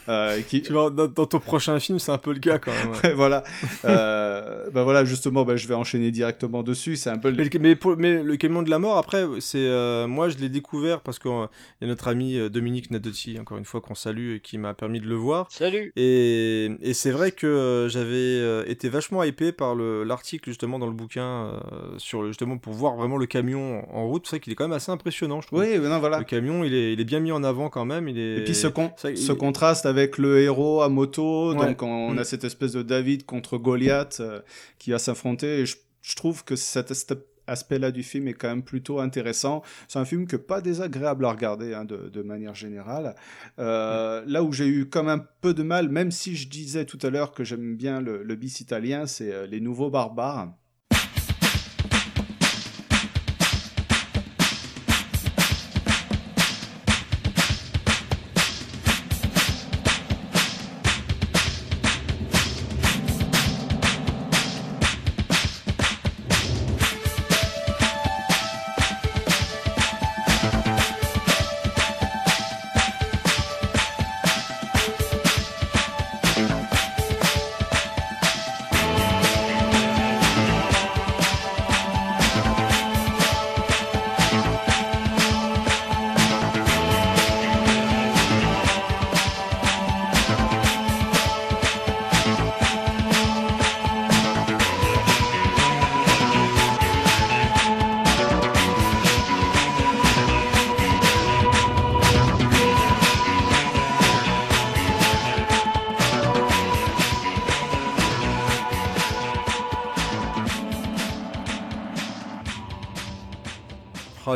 Euh, 0.10 0.42
qui... 0.42 0.62
Tu 0.62 0.74
vois, 0.74 0.90
dans, 0.90 1.08
ton 1.08 1.40
prochain 1.40 1.80
film, 1.80 2.00
c'est 2.00 2.12
un 2.12 2.18
peu 2.18 2.34
le 2.34 2.40
cas 2.40 2.60
quand 2.60 2.72
même. 2.72 3.14
voilà. 3.16 3.44
Euh, 3.86 4.70
bah 4.72 4.84
voilà, 4.84 5.06
justement, 5.06 5.46
bah, 5.46 5.56
je 5.56 5.68
vais 5.68 5.74
enchaîner 5.74 6.12
directement 6.12 6.64
dessus. 6.64 6.96
C'est 6.96 7.10
un 7.10 7.18
peu. 7.18 7.30
Le... 7.30 7.50
Mais, 7.60 7.78
mais, 7.98 8.24
le 8.24 8.38
camion 8.38 8.64
de 8.64 8.70
la 8.70 8.80
mort, 8.80 8.98
après, 8.98 9.26
c'est 9.40 9.58
euh, 9.60 10.08
moi, 10.08 10.30
je 10.30 10.38
l'ai 10.38 10.50
découvert 10.50 11.02
parce 11.02 11.20
qu'il 11.20 11.32
y 11.32 11.86
a 11.86 11.88
notre 11.88 12.08
ami 12.08 12.38
euh, 12.38 12.50
Dominique 12.50 12.92
Nadotti, 12.92 13.40
encore 13.40 13.58
une 13.58 13.66
fois 13.66 13.82
qu'on 13.82 13.96
salue, 13.96 14.36
et 14.36 14.40
qui 14.40 14.58
m'a 14.58 14.74
permis 14.74 15.00
de 15.00 15.08
le 15.08 15.16
voir. 15.16 15.48
Salut. 15.50 15.94
Et, 15.96 16.72
et 16.82 16.94
c'est 16.94 17.12
vrai 17.12 17.32
que 17.32 17.88
j'avais 17.90 18.70
été 18.70 18.90
vachement 18.90 19.24
hypé 19.24 19.52
par 19.52 19.76
l'article 19.76 20.50
justement 20.50 20.80
dans 20.80 20.88
le 20.88 20.94
bouquin 20.94 21.60
sur 21.98 22.28
justement 22.28 22.58
pour 22.58 22.74
voir 22.74 22.96
vraiment 22.96 23.18
le 23.18 23.26
camion 23.26 23.84
en 23.94 24.08
route. 24.08 24.26
C'est 24.26 24.38
vrai 24.38 24.40
qu'il 24.40 24.54
est 24.54 24.56
quand 24.56 24.66
même 24.66 24.74
assez 24.74 24.92
impressionnant, 24.92 25.42
je 25.42 25.48
trouve. 25.48 25.60
Oui, 25.60 25.78
non, 25.80 26.00
voilà. 26.00 26.20
Le 26.20 26.26
camion, 26.26 26.64
il 26.64 26.74
est, 26.74 26.94
il 26.94 27.00
est 27.00 27.06
bien 27.06 27.20
mis 27.20 27.32
en 27.32 27.44
avant 27.44 27.70
quand 27.70 27.86
même. 27.86 28.08
Il 28.08 28.18
est... 28.18 28.38
Et 28.38 28.44
puis 28.44 28.56
ce, 28.56 28.68
con... 28.68 28.92
ce 28.98 29.32
contraste 29.32 29.86
avec 29.86 29.93
le 30.18 30.40
héros 30.40 30.82
à 30.82 30.90
moto. 30.90 31.54
Donc 31.54 31.82
on, 31.82 32.18
a 32.18 32.22
mm. 32.22 32.24
cette 32.24 32.44
espèce 32.44 32.74
de 32.74 32.82
David 32.82 33.26
contre 33.26 33.58
Goliath 33.58 34.18
euh, 34.20 34.42
qui 34.80 34.92
va 34.92 35.00
s'affronter. 35.00 35.62
Et 35.62 35.66
je, 35.66 35.76
trouve 36.16 36.44
que 36.44 36.56
cet, 36.56 36.92
aspect-là 37.48 37.92
du 37.92 38.04
film 38.04 38.28
est 38.28 38.34
quand 38.34 38.48
même 38.48 38.64
plutôt 38.64 39.00
intéressant. 39.00 39.64
C'est 39.88 40.00
un 40.00 40.06
film 40.06 40.28
que 40.28 40.38
pas 40.38 40.62
désagréable 40.62 41.26
à 41.26 41.32
regarder 41.32 41.74
hein, 41.74 41.86
de, 41.86 42.22
manière 42.22 42.56
générale. 42.56 43.16
Euh, 43.60 44.24
là 44.26 44.44
où 44.44 44.52
j'ai 44.52 44.68
eu 44.68 44.86
comme 44.86 45.10
un 45.10 45.20
peu 45.42 45.54
de 45.54 45.64
mal, 45.64 45.90
même 45.90 46.12
si 46.12 46.36
je 46.36 46.48
disais 46.48 46.86
tout 46.86 47.00
à 47.02 47.10
l'heure 47.10 47.32
que 47.32 47.44
j'aime 47.44 47.76
bien 47.76 48.02
le, 48.02 48.24
le 48.24 48.36
bis 48.36 48.62
italien, 48.62 49.08
c'est 49.08 49.32
euh, 49.32 49.46
Les 49.46 49.60
Nouveaux 49.60 49.90
Barbares. 49.90 50.54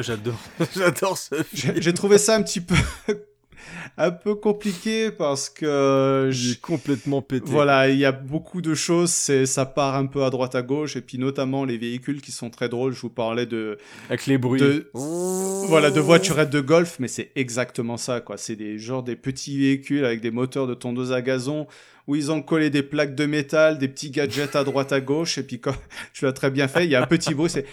J'adore, 0.08 0.40
j'adore 0.76 1.18
ce 1.18 1.44
film. 1.44 1.74
J'ai 1.78 1.94
trouvé 1.94 2.18
ça 2.18 2.36
un 2.36 2.42
petit 2.42 2.62
peu 2.62 2.76
un 3.98 4.12
peu 4.12 4.36
compliqué 4.36 5.12
parce 5.12 5.50
que 5.50 6.30
j'ai 6.32 6.56
complètement 6.56 7.22
pété. 7.22 7.46
Voilà, 7.48 7.90
il 7.90 7.98
y 7.98 8.06
a 8.06 8.14
beaucoup 8.14 8.62
de 8.62 8.74
choses, 8.74 9.12
c'est 9.12 9.46
ça 9.46 9.66
part 9.66 9.96
un 9.96 10.06
peu 10.06 10.24
à 10.24 10.30
droite 10.30 10.56
à 10.56 10.62
gauche 10.62 10.96
et 10.96 11.02
puis 11.02 11.18
notamment 11.18 11.66
les 11.66 11.78
véhicules 11.78 12.22
qui 12.22 12.32
sont 12.32 12.50
très 12.50 12.70
drôles. 12.70 12.94
Je 12.94 13.02
vous 13.02 13.10
parlais 13.10 13.46
de 13.46 13.78
avec 14.08 14.28
les 14.28 14.38
bruits. 14.38 14.62
De, 14.62 14.90
voilà, 14.94 15.92
de 15.92 16.00
voiturettes 16.00 16.52
de 16.52 16.62
golf, 16.62 16.98
mais 17.00 17.10
c'est 17.10 17.32
exactement 17.36 17.98
ça 17.98 18.22
quoi. 18.22 18.38
C'est 18.38 18.56
des 18.56 18.80
genre 18.80 19.04
des 19.04 19.18
petits 19.18 19.58
véhicules 19.58 20.06
avec 20.06 20.22
des 20.22 20.32
moteurs 20.32 20.68
de 20.68 20.74
tondeuse 20.74 21.12
à 21.12 21.22
gazon 21.22 21.68
où 22.08 22.16
ils 22.16 22.32
ont 22.32 22.42
collé 22.42 22.70
des 22.70 22.84
plaques 22.84 23.16
de 23.16 23.26
métal, 23.26 23.78
des 23.78 23.90
petits 23.90 24.12
gadgets 24.12 24.56
à 24.56 24.64
droite 24.64 24.94
à 24.94 25.02
gauche 25.02 25.38
et 25.38 25.44
puis 25.44 25.60
quand 25.60 25.76
tu 26.14 26.24
l'as 26.24 26.32
très 26.32 26.50
bien 26.50 26.70
fait, 26.70 26.86
il 26.86 26.92
y 26.92 26.96
a 26.96 27.04
un 27.04 27.08
petit 27.08 27.34
bruit, 27.34 27.50
c'est 27.50 27.66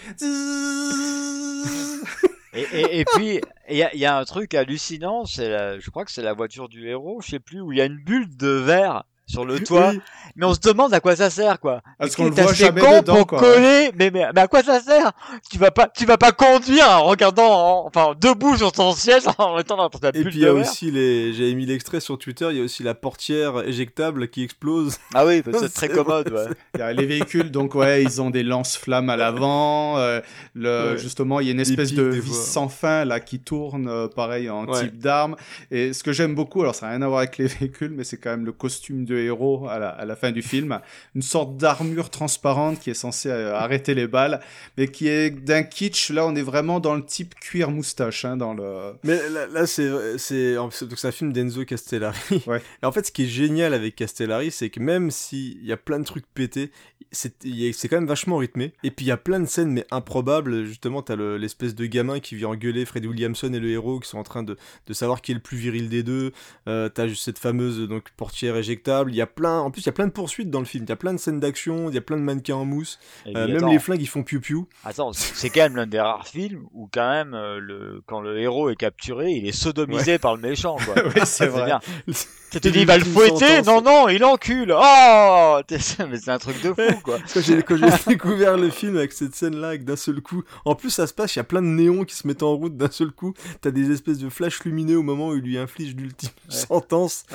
et, 2.55 3.05
puis, 3.13 3.41
il 3.69 3.77
y 3.77 4.05
a, 4.05 4.17
un 4.17 4.25
truc 4.25 4.53
hallucinant, 4.53 5.25
c'est 5.25 5.79
je 5.79 5.89
crois 5.89 6.05
que 6.05 6.11
c'est 6.11 6.21
la 6.21 6.33
voiture 6.33 6.69
du 6.69 6.87
héros, 6.87 7.21
je 7.21 7.31
sais 7.31 7.39
plus, 7.39 7.61
où 7.61 7.71
il 7.71 7.77
y 7.77 7.81
a 7.81 7.85
une 7.85 8.03
bulle 8.03 8.35
de 8.37 8.47
verre 8.47 9.03
sur 9.27 9.45
le 9.45 9.59
toit. 9.59 9.93
Mais 10.35 10.45
on 10.45 10.53
se 10.53 10.59
demande 10.59 10.93
à 10.93 10.99
quoi 10.99 11.15
ça 11.15 11.29
sert, 11.29 11.59
quoi. 11.59 11.81
Parce 11.97 12.15
qu'on 12.15 12.25
le 12.25 12.31
voit 12.31 12.53
jamais 12.53 12.81
con 12.81 12.99
dedans, 12.99 13.15
pour 13.17 13.27
quoi. 13.27 13.39
coller. 13.39 13.91
Mais, 13.97 14.11
mais, 14.11 14.25
mais, 14.35 14.41
à 14.41 14.47
quoi 14.47 14.61
ça 14.63 14.81
sert? 14.81 15.13
Tu 15.49 15.57
vas 15.57 15.71
pas, 15.71 15.87
tu 15.87 16.05
vas 16.05 16.17
pas 16.17 16.31
conduire 16.33 16.87
en 16.89 17.05
regardant, 17.05 17.85
enfin, 17.87 18.13
debout 18.19 18.57
sur 18.57 18.71
ton 18.73 18.91
siège 18.93 19.23
en 19.37 19.55
mettant 19.55 19.77
dans 19.77 19.89
ta 19.89 20.09
Et 20.09 20.23
puis 20.25 20.35
il 20.35 20.39
y 20.41 20.45
a 20.45 20.53
aussi 20.53 20.91
les, 20.91 21.33
j'avais 21.33 21.53
mis 21.55 21.65
l'extrait 21.65 22.01
sur 22.01 22.17
Twitter, 22.19 22.47
il 22.51 22.57
y 22.57 22.61
a 22.61 22.63
aussi 22.63 22.83
la 22.83 22.93
portière 22.95 23.65
éjectable 23.67 24.27
qui 24.27 24.43
explose. 24.43 24.97
Ah 25.13 25.25
oui, 25.25 25.41
c'est 25.59 25.73
très 25.73 25.89
commode, 25.89 26.31
ouais. 26.33 26.53
Il 26.75 26.79
y 26.79 26.83
a 26.83 26.91
les 26.91 27.05
véhicules, 27.05 27.49
donc 27.49 27.75
ouais, 27.75 28.03
ils 28.03 28.21
ont 28.21 28.29
des 28.29 28.43
lance-flammes 28.43 29.09
à 29.09 29.15
l'avant. 29.15 29.97
Euh, 29.97 30.19
le, 30.53 30.75
Ouais. 30.91 30.97
justement, 30.97 31.39
il 31.39 31.45
y 31.45 31.49
a 31.49 31.53
une 31.53 31.59
espèce 31.61 31.89
pics, 31.89 31.97
de 31.97 32.03
vis 32.09 32.29
fois. 32.31 32.37
sans 32.43 32.67
fin 32.69 33.05
là 33.05 33.19
qui 33.21 33.39
tourne, 33.39 33.87
euh, 33.87 34.07
pareil 34.09 34.49
en 34.49 34.65
Ouais. 34.65 34.81
type 34.81 34.97
d'arme. 34.99 35.35
Et 35.71 35.93
ce 35.93 36.03
que 36.03 36.11
j'aime 36.11 36.35
beaucoup, 36.35 36.61
alors 36.61 36.75
ça 36.75 36.87
n'a 36.87 36.91
rien 36.93 37.01
à 37.03 37.07
voir 37.07 37.19
avec 37.19 37.37
les 37.37 37.47
véhicules, 37.59 37.91
mais 37.95 38.03
c'est 38.03 38.17
quand 38.17 38.31
même 38.31 38.45
le 38.45 38.51
costume 38.51 39.05
de 39.05 39.14
héros 39.23 39.67
à 39.67 39.79
la, 39.79 39.89
à 39.89 40.05
la 40.05 40.15
fin 40.15 40.31
du 40.31 40.41
film, 40.41 40.79
une 41.15 41.21
sorte 41.21 41.57
d'armure 41.57 42.09
transparente 42.09 42.79
qui 42.79 42.89
est 42.89 42.93
censée 42.95 43.29
euh, 43.29 43.55
arrêter 43.55 43.93
les 43.95 44.07
balles, 44.07 44.39
mais 44.77 44.87
qui 44.87 45.07
est 45.07 45.29
d'un 45.29 45.63
kitsch. 45.63 46.09
Là, 46.11 46.25
on 46.25 46.35
est 46.35 46.41
vraiment 46.41 46.79
dans 46.79 46.95
le 46.95 47.03
type 47.05 47.35
cuir 47.35 47.71
moustache, 47.71 48.25
hein, 48.25 48.37
dans 48.37 48.53
le. 48.53 48.93
Mais 49.03 49.17
là, 49.29 49.47
là, 49.47 49.65
c'est 49.67 50.17
c'est 50.17 50.57
en- 50.57 50.65
donc 50.69 50.97
c'est 50.97 51.07
un 51.07 51.11
film 51.11 51.31
d'Enzo 51.33 51.65
Castellari. 51.65 52.17
Et 52.83 52.85
en 52.85 52.91
fait, 52.91 53.05
ce 53.07 53.11
qui 53.11 53.23
est 53.23 53.27
génial 53.27 53.73
avec 53.73 53.95
Castellari, 53.95 54.51
c'est 54.51 54.69
que 54.69 54.79
même 54.79 55.11
s'il 55.11 55.63
y 55.65 55.71
a 55.71 55.77
plein 55.77 55.99
de 55.99 56.05
trucs 56.05 56.25
pétés, 56.33 56.71
c'est 57.11 57.87
quand 57.87 57.95
même 57.97 58.07
vachement 58.07 58.37
rythmé. 58.37 58.73
Et 58.83 58.91
puis 58.91 59.05
il 59.05 59.09
y 59.09 59.11
a 59.11 59.17
plein 59.17 59.39
de 59.39 59.45
scènes 59.45 59.71
mais 59.71 59.85
improbables. 59.91 60.65
Justement, 60.65 61.01
t'as 61.01 61.15
le- 61.15 61.37
l'espèce 61.37 61.73
de 61.75 61.85
gamin 61.85 62.19
qui 62.19 62.35
vient 62.35 62.49
engueuler 62.49 62.85
Fred 62.85 63.05
Williamson 63.05 63.53
et 63.53 63.59
le 63.59 63.69
héros 63.69 63.99
qui 63.99 64.09
sont 64.09 64.17
en 64.17 64.23
train 64.23 64.43
de, 64.43 64.57
de 64.87 64.93
savoir 64.93 65.21
qui 65.21 65.31
est 65.31 65.35
le 65.35 65.39
plus 65.41 65.57
viril 65.57 65.87
des 65.89 66.03
deux. 66.03 66.31
Euh, 66.67 66.89
t'as 66.89 67.07
juste 67.07 67.23
cette 67.23 67.39
fameuse 67.39 67.87
donc 67.87 68.09
portière 68.17 68.57
éjectable. 68.57 69.04
Il 69.09 69.15
y 69.15 69.21
a 69.21 69.27
plein, 69.27 69.59
en 69.59 69.71
plus, 69.71 69.81
il 69.81 69.85
y 69.85 69.89
a 69.89 69.93
plein 69.93 70.07
de 70.07 70.11
poursuites 70.11 70.49
dans 70.49 70.59
le 70.59 70.65
film. 70.65 70.83
Il 70.85 70.89
y 70.89 70.93
a 70.93 70.95
plein 70.95 71.13
de 71.13 71.17
scènes 71.19 71.39
d'action, 71.39 71.89
il 71.89 71.95
y 71.95 71.97
a 71.97 72.01
plein 72.01 72.17
de 72.17 72.21
mannequins 72.21 72.55
en 72.55 72.65
mousse. 72.65 72.99
Euh, 73.27 73.47
même 73.47 73.67
les 73.69 73.79
flingues, 73.79 74.01
ils 74.01 74.07
font 74.07 74.23
piou-piou. 74.23 74.67
Attends, 74.83 75.11
c'est 75.13 75.49
quand 75.49 75.61
même 75.61 75.75
l'un 75.75 75.87
des 75.87 75.99
rares 75.99 76.27
films 76.27 76.65
où 76.73 76.87
quand 76.91 77.09
même 77.09 77.33
euh, 77.33 77.59
le 77.59 78.01
quand 78.05 78.21
le 78.21 78.39
héros 78.39 78.69
est 78.69 78.75
capturé, 78.75 79.31
il 79.31 79.47
est 79.47 79.51
sodomisé 79.51 80.13
Ouais. 80.13 80.19
par 80.19 80.35
le 80.35 80.41
méchant 80.41 80.77
quoi. 80.85 80.95
C'est 81.25 81.47
vrai. 81.47 81.71
Tu 82.51 82.61
te 82.61 82.67
dis 82.69 82.79
il 82.81 82.85
va 82.87 82.97
le 82.97 83.03
fouetter. 83.03 83.61
Non 83.63 83.81
non, 83.81 84.07
il 84.07 84.23
encule. 84.23 84.73
Oh, 84.77 85.59
mais 85.69 85.77
c'est 86.17 86.29
un 86.29 86.37
truc 86.37 86.61
de 86.61 86.69
fou 86.73 86.99
quoi. 87.03 87.17
Quand 87.33 87.41
j'ai 87.41 87.61
quand 87.63 87.75
j'ai 87.77 87.85
découvert 88.13 88.55
le 88.57 88.69
film 88.69 88.95
avec 88.97 89.11
cette 89.11 89.35
scène-là, 89.35 89.69
avec 89.69 89.83
d'un 89.83 89.95
seul 89.97 90.21
coup, 90.21 90.43
en 90.63 90.73
plus 90.75 90.89
ça 90.89 91.05
se 91.07 91.13
passe, 91.13 91.35
il 91.35 91.39
y 91.39 91.41
a 91.41 91.43
plein 91.43 91.61
de 91.61 91.67
néons 91.67 92.03
qui 92.05 92.15
se 92.15 92.25
mettent 92.27 92.43
en 92.43 92.53
route 92.55 92.77
d'un 92.77 92.89
seul 92.91 93.11
coup. 93.11 93.33
T'as 93.61 93.71
des 93.71 93.91
espèces 93.91 94.19
de 94.19 94.29
flashs 94.29 94.63
lumineux 94.63 94.97
au 94.97 95.03
moment 95.03 95.29
où 95.29 95.35
il 95.35 95.41
lui 95.43 95.57
inflige 95.57 95.95
l'ultime 95.95 96.29
sentence. 96.47 97.25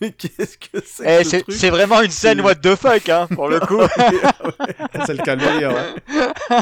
Mais 0.00 0.10
qu'est-ce 0.18 0.58
que 0.58 0.78
c'est 0.84 1.04
Eh, 1.04 1.18
que 1.18 1.24
ce 1.24 1.30
c'est 1.30 1.42
truc 1.42 1.56
c'est 1.56 1.70
vraiment 1.70 2.02
une 2.02 2.10
scène 2.10 2.38
C'est- 2.38 2.44
what 2.44 2.54
the 2.56 2.74
fuck 2.74 3.08
hein 3.08 3.28
pour 3.34 3.48
le 3.48 3.60
coup. 3.60 3.80
C'est 5.06 5.14
le 5.14 5.22
cas 5.22 5.36
de 5.36 5.44
le 5.44 5.58
dire, 5.58 5.70
ouais. 5.72 6.58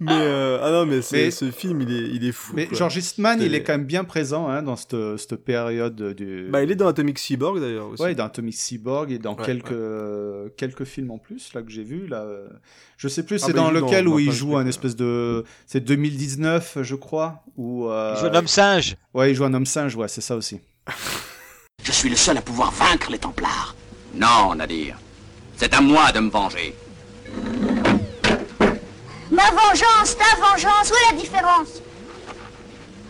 Mais 0.00 0.12
euh, 0.12 0.58
ah 0.62 0.70
non, 0.70 0.86
mais, 0.86 1.02
c'est- 1.02 1.24
Mais- 1.26 1.30
ce 1.30 1.50
film, 1.50 1.82
il 1.82 1.92
est, 1.92 2.08
il 2.16 2.24
est 2.26 2.32
fou. 2.32 2.52
Mais 2.56 2.66
quoi. 2.66 2.76
George 2.78 2.96
Eastman, 2.96 3.40
il 3.40 3.54
est 3.54 3.62
quand 3.62 3.72
même 3.72 3.84
bien 3.84 4.04
présent 4.04 4.48
hein, 4.48 4.62
dans 4.62 4.76
cette, 4.76 4.96
cette 5.18 5.36
période 5.36 6.14
du. 6.14 6.46
Bah, 6.50 6.62
il 6.62 6.70
est 6.70 6.74
dans 6.76 6.88
Atomic 6.88 7.18
Cyborg 7.34 7.60
d'ailleurs 7.60 7.88
aussi. 7.88 8.02
Ouais, 8.02 8.14
dans 8.14 8.24
Atomic 8.26 8.54
Cyborg 8.54 9.10
et 9.12 9.18
dans 9.18 9.34
Ouais, 9.36 9.44
quelques 9.44 9.72
euh, 9.72 10.48
quelques 10.56 10.84
films 10.84 11.10
en 11.10 11.18
plus 11.18 11.52
là 11.54 11.62
que 11.62 11.70
j'ai 11.70 11.84
vu 11.84 12.06
là. 12.06 12.22
euh, 12.22 12.48
Je 12.96 13.08
sais 13.08 13.22
plus, 13.24 13.36
Ah 13.42 13.46
c'est 13.46 13.52
bah, 13.52 13.60
dans 13.60 13.70
lequel 13.70 14.04
dans 14.06 14.12
où 14.12 14.18
il 14.18 14.32
joue 14.32 14.56
un 14.56 14.66
espèce 14.66 14.96
de. 14.96 15.44
C'est 15.66 15.80
2019, 15.80 16.78
je 16.82 16.94
crois. 16.96 17.42
Où, 17.56 17.88
euh, 17.88 18.14
Il 18.16 18.20
joue 18.20 18.26
un 18.26 18.34
homme 18.34 18.48
singe. 18.48 18.96
Ouais, 19.14 19.30
il 19.30 19.34
joue 19.34 19.44
un 19.44 19.54
homme 19.54 19.66
singe, 19.66 19.94
ouais, 19.96 20.08
c'est 20.08 20.20
ça 20.20 20.36
aussi. 20.36 20.60
Je 21.82 21.92
suis 21.92 22.10
le 22.10 22.16
seul 22.16 22.36
à 22.36 22.42
pouvoir 22.42 22.70
vaincre 22.72 23.10
les 23.10 23.18
Templars. 23.18 23.74
Non, 24.14 24.54
Nadir. 24.54 24.98
C'est 25.56 25.72
à 25.72 25.80
moi 25.80 26.12
de 26.12 26.20
me 26.20 26.30
venger. 26.30 26.74
Ma 29.30 29.50
vengeance, 29.50 30.16
ta 30.18 30.36
vengeance, 30.40 30.90
où 30.90 30.94
est 30.94 31.14
la 31.14 31.20
différence? 31.20 31.80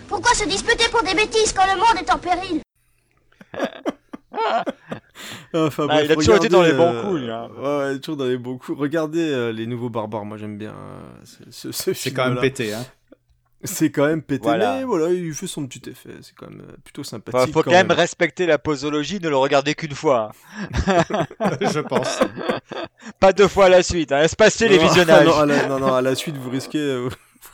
Pourquoi 0.09 0.35
se 0.35 0.45
disputer 0.45 0.85
pour 0.91 1.03
des 1.03 1.15
bêtises 1.15 1.53
quand 1.53 1.67
le 1.67 1.79
monde 1.79 1.97
est 2.01 2.11
en 2.13 2.19
péril? 2.19 2.61
Enfin, 5.53 5.85
Ah, 5.89 5.95
bref, 5.95 6.03
il 6.07 6.13
a 6.13 6.17
toujours 6.17 6.37
été 6.37 6.49
dans 6.49 6.63
les 6.63 6.71
regardez, 6.73 6.95
bons 7.03 7.09
coups, 7.09 7.21
lui, 7.21 7.31
hein. 7.31 7.49
Ouais, 7.59 7.79
ouais, 7.79 7.99
toujours 7.99 8.17
dans 8.17 8.25
les 8.27 8.39
bons 8.39 8.57
coups. 8.59 8.79
Regardez 8.79 9.21
euh, 9.33 9.53
les 9.53 9.67
nouveaux 9.67 9.91
barbares, 9.91 10.25
moi 10.25 10.37
j'aime 10.39 10.57
bien 10.57 10.71
euh, 10.71 11.25
ce, 11.25 11.43
ce, 11.51 11.73
ce 11.73 11.93
C'est 11.93 12.13
quand 12.13 12.29
même 12.29 12.41
pété, 12.41 12.73
hein. 12.73 12.85
C'est 13.63 13.91
quand 13.91 14.07
même 14.07 14.23
pété, 14.23 14.45
Voilà. 14.45 14.77
mais 14.79 14.85
voilà, 14.85 15.11
il 15.13 15.35
fait 15.35 15.47
son 15.47 15.67
petit 15.67 15.91
effet. 15.91 16.09
C'est 16.23 16.35
quand 16.35 16.49
même 16.49 16.63
euh, 16.67 16.77
plutôt 16.83 17.05
sympathique. 17.05 17.39
Enfin, 17.43 17.53
faut 17.53 17.63
quand 17.63 17.73
même 17.73 17.91
respecter 17.91 18.47
la 18.47 18.57
posologie, 18.57 19.21
ne 19.21 19.29
le 19.29 19.37
regarder 19.37 19.75
qu'une 19.75 19.95
fois. 19.95 20.33
hein. 20.87 21.03
je 21.61 21.81
pense. 21.81 22.21
Pas 23.19 23.35
deux 23.35 23.49
fois 23.49 23.67
à 23.67 23.69
la 23.69 23.83
suite, 23.83 24.13
hein. 24.13 24.23
Espacez 24.23 24.67
les 24.67 24.79
Non, 24.79 24.85
visionnages. 24.85 25.27
non, 25.27 25.39
à 25.41 25.45
la, 25.47 25.67
non, 25.67 25.79
non, 25.79 25.93
à 25.93 26.01
la 26.01 26.15
suite, 26.15 26.39
vous 26.39 26.49
risquez, 26.49 26.79
euh, 26.79 27.11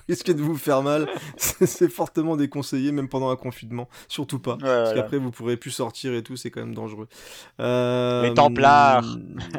risquez 0.09 0.35
de 0.35 0.43
vous 0.43 0.57
faire 0.57 0.83
mal. 0.83 1.07
C'est 1.37 1.91
fortement 1.91 2.37
déconseillé, 2.37 2.93
même 2.93 3.09
pendant 3.09 3.31
un 3.31 3.37
confinement. 3.37 3.89
Surtout 4.09 4.39
pas. 4.39 4.57
parce 4.59 4.63
voilà. 4.63 4.93
qu'après, 4.95 5.19
vous 5.19 5.31
pourrez 5.31 5.57
plus 5.57 5.71
sortir 5.71 6.13
et 6.15 6.23
tout, 6.23 6.37
c'est 6.37 6.51
quand 6.51 6.61
même 6.61 6.75
dangereux. 6.75 7.09
Euh, 7.61 8.23
Les 8.23 8.35
Templars. 8.35 9.05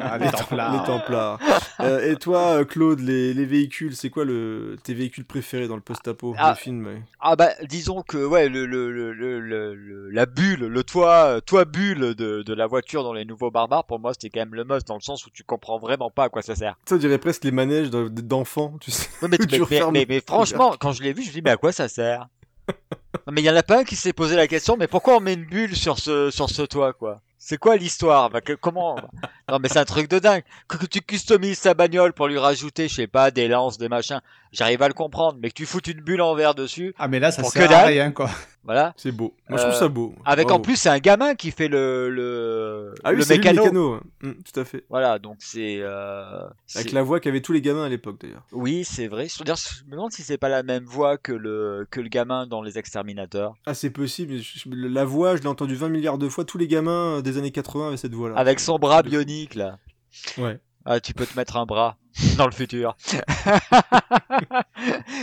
Ah, 0.00 0.18
les 0.18 0.30
Templars. 0.30 0.72
les 0.72 0.86
Templars. 0.86 1.38
Euh, 1.80 2.10
et 2.10 2.16
toi, 2.16 2.60
euh, 2.60 2.64
Claude, 2.64 3.00
les, 3.00 3.34
les 3.34 3.44
véhicules, 3.44 3.94
c'est 3.94 4.10
quoi 4.10 4.24
le, 4.24 4.76
tes 4.82 4.94
véhicules 4.94 5.24
préférés 5.24 5.68
dans 5.68 5.76
le 5.76 5.80
post-apo 5.82 6.34
Ah. 6.38 6.50
le 6.50 6.56
film 6.56 6.86
ouais? 6.86 7.02
Ah 7.20 7.34
bah 7.36 7.50
disons 7.68 8.02
que 8.02 8.16
ouais 8.18 8.48
le, 8.48 8.66
le, 8.66 8.92
le, 8.92 9.12
le, 9.12 9.40
le- 9.40 9.74
le- 9.74 10.10
la 10.10 10.26
bulle, 10.26 10.66
le 10.66 10.82
toit 10.84 11.40
toit 11.40 11.64
bulle 11.64 12.14
de, 12.14 12.42
de 12.42 12.54
la 12.54 12.66
voiture 12.66 13.02
dans 13.02 13.12
les 13.12 13.24
nouveaux 13.24 13.50
barbares 13.50 13.84
pour 13.84 13.98
moi 13.98 14.12
c'était 14.12 14.30
quand 14.30 14.40
même 14.40 14.54
le 14.54 14.64
must 14.64 14.86
dans 14.86 14.94
le 14.94 15.00
sens 15.00 15.26
où 15.26 15.30
tu 15.30 15.42
comprends 15.42 15.78
vraiment 15.78 16.10
pas 16.10 16.24
à 16.24 16.28
quoi 16.28 16.42
ça 16.42 16.54
sert. 16.54 16.76
Ça, 16.88 16.96
dirait 16.98 17.18
presque 17.18 17.44
les 17.44 17.50
manèges 17.50 17.90
d'en- 17.90 18.08
d'enfants, 18.08 18.74
tu 18.80 18.90
sais. 18.90 19.08
Ouais, 19.22 19.28
mais, 19.28 19.36
où 19.40 19.46
tu 19.46 19.52
mais- 19.52 19.58
mais- 19.58 19.64
refermes 19.64 19.92
mais- 19.94 20.00
le 20.00 20.06
mais 20.08 20.20
franchement 20.46 20.76
quand 20.78 20.92
je 20.92 21.02
l'ai 21.02 21.12
vu 21.12 21.22
je 21.22 21.28
me 21.28 21.32
dis 21.34 21.42
mais 21.42 21.50
à 21.50 21.56
quoi 21.56 21.72
ça 21.72 21.88
sert? 21.88 22.26
Non, 23.26 23.32
Mais 23.32 23.40
il 23.40 23.44
y 23.44 23.50
en 23.50 23.56
a 23.56 23.62
pas 23.62 23.80
un 23.80 23.84
qui 23.84 23.96
s'est 23.96 24.12
posé 24.12 24.36
la 24.36 24.46
question 24.46 24.76
mais 24.76 24.86
pourquoi 24.86 25.16
on 25.16 25.20
met 25.20 25.34
une 25.34 25.44
bulle 25.46 25.74
sur 25.76 25.98
ce 25.98 26.30
sur 26.30 26.48
ce 26.50 26.62
toit 26.62 26.92
quoi? 26.92 27.20
C'est 27.38 27.56
quoi 27.58 27.76
l'histoire? 27.76 28.30
Bah, 28.30 28.40
que- 28.40 28.52
Comment? 28.54 28.96
Non 29.50 29.58
mais 29.60 29.68
c'est 29.68 29.78
un 29.78 29.84
truc 29.84 30.10
de 30.10 30.18
dingue. 30.18 30.42
Que, 30.68 30.76
que 30.76 30.86
tu 30.86 31.00
customises 31.00 31.60
ta 31.60 31.72
bagnole 31.74 32.12
pour 32.12 32.28
lui 32.28 32.36
rajouter 32.38 32.88
je 32.88 32.94
sais 32.94 33.06
pas 33.06 33.30
des 33.30 33.48
lances 33.48 33.78
des 33.78 33.88
machins, 33.88 34.20
j'arrive 34.52 34.82
à 34.82 34.88
le 34.88 34.94
comprendre 34.94 35.38
mais 35.40 35.48
que 35.48 35.54
tu 35.54 35.64
foutes 35.66 35.86
une 35.86 36.00
bulle 36.00 36.20
en 36.20 36.34
verre 36.34 36.54
dessus. 36.54 36.94
Ah, 36.98 37.08
mais 37.08 37.18
là, 37.20 37.30
ça 37.30 37.42
pour 37.42 37.50
sert 37.52 37.68
que 37.68 37.72
à 37.72 37.84
rien, 37.84 38.10
quoi. 38.12 38.28
Voilà. 38.64 38.92
C'est 38.98 39.12
beau. 39.12 39.34
Moi, 39.48 39.56
je 39.56 39.62
trouve 39.62 39.74
Euh, 39.74 39.78
ça 39.78 39.88
beau. 39.88 40.14
Avec 40.26 40.50
en 40.50 40.60
plus, 40.60 40.76
c'est 40.76 40.90
un 40.90 40.98
gamin 40.98 41.34
qui 41.34 41.52
fait 41.52 41.68
le 41.68 42.10
le, 42.10 42.94
Ah 43.02 43.10
oui, 43.10 43.16
le 43.16 43.22
c'est 43.22 43.38
lui, 43.38 43.44
le 43.44 43.54
mécano. 43.54 43.94
ouais. 43.94 44.00
Mm, 44.28 44.32
tout 44.52 44.60
à 44.60 44.64
fait. 44.66 44.84
Voilà, 44.90 45.18
donc 45.18 45.36
c'est 45.38 45.78
euh, 45.80 46.40
Avec 46.42 46.50
c'est- 46.66 46.92
la 46.92 47.02
voix 47.02 47.18
qu'avaient 47.20 47.40
tous 47.40 47.52
les 47.54 47.62
gamins 47.62 47.84
à 47.84 47.88
l'époque, 47.88 48.20
d'ailleurs. 48.20 48.42
Oui, 48.52 48.84
c'est 48.84 49.06
vrai. 49.08 49.26
Je, 49.28 49.42
me 49.86 49.90
demande 49.92 50.12
si 50.12 50.22
c'est 50.22 50.36
pas 50.36 50.50
la 50.50 50.62
même 50.62 50.84
voix 50.84 51.16
que 51.16 51.32
le 51.32 51.86
que 51.90 52.00
le 52.02 52.08
gamin 52.10 52.46
dans 52.46 52.60
Les 52.60 52.76
Exterminateurs, 52.76 53.54
Ah, 53.64 53.72
c'est 53.72 53.88
possible. 53.88 54.34
La 54.66 55.06
voix, 55.06 55.36
je 55.36 55.40
l'ai 55.42 55.48
entendue 55.48 55.74
20 55.76 55.88
milliards 55.88 56.18
de 56.18 56.28
fois. 56.28 56.44
Tous 56.44 56.58
les 56.58 56.68
gamins 56.68 57.16
euh, 57.18 57.22
des 57.30 57.38
années 57.38 57.50
80 57.52 57.88
avaient 57.88 57.96
cette 57.96 58.14
voix-là. 58.14 58.36
avec 58.36 58.60
son 58.60 58.78
bras 58.78 59.02
bionique 59.02 59.54
là. 59.54 59.78
Ouais. 60.38 60.58
Ah, 60.84 61.00
tu 61.00 61.12
peux 61.12 61.26
te 61.26 61.36
mettre 61.36 61.56
un 61.56 61.66
bras 61.66 61.96
dans 62.38 62.46
le 62.46 62.52
futur. 62.52 62.96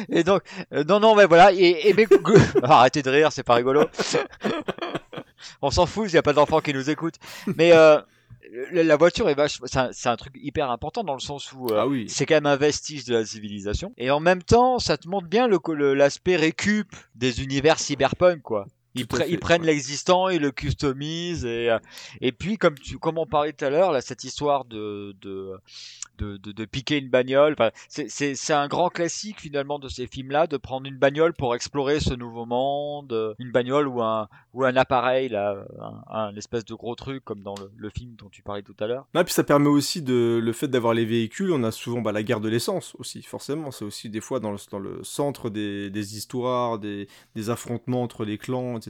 et 0.10 0.24
donc, 0.24 0.42
euh, 0.74 0.84
non, 0.84 1.00
non, 1.00 1.16
mais 1.16 1.26
voilà. 1.26 1.52
Et, 1.54 1.90
et 1.90 1.94
mais- 1.94 2.08
arrêtez 2.64 3.02
de 3.02 3.10
rire, 3.10 3.32
c'est 3.32 3.44
pas 3.44 3.56
rigolo. 3.56 3.86
On 5.62 5.72
s'en 5.72 5.86
fout, 5.86 6.10
il 6.10 6.14
n'y 6.14 6.20
a 6.20 6.24
pas 6.24 6.34
d'enfants 6.34 6.62
qui 6.62 6.74
nous 6.74 6.90
écoutent. 6.90 7.16
Mais 7.56 7.72
euh, 7.74 8.00
la, 8.72 8.96
voiture 8.96 9.30
est 9.30 9.36
vache, 9.36 9.60
c'est 9.66 9.78
un, 9.78 9.90
c'est 9.92 10.10
un 10.10 10.16
truc 10.16 10.34
hyper 10.42 10.70
important 10.72 11.04
dans 11.04 11.14
le 11.14 11.20
sens 11.20 11.52
où 11.54 11.68
euh, 11.68 11.78
Ah 11.80 11.88
oui. 11.88 12.06
c'est 12.10 12.26
quand 12.26 12.36
même 12.36 12.46
un 12.46 12.56
vestige 12.58 13.06
de 13.06 13.14
la 13.16 13.26
civilisation. 13.26 13.94
Et 13.98 14.12
en 14.12 14.20
même 14.20 14.44
temps, 14.44 14.80
ça 14.80 14.98
te 14.98 15.08
montre 15.08 15.28
bien 15.28 15.48
le 15.48 15.60
co- 15.60 15.74
le- 15.74 15.94
l'aspect 15.94 16.36
récup 16.36 16.96
des 17.16 17.44
univers 17.44 17.80
cyberpunk, 17.80 18.42
quoi. 18.42 18.66
Ils, 18.96 19.08
Tout 19.08 19.18
à 19.18 19.20
pre- 19.20 19.24
fait, 19.24 19.30
ils 19.30 19.40
prennent 19.40 19.62
ouais. 19.62 19.68
l'existant, 19.68 20.30
ils 20.30 20.42
le 20.42 20.52
customisent 20.52 21.46
et 21.46 21.70
euh, 21.70 21.80
et 22.22 22.32
puis 22.32 22.58
comme 22.58 22.76
tu 22.80 22.98
comme 22.98 23.18
on 23.18 23.26
parlait 23.26 23.54
tout 23.54 23.66
à 23.66 23.70
l'heure 23.70 23.92
là 23.92 24.02
cette 24.02 24.24
histoire 24.24 24.66
de 24.66 25.16
de 25.22 25.52
de, 26.18 26.38
de, 26.38 26.54
de 26.54 26.66
piquer 26.66 26.98
une 26.98 27.10
bagnole, 27.10 27.56
c'est 27.90 28.10
c'est 28.10 28.36
c'est 28.36 28.54
un 28.54 28.68
grand 28.68 28.90
classique 28.90 29.42
finalement 29.42 29.80
de 29.80 29.90
ces 29.90 30.08
films 30.08 30.32
là 30.32 30.48
de 30.48 30.56
prendre 30.58 30.88
une 30.88 30.98
bagnole 30.98 31.34
pour 31.34 31.56
explorer 31.56 32.00
ce 32.00 32.14
nouveau 32.14 32.46
monde, 32.46 33.12
euh, 33.12 33.34
une 33.40 33.52
bagnole 33.52 33.88
ou 33.88 34.02
un 34.02 34.30
ou 34.54 34.64
un 34.64 34.76
appareil 34.78 35.28
là, 35.30 35.66
un, 35.82 36.30
un 36.30 36.36
espèce 36.38 36.64
de 36.64 36.74
gros 36.74 36.96
truc 36.96 37.24
comme 37.26 37.42
dans 37.42 37.56
le, 37.56 37.70
le 37.76 37.90
film 37.90 38.16
dont 38.16 38.30
tu 38.30 38.42
parlais 38.42 38.62
tout 38.64 38.76
à 38.80 38.88
l'heure. 38.88 39.06
Ah, 39.14 39.24
puis 39.26 39.34
ça 39.34 39.44
permet 39.44 39.68
aussi 39.68 40.02
de 40.02 40.40
le 40.42 40.54
fait 40.54 40.68
d'avoir 40.70 40.94
les 40.94 41.06
véhicules. 41.06 41.52
On 41.52 41.64
a 41.64 41.72
souvent 41.72 42.02
bah, 42.02 42.12
la 42.14 42.24
guerre 42.24 42.40
de 42.40 42.48
l'essence 42.50 42.96
aussi, 43.00 43.22
forcément. 43.22 43.72
C'est 43.72 43.84
aussi 43.86 44.10
des 44.10 44.22
fois 44.22 44.40
dans 44.40 44.52
le, 44.52 44.58
dans 44.72 44.80
le 44.80 45.04
centre 45.04 45.50
des, 45.50 45.90
des 45.90 46.16
histoires, 46.18 46.80
des, 46.80 47.08
des 47.36 47.50
affrontements 47.50 48.04
entre 48.04 48.24
les 48.24 48.38
clans, 48.38 48.78
etc. 48.78 48.85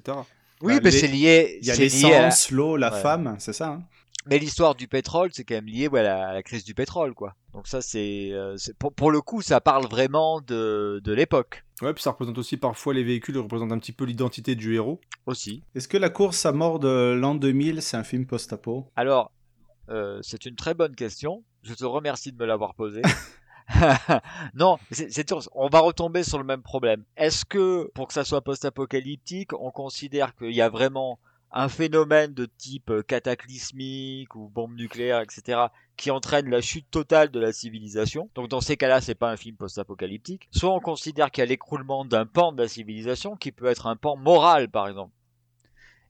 Oui, 0.62 0.76
Bah, 0.76 0.80
mais 0.86 0.92
les- 0.92 1.00
c'est 1.00 1.08
lié. 1.08 1.60
Il 1.62 1.68
y 1.68 1.72
a 1.72 1.76
c'est 1.76 1.88
lié 1.88 2.14
à 2.14 2.22
la- 2.22 2.26
l'essence, 2.28 2.52
l'eau, 2.52 2.78
la 2.78 2.92
Ouais. 2.94 3.02
femme, 3.02 3.36
c'est 3.40 3.54
ça. 3.54 3.68
hein 3.70 3.84
Mais 4.28 4.40
l'histoire 4.40 4.74
du 4.74 4.88
pétrole, 4.88 5.30
c'est 5.34 5.44
quand 5.44 5.54
même 5.56 5.68
lié 5.68 5.88
à 5.94 6.34
la, 6.34 6.42
crise 6.44 6.64
du 6.64 6.74
pétrole, 6.74 7.14
quoi. 7.14 7.36
Donc 7.54 7.68
ça, 7.68 7.82
c'est 7.82 8.30
euh, 8.32 8.56
pour, 8.80 8.92
pour 8.94 9.12
le 9.12 9.22
coup, 9.22 9.42
ça 9.44 9.62
parle 9.62 9.86
vraiment 9.88 10.42
de, 10.42 11.00
de 11.04 11.14
l'époque 11.14 11.64
Ouais, 11.82 11.94
puis 11.94 12.02
ça 12.02 12.12
représente 12.12 12.38
aussi 12.38 12.58
parfois 12.58 12.94
les 12.94 13.04
véhicules 13.04 13.38
représentent 13.38 13.74
un 13.74 13.78
petit 13.80 13.92
peu 13.92 14.06
l'identité 14.06 14.56
du 14.56 14.74
héros. 14.76 15.00
aussi. 15.28 15.62
Est-ce 15.76 15.88
que 15.88 15.98
La 15.98 16.10
course 16.10 16.46
à 16.46 16.54
mort 16.54 16.80
de 16.80 17.14
l'an 17.20 17.36
2000, 17.36 17.82
c'est 17.84 17.98
un 17.98 18.04
film 18.04 18.26
post-apo? 18.26 18.88
Alors, 18.96 19.32
euh, 19.90 20.20
c'est 20.24 20.46
une 20.46 20.56
très 20.56 20.74
bonne 20.74 20.96
question. 20.96 21.44
Je 21.64 21.74
te 21.76 21.86
remercie 21.86 22.32
de 22.32 22.38
me 22.38 22.46
l'avoir 22.46 22.74
posée. 22.76 23.02
non, 24.54 24.78
c'est 24.92 25.34
on 25.54 25.70
va 25.70 25.80
retomber 25.80 26.24
sur 26.24 26.38
le 26.38 26.44
même 26.44 26.62
problème. 26.62 27.04
Est-ce 27.18 27.46
que, 27.46 27.90
pour 27.94 28.08
que 28.08 28.14
ça 28.14 28.24
soit 28.24 28.42
post-apocalyptique, 28.42 29.54
on 29.54 29.72
considère 29.72 30.36
qu'il 30.36 30.52
y 30.52 30.62
a 30.62 30.70
vraiment 30.70 31.20
un 31.52 31.70
phénomène 31.70 32.34
de 32.34 32.48
type 32.58 32.90
euh, 32.90 33.02
cataclysmique 33.02 34.36
ou 34.36 34.50
bombe 34.50 34.76
nucléaire, 34.76 35.22
etc., 35.22 35.68
qui 35.96 36.12
entraîne 36.12 36.50
la 36.50 36.60
chute 36.60 36.90
totale 36.92 37.32
de 37.32 37.40
la 37.40 37.54
civilisation? 37.54 38.30
Donc 38.36 38.50
dans 38.50 38.60
ces 38.60 38.76
cas-là, 38.76 39.00
c'est 39.00 39.16
pas 39.16 39.32
un 39.32 39.38
film 39.38 39.56
post-apocalyptique. 39.56 40.48
Soit 40.52 40.74
on 40.74 40.82
considère 40.82 41.32
qu'il 41.32 41.42
y 41.42 41.44
a 41.44 41.48
l'écroulement 41.48 42.04
d'un 42.04 42.26
pan 42.26 42.52
de 42.52 42.62
la 42.62 42.68
civilisation, 42.68 43.36
qui 43.36 43.52
peut 43.52 43.68
être 43.68 43.88
un 43.88 43.96
pan 43.96 44.18
moral, 44.18 44.70
par 44.70 44.88
exemple. 44.88 45.14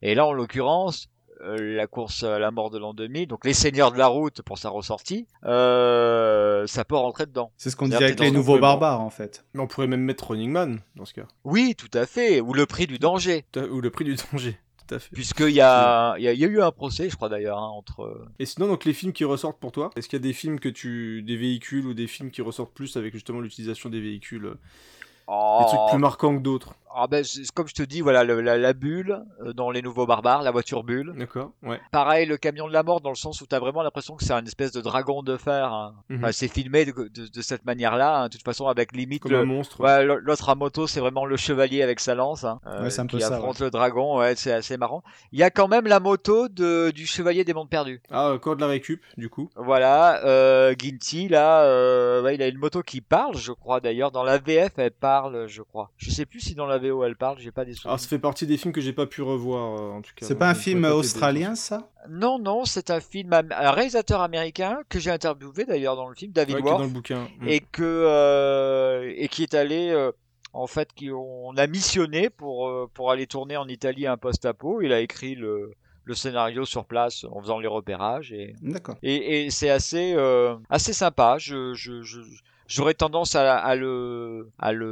Et 0.02 0.16
là, 0.16 0.26
en 0.26 0.34
l'occurrence, 0.34 1.10
la 1.42 1.88
course 1.88 2.24
à 2.24 2.40
la 2.40 2.52
mort 2.52 2.70
de 2.70 2.78
l'an 2.80 2.94
2000, 2.94 3.28
donc 3.28 3.46
les 3.46 3.54
seigneurs 3.54 3.92
de 3.92 3.98
la 3.98 4.08
route 4.08 4.42
pour 4.42 4.58
sa 4.58 4.70
ressortie, 4.70 5.28
euh, 5.44 6.66
ça 6.68 6.86
peut 6.86 6.96
rentrer 6.96 7.26
dedans. 7.26 7.52
C'est 7.58 7.70
ce 7.70 7.76
qu'on 7.76 7.86
disait 7.86 8.04
avec 8.04 8.20
les 8.20 8.32
nouveaux 8.32 8.60
barbares, 8.60 9.02
en 9.02 9.10
fait. 9.10 9.46
Mais 9.54 9.62
on 9.62 9.68
pourrait 9.68 9.88
même 9.88 10.02
mettre 10.02 10.28
Running 10.32 10.52
Man 10.52 10.82
dans 10.96 11.06
ce 11.06 11.14
cas. 11.14 11.28
Oui, 11.44 11.76
tout 11.76 11.96
à 11.98 12.06
fait, 12.06 12.42
ou 12.42 12.54
le 12.54 12.66
prix 12.66 12.88
du 12.88 12.98
danger. 13.00 13.46
Ou 13.56 13.82
le 13.82 13.90
prix 13.90 14.06
du 14.06 14.16
danger. 14.32 14.58
Tout 14.88 14.96
à 14.96 15.00
fait. 15.00 15.10
Puisqu'il 15.14 15.50
y 15.50 15.62
a, 15.62 16.16
il 16.18 16.24
y, 16.24 16.28
a, 16.28 16.34
il 16.34 16.40
y 16.40 16.46
a 16.46 16.48
eu 16.48 16.62
un 16.62 16.72
procès, 16.72 17.10
je 17.10 17.16
crois 17.16 17.28
d'ailleurs, 17.30 17.58
hein, 17.58 17.70
entre. 17.70 18.04
euh, 18.04 18.28
Et 18.40 18.46
sinon, 18.46 18.68
donc 18.68 18.86
les 18.86 18.94
films 18.94 19.14
qui 19.14 19.24
ressortent 19.26 19.60
pour 19.60 19.72
toi, 19.72 19.90
est-ce 19.96 20.08
qu'il 20.08 20.20
y 20.20 20.22
a 20.22 20.24
des 20.24 20.34
films 20.34 20.60
que 20.60 20.70
tu, 20.70 21.24
des 21.24 21.38
véhicules 21.38 21.88
ou 21.88 21.94
des 21.96 22.06
films 22.08 22.30
qui 22.30 22.42
ressortent 22.44 22.74
plus 22.74 22.96
avec 22.96 23.14
justement 23.14 23.40
l'utilisation 23.42 23.90
des 23.90 24.00
véhicules, 24.00 24.46
euh, 24.46 25.60
des 25.60 25.66
trucs 25.66 25.90
plus 25.90 25.98
marquants 25.98 26.38
que 26.38 26.42
d'autres? 26.44 26.76
Ah 26.98 27.08
ben, 27.08 27.24
comme 27.54 27.68
je 27.68 27.74
te 27.74 27.84
dis, 27.84 28.02
voilà, 28.02 28.24
le- 28.24 28.42
la, 28.42 28.58
la 28.58 28.74
bulle 28.74 29.24
euh, 29.42 29.54
dans 29.54 29.70
Les 29.72 29.82
Nouveaux 29.82 30.06
Barbares, 30.06 30.42
la 30.44 30.52
voiture 30.52 30.84
bulle. 30.84 31.14
D'accord, 31.18 31.52
ouais. 31.64 31.80
Pareil, 31.92 32.26
le 32.26 32.38
camion 32.38 32.68
de 32.68 32.74
la 32.74 32.84
mort, 32.84 33.02
dans 33.02 33.10
le 33.10 33.16
sens 33.16 33.42
où 33.42 33.46
tu 33.48 33.54
as 33.56 33.60
vraiment 33.60 33.82
l'impression 33.84 34.16
que 34.16 34.24
c'est 34.24 34.34
une 34.34 34.48
espèce 34.48 34.72
de 34.72 34.82
dragon 34.82 35.22
de 35.24 35.36
fer. 35.38 35.74
hein. 35.74 35.94
Mhm. 36.10 36.18
Enfin, 36.20 36.32
c'est 36.32 36.48
filmé 36.48 36.86
de, 36.86 36.92
de- 36.92 37.28
de 37.28 37.42
cette 37.42 37.66
manière-là, 37.66 38.20
hein, 38.22 38.28
de 38.28 38.34
toute 38.34 38.44
façon, 38.46 38.68
avec 38.68 38.94
limite. 38.96 39.24
Comme 39.24 39.32
le- 39.34 39.40
un 39.40 39.46
monstre. 39.46 39.80
Ouais, 39.82 40.06
l'autre 40.06 40.50
à 40.50 40.56
moto, 40.56 40.88
c'est 40.88 41.00
vraiment 41.00 41.26
le 41.26 41.36
chevalier 41.38 41.82
avec 41.82 42.00
sa 42.00 42.16
lance, 42.16 42.44
hein, 42.44 42.60
euh, 42.68 42.84
Ouais, 42.84 42.90
c'est 42.90 43.02
un 43.02 43.08
peu 43.08 43.18
qui 43.18 43.24
ça, 43.24 43.36
affronte 43.36 43.60
le 43.60 43.70
dragon. 43.70 44.18
Ouais, 44.20 44.36
c'est 44.36 44.52
assez 44.54 44.78
marrant. 44.78 45.04
Il 45.32 45.40
y 45.40 45.44
a 45.44 45.50
quand 45.50 45.68
même 45.68 45.88
la 45.88 46.00
moto 46.00 46.48
de, 46.48 46.92
du 46.92 47.06
chevalier 47.06 47.44
des 47.44 47.54
mondes 47.54 47.70
perdus. 47.70 48.02
Ah, 48.12 48.32
encore 48.32 48.56
de 48.56 48.62
la 48.62 48.68
récup, 48.68 49.02
du 49.18 49.30
coup. 49.30 49.50
Voilà, 49.56 50.24
euh, 50.26 50.74
Ginty, 50.78 51.28
là, 51.28 51.64
euh, 51.64 52.32
il 52.34 52.42
a 52.42 52.48
une 52.48 52.58
moto 52.58 52.82
qui 52.82 53.02
parle, 53.02 53.36
je 53.38 53.52
crois 53.52 53.80
d'ailleurs. 53.80 54.12
Dans 54.12 54.24
la 54.24 54.38
VF, 54.38 54.72
elle 54.78 54.92
parle, 54.92 55.48
je 55.48 55.62
crois. 55.62 55.92
Je 55.98 56.10
sais 56.12 56.26
plus 56.26 56.40
si 56.40 56.56
dans 56.56 56.66
la 56.66 56.78
VO 56.90 57.04
elle 57.04 57.16
parle, 57.16 57.40
j'ai 57.40 57.52
pas 57.52 57.66
des 57.66 57.74
souvenirs. 57.74 57.92
Alors, 57.92 58.00
ça 58.00 58.08
fait 58.08 58.20
partie 58.20 58.46
des 58.48 58.58
films 58.58 58.74
que 58.74 58.82
j'ai 58.82 58.94
pas 58.94 59.06
pu 59.06 59.22
revoir, 59.22 59.80
euh, 59.80 59.92
en 59.92 60.02
tout 60.02 60.12
cas. 60.16 60.26
C'est 60.26 60.36
pas 60.38 60.50
un 60.50 60.54
Je 60.54 60.60
film 60.60 60.86
australien, 60.86 61.56
ça? 61.56 61.90
Non, 62.10 62.38
non, 62.40 62.66
c'est 62.66 62.92
un 62.92 63.00
film, 63.00 63.34
am- 63.34 63.52
un 63.52 63.72
réalisateur 63.72 64.22
américain 64.22 64.80
que 64.90 65.00
j'ai 65.00 65.12
interviewé 65.12 65.66
d'ailleurs 65.66 65.96
dans 65.96 66.08
le 66.08 66.16
film, 66.16 66.32
David 66.32 66.56
Ouais, 66.56 66.62
qui 66.62 66.68
est 66.68 66.72
Worf, 66.72 66.82
dans 66.82 66.88
le 66.88 66.94
bouquin. 66.94 67.28
Et 67.48 67.60
que 67.62 67.82
euh, 67.84 69.12
et 69.16 69.28
qui 69.28 69.44
est 69.44 69.54
allé, 69.54 69.90
euh, 69.90 70.12
en 70.54 70.68
fait, 70.68 70.94
qui 70.94 71.10
on 71.12 71.52
a 71.58 71.68
missionné 71.68 72.30
pour 72.30 72.68
euh, 72.68 72.88
pour 72.94 73.12
aller 73.12 73.28
tourner 73.28 73.58
en 73.58 73.68
Italie 73.68 74.08
un 74.08 74.18
post-apo. 74.18 74.82
Il 74.82 74.94
a 74.94 75.00
écrit 75.02 75.36
le 75.36 75.72
le 76.04 76.14
scénario 76.14 76.66
sur 76.66 76.86
place 76.86 77.26
en 77.32 77.42
faisant 77.42 77.58
les 77.60 77.68
repérages 77.68 78.32
et 78.32 78.54
D'accord. 78.62 78.96
et, 79.02 79.46
et 79.46 79.50
c'est 79.50 79.72
assez 79.72 80.14
euh, 80.16 80.56
assez 80.70 80.94
sympa. 80.94 81.38
Je 81.40 81.74
je, 81.74 82.04
je 82.04 82.20
J'aurais 82.68 82.96
tendance 82.96 83.36
à, 83.36 83.58
à 83.58 83.76
le 83.76 84.50
à 84.58 84.72
le 84.74 84.86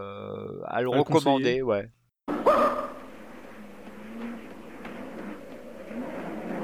euh, 0.00 0.60
à 0.66 0.82
le 0.82 0.92
À 0.92 0.98
recommander, 0.98 1.62
ouais. 1.62 1.88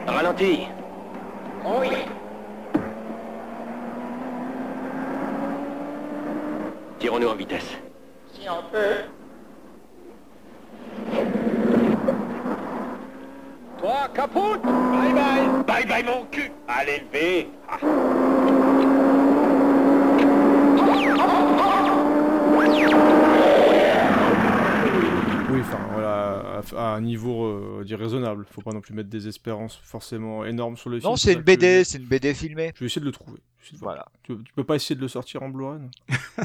Ralenti. 0.07 0.67
Oui. 1.65 1.89
Tirons-nous 6.99 7.29
en 7.29 7.35
vitesse. 7.37 7.77
Si 8.33 8.49
on 8.49 8.63
peut. 8.73 9.05
Toi, 13.79 14.09
capote 14.13 14.61
Bye 14.63 15.13
bye 15.15 15.65
Bye 15.65 15.87
bye 15.87 16.03
mon 16.03 16.25
cul 16.33 16.51
Allez, 16.67 17.05
levé 17.13 17.49
Oui, 25.51 25.61
enfin, 25.61 25.79
voilà, 25.93 26.61
à, 26.77 26.93
à 26.93 26.97
un 26.97 27.01
niveau 27.01 27.47
euh, 27.47 27.83
dire 27.85 27.99
raisonnable. 27.99 28.45
Faut 28.51 28.61
pas 28.61 28.73
non 28.73 28.81
plus 28.81 28.93
mettre 28.95 29.09
des 29.09 29.29
espérances 29.29 29.77
forcément 29.83 30.45
énormes 30.45 30.77
sur 30.77 30.91
le 30.91 31.01
film. 31.01 31.11
Non, 31.11 31.17
c'est 31.17 31.33
une 31.33 31.41
BD, 31.41 31.85
c'est 31.85 31.99
une 31.99 32.05
BD 32.05 32.35
filmée. 32.35 32.73
Je 32.75 32.81
vais 32.81 32.87
essayer 32.87 33.01
de 33.01 33.07
le 33.07 33.13
trouver. 33.13 33.39
De. 33.73 33.79
Voilà. 33.79 34.07
Tu, 34.23 34.37
tu 34.45 34.53
peux 34.55 34.65
pas 34.65 34.77
essayer 34.77 34.95
de 34.97 35.01
le 35.01 35.09
sortir 35.09 35.43
en 35.43 35.49
Blu-ray 35.49 35.79
non? 35.79 35.91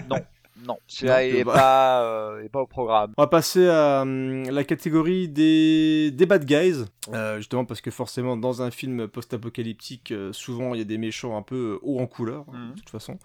Non, 0.09 0.17
non, 0.65 0.77
celui-là 0.87 1.21
Non, 1.21 1.27
il 1.29 1.35
est 1.37 1.43
bah. 1.43 1.53
pas 1.53 2.03
euh, 2.03 2.43
est 2.43 2.49
pas 2.49 2.61
au 2.61 2.67
programme. 2.67 3.13
On 3.17 3.23
va 3.23 3.27
passer 3.27 3.67
à 3.67 4.01
hum, 4.01 4.43
la 4.49 4.63
catégorie 4.63 5.27
des, 5.27 6.11
des 6.11 6.25
bad 6.25 6.45
guys. 6.45 6.85
Euh, 7.13 7.37
justement 7.37 7.65
parce 7.65 7.81
que 7.81 7.91
forcément 7.91 8.37
dans 8.37 8.61
un 8.61 8.71
film 8.71 9.07
post-apocalyptique, 9.09 10.11
euh, 10.11 10.31
souvent 10.31 10.73
il 10.73 10.77
y 10.77 10.81
a 10.81 10.85
des 10.85 10.97
méchants 10.97 11.35
un 11.37 11.41
peu 11.41 11.79
haut 11.81 11.99
en 11.99 12.07
couleur, 12.07 12.45
Mhm. 12.51 12.71
de 12.75 12.79
toute 12.79 12.89
façon. 12.89 13.19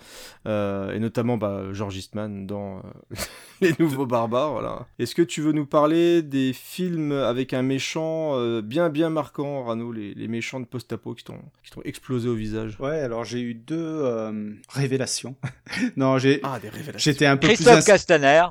Euh, 0.47 0.93
et 0.95 0.99
notamment 0.99 1.37
bah, 1.37 1.63
George 1.73 1.97
Eastman 1.97 2.47
dans 2.47 2.79
euh, 2.79 2.81
Les 3.61 3.75
Nouveaux 3.79 4.07
Barbares. 4.07 4.53
Voilà. 4.53 4.87
Est-ce 4.99 5.15
que 5.15 5.23
tu 5.23 5.43
veux 5.43 5.53
nous 5.53 5.67
parler 5.67 6.23
des 6.23 6.53
films 6.53 7.13
avec 7.13 7.53
un 7.55 7.63
méchant 7.63 8.33
euh, 8.35 8.63
bien 8.63 8.89
bien 8.89 9.11
marquant, 9.11 9.65
Rano, 9.65 9.93
les, 9.93 10.15
les 10.15 10.29
méchants 10.29 10.61
de 10.61 10.65
post-apo 10.67 11.15
qui 11.15 11.25
t'ont 11.25 11.39
qui 11.63 11.71
t'ont 11.71 11.83
explosé 11.85 12.29
au 12.29 12.35
visage? 12.35 12.77
Ouais, 12.81 12.99
alors 13.01 13.25
j'ai 13.25 13.41
eu 13.41 13.55
deux 13.55 13.77
euh, 13.79 14.53
révélations. 14.71 15.37
non, 15.97 16.19
j'ai. 16.19 16.41
Ah, 16.43 16.59
des 16.61 16.69
révélations. 16.69 16.99
J'étais 17.19 17.27
un 17.27 17.37
peu 17.37 17.49
Christophe 17.49 17.75
plus. 17.81 17.85
Castaner. 17.87 18.45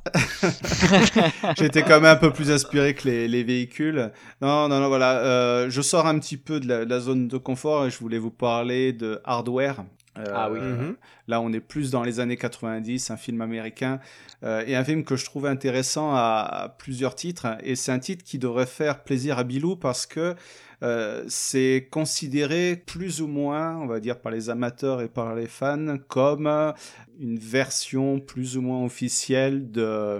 J'étais 1.58 1.84
quand 1.84 2.02
même 2.02 2.06
un 2.06 2.16
peu 2.18 2.32
plus 2.34 2.52
inspiré 2.52 2.94
que 2.96 3.08
les, 3.08 3.28
les 3.30 3.44
véhicules. 3.44 4.12
Non, 4.42 4.68
non, 4.68 4.82
non, 4.82 4.90
voilà. 4.90 5.20
euh, 5.20 5.70
je 5.70 5.82
sors 5.82 6.06
un 6.06 6.20
petit 6.20 6.36
peu 6.36 6.60
de 6.60 6.68
la, 6.68 6.84
de 6.84 6.90
la 6.90 7.00
zone 7.00 7.30
de 7.30 7.38
confort 7.38 7.86
et 7.86 7.90
je 7.90 7.98
voulais 8.00 8.18
vous 8.18 8.30
parler 8.30 8.92
de 8.92 9.22
Hardware. 9.24 9.86
Euh, 10.18 10.26
Ah 10.36 10.50
oui. 10.52 10.60
Mhm. 10.60 10.96
Là, 11.30 11.40
on 11.40 11.54
est 11.54 11.62
plus 11.62 11.92
dans 11.92 12.04
les 12.04 12.20
années 12.20 12.36
90, 12.36 13.10
un 13.10 13.16
film 13.18 13.40
américain 13.42 14.00
euh, 14.44 14.64
et 14.68 14.76
un 14.76 14.84
film 14.84 15.06
que 15.06 15.16
je 15.16 15.24
trouve 15.24 15.46
intéressant 15.46 16.14
à, 16.14 16.48
à 16.64 16.70
plusieurs 16.70 17.16
titres. 17.16 17.48
Et 17.64 17.76
c'est 17.78 17.94
un 17.94 18.00
titre 18.00 18.26
qui 18.26 18.38
devrait 18.38 18.66
faire 18.66 19.04
plaisir 19.04 19.38
à 19.40 19.46
Bilou 19.46 19.78
parce 19.78 20.06
que 20.06 20.36
euh, 20.84 21.24
c'est 21.28 21.88
considéré 21.90 22.76
plus 22.86 23.22
ou 23.22 23.28
moins, 23.28 23.78
on 23.78 23.88
va 23.88 24.00
dire 24.00 24.20
par 24.20 24.32
les 24.32 24.50
amateurs 24.50 25.02
et 25.02 25.08
par 25.08 25.34
les 25.36 25.48
fans, 25.48 25.98
comme 26.08 26.48
euh, 26.48 26.72
une 27.20 27.40
version 27.40 28.20
plus 28.20 28.58
ou 28.58 28.62
moins 28.62 28.86
officielle 28.86 29.72
de 29.72 29.82
euh, 29.82 30.20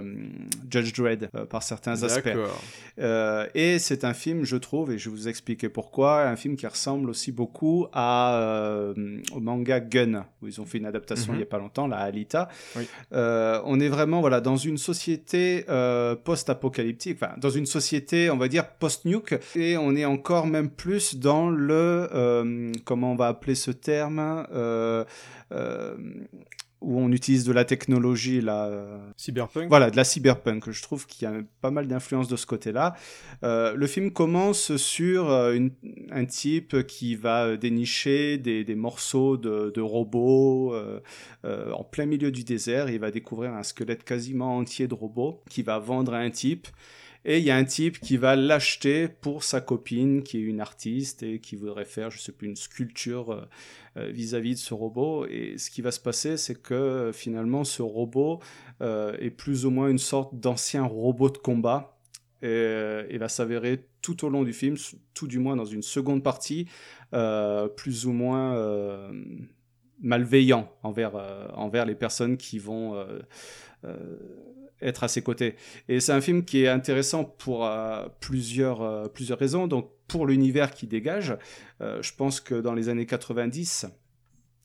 Judge 0.68 0.92
Dredd 0.94 1.28
euh, 1.34 1.44
par 1.46 1.62
certains 1.62 2.02
aspects. 2.02 2.36
Euh, 2.98 3.46
et 3.54 3.78
c'est 3.78 4.02
un 4.02 4.14
film, 4.14 4.44
je 4.44 4.56
trouve, 4.56 4.90
et 4.90 4.98
je 4.98 5.08
vais 5.08 5.14
vous 5.14 5.28
expliquer 5.28 5.68
pourquoi, 5.68 6.24
un 6.24 6.34
film 6.34 6.56
qui 6.56 6.66
ressemble 6.66 7.08
aussi 7.08 7.30
beaucoup 7.30 7.86
à, 7.92 8.92
au 9.32 9.38
manga 9.40 9.78
Gun, 9.78 10.26
où 10.42 10.48
ils 10.48 10.60
ont 10.60 10.64
fait 10.66 10.78
une 10.78 10.86
adaptation 10.86 11.32
Mhm. 11.32 11.36
il 11.36 11.38
n'y 11.38 11.42
a 11.44 11.46
pas 11.46 11.58
longtemps, 11.58 11.86
la 11.86 11.98
Alita. 11.98 12.48
Oui. 12.74 12.88
On 13.12 13.78
est 13.78 13.88
vraiment 13.88 14.20
voilà, 14.20 14.40
dans 14.40 14.56
une 14.56 14.78
société 14.78 15.64
post-apocalyptique, 16.24 17.18
enfin, 17.22 17.34
dans 17.38 17.50
une 17.50 17.66
société, 17.66 18.30
on 18.30 18.36
va 18.36 18.48
dire, 18.48 18.68
post-nuke, 18.68 19.38
et 19.54 19.76
on 19.76 19.94
est 19.94 20.04
encore 20.04 20.47
même 20.48 20.70
plus 20.70 21.16
dans 21.16 21.50
le, 21.50 22.08
euh, 22.14 22.72
comment 22.84 23.12
on 23.12 23.16
va 23.16 23.28
appeler 23.28 23.54
ce 23.54 23.70
terme, 23.70 24.46
euh, 24.52 25.04
euh, 25.52 25.96
où 26.80 27.00
on 27.00 27.10
utilise 27.10 27.42
de 27.44 27.52
la 27.52 27.64
technologie, 27.64 28.40
là. 28.40 28.70
Cyberpunk. 29.16 29.68
voilà, 29.68 29.90
de 29.90 29.96
la 29.96 30.04
cyberpunk. 30.04 30.70
Je 30.70 30.80
trouve 30.80 31.06
qu'il 31.08 31.28
y 31.28 31.30
a 31.30 31.34
pas 31.60 31.72
mal 31.72 31.88
d'influence 31.88 32.28
de 32.28 32.36
ce 32.36 32.46
côté-là. 32.46 32.94
Euh, 33.42 33.74
le 33.74 33.86
film 33.88 34.12
commence 34.12 34.76
sur 34.76 35.28
une- 35.50 35.72
un 36.12 36.24
type 36.24 36.86
qui 36.86 37.16
va 37.16 37.56
dénicher 37.56 38.38
des, 38.38 38.62
des 38.62 38.76
morceaux 38.76 39.36
de, 39.36 39.72
de 39.74 39.80
robots 39.80 40.72
euh, 40.72 41.00
euh, 41.44 41.72
en 41.72 41.82
plein 41.82 42.06
milieu 42.06 42.30
du 42.30 42.44
désert. 42.44 42.88
Il 42.90 43.00
va 43.00 43.10
découvrir 43.10 43.54
un 43.54 43.64
squelette 43.64 44.04
quasiment 44.04 44.56
entier 44.56 44.86
de 44.86 44.94
robots 44.94 45.42
qu'il 45.50 45.64
va 45.64 45.80
vendre 45.80 46.14
à 46.14 46.18
un 46.18 46.30
type. 46.30 46.68
Et 47.24 47.38
il 47.38 47.44
y 47.44 47.50
a 47.50 47.56
un 47.56 47.64
type 47.64 48.00
qui 48.00 48.16
va 48.16 48.36
l'acheter 48.36 49.08
pour 49.08 49.42
sa 49.42 49.60
copine, 49.60 50.22
qui 50.22 50.38
est 50.38 50.42
une 50.42 50.60
artiste 50.60 51.22
et 51.22 51.40
qui 51.40 51.56
voudrait 51.56 51.84
faire, 51.84 52.10
je 52.10 52.18
sais 52.18 52.32
plus, 52.32 52.48
une 52.48 52.56
sculpture 52.56 53.32
euh, 53.32 53.44
euh, 53.96 54.10
vis-à-vis 54.10 54.54
de 54.54 54.58
ce 54.58 54.72
robot. 54.72 55.26
Et 55.26 55.58
ce 55.58 55.70
qui 55.70 55.82
va 55.82 55.90
se 55.90 56.00
passer, 56.00 56.36
c'est 56.36 56.54
que 56.54 57.10
finalement, 57.12 57.64
ce 57.64 57.82
robot 57.82 58.40
euh, 58.80 59.16
est 59.18 59.30
plus 59.30 59.66
ou 59.66 59.70
moins 59.70 59.88
une 59.88 59.98
sorte 59.98 60.34
d'ancien 60.38 60.84
robot 60.84 61.30
de 61.30 61.38
combat. 61.38 61.98
Et, 62.42 63.04
il 63.10 63.18
va 63.18 63.28
s'avérer 63.28 63.84
tout 64.00 64.24
au 64.24 64.28
long 64.28 64.44
du 64.44 64.52
film, 64.52 64.76
tout 65.12 65.26
du 65.26 65.40
moins 65.40 65.56
dans 65.56 65.64
une 65.64 65.82
seconde 65.82 66.22
partie, 66.22 66.68
plus 67.10 68.06
ou 68.06 68.12
moins 68.12 69.10
malveillant 70.00 70.72
envers, 70.84 71.16
envers 71.54 71.84
les 71.84 71.96
personnes 71.96 72.36
qui 72.36 72.60
vont 72.60 72.94
être 74.82 75.04
à 75.04 75.08
ses 75.08 75.22
côtés. 75.22 75.56
Et 75.88 76.00
c'est 76.00 76.12
un 76.12 76.20
film 76.20 76.44
qui 76.44 76.64
est 76.64 76.68
intéressant 76.68 77.24
pour 77.24 77.66
euh, 77.66 78.06
plusieurs, 78.20 78.82
euh, 78.82 79.08
plusieurs 79.08 79.38
raisons. 79.38 79.66
Donc 79.66 79.90
pour 80.06 80.26
l'univers 80.26 80.72
qui 80.72 80.86
dégage, 80.86 81.36
euh, 81.80 82.02
je 82.02 82.12
pense 82.14 82.40
que 82.40 82.54
dans 82.54 82.74
les 82.74 82.88
années 82.88 83.06
90, 83.06 83.86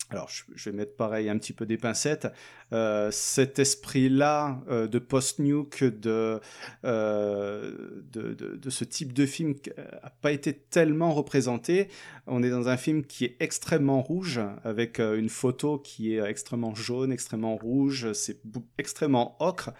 alors 0.09 0.29
je, 0.29 0.43
je 0.55 0.69
vais 0.69 0.75
mettre 0.75 0.95
pareil 0.95 1.29
un 1.29 1.37
petit 1.37 1.53
peu 1.53 1.65
des 1.65 1.77
pincettes, 1.77 2.27
euh, 2.73 3.09
cet 3.11 3.59
esprit-là 3.59 4.61
euh, 4.69 4.87
de 4.87 4.99
post-nuke, 4.99 5.83
de, 5.83 6.39
euh, 6.85 7.71
de, 8.11 8.33
de, 8.33 8.55
de 8.55 8.69
ce 8.69 8.83
type 8.83 9.13
de 9.13 9.25
film 9.25 9.55
n'a 9.77 10.11
pas 10.21 10.31
été 10.31 10.53
tellement 10.53 11.13
représenté. 11.13 11.87
On 12.27 12.43
est 12.43 12.49
dans 12.49 12.69
un 12.69 12.77
film 12.77 13.03
qui 13.03 13.25
est 13.25 13.35
extrêmement 13.39 14.01
rouge, 14.01 14.39
avec 14.63 14.99
une 14.99 15.29
photo 15.29 15.77
qui 15.77 16.15
est 16.15 16.21
extrêmement 16.23 16.73
jaune, 16.73 17.11
extrêmement 17.11 17.55
rouge, 17.55 18.13
c'est 18.13 18.39
extrêmement 18.77 19.35
ocre. 19.39 19.71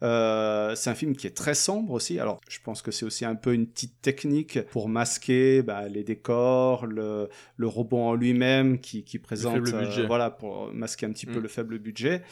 C'est 0.00 0.90
un 0.90 0.94
film 0.94 1.14
qui 1.14 1.26
est 1.26 1.36
très 1.36 1.54
sombre 1.54 1.92
aussi. 1.92 2.18
Alors, 2.18 2.40
je 2.48 2.58
pense 2.64 2.80
que 2.80 2.90
c'est 2.90 3.04
aussi 3.04 3.24
un 3.24 3.34
peu 3.34 3.52
une 3.52 3.66
petite 3.66 4.00
technique 4.00 4.62
pour 4.70 4.88
masquer 4.88 5.62
bah, 5.62 5.88
les 5.88 6.04
décors, 6.04 6.86
le, 6.86 7.28
le 7.56 7.66
robot 7.66 7.98
en 7.98 8.14
lui-même 8.14 8.78
qui, 8.80 9.04
qui 9.04 9.18
présente 9.18 9.60
voilà, 10.06 10.30
pour 10.30 10.72
masquer 10.72 11.04
un 11.06 11.12
petit 11.12 11.26
peu 11.26 11.38
Mm. 11.38 11.42
le 11.42 11.48
faible 11.48 11.78
budget. 11.78 12.22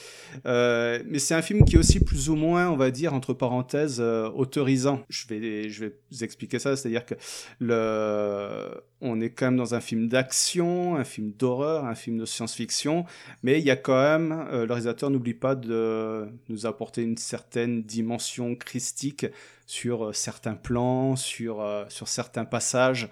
Euh, 0.46 1.02
mais 1.06 1.18
c'est 1.18 1.34
un 1.34 1.42
film 1.42 1.64
qui 1.64 1.76
est 1.76 1.78
aussi 1.78 2.00
plus 2.00 2.28
ou 2.30 2.36
moins, 2.36 2.68
on 2.68 2.76
va 2.76 2.90
dire, 2.90 3.14
entre 3.14 3.34
parenthèses, 3.34 4.00
euh, 4.00 4.28
autorisant. 4.30 5.04
Je 5.08 5.26
vais, 5.28 5.68
je 5.68 5.86
vais 5.86 5.94
vous 6.10 6.24
expliquer 6.24 6.58
ça, 6.58 6.76
c'est-à-dire 6.76 7.06
que 7.06 7.14
le, 7.60 8.68
on 9.00 9.20
est 9.20 9.30
quand 9.30 9.46
même 9.46 9.56
dans 9.56 9.74
un 9.74 9.80
film 9.80 10.08
d'action, 10.08 10.96
un 10.96 11.04
film 11.04 11.32
d'horreur, 11.32 11.84
un 11.84 11.94
film 11.94 12.18
de 12.18 12.24
science-fiction, 12.24 13.04
mais 13.42 13.58
il 13.58 13.64
y 13.64 13.70
a 13.70 13.76
quand 13.76 14.00
même, 14.00 14.46
euh, 14.52 14.66
le 14.66 14.72
réalisateur 14.72 15.10
n'oublie 15.10 15.34
pas 15.34 15.54
de 15.54 16.28
nous 16.48 16.66
apporter 16.66 17.02
une 17.02 17.16
certaine 17.16 17.82
dimension 17.82 18.54
christique 18.54 19.26
sur 19.68 20.06
euh, 20.06 20.12
certains 20.14 20.54
plans, 20.54 21.14
sur, 21.14 21.60
euh, 21.60 21.84
sur 21.90 22.08
certains 22.08 22.46
passages. 22.46 23.08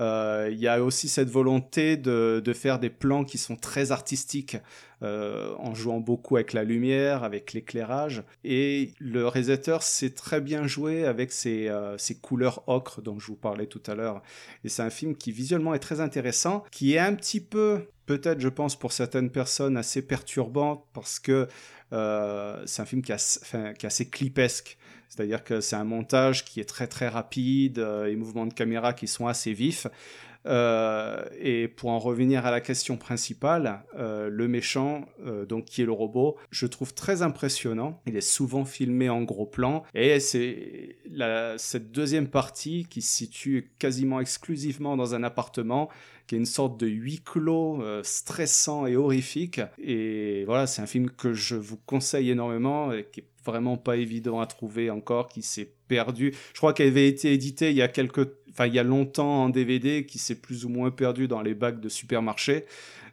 Euh, 0.00 0.48
Il 0.50 0.58
y 0.58 0.66
a 0.66 0.82
aussi 0.82 1.08
cette 1.08 1.30
volonté 1.30 1.96
de, 1.96 2.42
de 2.44 2.52
faire 2.52 2.80
des 2.80 2.90
plans 2.90 3.24
qui 3.24 3.38
sont 3.38 3.56
très 3.56 3.92
artistiques, 3.92 4.58
en 5.02 5.74
jouant 5.74 5.98
beaucoup 5.98 6.36
avec 6.36 6.52
la 6.52 6.62
lumière, 6.62 7.24
avec 7.24 7.54
l'éclairage. 7.54 8.22
Et 8.44 8.92
le 8.98 9.26
réalisateur 9.26 9.82
sait 9.82 10.10
très 10.10 10.42
bien 10.42 10.66
jouer 10.66 11.06
avec 11.06 11.32
ces, 11.32 11.70
ces 11.96 12.16
couleurs 12.16 12.62
ocre 12.66 13.00
dont 13.00 13.18
je 13.18 13.28
vous 13.28 13.36
parlais 13.36 13.64
tout 13.64 13.82
à 13.86 13.94
l'heure. 13.94 14.20
Et 14.62 14.68
c'est 14.68 14.82
un 14.82 14.90
film 14.90 15.16
qui 15.16 15.32
visuellement 15.32 15.72
est 15.72 15.78
très 15.78 16.00
intéressant, 16.02 16.64
qui 16.70 16.96
est 16.96 16.98
un 16.98 17.14
petit 17.14 17.40
peu, 17.40 17.88
peut-être 18.04 18.40
je 18.40 18.50
pense 18.50 18.78
pour 18.78 18.92
certaines 18.92 19.30
personnes, 19.30 19.78
assez 19.78 20.02
perturbant 20.02 20.86
parce 20.92 21.18
que 21.18 21.48
c'est 21.90 22.82
un 22.82 22.86
film 22.86 23.00
qui, 23.00 23.12
a- 23.12 23.38
enfin, 23.42 23.72
qui 23.72 23.86
est 23.86 23.88
assez 23.88 24.10
clipesque. 24.10 24.76
C'est-à-dire 25.10 25.44
que 25.44 25.60
c'est 25.60 25.76
un 25.76 25.84
montage 25.84 26.44
qui 26.44 26.60
est 26.60 26.64
très 26.64 26.86
très 26.86 27.08
rapide, 27.08 27.80
euh, 27.80 28.06
et 28.06 28.16
mouvements 28.16 28.46
de 28.46 28.54
caméra 28.54 28.94
qui 28.94 29.06
sont 29.06 29.26
assez 29.26 29.52
vifs. 29.52 29.86
Euh, 30.46 31.22
et 31.38 31.68
pour 31.68 31.90
en 31.90 31.98
revenir 31.98 32.46
à 32.46 32.50
la 32.50 32.60
question 32.60 32.96
principale, 32.96 33.82
euh, 33.98 34.30
le 34.30 34.48
méchant, 34.48 35.04
euh, 35.26 35.44
donc 35.44 35.66
qui 35.66 35.82
est 35.82 35.84
le 35.84 35.92
robot, 35.92 36.36
je 36.50 36.66
trouve 36.66 36.94
très 36.94 37.22
impressionnant. 37.22 38.00
Il 38.06 38.16
est 38.16 38.22
souvent 38.22 38.64
filmé 38.64 39.08
en 39.10 39.22
gros 39.22 39.46
plan 39.46 39.84
et 39.94 40.18
c'est 40.20 40.96
cette 41.58 41.92
deuxième 41.92 42.28
partie 42.28 42.86
qui 42.88 43.02
se 43.02 43.14
situe 43.14 43.72
quasiment 43.78 44.20
exclusivement 44.20 44.96
dans 44.96 45.14
un 45.14 45.22
appartement 45.22 45.90
qui 46.30 46.36
est 46.36 46.38
une 46.38 46.46
sorte 46.46 46.78
de 46.78 46.86
huis 46.86 47.20
clos 47.24 47.82
euh, 47.82 48.02
stressant 48.04 48.86
et 48.86 48.94
horrifique. 48.94 49.60
Et 49.82 50.44
voilà, 50.44 50.68
c'est 50.68 50.80
un 50.80 50.86
film 50.86 51.10
que 51.10 51.32
je 51.32 51.56
vous 51.56 51.76
conseille 51.76 52.30
énormément 52.30 52.92
et 52.92 53.08
qui 53.10 53.18
est 53.18 53.29
vraiment 53.44 53.76
pas 53.76 53.96
évident 53.96 54.40
à 54.40 54.46
trouver 54.46 54.90
encore, 54.90 55.28
qui 55.28 55.42
s'est 55.42 55.72
perdu. 55.88 56.34
Je 56.52 56.58
crois 56.58 56.72
qu'elle 56.72 56.88
avait 56.88 57.08
été 57.08 57.32
éditée 57.32 57.70
il 57.70 57.76
y 57.76 57.82
a 57.82 57.88
quelques, 57.88 58.28
enfin 58.50 58.66
il 58.66 58.74
y 58.74 58.78
a 58.78 58.82
longtemps 58.82 59.44
en 59.44 59.48
DVD, 59.48 60.06
qui 60.06 60.18
s'est 60.18 60.40
plus 60.40 60.64
ou 60.64 60.68
moins 60.68 60.90
perdu 60.90 61.28
dans 61.28 61.42
les 61.42 61.54
bacs 61.54 61.80
de 61.80 61.88
supermarché. 61.88 62.66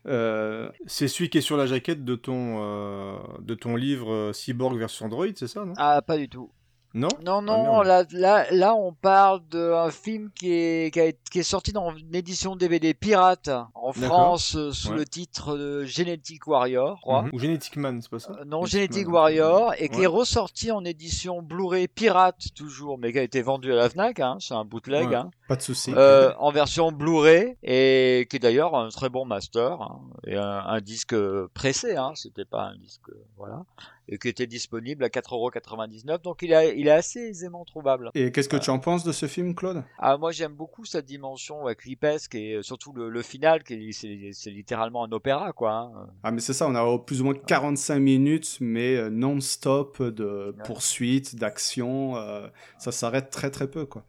Euh, 0.07 0.69
C'est 0.85 1.07
celui 1.07 1.29
qui 1.29 1.39
est 1.39 1.41
sur 1.41 1.57
la 1.57 1.65
jaquette 1.65 2.05
de 2.05 2.15
ton, 2.15 2.57
euh, 2.61 3.17
de 3.39 3.55
ton 3.55 3.75
livre 3.75 4.11
euh, 4.11 4.33
Cyborg 4.33 4.77
versus 4.77 5.01
Android, 5.01 5.27
c'est 5.35 5.47
ça, 5.47 5.65
non? 5.65 5.73
Ah, 5.77 6.01
pas 6.01 6.17
du 6.17 6.29
tout. 6.29 6.51
Non 6.93 7.09
Non, 7.23 7.39
Ah, 7.39 7.41
non, 7.41 7.81
là, 7.81 8.03
là, 8.11 8.45
là, 8.51 8.73
on 8.75 8.91
parle 8.93 9.41
d'un 9.51 9.91
film 9.91 10.29
qui 10.33 10.51
est, 10.51 10.91
qui, 10.93 10.99
a 10.99 11.11
qui 11.11 11.39
est 11.39 11.43
sorti 11.43 11.71
dans 11.73 11.93
une 11.95 12.15
édition 12.15 12.55
DVD 12.55 12.93
pirate 12.93 13.49
en. 13.75 13.91
France 13.93 14.55
euh, 14.55 14.71
sous 14.71 14.89
Ouais. 14.91 14.97
le 14.97 15.05
titre 15.05 15.57
de 15.57 15.83
Genetic 15.83 16.47
Warrior, 16.47 16.95
je 16.97 17.01
crois. 17.01 17.21
Mhm. 17.23 17.29
Ou 17.33 17.39
Genetic 17.39 17.75
Man, 17.77 17.99
c'est 18.01 18.09
pas 18.09 18.19
ça 18.19 18.31
Euh, 18.39 18.45
Non, 18.45 18.65
Genetic. 18.65 19.07
Warrior, 19.09 19.73
et 19.77 19.89
qui 19.89 20.01
est 20.03 20.07
ressorti 20.07 20.71
en 20.71 20.83
édition 20.85 21.41
Blu-ray 21.41 21.87
pirate 21.87 22.41
toujours, 22.55 22.97
mais 22.97 23.11
qui 23.11 23.19
a 23.19 23.23
été 23.23 23.41
vendu 23.41 23.71
à 23.73 23.75
la 23.75 23.89
Fnac, 23.89 24.19
hein, 24.19 24.37
c'est 24.39 24.53
un 24.53 24.65
bootleg, 24.65 25.09
Ouais, 25.09 25.15
hein. 25.15 25.29
Pas 25.47 25.55
de 25.55 25.61
souci. 25.61 25.91
Euh, 25.95 26.33
en 26.39 26.51
version 26.51 26.91
Blu-ray, 26.91 27.55
et 27.63 28.27
qui 28.29 28.35
est 28.35 28.39
d'ailleurs 28.39 28.75
un 28.75 28.89
très 28.89 29.09
bon 29.09 29.25
master, 29.25 29.81
hein, 29.81 30.01
et 30.25 30.35
un, 30.35 30.43
un 30.65 30.81
disque 30.81 31.15
pressé, 31.53 31.95
hein, 31.95 32.11
c'était 32.15 32.45
pas 32.45 32.63
un 32.63 32.75
disque, 32.77 33.09
voilà, 33.37 33.63
et 34.09 34.17
qui 34.17 34.27
était 34.27 34.47
disponible 34.47 35.03
à 35.03 35.09
4,99€, 35.09 36.21
donc 36.21 36.41
il, 36.41 36.51
est- 36.51 36.77
il 36.77 36.87
est 36.87 36.91
assez 36.91 37.19
aisément 37.19 37.65
trouvable. 37.65 38.11
Et 38.15 38.31
qu'est-ce 38.31 38.49
que 38.49 38.57
tu 38.57 38.69
en 38.69 38.79
penses 38.79 39.03
de 39.03 39.11
ce 39.11 39.25
film, 39.27 39.55
Claude? 39.55 39.83
Ah, 39.97 40.17
moi 40.17 40.31
j'aime 40.31 40.53
beaucoup 40.53 40.85
cette 40.85 41.05
dimension 41.05 41.63
ouais, 41.63 41.75
clipesque 41.75 42.35
et 42.35 42.55
euh, 42.55 42.61
surtout 42.61 42.93
le, 42.93 43.09
le 43.09 43.21
final 43.21 43.63
qui 43.63 43.73
est- 43.73 44.33
c'est 44.33 44.49
littéralement 44.51 45.03
un 45.03 45.11
opéra 45.11 45.53
quoi. 45.53 45.71
hein. 45.73 46.07
Ah 46.23 46.31
mais 46.31 46.39
c'est 46.41 46.53
ça, 46.53 46.67
on 46.67 46.75
a 46.75 46.99
plus 46.99 47.21
ou 47.21 47.25
moins 47.25 47.33
45 47.33 47.99
minutes, 47.99 48.57
mais 48.59 48.95
euh, 48.95 49.09
non-stop 49.09 50.01
de 50.01 50.55
poursuites, 50.65 51.35
d'actions. 51.35 52.15
euh, 52.17 52.47
ça 52.77 52.91
s'arrête 52.91 53.29
très 53.29 53.51
très 53.51 53.69
peu, 53.69 53.85
quoi. 53.85 54.03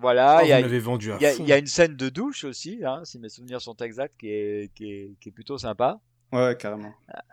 Voilà, 0.00 0.38
Oh, 0.42 0.46
y, 0.46 0.52
y 0.52 0.52
il 1.38 1.48
y 1.48 1.52
a 1.52 1.58
une 1.58 1.66
scène 1.66 1.96
de 1.96 2.08
douche 2.08 2.44
aussi, 2.44 2.80
hein, 2.84 3.02
si 3.04 3.18
mes 3.18 3.28
souvenirs 3.28 3.60
sont 3.60 3.76
exacts, 3.76 4.14
qui 4.18 4.28
est, 4.30 4.72
qui 4.74 4.90
est, 4.90 5.10
qui 5.20 5.28
est 5.28 5.32
plutôt 5.32 5.58
sympa. 5.58 6.00
Ouais, 6.30 6.54
carrément. 6.58 6.92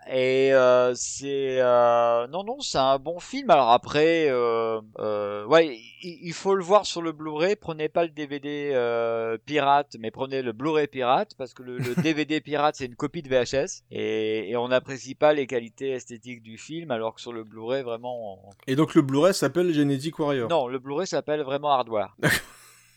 Et 0.09 0.53
euh, 0.53 0.93
c'est 0.95 1.57
euh, 1.59 2.27
non 2.27 2.43
non 2.45 2.61
c'est 2.61 2.77
un 2.77 2.97
bon 2.97 3.19
film. 3.19 3.49
Alors 3.49 3.71
après 3.71 4.29
euh, 4.29 4.79
euh, 4.99 5.45
ouais 5.47 5.77
il, 6.01 6.19
il 6.27 6.33
faut 6.33 6.55
le 6.55 6.63
voir 6.63 6.85
sur 6.85 7.01
le 7.01 7.11
Blu-ray. 7.11 7.57
Prenez 7.57 7.89
pas 7.89 8.03
le 8.03 8.09
DVD 8.11 8.71
euh, 8.73 9.37
pirate, 9.45 9.97
mais 9.99 10.11
prenez 10.11 10.41
le 10.41 10.53
Blu-ray 10.53 10.87
pirate 10.87 11.31
parce 11.37 11.53
que 11.53 11.63
le, 11.63 11.77
le 11.77 11.93
DVD 12.01 12.39
pirate 12.39 12.75
c'est 12.77 12.85
une 12.85 12.95
copie 12.95 13.21
de 13.21 13.27
VHS 13.27 13.83
et, 13.91 14.49
et 14.51 14.55
on 14.55 14.69
n'apprécie 14.69 15.15
pas 15.15 15.33
les 15.33 15.45
qualités 15.47 15.89
esthétiques 15.91 16.41
du 16.41 16.57
film 16.57 16.91
alors 16.91 17.15
que 17.15 17.21
sur 17.21 17.33
le 17.33 17.43
Blu-ray 17.43 17.83
vraiment 17.83 18.35
on- 18.45 18.49
Et 18.67 18.75
donc 18.77 18.95
le 18.95 19.01
Blu-ray 19.01 19.33
s'appelle 19.33 19.73
Genetic 19.73 20.17
Warrior. 20.19 20.47
non 20.49 20.67
le 20.67 20.79
Blu-ray 20.79 21.07
s'appelle 21.07 21.41
vraiment 21.41 21.71
Hardware. 21.71 22.15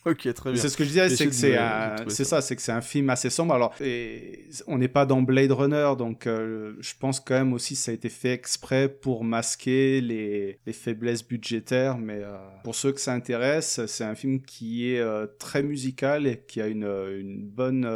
Ok, 0.06 0.32
très 0.32 0.52
bien. 0.52 0.60
C'est 0.60 0.68
ce 0.68 0.76
que 0.76 0.84
je 0.84 0.88
disais, 0.88 1.08
c'est 1.08 1.26
que 1.26 1.32
c'est 1.32 2.24
ça, 2.24 2.40
c'est 2.40 2.56
que 2.56 2.62
c'est 2.62 2.72
un 2.72 2.80
film 2.80 3.10
assez 3.10 3.30
sombre. 3.30 3.54
Alors, 3.54 3.74
et 3.80 4.46
on 4.66 4.78
n'est 4.78 4.88
pas 4.88 5.06
dans 5.06 5.22
Blade 5.22 5.52
Runner, 5.52 5.92
donc 5.98 6.26
euh, 6.26 6.74
je 6.80 6.94
pense 6.98 7.20
quand 7.20 7.34
même 7.34 7.52
aussi 7.52 7.74
que 7.74 7.80
ça 7.80 7.90
a 7.90 7.94
été 7.94 8.08
fait 8.08 8.32
exprès 8.32 8.88
pour 8.88 9.24
masquer 9.24 10.00
les, 10.00 10.58
les 10.66 10.72
faiblesses 10.72 11.26
budgétaires. 11.26 11.98
Mais 11.98 12.20
euh, 12.22 12.36
pour 12.64 12.74
ceux 12.74 12.92
que 12.92 13.00
ça 13.00 13.12
intéresse, 13.12 13.84
c'est 13.86 14.04
un 14.04 14.14
film 14.14 14.40
qui 14.40 14.92
est 14.92 15.00
euh, 15.00 15.26
très 15.38 15.62
musical 15.62 16.26
et 16.26 16.42
qui 16.46 16.60
a 16.60 16.68
une, 16.68 16.84
une 16.84 17.42
bonne 17.42 17.88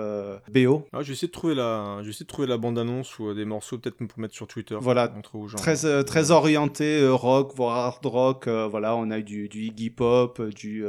BO. 0.52 0.86
Ah, 0.92 1.02
je 1.02 1.08
vais 1.08 1.12
essayer 1.12 1.28
de 1.28 1.32
trouver 1.32 1.54
la, 1.54 1.98
je 2.00 2.04
vais 2.04 2.10
essayer 2.10 2.24
de 2.24 2.30
trouver 2.30 2.48
la 2.48 2.58
bande-annonce 2.58 3.18
ou 3.18 3.28
euh, 3.28 3.34
des 3.34 3.44
morceaux 3.44 3.78
peut-être 3.78 3.96
pour 3.96 4.18
mettre 4.18 4.34
sur 4.34 4.46
Twitter. 4.46 4.76
Voilà, 4.80 5.12
aux 5.34 5.48
gens. 5.48 5.56
très, 5.56 6.04
très 6.04 6.30
orienté 6.30 7.06
rock, 7.08 7.52
voire 7.54 7.76
hard 7.76 8.06
rock. 8.06 8.48
voilà, 8.48 8.96
on 8.96 9.10
a 9.10 9.18
eu 9.18 9.22
du, 9.22 9.48
du 9.48 9.62
Iggy 9.64 9.90
Pop, 9.90 10.42
du, 10.50 10.84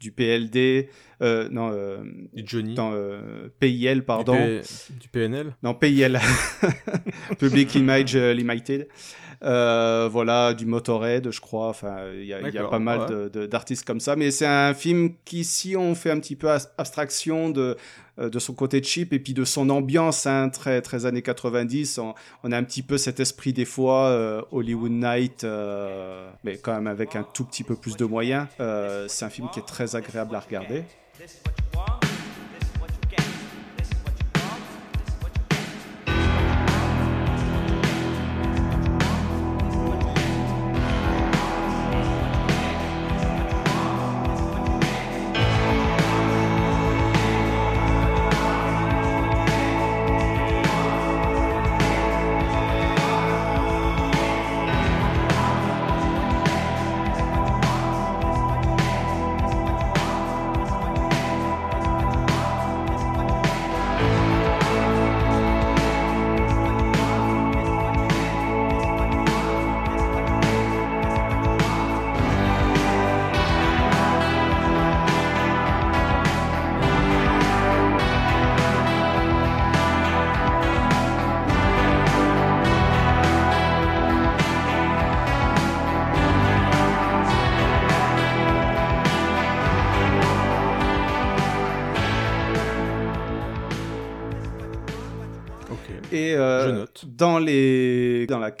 du 0.00 0.12
PLD, 0.12 0.88
euh, 1.22 1.48
non, 1.50 1.70
euh, 1.72 1.98
du 2.32 2.42
Johnny, 2.46 2.74
dans, 2.74 2.92
euh, 2.94 3.48
PIL, 3.60 4.02
pardon. 4.02 4.34
P- 4.34 4.62
du 5.00 5.08
PNL 5.08 5.54
Non, 5.62 5.74
PIL, 5.74 6.18
Public 7.38 7.74
Image 7.74 8.16
euh, 8.16 8.32
Limited. 8.32 8.88
Euh, 9.42 10.08
voilà, 10.10 10.52
du 10.52 10.66
Motorhead, 10.66 11.30
je 11.30 11.40
crois. 11.40 11.68
Enfin, 11.68 11.96
il 12.14 12.26
y 12.26 12.34
a, 12.34 12.46
y 12.46 12.52
pas 12.52 12.78
mal 12.78 13.30
ouais. 13.34 13.48
d'artistes 13.48 13.86
comme 13.86 14.00
ça. 14.00 14.16
Mais 14.16 14.30
c'est 14.30 14.46
un 14.46 14.74
film 14.74 15.14
qui, 15.24 15.44
si 15.44 15.76
on 15.76 15.94
fait 15.94 16.10
un 16.10 16.20
petit 16.20 16.36
peu 16.36 16.50
abstraction 16.50 17.48
de, 17.48 17.76
euh, 18.18 18.28
de 18.28 18.38
son 18.38 18.52
côté 18.52 18.82
cheap 18.82 19.12
et 19.12 19.18
puis 19.18 19.32
de 19.32 19.44
son 19.44 19.70
ambiance 19.70 20.26
hein, 20.26 20.50
très, 20.50 20.82
très 20.82 21.06
années 21.06 21.22
90, 21.22 21.98
on, 21.98 22.14
on 22.42 22.52
a 22.52 22.56
un 22.56 22.64
petit 22.64 22.82
peu 22.82 22.98
cet 22.98 23.20
esprit 23.20 23.52
des 23.52 23.64
fois 23.64 24.08
euh, 24.08 24.42
Hollywood 24.52 24.92
Night, 24.92 25.44
euh, 25.44 26.28
mais 26.44 26.58
quand 26.58 26.74
même 26.74 26.86
avec 26.86 27.16
un 27.16 27.22
tout 27.22 27.44
petit 27.44 27.64
peu 27.64 27.76
plus 27.76 27.96
de 27.96 28.04
moyens. 28.04 28.46
Euh, 28.60 29.06
c'est 29.08 29.24
un 29.24 29.30
film 29.30 29.48
qui 29.52 29.60
est 29.60 29.66
très 29.66 29.96
agréable 29.96 30.34
à 30.34 30.40
regarder. 30.40 30.84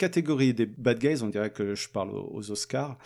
Catégorie 0.04 0.52
des 0.54 0.66
bad 0.66 0.98
guys, 0.98 1.22
on 1.22 1.28
dirait 1.28 1.50
que 1.50 1.74
je 1.74 1.88
parle 1.88 2.10
aux, 2.14 2.50
Oscars. 2.50 2.96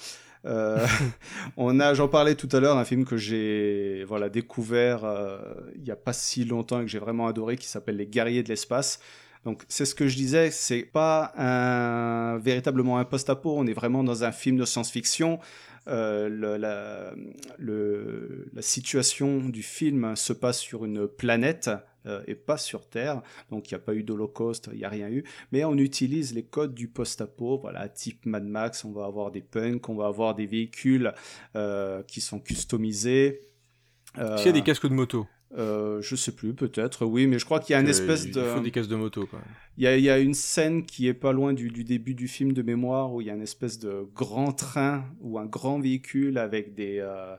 euh, 0.47 0.87
on 1.57 1.81
a, 1.81 1.95
j'en 1.95 2.09
parlais 2.09 2.35
tout 2.37 2.49
à 2.53 2.61
l'heure, 2.61 2.79
un 2.79 2.85
film 2.85 3.05
que 3.05 3.17
j'ai 3.17 4.05
voilà 4.07 4.29
découvert 4.29 5.05
euh, 5.05 5.39
il 5.77 5.85
y 5.85 5.91
a 5.91 5.97
pas 5.97 6.13
si 6.13 6.45
longtemps 6.45 6.81
et 6.81 6.85
que 6.85 6.91
j'ai 6.91 7.01
vraiment 7.01 7.27
adoré, 7.27 7.57
qui 7.57 7.67
s'appelle 7.69 7.97
Les 7.97 8.07
Guerriers 8.07 8.43
de 8.45 8.49
l'espace. 8.49 9.01
Donc 9.45 9.63
c'est 9.69 9.85
ce 9.85 9.95
que 9.95 10.07
je 10.09 10.17
disais, 10.17 10.51
c'est 10.51 10.85
pas 11.01 11.33
un 11.37 12.39
véritablement 12.39 12.97
un 12.99 13.05
post-apo, 13.05 13.55
on 13.59 13.67
est 13.67 13.75
vraiment 13.75 14.03
dans 14.05 14.25
un 14.25 14.33
film 14.33 14.57
de 14.57 14.65
science-fiction. 14.65 15.39
Euh, 15.87 16.31
le- 16.31 16.57
la, 16.57 17.13
le- 17.59 18.47
la 18.55 18.63
situation 18.63 19.41
du 19.41 19.63
film 19.63 20.17
se 20.17 20.33
passe 20.33 20.59
sur 20.61 20.87
une 20.87 21.07
planète 21.07 21.69
euh, 22.07 22.23
et 22.27 22.35
pas 22.35 22.57
sur 22.57 22.89
Terre, 22.89 23.23
donc 23.51 23.71
il 23.71 23.75
n'y 23.75 23.77
a 23.77 23.81
pas 23.81 23.95
eu 23.95 24.03
d'holocauste, 24.03 24.71
il 24.73 24.79
n'y 24.79 24.85
a 24.85 24.89
rien 24.89 25.09
eu, 25.11 25.25
mais 25.53 25.65
on 25.65 25.77
utilise 25.77 26.35
les 26.35 26.45
codes 26.45 26.75
du 26.75 26.89
post-apo, 26.89 27.59
voilà, 27.59 27.89
type 27.89 28.27
Mad 28.27 28.45
Max, 28.45 28.85
on 28.85 28.93
va 28.93 29.05
avoir 29.07 29.31
des 29.31 29.43
punks, 29.43 29.89
on 29.89 29.95
va 29.95 30.07
avoir 30.07 30.35
des 30.35 30.47
véhicules 30.47 31.13
euh, 31.57 32.03
qui 32.05 32.21
sont 32.21 32.41
customisés. 32.41 33.41
Euh, 34.19 34.35
Est-ce 34.35 34.43
qu'il 34.43 34.47
y 34.47 34.57
a 34.57 34.61
des 34.61 34.63
casques 34.63 34.89
de 34.89 34.95
moto? 34.95 35.27
euh, 35.57 36.03
je 36.03 36.17
sais 36.17 36.33
plus, 36.33 36.53
peut-être, 36.53 37.07
oui, 37.07 37.29
mais 37.29 37.39
je 37.39 37.45
crois 37.45 37.61
qu'il 37.61 37.75
y 37.75 37.77
a 37.77 37.81
une 37.81 37.87
Euh, 37.87 37.91
espèce 37.91 38.27
de. 38.29 38.41
Il 38.41 38.47
faut 38.57 38.61
des 38.61 38.73
casques 38.73 38.91
de 38.91 38.97
moto, 38.97 39.29
même. 39.33 39.43
Il 39.79 39.85
y 39.85 39.87
a, 39.87 39.97
il 39.97 40.03
y 40.03 40.11
a 40.11 40.19
une 40.19 40.35
scène 40.35 40.85
qui 40.85 41.07
est 41.07 41.15
pas 41.15 41.33
loin 41.33 41.53
du, 41.53 41.69
du 41.71 41.85
début 41.85 42.15
du 42.15 42.27
film 42.27 42.53
de 42.53 42.63
mémoire 42.63 43.13
où 43.13 43.21
il 43.21 43.29
y 43.29 43.31
a 43.31 43.35
une 43.35 43.43
espèce 43.43 43.79
de 43.79 44.07
grand 44.15 44.53
train 44.53 45.05
ou 45.21 45.39
un 45.39 45.47
grand 45.47 45.79
véhicule 45.79 46.39
avec 46.39 46.75
des, 46.75 46.99
euh, 47.01 47.37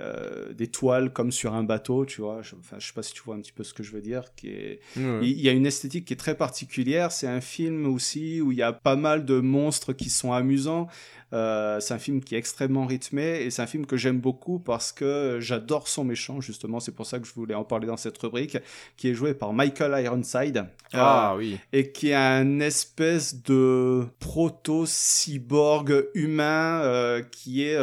euh, 0.00 0.52
des 0.52 0.66
toiles 0.68 1.12
comme 1.12 1.30
sur 1.32 1.54
un 1.54 1.62
bateau, 1.62 2.04
tu 2.06 2.20
vois. 2.22 2.40
Je, 2.42 2.54
enfin, 2.58 2.76
je 2.78 2.86
sais 2.86 2.92
pas 2.94 3.02
si 3.02 3.12
tu 3.12 3.22
vois 3.22 3.34
un 3.34 3.40
petit 3.40 3.52
peu 3.52 3.64
ce 3.64 3.74
que 3.74 3.82
je 3.82 3.92
veux 3.92 4.00
dire. 4.00 4.24
Qui 4.36 4.48
est... 4.48 4.80
Ouais. 4.96 5.20
il, 5.22 5.40
y 5.40 5.48
a 5.48 5.52
une 5.52 5.66
esthétique 5.66 6.04
qui 6.06 6.12
est 6.14 6.16
très 6.16 6.34
particulière. 6.36 7.12
C'est 7.12 7.26
un 7.28 7.40
film 7.40 7.86
aussi 7.86 8.40
où 8.40 8.52
il 8.52 8.58
y 8.58 8.62
a 8.62 8.72
pas 8.72 8.96
mal 8.96 9.24
de 9.24 9.40
monstres 9.40 9.92
qui 9.92 10.10
sont 10.10 10.32
amusants. 10.32 10.88
Euh, 11.32 11.78
c'est 11.78 11.94
un 11.94 11.98
film 12.00 12.20
qui 12.24 12.34
est 12.34 12.38
extrêmement 12.38 12.86
rythmé 12.86 13.42
et 13.42 13.50
c'est 13.50 13.62
un 13.62 13.68
film 13.68 13.86
que 13.86 13.96
j'aime 13.96 14.18
beaucoup 14.18 14.58
parce 14.58 14.90
que 14.90 15.38
j'adore 15.40 15.86
son 15.86 16.02
méchant 16.02 16.40
justement 16.40 16.80
c'est 16.80 16.90
pour 16.90 17.06
ça 17.06 17.20
que 17.20 17.26
je 17.28 17.32
voulais 17.32 17.54
en 17.54 17.62
parler 17.62 17.86
dans 17.86 17.96
cette 17.96 18.18
rubrique 18.18 18.58
qui 18.96 19.10
est 19.10 19.14
joué 19.14 19.32
par 19.32 19.52
Michael 19.52 20.02
Ironside 20.04 20.64
Ah, 20.92 21.30
Euh, 21.34 21.38
oui. 21.38 21.56
et 21.72 21.92
qui 21.92 22.08
est 22.08 22.14
un 22.16 22.58
espèce 22.58 23.44
de 23.44 24.06
proto-cyborg 24.18 26.08
humain 26.14 27.22
qui 27.30 27.62
est 27.64 27.78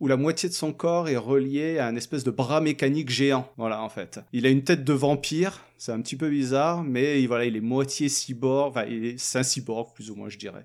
où 0.00 0.06
la 0.08 0.16
moitié 0.16 0.48
de 0.48 0.54
son 0.54 0.72
corps 0.72 1.08
est 1.08 1.16
relié 1.16 1.78
à 1.78 1.86
un 1.86 1.96
espèce 1.96 2.24
de 2.24 2.30
bras 2.30 2.60
mécanique 2.60 3.10
géant. 3.10 3.48
Voilà, 3.56 3.82
en 3.82 3.88
fait. 3.88 4.20
Il 4.32 4.44
a 4.46 4.50
une 4.50 4.62
tête 4.64 4.84
de 4.84 4.92
vampire, 4.92 5.60
c'est 5.78 5.92
un 5.92 6.00
petit 6.00 6.16
peu 6.16 6.28
bizarre, 6.28 6.82
mais 6.82 7.22
il- 7.22 7.26
voilà, 7.28 7.44
il 7.44 7.56
est 7.56 7.60
moitié 7.60 8.08
cyborg, 8.08 8.70
enfin, 8.70 8.84
c'est 9.16 9.38
un 9.38 9.42
cyborg, 9.42 9.94
plus 9.94 10.10
ou 10.10 10.14
moins, 10.16 10.28
je 10.28 10.38
dirais. 10.38 10.64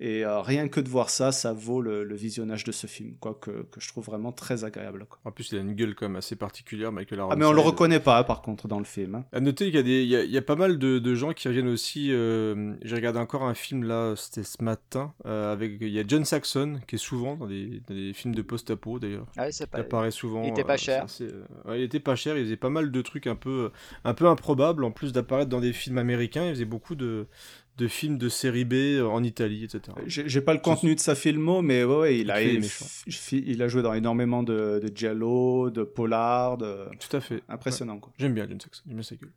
Et 0.00 0.24
euh, 0.24 0.40
rien 0.40 0.68
que 0.68 0.78
de 0.80 0.88
voir 0.88 1.10
ça, 1.10 1.32
ça 1.32 1.52
vaut 1.52 1.80
le, 1.80 2.04
le 2.04 2.14
visionnage 2.14 2.62
de 2.62 2.70
ce 2.70 2.86
film, 2.86 3.14
quoi, 3.18 3.34
que, 3.40 3.62
que 3.64 3.80
je 3.80 3.88
trouve 3.88 4.04
vraiment 4.04 4.30
très 4.30 4.62
agréable. 4.64 5.06
quoi. 5.08 5.18
En 5.24 5.32
plus, 5.32 5.50
il 5.50 5.58
a 5.58 5.60
une 5.60 5.74
gueule 5.74 5.94
quand 5.96 6.06
même 6.06 6.14
assez 6.16 6.36
particulière, 6.36 6.92
Michael 6.92 7.20
Ah, 7.28 7.34
mais 7.36 7.44
on 7.44 7.52
le 7.52 7.60
reconnaît 7.60 7.98
pas, 7.98 8.22
par 8.22 8.40
contre, 8.42 8.68
dans 8.68 8.78
le 8.78 8.84
film. 8.84 9.16
hein. 9.16 9.24
À 9.32 9.40
noter 9.40 9.66
qu'il 9.66 9.74
y 9.74 9.78
a 9.78 9.82
des, 9.82 10.02
il 10.04 10.08
y 10.08 10.14
a, 10.14 10.22
il 10.22 10.30
y 10.30 10.38
a 10.38 10.42
pas 10.42 10.54
mal 10.54 10.78
de, 10.78 11.00
de 11.00 11.14
gens 11.16 11.32
qui 11.32 11.48
reviennent 11.48 11.66
aussi. 11.68 12.12
euh, 12.12 12.74
J'ai 12.82 12.94
regardé 12.94 13.18
encore 13.18 13.42
un 13.42 13.54
film 13.54 13.82
là, 13.82 14.14
c'était 14.16 14.44
ce 14.44 14.62
matin, 14.62 15.12
euh, 15.26 15.52
avec 15.52 15.78
il 15.80 15.88
y 15.88 15.98
a 15.98 16.04
John 16.06 16.24
Saxon 16.24 16.78
qui 16.86 16.94
est 16.94 16.98
souvent 16.98 17.34
dans 17.36 17.46
des, 17.48 17.82
dans 17.88 17.94
des 17.94 18.12
films 18.12 18.34
de 18.36 18.42
post-apo 18.42 19.00
d'ailleurs. 19.00 19.26
Ah 19.36 19.46
oui, 19.46 19.52
c'est 19.52 19.66
pas- 19.66 19.78
Il 19.78 19.80
apparaît 19.80 20.10
souvent. 20.12 20.44
il 20.44 20.50
était 20.50 20.62
pas 20.64 20.74
euh, 20.74 20.76
cher. 20.76 21.04
c'est 21.08 21.24
assez, 21.24 21.34
euh, 21.34 21.70
ouais, 21.70 21.80
il 21.80 21.82
était 21.82 21.98
pas 22.00 22.14
cher. 22.14 22.36
Il 22.38 22.44
faisait 22.44 22.56
pas 22.56 22.70
mal 22.70 22.92
de 22.92 23.02
trucs 23.02 23.26
un 23.26 23.34
peu, 23.36 23.72
un 24.04 24.14
peu 24.14 24.26
improbables. 24.28 24.84
En 24.84 24.92
plus 24.92 25.12
d'apparaître 25.12 25.50
dans 25.50 25.60
des 25.60 25.72
films 25.72 25.98
américains, 25.98 26.44
il 26.46 26.50
faisait 26.50 26.64
beaucoup 26.64 26.94
de, 26.94 27.26
de 27.78 27.88
films 27.88 28.18
de 28.18 28.28
série 28.28 28.64
B 28.64 28.74
euh, 28.74 29.06
en 29.06 29.22
Italie, 29.22 29.64
etc. 29.64 29.82
J'ai 30.06 30.40
pas 30.40 30.52
le 30.52 30.60
contenu 30.60 30.94
de 30.94 31.00
sa 31.00 31.14
filmo, 31.14 31.62
mais 31.62 31.84
ouais, 31.84 31.96
ouais, 31.96 32.18
il, 32.18 32.30
a, 32.30 32.42
il, 32.42 32.60
méchants. 32.60 32.84
il 33.32 33.62
a 33.62 33.68
joué 33.68 33.82
dans 33.82 33.94
énormément 33.94 34.42
de, 34.42 34.80
de 34.82 34.90
Giallo, 34.94 35.70
de 35.70 35.84
Polar, 35.84 36.58
de... 36.58 36.86
Tout 36.98 37.16
à 37.16 37.20
fait. 37.20 37.42
Impressionnant, 37.48 37.94
Ouais. 37.94 38.00
quoi. 38.00 38.12
J'aime 38.18 38.34
bien 38.34 38.46
John 38.48 38.60
Saxon, 38.60 38.82
j'aime 38.86 38.96
bien 38.96 39.02
sa 39.04 39.14
gueule. 39.16 39.32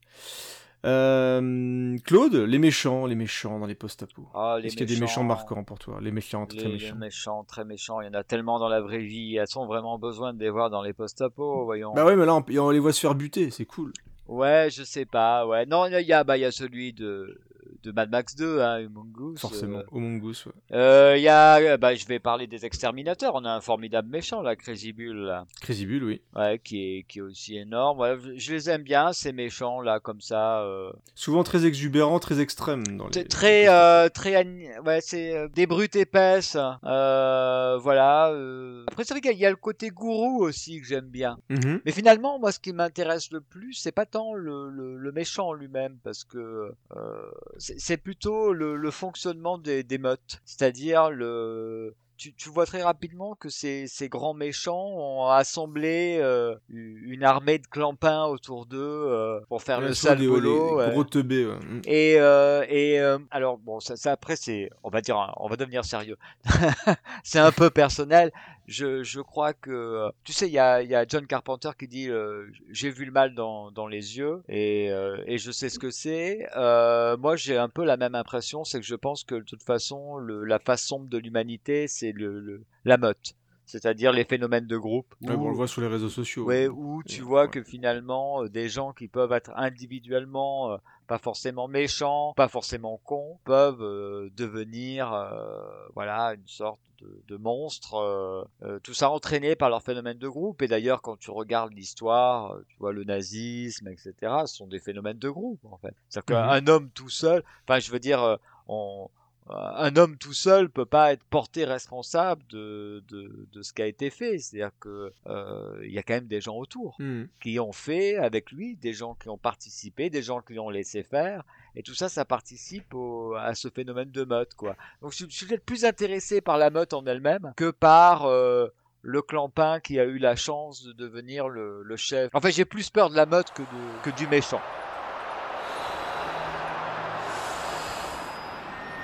Euh, 0.83 1.95
Claude, 2.05 2.33
les 2.35 2.57
méchants, 2.57 3.05
les 3.05 3.13
méchants 3.15 3.59
dans 3.59 3.67
les 3.67 3.75
post-apo. 3.75 4.27
Ah, 4.33 4.57
les 4.59 4.67
Est-ce 4.67 4.75
qu'il 4.75 4.89
y 4.89 4.91
a 4.91 4.95
des 4.95 4.99
méchants 4.99 5.21
méchants- 5.21 5.23
marquants 5.23 5.63
pour 5.63 5.77
toi? 5.77 5.99
Les 6.01 6.11
méchants, 6.11 6.45
très 6.47 6.57
Les, 6.57 6.63
les 6.65 6.71
méchants. 6.73 6.95
méchants, 6.95 7.43
très 7.43 7.65
méchants, 7.65 8.01
il 8.01 8.05
y 8.07 8.09
en 8.09 8.13
a 8.15 8.23
tellement 8.23 8.57
dans 8.59 8.67
la 8.69 8.81
vraie 8.81 9.03
vie. 9.03 9.35
Elles 9.35 9.57
ont 9.59 9.67
vraiment 9.67 9.99
besoin 9.99 10.33
de 10.33 10.39
les 10.39 10.49
voir 10.49 10.69
dans 10.71 10.81
les 10.81 10.93
post-apo, 10.93 11.65
voyons. 11.65 11.93
Bah 11.93 12.03
ouais, 12.05 12.15
mais 12.15 12.25
là, 12.25 12.35
on, 12.35 12.43
on 12.57 12.69
les 12.71 12.79
voit 12.79 12.93
se 12.93 12.99
faire 12.99 13.13
buter, 13.15 13.51
c'est 13.51 13.65
cool. 13.65 13.93
Ouais, 14.27 14.69
je 14.71 14.83
sais 14.83 15.05
pas, 15.05 15.45
ouais. 15.45 15.65
Non, 15.67 15.85
il 15.85 16.07
y 16.07 16.13
a, 16.13 16.23
bah, 16.23 16.37
il 16.37 16.41
y 16.41 16.45
a 16.45 16.51
celui 16.51 16.93
de, 16.93 17.39
de 17.83 17.91
Mad 17.91 18.09
Max 18.11 18.35
2, 18.35 18.59
hein, 18.61 18.79
Humungus. 18.79 19.39
Forcément, 19.39 19.79
euh. 19.79 19.83
au 19.91 19.99
Mongoose, 19.99 20.45
ouais. 20.45 20.51
Euh, 20.77 21.17
y 21.17 21.27
a, 21.27 21.77
bah, 21.77 21.95
je 21.95 22.05
vais 22.05 22.19
parler 22.19 22.47
des 22.47 22.65
exterminateurs. 22.65 23.33
On 23.35 23.45
a 23.45 23.51
un 23.51 23.61
formidable 23.61 24.09
méchant, 24.09 24.41
là, 24.41 24.55
Crazy 24.55 24.93
Bull, 24.93 25.17
là. 25.17 25.45
Crazy 25.61 25.85
Bull, 25.85 26.03
oui. 26.03 26.21
Ouais, 26.35 26.59
qui 26.63 26.97
est, 26.97 27.03
qui 27.03 27.19
est 27.19 27.21
aussi 27.21 27.57
énorme. 27.57 27.99
Ouais, 27.99 28.17
je 28.35 28.53
les 28.53 28.69
aime 28.69 28.83
bien, 28.83 29.13
ces 29.13 29.31
méchants, 29.33 29.81
là, 29.81 29.99
comme 29.99 30.21
ça. 30.21 30.61
euh. 30.61 30.91
Souvent 31.15 31.43
très 31.43 31.65
exubérant, 31.65 32.19
très 32.19 32.39
extrême 32.39 32.83
dans 32.97 33.07
les. 33.07 33.25
Très, 33.25 33.67
euh, 33.67 34.09
très, 34.09 34.45
ouais, 34.85 34.99
c'est 35.01 35.35
euh, 35.35 35.47
des 35.47 35.65
brutes 35.67 35.95
épaisses. 35.95 36.57
Euh, 36.83 37.77
voilà. 37.81 38.29
euh. 38.31 38.83
Après, 38.87 39.03
c'est 39.03 39.13
vrai 39.13 39.21
qu'il 39.21 39.37
y 39.37 39.45
a 39.45 39.49
le 39.49 39.55
côté 39.55 39.89
gourou 39.89 40.43
aussi 40.43 40.79
que 40.81 40.87
j'aime 40.87 41.07
bien. 41.09 41.37
Mhm. 41.49 41.81
Mais 41.85 41.91
finalement, 41.91 42.39
moi, 42.39 42.51
ce 42.51 42.59
qui 42.59 42.73
m'intéresse 42.73 43.31
le 43.31 43.41
plus, 43.41 43.73
c'est 43.73 43.91
pas 43.91 44.05
tant 44.05 44.33
le, 44.33 44.69
le, 44.69 44.97
le 44.97 45.11
méchant 45.11 45.53
lui-même, 45.53 45.97
parce 46.03 46.23
que 46.23 46.71
euh, 46.95 47.31
c'est 47.77 47.97
plutôt 47.97 48.53
le, 48.53 48.75
le 48.75 48.91
fonctionnement 48.91 49.57
des, 49.57 49.83
des 49.83 49.97
meutes. 49.97 50.41
C'est-à-dire 50.45 51.09
le. 51.11 51.93
Tu, 52.17 52.35
tu 52.35 52.49
vois 52.49 52.67
très 52.67 52.83
rapidement 52.83 53.33
que 53.33 53.49
ces, 53.49 53.87
ces 53.87 54.07
grands 54.07 54.35
méchants 54.35 54.89
ont 54.95 55.25
assemblé 55.25 56.19
euh, 56.21 56.55
une 56.69 57.23
armée 57.23 57.57
de 57.57 57.65
clampins 57.65 58.25
autour 58.25 58.67
d'eux 58.67 58.77
euh, 58.79 59.39
pour 59.49 59.63
faire 59.63 59.79
Ouais, 59.79 59.87
le 59.87 59.93
sale 59.95 60.19
boulot. 60.19 60.69
les 60.69 60.85
ouais. 60.85 60.91
Gros 60.91 61.03
teubés, 61.03 61.47
ouais. 61.47 61.57
Et, 61.85 62.17
euh, 62.19 62.63
et 62.69 62.99
alors 63.31 63.57
bon, 63.57 63.79
ça, 63.79 63.95
ça 63.95 64.11
après 64.11 64.35
c'est, 64.35 64.69
on 64.83 64.91
va 64.91 65.01
dire, 65.01 65.33
on 65.37 65.47
va 65.47 65.55
devenir 65.55 65.83
sérieux. 65.83 66.17
c'est 67.23 67.39
un 67.39 67.51
peu 67.51 67.71
personnel. 67.71 68.31
Je, 68.67 69.03
je 69.03 69.19
crois 69.21 69.53
que, 69.53 70.09
tu 70.23 70.31
sais, 70.33 70.47
il 70.47 70.53
y 70.53 70.59
a, 70.59 70.81
y 70.83 70.95
a 70.95 71.05
John 71.07 71.27
Carpenter 71.27 71.71
qui 71.77 71.87
dit, 71.87 72.09
euh, 72.09 72.47
j'ai 72.69 72.89
vu 72.89 73.05
le 73.05 73.11
mal 73.11 73.33
dans, 73.35 73.71
dans 73.71 73.87
les 73.87 74.17
yeux 74.17 74.43
et, 74.47 74.89
euh, 74.91 75.21
et 75.25 75.37
je 75.39 75.51
sais 75.51 75.67
ce 75.69 75.79
que 75.79 75.89
c'est. 75.91 76.47
Euh, 76.55 77.17
moi, 77.17 77.35
j'ai 77.35 77.57
un 77.57 77.69
peu 77.69 77.83
la 77.83 77.97
même 77.97 78.15
impression, 78.15 78.63
c'est 78.63 78.79
que 78.79 78.85
je 78.85 78.95
pense 78.95 79.23
que 79.23 79.35
de 79.35 79.43
toute 79.43 79.63
façon, 79.63 80.17
le, 80.17 80.45
la 80.45 80.59
face 80.59 80.83
sombre 80.83 81.09
de 81.09 81.17
l'humanité, 81.17 81.87
c'est 81.87 82.11
le, 82.13 82.39
le- 82.39 82.63
la 82.85 82.97
meute. 82.97 83.33
C'est-à-dire 83.71 84.11
les 84.11 84.25
phénomènes 84.25 84.67
de 84.67 84.77
groupe. 84.77 85.15
Ouais, 85.21 85.37
bon, 85.37 85.43
on 85.43 85.45
où- 85.45 85.49
le 85.51 85.55
voit 85.55 85.67
sur 85.69 85.79
les 85.81 85.87
réseaux 85.87 86.09
sociaux. 86.09 86.43
Ouais, 86.43 86.65
hein. 86.65 86.73
où 86.75 87.01
tu 87.03 87.21
vois 87.21 87.47
que 87.47 87.63
finalement, 87.63 88.43
euh, 88.43 88.49
des 88.49 88.67
gens 88.67 88.91
qui 88.91 89.07
peuvent 89.07 89.31
être 89.31 89.51
individuellement 89.55 90.73
euh, 90.73 90.77
pas 91.07 91.17
forcément 91.17 91.67
méchants, 91.69 92.33
pas 92.35 92.47
forcément 92.49 92.99
cons, 93.05 93.37
peuvent 93.45 93.81
euh, 93.81 94.29
devenir, 94.35 95.13
euh, 95.13 95.61
voilà, 95.95 96.33
une 96.33 96.47
sorte 96.47 96.79
de, 97.01 97.23
de 97.29 97.37
monstre. 97.37 98.47
tout 98.83 98.93
ça 98.93 99.09
entraîné 99.09 99.55
par 99.55 99.69
leur 99.69 99.81
phénomène 99.81 100.17
de 100.19 100.27
groupe. 100.27 100.61
Et 100.61 100.67
d'ailleurs, 100.67 101.01
quand 101.01 101.17
tu 101.17 101.31
regardes 101.31 101.73
l'histoire, 101.73 102.55
tu 102.67 102.75
vois 102.77 102.91
le 102.93 103.03
nazisme, 103.05 103.87
etc. 103.87 104.13
Ce 104.45 104.55
sont 104.57 104.67
des 104.67 104.79
phénomènes 104.79 105.17
de 105.17 105.29
groupe, 105.29 105.63
en 105.65 105.77
fait. 105.77 105.95
C'est-à-dire 106.09 106.37
Mhm. 106.43 106.47
qu'un 106.65 106.67
homme 106.67 106.89
tout 106.91 107.09
seul, 107.09 107.43
enfin, 107.67 107.79
je 107.79 107.91
veux 107.91 107.99
dire, 107.99 108.37
on 108.67 109.09
un 109.49 109.95
homme 109.97 110.17
tout 110.17 110.33
seul 110.33 110.69
peut 110.69 110.85
pas 110.85 111.11
être 111.13 111.23
porté 111.25 111.65
responsable 111.65 112.41
de, 112.49 113.03
de, 113.09 113.47
de 113.51 113.61
ce 113.63 113.73
qui 113.73 113.81
a 113.81 113.87
été 113.87 114.09
fait. 114.09 114.37
C'est-à-dire 114.39 114.71
que 114.79 115.11
euh, 115.27 115.81
il 115.83 115.91
y 115.91 115.97
a 115.97 116.03
quand 116.03 116.13
même 116.13 116.27
des 116.27 116.41
gens 116.41 116.55
autour 116.55 116.95
Mhm. 116.99 117.27
qui 117.41 117.59
ont 117.59 117.73
fait 117.73 118.17
avec 118.17 118.51
lui, 118.51 118.75
des 118.75 118.93
gens 118.93 119.15
qui 119.15 119.29
ont 119.29 119.37
participé, 119.37 120.09
des 120.09 120.21
gens 120.21 120.41
qui 120.41 120.57
ont 120.59 120.69
laissé 120.69 121.03
faire, 121.03 121.43
et 121.75 121.83
tout 121.83 121.93
ça, 121.95 122.07
ça 122.09 122.23
participe 122.25 122.93
au- 122.93 123.33
à 123.35 123.55
ce 123.55 123.67
phénomène 123.69 124.11
de 124.11 124.23
meute, 124.23 124.53
quoi. 124.55 124.75
Donc 125.01 125.11
je, 125.13 125.25
je 125.27 125.35
suis 125.35 125.45
peut-être 125.47 125.65
plus 125.65 125.85
intéressé 125.85 126.39
par 126.41 126.57
la 126.57 126.69
meute 126.69 126.93
en 126.93 127.05
elle-même 127.05 127.53
que 127.57 127.71
par 127.71 128.25
euh, 128.25 128.67
le 129.01 129.21
clampin 129.21 129.79
qui 129.79 129.99
a 129.99 130.03
eu 130.05 130.17
la 130.19 130.35
chance 130.35 130.83
de 130.83 130.93
devenir 130.93 131.49
le, 131.49 131.81
le 131.83 131.95
chef. 131.97 132.29
En 132.33 132.39
fait, 132.41 132.51
j'ai 132.51 132.65
plus 132.65 132.89
peur 132.89 133.09
de 133.09 133.15
la 133.15 133.25
meute 133.25 133.51
que, 133.51 133.63
de- 133.63 133.99
que 134.03 134.11
du 134.11 134.27
méchant. 134.27 134.59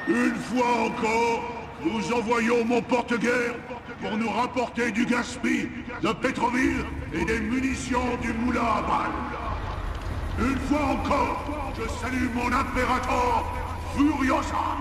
Une 0.07 0.35
fois 0.35 0.85
encore, 0.85 1.43
nous 1.83 2.13
envoyons 2.13 2.63
mon 2.63 2.81
porte-guerre 2.81 3.55
pour 4.01 4.17
nous 4.17 4.29
rapporter 4.29 4.91
du 4.91 5.05
gaspille, 5.05 5.69
de 6.01 6.13
Pétroville 6.13 6.85
et 7.13 7.25
des 7.25 7.41
munitions 7.41 8.15
du 8.21 8.31
moulin 8.33 8.61
à 8.61 8.81
balles. 8.81 10.49
Une 10.49 10.57
fois 10.59 10.85
encore, 10.93 11.73
je 11.77 11.89
salue 11.89 12.29
mon 12.33 12.47
impérator 12.47 13.51
Furiosa. 13.95 14.77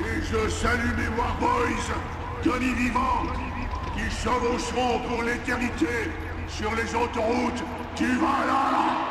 Et 0.00 0.22
je 0.22 0.48
salue 0.48 0.96
mes 0.96 1.08
Warboys, 1.18 1.92
Tony 2.42 2.72
Vivant, 2.74 3.24
qui 3.94 4.10
chevaucheront 4.14 5.00
pour 5.08 5.22
l'éternité 5.22 6.10
sur 6.48 6.72
les 6.76 6.94
autoroutes 6.94 7.64
du 7.96 8.06
Valhalla. 8.16 9.08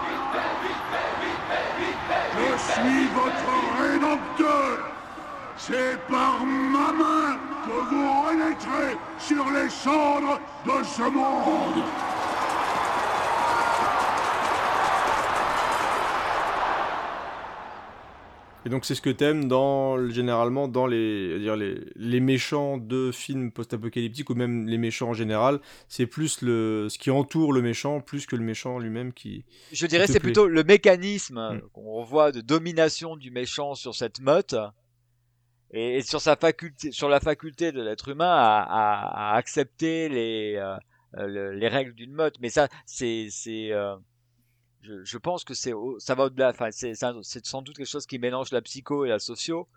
Je 2.38 2.57
suis 2.72 3.07
votre 3.14 3.82
rédempteur. 3.82 4.90
C'est 5.68 5.96
par 6.10 6.44
ma 6.44 6.92
main 6.92 7.38
que 7.66 7.70
vous 7.90 8.08
renaîtrez 8.26 8.98
sur 9.20 9.46
les 9.52 9.70
cendres 9.70 10.40
de 10.66 10.84
ce 10.84 11.04
monde. 11.04 11.84
Et 18.64 18.70
donc 18.70 18.86
c'est 18.86 18.94
ce 18.94 19.02
que 19.02 19.10
t'aimes 19.10 19.48
dans 19.48 20.08
généralement 20.10 20.68
dans 20.68 20.86
les 20.86 21.40
dire 21.40 21.56
les, 21.56 21.80
les 21.96 22.20
méchants 22.20 22.78
de 22.78 23.12
films 23.12 23.52
post-apocalyptiques 23.52 24.30
ou 24.30 24.36
même 24.36 24.68
les 24.68 24.78
méchants 24.78 25.10
en 25.10 25.14
général, 25.14 25.60
c'est 25.88 26.06
plus 26.06 26.42
le 26.44 26.88
ce 26.88 27.00
qui 27.00 27.10
entoure 27.10 27.54
le 27.54 27.64
méchant 27.64 28.02
plus 28.02 28.28
que 28.28 28.36
le 28.36 28.44
méchant 28.44 28.78
lui-même 28.78 29.14
qui. 29.14 29.46
Je 29.72 29.88
dirais 29.88 30.06
c'est 30.06 30.20
plutôt 30.20 30.48
le 30.48 30.64
mécanisme 30.64 31.40
Mm. 31.56 31.62
qu'on 31.74 32.04
voit 32.04 32.32
de 32.32 32.42
domination 32.42 33.16
du 33.16 33.32
méchant 33.32 33.74
sur 33.74 33.96
cette 33.96 34.22
meute 34.22 34.56
et, 35.72 35.98
et 35.98 36.02
sur 36.03 36.22
sa 36.22 36.35
faculté, 36.35 36.91
sur 36.91 37.10
la 37.10 37.19
faculté 37.19 37.72
de 37.72 37.81
l'être 37.81 38.10
humain 38.10 38.30
à, 38.31 38.61
à- 38.64 39.34
à 39.34 39.38
accepter 39.38 40.10
les 40.10 40.56
euh, 40.57 40.76
euh, 41.18 41.27
le- 41.27 41.52
les 41.53 41.68
règles 41.68 41.93
d'une 41.93 42.14
meute. 42.14 42.35
Mais 42.41 42.49
ça, 42.49 42.68
c'est 42.85 43.27
c'est 43.31 43.72
euh, 43.72 43.95
je, 44.81 45.03
je 45.03 45.18
pense 45.18 45.43
que 45.43 45.53
c'est 45.53 45.73
ça 45.99 46.15
va 46.15 46.26
au-delà. 46.26 46.49
Enfin, 46.52 46.69
c'est 46.72 46.95
sans 46.95 47.61
doute 47.61 47.77
quelque 47.77 47.88
chose 47.88 48.06
qui 48.07 48.19
mélange 48.19 48.52
la 48.52 48.61
psycho 48.61 49.06
et 49.06 49.10
la 49.10 49.19
socio. 49.19 49.68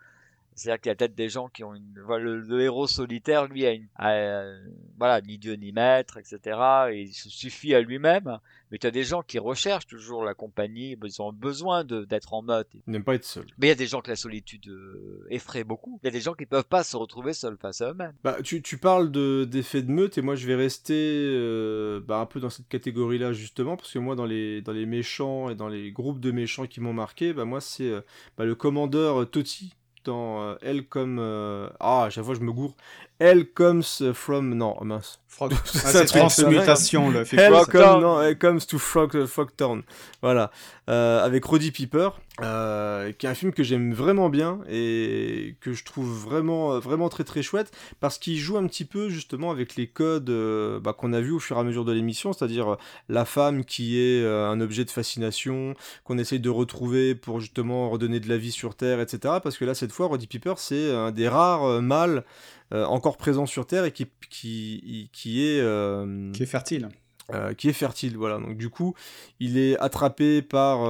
C'est-à-dire 0.54 0.80
qu'il 0.80 0.90
y 0.90 0.92
a 0.92 0.94
peut-être 0.96 1.14
des 1.14 1.28
gens 1.28 1.48
qui 1.48 1.64
ont 1.64 1.74
une. 1.74 1.94
Le, 1.94 2.40
le 2.40 2.60
héros 2.60 2.86
solitaire, 2.86 3.46
lui, 3.46 3.66
a 3.66 3.72
une. 3.72 3.88
a, 3.96 4.12
euh, 4.12 4.58
voilà, 4.98 5.20
ni 5.20 5.36
Dieu 5.38 5.54
ni 5.54 5.72
maître, 5.72 6.16
etc. 6.18 6.58
Et 6.92 7.02
il 7.02 7.12
se 7.12 7.28
suffit 7.28 7.74
à 7.74 7.80
lui-même. 7.80 8.38
Mais 8.70 8.78
tu 8.78 8.86
as 8.86 8.90
des 8.90 9.04
gens 9.04 9.22
qui 9.22 9.38
recherchent 9.38 9.86
toujours 9.86 10.24
la 10.24 10.34
compagnie. 10.34 10.96
Ils 11.02 11.22
ont 11.22 11.32
besoin 11.32 11.84
de- 11.84 12.04
d'être 12.04 12.34
en 12.34 12.42
meute. 12.42 12.68
Ils 12.74 12.82
n'aiment 12.90 13.04
pas 13.04 13.14
être 13.14 13.24
seul. 13.24 13.46
Mais 13.58 13.66
il 13.66 13.68
y 13.68 13.72
a 13.72 13.76
des 13.76 13.86
gens 13.86 14.00
que 14.00 14.10
la 14.10 14.16
solitude 14.16 14.66
euh, 14.68 15.26
effraie 15.30 15.64
beaucoup. 15.64 15.98
Il 16.02 16.06
y 16.06 16.08
a 16.08 16.12
des 16.12 16.20
gens 16.20 16.34
qui 16.34 16.46
peuvent 16.46 16.64
pas 16.64 16.82
se 16.82 16.96
retrouver 16.96 17.34
seuls 17.34 17.56
face 17.60 17.80
à 17.80 17.90
eux-mêmes. 17.90 18.14
Bah, 18.24 18.36
tu, 18.42 18.62
tu 18.62 18.78
parles 18.78 19.10
de, 19.12 19.44
d'effet 19.44 19.82
de 19.82 19.90
meute 19.90 20.18
et 20.18 20.22
moi 20.22 20.34
je 20.34 20.46
vais 20.46 20.54
rester 20.56 20.94
euh, 20.96 22.00
bah, 22.00 22.18
un 22.18 22.26
peu 22.26 22.40
dans 22.40 22.50
cette 22.50 22.68
catégorie-là 22.68 23.32
justement 23.32 23.76
parce 23.76 23.92
que 23.92 23.98
moi 23.98 24.16
dans 24.16 24.26
les, 24.26 24.60
dans 24.62 24.72
les 24.72 24.86
méchants 24.86 25.50
et 25.50 25.54
dans 25.54 25.68
les 25.68 25.92
groupes 25.92 26.20
de 26.20 26.30
méchants 26.32 26.66
qui 26.66 26.80
m'ont 26.80 26.92
marqué, 26.94 27.32
bah, 27.32 27.44
moi 27.44 27.60
c'est 27.60 27.92
bah, 28.36 28.44
le 28.44 28.54
commandeur 28.54 29.28
Totti 29.30 29.74
dans 30.04 30.42
euh, 30.42 30.56
Elle 30.62 30.86
comme... 30.88 31.18
euh, 31.20 31.68
Ah, 31.80 32.04
à 32.04 32.10
chaque 32.10 32.24
fois 32.24 32.34
je 32.34 32.40
me 32.40 32.52
gourre. 32.52 32.74
Elle 33.18 33.46
comes 33.46 33.82
from... 34.12 34.54
Non, 34.54 34.76
mince. 34.82 35.20
Frog- 35.34 35.52
Ah, 35.84 35.90
c'est 35.90 36.04
transmutation, 36.04 37.10
le 37.10 38.00
non, 38.00 38.22
Elle 38.22 38.38
comes 38.38 38.60
to 38.60 38.78
Frog, 38.78 39.26
Frogtown. 39.26 39.82
Voilà. 40.22 40.52
Euh, 40.88 41.24
avec 41.24 41.44
Roddy 41.44 41.72
Piper, 41.72 42.10
euh, 42.42 43.10
qui 43.12 43.26
est 43.26 43.28
un 43.28 43.34
film 43.34 43.52
que 43.52 43.62
j'aime 43.64 43.92
vraiment 43.94 44.28
bien 44.28 44.60
et 44.68 45.56
que 45.60 45.72
je 45.72 45.84
trouve 45.84 46.08
vraiment, 46.08 46.78
vraiment 46.78 47.08
très 47.08 47.24
très 47.24 47.42
chouette 47.42 47.72
parce 48.00 48.18
qu'il 48.18 48.36
joue 48.36 48.58
un 48.58 48.66
petit 48.66 48.84
peu 48.84 49.08
justement 49.08 49.50
avec 49.50 49.76
les 49.76 49.86
codes 49.88 50.30
euh, 50.30 50.78
bah, 50.78 50.92
qu'on 50.92 51.12
a 51.12 51.20
vu 51.20 51.32
au 51.32 51.38
fur 51.40 51.56
et 51.56 51.60
à 51.60 51.64
mesure 51.64 51.84
de 51.84 51.92
l'émission, 51.92 52.32
c'est-à-dire 52.32 52.72
euh, 52.74 52.76
la 53.08 53.24
femme 53.24 53.64
qui 53.64 53.98
est 53.98 54.22
euh, 54.22 54.48
un 54.48 54.60
objet 54.60 54.84
de 54.84 54.90
fascination 54.90 55.74
qu'on 56.04 56.18
essaye 56.18 56.40
de 56.40 56.50
retrouver 56.50 57.14
pour 57.14 57.40
justement 57.40 57.88
redonner 57.90 58.20
de 58.20 58.28
la 58.28 58.36
vie 58.36 58.52
sur 58.52 58.76
Terre, 58.76 59.00
etc. 59.00 59.34
Parce 59.42 59.56
que 59.56 59.64
là, 59.64 59.74
cette 59.74 59.90
fois, 59.92 60.06
Roddy 60.06 60.26
Piper, 60.26 60.54
c'est 60.58 60.92
un 60.94 61.10
des 61.12 61.28
rares 61.28 61.64
euh, 61.64 61.80
mâles 61.80 62.24
euh, 62.72 62.84
encore 62.86 63.16
présents 63.16 63.46
sur 63.46 63.66
Terre 63.66 63.84
et 63.84 63.92
qui, 63.92 64.06
qui, 64.30 65.10
qui 65.12 65.44
est... 65.44 65.60
euh, 65.60 66.32
Qui 66.32 66.42
est 66.44 66.46
fertile. 66.46 66.88
euh, 67.32 67.54
qui 67.54 67.68
est 67.68 67.72
fertile, 67.74 68.16
voilà. 68.16 68.38
Donc 68.38 68.56
du 68.56 68.68
coup, 68.70 68.94
il 69.40 69.56
est 69.58 69.78
attrapé 69.78 70.42
par, 70.42 70.80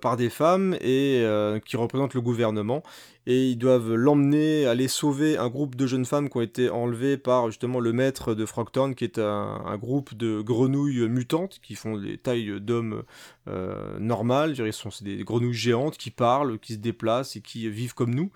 par 0.00 0.16
des 0.16 0.30
femmes 0.30 0.74
et 0.80 1.24
qui 1.64 1.76
représentent 1.76 2.14
le 2.14 2.20
gouvernement 2.20 2.82
et 3.24 3.50
ils 3.50 3.56
doivent 3.56 3.94
l'emmener 3.94 4.66
aller 4.66 4.88
sauver 4.88 5.38
un 5.38 5.48
groupe 5.48 5.76
de 5.76 5.86
jeunes 5.86 6.04
femmes 6.04 6.28
qui 6.28 6.36
ont 6.38 6.40
été 6.42 6.68
enlevées 6.70 7.16
par 7.16 7.46
justement 7.46 7.78
le 7.78 7.92
maître 7.92 8.34
de 8.34 8.44
Frogtown 8.44 8.96
qui 8.96 9.04
est 9.04 9.18
un, 9.18 9.62
un 9.64 9.78
groupe 9.78 10.14
de 10.14 10.40
grenouilles 10.42 11.08
mutantes 11.08 11.60
qui 11.62 11.76
font 11.76 11.96
des 11.96 12.18
tailles 12.18 12.60
d'hommes 12.60 13.04
euh, 13.46 13.96
normales, 14.00 14.56
ce 14.56 14.70
sont 14.72 14.90
c'est 14.90 15.04
des 15.04 15.22
grenouilles 15.22 15.54
géantes 15.54 15.96
qui 15.98 16.10
parlent, 16.10 16.58
qui 16.58 16.72
se 16.74 16.78
déplacent 16.80 17.36
et 17.36 17.40
qui 17.42 17.70
vivent 17.70 17.94
comme 17.94 18.12
nous. 18.14 18.30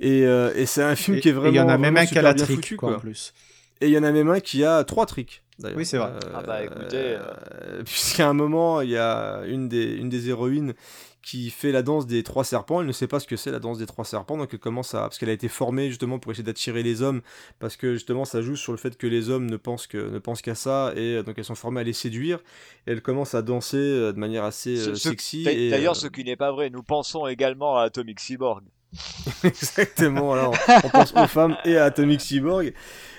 Et, 0.00 0.24
euh, 0.26 0.52
et 0.56 0.66
c'est 0.66 0.82
un 0.82 0.96
film 0.96 1.18
Et- 1.18 1.20
qui 1.20 1.28
est 1.28 1.32
vraiment 1.32 1.52
il 1.52 1.56
y 1.56 1.60
en 1.60 1.68
a 1.68 1.78
même 1.78 1.96
un 1.96 2.00
qui 2.00 2.06
a 2.06 2.08
super 2.08 2.22
la 2.22 2.32
bien 2.34 2.44
trick, 2.44 2.56
foutu, 2.56 2.76
quoi, 2.76 2.88
en 2.88 2.92
quoi. 2.92 3.00
plus. 3.02 3.32
Et 3.82 3.86
il 3.88 3.92
y 3.92 3.98
en 3.98 4.02
a 4.02 4.10
même 4.12 4.28
un 4.30 4.40
qui 4.40 4.64
a 4.64 4.82
trois 4.84 5.06
tricks. 5.06 5.42
Oui, 5.76 5.84
c'est 5.84 5.98
vrai. 5.98 6.08
Euh, 6.10 6.30
Ah 6.34 6.42
bah 6.42 6.62
écoutez. 6.64 6.96
euh, 6.96 7.82
Puisqu'à 7.84 8.28
un 8.28 8.32
moment, 8.32 8.80
il 8.80 8.90
y 8.90 8.96
a 8.96 9.42
une 9.46 9.68
des, 9.68 9.84
une 9.94 10.08
des 10.08 10.30
héroïnes 10.30 10.72
qui 11.22 11.50
fait 11.50 11.70
la 11.70 11.82
danse 11.82 12.06
des 12.06 12.22
trois 12.22 12.44
serpents. 12.44 12.80
Elle 12.80 12.86
ne 12.86 12.92
sait 12.92 13.06
pas 13.06 13.20
ce 13.20 13.26
que 13.26 13.36
c'est 13.36 13.50
la 13.50 13.58
danse 13.58 13.76
des 13.76 13.84
trois 13.84 14.06
serpents, 14.06 14.38
donc 14.38 14.48
elle 14.54 14.58
commence 14.58 14.94
à. 14.94 15.00
Parce 15.02 15.18
qu'elle 15.18 15.28
a 15.28 15.32
été 15.34 15.48
formée 15.48 15.88
justement 15.88 16.18
pour 16.18 16.32
essayer 16.32 16.44
d'attirer 16.44 16.82
les 16.82 17.02
hommes, 17.02 17.20
parce 17.58 17.76
que 17.76 17.92
justement 17.92 18.24
ça 18.24 18.40
joue 18.40 18.56
sur 18.56 18.72
le 18.72 18.78
fait 18.78 18.96
que 18.96 19.06
les 19.06 19.28
hommes 19.28 19.50
ne 19.50 19.58
pensent 19.58 19.86
que 19.86 19.98
ne 19.98 20.18
pensent 20.18 20.40
qu'à 20.40 20.54
ça, 20.54 20.94
et 20.96 21.22
donc 21.22 21.34
elles 21.36 21.44
sont 21.44 21.54
formées 21.54 21.80
à 21.82 21.84
les 21.84 21.92
séduire. 21.92 22.38
Et 22.86 22.92
elle 22.92 23.02
commence 23.02 23.34
à 23.34 23.42
danser 23.42 23.76
de 23.78 24.12
manière 24.18 24.44
assez 24.44 24.76
Ce- 24.78 24.94
ce- 24.94 25.08
sexy. 25.10 25.44
D'ailleurs, 25.44 25.92
euh, 25.92 26.00
ce 26.00 26.06
qui 26.06 26.24
n'est 26.24 26.36
pas 26.36 26.52
vrai. 26.52 26.70
Nous 26.70 26.82
pensons 26.82 27.26
également 27.26 27.76
à 27.76 27.82
Atomic 27.82 28.18
Cyborg. 28.18 28.62
Exactement, 29.44 30.32
alors 30.32 30.54
on 30.84 30.88
pense 30.88 31.14
aux 31.14 31.26
femmes 31.28 31.56
et 31.64 31.76
à 31.76 31.84
Atomic 31.84 32.20
Cyborg. 32.20 32.72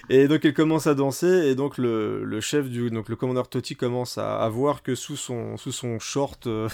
Et 0.10 0.28
donc 0.28 0.44
elle 0.44 0.54
commence 0.54 0.88
à 0.88 0.94
danser, 0.96 1.48
et 1.48 1.56
donc 1.56 1.78
le, 1.78 2.24
le 2.26 2.42
chef 2.42 2.70
du. 2.70 2.90
Donc 2.90 3.08
le 3.08 3.16
commandeur 3.16 3.48
Totti 3.48 3.76
commence 3.76 4.18
à, 4.18 4.42
à 4.42 4.50
voir 4.50 4.84
que 4.84 4.96
sous 4.96 5.16
son, 5.16 5.56
sous 5.58 5.72
son 5.72 6.00
short. 6.00 6.48
euh, 6.48 6.68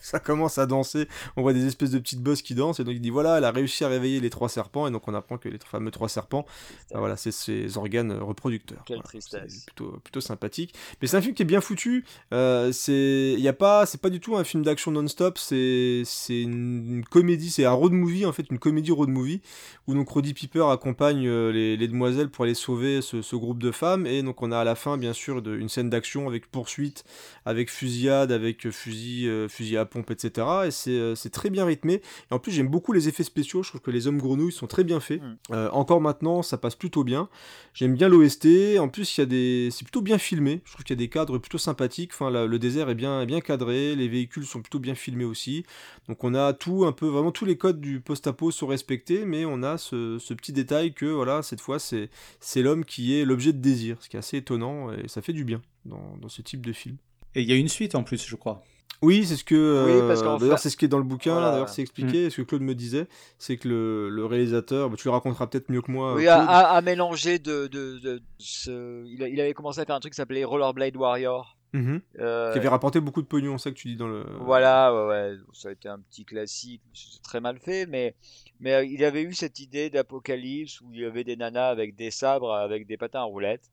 Ça 0.00 0.18
commence 0.20 0.58
à 0.58 0.66
danser, 0.66 1.06
on 1.36 1.42
voit 1.42 1.52
des 1.52 1.66
espèces 1.66 1.90
de 1.90 1.98
petites 1.98 2.22
bosses 2.22 2.42
qui 2.42 2.54
dansent, 2.54 2.80
et 2.80 2.84
donc 2.84 2.94
il 2.94 3.00
dit 3.00 3.10
voilà, 3.10 3.38
elle 3.38 3.44
a 3.44 3.50
réussi 3.50 3.84
à 3.84 3.88
réveiller 3.88 4.20
les 4.20 4.30
trois 4.30 4.48
serpents, 4.48 4.86
et 4.86 4.90
donc 4.90 5.06
on 5.08 5.14
apprend 5.14 5.38
que 5.38 5.48
les 5.48 5.58
fameux 5.64 5.90
trois 5.90 6.08
serpents, 6.08 6.46
voilà, 6.94 7.16
c'est 7.16 7.30
ses 7.32 7.76
organes 7.76 8.12
reproducteurs. 8.12 8.82
Quelle 8.86 8.96
Voilà, 8.96 9.08
tristesse. 9.08 9.64
plutôt, 9.66 9.98
plutôt 10.02 10.20
sympathique. 10.20 10.74
Mais 11.00 11.08
c'est 11.08 11.16
un 11.16 11.20
film 11.22 11.34
qui 11.34 11.42
est 11.42 11.46
bien 11.46 11.60
foutu. 11.60 12.04
Euh, 12.32 12.72
c'est, 12.72 13.34
y 13.38 13.48
a 13.48 13.52
pas, 13.52 13.86
c'est 13.86 14.00
pas 14.00 14.10
du 14.10 14.20
tout 14.20 14.36
un 14.36 14.44
film 14.44 14.62
d'action 14.62 14.90
non-stop. 14.90 15.38
C'est, 15.38 16.02
c'est 16.04 16.40
une, 16.42 17.04
comédie, 17.10 17.50
c'est 17.50 17.64
un 17.64 17.72
road 17.72 17.92
movie 17.92 18.26
en 18.26 18.32
fait, 18.32 18.46
une 18.50 18.58
comédie 18.58 18.90
road 18.92 19.08
movie 19.08 19.40
où 19.86 19.94
donc 19.94 20.08
Roddy 20.08 20.34
Piper 20.34 20.64
accompagne 20.70 21.26
euh, 21.26 21.50
les, 21.52 21.76
les 21.76 21.88
demoiselles 21.88 22.30
pour 22.30 22.44
aller 22.44 22.54
sauver 22.54 23.02
ce, 23.02 23.22
ce 23.22 23.36
groupe 23.36 23.58
de 23.62 23.70
femmes. 23.70 24.06
Et 24.06 24.22
donc 24.22 24.42
on 24.42 24.50
a 24.52 24.58
à 24.58 24.64
la 24.64 24.74
fin 24.74 24.96
bien 24.96 25.12
sûr 25.12 25.42
de- 25.42 25.56
une 25.56 25.68
scène 25.68 25.90
d'action 25.90 26.26
avec 26.28 26.50
poursuite, 26.50 27.04
avec 27.44 27.70
fusillade, 27.70 28.32
avec 28.32 28.70
fusil, 28.70 29.28
euh, 29.28 29.48
fusil 29.48 29.76
à 29.76 29.84
pompe, 29.90 30.10
etc. 30.10 30.46
Et 30.66 30.70
c'est, 30.70 30.90
euh, 30.90 31.14
c'est 31.14 31.30
très 31.30 31.50
bien 31.50 31.64
rythmé. 31.64 31.94
Et 32.30 32.34
en 32.34 32.38
plus 32.38 32.52
j'aime 32.52 32.68
beaucoup 32.68 32.92
les 32.92 33.08
effets 33.08 33.22
spéciaux. 33.24 33.62
Je 33.62 33.68
trouve 33.70 33.80
que 33.80 33.90
les 33.90 34.06
hommes 34.06 34.18
grenouilles 34.18 34.52
sont 34.52 34.66
très 34.66 34.84
bien 34.84 35.00
faits. 35.00 35.20
Euh, 35.50 35.68
encore 35.70 36.00
maintenant, 36.00 36.42
ça 36.42 36.56
passe 36.58 36.76
plutôt 36.76 37.04
bien. 37.04 37.28
J'aime 37.74 37.94
bien 37.94 38.08
l'OST. 38.08 38.78
En 38.78 38.88
plus, 38.88 39.16
il 39.16 39.20
y 39.20 39.22
a 39.22 39.26
des, 39.26 39.68
c'est 39.70 39.84
plutôt 39.84 40.00
bien 40.02 40.18
filmé. 40.18 40.62
Je 40.64 40.72
trouve 40.72 40.84
qu'il 40.84 40.94
y 40.96 40.98
a 40.98 41.04
des 41.04 41.08
cadres 41.08 41.38
plutôt 41.38 41.58
sympathiques. 41.58 42.10
Enfin, 42.14 42.30
la- 42.30 42.46
le 42.46 42.58
désert 42.58 42.88
est 42.88 42.94
bien, 42.94 43.24
bien 43.26 43.40
cadré. 43.40 43.94
Les 43.96 44.08
véhicules 44.08 44.44
sont 44.46 44.62
plutôt 44.62 44.78
bien 44.78 44.94
filmés 44.94 45.24
aussi. 45.24 45.64
Donc, 46.08 46.24
on 46.24 46.34
a 46.34 46.52
tout 46.52 46.84
un 46.86 46.92
peu, 46.92 47.06
vraiment 47.06 47.32
tous 47.32 47.44
les 47.44 47.56
codes 47.56 47.80
du 47.80 48.00
post-apo 48.00 48.50
sont 48.50 48.66
respectés, 48.66 49.24
mais 49.24 49.44
on 49.44 49.62
a 49.62 49.78
ce, 49.78 50.18
ce 50.18 50.34
petit 50.34 50.52
détail 50.52 50.94
que, 50.94 51.06
voilà, 51.06 51.42
cette 51.42 51.60
fois, 51.60 51.78
c'est, 51.78 52.10
c'est 52.40 52.62
l'homme 52.62 52.84
qui 52.84 53.14
est 53.18 53.24
l'objet 53.24 53.52
de 53.52 53.58
désir, 53.58 53.96
ce 54.00 54.08
qui 54.08 54.16
est 54.16 54.18
assez 54.18 54.36
étonnant 54.38 54.92
et 54.92 55.08
ça 55.08 55.22
fait 55.22 55.32
du 55.32 55.44
bien 55.44 55.60
dans, 55.84 56.16
dans 56.20 56.28
ce 56.28 56.42
type 56.42 56.64
de 56.64 56.72
film. 56.72 56.96
Et 57.34 57.42
il 57.42 57.48
y 57.48 57.52
a 57.52 57.56
une 57.56 57.68
suite 57.68 57.94
en 57.94 58.02
plus, 58.02 58.26
je 58.26 58.36
crois. 58.36 58.62
Oui, 59.02 59.24
c'est 59.24 59.36
ce 59.36 59.44
que. 59.44 59.54
Oui, 59.86 59.92
euh, 59.92 60.08
parce 60.08 60.22
qu'en 60.22 60.36
d'ailleurs, 60.36 60.58
fait- 60.58 60.64
c'est 60.64 60.70
ce 60.70 60.76
qui 60.76 60.84
est 60.84 60.88
dans 60.88 60.98
le 60.98 61.04
bouquin. 61.04 61.32
Voilà. 61.32 61.50
D'ailleurs, 61.52 61.68
c'est 61.70 61.80
expliqué. 61.82 62.28
Ce 62.28 62.36
que 62.36 62.42
Claude 62.42 62.60
me 62.62 62.74
disait, 62.74 63.06
c'est 63.38 63.56
que 63.56 63.66
le, 63.68 64.10
le 64.10 64.26
réalisateur, 64.26 64.90
bah, 64.90 64.96
tu 64.98 65.08
le 65.08 65.12
raconteras 65.12 65.46
peut-être 65.46 65.70
mieux 65.70 65.80
que 65.80 65.90
moi. 65.90 66.14
Oui, 66.14 66.26
à- 66.28 66.42
à 66.44 66.80
mélanger 66.82 67.38
de, 67.38 67.66
de, 67.66 67.98
de 67.98 68.22
ce... 68.38 69.04
il, 69.06 69.22
a- 69.22 69.28
il 69.28 69.40
avait 69.40 69.54
commencé 69.54 69.80
à 69.80 69.86
faire 69.86 69.94
un 69.96 70.00
truc 70.00 70.12
qui 70.12 70.16
s'appelait 70.18 70.44
Rollerblade 70.44 70.96
Warrior. 70.96 71.56
Mhm. 71.72 72.00
Euh, 72.18 72.52
Qui 72.52 72.58
avait 72.58 72.68
rapporté 72.68 73.00
beaucoup 73.00 73.22
de 73.22 73.28
pognon, 73.28 73.56
c'est 73.56 73.68
ça 73.68 73.70
que 73.70 73.76
tu 73.76 73.86
dis 73.88 73.96
dans 73.96 74.08
le. 74.08 74.24
Voilà, 74.40 74.92
ouais, 74.92 75.08
ouais, 75.08 75.36
ça 75.52 75.68
a 75.68 75.72
été 75.72 75.88
un 75.88 76.00
petit 76.00 76.24
classique, 76.24 76.82
c'est 76.92 77.22
très 77.22 77.40
mal 77.40 77.58
fait, 77.60 77.86
mais, 77.86 78.16
mais 78.58 78.74
euh, 78.74 78.84
il 78.84 79.04
avait 79.04 79.22
eu 79.22 79.32
cette 79.34 79.60
idée 79.60 79.88
d'apocalypse 79.88 80.80
où 80.80 80.92
il 80.92 81.00
y 81.02 81.04
avait 81.04 81.22
des 81.22 81.36
nanas 81.36 81.68
avec 81.68 81.94
des 81.94 82.10
sabres, 82.10 82.52
avec 82.52 82.88
des 82.88 82.96
patins 82.96 83.20
à 83.20 83.22
roulettes. 83.22 83.70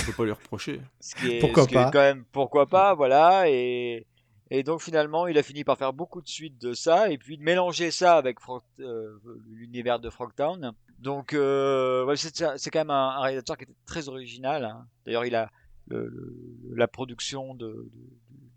On 0.00 0.04
peut 0.04 0.12
pas 0.12 0.24
lui 0.26 0.30
reprocher. 0.30 0.80
Ce 1.00 1.16
qui 1.16 1.32
est, 1.32 1.38
Pourquoi 1.40 1.64
ce 1.64 1.68
qui 1.68 1.74
est 1.74 1.78
pas? 1.82 1.90
quand 1.90 1.98
même, 1.98 2.24
pourquoi 2.30 2.66
pas, 2.66 2.94
voilà, 2.94 3.50
et, 3.50 4.06
et 4.50 4.62
donc 4.62 4.80
finalement 4.82 5.26
il 5.26 5.38
a 5.38 5.42
fini 5.42 5.64
par 5.64 5.76
faire 5.78 5.92
beaucoup 5.92 6.20
de 6.22 6.28
suites 6.28 6.60
de 6.60 6.72
ça, 6.74 7.10
et 7.10 7.18
puis 7.18 7.38
de 7.38 7.42
mélanger 7.42 7.90
ça 7.90 8.16
avec 8.16 8.38
euh, 8.80 9.18
l'univers 9.48 9.98
de 10.00 10.10
Frogtown. 10.10 10.72
Donc 10.98 11.32
euh, 11.34 12.04
ouais, 12.04 12.16
c'est 12.16 12.70
quand 12.70 12.80
même 12.80 12.90
un, 12.90 13.08
un 13.16 13.20
réalisateur 13.20 13.56
qui 13.56 13.64
était 13.64 13.74
très 13.86 14.08
original. 14.08 14.64
hein. 14.64 14.86
D'ailleurs, 15.04 15.24
il 15.26 15.34
a 15.34 15.50
le, 15.88 16.06
le- 16.08 16.74
la 16.76 16.88
production 16.88 17.54
de, 17.54 17.66
de- 17.68 17.90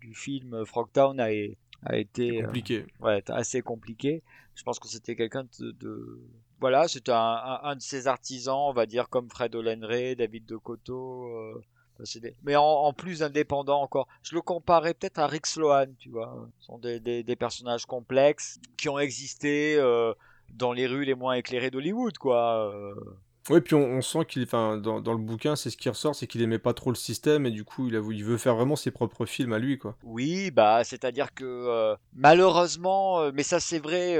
du 0.00 0.14
film 0.14 0.64
Frogtown 0.64 1.20
a, 1.20 1.28
a 1.84 1.96
été 1.96 2.38
euh, 2.40 2.44
Compliqué. 2.46 2.86
ouais, 3.00 3.22
assez 3.30 3.60
compliqué. 3.60 4.22
Je 4.54 4.62
pense 4.62 4.78
que 4.78 4.88
c'était 4.88 5.14
quelqu'un 5.14 5.44
de, 5.60 5.72
de- 5.72 6.20
voilà, 6.60 6.88
c'était 6.88 7.12
un, 7.12 7.16
un, 7.16 7.60
un 7.62 7.76
de 7.76 7.82
ses 7.82 8.06
artisans, 8.06 8.56
on 8.56 8.72
va 8.72 8.86
dire 8.86 9.08
comme 9.08 9.28
Fred 9.30 9.54
Olenray, 9.54 10.16
David 10.16 10.46
de 10.46 10.56
Coteau, 10.56 11.28
des- 12.20 12.34
Mais 12.44 12.56
en, 12.56 12.62
en 12.64 12.92
plus 12.92 13.22
indépendant 13.22 13.80
encore, 13.82 14.08
je 14.22 14.34
le 14.34 14.40
comparais 14.42 14.94
peut-être 14.94 15.18
à 15.18 15.26
Rick 15.26 15.46
Sloan, 15.46 15.86
tu 15.98 16.10
vois. 16.10 16.48
Ce 16.60 16.66
sont 16.66 16.78
des, 16.78 17.00
des- 17.00 17.22
des 17.22 17.36
personnages 17.36 17.86
complexes 17.86 18.58
qui 18.76 18.88
ont 18.88 18.98
existé 18.98 19.76
euh, 19.78 20.12
dans 20.52 20.72
les 20.72 20.86
rues 20.86 21.04
les 21.04 21.14
moins 21.14 21.34
éclairées 21.34 21.70
d'Hollywood, 21.70 22.18
quoi. 22.18 22.72
euh. 22.74 22.94
Oui, 23.50 23.62
puis 23.62 23.74
on, 23.74 23.80
on 23.82 24.02
sent 24.02 24.26
qu'il, 24.26 24.42
enfin, 24.42 24.76
dans, 24.76 25.00
dans 25.00 25.12
le 25.12 25.18
bouquin, 25.18 25.56
c'est 25.56 25.70
ce 25.70 25.76
qui 25.78 25.88
ressort, 25.88 26.14
c'est 26.14 26.26
qu'il 26.26 26.42
aimait 26.42 26.58
pas 26.58 26.74
trop 26.74 26.90
le 26.90 26.96
système 26.96 27.46
et 27.46 27.50
du 27.50 27.64
coup, 27.64 27.88
il, 27.88 27.96
a, 27.96 28.00
voulu- 28.00 28.16
il 28.16 28.24
veut 28.24 28.36
faire 28.36 28.54
vraiment 28.54 28.76
ses 28.76 28.90
propres 28.90 29.24
films 29.24 29.52
à 29.54 29.58
lui, 29.58 29.78
quoi. 29.78 29.96
Oui, 30.02 30.50
bah, 30.50 30.84
c'est-à-dire 30.84 31.32
que 31.32 31.44
euh, 31.44 31.96
malheureusement, 32.14 33.32
mais 33.32 33.42
ça 33.42 33.58
c'est 33.60 33.78
vrai. 33.78 34.18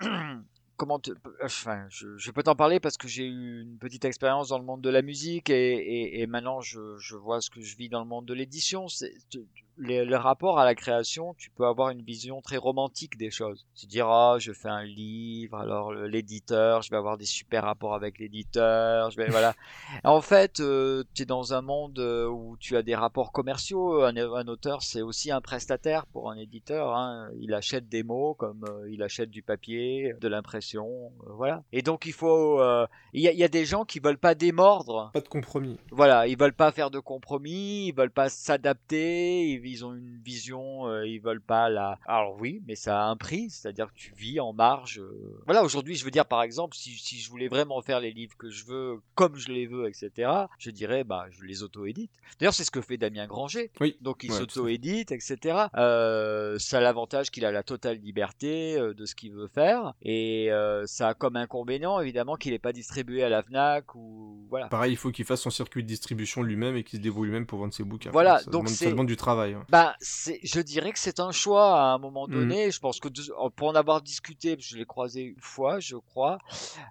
comment 0.80 0.98
enfin, 1.42 1.86
je, 1.90 2.30
peux 2.30 2.42
t'en 2.42 2.54
parler 2.54 2.80
parce 2.80 2.96
que 2.96 3.06
j'ai 3.06 3.26
eu 3.26 3.60
une 3.60 3.76
petite 3.76 4.06
expérience 4.06 4.48
dans 4.48 4.58
le 4.58 4.64
monde 4.64 4.80
de 4.80 4.88
la 4.88 5.02
musique 5.02 5.50
et, 5.50 6.26
maintenant 6.26 6.62
je 6.62 7.16
vois 7.16 7.42
ce 7.42 7.50
que 7.50 7.60
je 7.60 7.76
vis 7.76 7.90
dans 7.90 8.00
le 8.00 8.06
monde 8.06 8.24
de 8.24 8.32
l'édition. 8.32 8.86
Tu- 9.80 9.86
les, 9.86 10.04
le 10.04 10.16
rapport 10.16 10.58
à 10.58 10.64
la 10.64 10.74
création, 10.74 11.34
tu 11.34 11.50
peux 11.50 11.66
avoir 11.66 11.90
une 11.90 12.02
vision 12.02 12.40
très 12.42 12.56
romantique 12.56 13.16
des 13.16 13.30
choses. 13.30 13.66
Se 13.74 13.86
dire 13.86 14.08
ah 14.08 14.36
je 14.38 14.52
fais 14.52 14.68
un 14.68 14.84
livre, 14.84 15.56
alors 15.58 15.92
le- 15.92 16.06
l'éditeur, 16.06 16.82
je 16.82 16.90
vais 16.90 16.96
avoir 16.96 17.16
des 17.16 17.24
super 17.24 17.64
rapports 17.64 17.94
avec 17.94 18.18
l'éditeur, 18.18 19.10
je 19.10 19.16
vais 19.16 19.28
voilà. 19.30 19.54
En 20.04 20.20
fait, 20.20 20.54
tu 21.14 21.22
es 21.22 21.24
dans 21.26 21.54
un 21.54 21.62
monde 21.62 21.98
euh, 21.98 22.26
où 22.28 22.56
tu 22.58 22.76
as 22.76 22.82
des 22.82 22.94
rapports 22.94 23.32
commerciaux. 23.32 24.02
Un, 24.02 24.16
un 24.16 24.48
auteur, 24.48 24.82
c'est 24.82 25.02
aussi 25.02 25.30
un 25.30 25.40
prestataire 25.40 26.06
pour 26.06 26.30
un 26.30 26.36
éditeur. 26.36 26.94
hein. 26.96 27.28
Il 27.40 27.54
achète 27.54 27.88
des 27.88 28.02
mots 28.02 28.34
comme 28.34 28.64
euh, 28.68 28.88
il 28.90 29.02
achète 29.02 29.30
du 29.30 29.42
papier, 29.42 30.14
de 30.20 30.28
l'impression, 30.28 31.12
euh, 31.26 31.32
voilà. 31.32 31.62
Et 31.72 31.82
donc 31.82 32.06
il 32.06 32.12
faut, 32.12 32.60
euh, 32.60 32.86
il 33.12 33.22
y, 33.22 33.28
a- 33.28 33.32
il 33.32 33.38
y 33.38 33.44
a 33.44 33.48
des 33.48 33.64
gens 33.64 33.84
qui 33.84 33.98
veulent 34.00 34.18
pas 34.18 34.34
démordre. 34.34 35.10
Pas 35.12 35.20
de 35.20 35.28
compromis. 35.28 35.78
Voilà, 35.90 36.26
ils 36.26 36.38
veulent 36.38 36.52
pas 36.52 36.72
faire 36.72 36.90
de 36.90 36.98
compromis, 36.98 37.86
ils 37.88 37.94
veulent 37.94 38.10
pas 38.10 38.28
s'adapter, 38.28 39.48
ils, 39.50 39.69
ils 39.70 39.84
ont 39.84 39.94
une 39.94 40.18
vision, 40.22 40.86
euh, 40.88 41.06
ils 41.06 41.20
veulent 41.20 41.40
pas 41.40 41.68
la. 41.68 41.98
Alors 42.06 42.36
oui, 42.40 42.62
mais 42.66 42.74
ça 42.74 43.02
a 43.02 43.06
un 43.06 43.16
prix, 43.16 43.50
c'est-à-dire 43.50 43.88
que 43.88 43.94
tu 43.98 44.12
vis 44.16 44.40
en 44.40 44.52
marge. 44.52 44.98
euh. 45.00 45.40
Voilà, 45.46 45.62
aujourd'hui, 45.64 45.94
je 45.96 46.04
veux 46.04 46.10
dire 46.10 46.26
par 46.26 46.42
exemple, 46.42 46.76
si, 46.76 46.90
si 46.90 47.18
je 47.18 47.30
voulais 47.30 47.48
vraiment 47.48 47.80
faire 47.82 48.00
les 48.00 48.12
livres 48.12 48.36
que 48.36 48.50
je 48.50 48.64
veux, 48.66 49.00
comme 49.14 49.36
je 49.36 49.48
les 49.48 49.66
veux, 49.66 49.88
etc., 49.88 50.30
je 50.58 50.70
dirais, 50.70 51.04
bah, 51.04 51.26
je 51.30 51.44
les 51.44 51.62
auto-édite. 51.62 52.10
D'ailleurs, 52.38 52.54
c'est 52.54 52.64
ce 52.64 52.70
que 52.70 52.80
fait 52.80 52.96
Damien 52.96 53.26
Granger. 53.26 53.70
Oui. 53.80 53.96
Donc 54.00 54.24
il 54.24 54.30
Ouais, 54.32 54.38
s'auto-édite, 54.38 55.12
etc. 55.12 55.66
Euh, 55.76 56.58
ça 56.58 56.78
a 56.78 56.80
l'avantage 56.80 57.30
qu'il 57.30 57.44
a 57.44 57.52
la 57.52 57.62
totale 57.62 57.98
liberté 57.98 58.76
euh, 58.78 58.94
de 58.94 59.04
ce 59.04 59.14
qu'il 59.14 59.32
veut 59.32 59.48
faire, 59.48 59.94
et 60.02 60.50
ça 60.86 61.08
a 61.08 61.14
comme 61.14 61.36
inconvénient 61.36 62.00
évidemment 62.00 62.36
qu'il 62.36 62.52
n'est 62.52 62.58
pas 62.58 62.72
distribué 62.72 63.22
à 63.22 63.28
la 63.28 63.42
Fnac 63.42 63.94
ou 63.94 64.44
voilà. 64.48 64.68
Pareil, 64.68 64.92
il 64.92 64.96
faut 64.96 65.10
qu'il 65.10 65.24
fasse 65.24 65.40
son 65.40 65.50
circuit 65.50 65.82
de 65.82 65.88
distribution 65.88 66.42
lui-même 66.42 66.76
et 66.76 66.84
qu'il 66.84 66.98
se 66.98 67.02
débrouille 67.02 67.28
lui-même 67.28 67.46
pour 67.46 67.58
vendre 67.58 67.72
ses 67.72 67.84
bouquins. 67.84 68.10
Voilà, 68.10 68.38
ça 68.38 68.50
donc 68.50 68.64
demande, 68.64 68.68
ça 68.68 68.90
demande 68.90 69.06
du 69.06 69.16
travail. 69.16 69.56
Bah, 69.68 69.94
c'est, 70.00 70.40
je 70.42 70.60
dirais 70.60 70.92
que 70.92 70.98
c'est 70.98 71.20
un 71.20 71.30
choix 71.32 71.78
à 71.80 71.92
un 71.94 71.98
moment 71.98 72.26
Mhm. 72.26 72.34
donné. 72.34 72.70
Je 72.70 72.80
pense 72.80 72.98
que 73.00 73.08
de- 73.08 73.50
pour 73.56 73.68
en 73.68 73.74
avoir 73.74 74.00
discuté, 74.02 74.56
je 74.58 74.76
l'ai 74.76 74.84
croisé 74.86 75.22
une 75.22 75.40
fois, 75.40 75.80
je 75.80 75.96
crois. 75.96 76.38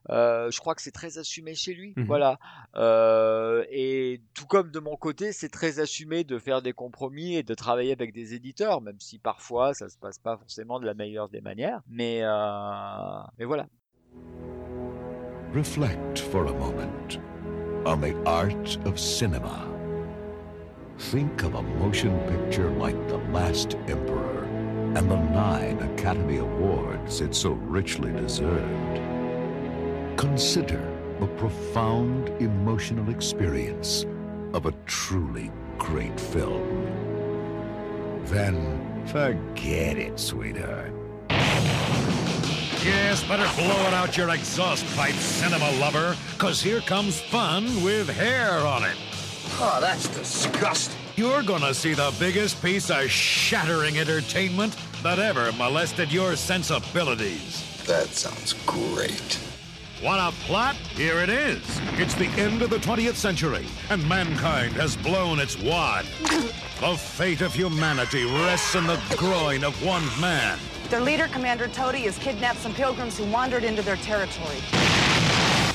euh, 0.10 0.50
je 0.52 0.60
crois 0.60 0.76
que 0.76 0.82
c'est 0.82 0.92
très 0.92 1.18
assumé 1.18 1.56
chez 1.56 1.74
lui. 1.74 1.94
Mhm. 1.96 2.06
Voilà. 2.06 2.38
Euh, 2.76 3.64
et 3.72 4.22
tout 4.34 4.46
comme 4.46 4.72
de 4.72 4.80
mon 4.80 4.96
côté, 4.96 5.32
c'est 5.34 5.50
très 5.50 5.80
assumé 5.80 6.24
de 6.24 6.38
faire 6.40 6.62
des 6.62 6.74
compromis 6.74 7.36
et 7.36 7.44
de 7.44 7.54
travailler 7.54 7.92
avec 7.92 8.14
des 8.14 8.34
éditeurs, 8.34 8.82
même 8.82 9.00
si 9.00 9.20
parfois 9.20 9.74
ça 9.74 9.90
se 9.90 9.98
passe 9.98 10.20
pas 10.20 10.38
forcément 10.38 10.80
de 10.80 10.86
la 10.86 10.94
meilleure 10.94 11.30
des 11.30 11.42
manières. 11.42 11.82
Mais, 11.90 12.20
euh, 12.24 13.22
mais 13.38 13.46
voilà. 13.46 13.68
Reflect 15.54 16.20
for 16.20 16.48
a 16.48 16.54
moment 16.54 17.18
on 17.86 17.98
the 18.02 18.14
art 18.26 18.78
of 18.86 19.00
cinema. 19.00 19.66
Think 21.00 21.44
of 21.44 21.56
a 21.56 21.64
motion 21.64 22.20
picture 22.28 22.70
like 22.72 23.08
The 23.08 23.18
Last 23.32 23.76
Emperor 23.88 24.44
and 24.44 25.10
the 25.10 25.16
nine 25.16 25.80
Academy 25.94 26.38
Awards 26.38 27.22
it 27.22 27.34
so 27.34 27.52
richly 27.52 28.12
deserved. 28.12 29.00
Consider 30.18 30.86
the 31.22 31.28
profound 31.38 32.28
emotional 32.42 33.10
experience 33.10 34.06
of 34.54 34.66
a 34.66 34.74
truly 34.86 35.52
great 35.78 36.20
film. 36.20 36.86
Then 38.26 39.06
forget 39.08 39.98
it, 39.98 40.20
sweetheart. 40.20 40.92
Yes, 42.84 43.24
better 43.24 43.50
blow 43.56 43.88
it 43.88 43.94
out 43.94 44.18
your 44.18 44.30
exhaust 44.32 44.86
pipe, 44.98 45.16
cinema 45.16 45.72
lover, 45.80 46.16
because 46.34 46.62
here 46.62 46.82
comes 46.82 47.22
fun 47.22 47.64
with 47.84 48.10
hair 48.10 48.60
on 48.68 48.84
it. 48.84 48.98
Oh, 49.62 49.80
that's 49.82 50.08
disgusting. 50.10 50.98
You're 51.16 51.44
gonna 51.44 51.74
see 51.74 51.94
the 51.94 52.14
biggest 52.20 52.62
piece 52.62 52.90
of 52.90 53.10
shattering 53.10 53.98
entertainment 53.98 54.76
that 55.04 55.20
ever 55.20 55.52
molested 55.54 56.12
your 56.12 56.36
sensibilities. 56.36 57.84
That 57.86 58.08
sounds 58.08 58.54
great. 58.66 59.40
Want 60.04 60.22
a 60.22 60.38
plot? 60.46 60.76
Here 60.76 61.20
it 61.20 61.30
is. 61.30 61.62
It's 61.94 62.14
the 62.16 62.28
end 62.40 62.62
of 62.62 62.70
the 62.70 62.78
20th 62.78 63.16
century, 63.16 63.66
and 63.90 64.08
mankind 64.08 64.74
has 64.74 64.96
blown 64.96 65.40
its 65.40 65.58
wad. 65.62 66.06
The 66.80 66.96
fate 66.96 67.42
of 67.42 67.54
humanity 67.54 68.24
rests 68.24 68.74
in 68.74 68.88
the 68.88 68.98
groin 69.18 69.66
of 69.66 69.76
one 69.84 70.06
man. 70.22 70.58
Their 70.90 71.02
leader, 71.02 71.28
Commander 71.28 71.68
Toady, 71.68 72.04
has 72.04 72.18
kidnapped 72.18 72.60
some 72.60 72.74
pilgrims 72.74 73.18
who 73.18 73.26
wandered 73.26 73.66
into 73.66 73.82
their 73.82 73.98
territory. 73.98 74.56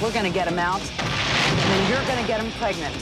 We're 0.05 0.13
gonna 0.13 0.29
get 0.29 0.45
them 0.47 0.59
out, 0.59 0.83
and 0.83 1.59
then 1.59 1.91
you're 1.91 2.05
gonna 2.05 2.27
get 2.27 2.39
them 2.39 2.53
pregnant. 2.59 2.95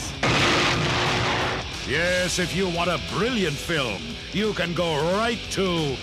Yes, 1.85 2.39
if 2.39 2.55
you 2.55 2.69
want 2.69 2.91
a 2.91 3.01
brilliant 3.13 3.57
film, 3.57 4.01
you 4.33 4.53
can 4.53 4.73
go 4.73 5.03
right 5.19 5.41
to 5.51 5.97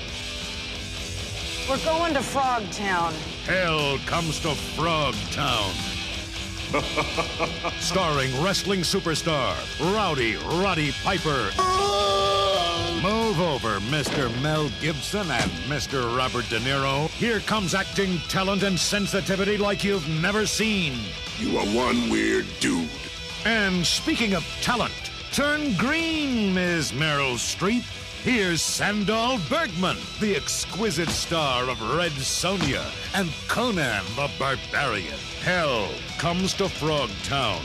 We're 1.70 1.86
going 1.86 2.14
to 2.16 2.20
Frogtown. 2.20 3.14
Hell 3.46 3.98
Comes 4.08 4.42
to 4.42 4.54
Frog 4.76 5.16
Town. 5.32 5.99
Starring 7.80 8.44
wrestling 8.44 8.82
superstar 8.82 9.56
Rowdy 9.96 10.36
Roddy 10.36 10.92
Piper. 11.04 11.50
Move 13.02 13.40
over, 13.40 13.80
Mr. 13.90 14.30
Mel 14.44 14.70
Gibson 14.80 15.32
and 15.32 15.52
Mr. 15.68 16.16
Robert 16.16 16.48
De 16.50 16.60
Niro. 16.60 17.10
Here 17.12 17.40
comes 17.40 17.74
acting 17.74 18.20
talent 18.28 18.62
and 18.62 18.78
sensitivity 18.78 19.58
like 19.58 19.84
you've 19.84 20.08
never 20.22 20.46
seen. 20.46 20.94
You 21.40 21.58
are 21.58 21.66
one 21.66 22.10
weird 22.10 22.46
dude. 22.60 22.90
And 23.46 23.84
speaking 23.84 24.36
of 24.36 24.44
talent, 24.62 24.94
turn 25.32 25.74
green, 25.76 26.54
Ms. 26.54 26.92
Meryl 26.92 27.36
Streep. 27.36 27.86
Here's 28.24 28.62
Sandal 28.62 29.40
Bergman, 29.50 29.96
the 30.20 30.36
exquisite 30.36 31.08
star 31.08 31.70
of 31.70 31.82
Red 31.96 32.12
Sonja 32.12 32.84
and 33.16 33.30
Conan 33.48 34.04
the 34.18 34.30
Barbarian. 34.38 35.18
Hell 35.42 35.88
comes 36.18 36.54
to 36.56 36.68
Frog 36.68 37.10
Town, 37.24 37.62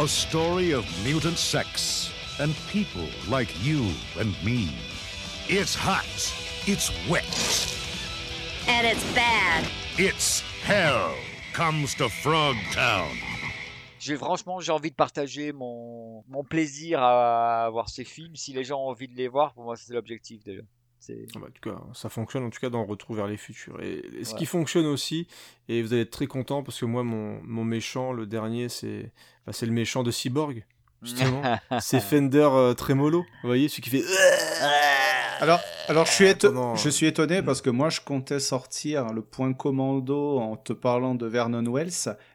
a 0.00 0.08
story 0.08 0.72
of 0.72 0.84
mutant 1.04 1.38
sex 1.38 2.12
and 2.40 2.56
people 2.68 3.06
like 3.28 3.48
you 3.64 3.88
and 4.18 4.34
me. 4.44 4.68
It's 5.46 5.76
hot. 5.76 6.04
It's 6.66 6.90
wet. 7.08 7.24
And 8.66 8.88
it's 8.88 9.14
bad. 9.14 9.64
It's 9.96 10.40
hell 10.64 11.14
comes 11.52 11.94
to 11.94 12.08
Frog 12.08 12.56
Town. 12.72 13.16
J'ai 14.04 14.16
franchement 14.16 14.60
j'ai 14.60 14.72
envie 14.72 14.90
de 14.90 14.94
partager 14.96 15.52
mon, 15.52 16.22
mon 16.28 16.44
plaisir 16.44 17.02
à 17.02 17.68
voir 17.70 17.88
ces 17.88 18.04
films. 18.04 18.36
Si 18.36 18.52
les 18.52 18.62
gens 18.64 18.80
ont 18.82 18.88
envie 18.88 19.08
de 19.08 19.14
les 19.16 19.28
voir, 19.28 19.54
pour 19.54 19.64
moi 19.64 19.76
c'est 19.76 19.92
l'objectif 19.94 20.44
déjà. 20.44 20.62
Ah 21.10 21.38
bah, 21.38 21.46
en 21.48 21.50
tout 21.50 21.70
cas, 21.70 21.82
ça 21.92 22.08
fonctionne 22.08 22.44
en 22.44 22.50
tout 22.50 22.60
cas 22.60 22.70
dans 22.70 22.84
Retour 22.86 23.14
vers 23.14 23.26
les 23.26 23.36
futurs. 23.36 23.78
Et, 23.82 24.02
et 24.20 24.24
ce 24.24 24.32
Ouais. 24.32 24.38
qui 24.38 24.46
fonctionne 24.46 24.86
aussi, 24.86 25.26
et 25.68 25.82
vous 25.82 25.92
allez 25.92 26.02
être 26.02 26.10
très 26.10 26.26
content 26.26 26.62
parce 26.62 26.80
que 26.80 26.86
moi, 26.86 27.02
mon, 27.02 27.42
mon 27.42 27.62
méchant, 27.64 28.12
le 28.12 28.24
dernier, 28.26 28.70
c'est 28.70 29.12
bah, 29.46 29.52
le 29.60 29.70
méchant 29.70 30.02
de 30.02 30.10
Cyborg, 30.10 30.64
justement. 31.02 31.42
c'est 31.80 32.00
Fender 32.00 32.48
euh, 32.50 32.72
Tremolo. 32.72 33.20
Vous 33.42 33.48
voyez, 33.48 33.68
celui 33.68 33.82
qui 33.82 33.90
fait. 33.90 34.02
Alors, 35.40 35.60
alors 35.88 36.06
je, 36.06 36.12
suis 36.12 36.24
éto- 36.26 36.48
Pendant- 36.48 36.76
je 36.76 36.88
suis 36.88 37.06
étonné 37.06 37.42
parce 37.42 37.60
que 37.60 37.70
moi 37.70 37.90
je 37.90 38.00
comptais 38.00 38.40
sortir 38.40 39.12
le 39.12 39.22
point 39.22 39.52
commando 39.52 40.38
en 40.38 40.56
te 40.56 40.72
parlant 40.72 41.14
de 41.14 41.26
Vernon 41.26 41.64
Wells. 41.70 41.90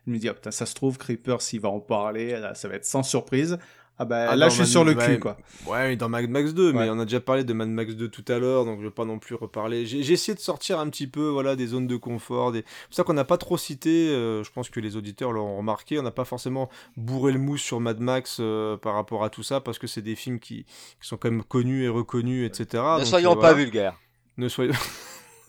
Je 0.06 0.12
me 0.12 0.18
dis, 0.18 0.30
ah, 0.30 0.34
putain, 0.34 0.52
ça 0.52 0.66
se 0.66 0.76
trouve, 0.76 0.98
Creeper, 0.98 1.42
s'il 1.42 1.62
va 1.62 1.70
en 1.70 1.80
parler, 1.80 2.32
là, 2.40 2.54
ça 2.56 2.68
va 2.68 2.76
être 2.76 2.86
sans 2.86 3.04
surprise. 3.04 3.58
Ah 4.02 4.06
bah 4.06 4.28
Ah, 4.30 4.36
là, 4.38 4.48
je 4.48 4.54
suis 4.54 4.62
Mad- 4.62 4.70
sur 4.70 4.84
le 4.86 4.94
ouais, 4.96 5.06
cul, 5.06 5.20
quoi. 5.20 5.38
Ouais, 5.68 5.90
mais 5.90 5.96
dans 5.98 6.08
Mad 6.08 6.30
Max 6.30 6.54
2, 6.54 6.72
mais 6.72 6.80
Ouais. 6.80 6.90
on 6.90 7.00
a 7.00 7.04
déjà 7.04 7.20
parlé 7.20 7.44
de 7.44 7.52
Mad 7.52 7.68
Max 7.68 7.96
2 7.96 8.08
tout 8.08 8.24
à 8.30 8.40
l'heure, 8.40 8.64
donc 8.64 8.80
je 8.80 8.86
vais 8.86 8.92
pas 8.92 9.04
non 9.04 9.20
plus 9.20 9.36
reparler. 9.36 9.86
J'ai 9.86 10.00
essayé 10.14 10.34
de 10.34 10.40
sortir 10.40 10.80
un 10.80 10.88
petit 10.90 11.06
peu 11.06 11.28
voilà, 11.28 11.58
des 11.58 11.68
zones 11.68 11.86
de 11.86 11.98
confort. 11.98 12.54
Des... 12.54 12.60
C'est 12.60 12.86
pour 12.88 12.96
ça 12.96 13.04
qu'on 13.04 13.14
n'a 13.14 13.26
pas 13.26 13.38
trop 13.38 13.58
cité, 13.58 14.08
euh, 14.10 14.42
je 14.44 14.52
pense 14.52 14.70
que 14.70 14.80
les 14.80 14.96
auditeurs 14.96 15.34
l'auront 15.34 15.58
remarqué, 15.58 16.00
on 16.00 16.04
n'a 16.04 16.12
pas 16.12 16.24
forcément 16.24 16.70
bourré 16.96 17.34
le 17.34 17.40
mousse 17.40 17.62
sur 17.62 17.82
Mad 17.82 18.00
Max 18.00 18.38
euh, 18.40 18.78
par 18.78 18.94
rapport 18.96 19.26
à 19.26 19.30
tout 19.30 19.44
ça, 19.44 19.60
parce 19.60 19.78
que 19.78 19.86
c'est 19.88 20.02
des 20.02 20.16
films 20.16 20.40
qui, 20.40 20.64
qui 20.64 21.08
sont 21.08 21.18
quand 21.18 21.30
même 21.30 21.44
connus 21.44 21.84
et 21.84 21.90
reconnus, 21.90 22.48
etc. 22.48 22.82
Ne 22.94 22.98
Donc, 23.00 23.06
soyons 23.08 23.34
euh, 23.38 23.42
pas 23.42 23.54
vulgaires. 23.54 24.00
Ne 24.38 24.48
soyons... 24.48 24.74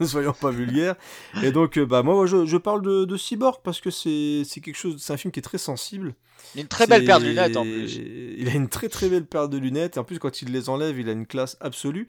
ne 0.00 0.06
soyons 0.06 0.32
pas 0.32 0.50
vulgaires. 0.50 0.96
Et 1.42 1.52
donc, 1.52 1.78
euh, 1.78 1.86
bah 1.86 2.02
moi, 2.02 2.26
je, 2.26 2.46
je 2.46 2.56
parle 2.56 2.82
de, 2.82 3.04
de 3.04 3.16
Cyborg 3.16 3.60
parce 3.62 3.80
que 3.80 3.90
c'est 3.90 4.44
quelque 4.60 4.76
chose, 4.76 4.96
c'est 4.98 5.12
un 5.12 5.16
film 5.16 5.32
qui 5.32 5.40
est 5.40 5.42
très 5.42 5.58
sensible. 5.58 6.14
Il 6.54 6.58
a 6.58 6.62
une 6.62 6.68
très 6.68 6.86
belle 6.86 7.04
paire 7.04 7.20
de 7.20 7.26
lunettes 7.26 7.56
en 7.56 7.62
plus. 7.64 7.96
Il 7.96 8.48
a 8.48 8.52
une 8.52 8.68
très 8.68 8.88
très 8.88 9.08
belle 9.08 9.26
paire 9.26 9.48
de 9.48 9.58
lunettes. 9.58 9.96
Et 9.96 10.00
en 10.00 10.04
plus, 10.04 10.18
quand 10.18 10.42
il 10.42 10.52
les 10.52 10.68
enlève, 10.68 10.98
il 10.98 11.08
a 11.08 11.12
une 11.12 11.26
classe 11.26 11.56
absolue. 11.60 12.08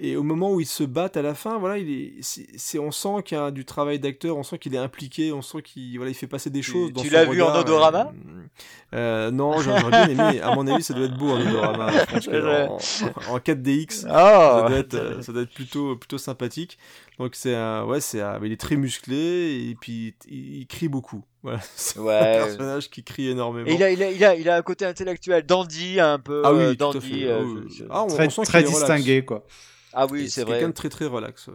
Et 0.00 0.14
au 0.16 0.22
moment 0.22 0.52
où 0.52 0.60
ils 0.60 0.66
se 0.66 0.84
battent 0.84 1.16
à 1.16 1.22
la 1.22 1.34
fin, 1.34 1.58
voilà, 1.58 1.76
il 1.78 1.90
est, 1.90 2.12
c'est, 2.22 2.78
on 2.78 2.92
sent 2.92 3.22
qu'il 3.24 3.36
y 3.36 3.40
a 3.40 3.50
du 3.50 3.64
travail 3.64 3.98
d'acteur, 3.98 4.36
on 4.36 4.44
sent 4.44 4.58
qu'il 4.58 4.72
est 4.76 4.78
impliqué, 4.78 5.32
on 5.32 5.42
sent 5.42 5.60
qu'il 5.62 5.96
voilà, 5.96 6.12
il 6.12 6.14
fait 6.14 6.28
passer 6.28 6.50
des 6.50 6.62
choses. 6.62 6.92
dans 6.92 7.02
tu 7.02 7.10
l'as 7.10 7.24
vu 7.24 7.42
en 7.42 7.52
odorama 7.58 8.12
et- 8.14 8.96
euh, 8.96 9.30
Non, 9.32 9.60
j'aurais 9.60 9.90
bien 9.90 10.08
aimé. 10.08 10.40
À 10.40 10.54
mon 10.54 10.66
avis, 10.68 10.84
ça 10.84 10.94
doit 10.94 11.06
être 11.06 11.18
beau 11.18 11.30
en 11.30 11.40
odorama. 11.40 11.90
Je 12.06 12.12
pense 12.12 12.26
que 12.28 13.28
en, 13.28 13.34
en 13.34 13.38
4DX, 13.40 14.06
Ah, 14.08 14.60
ça, 14.62 14.68
doit 14.68 14.78
être, 14.78 14.94
euh, 14.94 15.20
ça 15.22 15.32
doit 15.32 15.42
être 15.42 15.52
plutôt, 15.54 15.96
plutôt 15.96 16.18
sympathique. 16.18 16.78
Donc 17.18 17.34
c'est 17.34 17.56
un, 17.56 17.84
ouais, 17.84 18.00
c'est 18.00 18.20
un- 18.20 18.38
il 18.44 18.52
est 18.52 18.60
très 18.60 18.76
musclé 18.76 19.68
et 19.70 19.76
puis 19.80 20.14
il, 20.30 20.58
il 20.60 20.66
crie 20.68 20.86
beaucoup. 20.88 21.24
Voilà, 21.42 21.60
c'est 21.76 21.98
Ouais. 22.00 22.14
un 22.14 22.44
personnage 22.46 22.90
qui 22.90 23.04
crie 23.04 23.28
énormément. 23.28 23.66
Et 23.68 23.74
il 23.74 23.82
a, 23.82 23.90
il, 23.90 24.02
a, 24.02 24.10
il, 24.10 24.24
a, 24.24 24.34
il 24.36 24.48
a 24.48 24.56
un 24.56 24.62
côté 24.62 24.84
intellectuel, 24.84 25.44
dandy 25.46 26.00
un 26.00 26.18
peu. 26.18 26.42
Ah 26.44 26.52
oui, 26.52 26.60
euh, 26.60 26.74
tout 26.74 26.84
à 26.84 26.92
dandy. 26.92 27.00
fait. 27.20 27.24
euh, 27.26 27.44
oui, 27.44 27.60
je- 27.76 27.84
Ah, 27.90 28.04
on- 28.04 28.08
Très- 28.08 28.26
on 28.26 28.30
sent 28.30 28.42
très 28.42 28.58
relax. 28.58 28.76
distingué, 28.78 29.24
quoi. 29.24 29.44
Ah 29.92 30.06
oui, 30.10 30.28
c'est 30.28 30.42
vrai. 30.42 30.52
quelqu'un 30.54 30.68
de 30.68 30.74
très 30.74 30.88
très 30.88 31.06
relax. 31.06 31.48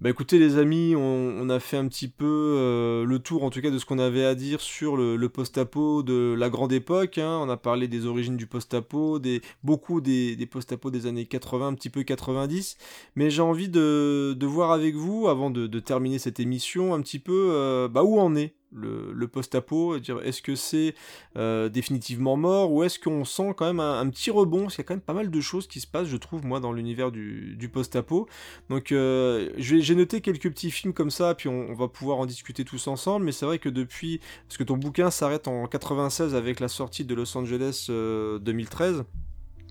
Bah 0.00 0.10
écoutez 0.10 0.40
les 0.40 0.58
amis, 0.58 0.96
on, 0.96 1.00
on 1.40 1.48
a 1.48 1.60
fait 1.60 1.76
un 1.76 1.86
petit 1.86 2.08
peu 2.08 2.26
euh, 2.26 3.04
le 3.04 3.20
tour 3.20 3.44
en 3.44 3.50
tout 3.50 3.60
cas 3.62 3.70
de 3.70 3.78
ce 3.78 3.86
qu'on 3.86 4.00
avait 4.00 4.24
à 4.24 4.34
dire 4.34 4.60
sur 4.60 4.96
le, 4.96 5.14
le 5.14 5.28
post-apo 5.28 6.02
de 6.02 6.34
la 6.36 6.50
grande 6.50 6.72
époque. 6.72 7.18
hein. 7.18 7.38
On 7.40 7.48
a 7.48 7.56
parlé 7.56 7.86
des 7.86 8.04
origines 8.06 8.36
du 8.36 8.48
post-apo, 8.48 9.20
des, 9.20 9.42
beaucoup 9.62 10.00
des, 10.00 10.34
des 10.34 10.46
post-apo 10.46 10.90
des 10.90 11.06
années 11.06 11.26
80, 11.26 11.68
un 11.68 11.74
petit 11.74 11.88
peu 11.88 12.02
90. 12.02 12.76
Mais 13.14 13.30
j'ai 13.30 13.42
envie 13.42 13.68
de, 13.68 14.34
de 14.36 14.46
voir 14.46 14.72
avec 14.72 14.96
vous, 14.96 15.28
avant 15.28 15.50
de, 15.50 15.68
de 15.68 15.78
terminer 15.78 16.18
cette 16.18 16.40
émission, 16.40 16.94
un 16.94 17.00
petit 17.00 17.20
peu 17.20 17.50
euh, 17.52 17.86
bah, 17.86 18.02
où 18.02 18.18
en 18.18 18.34
est 18.34 18.54
le, 18.74 19.26
post-apo, 19.28 19.98
dire 19.98 20.20
est-ce 20.22 20.42
que 20.42 20.54
c'est 20.54 20.94
euh, 21.36 21.68
définitivement 21.68 22.36
mort 22.36 22.72
ou 22.72 22.82
est-ce 22.82 22.98
qu'on 22.98 23.24
sent 23.24 23.54
quand 23.56 23.66
même 23.66 23.80
un, 23.80 24.08
petit 24.08 24.30
rebond? 24.30 24.62
Parce 24.62 24.76
qu'il 24.76 24.82
y 24.82 24.86
a 24.86 24.88
quand 24.88 24.94
même 24.94 25.00
pas 25.00 25.14
mal 25.14 25.30
de 25.30 25.40
choses 25.40 25.66
qui 25.66 25.80
se 25.80 25.86
passent, 25.86 26.08
je 26.08 26.16
trouve, 26.16 26.44
moi, 26.44 26.60
dans 26.60 26.72
l'univers 26.72 27.10
du, 27.10 27.70
post-apo. 27.72 28.28
Donc, 28.68 28.92
euh, 28.92 29.50
j'ai 29.56 29.94
noté 29.94 30.20
quelques 30.20 30.50
petits 30.50 30.70
films 30.70 30.92
comme 30.92 31.10
ça, 31.10 31.34
puis 31.34 31.48
on, 31.48 31.74
va 31.74 31.88
pouvoir 31.88 32.18
en 32.18 32.26
discuter 32.26 32.64
tous 32.64 32.86
ensemble. 32.86 33.24
Mais 33.24 33.32
c'est 33.32 33.46
vrai 33.46 33.58
que 33.58 33.68
depuis, 33.68 34.20
parce 34.48 34.58
que 34.58 34.64
ton 34.64 34.76
bouquin 34.76 35.10
s'arrête 35.10 35.48
en 35.48 35.66
96 35.66 36.34
avec 36.34 36.60
la 36.60 36.68
sortie 36.68 37.04
de 37.04 37.14
Los 37.14 37.36
Angeles 37.36 37.86
euh, 37.90 38.38
2013. 38.38 39.04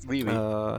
Oui, 0.10 0.24
oui. 0.26 0.32
Euh, 0.34 0.78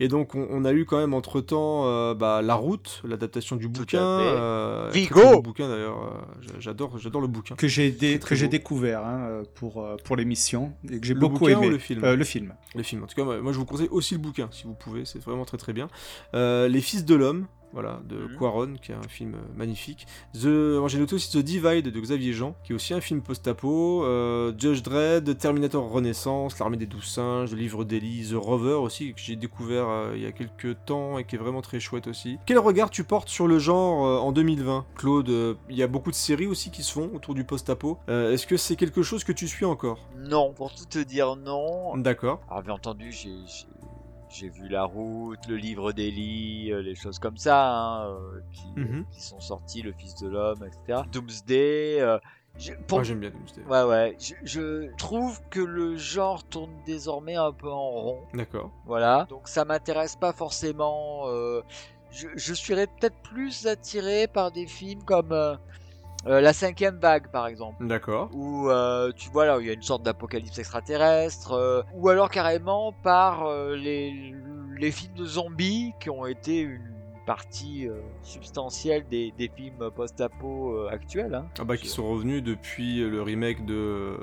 et 0.00 0.08
donc 0.08 0.34
on, 0.34 0.46
on 0.50 0.64
a 0.64 0.72
eu 0.72 0.84
quand 0.84 0.98
même 0.98 1.14
entre 1.14 1.40
temps 1.40 2.14
bah, 2.14 2.42
La 2.42 2.54
Route, 2.54 3.02
l'adaptation 3.06 3.56
du 3.56 3.68
bouquin. 3.68 4.00
euh, 4.02 4.90
Vigo 4.92 5.40
bouquin 5.42 5.68
d'ailleurs. 5.68 5.98
euh, 5.98 6.10
j'a- 6.40 6.60
j'adore, 6.60 6.98
j'adore 6.98 7.20
le 7.20 7.28
bouquin. 7.28 7.54
Que 7.54 7.68
j'ai 7.68 7.90
dé- 7.90 8.18
Très 8.18 8.30
que 8.30 8.34
j'ai 8.34 8.46
beau. 8.46 8.50
découvert 8.50 9.04
hein, 9.04 9.20
euh, 9.28 9.42
pour, 9.54 9.82
euh, 9.84 9.96
pour 10.04 10.16
l'émission 10.16 10.72
et 10.90 10.98
que 11.00 11.06
j'ai 11.06 11.14
beaucoup 11.14 11.38
bouquin 11.40 11.58
aimé. 11.58 11.66
ou 11.68 11.70
le 11.70 11.78
film 11.78 12.04
Euh, 12.04 12.16
le 12.16 12.24
film. 12.24 12.54
Le 12.74 12.82
film. 12.82 13.02
En 13.04 13.06
tout 13.06 13.14
cas, 13.14 13.24
moi, 13.24 13.40
moi, 13.40 13.52
je 13.52 13.58
vous 13.58 13.64
conseille 13.64 13.88
aussi 13.90 14.14
le 14.14 14.20
bouquin 14.20 14.48
si 14.50 14.64
vous 14.64 14.74
pouvez. 14.74 15.04
C'est 15.04 15.22
vraiment 15.22 15.44
très 15.44 15.56
très 15.58 15.72
bien. 15.72 15.88
Euh, 16.34 16.68
Les 16.68 16.80
Fils 16.80 17.04
de 17.04 17.14
l'homme. 17.14 17.46
Voilà, 17.74 18.00
de 18.08 18.16
Mhm. 18.16 18.36
Quaron, 18.38 18.74
qui 18.80 18.92
est 18.92 18.94
un 18.94 19.08
film 19.08 19.34
euh, 19.34 19.38
magnifique. 19.56 20.06
The, 20.32 20.86
j'ai 20.88 20.98
noté 20.98 21.14
aussi 21.16 21.30
The 21.30 21.42
Divide 21.42 21.88
de 21.90 22.00
Xavier 22.00 22.32
Jean, 22.32 22.54
qui 22.64 22.72
est 22.72 22.74
aussi 22.74 22.94
un 22.94 23.00
film 23.00 23.20
post-apo. 23.20 24.04
Euh, 24.04 24.52
Judge 24.56 24.82
Dredd, 24.82 25.36
Terminator 25.36 25.90
Renaissance, 25.90 26.58
L'Armée 26.60 26.76
des 26.76 26.86
Douze 26.86 27.04
Singes, 27.04 27.50
Le 27.50 27.56
Livre 27.58 27.84
d'Ellie, 27.84 28.28
The 28.30 28.34
Rover 28.36 28.74
aussi, 28.74 29.12
que 29.12 29.20
j'ai 29.20 29.34
découvert 29.36 29.88
euh, 29.88 30.12
il 30.14 30.22
y 30.22 30.26
a 30.26 30.32
quelques 30.32 30.76
temps 30.86 31.18
et 31.18 31.24
qui 31.24 31.34
est 31.34 31.38
vraiment 31.38 31.62
très 31.62 31.80
chouette 31.80 32.06
aussi. 32.06 32.38
Quel 32.46 32.58
regard 32.58 32.90
tu 32.90 33.02
portes 33.04 33.28
sur 33.28 33.48
le 33.48 33.58
genre 33.58 34.06
euh, 34.06 34.18
en 34.18 34.30
2020 34.32 34.86
Claude, 34.94 35.56
il 35.68 35.76
y 35.76 35.82
a 35.82 35.88
beaucoup 35.88 36.10
de 36.10 36.16
séries 36.16 36.46
aussi 36.46 36.70
qui 36.70 36.82
se 36.84 36.92
font 36.92 37.10
autour 37.12 37.34
du 37.34 37.42
post-apo. 37.44 37.98
Est-ce 38.08 38.46
que 38.46 38.56
c'est 38.56 38.76
quelque 38.76 39.02
chose 39.02 39.24
que 39.24 39.32
tu 39.32 39.48
suis 39.48 39.64
encore? 39.64 39.98
Non, 40.16 40.52
pour 40.52 40.72
tout 40.74 40.84
te 40.84 40.98
dire 41.00 41.34
non. 41.36 41.96
D'accord. 41.96 42.40
Alors, 42.48 42.62
bien 42.62 42.74
entendu, 42.74 43.10
j'ai 43.10 43.30
j'ai- 44.34 44.48
vu 44.48 44.68
La 44.68 44.84
Route, 44.84 45.46
le 45.48 45.56
livre 45.56 45.92
d'Eli, 45.92 46.70
euh, 46.72 46.82
les 46.82 46.94
choses 46.94 47.18
comme 47.18 47.36
ça, 47.36 47.66
hein, 47.70 48.08
euh, 48.10 48.40
qui, 48.52 48.80
Mhm. 48.80 49.04
qui 49.12 49.20
sont 49.22 49.40
sortis, 49.40 49.82
Le 49.82 49.92
Fils 49.92 50.16
de 50.16 50.28
l'Homme, 50.28 50.64
etc. 50.64 51.02
Doomsday. 51.12 52.00
euh, 52.00 52.18
pour- 52.86 52.98
Moi, 52.98 53.02
j'aime 53.04 53.20
bien 53.20 53.30
Doomsday. 53.30 53.62
Ouais, 53.64 53.82
ouais. 53.82 54.16
Je, 54.20 54.34
je 54.44 54.94
trouve 54.96 55.40
que 55.50 55.60
le 55.60 55.96
genre 55.96 56.44
tourne 56.44 56.72
désormais 56.86 57.34
un 57.36 57.52
peu 57.52 57.70
en 57.70 57.90
rond. 57.90 58.20
D'accord. 58.32 58.70
Voilà. 58.86 59.26
Donc 59.28 59.48
ça 59.48 59.64
m'intéresse 59.64 60.14
pas 60.16 60.32
forcément. 60.32 61.22
euh, 61.28 61.62
je, 62.12 62.28
je 62.36 62.54
serais 62.54 62.86
peut-être 62.86 63.16
plus 63.24 63.66
attiré 63.66 64.28
par 64.28 64.52
des 64.52 64.66
films 64.68 65.02
comme 65.02 65.32
euh, 65.32 65.56
euh, 66.26 66.40
La 66.40 66.52
Cinquième 66.52 66.98
Vague, 66.98 67.28
par 67.30 67.46
exemple. 67.46 67.86
D'accord. 67.86 68.30
Où 68.32 68.68
euh, 68.70 69.12
tu 69.16 69.28
vois 69.30 69.46
là, 69.46 69.58
où 69.58 69.60
il 69.60 69.66
y 69.66 69.70
a 69.70 69.74
une 69.74 69.82
sorte 69.82 70.02
d'apocalypse 70.02 70.58
extraterrestre. 70.58 71.52
euh, 71.52 71.82
ou 71.94 72.08
alors 72.08 72.30
carrément 72.30 72.92
par 72.92 73.46
euh, 73.46 73.76
les, 73.76 74.34
les 74.78 74.90
films 74.90 75.14
de 75.14 75.24
zombies 75.24 75.92
qui 76.00 76.10
ont 76.10 76.26
été 76.26 76.60
une 76.60 76.93
partie 77.26 77.88
euh, 77.88 78.00
substantielle 78.22 79.04
des, 79.10 79.32
des 79.38 79.50
films 79.54 79.90
post-apo 79.94 80.72
euh, 80.76 80.88
actuels. 80.90 81.34
hein. 81.34 81.46
Ah 81.58 81.64
bah 81.64 81.76
qui 81.76 81.88
sont 81.88 82.06
revenus 82.08 82.42
depuis 82.42 82.98
le 83.00 83.22
remake 83.22 83.64
de 83.64 84.16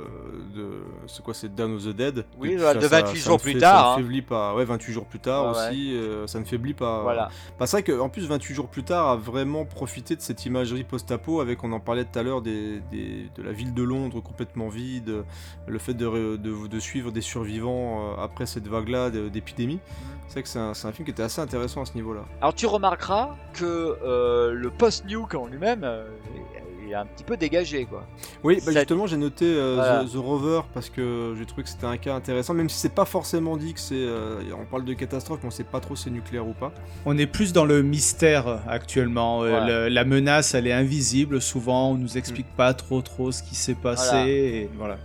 de 0.56 0.84
c'est 1.08 1.24
quoi 1.24 1.34
c'est 1.34 1.54
Dawn 1.54 1.76
of 1.76 1.84
the 1.84 1.90
Dead. 1.96 2.26
Oui, 2.38 2.56
voilà, 2.56 2.80
de 2.80 2.86
28 2.88 3.14
ne 3.14 3.16
jours 3.18 3.42
plus 3.42 3.54
fait- 3.54 3.60
tard, 3.60 3.84
Ça 3.86 3.92
hein. 3.94 3.98
ne 3.98 4.04
faiblit 4.04 4.22
pas. 4.22 4.56
Ouais, 4.56 4.66
28 4.66 4.94
jours 4.94 5.06
plus 5.06 5.20
tard 5.20 5.52
aussi, 5.52 5.96
euh, 5.96 6.28
ça 6.28 6.40
ne 6.40 6.46
faiblit 6.46 6.74
pas. 6.74 7.02
Voilà. 7.02 7.30
Bah, 7.60 7.68
c'est 7.68 7.82
vrai 7.82 7.84
qu'en 7.84 8.10
plus 8.10 8.28
28 8.28 8.54
jours 8.54 8.68
plus 8.68 8.84
tard 8.84 9.08
a 9.10 9.16
vraiment 9.16 9.66
profité 9.66 10.16
de 10.16 10.22
cette 10.22 10.46
imagerie 10.46 10.84
post-apo 10.84 11.42
avec 11.42 11.64
on 11.64 11.72
en 11.72 11.80
parlait 11.80 12.06
tout 12.06 12.18
à 12.20 12.24
l'heure 12.24 12.42
des, 12.42 12.80
des- 12.92 13.28
de 13.36 13.42
la 13.44 13.52
ville 13.52 13.74
de 13.74 13.84
Londres 13.84 14.22
complètement 14.22 14.70
vide, 14.70 15.24
le 15.68 15.80
fait 15.80 15.94
de, 15.94 16.38
de, 16.38 16.68
de 16.68 16.80
suivre 16.80 17.12
des 17.12 17.22
survivants 17.22 18.16
après 18.18 18.46
cette 18.46 18.68
vague-là 18.68 19.10
de- 19.10 19.30
d'épidémie. 19.30 19.80
C'est 20.28 20.36
vrai 20.36 20.44
que 20.44 20.50
c'est 20.50 20.60
un, 20.60 20.70
un 20.72 20.92
film 20.94 21.04
qui 21.06 21.12
était 21.12 21.24
assez 21.24 21.42
intéressant 21.42 21.82
à 21.82 21.86
ce 21.86 21.94
niveau-là. 21.96 22.22
Alors 22.40 22.54
tu 22.56 22.66
que 22.96 23.98
euh, 24.04 24.54
le 24.54 24.70
post-nuke 24.70 25.36
en 25.36 25.48
lui-même 25.48 25.82
euh, 25.84 26.06
est, 26.86 26.90
est 26.90 26.94
un 26.94 27.06
petit 27.06 27.24
peu 27.24 27.38
dégagé 27.38 27.86
quoi. 27.86 28.06
Oui, 28.44 28.60
bah 28.66 28.72
justement, 28.74 29.08
j'ai 29.08 29.16
noté 29.18 29.46
euh, 29.46 29.76
Voilà. 29.76 30.04
The, 30.04 30.12
The 30.12 30.16
Rover 30.16 30.62
parce 30.74 30.90
que 30.90 31.34
j'ai 31.38 31.46
trouvé 31.46 31.64
que 31.64 31.70
c'était 31.70 31.86
un 31.86 31.98
cas 31.98 32.14
intéressant, 32.16 32.54
même 32.54 32.70
si 32.70 32.78
c'est 32.78 32.94
pas 32.94 33.06
forcément 33.06 33.56
dit 33.58 33.74
que 33.74 33.80
c'est. 33.80 33.96
euh, 33.96 34.42
on 34.60 34.66
parle 34.66 34.84
de 34.86 34.94
catastrophe, 34.94 35.40
mais 35.42 35.48
on 35.48 35.52
sait 35.52 35.64
pas 35.64 35.80
trop 35.80 35.96
si 35.96 36.04
c'est 36.06 36.10
nucléaire 36.10 36.46
ou 36.48 36.54
pas. 36.54 36.72
On 37.06 37.18
est 37.18 37.28
plus 37.28 37.54
dans 37.54 37.66
le 37.66 37.82
mystère 37.82 38.60
actuellement. 38.68 39.44
Euh, 39.44 39.86
le- 39.88 39.90
la 39.94 40.04
menace, 40.04 40.54
elle 40.54 40.68
est 40.68 40.74
invisible. 40.74 41.42
Souvent, 41.42 41.92
on 41.92 41.96
nous 41.96 42.18
explique 42.18 42.48
Mm. 42.48 42.58
pas 42.58 42.74
trop 42.74 43.02
trop 43.02 43.32
ce 43.32 43.42
qui 43.44 43.56
s'est 43.56 43.76
passé. 43.76 44.10
Voilà. 44.12 44.28
Et 44.28 44.70
voilà. 44.78 44.98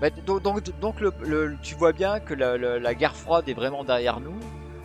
Bah, 0.00 0.08
donc 0.26 0.42
donc, 0.42 0.80
donc 0.80 1.00
le, 1.00 1.12
le- 1.24 1.56
tu 1.62 1.74
vois 1.76 1.92
bien 1.92 2.18
que 2.20 2.34
la, 2.34 2.56
la- 2.56 2.78
la 2.78 2.94
guerre 2.94 3.14
froide 3.14 3.48
est 3.48 3.54
vraiment 3.54 3.84
derrière 3.84 4.18
nous. 4.20 4.34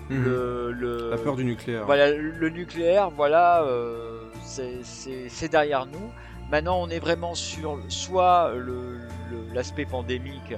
Le, 0.09 0.71
le- 0.71 1.09
La 1.11 1.17
peur 1.17 1.35
du 1.35 1.43
nucléaire. 1.45 1.85
Voilà, 1.85 2.11
le 2.11 2.49
nucléaire, 2.49 3.09
voilà, 3.09 3.63
euh, 3.63 4.19
c'est- 4.43 5.47
derrière 5.51 5.85
nous. 5.87 6.11
Maintenant, 6.51 6.79
on 6.81 6.89
est 6.89 6.99
vraiment 6.99 7.33
sur 7.33 7.79
soit 7.89 8.53
le- 8.55 8.97
le- 9.31 9.53
l'aspect 9.53 9.85
pandémique, 9.85 10.53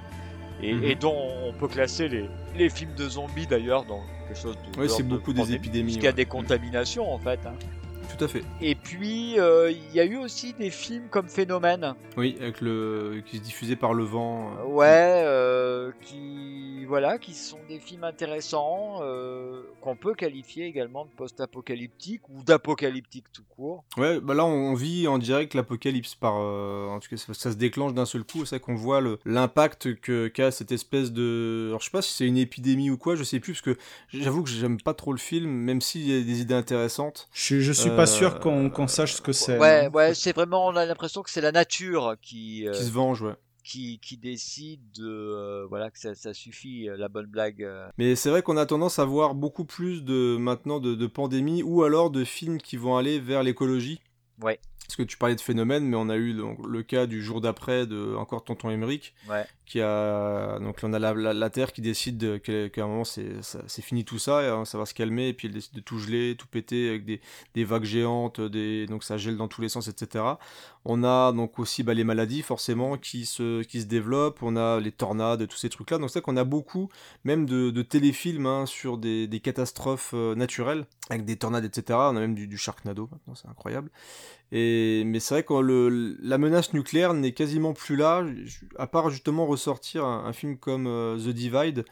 et, 0.62 0.74
Mhm. 0.74 0.84
et 0.84 0.96
dont 0.96 1.16
on 1.46 1.54
peut 1.54 1.68
classer 1.70 2.10
les, 2.10 2.30
les 2.58 2.70
films 2.70 2.94
de 2.96 3.08
zombies 3.08 3.48
d'ailleurs 3.48 3.86
dans 3.86 4.02
quelque 4.28 4.38
chose 4.42 4.58
de. 4.76 4.82
Ouais, 4.82 4.90
c'est 4.90 5.04
de 5.04 5.08
beaucoup 5.08 5.32
des 5.32 5.54
épidémies, 5.54 5.84
Puisqu'il 5.86 6.04
y 6.04 6.08
a 6.08 6.10
ouais. 6.10 6.16
des 6.16 6.26
contaminations 6.26 7.10
en 7.14 7.18
fait. 7.20 7.40
hein. 7.46 7.54
Tout 8.16 8.24
à 8.24 8.28
fait. 8.28 8.44
Et 8.62 8.74
puis, 8.76 9.40
euh, 9.40 9.70
il 9.72 9.94
y 9.96 10.00
a 10.00 10.06
eu 10.06 10.18
aussi 10.18 10.54
des 10.54 10.70
films 10.72 11.08
comme 11.10 11.28
Phénomène. 11.28 11.94
Oui, 12.16 12.36
avec 12.40 12.62
le 12.62 13.22
qui 13.26 13.38
se 13.38 13.42
diffusait 13.44 13.76
par 13.76 13.94
le 13.94 14.04
vent. 14.04 14.54
euh. 14.60 14.64
Ouais, 14.66 15.22
euh, 15.26 15.92
qui 16.02 16.84
voilà, 16.86 17.18
qui 17.18 17.34
sont 17.34 17.60
des 17.68 17.80
films 17.80 18.06
intéressants 18.06 19.00
euh, 19.02 19.62
qu'on 19.82 19.96
peut 19.98 20.14
qualifier 20.14 20.66
également 20.66 21.04
de 21.04 21.10
post-apocalyptique 21.18 22.22
ou 22.30 22.44
d'apocalyptique 22.44 23.26
tout 23.34 23.44
court. 23.56 23.84
Ouais, 23.98 24.22
bah 24.22 24.34
là 24.34 24.46
on 24.46 24.74
vit 24.74 25.06
en 25.08 25.18
direct 25.18 25.54
l'apocalypse 25.54 26.16
par, 26.16 26.36
euh, 26.40 26.88
en 26.88 27.00
tout 27.00 27.10
cas 27.10 27.18
ça, 27.18 27.34
ça 27.34 27.52
se 27.52 27.58
déclenche 27.58 27.94
d'un 27.94 28.06
seul 28.06 28.24
coup. 28.24 28.46
C'est 28.46 28.56
vrai 28.56 28.60
qu'on 28.62 28.76
voit 28.76 29.02
l'impact 29.26 30.00
que 30.00 30.30
qu'a 30.30 30.50
cette 30.52 30.72
espèce 30.72 31.12
de, 31.12 31.66
alors 31.68 31.82
je 31.82 31.86
sais 31.86 31.92
pas 31.92 32.02
si 32.02 32.14
c'est 32.14 32.26
une 32.26 32.38
épidémie 32.38 32.90
ou 32.90 32.98
quoi, 32.98 33.16
je 33.16 33.24
sais 33.24 33.42
plus 33.42 33.52
parce 33.54 33.62
que 33.62 33.78
j'avoue 34.14 34.44
que 34.44 34.50
j'aime 34.50 34.80
pas 34.82 34.94
trop 34.94 35.12
le 35.12 35.20
film, 35.20 35.50
même 35.50 35.82
s'il 35.82 36.08
y 36.10 36.18
a 36.18 36.24
des 36.24 36.40
idées 36.42 36.54
intéressantes. 36.54 37.28
Je, 37.34 37.60
je 37.60 37.74
suis 37.74 37.90
pas 37.98 38.08
sûr 38.08 38.40
qu'on 38.40 38.88
sache 38.88 39.14
ce 39.14 39.22
que 39.22 39.32
c'est. 39.34 39.58
Ouais, 39.58 39.86
hein. 39.86 39.90
ouais, 39.94 40.14
c'est 40.14 40.34
vraiment, 40.34 40.68
on 40.68 40.76
a 40.76 40.86
l'impression 40.86 41.22
que 41.24 41.30
c'est 41.30 41.42
la 41.42 41.52
nature 41.52 42.16
qui 42.22 42.68
euh, 42.68 42.72
Qui 42.72 42.84
se 42.84 42.92
venge, 42.92 43.22
ouais. 43.22 43.36
qui, 43.64 44.00
qui 44.00 44.18
décide 44.18 44.80
de 44.98 45.06
euh, 45.06 45.66
voilà 45.68 45.92
que 45.92 46.00
ça, 46.00 46.16
ça 46.16 46.34
suffit 46.34 46.88
euh, 46.88 46.96
la 46.98 47.10
bonne 47.10 47.26
blague. 47.26 47.68
Mais 47.98 48.16
c'est 48.16 48.30
vrai 48.30 48.42
qu'on 48.42 48.58
a 48.58 48.66
tendance 48.66 49.00
à 49.00 49.06
voir 49.06 49.36
beaucoup 49.36 49.66
plus 49.66 50.04
de 50.04 50.38
maintenant 50.38 50.80
de, 50.80 50.96
de 50.96 51.08
pandémies 51.08 51.64
ou 51.64 51.84
alors 51.84 52.10
de 52.10 52.24
films 52.24 52.60
qui 52.60 52.78
vont 52.78 52.96
aller 52.98 53.20
vers 53.20 53.44
l'écologie. 53.44 54.00
Ouais. 54.42 54.60
Parce 54.88 54.96
que 54.96 55.04
tu 55.04 55.18
parlais 55.18 55.36
de 55.36 55.42
phénomène, 55.42 55.84
mais 55.86 55.98
on 55.98 56.08
a 56.08 56.16
eu 56.16 56.34
donc, 56.34 56.60
le 56.66 56.82
cas 56.82 57.08
du 57.08 57.22
jour 57.22 57.42
d'après 57.42 57.86
de 57.86 58.16
encore 58.16 58.46
Tonton 58.46 58.70
Ouais. 58.70 59.46
qui 59.66 59.82
a 59.82 60.60
donc 60.60 60.78
on 60.82 60.94
a 60.94 61.00
la, 61.00 61.14
la- 61.14 61.34
la 61.34 61.50
Terre 61.50 61.74
qui 61.74 61.82
décide 61.82 62.18
de- 62.18 62.38
qu'à 62.38 62.84
un 62.84 62.88
moment 62.88 63.04
c'est 63.04 63.82
fini 63.82 64.06
tout 64.06 64.18
ça, 64.18 64.44
et, 64.44 64.48
hein, 64.48 64.64
ça 64.64 64.78
va 64.78 64.86
se 64.86 64.94
calmer, 64.94 65.28
et 65.28 65.34
puis 65.34 65.48
elle 65.50 65.54
décide 65.54 65.74
de 65.74 65.82
tout 65.82 66.00
geler, 66.00 66.36
tout 66.38 66.48
péter 66.48 66.88
avec 66.88 67.04
des, 67.04 67.20
des 67.54 67.66
vagues 67.66 67.84
géantes, 67.84 68.40
des 68.40 68.86
donc 68.86 69.04
ça 69.04 69.18
gèle 69.18 69.36
dans 69.36 69.50
tous 69.50 69.60
les 69.62 69.68
sens, 69.68 69.90
etc. 69.90 70.24
On 70.86 71.04
a 71.04 71.34
donc 71.34 71.60
aussi 71.60 71.84
bah, 71.84 71.94
les 71.94 72.06
maladies 72.06 72.42
forcément 72.42 72.98
qui 72.98 73.26
se 73.26 73.64
qui 73.64 73.82
se 73.82 73.88
développent, 73.88 74.42
on 74.42 74.56
a 74.56 74.80
les 74.80 74.94
tornades, 74.94 75.46
tous 75.50 75.58
ces 75.58 75.68
trucs 75.68 75.92
là. 75.92 75.98
Donc 75.98 76.10
c'est 76.12 76.20
vrai 76.20 76.24
qu'on 76.24 76.38
a 76.38 76.46
beaucoup 76.46 76.88
même 77.26 77.46
de, 77.46 77.72
de 77.72 77.82
téléfilms 77.82 78.46
hein, 78.46 78.66
sur 78.66 78.98
des, 78.98 79.28
des 79.28 79.42
catastrophes 79.42 80.12
euh, 80.14 80.34
naturelles 80.34 80.86
avec 81.10 81.26
des 81.26 81.36
tornades, 81.36 81.66
etc. 81.66 82.00
On 82.00 82.16
a 82.16 82.22
même 82.22 82.36
du, 82.36 82.48
du 82.48 82.58
Sharknado 82.58 83.10
maintenant, 83.12 83.36
c'est 83.36 83.50
incroyable. 83.50 83.92
Mais 84.52 85.20
c'est 85.20 85.36
vrai 85.36 85.44
que 85.44 86.18
la 86.22 86.38
menace 86.38 86.74
nucléaire 86.74 87.14
n'est 87.14 87.34
quasiment 87.34 87.74
plus 87.74 87.96
là, 87.96 88.26
à 88.78 88.88
part 88.88 89.10
justement 89.10 89.46
ressortir 89.46 90.06
un, 90.06 90.34
film 90.34 90.58
comme 90.58 90.88
euh, 90.88 91.18
The 91.18 91.30
Divide. 91.30 91.86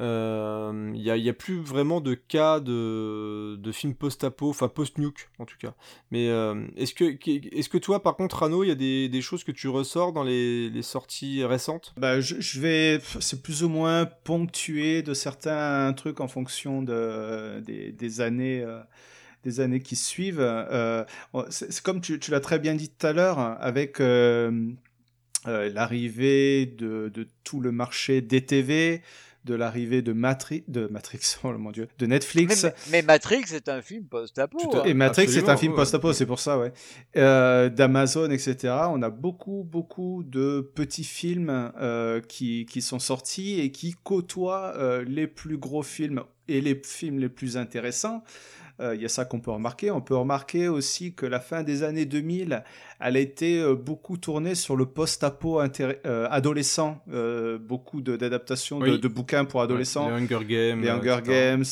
euh, 0.00 0.92
Il 0.94 1.02
n'y 1.02 1.28
a, 1.28 1.32
plus 1.32 1.58
vraiment 1.60 2.00
de 2.00 2.14
cas 2.14 2.60
de, 2.60 3.56
de 3.56 3.72
films 3.72 3.94
post-apo, 3.94 4.50
enfin 4.50 4.68
post-nuke 4.68 5.28
en 5.38 5.44
tout 5.44 5.56
cas. 5.58 5.74
Mais 6.10 6.28
euh, 6.28 6.66
est-ce 6.76 6.94
que, 6.94 7.04
est 7.04 7.68
que 7.68 7.78
toi, 7.78 8.02
par 8.02 8.16
contre, 8.16 8.36
Rano, 8.36 8.62
il 8.62 8.68
y 8.68 8.72
a 8.72 8.76
des, 8.76 9.08
des 9.08 9.20
choses 9.20 9.42
que 9.42 9.52
tu 9.52 9.68
ressors 9.68 10.12
dans 10.12 10.22
les, 10.22 10.70
les 10.70 10.82
sorties 10.82 11.44
récentes? 11.44 11.94
Bah, 11.96 12.20
je, 12.20 12.60
vais, 12.60 13.00
c'est 13.20 13.42
plus 13.42 13.64
ou 13.64 13.68
moins 13.68 14.06
ponctué 14.06 15.02
de 15.02 15.14
certains 15.14 15.92
trucs 15.94 16.20
en 16.20 16.28
fonction 16.28 16.82
de, 16.82 17.60
des, 17.60 17.90
des 17.90 18.20
années. 18.20 18.60
euh, 18.60 18.80
des 19.44 19.60
années 19.60 19.80
qui 19.80 19.96
suivent. 19.96 20.40
Euh, 20.40 21.04
c'est 21.50 21.72
c'est 21.72 21.82
comme 21.82 22.00
tu, 22.00 22.18
tu 22.18 22.30
l'as 22.30 22.40
très 22.40 22.58
bien 22.58 22.74
dit 22.74 22.88
tout 22.88 23.06
à 23.06 23.12
l'heure, 23.12 23.38
avec 23.38 24.00
euh, 24.00 24.70
euh, 25.46 25.70
l'arrivée 25.72 26.66
de, 26.66 27.10
de 27.12 27.26
tout 27.44 27.60
le 27.60 27.72
marché 27.72 28.20
DTV, 28.20 29.02
de 29.44 29.54
l'arrivée 29.54 30.02
de, 30.02 30.12
Matri 30.12 30.64
de 30.68 30.86
Matrix, 30.88 31.20
oh 31.44 31.52
mon 31.52 31.70
dieu, 31.70 31.88
de 31.98 32.06
Netflix. 32.06 32.64
Mais, 32.64 32.72
mais 32.90 33.02
Matrix 33.02 33.44
est 33.54 33.68
un 33.68 33.80
film 33.80 34.04
post-apo. 34.04 34.58
Hein. 34.76 34.82
Et 34.84 34.94
Matrix, 34.94 35.28
c'est 35.28 35.48
un 35.48 35.56
film 35.56 35.72
ouais. 35.72 35.78
post-apo, 35.78 36.12
c'est 36.12 36.26
pour 36.26 36.40
ça, 36.40 36.58
ouais. 36.58 36.72
Euh, 37.16 37.68
D'Amazon, 37.68 38.30
etc. 38.30 38.74
On 38.90 39.02
a 39.02 39.10
beaucoup, 39.10 39.66
beaucoup 39.68 40.22
de 40.24 40.70
petits 40.74 41.04
films 41.04 41.72
euh, 41.80 42.20
qui, 42.20 42.66
qui 42.66 42.82
sont 42.82 42.98
sortis 42.98 43.60
et 43.60 43.70
qui 43.70 43.94
côtoient 44.02 44.74
euh, 44.76 45.04
les 45.06 45.26
plus 45.26 45.56
gros 45.56 45.82
films 45.82 46.22
et 46.48 46.60
les 46.60 46.80
films 46.84 47.18
les 47.18 47.28
plus 47.28 47.56
intéressants. 47.56 48.22
Euh, 48.80 48.94
Il 48.94 49.02
y 49.02 49.04
a 49.04 49.08
ça 49.08 49.24
qu'on 49.24 49.40
peut 49.40 49.50
remarquer. 49.50 49.90
On 49.90 50.00
peut 50.00 50.16
remarquer 50.16 50.68
aussi 50.68 51.14
que 51.14 51.26
la 51.26 51.40
fin 51.40 51.62
des 51.62 51.82
années 51.82 52.04
2000, 52.06 52.62
elle 53.00 53.16
a 53.16 53.20
été 53.20 53.58
euh, 53.60 53.74
beaucoup 53.74 54.16
tournée 54.16 54.54
sur 54.54 54.76
le 54.76 54.86
post-apo 54.86 55.60
euh, 55.60 56.26
adolescent. 56.30 57.02
Beaucoup 57.60 58.00
d'adaptations 58.00 58.78
de, 58.78 58.84
Oui. 58.90 59.00
de 59.00 59.08
bouquins 59.08 59.44
pour 59.44 59.62
adolescents. 59.62 60.08
Les 60.08 60.14
Hunger 60.24 60.44
Games. 60.46 60.80
Les 60.82 60.88
Hunger. 60.90 61.18
Games, 61.24 61.64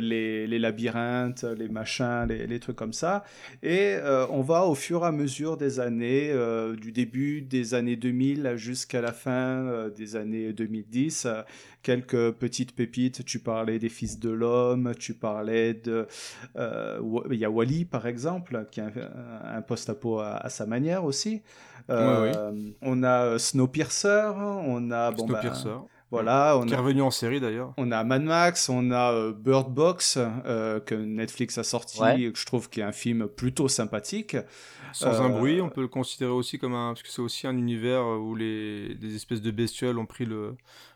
les, 0.00 0.46
les 0.46 0.58
labyrinthes, 0.58 1.44
les 1.44 1.68
machins, 1.68 2.26
les, 2.28 2.46
les 2.46 2.60
trucs 2.60 2.76
comme 2.76 2.92
ça. 2.92 3.24
Et 3.62 3.96
on 4.30 4.42
va 4.42 4.64
au 4.66 4.74
fur 4.74 5.02
et 5.04 5.06
à 5.06 5.12
mesure 5.12 5.56
des 5.56 5.80
années, 5.80 6.32
du 6.80 6.92
début 6.92 7.42
des 7.42 7.74
années 7.74 7.96
2000 7.96 8.52
jusqu'à 8.56 9.00
la 9.00 9.12
fin 9.12 9.88
des 9.96 10.16
années 10.16 10.52
2010, 10.52 11.26
euh, 11.26 11.42
quelques 11.82 12.32
petites 12.32 12.74
pépites. 12.74 13.24
Tu 13.24 13.38
parlais 13.38 13.78
des 13.78 13.88
Fils 13.88 14.18
de 14.18 14.30
l'Homme, 14.30 14.92
tu 14.98 15.14
parlais 15.14 15.74
de... 15.74 16.06
euh, 16.56 17.00
Il 17.30 17.36
y 17.38 17.44
a 17.44 17.50
Wally, 17.50 17.84
par 17.84 18.06
exemple, 18.06 18.66
qui 18.70 18.80
est 18.80 18.84
un, 18.84 19.56
un 19.56 19.62
post-apo 19.62 20.18
à, 20.20 20.36
à 20.36 20.48
sa 20.48 20.66
manière 20.66 21.04
aussi. 21.04 21.42
Euh, 21.90 22.70
On 22.80 23.02
a 23.02 23.24
euh, 23.24 23.38
Snowpiercer, 23.38 24.30
on 24.36 24.90
a... 24.90 25.10
Bon, 25.10 25.26
bah, 25.26 25.40
Snowpiercer. 25.40 25.74
voilà, 26.12 26.56
on 26.56 26.64
Qui 26.66 26.74
est 26.74 26.76
a- 26.76 26.80
revenu 26.80 27.02
en 27.02 27.10
série 27.10 27.40
d'ailleurs. 27.40 27.74
on 27.76 27.90
a 27.90 28.04
Mad 28.04 28.22
Max, 28.22 28.68
on 28.68 28.90
a 28.92 29.12
euh, 29.12 29.32
Bird 29.32 29.72
Box 29.72 30.16
euh, 30.46 30.78
que 30.78 30.94
Netflix 30.94 31.58
a 31.58 31.64
sorti, 31.64 32.00
Ouais. 32.00 32.30
que 32.32 32.38
je 32.38 32.46
trouve 32.46 32.68
qui 32.70 32.80
est 32.80 32.84
un 32.84 32.92
film 32.92 33.26
plutôt 33.26 33.66
sympathique. 33.68 34.36
Sans 34.92 35.22
un 35.22 35.30
bruit, 35.30 35.60
on 35.62 35.70
peut 35.70 35.80
le 35.80 35.88
considérer 35.88 36.32
aussi 36.32 36.58
comme 36.58 36.74
un. 36.74 36.90
Parce 36.90 37.02
que 37.02 37.08
c'est 37.08 37.22
aussi 37.22 37.46
un 37.46 37.56
univers 37.56 38.04
où 38.06 38.34
les, 38.34 38.88
les 38.94 39.16
espèces 39.16 39.40
de 39.40 39.50
bestioles 39.50 39.98
ont 39.98 40.04
pris 40.04 40.26
le, 40.26 40.54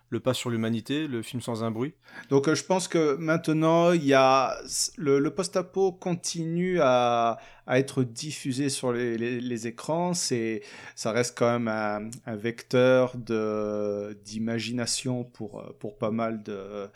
le 0.09 0.21
pas 0.21 0.35
sur 0.35 0.51
l'humanité, 0.51 1.09
le 1.09 1.23
film 1.23 1.43
sans 1.43 1.65
un 1.65 1.71
bruit. 1.71 1.95
Donc 2.31 2.49
euh, 2.49 2.55
je 2.55 2.65
pense 2.65 2.89
que 2.89 3.17
maintenant, 3.17 3.93
il 3.93 4.05
y 4.05 4.15
a 4.15 4.57
le, 4.97 5.19
le 5.19 5.31
post-apo 5.31 5.93
continue 5.93 6.81
à, 6.81 7.39
être 7.69 8.05
diffusé 8.05 8.69
sur 8.69 8.93
les, 8.93 9.67
écrans. 9.67 10.15
C'est, 10.15 10.63
ça 10.95 11.11
reste 11.11 11.37
quand 11.37 11.59
même 11.59 11.67
un, 11.67 12.09
vecteur 12.37 13.17
d'imagination 13.17 15.25
pour, 15.25 15.59
euh, 15.59 15.77
pour 15.81 15.99
pas 15.99 16.13
mal 16.13 16.45
de, 16.45 16.89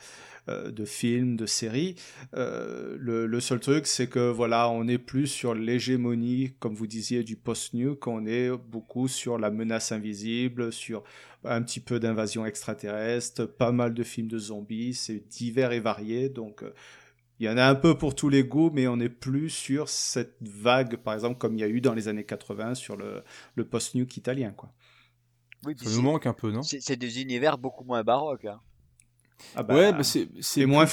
euh, 0.48 0.70
de 0.70 0.84
films, 0.84 1.36
de 1.36 1.46
séries. 1.46 1.96
Le, 2.34 3.40
seul 3.40 3.58
truc, 3.58 3.88
c'est 3.88 4.06
que 4.06 4.30
voilà, 4.30 4.70
on 4.70 4.84
n'est 4.84 4.98
plus 4.98 5.26
sur 5.26 5.54
l'hégémonie, 5.54 6.52
comme 6.60 6.74
vous 6.74 6.86
disiez, 6.86 7.24
du 7.24 7.34
post-nuke. 7.34 8.06
On 8.06 8.24
est 8.24 8.50
beaucoup 8.50 9.08
sur 9.08 9.38
la 9.38 9.50
menace 9.50 9.90
invisible, 9.90 10.72
sur 10.72 11.02
un 11.44 11.62
petit 11.62 11.80
peu 11.80 11.98
d'invasion 12.00 12.44
extraterrestre, 12.46 13.46
pas 13.46 13.72
mal 13.72 13.94
de 13.94 14.02
films 14.02 14.28
de 14.28 14.38
zombies, 14.38 14.94
c'est 14.94 15.26
divers 15.28 15.72
et 15.72 15.80
varié, 15.80 16.28
donc 16.28 16.62
euh, 16.62 16.72
il 17.38 17.46
y 17.46 17.48
en 17.48 17.56
a 17.56 17.64
un 17.64 17.74
peu 17.74 17.96
pour 17.96 18.14
tous 18.14 18.28
les 18.28 18.44
goûts, 18.44 18.70
mais 18.72 18.86
on 18.86 18.98
n'est 18.98 19.08
plus 19.08 19.48
sur 19.50 19.88
cette 19.88 20.36
vague, 20.42 20.96
par 20.98 21.14
exemple, 21.14 21.38
comme 21.38 21.54
il 21.56 21.60
y 21.60 21.64
a 21.64 21.68
eu 21.68 21.80
dans 21.80 21.94
les 21.94 22.08
années 22.08 22.24
80 22.24 22.74
sur 22.74 22.96
le, 22.96 23.22
le 23.54 23.64
post-nuke 23.64 24.16
italien, 24.16 24.52
quoi. 24.52 24.70
Oui, 25.64 25.74
Ça 25.76 25.90
nous 25.90 26.02
manque 26.02 26.26
un 26.26 26.32
peu, 26.32 26.50
non? 26.50 26.62
C'est 26.62 26.80
c'est 26.80 26.96
des 26.96 27.20
univers 27.20 27.58
beaucoup 27.58 27.84
moins 27.84 28.02
baroques. 28.02 28.44
hein. 28.46 28.60
Ah 29.56 29.62
bah, 29.62 29.74
ouais, 29.74 29.92
bah 29.92 30.02
c'est 30.02 30.66
moins 30.66 30.86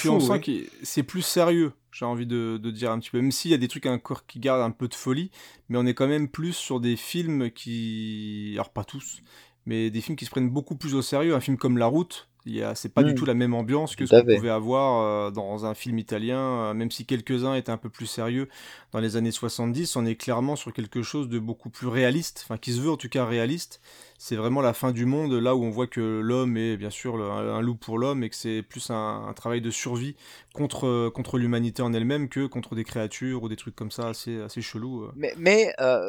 oui. 0.47 0.69
c'est 0.83 1.03
plus 1.03 1.21
sérieux. 1.21 1.73
J'ai 1.91 2.05
envie 2.05 2.25
de, 2.27 2.57
de 2.61 2.71
dire 2.71 2.91
un 2.91 2.99
petit 2.99 3.09
peu, 3.09 3.19
même 3.19 3.31
s'il 3.31 3.51
y 3.51 3.53
a 3.53 3.57
des 3.57 3.67
trucs 3.67 3.85
encore 3.87 4.25
qui 4.25 4.39
gardent 4.39 4.61
un 4.61 4.71
peu 4.71 4.87
de 4.87 4.93
folie, 4.93 5.31
mais 5.67 5.77
on 5.77 5.85
est 5.85 5.93
quand 5.93 6.07
même 6.07 6.29
plus 6.29 6.53
sur 6.53 6.79
des 6.79 6.95
films 6.95 7.51
qui, 7.51 8.51
alors 8.53 8.71
pas 8.71 8.83
tous, 8.83 9.21
mais 9.67 9.91
des 9.91 10.01
films 10.01 10.15
qui 10.15 10.25
se 10.25 10.31
prennent 10.31 10.49
beaucoup 10.49 10.75
plus 10.75 10.95
au 10.95 11.03
sérieux. 11.03 11.35
Un 11.35 11.39
film 11.41 11.57
comme 11.57 11.77
La 11.77 11.85
Route, 11.85 12.27
c'est 12.75 12.93
pas 12.93 13.03
du 13.03 13.11
Mm. 13.11 13.15
tout 13.15 13.25
la 13.25 13.33
même 13.33 13.53
ambiance 13.53 13.97
que 13.97 14.05
ce 14.05 14.15
qu'on 14.15 14.35
pouvait 14.35 14.49
avoir 14.49 15.01
euh, 15.01 15.31
dans 15.31 15.65
un 15.65 15.73
film 15.73 15.99
italien, 15.99 16.39
euh, 16.39 16.73
même 16.73 16.89
si 16.89 17.05
quelques-uns 17.05 17.55
étaient 17.55 17.73
un 17.73 17.77
peu 17.77 17.89
plus 17.89 18.05
sérieux 18.05 18.47
dans 18.93 18.99
les 19.01 19.17
années 19.17 19.31
70. 19.31 19.97
On 19.97 20.05
est 20.05 20.15
clairement 20.15 20.55
sur 20.55 20.71
quelque 20.71 21.01
chose 21.01 21.27
de 21.27 21.39
beaucoup 21.39 21.69
plus 21.69 21.87
réaliste, 21.87 22.43
enfin 22.45 22.57
qui 22.57 22.71
se 22.71 22.79
veut 22.79 22.89
en 22.89 22.95
tout 22.95 23.09
cas 23.09 23.25
réaliste. 23.25 23.81
C'est 24.17 24.37
vraiment 24.37 24.61
la 24.61 24.73
fin 24.73 24.93
du 24.93 25.05
monde, 25.05 25.33
là 25.33 25.55
où 25.57 25.63
on 25.65 25.69
voit 25.69 25.87
que 25.87 26.21
l'homme 26.23 26.55
est 26.55 26.77
bien 26.77 26.89
sûr 26.89 27.21
un, 27.21 27.61
loup 27.61 27.75
pour 27.75 27.99
l'homme 27.99 28.23
et 28.23 28.29
que 28.29 28.35
c'est 28.35 28.63
plus 28.63 28.89
un, 28.89 29.25
un 29.27 29.33
travail 29.33 29.59
de 29.59 29.69
survie 29.69 30.15
contre, 30.53 31.09
contre 31.09 31.37
l'humanité 31.37 31.81
en 31.83 31.93
elle-même 31.93 32.29
que 32.29 32.45
contre 32.47 32.75
des 32.75 32.85
créatures 32.85 33.43
ou 33.43 33.49
des 33.49 33.57
trucs 33.57 33.75
comme 33.75 33.91
ça 33.91 34.07
assez, 34.07 34.39
assez 34.41 34.61
chelous. 34.61 35.03
euh. 35.03 35.11
Mais, 35.17 35.33
mais 35.37 35.73
euh, 35.81 35.99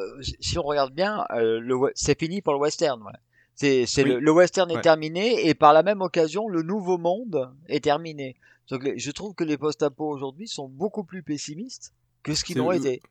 si 0.41 0.57
on 0.59 0.63
regarde 0.63 0.95
bien, 0.95 1.25
euh, 1.35 1.91
c'est 1.97 2.19
fini 2.19 2.41
pour 2.43 2.53
le 2.55 2.61
western. 2.61 3.03
ouais. 3.03 3.13
C'est, 3.61 3.87
Oui. 3.99 4.05
le, 4.05 4.21
le 4.21 4.31
western 4.31 4.71
est 4.71 4.77
Ouais. 4.77 4.81
terminé 4.83 5.49
et 5.49 5.55
par 5.55 5.73
la 5.73 5.83
même 5.83 6.01
occasion, 6.01 6.49
le 6.49 6.63
nouveau 6.63 6.97
monde 6.97 7.51
est 7.67 7.83
terminé. 7.83 8.37
Donc, 8.71 8.89
je 8.97 9.11
trouve 9.11 9.35
que 9.35 9.43
les 9.43 9.59
post-apo 9.59 10.09
aujourd'hui 10.09 10.47
sont 10.47 10.69
beaucoup 10.69 11.03
plus 11.03 11.25
pessimistes 11.25 11.93
que 12.23 12.35
ce 12.35 12.45
qu'ils 12.45 12.59
le- 12.59 12.77
été. 12.77 13.03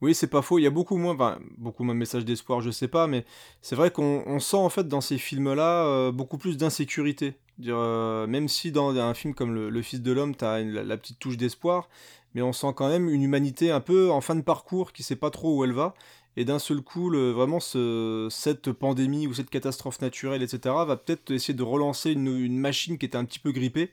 Oui, 0.00 0.14
c'est 0.14 0.28
pas 0.28 0.42
faux. 0.42 0.60
Il 0.60 0.62
y 0.62 0.66
a 0.68 0.70
beaucoup 0.70 0.96
moins, 0.96 1.14
enfin, 1.14 1.40
beaucoup 1.56 1.82
moins 1.82 1.94
de 1.94 1.98
messages 1.98 2.24
d'espoir, 2.24 2.60
je 2.60 2.70
sais 2.70 2.86
pas, 2.86 3.08
mais 3.08 3.24
c'est 3.60 3.74
vrai 3.74 3.90
qu'on 3.90 4.22
on 4.26 4.38
sent 4.38 4.56
en 4.56 4.68
fait 4.68 4.86
dans 4.86 5.00
ces 5.00 5.18
films-là 5.18 5.84
euh, 5.86 6.12
beaucoup 6.12 6.38
plus 6.38 6.56
d'insécurité. 6.56 7.34
Dire, 7.58 7.74
euh, 7.76 8.28
même 8.28 8.46
si 8.46 8.70
dans 8.70 8.96
un 8.96 9.14
film 9.14 9.34
comme 9.34 9.52
Le, 9.52 9.68
Le 9.68 9.82
Fils 9.82 10.00
de 10.00 10.12
l'homme, 10.12 10.36
t'as 10.36 10.60
la, 10.60 10.84
la 10.84 10.96
petite 10.96 11.18
touche 11.18 11.36
d'espoir, 11.36 11.88
mais 12.34 12.42
on 12.42 12.52
sent 12.52 12.68
quand 12.76 12.88
même 12.88 13.08
une 13.08 13.22
humanité 13.22 13.72
un 13.72 13.80
peu 13.80 14.12
en 14.12 14.20
fin 14.20 14.36
de 14.36 14.42
parcours 14.42 14.92
qui 14.92 15.02
sait 15.02 15.16
pas 15.16 15.30
trop 15.30 15.56
où 15.56 15.64
elle 15.64 15.72
va. 15.72 15.94
Et 16.38 16.44
d'un 16.44 16.60
seul 16.60 16.82
coup, 16.82 17.10
vraiment, 17.10 17.58
ce- 17.58 18.28
cette 18.30 18.70
pandémie 18.70 19.26
ou 19.26 19.34
cette 19.34 19.50
catastrophe 19.50 20.00
naturelle, 20.00 20.40
etc., 20.40 20.84
va 20.86 20.96
peut-être 20.96 21.32
essayer 21.32 21.52
de 21.52 21.64
relancer 21.64 22.12
une, 22.12 22.56
machine 22.56 22.96
qui 22.96 23.06
était 23.06 23.18
un 23.18 23.24
petit 23.24 23.40
peu 23.40 23.50
grippée. 23.50 23.90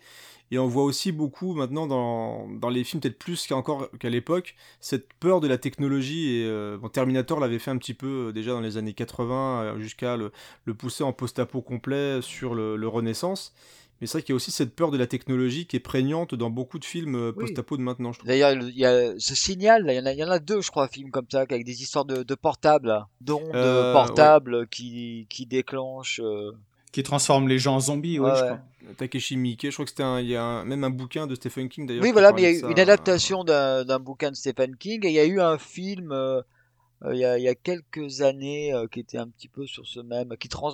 Et 0.52 0.60
on 0.60 0.68
voit 0.68 0.84
aussi 0.84 1.12
beaucoup 1.12 1.56
maintenant 1.56 1.88
dans, 1.88 2.70
les 2.70 2.84
films, 2.84 3.02
peut-être 3.02 3.18
plus 3.18 3.48
qu'à 3.48 3.56
encore 3.56 3.90
qu'à 4.00 4.12
l'époque, 4.12 4.54
cette 4.80 5.12
peur 5.16 5.42
de 5.42 5.48
la 5.48 5.58
technologie. 5.58 6.36
Et 6.36 6.46
euh, 6.46 6.78
Terminator 6.94 7.40
l'avait 7.40 7.58
fait 7.58 7.72
un 7.72 7.78
petit 7.78 7.96
peu 7.96 8.28
euh, 8.28 8.32
déjà 8.32 8.52
dans 8.52 8.62
les 8.62 8.78
années 8.78 8.94
80, 8.94 9.64
euh, 9.64 9.80
jusqu'à 9.80 10.16
le, 10.16 10.32
pousser 10.76 11.04
en 11.04 11.14
post-apo 11.14 11.64
complet 11.64 12.22
sur 12.22 12.54
le 12.54 12.88
Renaissance. 12.88 13.56
Mais 14.02 14.08
c'est 14.08 14.18
vrai 14.18 14.24
qu'il 14.24 14.34
y 14.34 14.36
a 14.36 14.38
aussi 14.38 14.52
cette 14.52 14.76
peur 14.76 14.92
de 14.92 14.98
la 14.98 15.08
technologie 15.08 15.68
qui 15.68 15.78
est 15.78 15.80
prégnante 15.80 16.36
dans 16.36 16.50
beaucoup 16.50 16.80
de 16.80 16.86
films 16.86 17.16
euh, 17.16 17.32
post-apo 17.32 17.78
de 17.78 17.82
maintenant, 17.82 18.12
je 18.12 18.20
trouve. 18.20 18.28
D'ailleurs, 18.28 18.52
il 18.52 18.78
y 18.78 18.86
a 18.86 19.14
ce 19.18 19.36
signal, 19.36 19.86
là, 19.86 19.94
il 19.94 19.98
y, 19.98 20.00
en 20.02 20.06
a, 20.06 20.12
il 20.14 20.20
y 20.20 20.24
en 20.24 20.30
a 20.30 20.40
deux, 20.40 20.62
je 20.62 20.70
crois, 20.70 20.88
films 20.88 21.12
comme 21.12 21.28
ça, 21.32 21.42
avec 21.42 21.64
des 21.64 21.82
histoires 21.82 22.06
de, 22.06 22.24
de 22.24 22.36
portables, 22.36 23.06
d'ondes 23.22 23.56
Euh, 23.56 23.94
portables 23.94 24.68
qui, 24.68 25.28
qui 25.30 25.46
déclenchent. 25.46 26.20
euh, 26.22 26.52
Qui 26.92 27.04
transforme 27.04 27.48
les 27.48 27.58
gens 27.60 27.76
en 27.76 27.80
zombies, 27.80 28.20
oui, 28.20 28.26
Ouais, 28.30 28.36
je 28.36 28.42
ouais. 28.42 28.46
crois. 28.48 28.60
Takeshi 28.98 29.36
Miike, 29.38 29.66
je 29.68 29.72
crois 29.72 29.86
que 29.86 29.92
c'était 29.92 30.04
un, 30.04 30.20
il 30.20 30.28
y 30.28 30.36
a 30.36 30.44
un- 30.44 30.66
même 30.66 30.84
un 30.84 30.90
bouquin 30.90 31.26
de 31.26 31.34
Stephen 31.36 31.70
King 31.70 31.88
d'ailleurs. 31.88 32.04
Oui, 32.04 32.12
voilà, 32.12 32.32
mais 32.34 32.42
il 32.42 32.44
y 32.44 32.48
a 32.48 32.52
eu 32.52 32.72
une 32.72 32.80
adaptation 32.80 33.44
d'un 33.44 33.84
d'un 33.84 34.00
bouquin 34.00 34.30
de 34.32 34.36
Stephen 34.36 34.76
King 34.78 35.06
et 35.06 35.10
il 35.10 35.14
y 35.14 35.20
a 35.20 35.26
eu 35.26 35.40
un 35.42 35.58
film 35.58 36.12
euh, 36.12 36.42
euh, 37.04 37.14
il 37.16 37.20
y, 37.20 37.26
a, 37.26 37.38
il 37.38 37.44
y 37.44 37.48
a 37.50 37.56
quelques 37.56 38.22
années 38.22 38.74
euh, 38.74 38.88
qui 38.88 39.00
était 39.02 39.18
un 39.18 39.28
petit 39.28 39.48
peu 39.50 39.66
sur 39.68 39.88
ce 39.88 40.00
même, 40.02 40.36
qui 40.40 40.50
trans, 40.50 40.74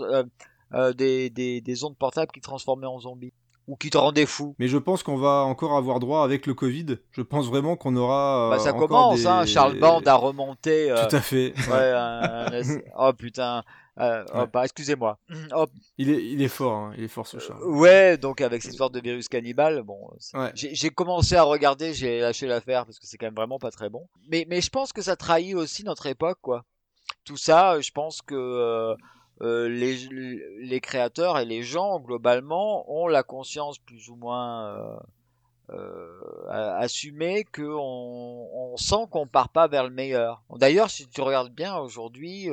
euh, 0.73 0.89
euh, 0.89 0.93
des, 0.93 1.29
des, 1.29 1.61
des 1.61 1.83
ondes 1.83 1.97
portables 1.97 2.31
qui 2.31 2.41
transformaient 2.41 2.87
en 2.87 2.99
zombies 2.99 3.33
ou 3.67 3.75
qui 3.75 3.89
te 3.89 3.97
rendaient 3.97 4.25
fou. 4.25 4.55
Mais 4.59 4.67
je 4.67 4.77
pense 4.77 5.03
qu'on 5.03 5.17
va 5.17 5.43
encore 5.43 5.77
avoir 5.77 5.99
droit 5.99 6.23
avec 6.23 6.45
le 6.47 6.53
Covid. 6.53 6.97
Je 7.11 7.21
pense 7.21 7.47
vraiment 7.47 7.75
qu'on 7.75 7.95
aura. 7.95 8.49
Bah, 8.49 8.59
ça 8.59 8.73
encore 8.73 8.87
commence, 8.87 9.19
des- 9.21 9.27
hein. 9.27 9.45
Charles 9.45 9.79
Band 9.79 10.01
a 10.05 10.15
remonté. 10.15 10.89
euh, 10.91 11.07
Tout 11.07 11.15
à 11.15 11.21
fait. 11.21 11.53
Ouais, 11.69 11.91
un- 11.91 12.47
un- 12.51 12.79
oh 12.97 13.13
putain. 13.13 13.63
Euh, 13.99 14.23
oh, 14.33 14.45
bah, 14.51 14.63
excusez-moi. 14.63 15.19
Oh, 15.55 15.65
Il 15.97 16.09
est, 16.09 16.23
il 16.25 16.41
est 16.41 16.47
fort, 16.47 16.73
hein, 16.73 16.93
il 16.97 17.03
est 17.03 17.07
fort 17.09 17.27
ce 17.27 17.37
Charles. 17.39 17.61
Ouais, 17.63 18.17
donc 18.17 18.39
avec 18.41 18.61
cette 18.63 18.71
histoire 18.71 18.89
de 18.89 18.99
virus 19.01 19.27
cannibale, 19.27 19.83
bon, 19.83 19.99
Ouais. 20.33 20.49
j'ai 20.55 20.73
j'ai 20.73 20.89
commencé 20.89 21.35
à 21.35 21.43
regarder, 21.43 21.93
j'ai 21.93 22.21
lâché 22.21 22.47
l'affaire 22.47 22.85
parce 22.85 22.99
que 22.99 23.05
c'est 23.05 23.17
quand 23.17 23.27
même 23.27 23.35
vraiment 23.35 23.59
pas 23.59 23.69
très 23.69 23.89
bon. 23.89 24.07
Mais, 24.29 24.45
mais 24.49 24.61
je 24.61 24.69
pense 24.69 24.91
que 24.93 25.01
ça 25.01 25.15
trahit 25.17 25.55
aussi 25.55 25.83
notre 25.83 26.07
époque, 26.07 26.39
quoi. 26.41 26.63
Tout 27.25 27.37
ça, 27.37 27.79
je 27.81 27.91
pense 27.91 28.21
que 28.21 28.33
euh, 28.33 28.95
euh, 29.41 29.67
les, 29.67 30.79
créateurs 30.81 31.39
et 31.39 31.45
les 31.45 31.63
gens, 31.63 31.99
globalement, 31.99 32.85
ont 32.91 33.07
la 33.07 33.23
conscience 33.23 33.79
plus 33.79 34.09
ou 34.09 34.15
moins 34.15 34.75
euh, 34.75 34.99
euh, 35.71 36.77
assumée 36.77 37.45
qu'on 37.45 38.47
on 38.53 38.77
sent 38.77 39.07
qu'on 39.09 39.25
part 39.25 39.49
pas 39.49 39.67
vers 39.67 39.83
le 39.83 39.89
meilleur. 39.89 40.43
D'ailleurs, 40.57 40.91
si 40.91 41.07
tu 41.07 41.21
regardes 41.21 41.53
bien 41.53 41.75
aujourd'hui, 41.77 42.49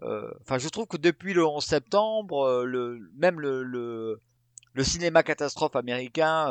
enfin, 0.00 0.58
je 0.58 0.68
trouve 0.68 0.86
que 0.86 0.96
depuis 0.96 1.34
le 1.34 1.46
11 1.46 1.62
septembre, 1.62 2.64
même 3.16 3.38
le, 3.38 4.20
cinéma 4.80 5.22
catastrophe 5.22 5.76
américain, 5.76 6.48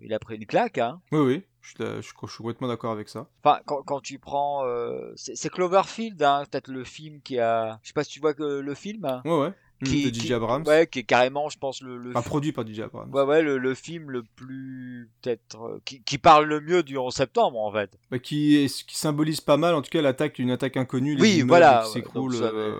il 0.00 0.12
a 0.12 0.18
pris 0.18 0.36
une 0.36 0.46
claque. 0.46 0.78
Hein. 0.78 1.00
Oui, 1.12 1.20
oui, 1.20 1.44
je 1.62 1.74
je 1.78 2.00
suis- 2.02 2.14
je 2.22 2.26
suis 2.32 2.38
complètement 2.38 2.68
d'accord 2.68 2.92
avec 2.92 3.08
ça. 3.08 3.26
Enfin, 3.42 3.60
quand, 3.66 3.82
quand 3.82 4.00
tu 4.00 4.18
prends, 4.18 4.66
euh, 4.66 5.12
c'est 5.16 5.36
c'est 5.36 5.48
Cloverfield, 5.48 6.22
hein, 6.22 6.44
peut-être 6.50 6.68
le 6.68 6.84
film 6.84 7.20
qui 7.22 7.38
a, 7.38 7.78
je 7.82 7.88
sais 7.88 7.94
pas 7.94 8.04
si 8.04 8.10
tu 8.10 8.20
vois 8.20 8.34
que 8.34 8.42
le 8.42 8.74
film. 8.74 9.04
hein, 9.04 9.22
Ouais, 9.24 9.38
ouais. 9.38 9.52
Qui, 9.86 10.10
de 10.10 10.14
DJ 10.14 10.20
qui- 10.26 10.32
Abrams. 10.34 10.62
ouais, 10.66 10.86
qui 10.86 11.00
est 11.00 11.02
carrément, 11.04 11.48
je 11.48 11.58
pense, 11.58 11.80
le, 11.82 11.96
le 11.96 12.10
Enfin, 12.10 12.22
produit 12.22 12.52
par 12.52 12.66
DJ 12.66 12.80
Abrams. 12.80 13.10
Ouais, 13.12 13.22
ouais, 13.22 13.42
le, 13.42 13.58
le 13.58 13.74
film 13.74 14.10
le 14.10 14.22
plus 14.36 15.10
peut-être 15.22 15.60
euh, 15.62 15.80
qui, 15.84 16.02
qui 16.02 16.18
parle 16.18 16.46
le 16.46 16.60
mieux 16.60 16.82
du 16.82 16.96
11 16.98 17.12
septembre 17.14 17.58
en 17.58 17.72
fait. 17.72 17.90
Bah, 18.10 18.18
qui, 18.18 18.56
est- 18.56 18.84
qui 18.86 18.96
symbolise 18.96 19.40
pas 19.40 19.56
mal, 19.56 19.74
en 19.74 19.82
tout 19.82 19.90
cas, 19.90 20.02
l'attaque, 20.02 20.38
une 20.38 20.50
attaque 20.50 20.76
inconnue, 20.76 21.14
les 21.16 21.20
Oui, 21.22 21.42
voilà. 21.42 21.84
qui 21.92 21.98
ouais, 21.98 22.36
ça, 22.36 22.44
euh, 22.44 22.74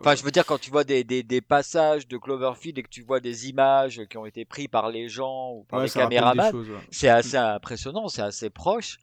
Enfin, 0.00 0.14
je 0.14 0.22
veux 0.22 0.30
dire, 0.30 0.44
quand 0.44 0.58
tu 0.58 0.70
vois 0.70 0.84
des, 0.84 1.04
des, 1.04 1.22
des 1.22 1.40
passages 1.40 2.06
de 2.08 2.16
Cloverfield 2.18 2.78
et 2.78 2.82
que 2.82 2.88
tu 2.88 3.02
vois 3.02 3.20
des 3.20 3.48
images 3.48 4.02
qui 4.10 4.16
ont 4.18 4.26
été 4.26 4.44
prises 4.44 4.68
par 4.68 4.90
les 4.90 5.08
gens 5.08 5.52
ou 5.52 5.64
par 5.68 5.78
Ouais, 5.80 5.86
les 5.86 5.90
caméramans, 5.92 6.54
ouais. 6.54 6.64
c'est 6.90 7.08
assez 7.08 7.36
impressionnant, 7.36 8.08
c'est 8.08 8.22
assez 8.22 8.50
proche. 8.50 8.98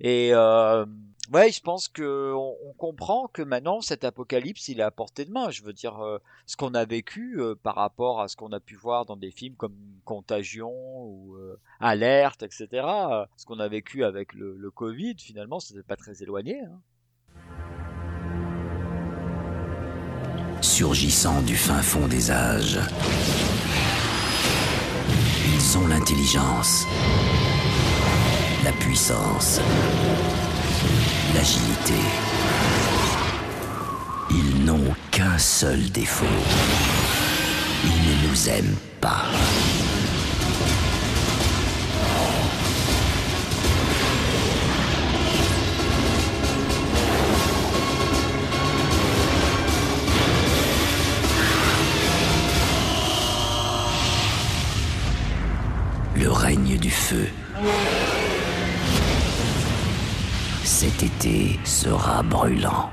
Et 0.00 0.30
euh, 0.32 0.86
ouais, 1.32 1.50
je 1.52 1.60
pense 1.60 1.88
que 1.88 2.32
on, 2.34 2.72
comprend 2.78 3.28
que 3.28 3.42
maintenant 3.42 3.80
cet 3.80 4.04
apocalypse, 4.04 4.68
il 4.68 4.80
est 4.80 4.84
à 4.84 4.90
portée 4.90 5.24
de 5.24 5.32
main. 5.32 5.50
Je 5.50 5.62
veux 5.62 5.72
dire, 5.72 5.98
euh, 6.04 6.18
ce 6.46 6.56
qu'on 6.56 6.74
a 6.74 6.84
vécu 6.84 7.40
euh, 7.40 7.54
par 7.54 7.74
rapport 7.74 8.20
à 8.20 8.28
ce 8.28 8.36
qu'on 8.36 8.52
a 8.52 8.60
pu 8.60 8.76
voir 8.76 9.04
dans 9.04 9.16
des 9.16 9.30
films 9.30 9.56
comme 9.56 9.76
Contagion 10.04 10.72
ou 10.72 11.36
euh, 11.36 11.58
Alerte, 11.80 12.42
etc. 12.42 12.68
ce 13.36 13.44
qu'on 13.46 13.58
a 13.58 13.68
vécu 13.68 14.04
avec 14.04 14.32
le, 14.34 14.56
le 14.56 14.70
Covid, 14.70 15.16
finalement, 15.18 15.60
c'était 15.60 15.82
pas 15.82 15.96
très 15.96 16.22
éloigné. 16.22 16.60
hein. 16.60 16.80
surgissant 20.60 21.42
du 21.42 21.56
fin 21.56 21.82
fond 21.82 22.06
des 22.06 22.30
âges. 22.30 22.78
Ils 25.46 25.78
ont 25.78 25.86
l'intelligence, 25.86 26.86
la 28.64 28.72
puissance, 28.72 29.60
l'agilité. 31.34 31.94
Ils 34.30 34.64
n'ont 34.64 34.94
qu'un 35.10 35.38
seul 35.38 35.90
défaut. 35.90 36.26
Ils 37.84 37.90
ne 37.90 38.28
nous 38.28 38.48
aiment 38.48 38.76
pas. 39.00 39.24
Le 56.16 56.30
règne 56.30 56.76
du 56.78 56.90
feu. 56.90 57.28
Cet 60.70 61.02
été 61.02 61.58
sera 61.64 62.22
brûlant. 62.22 62.90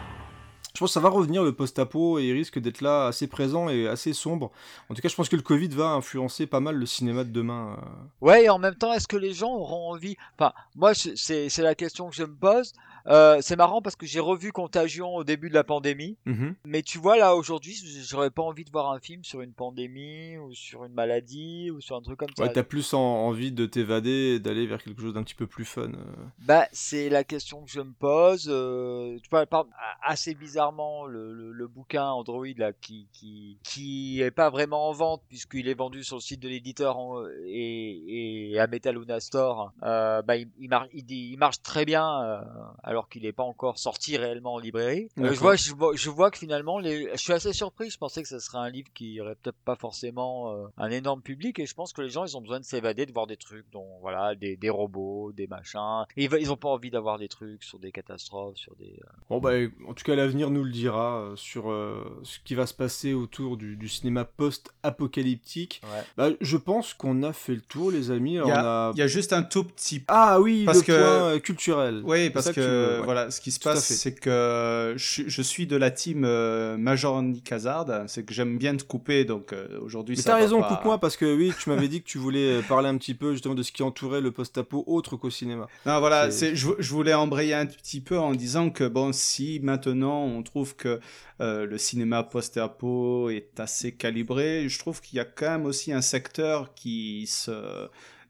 Je 0.74 0.80
pense 0.80 0.92
que 0.92 0.94
ça 0.94 1.02
va 1.02 1.10
revenir 1.10 1.44
le 1.44 1.52
post-apo 1.52 2.20
et 2.20 2.24
il 2.24 2.32
risque 2.32 2.58
d'être 2.58 2.80
là 2.80 3.08
assez 3.08 3.28
présent 3.28 3.68
et 3.68 3.86
assez 3.86 4.14
sombre. 4.14 4.50
En 4.90 4.94
tout 4.94 5.02
cas, 5.02 5.10
je 5.10 5.16
pense 5.16 5.28
que 5.28 5.36
le 5.36 5.42
Covid 5.42 5.68
va 5.68 5.90
influencer 5.90 6.48
pas 6.48 6.62
mal 6.62 6.76
le 6.78 6.86
cinéma 6.86 7.26
de 7.26 7.32
demain. 7.32 7.78
euh. 7.78 7.86
Ouais, 8.26 8.46
et 8.46 8.50
en 8.50 8.60
même 8.60 8.76
temps, 8.76 8.94
est-ce 8.94 9.10
que 9.10 9.18
les 9.18 9.34
gens 9.34 9.54
auront 9.54 9.92
envie? 9.92 10.16
Enfin, 10.40 10.54
moi, 10.76 10.94
c'est 10.94 11.58
la 11.58 11.76
question 11.76 12.10
que 12.10 12.16
je 12.16 12.24
me 12.24 12.34
pose. 12.34 12.72
Euh, 13.08 13.38
c'est 13.42 13.56
marrant 13.56 13.82
parce 13.82 13.96
que 13.96 14.06
j'ai 14.06 14.20
revu 14.20 14.52
Contagion 14.52 15.16
au 15.16 15.24
début 15.24 15.50
de 15.50 15.54
la 15.54 15.64
pandémie. 15.64 16.18
Mhm. 16.26 16.56
Mais 16.66 16.82
tu 16.82 16.98
vois, 16.98 17.18
là, 17.18 17.36
aujourd'hui, 17.36 17.76
j'aurais 18.08 18.32
pas 18.32 18.42
envie 18.42 18.64
de 18.66 18.72
voir 18.72 18.92
un 18.92 19.00
film 19.00 19.24
sur 19.24 19.42
une 19.42 19.54
pandémie 19.54 20.38
ou 20.38 20.54
sur 20.54 20.86
une 20.86 20.94
maladie 20.94 21.70
ou 21.72 21.82
sur 21.82 21.96
un 21.96 22.02
truc 22.02 22.18
comme 22.18 22.30
ça. 22.36 22.44
Ouais, 22.44 22.52
t'as 22.52 22.64
plus 22.64 22.94
en- 22.94 23.00
envie 23.00 23.52
de 23.52 23.66
t'évader 23.66 24.36
et 24.36 24.40
d'aller 24.40 24.66
vers 24.66 24.82
quelque 24.84 25.02
chose 25.02 25.14
d'un 25.14 25.24
petit 25.24 25.36
peu 25.36 25.48
plus 25.48 25.66
fun. 25.66 25.90
euh. 25.94 26.16
Bah, 26.40 26.68
c'est 26.72 27.10
la 27.10 27.24
question 27.24 27.64
que 27.64 27.70
je 27.70 27.82
me 27.82 27.94
pose. 27.94 28.48
euh, 28.50 29.18
tu 29.22 29.30
vois, 29.30 29.46
par- 29.46 29.68
assez 30.02 30.34
bizarrement, 30.34 31.06
le, 31.06 31.34
le, 31.34 31.52
le 31.52 31.68
bouquin 31.68 32.06
Android 32.06 32.46
là, 32.58 32.74
qui 32.74 33.08
qui 33.14 33.58
qui 33.64 34.22
est 34.22 34.32
pas 34.32 34.50
vraiment 34.50 34.90
en 34.90 34.92
vente 34.94 35.22
puisqu'il 35.30 35.68
est 35.68 35.74
vendu 35.74 36.04
sur 36.04 36.16
le 36.18 36.22
site 36.22 36.40
de 36.42 36.48
l'éditeur 36.50 36.98
et, 37.46 38.52
et 38.52 38.60
à 38.60 38.68
Metaluna 38.68 39.20
Store. 39.20 39.72
euh, 39.84 40.22
bah, 40.22 40.38
il, 40.38 40.50
il, 40.60 40.70
mar- 40.70 40.88
il, 40.94 41.10
il 41.12 41.38
marche 41.38 41.62
très 41.62 41.86
bien 41.86 42.42
alors 42.96 43.10
qu'il 43.10 43.24
n'est 43.24 43.34
pas 43.34 43.44
encore 43.44 43.78
sorti 43.78 44.18
réellement 44.18 44.54
en 44.54 44.60
librairie. 44.60 45.10
Euh, 45.20 45.34
je 45.34 45.40
vois, 45.40 45.56
je 45.56 45.74
vois, 45.74 45.92
je 45.96 46.10
vois 46.10 46.32
que 46.32 46.38
finalement, 46.38 46.80
les... 46.80 47.10
je 47.12 47.18
suis 47.18 47.34
assez 47.34 47.54
surpris. 47.54 47.90
Je 47.90 47.98
pensais 47.98 48.22
que 48.22 48.28
ce 48.28 48.40
serait 48.40 48.58
un 48.58 48.70
livre 48.70 48.88
qui 48.94 49.20
aurait 49.20 49.36
peut-être 49.36 49.58
pas 49.66 49.76
forcément 49.76 50.54
euh, 50.54 50.68
un 50.78 50.90
énorme 50.90 51.22
public 51.22 51.60
et 51.60 51.66
je 51.66 51.74
pense 51.74 51.94
que 51.94 52.02
les 52.02 52.10
gens 52.10 52.26
ils 52.26 52.36
ont 52.38 52.42
besoin 52.42 52.60
de 52.60 52.66
s'évader, 52.66 53.06
de 53.06 53.12
voir 53.12 53.28
des 53.28 53.38
trucs, 53.38 53.66
dont 53.72 53.86
voilà, 54.02 54.34
des, 54.36 54.56
des 54.56 54.70
robots, 54.70 55.32
des 55.34 55.48
machins. 55.48 56.06
Et 56.16 56.24
ils, 56.24 56.30
va- 56.30 56.40
ils 56.40 56.52
ont 56.52 56.58
pas 56.58 56.70
envie 56.70 56.90
d'avoir 56.90 57.20
des 57.20 57.28
trucs 57.28 57.64
sur 57.64 57.80
des 57.80 57.92
catastrophes, 57.92 58.58
sur 58.58 58.76
des. 58.78 59.00
euh, 59.04 59.10
Bon, 59.30 59.40
bah, 59.40 59.52
en 59.88 59.94
tout 59.94 60.04
cas, 60.04 60.16
l'avenir 60.16 60.50
nous 60.50 60.64
le 60.64 60.72
dira 60.72 61.34
sur 61.36 61.70
euh, 61.70 62.20
ce 62.24 62.40
qui 62.46 62.56
va 62.56 62.66
se 62.66 62.74
passer 62.74 63.14
autour 63.14 63.58
du, 63.58 63.76
du 63.76 63.90
cinéma 63.90 64.24
post-apocalyptique. 64.26 65.82
Ouais. 65.84 66.04
Bah, 66.18 66.30
je 66.40 66.58
pense 66.58 66.94
qu'on 66.94 67.24
a 67.24 67.34
fait 67.34 67.56
le 67.56 67.62
tour, 67.62 67.92
les 67.92 68.12
amis. 68.12 68.34
Il 68.36 68.38
y, 68.38 68.42
on 68.42 68.50
a, 68.52 68.92
y 68.96 69.08
juste 69.08 69.34
un 69.34 69.44
tout 69.44 69.64
petit. 69.64 70.04
Ah 70.08 70.40
oui, 70.40 70.64
parce 70.66 70.80
le 70.80 70.84
que... 70.84 71.30
point 71.32 71.40
culturel. 71.40 72.02
Oui, 72.06 72.30
parce 72.30 72.52
que, 72.52 72.62
ouais. 73.00 73.04
voilà, 73.04 73.32
ce 73.32 73.42
qui 73.42 73.52
se 73.52 73.60
Tout 73.60 73.70
passe, 73.70 73.84
c'est 73.86 74.14
que 74.16 74.94
je, 74.98 75.24
je 75.28 75.42
suis 75.42 75.68
de 75.68 75.76
la 75.76 75.92
team 75.92 76.24
euh, 76.26 76.78
Major 76.78 77.22
Nick 77.22 77.52
Hazard. 77.52 77.86
C'est 78.08 78.24
que 78.24 78.34
j'aime 78.34 78.58
bien 78.58 78.76
te 78.76 78.84
couper, 78.84 79.26
donc 79.26 79.54
euh, 79.54 79.68
aujourd'hui 79.82 80.16
Mais 80.18 80.24
t'as 80.24 80.36
raison, 80.36 80.62
pas- 80.62 80.70
coupe-moi, 80.70 80.98
parce 81.00 81.18
que 81.18 81.36
oui, 81.36 81.54
tu 81.60 81.70
m'avais 81.70 81.88
dit 81.88 82.02
que 82.02 82.08
tu 82.08 82.18
voulais 82.18 82.58
euh, 82.58 82.62
parler 82.62 82.90
un 82.90 82.98
petit 82.98 83.14
peu 83.14 83.34
justement 83.34 83.56
de 83.56 83.64
ce 83.64 83.72
qui 83.72 83.84
entourait 83.84 84.22
le 84.22 84.32
post-apo 84.32 84.84
autre 84.88 85.18
qu'au 85.18 85.30
cinéma. 85.30 85.68
Non, 85.86 86.00
voilà, 86.00 86.32
C'est- 86.32 86.50
c'est, 86.52 86.56
je, 86.56 86.70
je 86.80 86.90
voulais 86.92 87.14
embrayer 87.14 87.54
un 87.54 87.66
petit 87.66 88.02
peu 88.02 88.18
en 88.18 88.34
disant 88.34 88.70
que, 88.70 88.84
bon, 88.88 89.12
si 89.14 89.60
maintenant 89.62 90.24
on 90.24 90.42
trouve 90.44 90.76
que 90.76 91.00
euh, 91.42 91.66
le 91.66 91.78
cinéma 91.78 92.24
post-apo 92.24 93.30
est 93.30 93.60
assez 93.60 93.92
calibré, 93.94 94.68
je 94.70 94.80
trouve 94.80 95.02
qu'il 95.02 95.18
y 95.18 95.20
a 95.20 95.26
quand 95.26 95.50
même 95.50 95.66
aussi 95.66 95.92
un 95.92 96.02
secteur 96.02 96.74
qui 96.74 97.28
se 97.28 97.52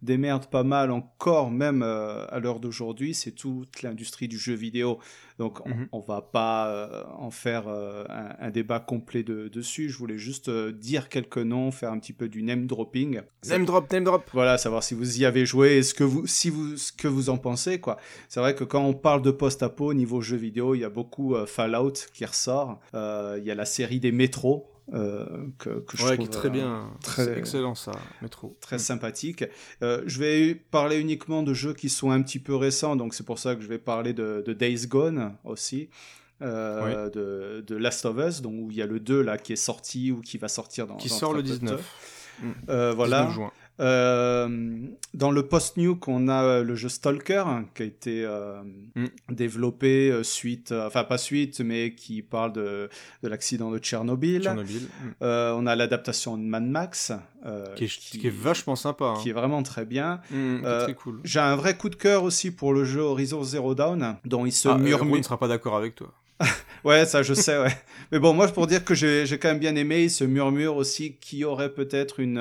démerde 0.01 0.47
pas 0.47 0.63
mal 0.63 0.91
encore, 0.91 1.51
même 1.51 1.81
euh, 1.83 2.25
à 2.29 2.39
l'heure 2.39 2.59
d'aujourd'hui, 2.59 3.13
c'est 3.13 3.31
toute 3.31 3.81
l'industrie 3.81 4.27
du 4.27 4.37
jeu 4.37 4.53
vidéo. 4.53 4.99
Donc 5.39 5.65
on, 5.65 5.69
Mhm. 5.69 5.87
on 5.91 5.99
va 5.99 6.21
pas 6.21 6.69
euh, 6.69 7.03
en 7.17 7.29
faire 7.31 7.67
euh, 7.67 8.05
un, 8.09 8.47
un 8.47 8.51
débat 8.51 8.79
complet 8.79 9.23
de- 9.23 9.47
dessus. 9.49 9.89
Je 9.89 9.97
voulais 9.97 10.17
juste 10.17 10.49
dire 10.49 11.09
quelques 11.09 11.37
noms, 11.37 11.71
faire 11.71 11.91
un 11.91 11.99
petit 11.99 12.13
peu 12.13 12.29
du 12.29 12.41
name 12.43 12.67
dropping. 12.67 13.21
Name 13.47 13.65
drop, 13.65 13.91
name 13.91 14.03
drop. 14.05 14.23
Voilà, 14.33 14.57
savoir 14.57 14.83
si 14.83 14.93
vous 14.93 15.19
y 15.19 15.25
avez 15.25 15.45
joué 15.45 15.77
et 15.77 15.83
ce 15.83 15.93
que 15.93 16.03
vous, 16.03 16.25
si 16.27 16.49
vous, 16.49 16.77
ce 16.77 16.91
que 16.91 17.07
vous 17.07 17.29
en 17.29 17.37
pensez, 17.37 17.79
quoi. 17.79 17.97
C'est 18.29 18.39
vrai 18.39 18.55
que 18.55 18.63
quand 18.63 18.83
on 18.83 18.93
parle 18.93 19.21
de 19.21 19.31
post-apo 19.31 19.93
niveau 19.93 20.21
jeu 20.21 20.37
vidéo, 20.37 20.75
il 20.75 20.79
y 20.81 20.85
a 20.85 20.89
beaucoup 20.89 21.35
Fallout 21.45 21.93
qui 22.13 22.23
ressort. 22.25 22.79
Il 22.93 23.43
y 23.43 23.51
a 23.51 23.55
la 23.55 23.65
série 23.65 23.99
des 23.99 24.11
métros. 24.11 24.71
Euh, 24.93 25.25
que, 25.57 25.69
que 25.81 25.97
je 25.97 26.03
Ouais, 26.03 26.15
trouve 26.15 26.27
qui 26.29 26.35
est 26.35 26.39
très 26.39 26.47
euh, 26.47 26.51
bien. 26.51 26.89
très 27.01 27.37
excellent 27.37 27.75
ça, 27.75 27.91
très 28.61 28.77
sympathique. 28.79 29.43
Euh, 29.81 30.03
je 30.05 30.19
vais 30.19 30.55
parler 30.55 30.99
uniquement 30.99 31.43
de 31.43 31.53
jeux 31.53 31.73
qui 31.73 31.89
sont 31.89 32.11
un 32.11 32.21
petit 32.21 32.39
peu 32.39 32.55
récents, 32.55 32.95
donc 32.95 33.13
c'est 33.13 33.25
pour 33.25 33.39
ça 33.39 33.55
que 33.55 33.61
je 33.61 33.67
vais 33.67 33.79
parler 33.79 34.13
de, 34.13 34.43
de 34.45 34.53
Days 34.53 34.87
Gone 34.87 35.35
aussi. 35.43 35.89
de, 36.41 37.61
de 37.65 37.75
Last 37.75 38.05
of 38.05 38.17
Us, 38.17 38.41
donc 38.41 38.53
où 38.57 38.71
il 38.71 38.77
y 38.77 38.81
a 38.81 38.85
le 38.85 38.99
2 38.99 39.21
là 39.21 39.37
qui 39.37 39.53
est 39.53 39.55
sorti 39.55 40.11
ou 40.11 40.21
qui 40.21 40.37
va 40.37 40.47
sortir 40.47 40.85
dans 40.87 40.97
Qui 40.97 41.09
dans 41.09 41.15
sort 41.15 41.33
le 41.33 41.41
très 41.41 41.53
peu 41.53 41.59
de 41.59 41.59
19. 41.65 41.79
temps. 41.81 42.45
Mm. 42.45 42.51
Euh, 42.69 42.93
voilà. 42.93 43.19
19 43.21 43.33
juin. 43.35 43.51
Euh, 43.81 44.47
dans 45.13 45.31
le 45.31 45.43
post-nuke, 45.47 46.07
on 46.07 46.27
a 46.29 46.43
euh, 46.43 46.63
le 46.63 46.75
jeu 46.75 46.87
Stalker 46.89 47.43
hein, 47.45 47.65
qui 47.75 47.83
a 47.83 47.85
été 47.85 48.23
euh, 48.25 48.61
Mm. 48.95 49.07
développé 49.29 50.09
euh, 50.09 50.23
suite, 50.23 50.71
enfin 50.71 51.03
pas 51.03 51.17
suite, 51.17 51.59
mais 51.59 51.93
qui 51.95 52.21
parle 52.21 52.53
de, 52.53 52.89
de 53.23 53.27
l'accident 53.27 53.71
de 53.71 53.77
Tchernobyl. 53.79 54.41
Tchernobyl, 54.43 54.83
mm. 54.83 55.25
On 55.25 55.67
a 55.67 55.75
l'adaptation 55.75 56.37
de 56.37 56.43
Mad 56.43 56.63
Max. 56.65 57.11
Qui 57.75 57.83
est, 57.83 57.87
qui 57.87 58.25
est 58.25 58.33
vachement 58.33 58.75
sympa. 58.75 59.05
hein. 59.05 59.13
qui 59.21 59.29
est 59.29 59.33
vraiment 59.33 59.61
très 59.63 59.85
bien. 59.85 60.21
Mm, 60.31 60.61
très 60.81 60.93
cool. 60.95 61.19
J'ai 61.23 61.39
un 61.41 61.55
vrai 61.55 61.75
coup 61.77 61.89
de 61.89 61.95
cœur 61.95 62.23
aussi 62.23 62.49
pour 62.51 62.73
le 62.73 62.85
jeu 62.85 63.01
Horizon 63.01 63.43
Zero 63.43 63.75
Dawn, 63.75 64.15
dont 64.25 64.45
il 64.45 64.51
se 64.51 64.67
Ah, 64.69 64.77
murmure. 64.77 65.17
Ne 65.17 65.21
sera 65.21 65.37
pas 65.37 65.47
d'accord 65.49 65.75
avec 65.75 65.95
toi. 65.95 66.13
Ouais, 66.83 67.05
ça 67.07 67.23
je 67.23 67.33
sais, 67.33 67.57
ouais. 67.57 67.75
Mais 68.11 68.19
bon, 68.19 68.33
moi 68.33 68.47
pour 68.47 68.67
dire 68.67 68.85
que 68.85 68.93
j'ai 68.93 69.25
quand 69.41 69.47
même 69.47 69.57
bien 69.59 69.75
aimé, 69.75 70.03
il 70.03 70.11
se 70.11 70.23
murmure 70.23 70.75
aussi 70.77 71.15
qu'il 71.15 71.39
y 71.39 71.43
aurait 71.45 71.73
peut-être 71.73 72.19
une, 72.19 72.37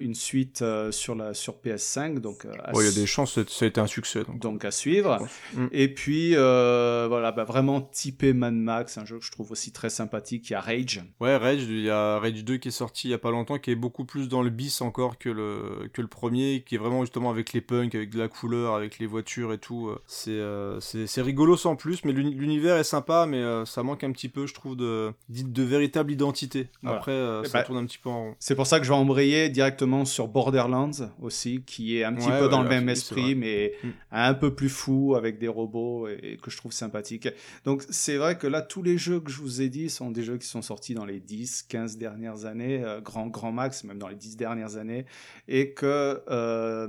une 0.00 0.14
suite 0.14 0.62
euh, 0.62 0.92
sur, 0.92 1.14
la, 1.14 1.34
sur 1.34 1.54
PS5. 1.64 2.18
Donc, 2.18 2.44
euh, 2.44 2.52
il 2.74 2.84
y 2.84 2.88
a 2.88 2.92
des 2.92 3.06
chances, 3.06 3.34
que 3.36 3.50
ça 3.50 3.64
a 3.64 3.68
été 3.68 3.80
un 3.80 3.86
succès. 3.86 4.22
Donc. 4.24 4.38
donc 4.38 4.64
à 4.64 4.70
suivre. 4.70 5.18
Mm. 5.54 5.66
Et 5.72 5.88
puis, 5.92 6.32
euh, 6.36 7.06
voilà, 7.08 7.32
bah, 7.32 7.44
vraiment 7.44 7.80
typé 7.80 8.32
Mad 8.32 8.54
Max, 8.54 8.98
un 8.98 9.04
jeu 9.04 9.18
que 9.18 9.24
je 9.24 9.30
trouve 9.32 9.50
aussi 9.52 9.72
très 9.72 9.90
sympathique. 9.90 10.50
Il 10.50 10.52
y 10.52 10.56
a 10.56 10.60
Rage. 10.60 11.02
Ouais, 11.20 11.36
Rage, 11.36 11.62
il 11.62 11.80
y 11.82 11.90
a 11.90 12.18
Rage 12.18 12.44
2 12.44 12.56
qui 12.58 12.68
est 12.68 12.70
sorti 12.70 13.08
il 13.08 13.10
y 13.12 13.14
a 13.14 13.18
pas 13.18 13.30
longtemps, 13.30 13.58
qui 13.58 13.70
est 13.70 13.74
beaucoup 13.76 14.04
plus 14.04 14.28
dans 14.28 14.42
le 14.42 14.50
bis 14.50 14.80
encore 14.80 15.18
que 15.18 15.28
le, 15.30 15.88
que 15.92 16.02
le 16.02 16.08
premier, 16.08 16.62
qui 16.66 16.74
est 16.74 16.78
vraiment 16.78 17.00
justement 17.02 17.30
avec 17.30 17.52
les 17.52 17.60
punks, 17.60 17.94
avec 17.94 18.10
de 18.10 18.18
la 18.18 18.28
couleur, 18.28 18.74
avec 18.74 18.98
les 18.98 19.06
voitures 19.06 19.52
et 19.52 19.58
tout. 19.58 19.88
euh, 19.88 19.98
C'est 20.06 20.30
euh, 20.32 20.78
rigolo 21.22 21.56
sans 21.56 21.76
plus, 21.76 22.04
mais 22.04 22.12
l'uni- 22.12 22.34
l'univers 22.34 22.76
est 22.76 22.84
sympa, 22.84 23.26
mais 23.28 23.38
euh, 23.38 23.64
ça 23.64 23.82
manque 23.82 24.04
un 24.04 24.12
petit 24.12 24.28
peu, 24.28 24.46
je 24.46 24.54
trouve, 24.54 24.76
de, 24.76 25.12
de, 25.28 25.42
de 25.42 25.62
véritable 25.62 26.12
identité. 26.12 26.68
Voilà. 26.82 26.98
Après, 26.98 27.12
euh, 27.12 27.42
Eh 27.44 27.48
ça 27.48 27.58
ben, 27.58 27.64
tourne 27.64 27.78
un 27.78 27.86
petit 27.86 27.98
peu 27.98 28.08
en 28.10 28.22
rond. 28.24 28.34
C'est 28.38 28.54
pour 28.54 28.66
ça 28.66 28.78
que 28.78 28.84
je 28.84 28.90
vais 28.90 28.96
embrayer 28.96 29.48
directement 29.62 30.04
sur 30.04 30.26
Borderlands 30.28 30.90
aussi, 31.20 31.62
qui 31.64 31.96
est 31.96 32.04
un 32.04 32.12
petit 32.14 32.28
Ouais, 32.28 32.38
peu 32.38 32.44
ouais, 32.46 32.50
dans 32.50 32.62
le 32.62 32.68
même 32.68 32.88
esprit, 32.88 33.34
mais 33.36 33.72
Mm. 33.84 33.88
un 34.10 34.34
peu 34.34 34.54
plus 34.54 34.68
fou 34.68 35.14
avec 35.16 35.38
des 35.38 35.48
robots 35.48 36.08
et, 36.08 36.18
et 36.32 36.36
que 36.36 36.50
je 36.50 36.56
trouve 36.56 36.72
sympathique. 36.72 37.28
Donc 37.64 37.84
c'est 37.90 38.16
vrai 38.16 38.36
que 38.36 38.46
là, 38.48 38.60
tous 38.60 38.82
les 38.82 38.98
jeux 38.98 39.20
que 39.20 39.30
je 39.30 39.40
vous 39.40 39.62
ai 39.62 39.68
dit 39.68 39.88
sont 39.88 40.10
des 40.10 40.22
jeux 40.24 40.36
qui 40.38 40.46
sont 40.48 40.62
sortis 40.62 40.94
dans 40.94 41.04
les 41.04 41.20
10, 41.20 41.62
15 41.68 41.96
dernières 41.96 42.44
années, 42.44 42.82
euh, 42.84 43.00
grand, 43.00 43.28
grand 43.28 43.52
max, 43.52 43.84
même 43.84 43.98
dans 43.98 44.08
les 44.08 44.16
10 44.16 44.36
dernières 44.36 44.76
années, 44.76 45.06
et 45.48 45.72
que 45.74 46.22
euh, 46.28 46.88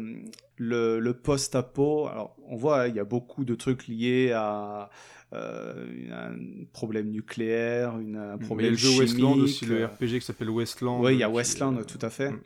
le, 0.58 1.00
le 1.00 1.14
post-apo, 1.14 2.08
alors 2.08 2.36
on 2.48 2.56
voit, 2.56 2.88
il 2.88 2.96
y 2.96 3.00
a 3.00 3.06
beaucoup 3.06 3.46
de 3.46 3.56
trucs 3.56 3.88
liés 3.88 4.32
à 4.36 4.90
un 5.34 6.34
problème 6.72 7.10
nucléaire, 7.10 7.98
une, 8.00 8.18
un 8.18 8.38
Mais 8.38 8.38
il 8.38 8.42
y 8.42 8.44
a 8.44 8.46
problème 8.46 8.72
le 8.72 8.78
jeu 8.78 9.00
Westland 9.00 9.34
chimique, 9.34 9.44
aussi, 9.44 9.66
le 9.66 9.82
euh, 9.82 9.88
RPG 9.88 10.20
qui 10.20 10.22
s'appelle 10.22 10.50
Westland. 10.50 11.02
oui, 11.04 11.14
il 11.14 11.20
y 11.20 11.24
a 11.24 11.30
Westland, 11.30 11.86
tout 11.86 12.00
à 12.02 12.10
fait. 12.10 12.32
Mm. 12.32 12.40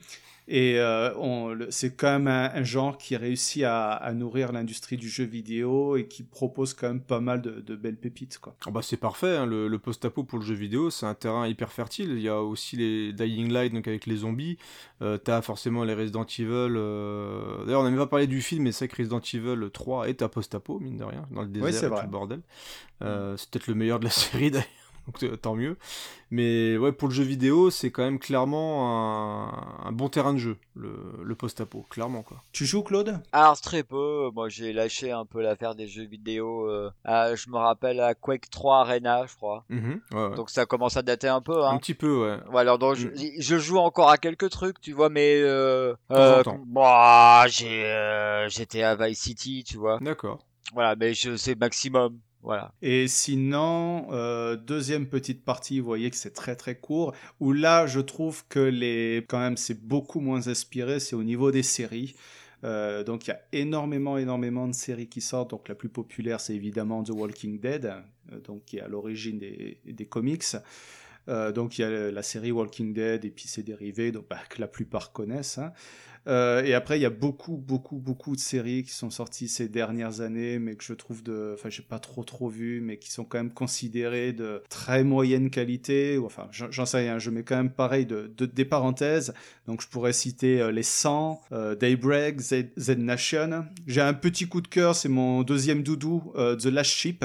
Et 0.50 0.80
euh, 0.80 1.14
on- 1.18 1.50
le- 1.50 1.70
c'est 1.72 1.94
quand 1.96 2.08
même 2.20 2.28
un, 2.28 2.50
un 2.54 2.64
genre 2.64 2.98
qui 2.98 3.18
réussit 3.18 3.64
à, 3.64 3.92
à 3.92 4.14
nourrir 4.14 4.54
l'industrie 4.54 4.96
du 4.96 5.10
jeu 5.10 5.26
vidéo 5.26 5.98
et 5.98 6.08
qui 6.08 6.24
propose 6.24 6.74
quand 6.74 6.88
même 6.88 7.02
pas 7.02 7.20
mal 7.20 7.42
de, 7.42 7.60
de 7.60 7.76
belles 7.76 7.98
pépites. 7.98 8.38
Quoi. 8.40 8.56
Ah 8.66 8.72
bah 8.72 8.82
c'est 8.82 8.96
parfait, 8.98 9.36
hein, 9.36 9.46
le, 9.46 9.68
le 9.68 9.78
post-apo 9.80 10.24
pour 10.24 10.40
le 10.40 10.46
jeu 10.46 10.54
vidéo, 10.56 10.90
c'est 10.90 11.06
un 11.06 11.14
terrain 11.16 11.48
hyper 11.48 11.74
fertile. 11.74 12.12
Il 12.12 12.22
y 12.22 12.30
a 12.30 12.42
aussi 12.42 12.78
les 12.78 13.12
Dying 13.12 13.52
Light, 13.52 13.74
donc 13.74 13.88
avec 13.90 14.06
les 14.06 14.16
zombies. 14.18 14.58
Euh, 15.02 15.18
T'as 15.18 15.42
forcément 15.42 15.84
les 15.84 15.94
Resident 15.94 16.24
Evil. 16.26 16.48
euh, 16.78 17.66
D'ailleurs, 17.66 17.82
on 17.82 17.84
n'a 17.84 17.90
même 17.90 18.00
pas 18.00 18.08
parlé 18.08 18.28
du 18.28 18.42
film, 18.42 18.64
mais 18.64 18.72
c'est 18.72 18.88
que 18.88 18.96
Resident 18.96 19.20
Evil 19.34 19.70
3 19.72 20.08
est 20.08 20.22
un 20.22 20.30
post-apo, 20.30 20.80
mine 20.80 20.98
de 20.98 21.04
rien, 21.04 21.26
dans 21.32 21.42
le 21.42 21.50
désert 21.50 21.68
et 21.68 21.90
tout 21.90 22.06
le 22.06 22.12
bordel. 22.12 22.42
Euh, 23.02 23.36
c'est 23.38 23.50
peut-être 23.50 23.68
le 23.68 23.76
meilleur 23.76 24.00
de 24.00 24.06
la 24.06 24.12
série 24.12 24.52
d'ailleurs. 24.52 24.68
Donc 25.08 25.24
euh, 25.24 25.36
tant 25.38 25.56
mieux. 25.56 25.78
Mais 26.32 26.78
ouais, 26.78 26.92
pour 26.92 27.08
le 27.08 27.14
jeu 27.14 27.24
vidéo, 27.24 27.70
c'est 27.72 27.90
quand 27.92 28.04
même 28.04 28.20
clairement 28.20 28.92
un, 29.86 29.88
un 29.88 29.92
bon 29.94 30.10
terrain 30.10 30.34
de 30.34 30.38
jeu, 30.40 30.58
le, 30.76 30.92
le 31.24 31.36
post-apo, 31.36 31.86
clairement 31.90 32.22
quoi. 32.24 32.44
Tu 32.52 32.66
joues, 32.66 32.84
Claude? 32.84 33.22
Alors 33.32 33.60
très 33.62 33.84
peu, 33.84 34.30
moi 34.36 34.50
j'ai 34.50 34.74
lâché 34.74 35.12
un 35.14 35.26
peu 35.26 35.42
l'affaire 35.42 35.76
des 35.76 35.88
jeux 35.88 36.06
vidéo. 36.06 36.70
euh, 36.70 36.92
à- 37.06 37.36
je 37.36 37.50
me 37.50 37.56
rappelle 37.58 38.02
à 38.02 38.14
Quake 38.16 38.50
3 38.50 38.80
Arena, 38.82 39.26
je 39.28 39.36
crois. 39.36 39.64
Mhm, 39.70 40.02
ouais, 40.12 40.28
ouais. 40.28 40.36
Donc 40.36 40.50
ça 40.50 40.66
commence 40.66 40.98
à 40.98 41.02
dater 41.02 41.30
un 41.30 41.40
peu. 41.42 41.64
Hein. 41.66 41.72
Un 41.76 41.78
petit 41.78 41.94
peu, 41.94 42.24
ouais. 42.26 42.38
Ouais, 42.52 42.62
alors 42.62 42.78
donc, 42.78 42.96
je, 42.96 43.08
je 43.40 43.58
joue 43.58 43.78
encore 43.78 44.10
à 44.10 44.18
quelques 44.18 44.50
trucs, 44.50 44.82
tu 44.82 44.92
vois, 44.92 45.08
mais 45.10 45.40
euh, 45.42 45.94
temps 46.10 46.16
en 46.16 46.20
euh, 46.20 46.44
temps. 46.44 46.60
moi, 46.68 47.46
j'ai 47.48 47.86
euh, 47.86 48.50
j'étais 48.50 48.84
à 48.84 48.96
Vice 48.96 49.22
City, 49.22 49.64
tu 49.66 49.78
vois. 49.78 50.00
D'accord. 50.02 50.40
Voilà, 50.74 50.98
mais 50.98 51.14
je 51.14 51.38
c'est 51.38 51.56
maximum. 51.58 52.20
Voilà. 52.44 52.74
Et 52.82 53.08
sinon, 53.08 54.08
euh, 54.12 54.56
deuxième 54.56 55.08
petite 55.08 55.44
partie, 55.44 55.80
vous 55.80 55.86
voyez 55.86 56.10
que 56.10 56.16
c'est 56.16 56.34
très 56.34 56.56
très 56.56 56.76
court, 56.76 57.14
où 57.40 57.52
là 57.52 57.88
je 57.88 58.00
trouve 58.00 58.46
que 58.48 58.60
les, 58.60 59.26
quand 59.28 59.40
même 59.40 59.58
c'est 59.58 59.86
beaucoup 59.86 60.20
moins 60.20 60.48
inspiré, 60.48 61.00
c'est 61.00 61.16
au 61.16 61.24
niveau 61.24 61.52
des 61.52 61.64
séries. 61.64 62.16
Euh, 62.64 63.04
donc 63.04 63.28
il 63.28 63.32
y 63.32 63.34
a 63.34 63.42
énormément 63.52 64.18
énormément 64.18 64.68
de 64.68 64.74
séries 64.74 65.10
qui 65.10 65.22
sortent. 65.22 65.50
Donc 65.52 65.68
la 65.68 65.76
plus 65.76 65.90
populaire 65.90 66.40
c'est 66.40 66.56
évidemment 66.56 67.04
The 67.04 67.10
Walking 67.10 67.60
Dead, 67.60 67.94
euh, 68.32 68.40
donc 68.40 68.66
qui 68.66 68.78
est 68.78 68.82
à 68.82 68.88
l'origine 68.88 69.40
des, 69.40 70.08
comics. 70.10 70.56
Donc 71.28 71.78
il 71.78 71.82
y 71.82 71.84
a 71.84 72.10
la 72.10 72.24
série 72.24 72.54
Walking 72.54 72.94
Dead 72.94 73.26
et 73.26 73.32
puis 73.32 73.50
ses 73.50 73.62
dérivés, 73.62 74.14
donc 74.14 74.28
bah, 74.30 74.40
que 74.50 74.62
la 74.62 74.68
plupart 74.68 75.12
connaissent. 75.12 75.58
hein. 75.58 75.74
Euh, 76.28 76.64
et 76.64 76.74
après 76.74 76.98
il 76.98 77.02
y 77.02 77.06
a 77.06 77.10
beaucoup 77.10 77.56
beaucoup 77.58 77.98
beaucoup 77.98 78.36
de 78.36 78.40
séries 78.42 78.84
qui 78.84 78.92
sont 78.92 79.10
sorties 79.10 79.48
ces 79.48 79.70
dernières 79.70 80.22
années, 80.22 80.60
mais 80.60 80.76
que 80.76 80.84
je 80.84 80.94
trouve 80.94 81.24
de, 81.24 81.52
enfin 81.54 81.70
j'ai 81.70 81.84
pas 81.84 82.00
trop 82.00 82.24
trop 82.24 82.50
vu, 82.50 82.82
mais 82.82 82.98
qui 82.98 83.12
sont 83.12 83.24
quand 83.24 83.38
même 83.38 83.54
considérées 83.54 84.34
de 84.34 84.62
très 84.70 85.04
moyenne 85.04 85.50
qualité. 85.50 86.18
Enfin 86.24 86.48
j'en 86.52 86.86
sais 86.86 86.98
rien, 86.98 87.20
je 87.20 87.30
mets 87.30 87.44
quand 87.44 87.56
même 87.58 87.72
pareil 87.72 88.06
de, 88.06 88.32
de- 88.38 88.46
des 88.46 88.66
parenthèses. 88.66 89.34
Donc 89.68 89.82
je 89.82 89.88
pourrais 89.88 90.14
citer 90.14 90.62
euh, 90.62 90.72
les 90.72 90.84
100, 90.84 91.42
euh, 91.52 91.76
Daybreak, 91.76 92.40
Z, 92.40 92.66
Nation. 92.98 93.66
J'ai 93.88 94.02
un 94.02 94.14
petit 94.14 94.48
coup 94.48 94.62
de 94.62 94.68
cœur, 94.68 94.96
c'est 94.96 95.10
mon 95.10 95.44
deuxième 95.44 95.84
doudou, 95.84 96.34
The 96.36 96.66
Last 96.66 96.92
Ship. 96.92 97.24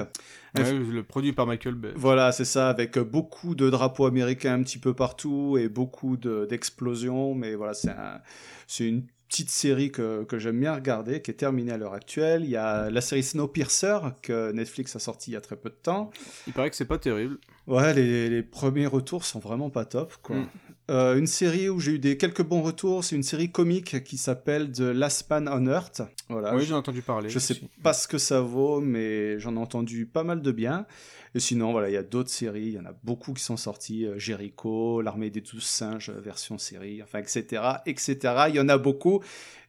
Ouais, 0.59 0.73
le 0.73 1.03
produit 1.03 1.33
par 1.33 1.47
Michael 1.47 1.75
Bay. 1.75 1.93
voilà, 1.97 2.31
c'est 2.33 2.45
ça, 2.45 2.69
avec 2.69 2.99
euh, 2.99 3.05
beaucoup 3.05 3.55
de 3.55 3.71
drapeaux 3.71 4.05
américains 4.07 4.55
un 4.55 4.63
petit 4.63 4.79
peu 4.79 4.93
partout 4.95 5.57
et 5.59 5.69
beaucoup 5.69 6.17
de- 6.17 6.47
d'explosions. 6.49 7.35
mais 7.35 7.55
voilà, 7.55 7.75
c'est 7.75 7.91
un- 7.91 8.21
c'est 8.67 8.87
une 8.89 9.05
petite 9.29 9.49
série 9.51 9.91
que, 9.91 10.25
que 10.25 10.39
j'aime 10.39 10.61
bien 10.61 10.75
regarder, 10.75 11.23
qui 11.23 11.31
est 11.31 11.35
terminée 11.35 11.73
à 11.73 11.79
l'heure 11.79 11.95
actuelle. 11.95 12.45
Il 12.45 12.51
y 12.51 12.57
a 12.57 12.91
la 12.91 13.01
série 13.01 13.23
Snowpiercer, 13.23 13.97
que 14.21 14.53
Netflix 14.53 14.95
a 14.95 14.99
sorti 14.99 15.31
il 15.31 15.35
y 15.35 15.37
a 15.37 15.41
très 15.41 15.57
peu 15.57 15.71
de 15.71 15.75
temps. 15.75 16.11
Il 16.47 16.53
paraît 16.53 16.69
que 16.69 16.77
c'est 16.77 16.85
pas 16.85 16.99
terrible. 16.99 17.39
Ouais, 17.67 17.95
les, 17.95 18.29
les 18.29 18.43
premiers 18.43 18.87
retours 18.87 19.25
sont 19.25 19.39
vraiment 19.39 19.71
pas 19.71 19.87
top, 19.87 20.13
quoi. 20.23 20.37
Mm. 20.37 20.47
Euh, 20.91 21.17
une 21.17 21.29
série 21.29 21.69
où 21.69 21.79
j'ai 21.79 21.93
eu 21.93 21.99
des 21.99 22.17
quelques 22.17 22.43
bons 22.43 22.61
retours, 22.61 23.05
c'est 23.05 23.15
une 23.15 23.23
série 23.23 23.51
comique 23.53 24.03
qui 24.03 24.17
s'appelle 24.19 24.73
The 24.73 24.81
Last 24.81 25.31
Man 25.31 25.49
on 25.49 25.67
Earth. 25.69 26.03
Voilà. 26.29 26.55
Oui, 26.55 26.63
Je- 26.63 26.67
j'ai 26.69 26.75
entendu 26.75 27.03
parler. 27.03 27.31
je 27.31 27.39
sais 27.39 27.55
aussi. 27.55 27.69
pas 27.83 27.93
ce 27.93 28.09
que 28.09 28.19
ça 28.19 28.41
vaut, 28.41 28.81
mais 28.81 29.39
j'en 29.39 29.55
ai 29.55 29.59
entendu 29.59 30.07
pas 30.07 30.25
mal 30.25 30.43
de 30.43 30.51
bien. 30.53 30.87
Et 31.35 31.41
sinon, 31.41 31.73
voilà, 31.73 31.89
il 31.89 31.93
y 31.93 31.97
a 31.97 32.03
d'autres 32.03 32.29
séries, 32.31 32.67
il 32.67 32.73
y 32.75 32.79
en 32.79 32.85
a 32.85 32.95
beaucoup 33.05 33.33
qui 33.33 33.43
sont 33.43 33.57
sorties. 33.57 34.05
euh, 34.07 34.19
Jericho, 34.19 35.01
L'Armée 35.03 35.31
des 35.31 35.41
Douze 35.41 35.63
Singes, 35.65 36.11
euh, 36.11 36.21
version 36.21 36.59
série, 36.59 37.03
enfin, 37.03 37.21
etc., 37.21 37.63
etc. 37.87 38.19
Il 38.49 38.57
y 38.57 38.61
en 38.61 38.69
a 38.69 38.77
beaucoup. 38.77 39.23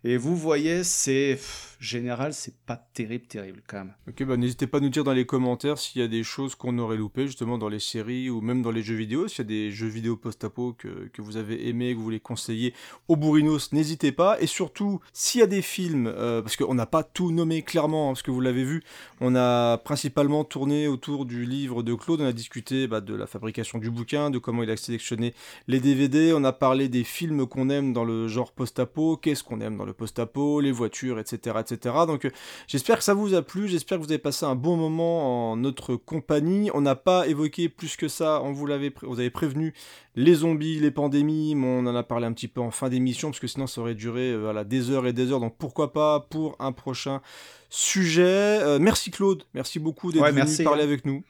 Et 0.06 0.18
vous 0.18 0.36
voyez, 0.36 0.84
c'est 0.84 1.40
général, 1.84 2.34
c'est 2.34 2.56
pas 2.66 2.78
terrible, 2.94 3.26
terrible 3.26 3.62
quand 3.68 3.78
même. 3.78 3.94
Ok, 4.08 4.24
bah 4.24 4.38
n'hésitez 4.38 4.68
pas 4.68 4.78
à 4.78 4.82
nous 4.82 4.90
dire 4.90 5.04
dans 5.04 5.14
les 5.14 5.26
commentaires 5.26 5.78
s'il 5.78 6.02
y 6.02 6.04
a 6.04 6.08
des 6.08 6.24
choses 6.24 6.56
qu'on 6.56 6.78
aurait 6.80 6.98
loupées, 6.98 7.28
justement 7.28 7.58
dans 7.58 7.70
les 7.70 7.80
séries 7.80 8.30
ou 8.30 8.42
même 8.42 8.62
dans 8.62 8.72
les 8.72 8.82
jeux 8.82 8.96
vidéo. 8.96 9.28
S'il 9.28 9.40
y 9.40 9.42
a 9.42 9.44
des 9.44 9.72
jeux 9.72 9.88
vidéo 9.88 10.16
post-apo 10.16 10.74
que, 10.74 11.10
que 11.14 11.22
vous 11.22 11.38
avez 11.38 11.68
aimé, 11.68 11.92
que 11.92 11.98
vous 11.98 12.04
voulez 12.04 12.20
conseiller 12.20 12.74
aux 13.08 13.16
bourrinos, 13.16 13.72
n'hésitez 13.74 14.12
pas. 14.12 14.40
Et 14.42 14.48
surtout, 14.48 15.02
s'il 15.12 15.40
y 15.40 15.44
a 15.44 15.48
des 15.48 15.62
films, 15.62 16.08
euh, 16.08 16.42
parce 16.42 16.56
qu'on 16.56 16.74
n'a 16.74 16.86
pas 16.86 17.04
tout 17.04 17.32
nommé 17.32 17.62
clairement, 17.62 18.10
hein, 18.10 18.14
parce 18.14 18.24
que 18.24 18.32
vous 18.32 18.42
l'avez 18.42 18.64
vu, 18.64 18.84
on 19.20 19.36
a 19.36 19.78
principalement 19.78 20.44
tourné 20.44 20.88
autour 20.88 21.26
du 21.26 21.46
livre 21.46 21.84
de 21.84 21.94
Claude, 21.94 22.22
on 22.22 22.26
a 22.26 22.34
discuté 22.34 22.88
bah, 22.88 23.02
de 23.02 23.14
la 23.14 23.28
fabrication 23.28 23.78
du 23.80 23.90
bouquin, 23.90 24.30
de 24.30 24.38
comment 24.38 24.64
il 24.64 24.70
a 24.70 24.78
sélectionné 24.78 25.34
les 25.68 25.80
DVD, 25.80 26.34
on 26.34 26.44
a 26.44 26.54
parlé 26.54 26.88
des 26.88 27.04
films 27.04 27.46
qu'on 27.46 27.70
aime 27.70 27.94
dans 27.94 28.06
le 28.06 28.28
genre 28.28 28.52
post-apo, 28.52 29.18
qu'est-ce 29.18 29.44
qu'on 29.44 29.62
aime 29.62 29.78
dans 29.78 29.86
le 29.86 29.93
post-apo, 29.94 30.60
les 30.60 30.72
voitures, 30.72 31.20
etc. 31.20 31.58
etc. 31.60 31.96
Donc 32.08 32.26
euh, 32.26 32.32
j'espère 32.68 32.98
que 32.98 33.04
ça 33.04 33.14
vous 33.14 33.34
a 33.34 33.42
plu, 33.42 33.68
j'espère 33.68 33.98
que 33.98 34.04
vous 34.04 34.12
avez 34.12 34.20
passé 34.20 34.46
un 34.46 34.56
bon 34.56 34.76
moment 34.76 35.52
en 35.52 35.56
notre 35.56 35.96
compagnie. 35.96 36.70
On 36.74 36.82
n'a 36.82 36.96
pas 36.96 37.28
évoqué 37.28 37.70
plus 37.70 37.96
que 37.96 38.08
ça, 38.08 38.42
on 38.44 38.52
vous 38.52 38.66
l'avait 38.66 38.94
vous 39.04 39.20
avez 39.20 39.30
prévenu 39.30 39.74
les 40.16 40.36
zombies, 40.36 40.80
les 40.80 40.92
pandémies, 40.92 41.56
mais 41.56 41.68
on 41.68 41.80
en 41.88 41.96
a 41.96 42.04
parlé 42.04 42.26
un 42.26 42.34
petit 42.34 42.48
peu 42.48 42.62
en 42.62 42.72
fin 42.72 42.90
d'émission, 42.90 43.30
parce 43.30 43.40
que 43.40 43.48
sinon 43.48 43.68
ça 43.68 43.82
aurait 43.82 43.96
duré 43.96 44.32
euh, 44.32 44.38
voilà, 44.38 44.64
des 44.64 44.92
heures 44.92 45.08
et 45.08 45.14
des 45.14 45.32
heures, 45.32 45.40
donc 45.40 45.56
pourquoi 45.58 45.94
pas 45.94 46.20
pour 46.20 46.56
un 46.60 46.72
prochain 46.72 47.22
sujet. 47.70 48.24
Euh, 48.24 48.80
merci 48.80 49.12
Claude, 49.12 49.44
merci 49.54 49.80
beaucoup 49.80 50.12
d'être 50.12 50.22
Ouais, 50.22 50.30
venu 50.30 50.42
merci, 50.42 50.64
parler 50.64 50.82
hein. 50.82 50.86
avec 50.86 51.06
nous. 51.06 51.24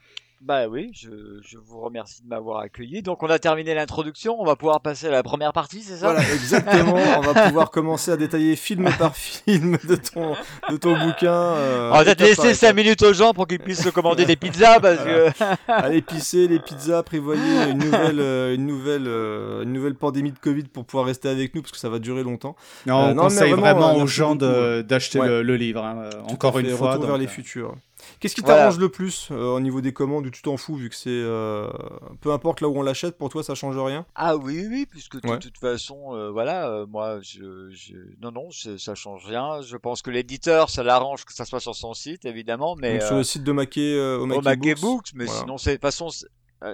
Bah 0.46 0.68
oui, 0.68 0.92
je, 0.94 1.08
je 1.42 1.58
vous 1.58 1.80
remercie 1.80 2.22
de 2.22 2.28
m'avoir 2.28 2.60
accueilli. 2.60 3.02
Donc 3.02 3.24
on 3.24 3.28
a 3.30 3.40
terminé 3.40 3.74
l'introduction, 3.74 4.36
on 4.42 4.44
va 4.44 4.58
pouvoir 4.58 4.82
passer 4.82 5.08
à 5.08 5.12
la 5.12 5.24
première 5.24 5.54
partie, 5.54 5.82
c'est 5.82 5.96
ça? 5.96 6.08
Voilà, 6.12 6.20
exactement. 6.34 6.96
on 7.18 7.22
va 7.22 7.46
pouvoir 7.48 7.72
commencer 7.72 8.12
à 8.12 8.18
détailler 8.18 8.58
film 8.58 8.90
par 9.00 9.16
film 9.16 9.78
de 9.88 9.96
ton, 9.96 10.36
de 10.70 10.76
ton 10.76 10.98
bouquin. 11.00 11.32
euh, 11.32 11.90
on 11.94 11.98
va 11.98 12.04
peut-être 12.04 12.20
étape 12.22 12.28
laisser 12.28 12.42
par 12.50 12.56
5 12.56 12.66
étape. 12.68 12.76
minutes 12.76 13.04
aux 13.04 13.14
gens 13.14 13.34
pour 13.34 13.48
qu'ils 13.48 13.60
puissent 13.60 13.84
se 13.84 13.90
commander 13.90 14.26
des 14.26 14.36
pizzas 14.36 14.82
parce 14.82 15.00
que... 15.02 15.30
Allez 15.72 16.02
pisser 16.02 16.50
les 16.50 16.60
pizzas, 16.60 17.04
prévoyez 17.04 17.70
une 17.70 17.78
nouvelle, 17.78 18.20
euh, 18.20 18.54
une 18.56 18.68
nouvelle, 18.68 19.08
euh, 19.08 19.64
une 19.64 19.72
nouvelle 19.72 19.96
pandémie 19.96 20.34
de 20.34 20.40
Covid 20.40 20.64
pour 20.64 20.84
pouvoir 20.84 21.06
rester 21.06 21.30
avec 21.30 21.56
nous 21.56 21.62
parce 21.62 21.72
que 21.72 21.78
ça 21.78 21.88
va 21.88 22.00
durer 22.00 22.24
longtemps. 22.24 22.58
Non, 22.86 23.00
Euh, 23.00 23.04
on 23.12 23.16
mais 23.16 23.22
conseille 23.22 23.52
vraiment, 23.54 23.98
euh, 23.98 24.04
aux 24.04 24.08
gens 24.08 24.36
d'acheter 24.36 25.22
Ouais. 25.22 25.28
le, 25.28 25.42
le 25.42 25.56
livre. 25.56 25.86
hein, 25.86 26.10
encore 26.30 26.60
une 26.60 26.68
fois. 26.70 26.92
Retour 26.92 27.04
vers 27.06 27.12
donc, 27.14 27.22
les 27.22 27.28
euh, 27.28 27.30
futurs. 27.30 27.76
Qu'est-ce 28.20 28.36
qui 28.36 28.42
Voilà. 28.42 28.58
t'arrange 28.58 28.80
le 28.80 28.90
plus 28.90 29.30
euh, 29.32 29.56
au 29.56 29.60
niveau 29.60 29.82
des 29.82 29.94
commandes 29.94 30.26
ou 30.26 30.30
tu 30.30 30.42
t'en 30.42 30.58
fous 30.58 30.76
vu 30.76 30.90
que 30.90 30.96
c'est 30.96 31.10
euh, 31.10 31.70
peu 32.22 32.32
importe 32.32 32.62
là 32.62 32.70
où 32.70 32.78
on 32.78 32.82
l'achète 32.82 33.18
pour 33.18 33.30
toi 33.30 33.44
ça 33.44 33.56
change 33.56 33.78
rien? 33.78 34.06
Ah 34.16 34.36
oui, 34.38 34.66
oui, 34.70 34.86
puisque 34.90 35.22
de 35.22 35.28
Ouais. 35.30 35.40
toute 35.40 35.58
façon, 35.58 36.16
euh, 36.16 36.32
voilà, 36.32 36.86
moi, 36.88 37.20
je, 37.22 37.70
je... 37.72 37.96
non, 38.22 38.32
non, 38.32 38.50
ça 38.52 38.96
change 38.96 39.26
rien. 39.26 39.62
Je 39.62 39.78
pense 39.78 40.02
que 40.02 40.10
l'éditeur, 40.12 40.70
ça 40.70 40.84
l'arrange 40.84 41.26
que 41.26 41.34
ça 41.34 41.46
soit 41.46 41.60
sur 41.60 41.76
son 41.76 41.94
site, 41.94 42.26
évidemment, 42.26 42.76
mais 42.76 43.00
Donc, 43.00 43.08
sur 43.08 43.16
le 43.18 43.24
site 43.24 43.44
de 43.44 43.52
Maquet 43.52 44.00
au 44.00 44.26
Maquet 44.26 44.76
Books, 44.76 44.82
Books, 44.82 45.10
mais 45.16 45.26
voilà. 45.26 45.40
sinon, 45.42 45.58
c'est 45.58 45.72
de 45.72 45.76
toute 45.76 45.82
façon, 45.82 46.10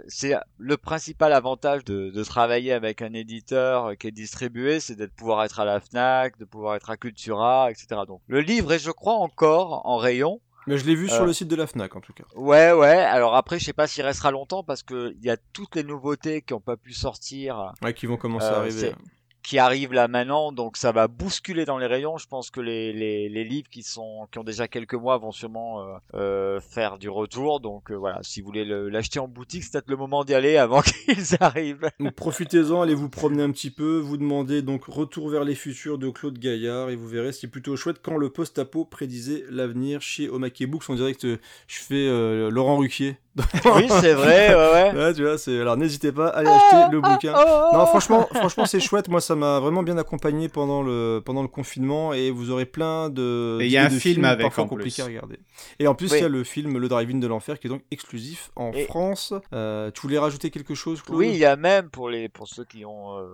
c'est 0.07 0.35
le 0.59 0.77
principal 0.77 1.33
avantage 1.33 1.83
de, 1.83 2.11
de 2.11 2.23
travailler 2.23 2.73
avec 2.73 3.01
un 3.01 3.13
éditeur 3.13 3.97
qui 3.97 4.07
est 4.07 4.11
distribué, 4.11 4.79
c'est 4.79 4.95
de 4.95 5.07
pouvoir 5.07 5.43
être 5.43 5.59
à 5.59 5.65
la 5.65 5.79
Fnac, 5.79 6.37
de 6.37 6.45
pouvoir 6.45 6.75
être 6.75 6.89
à 6.91 6.97
Cultura, 6.97 7.71
etc. 7.71 8.01
Donc, 8.07 8.21
le 8.27 8.41
livre 8.41 8.71
est, 8.73 8.79
je 8.79 8.91
crois, 8.91 9.15
encore 9.15 9.81
en 9.87 9.97
rayon. 9.97 10.39
Mais 10.69 10.77
je 10.77 10.85
l'ai 10.85 10.95
vu 10.95 11.09
sur 11.09 11.23
Euh, 11.23 11.25
le 11.25 11.33
site 11.33 11.47
de 11.47 11.55
la 11.55 11.65
Fnac 11.67 11.95
en 11.95 11.99
tout 11.99 12.13
cas. 12.13 12.23
Ouais, 12.35 12.71
ouais. 12.71 12.87
Alors 12.95 13.35
après, 13.35 13.57
je 13.59 13.65
sais 13.65 13.73
pas 13.73 13.87
s'il 13.87 14.03
restera 14.03 14.29
longtemps 14.31 14.63
parce 14.63 14.83
que 14.83 15.13
il 15.19 15.25
y 15.25 15.29
a 15.31 15.37
toutes 15.51 15.75
les 15.75 15.83
nouveautés 15.83 16.41
qui 16.43 16.53
ont 16.53 16.59
pas 16.61 16.77
pu 16.77 16.93
sortir. 16.93 17.73
Ouais, 17.81 17.93
qui 17.93 18.05
vont 18.05 18.17
commencer 18.17 18.45
à 18.45 18.53
Euh, 18.53 18.59
arriver. 18.59 18.93
Qui 19.41 19.57
arrivent 19.57 19.93
là 19.93 20.07
maintenant, 20.07 20.51
donc 20.51 20.75
ça 20.77 20.91
va 20.91 21.07
bousculer 21.07 21.65
dans 21.65 21.77
les 21.77 21.85
rayons. 21.87 22.17
Je 22.17 22.27
pense 22.27 22.51
que 22.51 22.59
les, 22.61 22.91
les, 22.93 23.29
les 23.29 23.43
livres 23.43 23.69
qui 23.69 23.83
sont 23.83 24.27
qui 24.31 24.39
ont 24.39 24.43
déjà 24.43 24.67
quelques 24.67 24.93
mois 24.95 25.17
vont 25.17 25.31
sûrement 25.31 25.81
euh, 25.81 25.85
euh, 26.15 26.59
faire 26.59 26.97
du 26.97 27.09
retour. 27.09 27.59
Donc 27.59 27.89
euh, 27.91 27.95
voilà, 27.95 28.19
si 28.21 28.41
vous 28.41 28.47
voulez 28.47 28.65
le- 28.65 28.89
l'acheter 28.89 29.19
en 29.19 29.27
boutique, 29.27 29.63
c'est 29.63 29.71
peut-être 29.71 29.89
le 29.89 29.95
moment 29.97 30.23
d'y 30.23 30.33
aller 30.33 30.57
avant 30.57 30.81
qu'ils 31.05 31.35
arrivent. 31.39 31.89
Donc 31.99 32.13
profitez-en, 32.13 32.81
allez 32.81 32.95
vous 32.95 33.09
promener 33.09 33.43
un 33.43 33.51
petit 33.51 33.71
peu, 33.71 33.97
vous 33.99 34.17
demandez 34.17 34.61
donc 34.61 34.83
Retour 34.85 35.29
vers 35.29 35.43
les 35.45 35.55
futurs 35.55 35.97
de 35.97 36.09
Claude 36.09 36.37
Gaillard 36.37 36.89
et 36.89 36.95
vous 36.95 37.07
verrez 37.07 37.31
c'est 37.31 37.47
plutôt 37.47 37.75
chouette 37.75 37.97
quand 38.03 38.17
le 38.17 38.29
post-apo 38.29 38.85
prédisait 38.85 39.45
l'avenir 39.49 40.01
chez 40.01 40.27
Omake 40.29 40.65
Books. 40.67 40.85
Que 40.85 41.13
te- 41.13 41.37
je 41.67 41.79
fais 41.79 42.49
Laurent 42.51 42.77
Ruquier. 42.77 43.17
Oui, 43.75 43.85
c'est 44.01 44.13
vrai, 44.13 44.53
ouais, 44.53 44.91
ouais. 44.93 45.13
tu 45.13 45.23
vois, 45.23 45.37
c'est 45.37 45.61
alors 45.61 45.77
n'hésitez 45.77 46.11
pas, 46.11 46.27
allez 46.27 46.49
acheter 46.49 46.91
le 46.91 46.99
bouquin. 46.99 47.33
oh, 47.37 47.69
non, 47.73 47.85
franchement, 47.85 48.27
franchement 48.33 48.65
c'est 48.65 48.81
chouette. 48.81 49.07
Moi, 49.07 49.21
ça 49.29 49.35
m'a 49.35 49.59
vraiment 49.59 49.83
bien 49.83 49.97
accompagné 49.97 50.49
pendant 50.49 50.81
le 50.81 51.21
pendant 51.23 51.41
le 51.43 51.47
confinement 51.47 52.13
et 52.13 52.31
vous 52.31 52.49
aurez 52.49 52.65
plein 52.65 53.09
de 53.09 53.59
Et 53.61 53.65
il 53.67 53.71
y 53.71 53.77
a 53.77 53.85
un 53.85 53.89
film 53.89 53.99
films 54.01 54.25
avec, 54.25 54.45
parfois 54.45 54.67
plus. 54.75 54.99
à 54.99 55.05
regarder. 55.05 55.37
Et 55.79 55.87
en 55.87 55.95
plus, 55.95 56.07
il 56.07 56.13
Oui. 56.13 56.21
y 56.21 56.23
a 56.23 56.29
le 56.29 56.43
film 56.43 56.77
Le 56.77 56.87
Drive-In 56.87 57.19
de 57.19 57.27
l'enfer 57.27 57.59
qui 57.59 57.67
est 57.67 57.69
donc 57.69 57.83
exclusif 57.91 58.51
en 58.55 58.71
Et- 58.71 58.85
France. 58.85 59.33
Euh, 59.53 59.91
tu 59.91 60.01
voulais 60.01 60.17
rajouter 60.19 60.49
quelque 60.49 60.73
chose, 60.73 61.01
Claude? 61.01 61.17
Oui, 61.19 61.29
il 61.31 61.37
y 61.37 61.45
a 61.45 61.55
même 61.55 61.89
pour 61.89 62.09
les 62.09 62.27
pour 62.27 62.47
ceux 62.47 62.65
qui 62.65 62.85
ont 62.85 63.17
euh, 63.19 63.25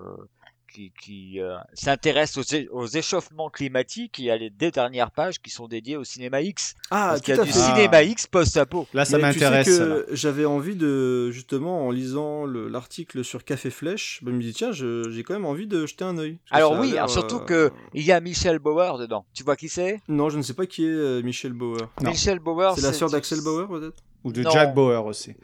qui, 0.76 0.92
qui 1.02 1.40
euh, 1.40 1.56
s'intéressent 1.74 2.46
aux, 2.54 2.78
aux 2.78 2.88
échauffements 2.88 3.50
climatiques, 3.50 4.20
il 4.20 4.26
y 4.26 4.32
a 4.32 4.38
les 4.38 4.50
deux 4.50 4.72
dernières 4.72 5.12
pages 5.12 5.42
qui 5.42 5.50
sont 5.50 5.68
dédiées 5.68 5.96
au 5.96 6.04
cinéma 6.04 6.42
X. 6.42 6.76
Ah, 6.92 7.08
Parce 7.12 7.22
qu'il 7.22 7.34
y 7.36 7.38
a 7.38 7.42
à 7.42 7.46
du 7.46 7.52
fait. 7.52 7.60
cinéma 7.60 8.04
X 8.04 8.28
post-apo. 8.28 8.88
Là, 8.94 9.06
ça 9.06 9.18
Mais 9.18 9.32
tu 9.34 9.40
sais 9.40 9.50
m'intéresse. 9.50 10.06
J'avais 10.12 10.46
envie 10.46 10.76
de, 10.76 11.32
justement, 11.32 11.88
en 11.88 11.92
lisant 11.92 12.46
le- 12.46 12.68
l'article 12.68 13.24
sur 13.24 13.44
Café 13.46 13.70
Flèche, 13.70 14.20
bah, 14.22 14.32
je 14.32 14.36
me 14.38 14.42
dis, 14.42 14.54
tiens, 14.54 14.72
j'ai 14.74 15.24
quand 15.24 15.34
même 15.34 15.46
envie 15.46 15.68
de 15.68 15.86
jeter 15.86 16.04
un 16.04 16.18
œil. 16.18 16.38
Alors 16.52 16.78
oui, 16.80 16.98
alors 16.98 17.10
surtout 17.10 17.38
euh, 17.38 17.70
que 17.70 17.72
il 17.94 18.04
y 18.04 18.12
a 18.12 18.20
Michel 18.20 18.60
Bauer 18.60 18.98
dedans. 18.98 19.26
Tu 19.34 19.44
vois 19.44 19.56
qui 19.56 19.70
c'est? 19.70 20.02
Non, 20.10 20.30
je 20.30 20.38
ne 20.38 20.42
sais 20.42 20.54
pas 20.54 20.66
qui 20.66 20.84
est 20.86 20.90
euh, 20.90 21.22
Michel 21.22 21.54
Bauer. 21.54 21.90
Non. 22.02 22.10
Michel 22.10 22.40
Bauer, 22.40 22.76
C'est 22.76 22.82
la 22.82 22.92
sœur 22.94 23.10
d'Axel 23.10 23.42
Bauer, 23.42 23.68
peut-être? 23.70 24.04
Ou 24.26 24.34
de 24.34 24.42
Non. 24.42 24.50
Jack 24.50 24.74
Bauer 24.74 25.06
aussi. 25.06 25.36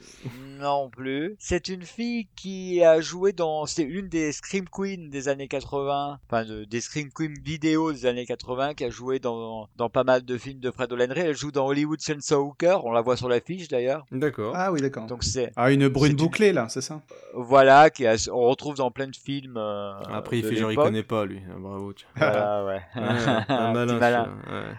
Non 0.60 0.90
plus. 0.90 1.35
C'est 1.40 1.69
une 1.69 1.84
fille 1.84 2.27
qui 2.35 2.84
a 2.84 3.00
joué 3.00 3.32
dans. 3.32 3.66
C'est 3.66 3.84
une 3.84 4.10
des 4.10 4.32
Scream 4.32 4.66
Queens 4.69 5.10
des 5.10 5.27
années 5.27 5.48
80. 5.48 6.19
Enfin, 6.27 6.45
de- 6.45 6.64
des 6.66 6.82
Scream 6.82 7.10
Queens 7.14 7.34
vidéo 7.43 7.92
des 7.93 8.06
années 8.06 8.26
80 8.26 8.74
qui 8.74 8.84
a 8.84 8.90
joué 8.90 9.19
dans, 9.19 9.68
dans 9.76 9.90
pas 9.90 10.03
mal 10.03 10.24
de 10.26 10.38
films 10.38 10.60
de 10.60 10.69
Fred 10.72 10.92
O'Lenry. 10.92 11.19
Elle 11.22 11.35
joue 11.38 11.51
dans 11.51 11.66
Hollywood 11.68 12.00
Chainsaw 12.01 12.42
Hooker. 12.43 12.80
On 12.84 12.92
la 12.92 13.01
voit 13.01 13.18
sur 13.18 13.30
l'affiche 13.30 13.68
d'ailleurs. 13.69 14.06
D'accord. 14.11 14.53
Ah 14.56 14.72
oui, 14.72 14.82
d'accord. 14.82 15.06
Donc 15.06 15.24
c'est. 15.24 15.51
Ah, 15.56 15.72
une 15.72 15.88
brune 15.88 16.11
une- 16.11 16.18
bouclée, 16.18 16.51
là, 16.51 16.68
c'est 16.69 16.82
ça? 16.82 17.01
Voilà, 17.35 17.90
qui 17.92 18.06
a- 18.06 18.30
on 18.32 18.42
retrouve 18.50 18.76
dans 18.76 18.92
plein 18.92 19.08
de 19.08 19.16
films. 19.16 19.58
euh, 19.58 19.93
Après, 20.11 20.40
il 20.40 20.43
fait 20.45 20.56
genre, 20.56 20.72
il 20.72 20.76
connaît 20.76 21.03
pas, 21.03 21.26
lui. 21.26 21.40
Ah, 21.50 21.56
bravo. 21.60 21.93
tiens. 21.93 22.08
Voilà, 22.16 22.66
ouais. 22.66 22.82
Ouais, 22.95 23.01
un 23.48 23.74
malin. 23.74 24.26
ouais. 24.50 24.76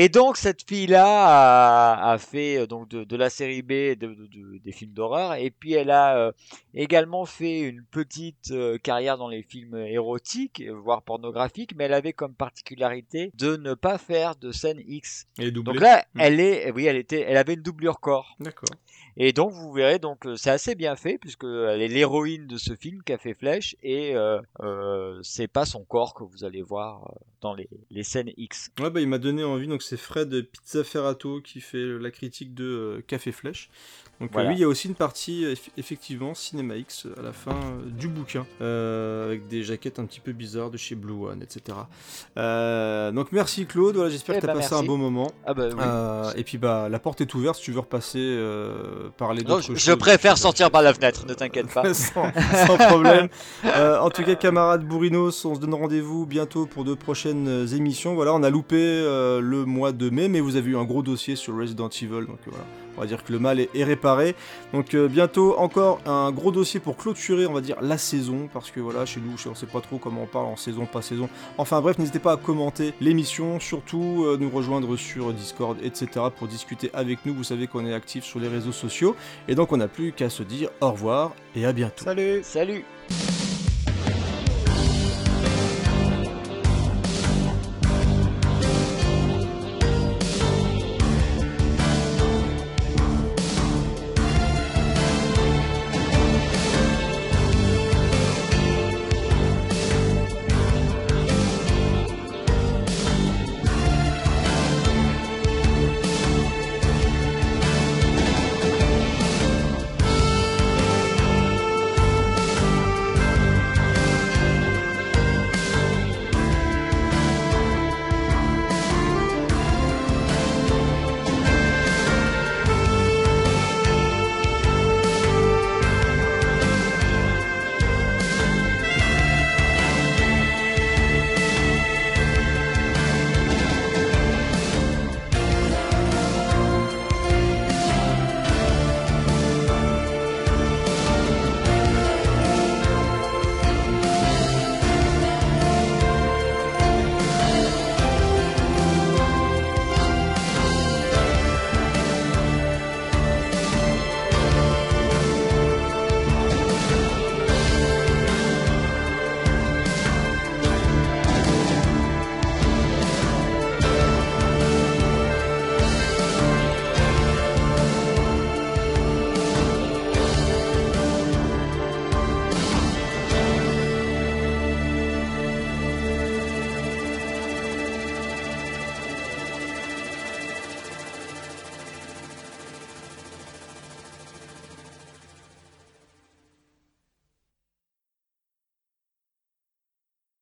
Et 0.00 0.08
donc 0.08 0.36
cette 0.36 0.62
fille-là 0.68 1.04
a, 1.26 2.12
a 2.12 2.18
fait 2.18 2.58
euh, 2.58 2.66
donc 2.68 2.88
de, 2.88 3.02
de 3.02 3.16
la 3.16 3.30
série 3.30 3.62
B 3.62 3.70
de, 3.72 3.94
de- 3.96 4.14
de- 4.14 4.58
des 4.64 4.70
films 4.70 4.92
d'horreur 4.92 5.34
et 5.34 5.50
puis 5.50 5.72
elle 5.72 5.90
a 5.90 6.16
euh, 6.18 6.32
également 6.72 7.24
fait 7.26 7.58
une 7.62 7.82
petite 7.90 8.52
euh, 8.52 8.78
carrière 8.78 9.18
dans 9.18 9.26
les 9.28 9.42
films 9.42 9.76
érotiques 9.76 10.62
voire 10.84 11.02
pornographiques 11.02 11.74
mais 11.74 11.84
elle 11.86 11.94
avait 11.94 12.12
comme 12.12 12.32
particularité 12.34 13.32
de 13.34 13.56
ne 13.56 13.74
pas 13.74 13.98
faire 13.98 14.36
de 14.36 14.52
scène 14.52 14.80
X. 14.86 15.26
Et. 15.40 15.50
Donc 15.50 15.80
là 15.80 16.04
Mm. 16.14 16.20
elle 16.20 16.40
est 16.40 16.70
oui 16.70 16.86
elle 16.86 16.96
était 16.96 17.22
elle 17.22 17.36
avait 17.36 17.54
une 17.54 17.62
doublure 17.62 17.98
corps. 17.98 18.36
D'accord. 18.38 18.68
Et 19.16 19.32
donc 19.32 19.50
vous 19.52 19.72
verrez 19.72 19.98
donc 19.98 20.28
c'est 20.36 20.50
assez 20.50 20.76
bien 20.76 20.94
fait 20.94 21.18
puisque 21.18 21.42
elle 21.44 21.82
est 21.82 21.88
l'héroïne 21.88 22.46
de 22.46 22.56
ce 22.56 22.76
film 22.76 23.02
fait 23.18 23.34
Flèche 23.34 23.74
et 23.82 24.14
euh, 24.14 25.18
c'est 25.22 25.48
pas 25.48 25.64
son 25.64 25.82
corps 25.84 26.14
que 26.14 26.22
vous 26.22 26.44
allez 26.44 26.62
voir 26.62 27.12
dans 27.40 27.54
les, 27.54 27.68
les 27.90 28.02
scènes 28.04 28.30
X. 28.36 28.70
Ouais, 28.80 28.90
bah, 28.90 29.00
il 29.00 29.08
m'a 29.08 29.18
donné 29.18 29.44
envie. 29.44 29.66
Donc, 29.68 29.82
c'est 29.88 29.96
Fred 29.96 30.42
Pizza 30.50 30.84
Ferrato 30.84 31.40
qui 31.40 31.60
fait 31.60 31.84
la 31.98 32.10
critique 32.10 32.54
de 32.54 32.64
euh, 32.64 33.00
Café 33.06 33.32
Flèche. 33.32 33.70
Donc, 34.20 34.30
euh, 34.30 34.32
Voilà. 34.32 34.48
oui, 34.48 34.56
il 34.56 34.60
y 34.60 34.64
a 34.64 34.68
aussi 34.68 34.88
une 34.88 34.96
partie, 34.96 35.44
euh, 35.44 35.54
eff- 35.54 35.70
effectivement, 35.76 36.34
Cinéma 36.34 36.74
X 36.76 37.06
à 37.16 37.22
la 37.22 37.32
fin 37.32 37.52
euh, 37.52 37.88
du 37.88 38.08
bouquin. 38.08 38.46
euh, 38.60 39.26
avec 39.26 39.46
des 39.46 39.62
jaquettes 39.62 40.00
un 40.00 40.06
petit 40.06 40.18
peu 40.18 40.32
bizarres 40.32 40.70
de 40.70 40.76
chez 40.76 40.96
Blue 40.96 41.12
One, 41.28 41.40
etc. 41.40 41.78
Euh, 42.36 43.10
donc, 43.12 43.32
merci 43.32 43.66
Claude. 43.66 43.94
Voilà, 43.96 44.10
j'espère 44.10 44.36
Eh 44.36 44.40
que 44.40 44.44
tu 44.46 44.50
as 44.50 44.54
ben, 44.54 44.60
passé 44.60 44.74
merci. 44.74 44.84
un 44.84 44.86
bon 44.88 44.98
moment. 44.98 45.30
Ah 45.46 45.54
bah 45.54 45.68
oui. 45.68 45.74
Euh, 45.80 46.32
et 46.36 46.44
puis, 46.44 46.58
bah, 46.58 46.88
la 46.90 46.98
porte 46.98 47.20
est 47.20 47.32
ouverte 47.34 47.56
si 47.56 47.62
tu 47.62 47.72
veux 47.72 47.80
repasser, 47.80 48.18
euh, 48.20 49.08
parler 49.16 49.42
d'autres 49.42 49.62
je, 49.62 49.66
choses. 49.68 49.78
je 49.78 49.92
préfère 49.92 50.36
sortir 50.36 50.70
par 50.70 50.82
la 50.82 50.92
fenêtre, 50.94 51.24
ne 51.26 51.34
t'inquiète 51.34 51.72
pas. 51.72 51.84
sans, 51.94 52.32
sans 52.66 52.76
problème. 52.76 53.28
Euh, 53.64 53.98
en 54.00 54.10
tout 54.10 54.24
cas, 54.24 54.34
camarades 54.34 54.84
Bourrinos, 54.84 55.44
on 55.44 55.54
se 55.54 55.60
donne 55.60 55.74
rendez-vous 55.74 56.26
bientôt 56.26 56.66
pour 56.66 56.84
de 56.84 56.94
prochaines 56.94 57.46
euh, 57.48 57.66
émissions. 57.66 58.14
Voilà, 58.14 58.34
on 58.34 58.42
a 58.42 58.50
loupé 58.50 58.76
euh, 58.78 59.40
le 59.40 59.64
mois 59.68 59.92
de 59.92 60.10
mai, 60.10 60.28
mais 60.28 60.40
vous 60.40 60.56
avez 60.56 60.70
eu 60.70 60.76
un 60.76 60.84
gros 60.84 61.02
dossier 61.02 61.36
sur 61.36 61.56
Resident 61.56 61.88
Evil, 61.88 62.26
donc 62.26 62.40
euh, 62.46 62.50
voilà. 62.50 62.64
On 62.96 63.02
va 63.02 63.06
dire 63.06 63.22
que 63.22 63.32
le 63.32 63.38
mal 63.38 63.60
est, 63.60 63.70
est 63.74 63.84
réparé. 63.84 64.34
Donc 64.72 64.92
euh, 64.92 65.06
bientôt 65.06 65.56
encore 65.56 66.00
un 66.04 66.32
gros 66.32 66.50
dossier 66.50 66.80
pour 66.80 66.96
clôturer, 66.96 67.46
on 67.46 67.52
va 67.52 67.60
dire, 67.60 67.76
la 67.80 67.96
saison, 67.96 68.48
parce 68.52 68.72
que 68.72 68.80
voilà, 68.80 69.06
chez 69.06 69.20
nous, 69.20 69.36
on 69.48 69.54
sait 69.54 69.66
pas 69.66 69.80
trop 69.80 69.98
comment 69.98 70.22
on 70.22 70.26
parle 70.26 70.46
en 70.46 70.56
saison, 70.56 70.84
pas 70.84 71.00
saison. 71.00 71.28
Enfin 71.58 71.80
bref, 71.80 71.98
n'hésitez 71.98 72.18
pas 72.18 72.32
à 72.32 72.36
commenter 72.36 72.94
l'émission, 73.00 73.60
surtout 73.60 74.24
euh, 74.26 74.36
nous 74.40 74.50
rejoindre 74.50 74.96
sur 74.96 75.32
Discord, 75.32 75.78
etc. 75.84 76.26
pour 76.36 76.48
discuter 76.48 76.90
avec 76.92 77.24
nous. 77.24 77.34
Vous 77.34 77.44
savez 77.44 77.68
qu'on 77.68 77.86
est 77.86 77.94
actif 77.94 78.24
sur 78.24 78.40
les 78.40 78.48
réseaux 78.48 78.72
sociaux. 78.72 79.14
Et 79.46 79.54
donc 79.54 79.70
on 79.70 79.76
n'a 79.76 79.88
plus 79.88 80.10
qu'à 80.10 80.28
se 80.28 80.42
dire 80.42 80.70
au 80.80 80.90
revoir 80.90 81.34
et 81.54 81.66
à 81.66 81.72
bientôt. 81.72 82.04
Salut 82.04 82.40
Salut 82.42 82.84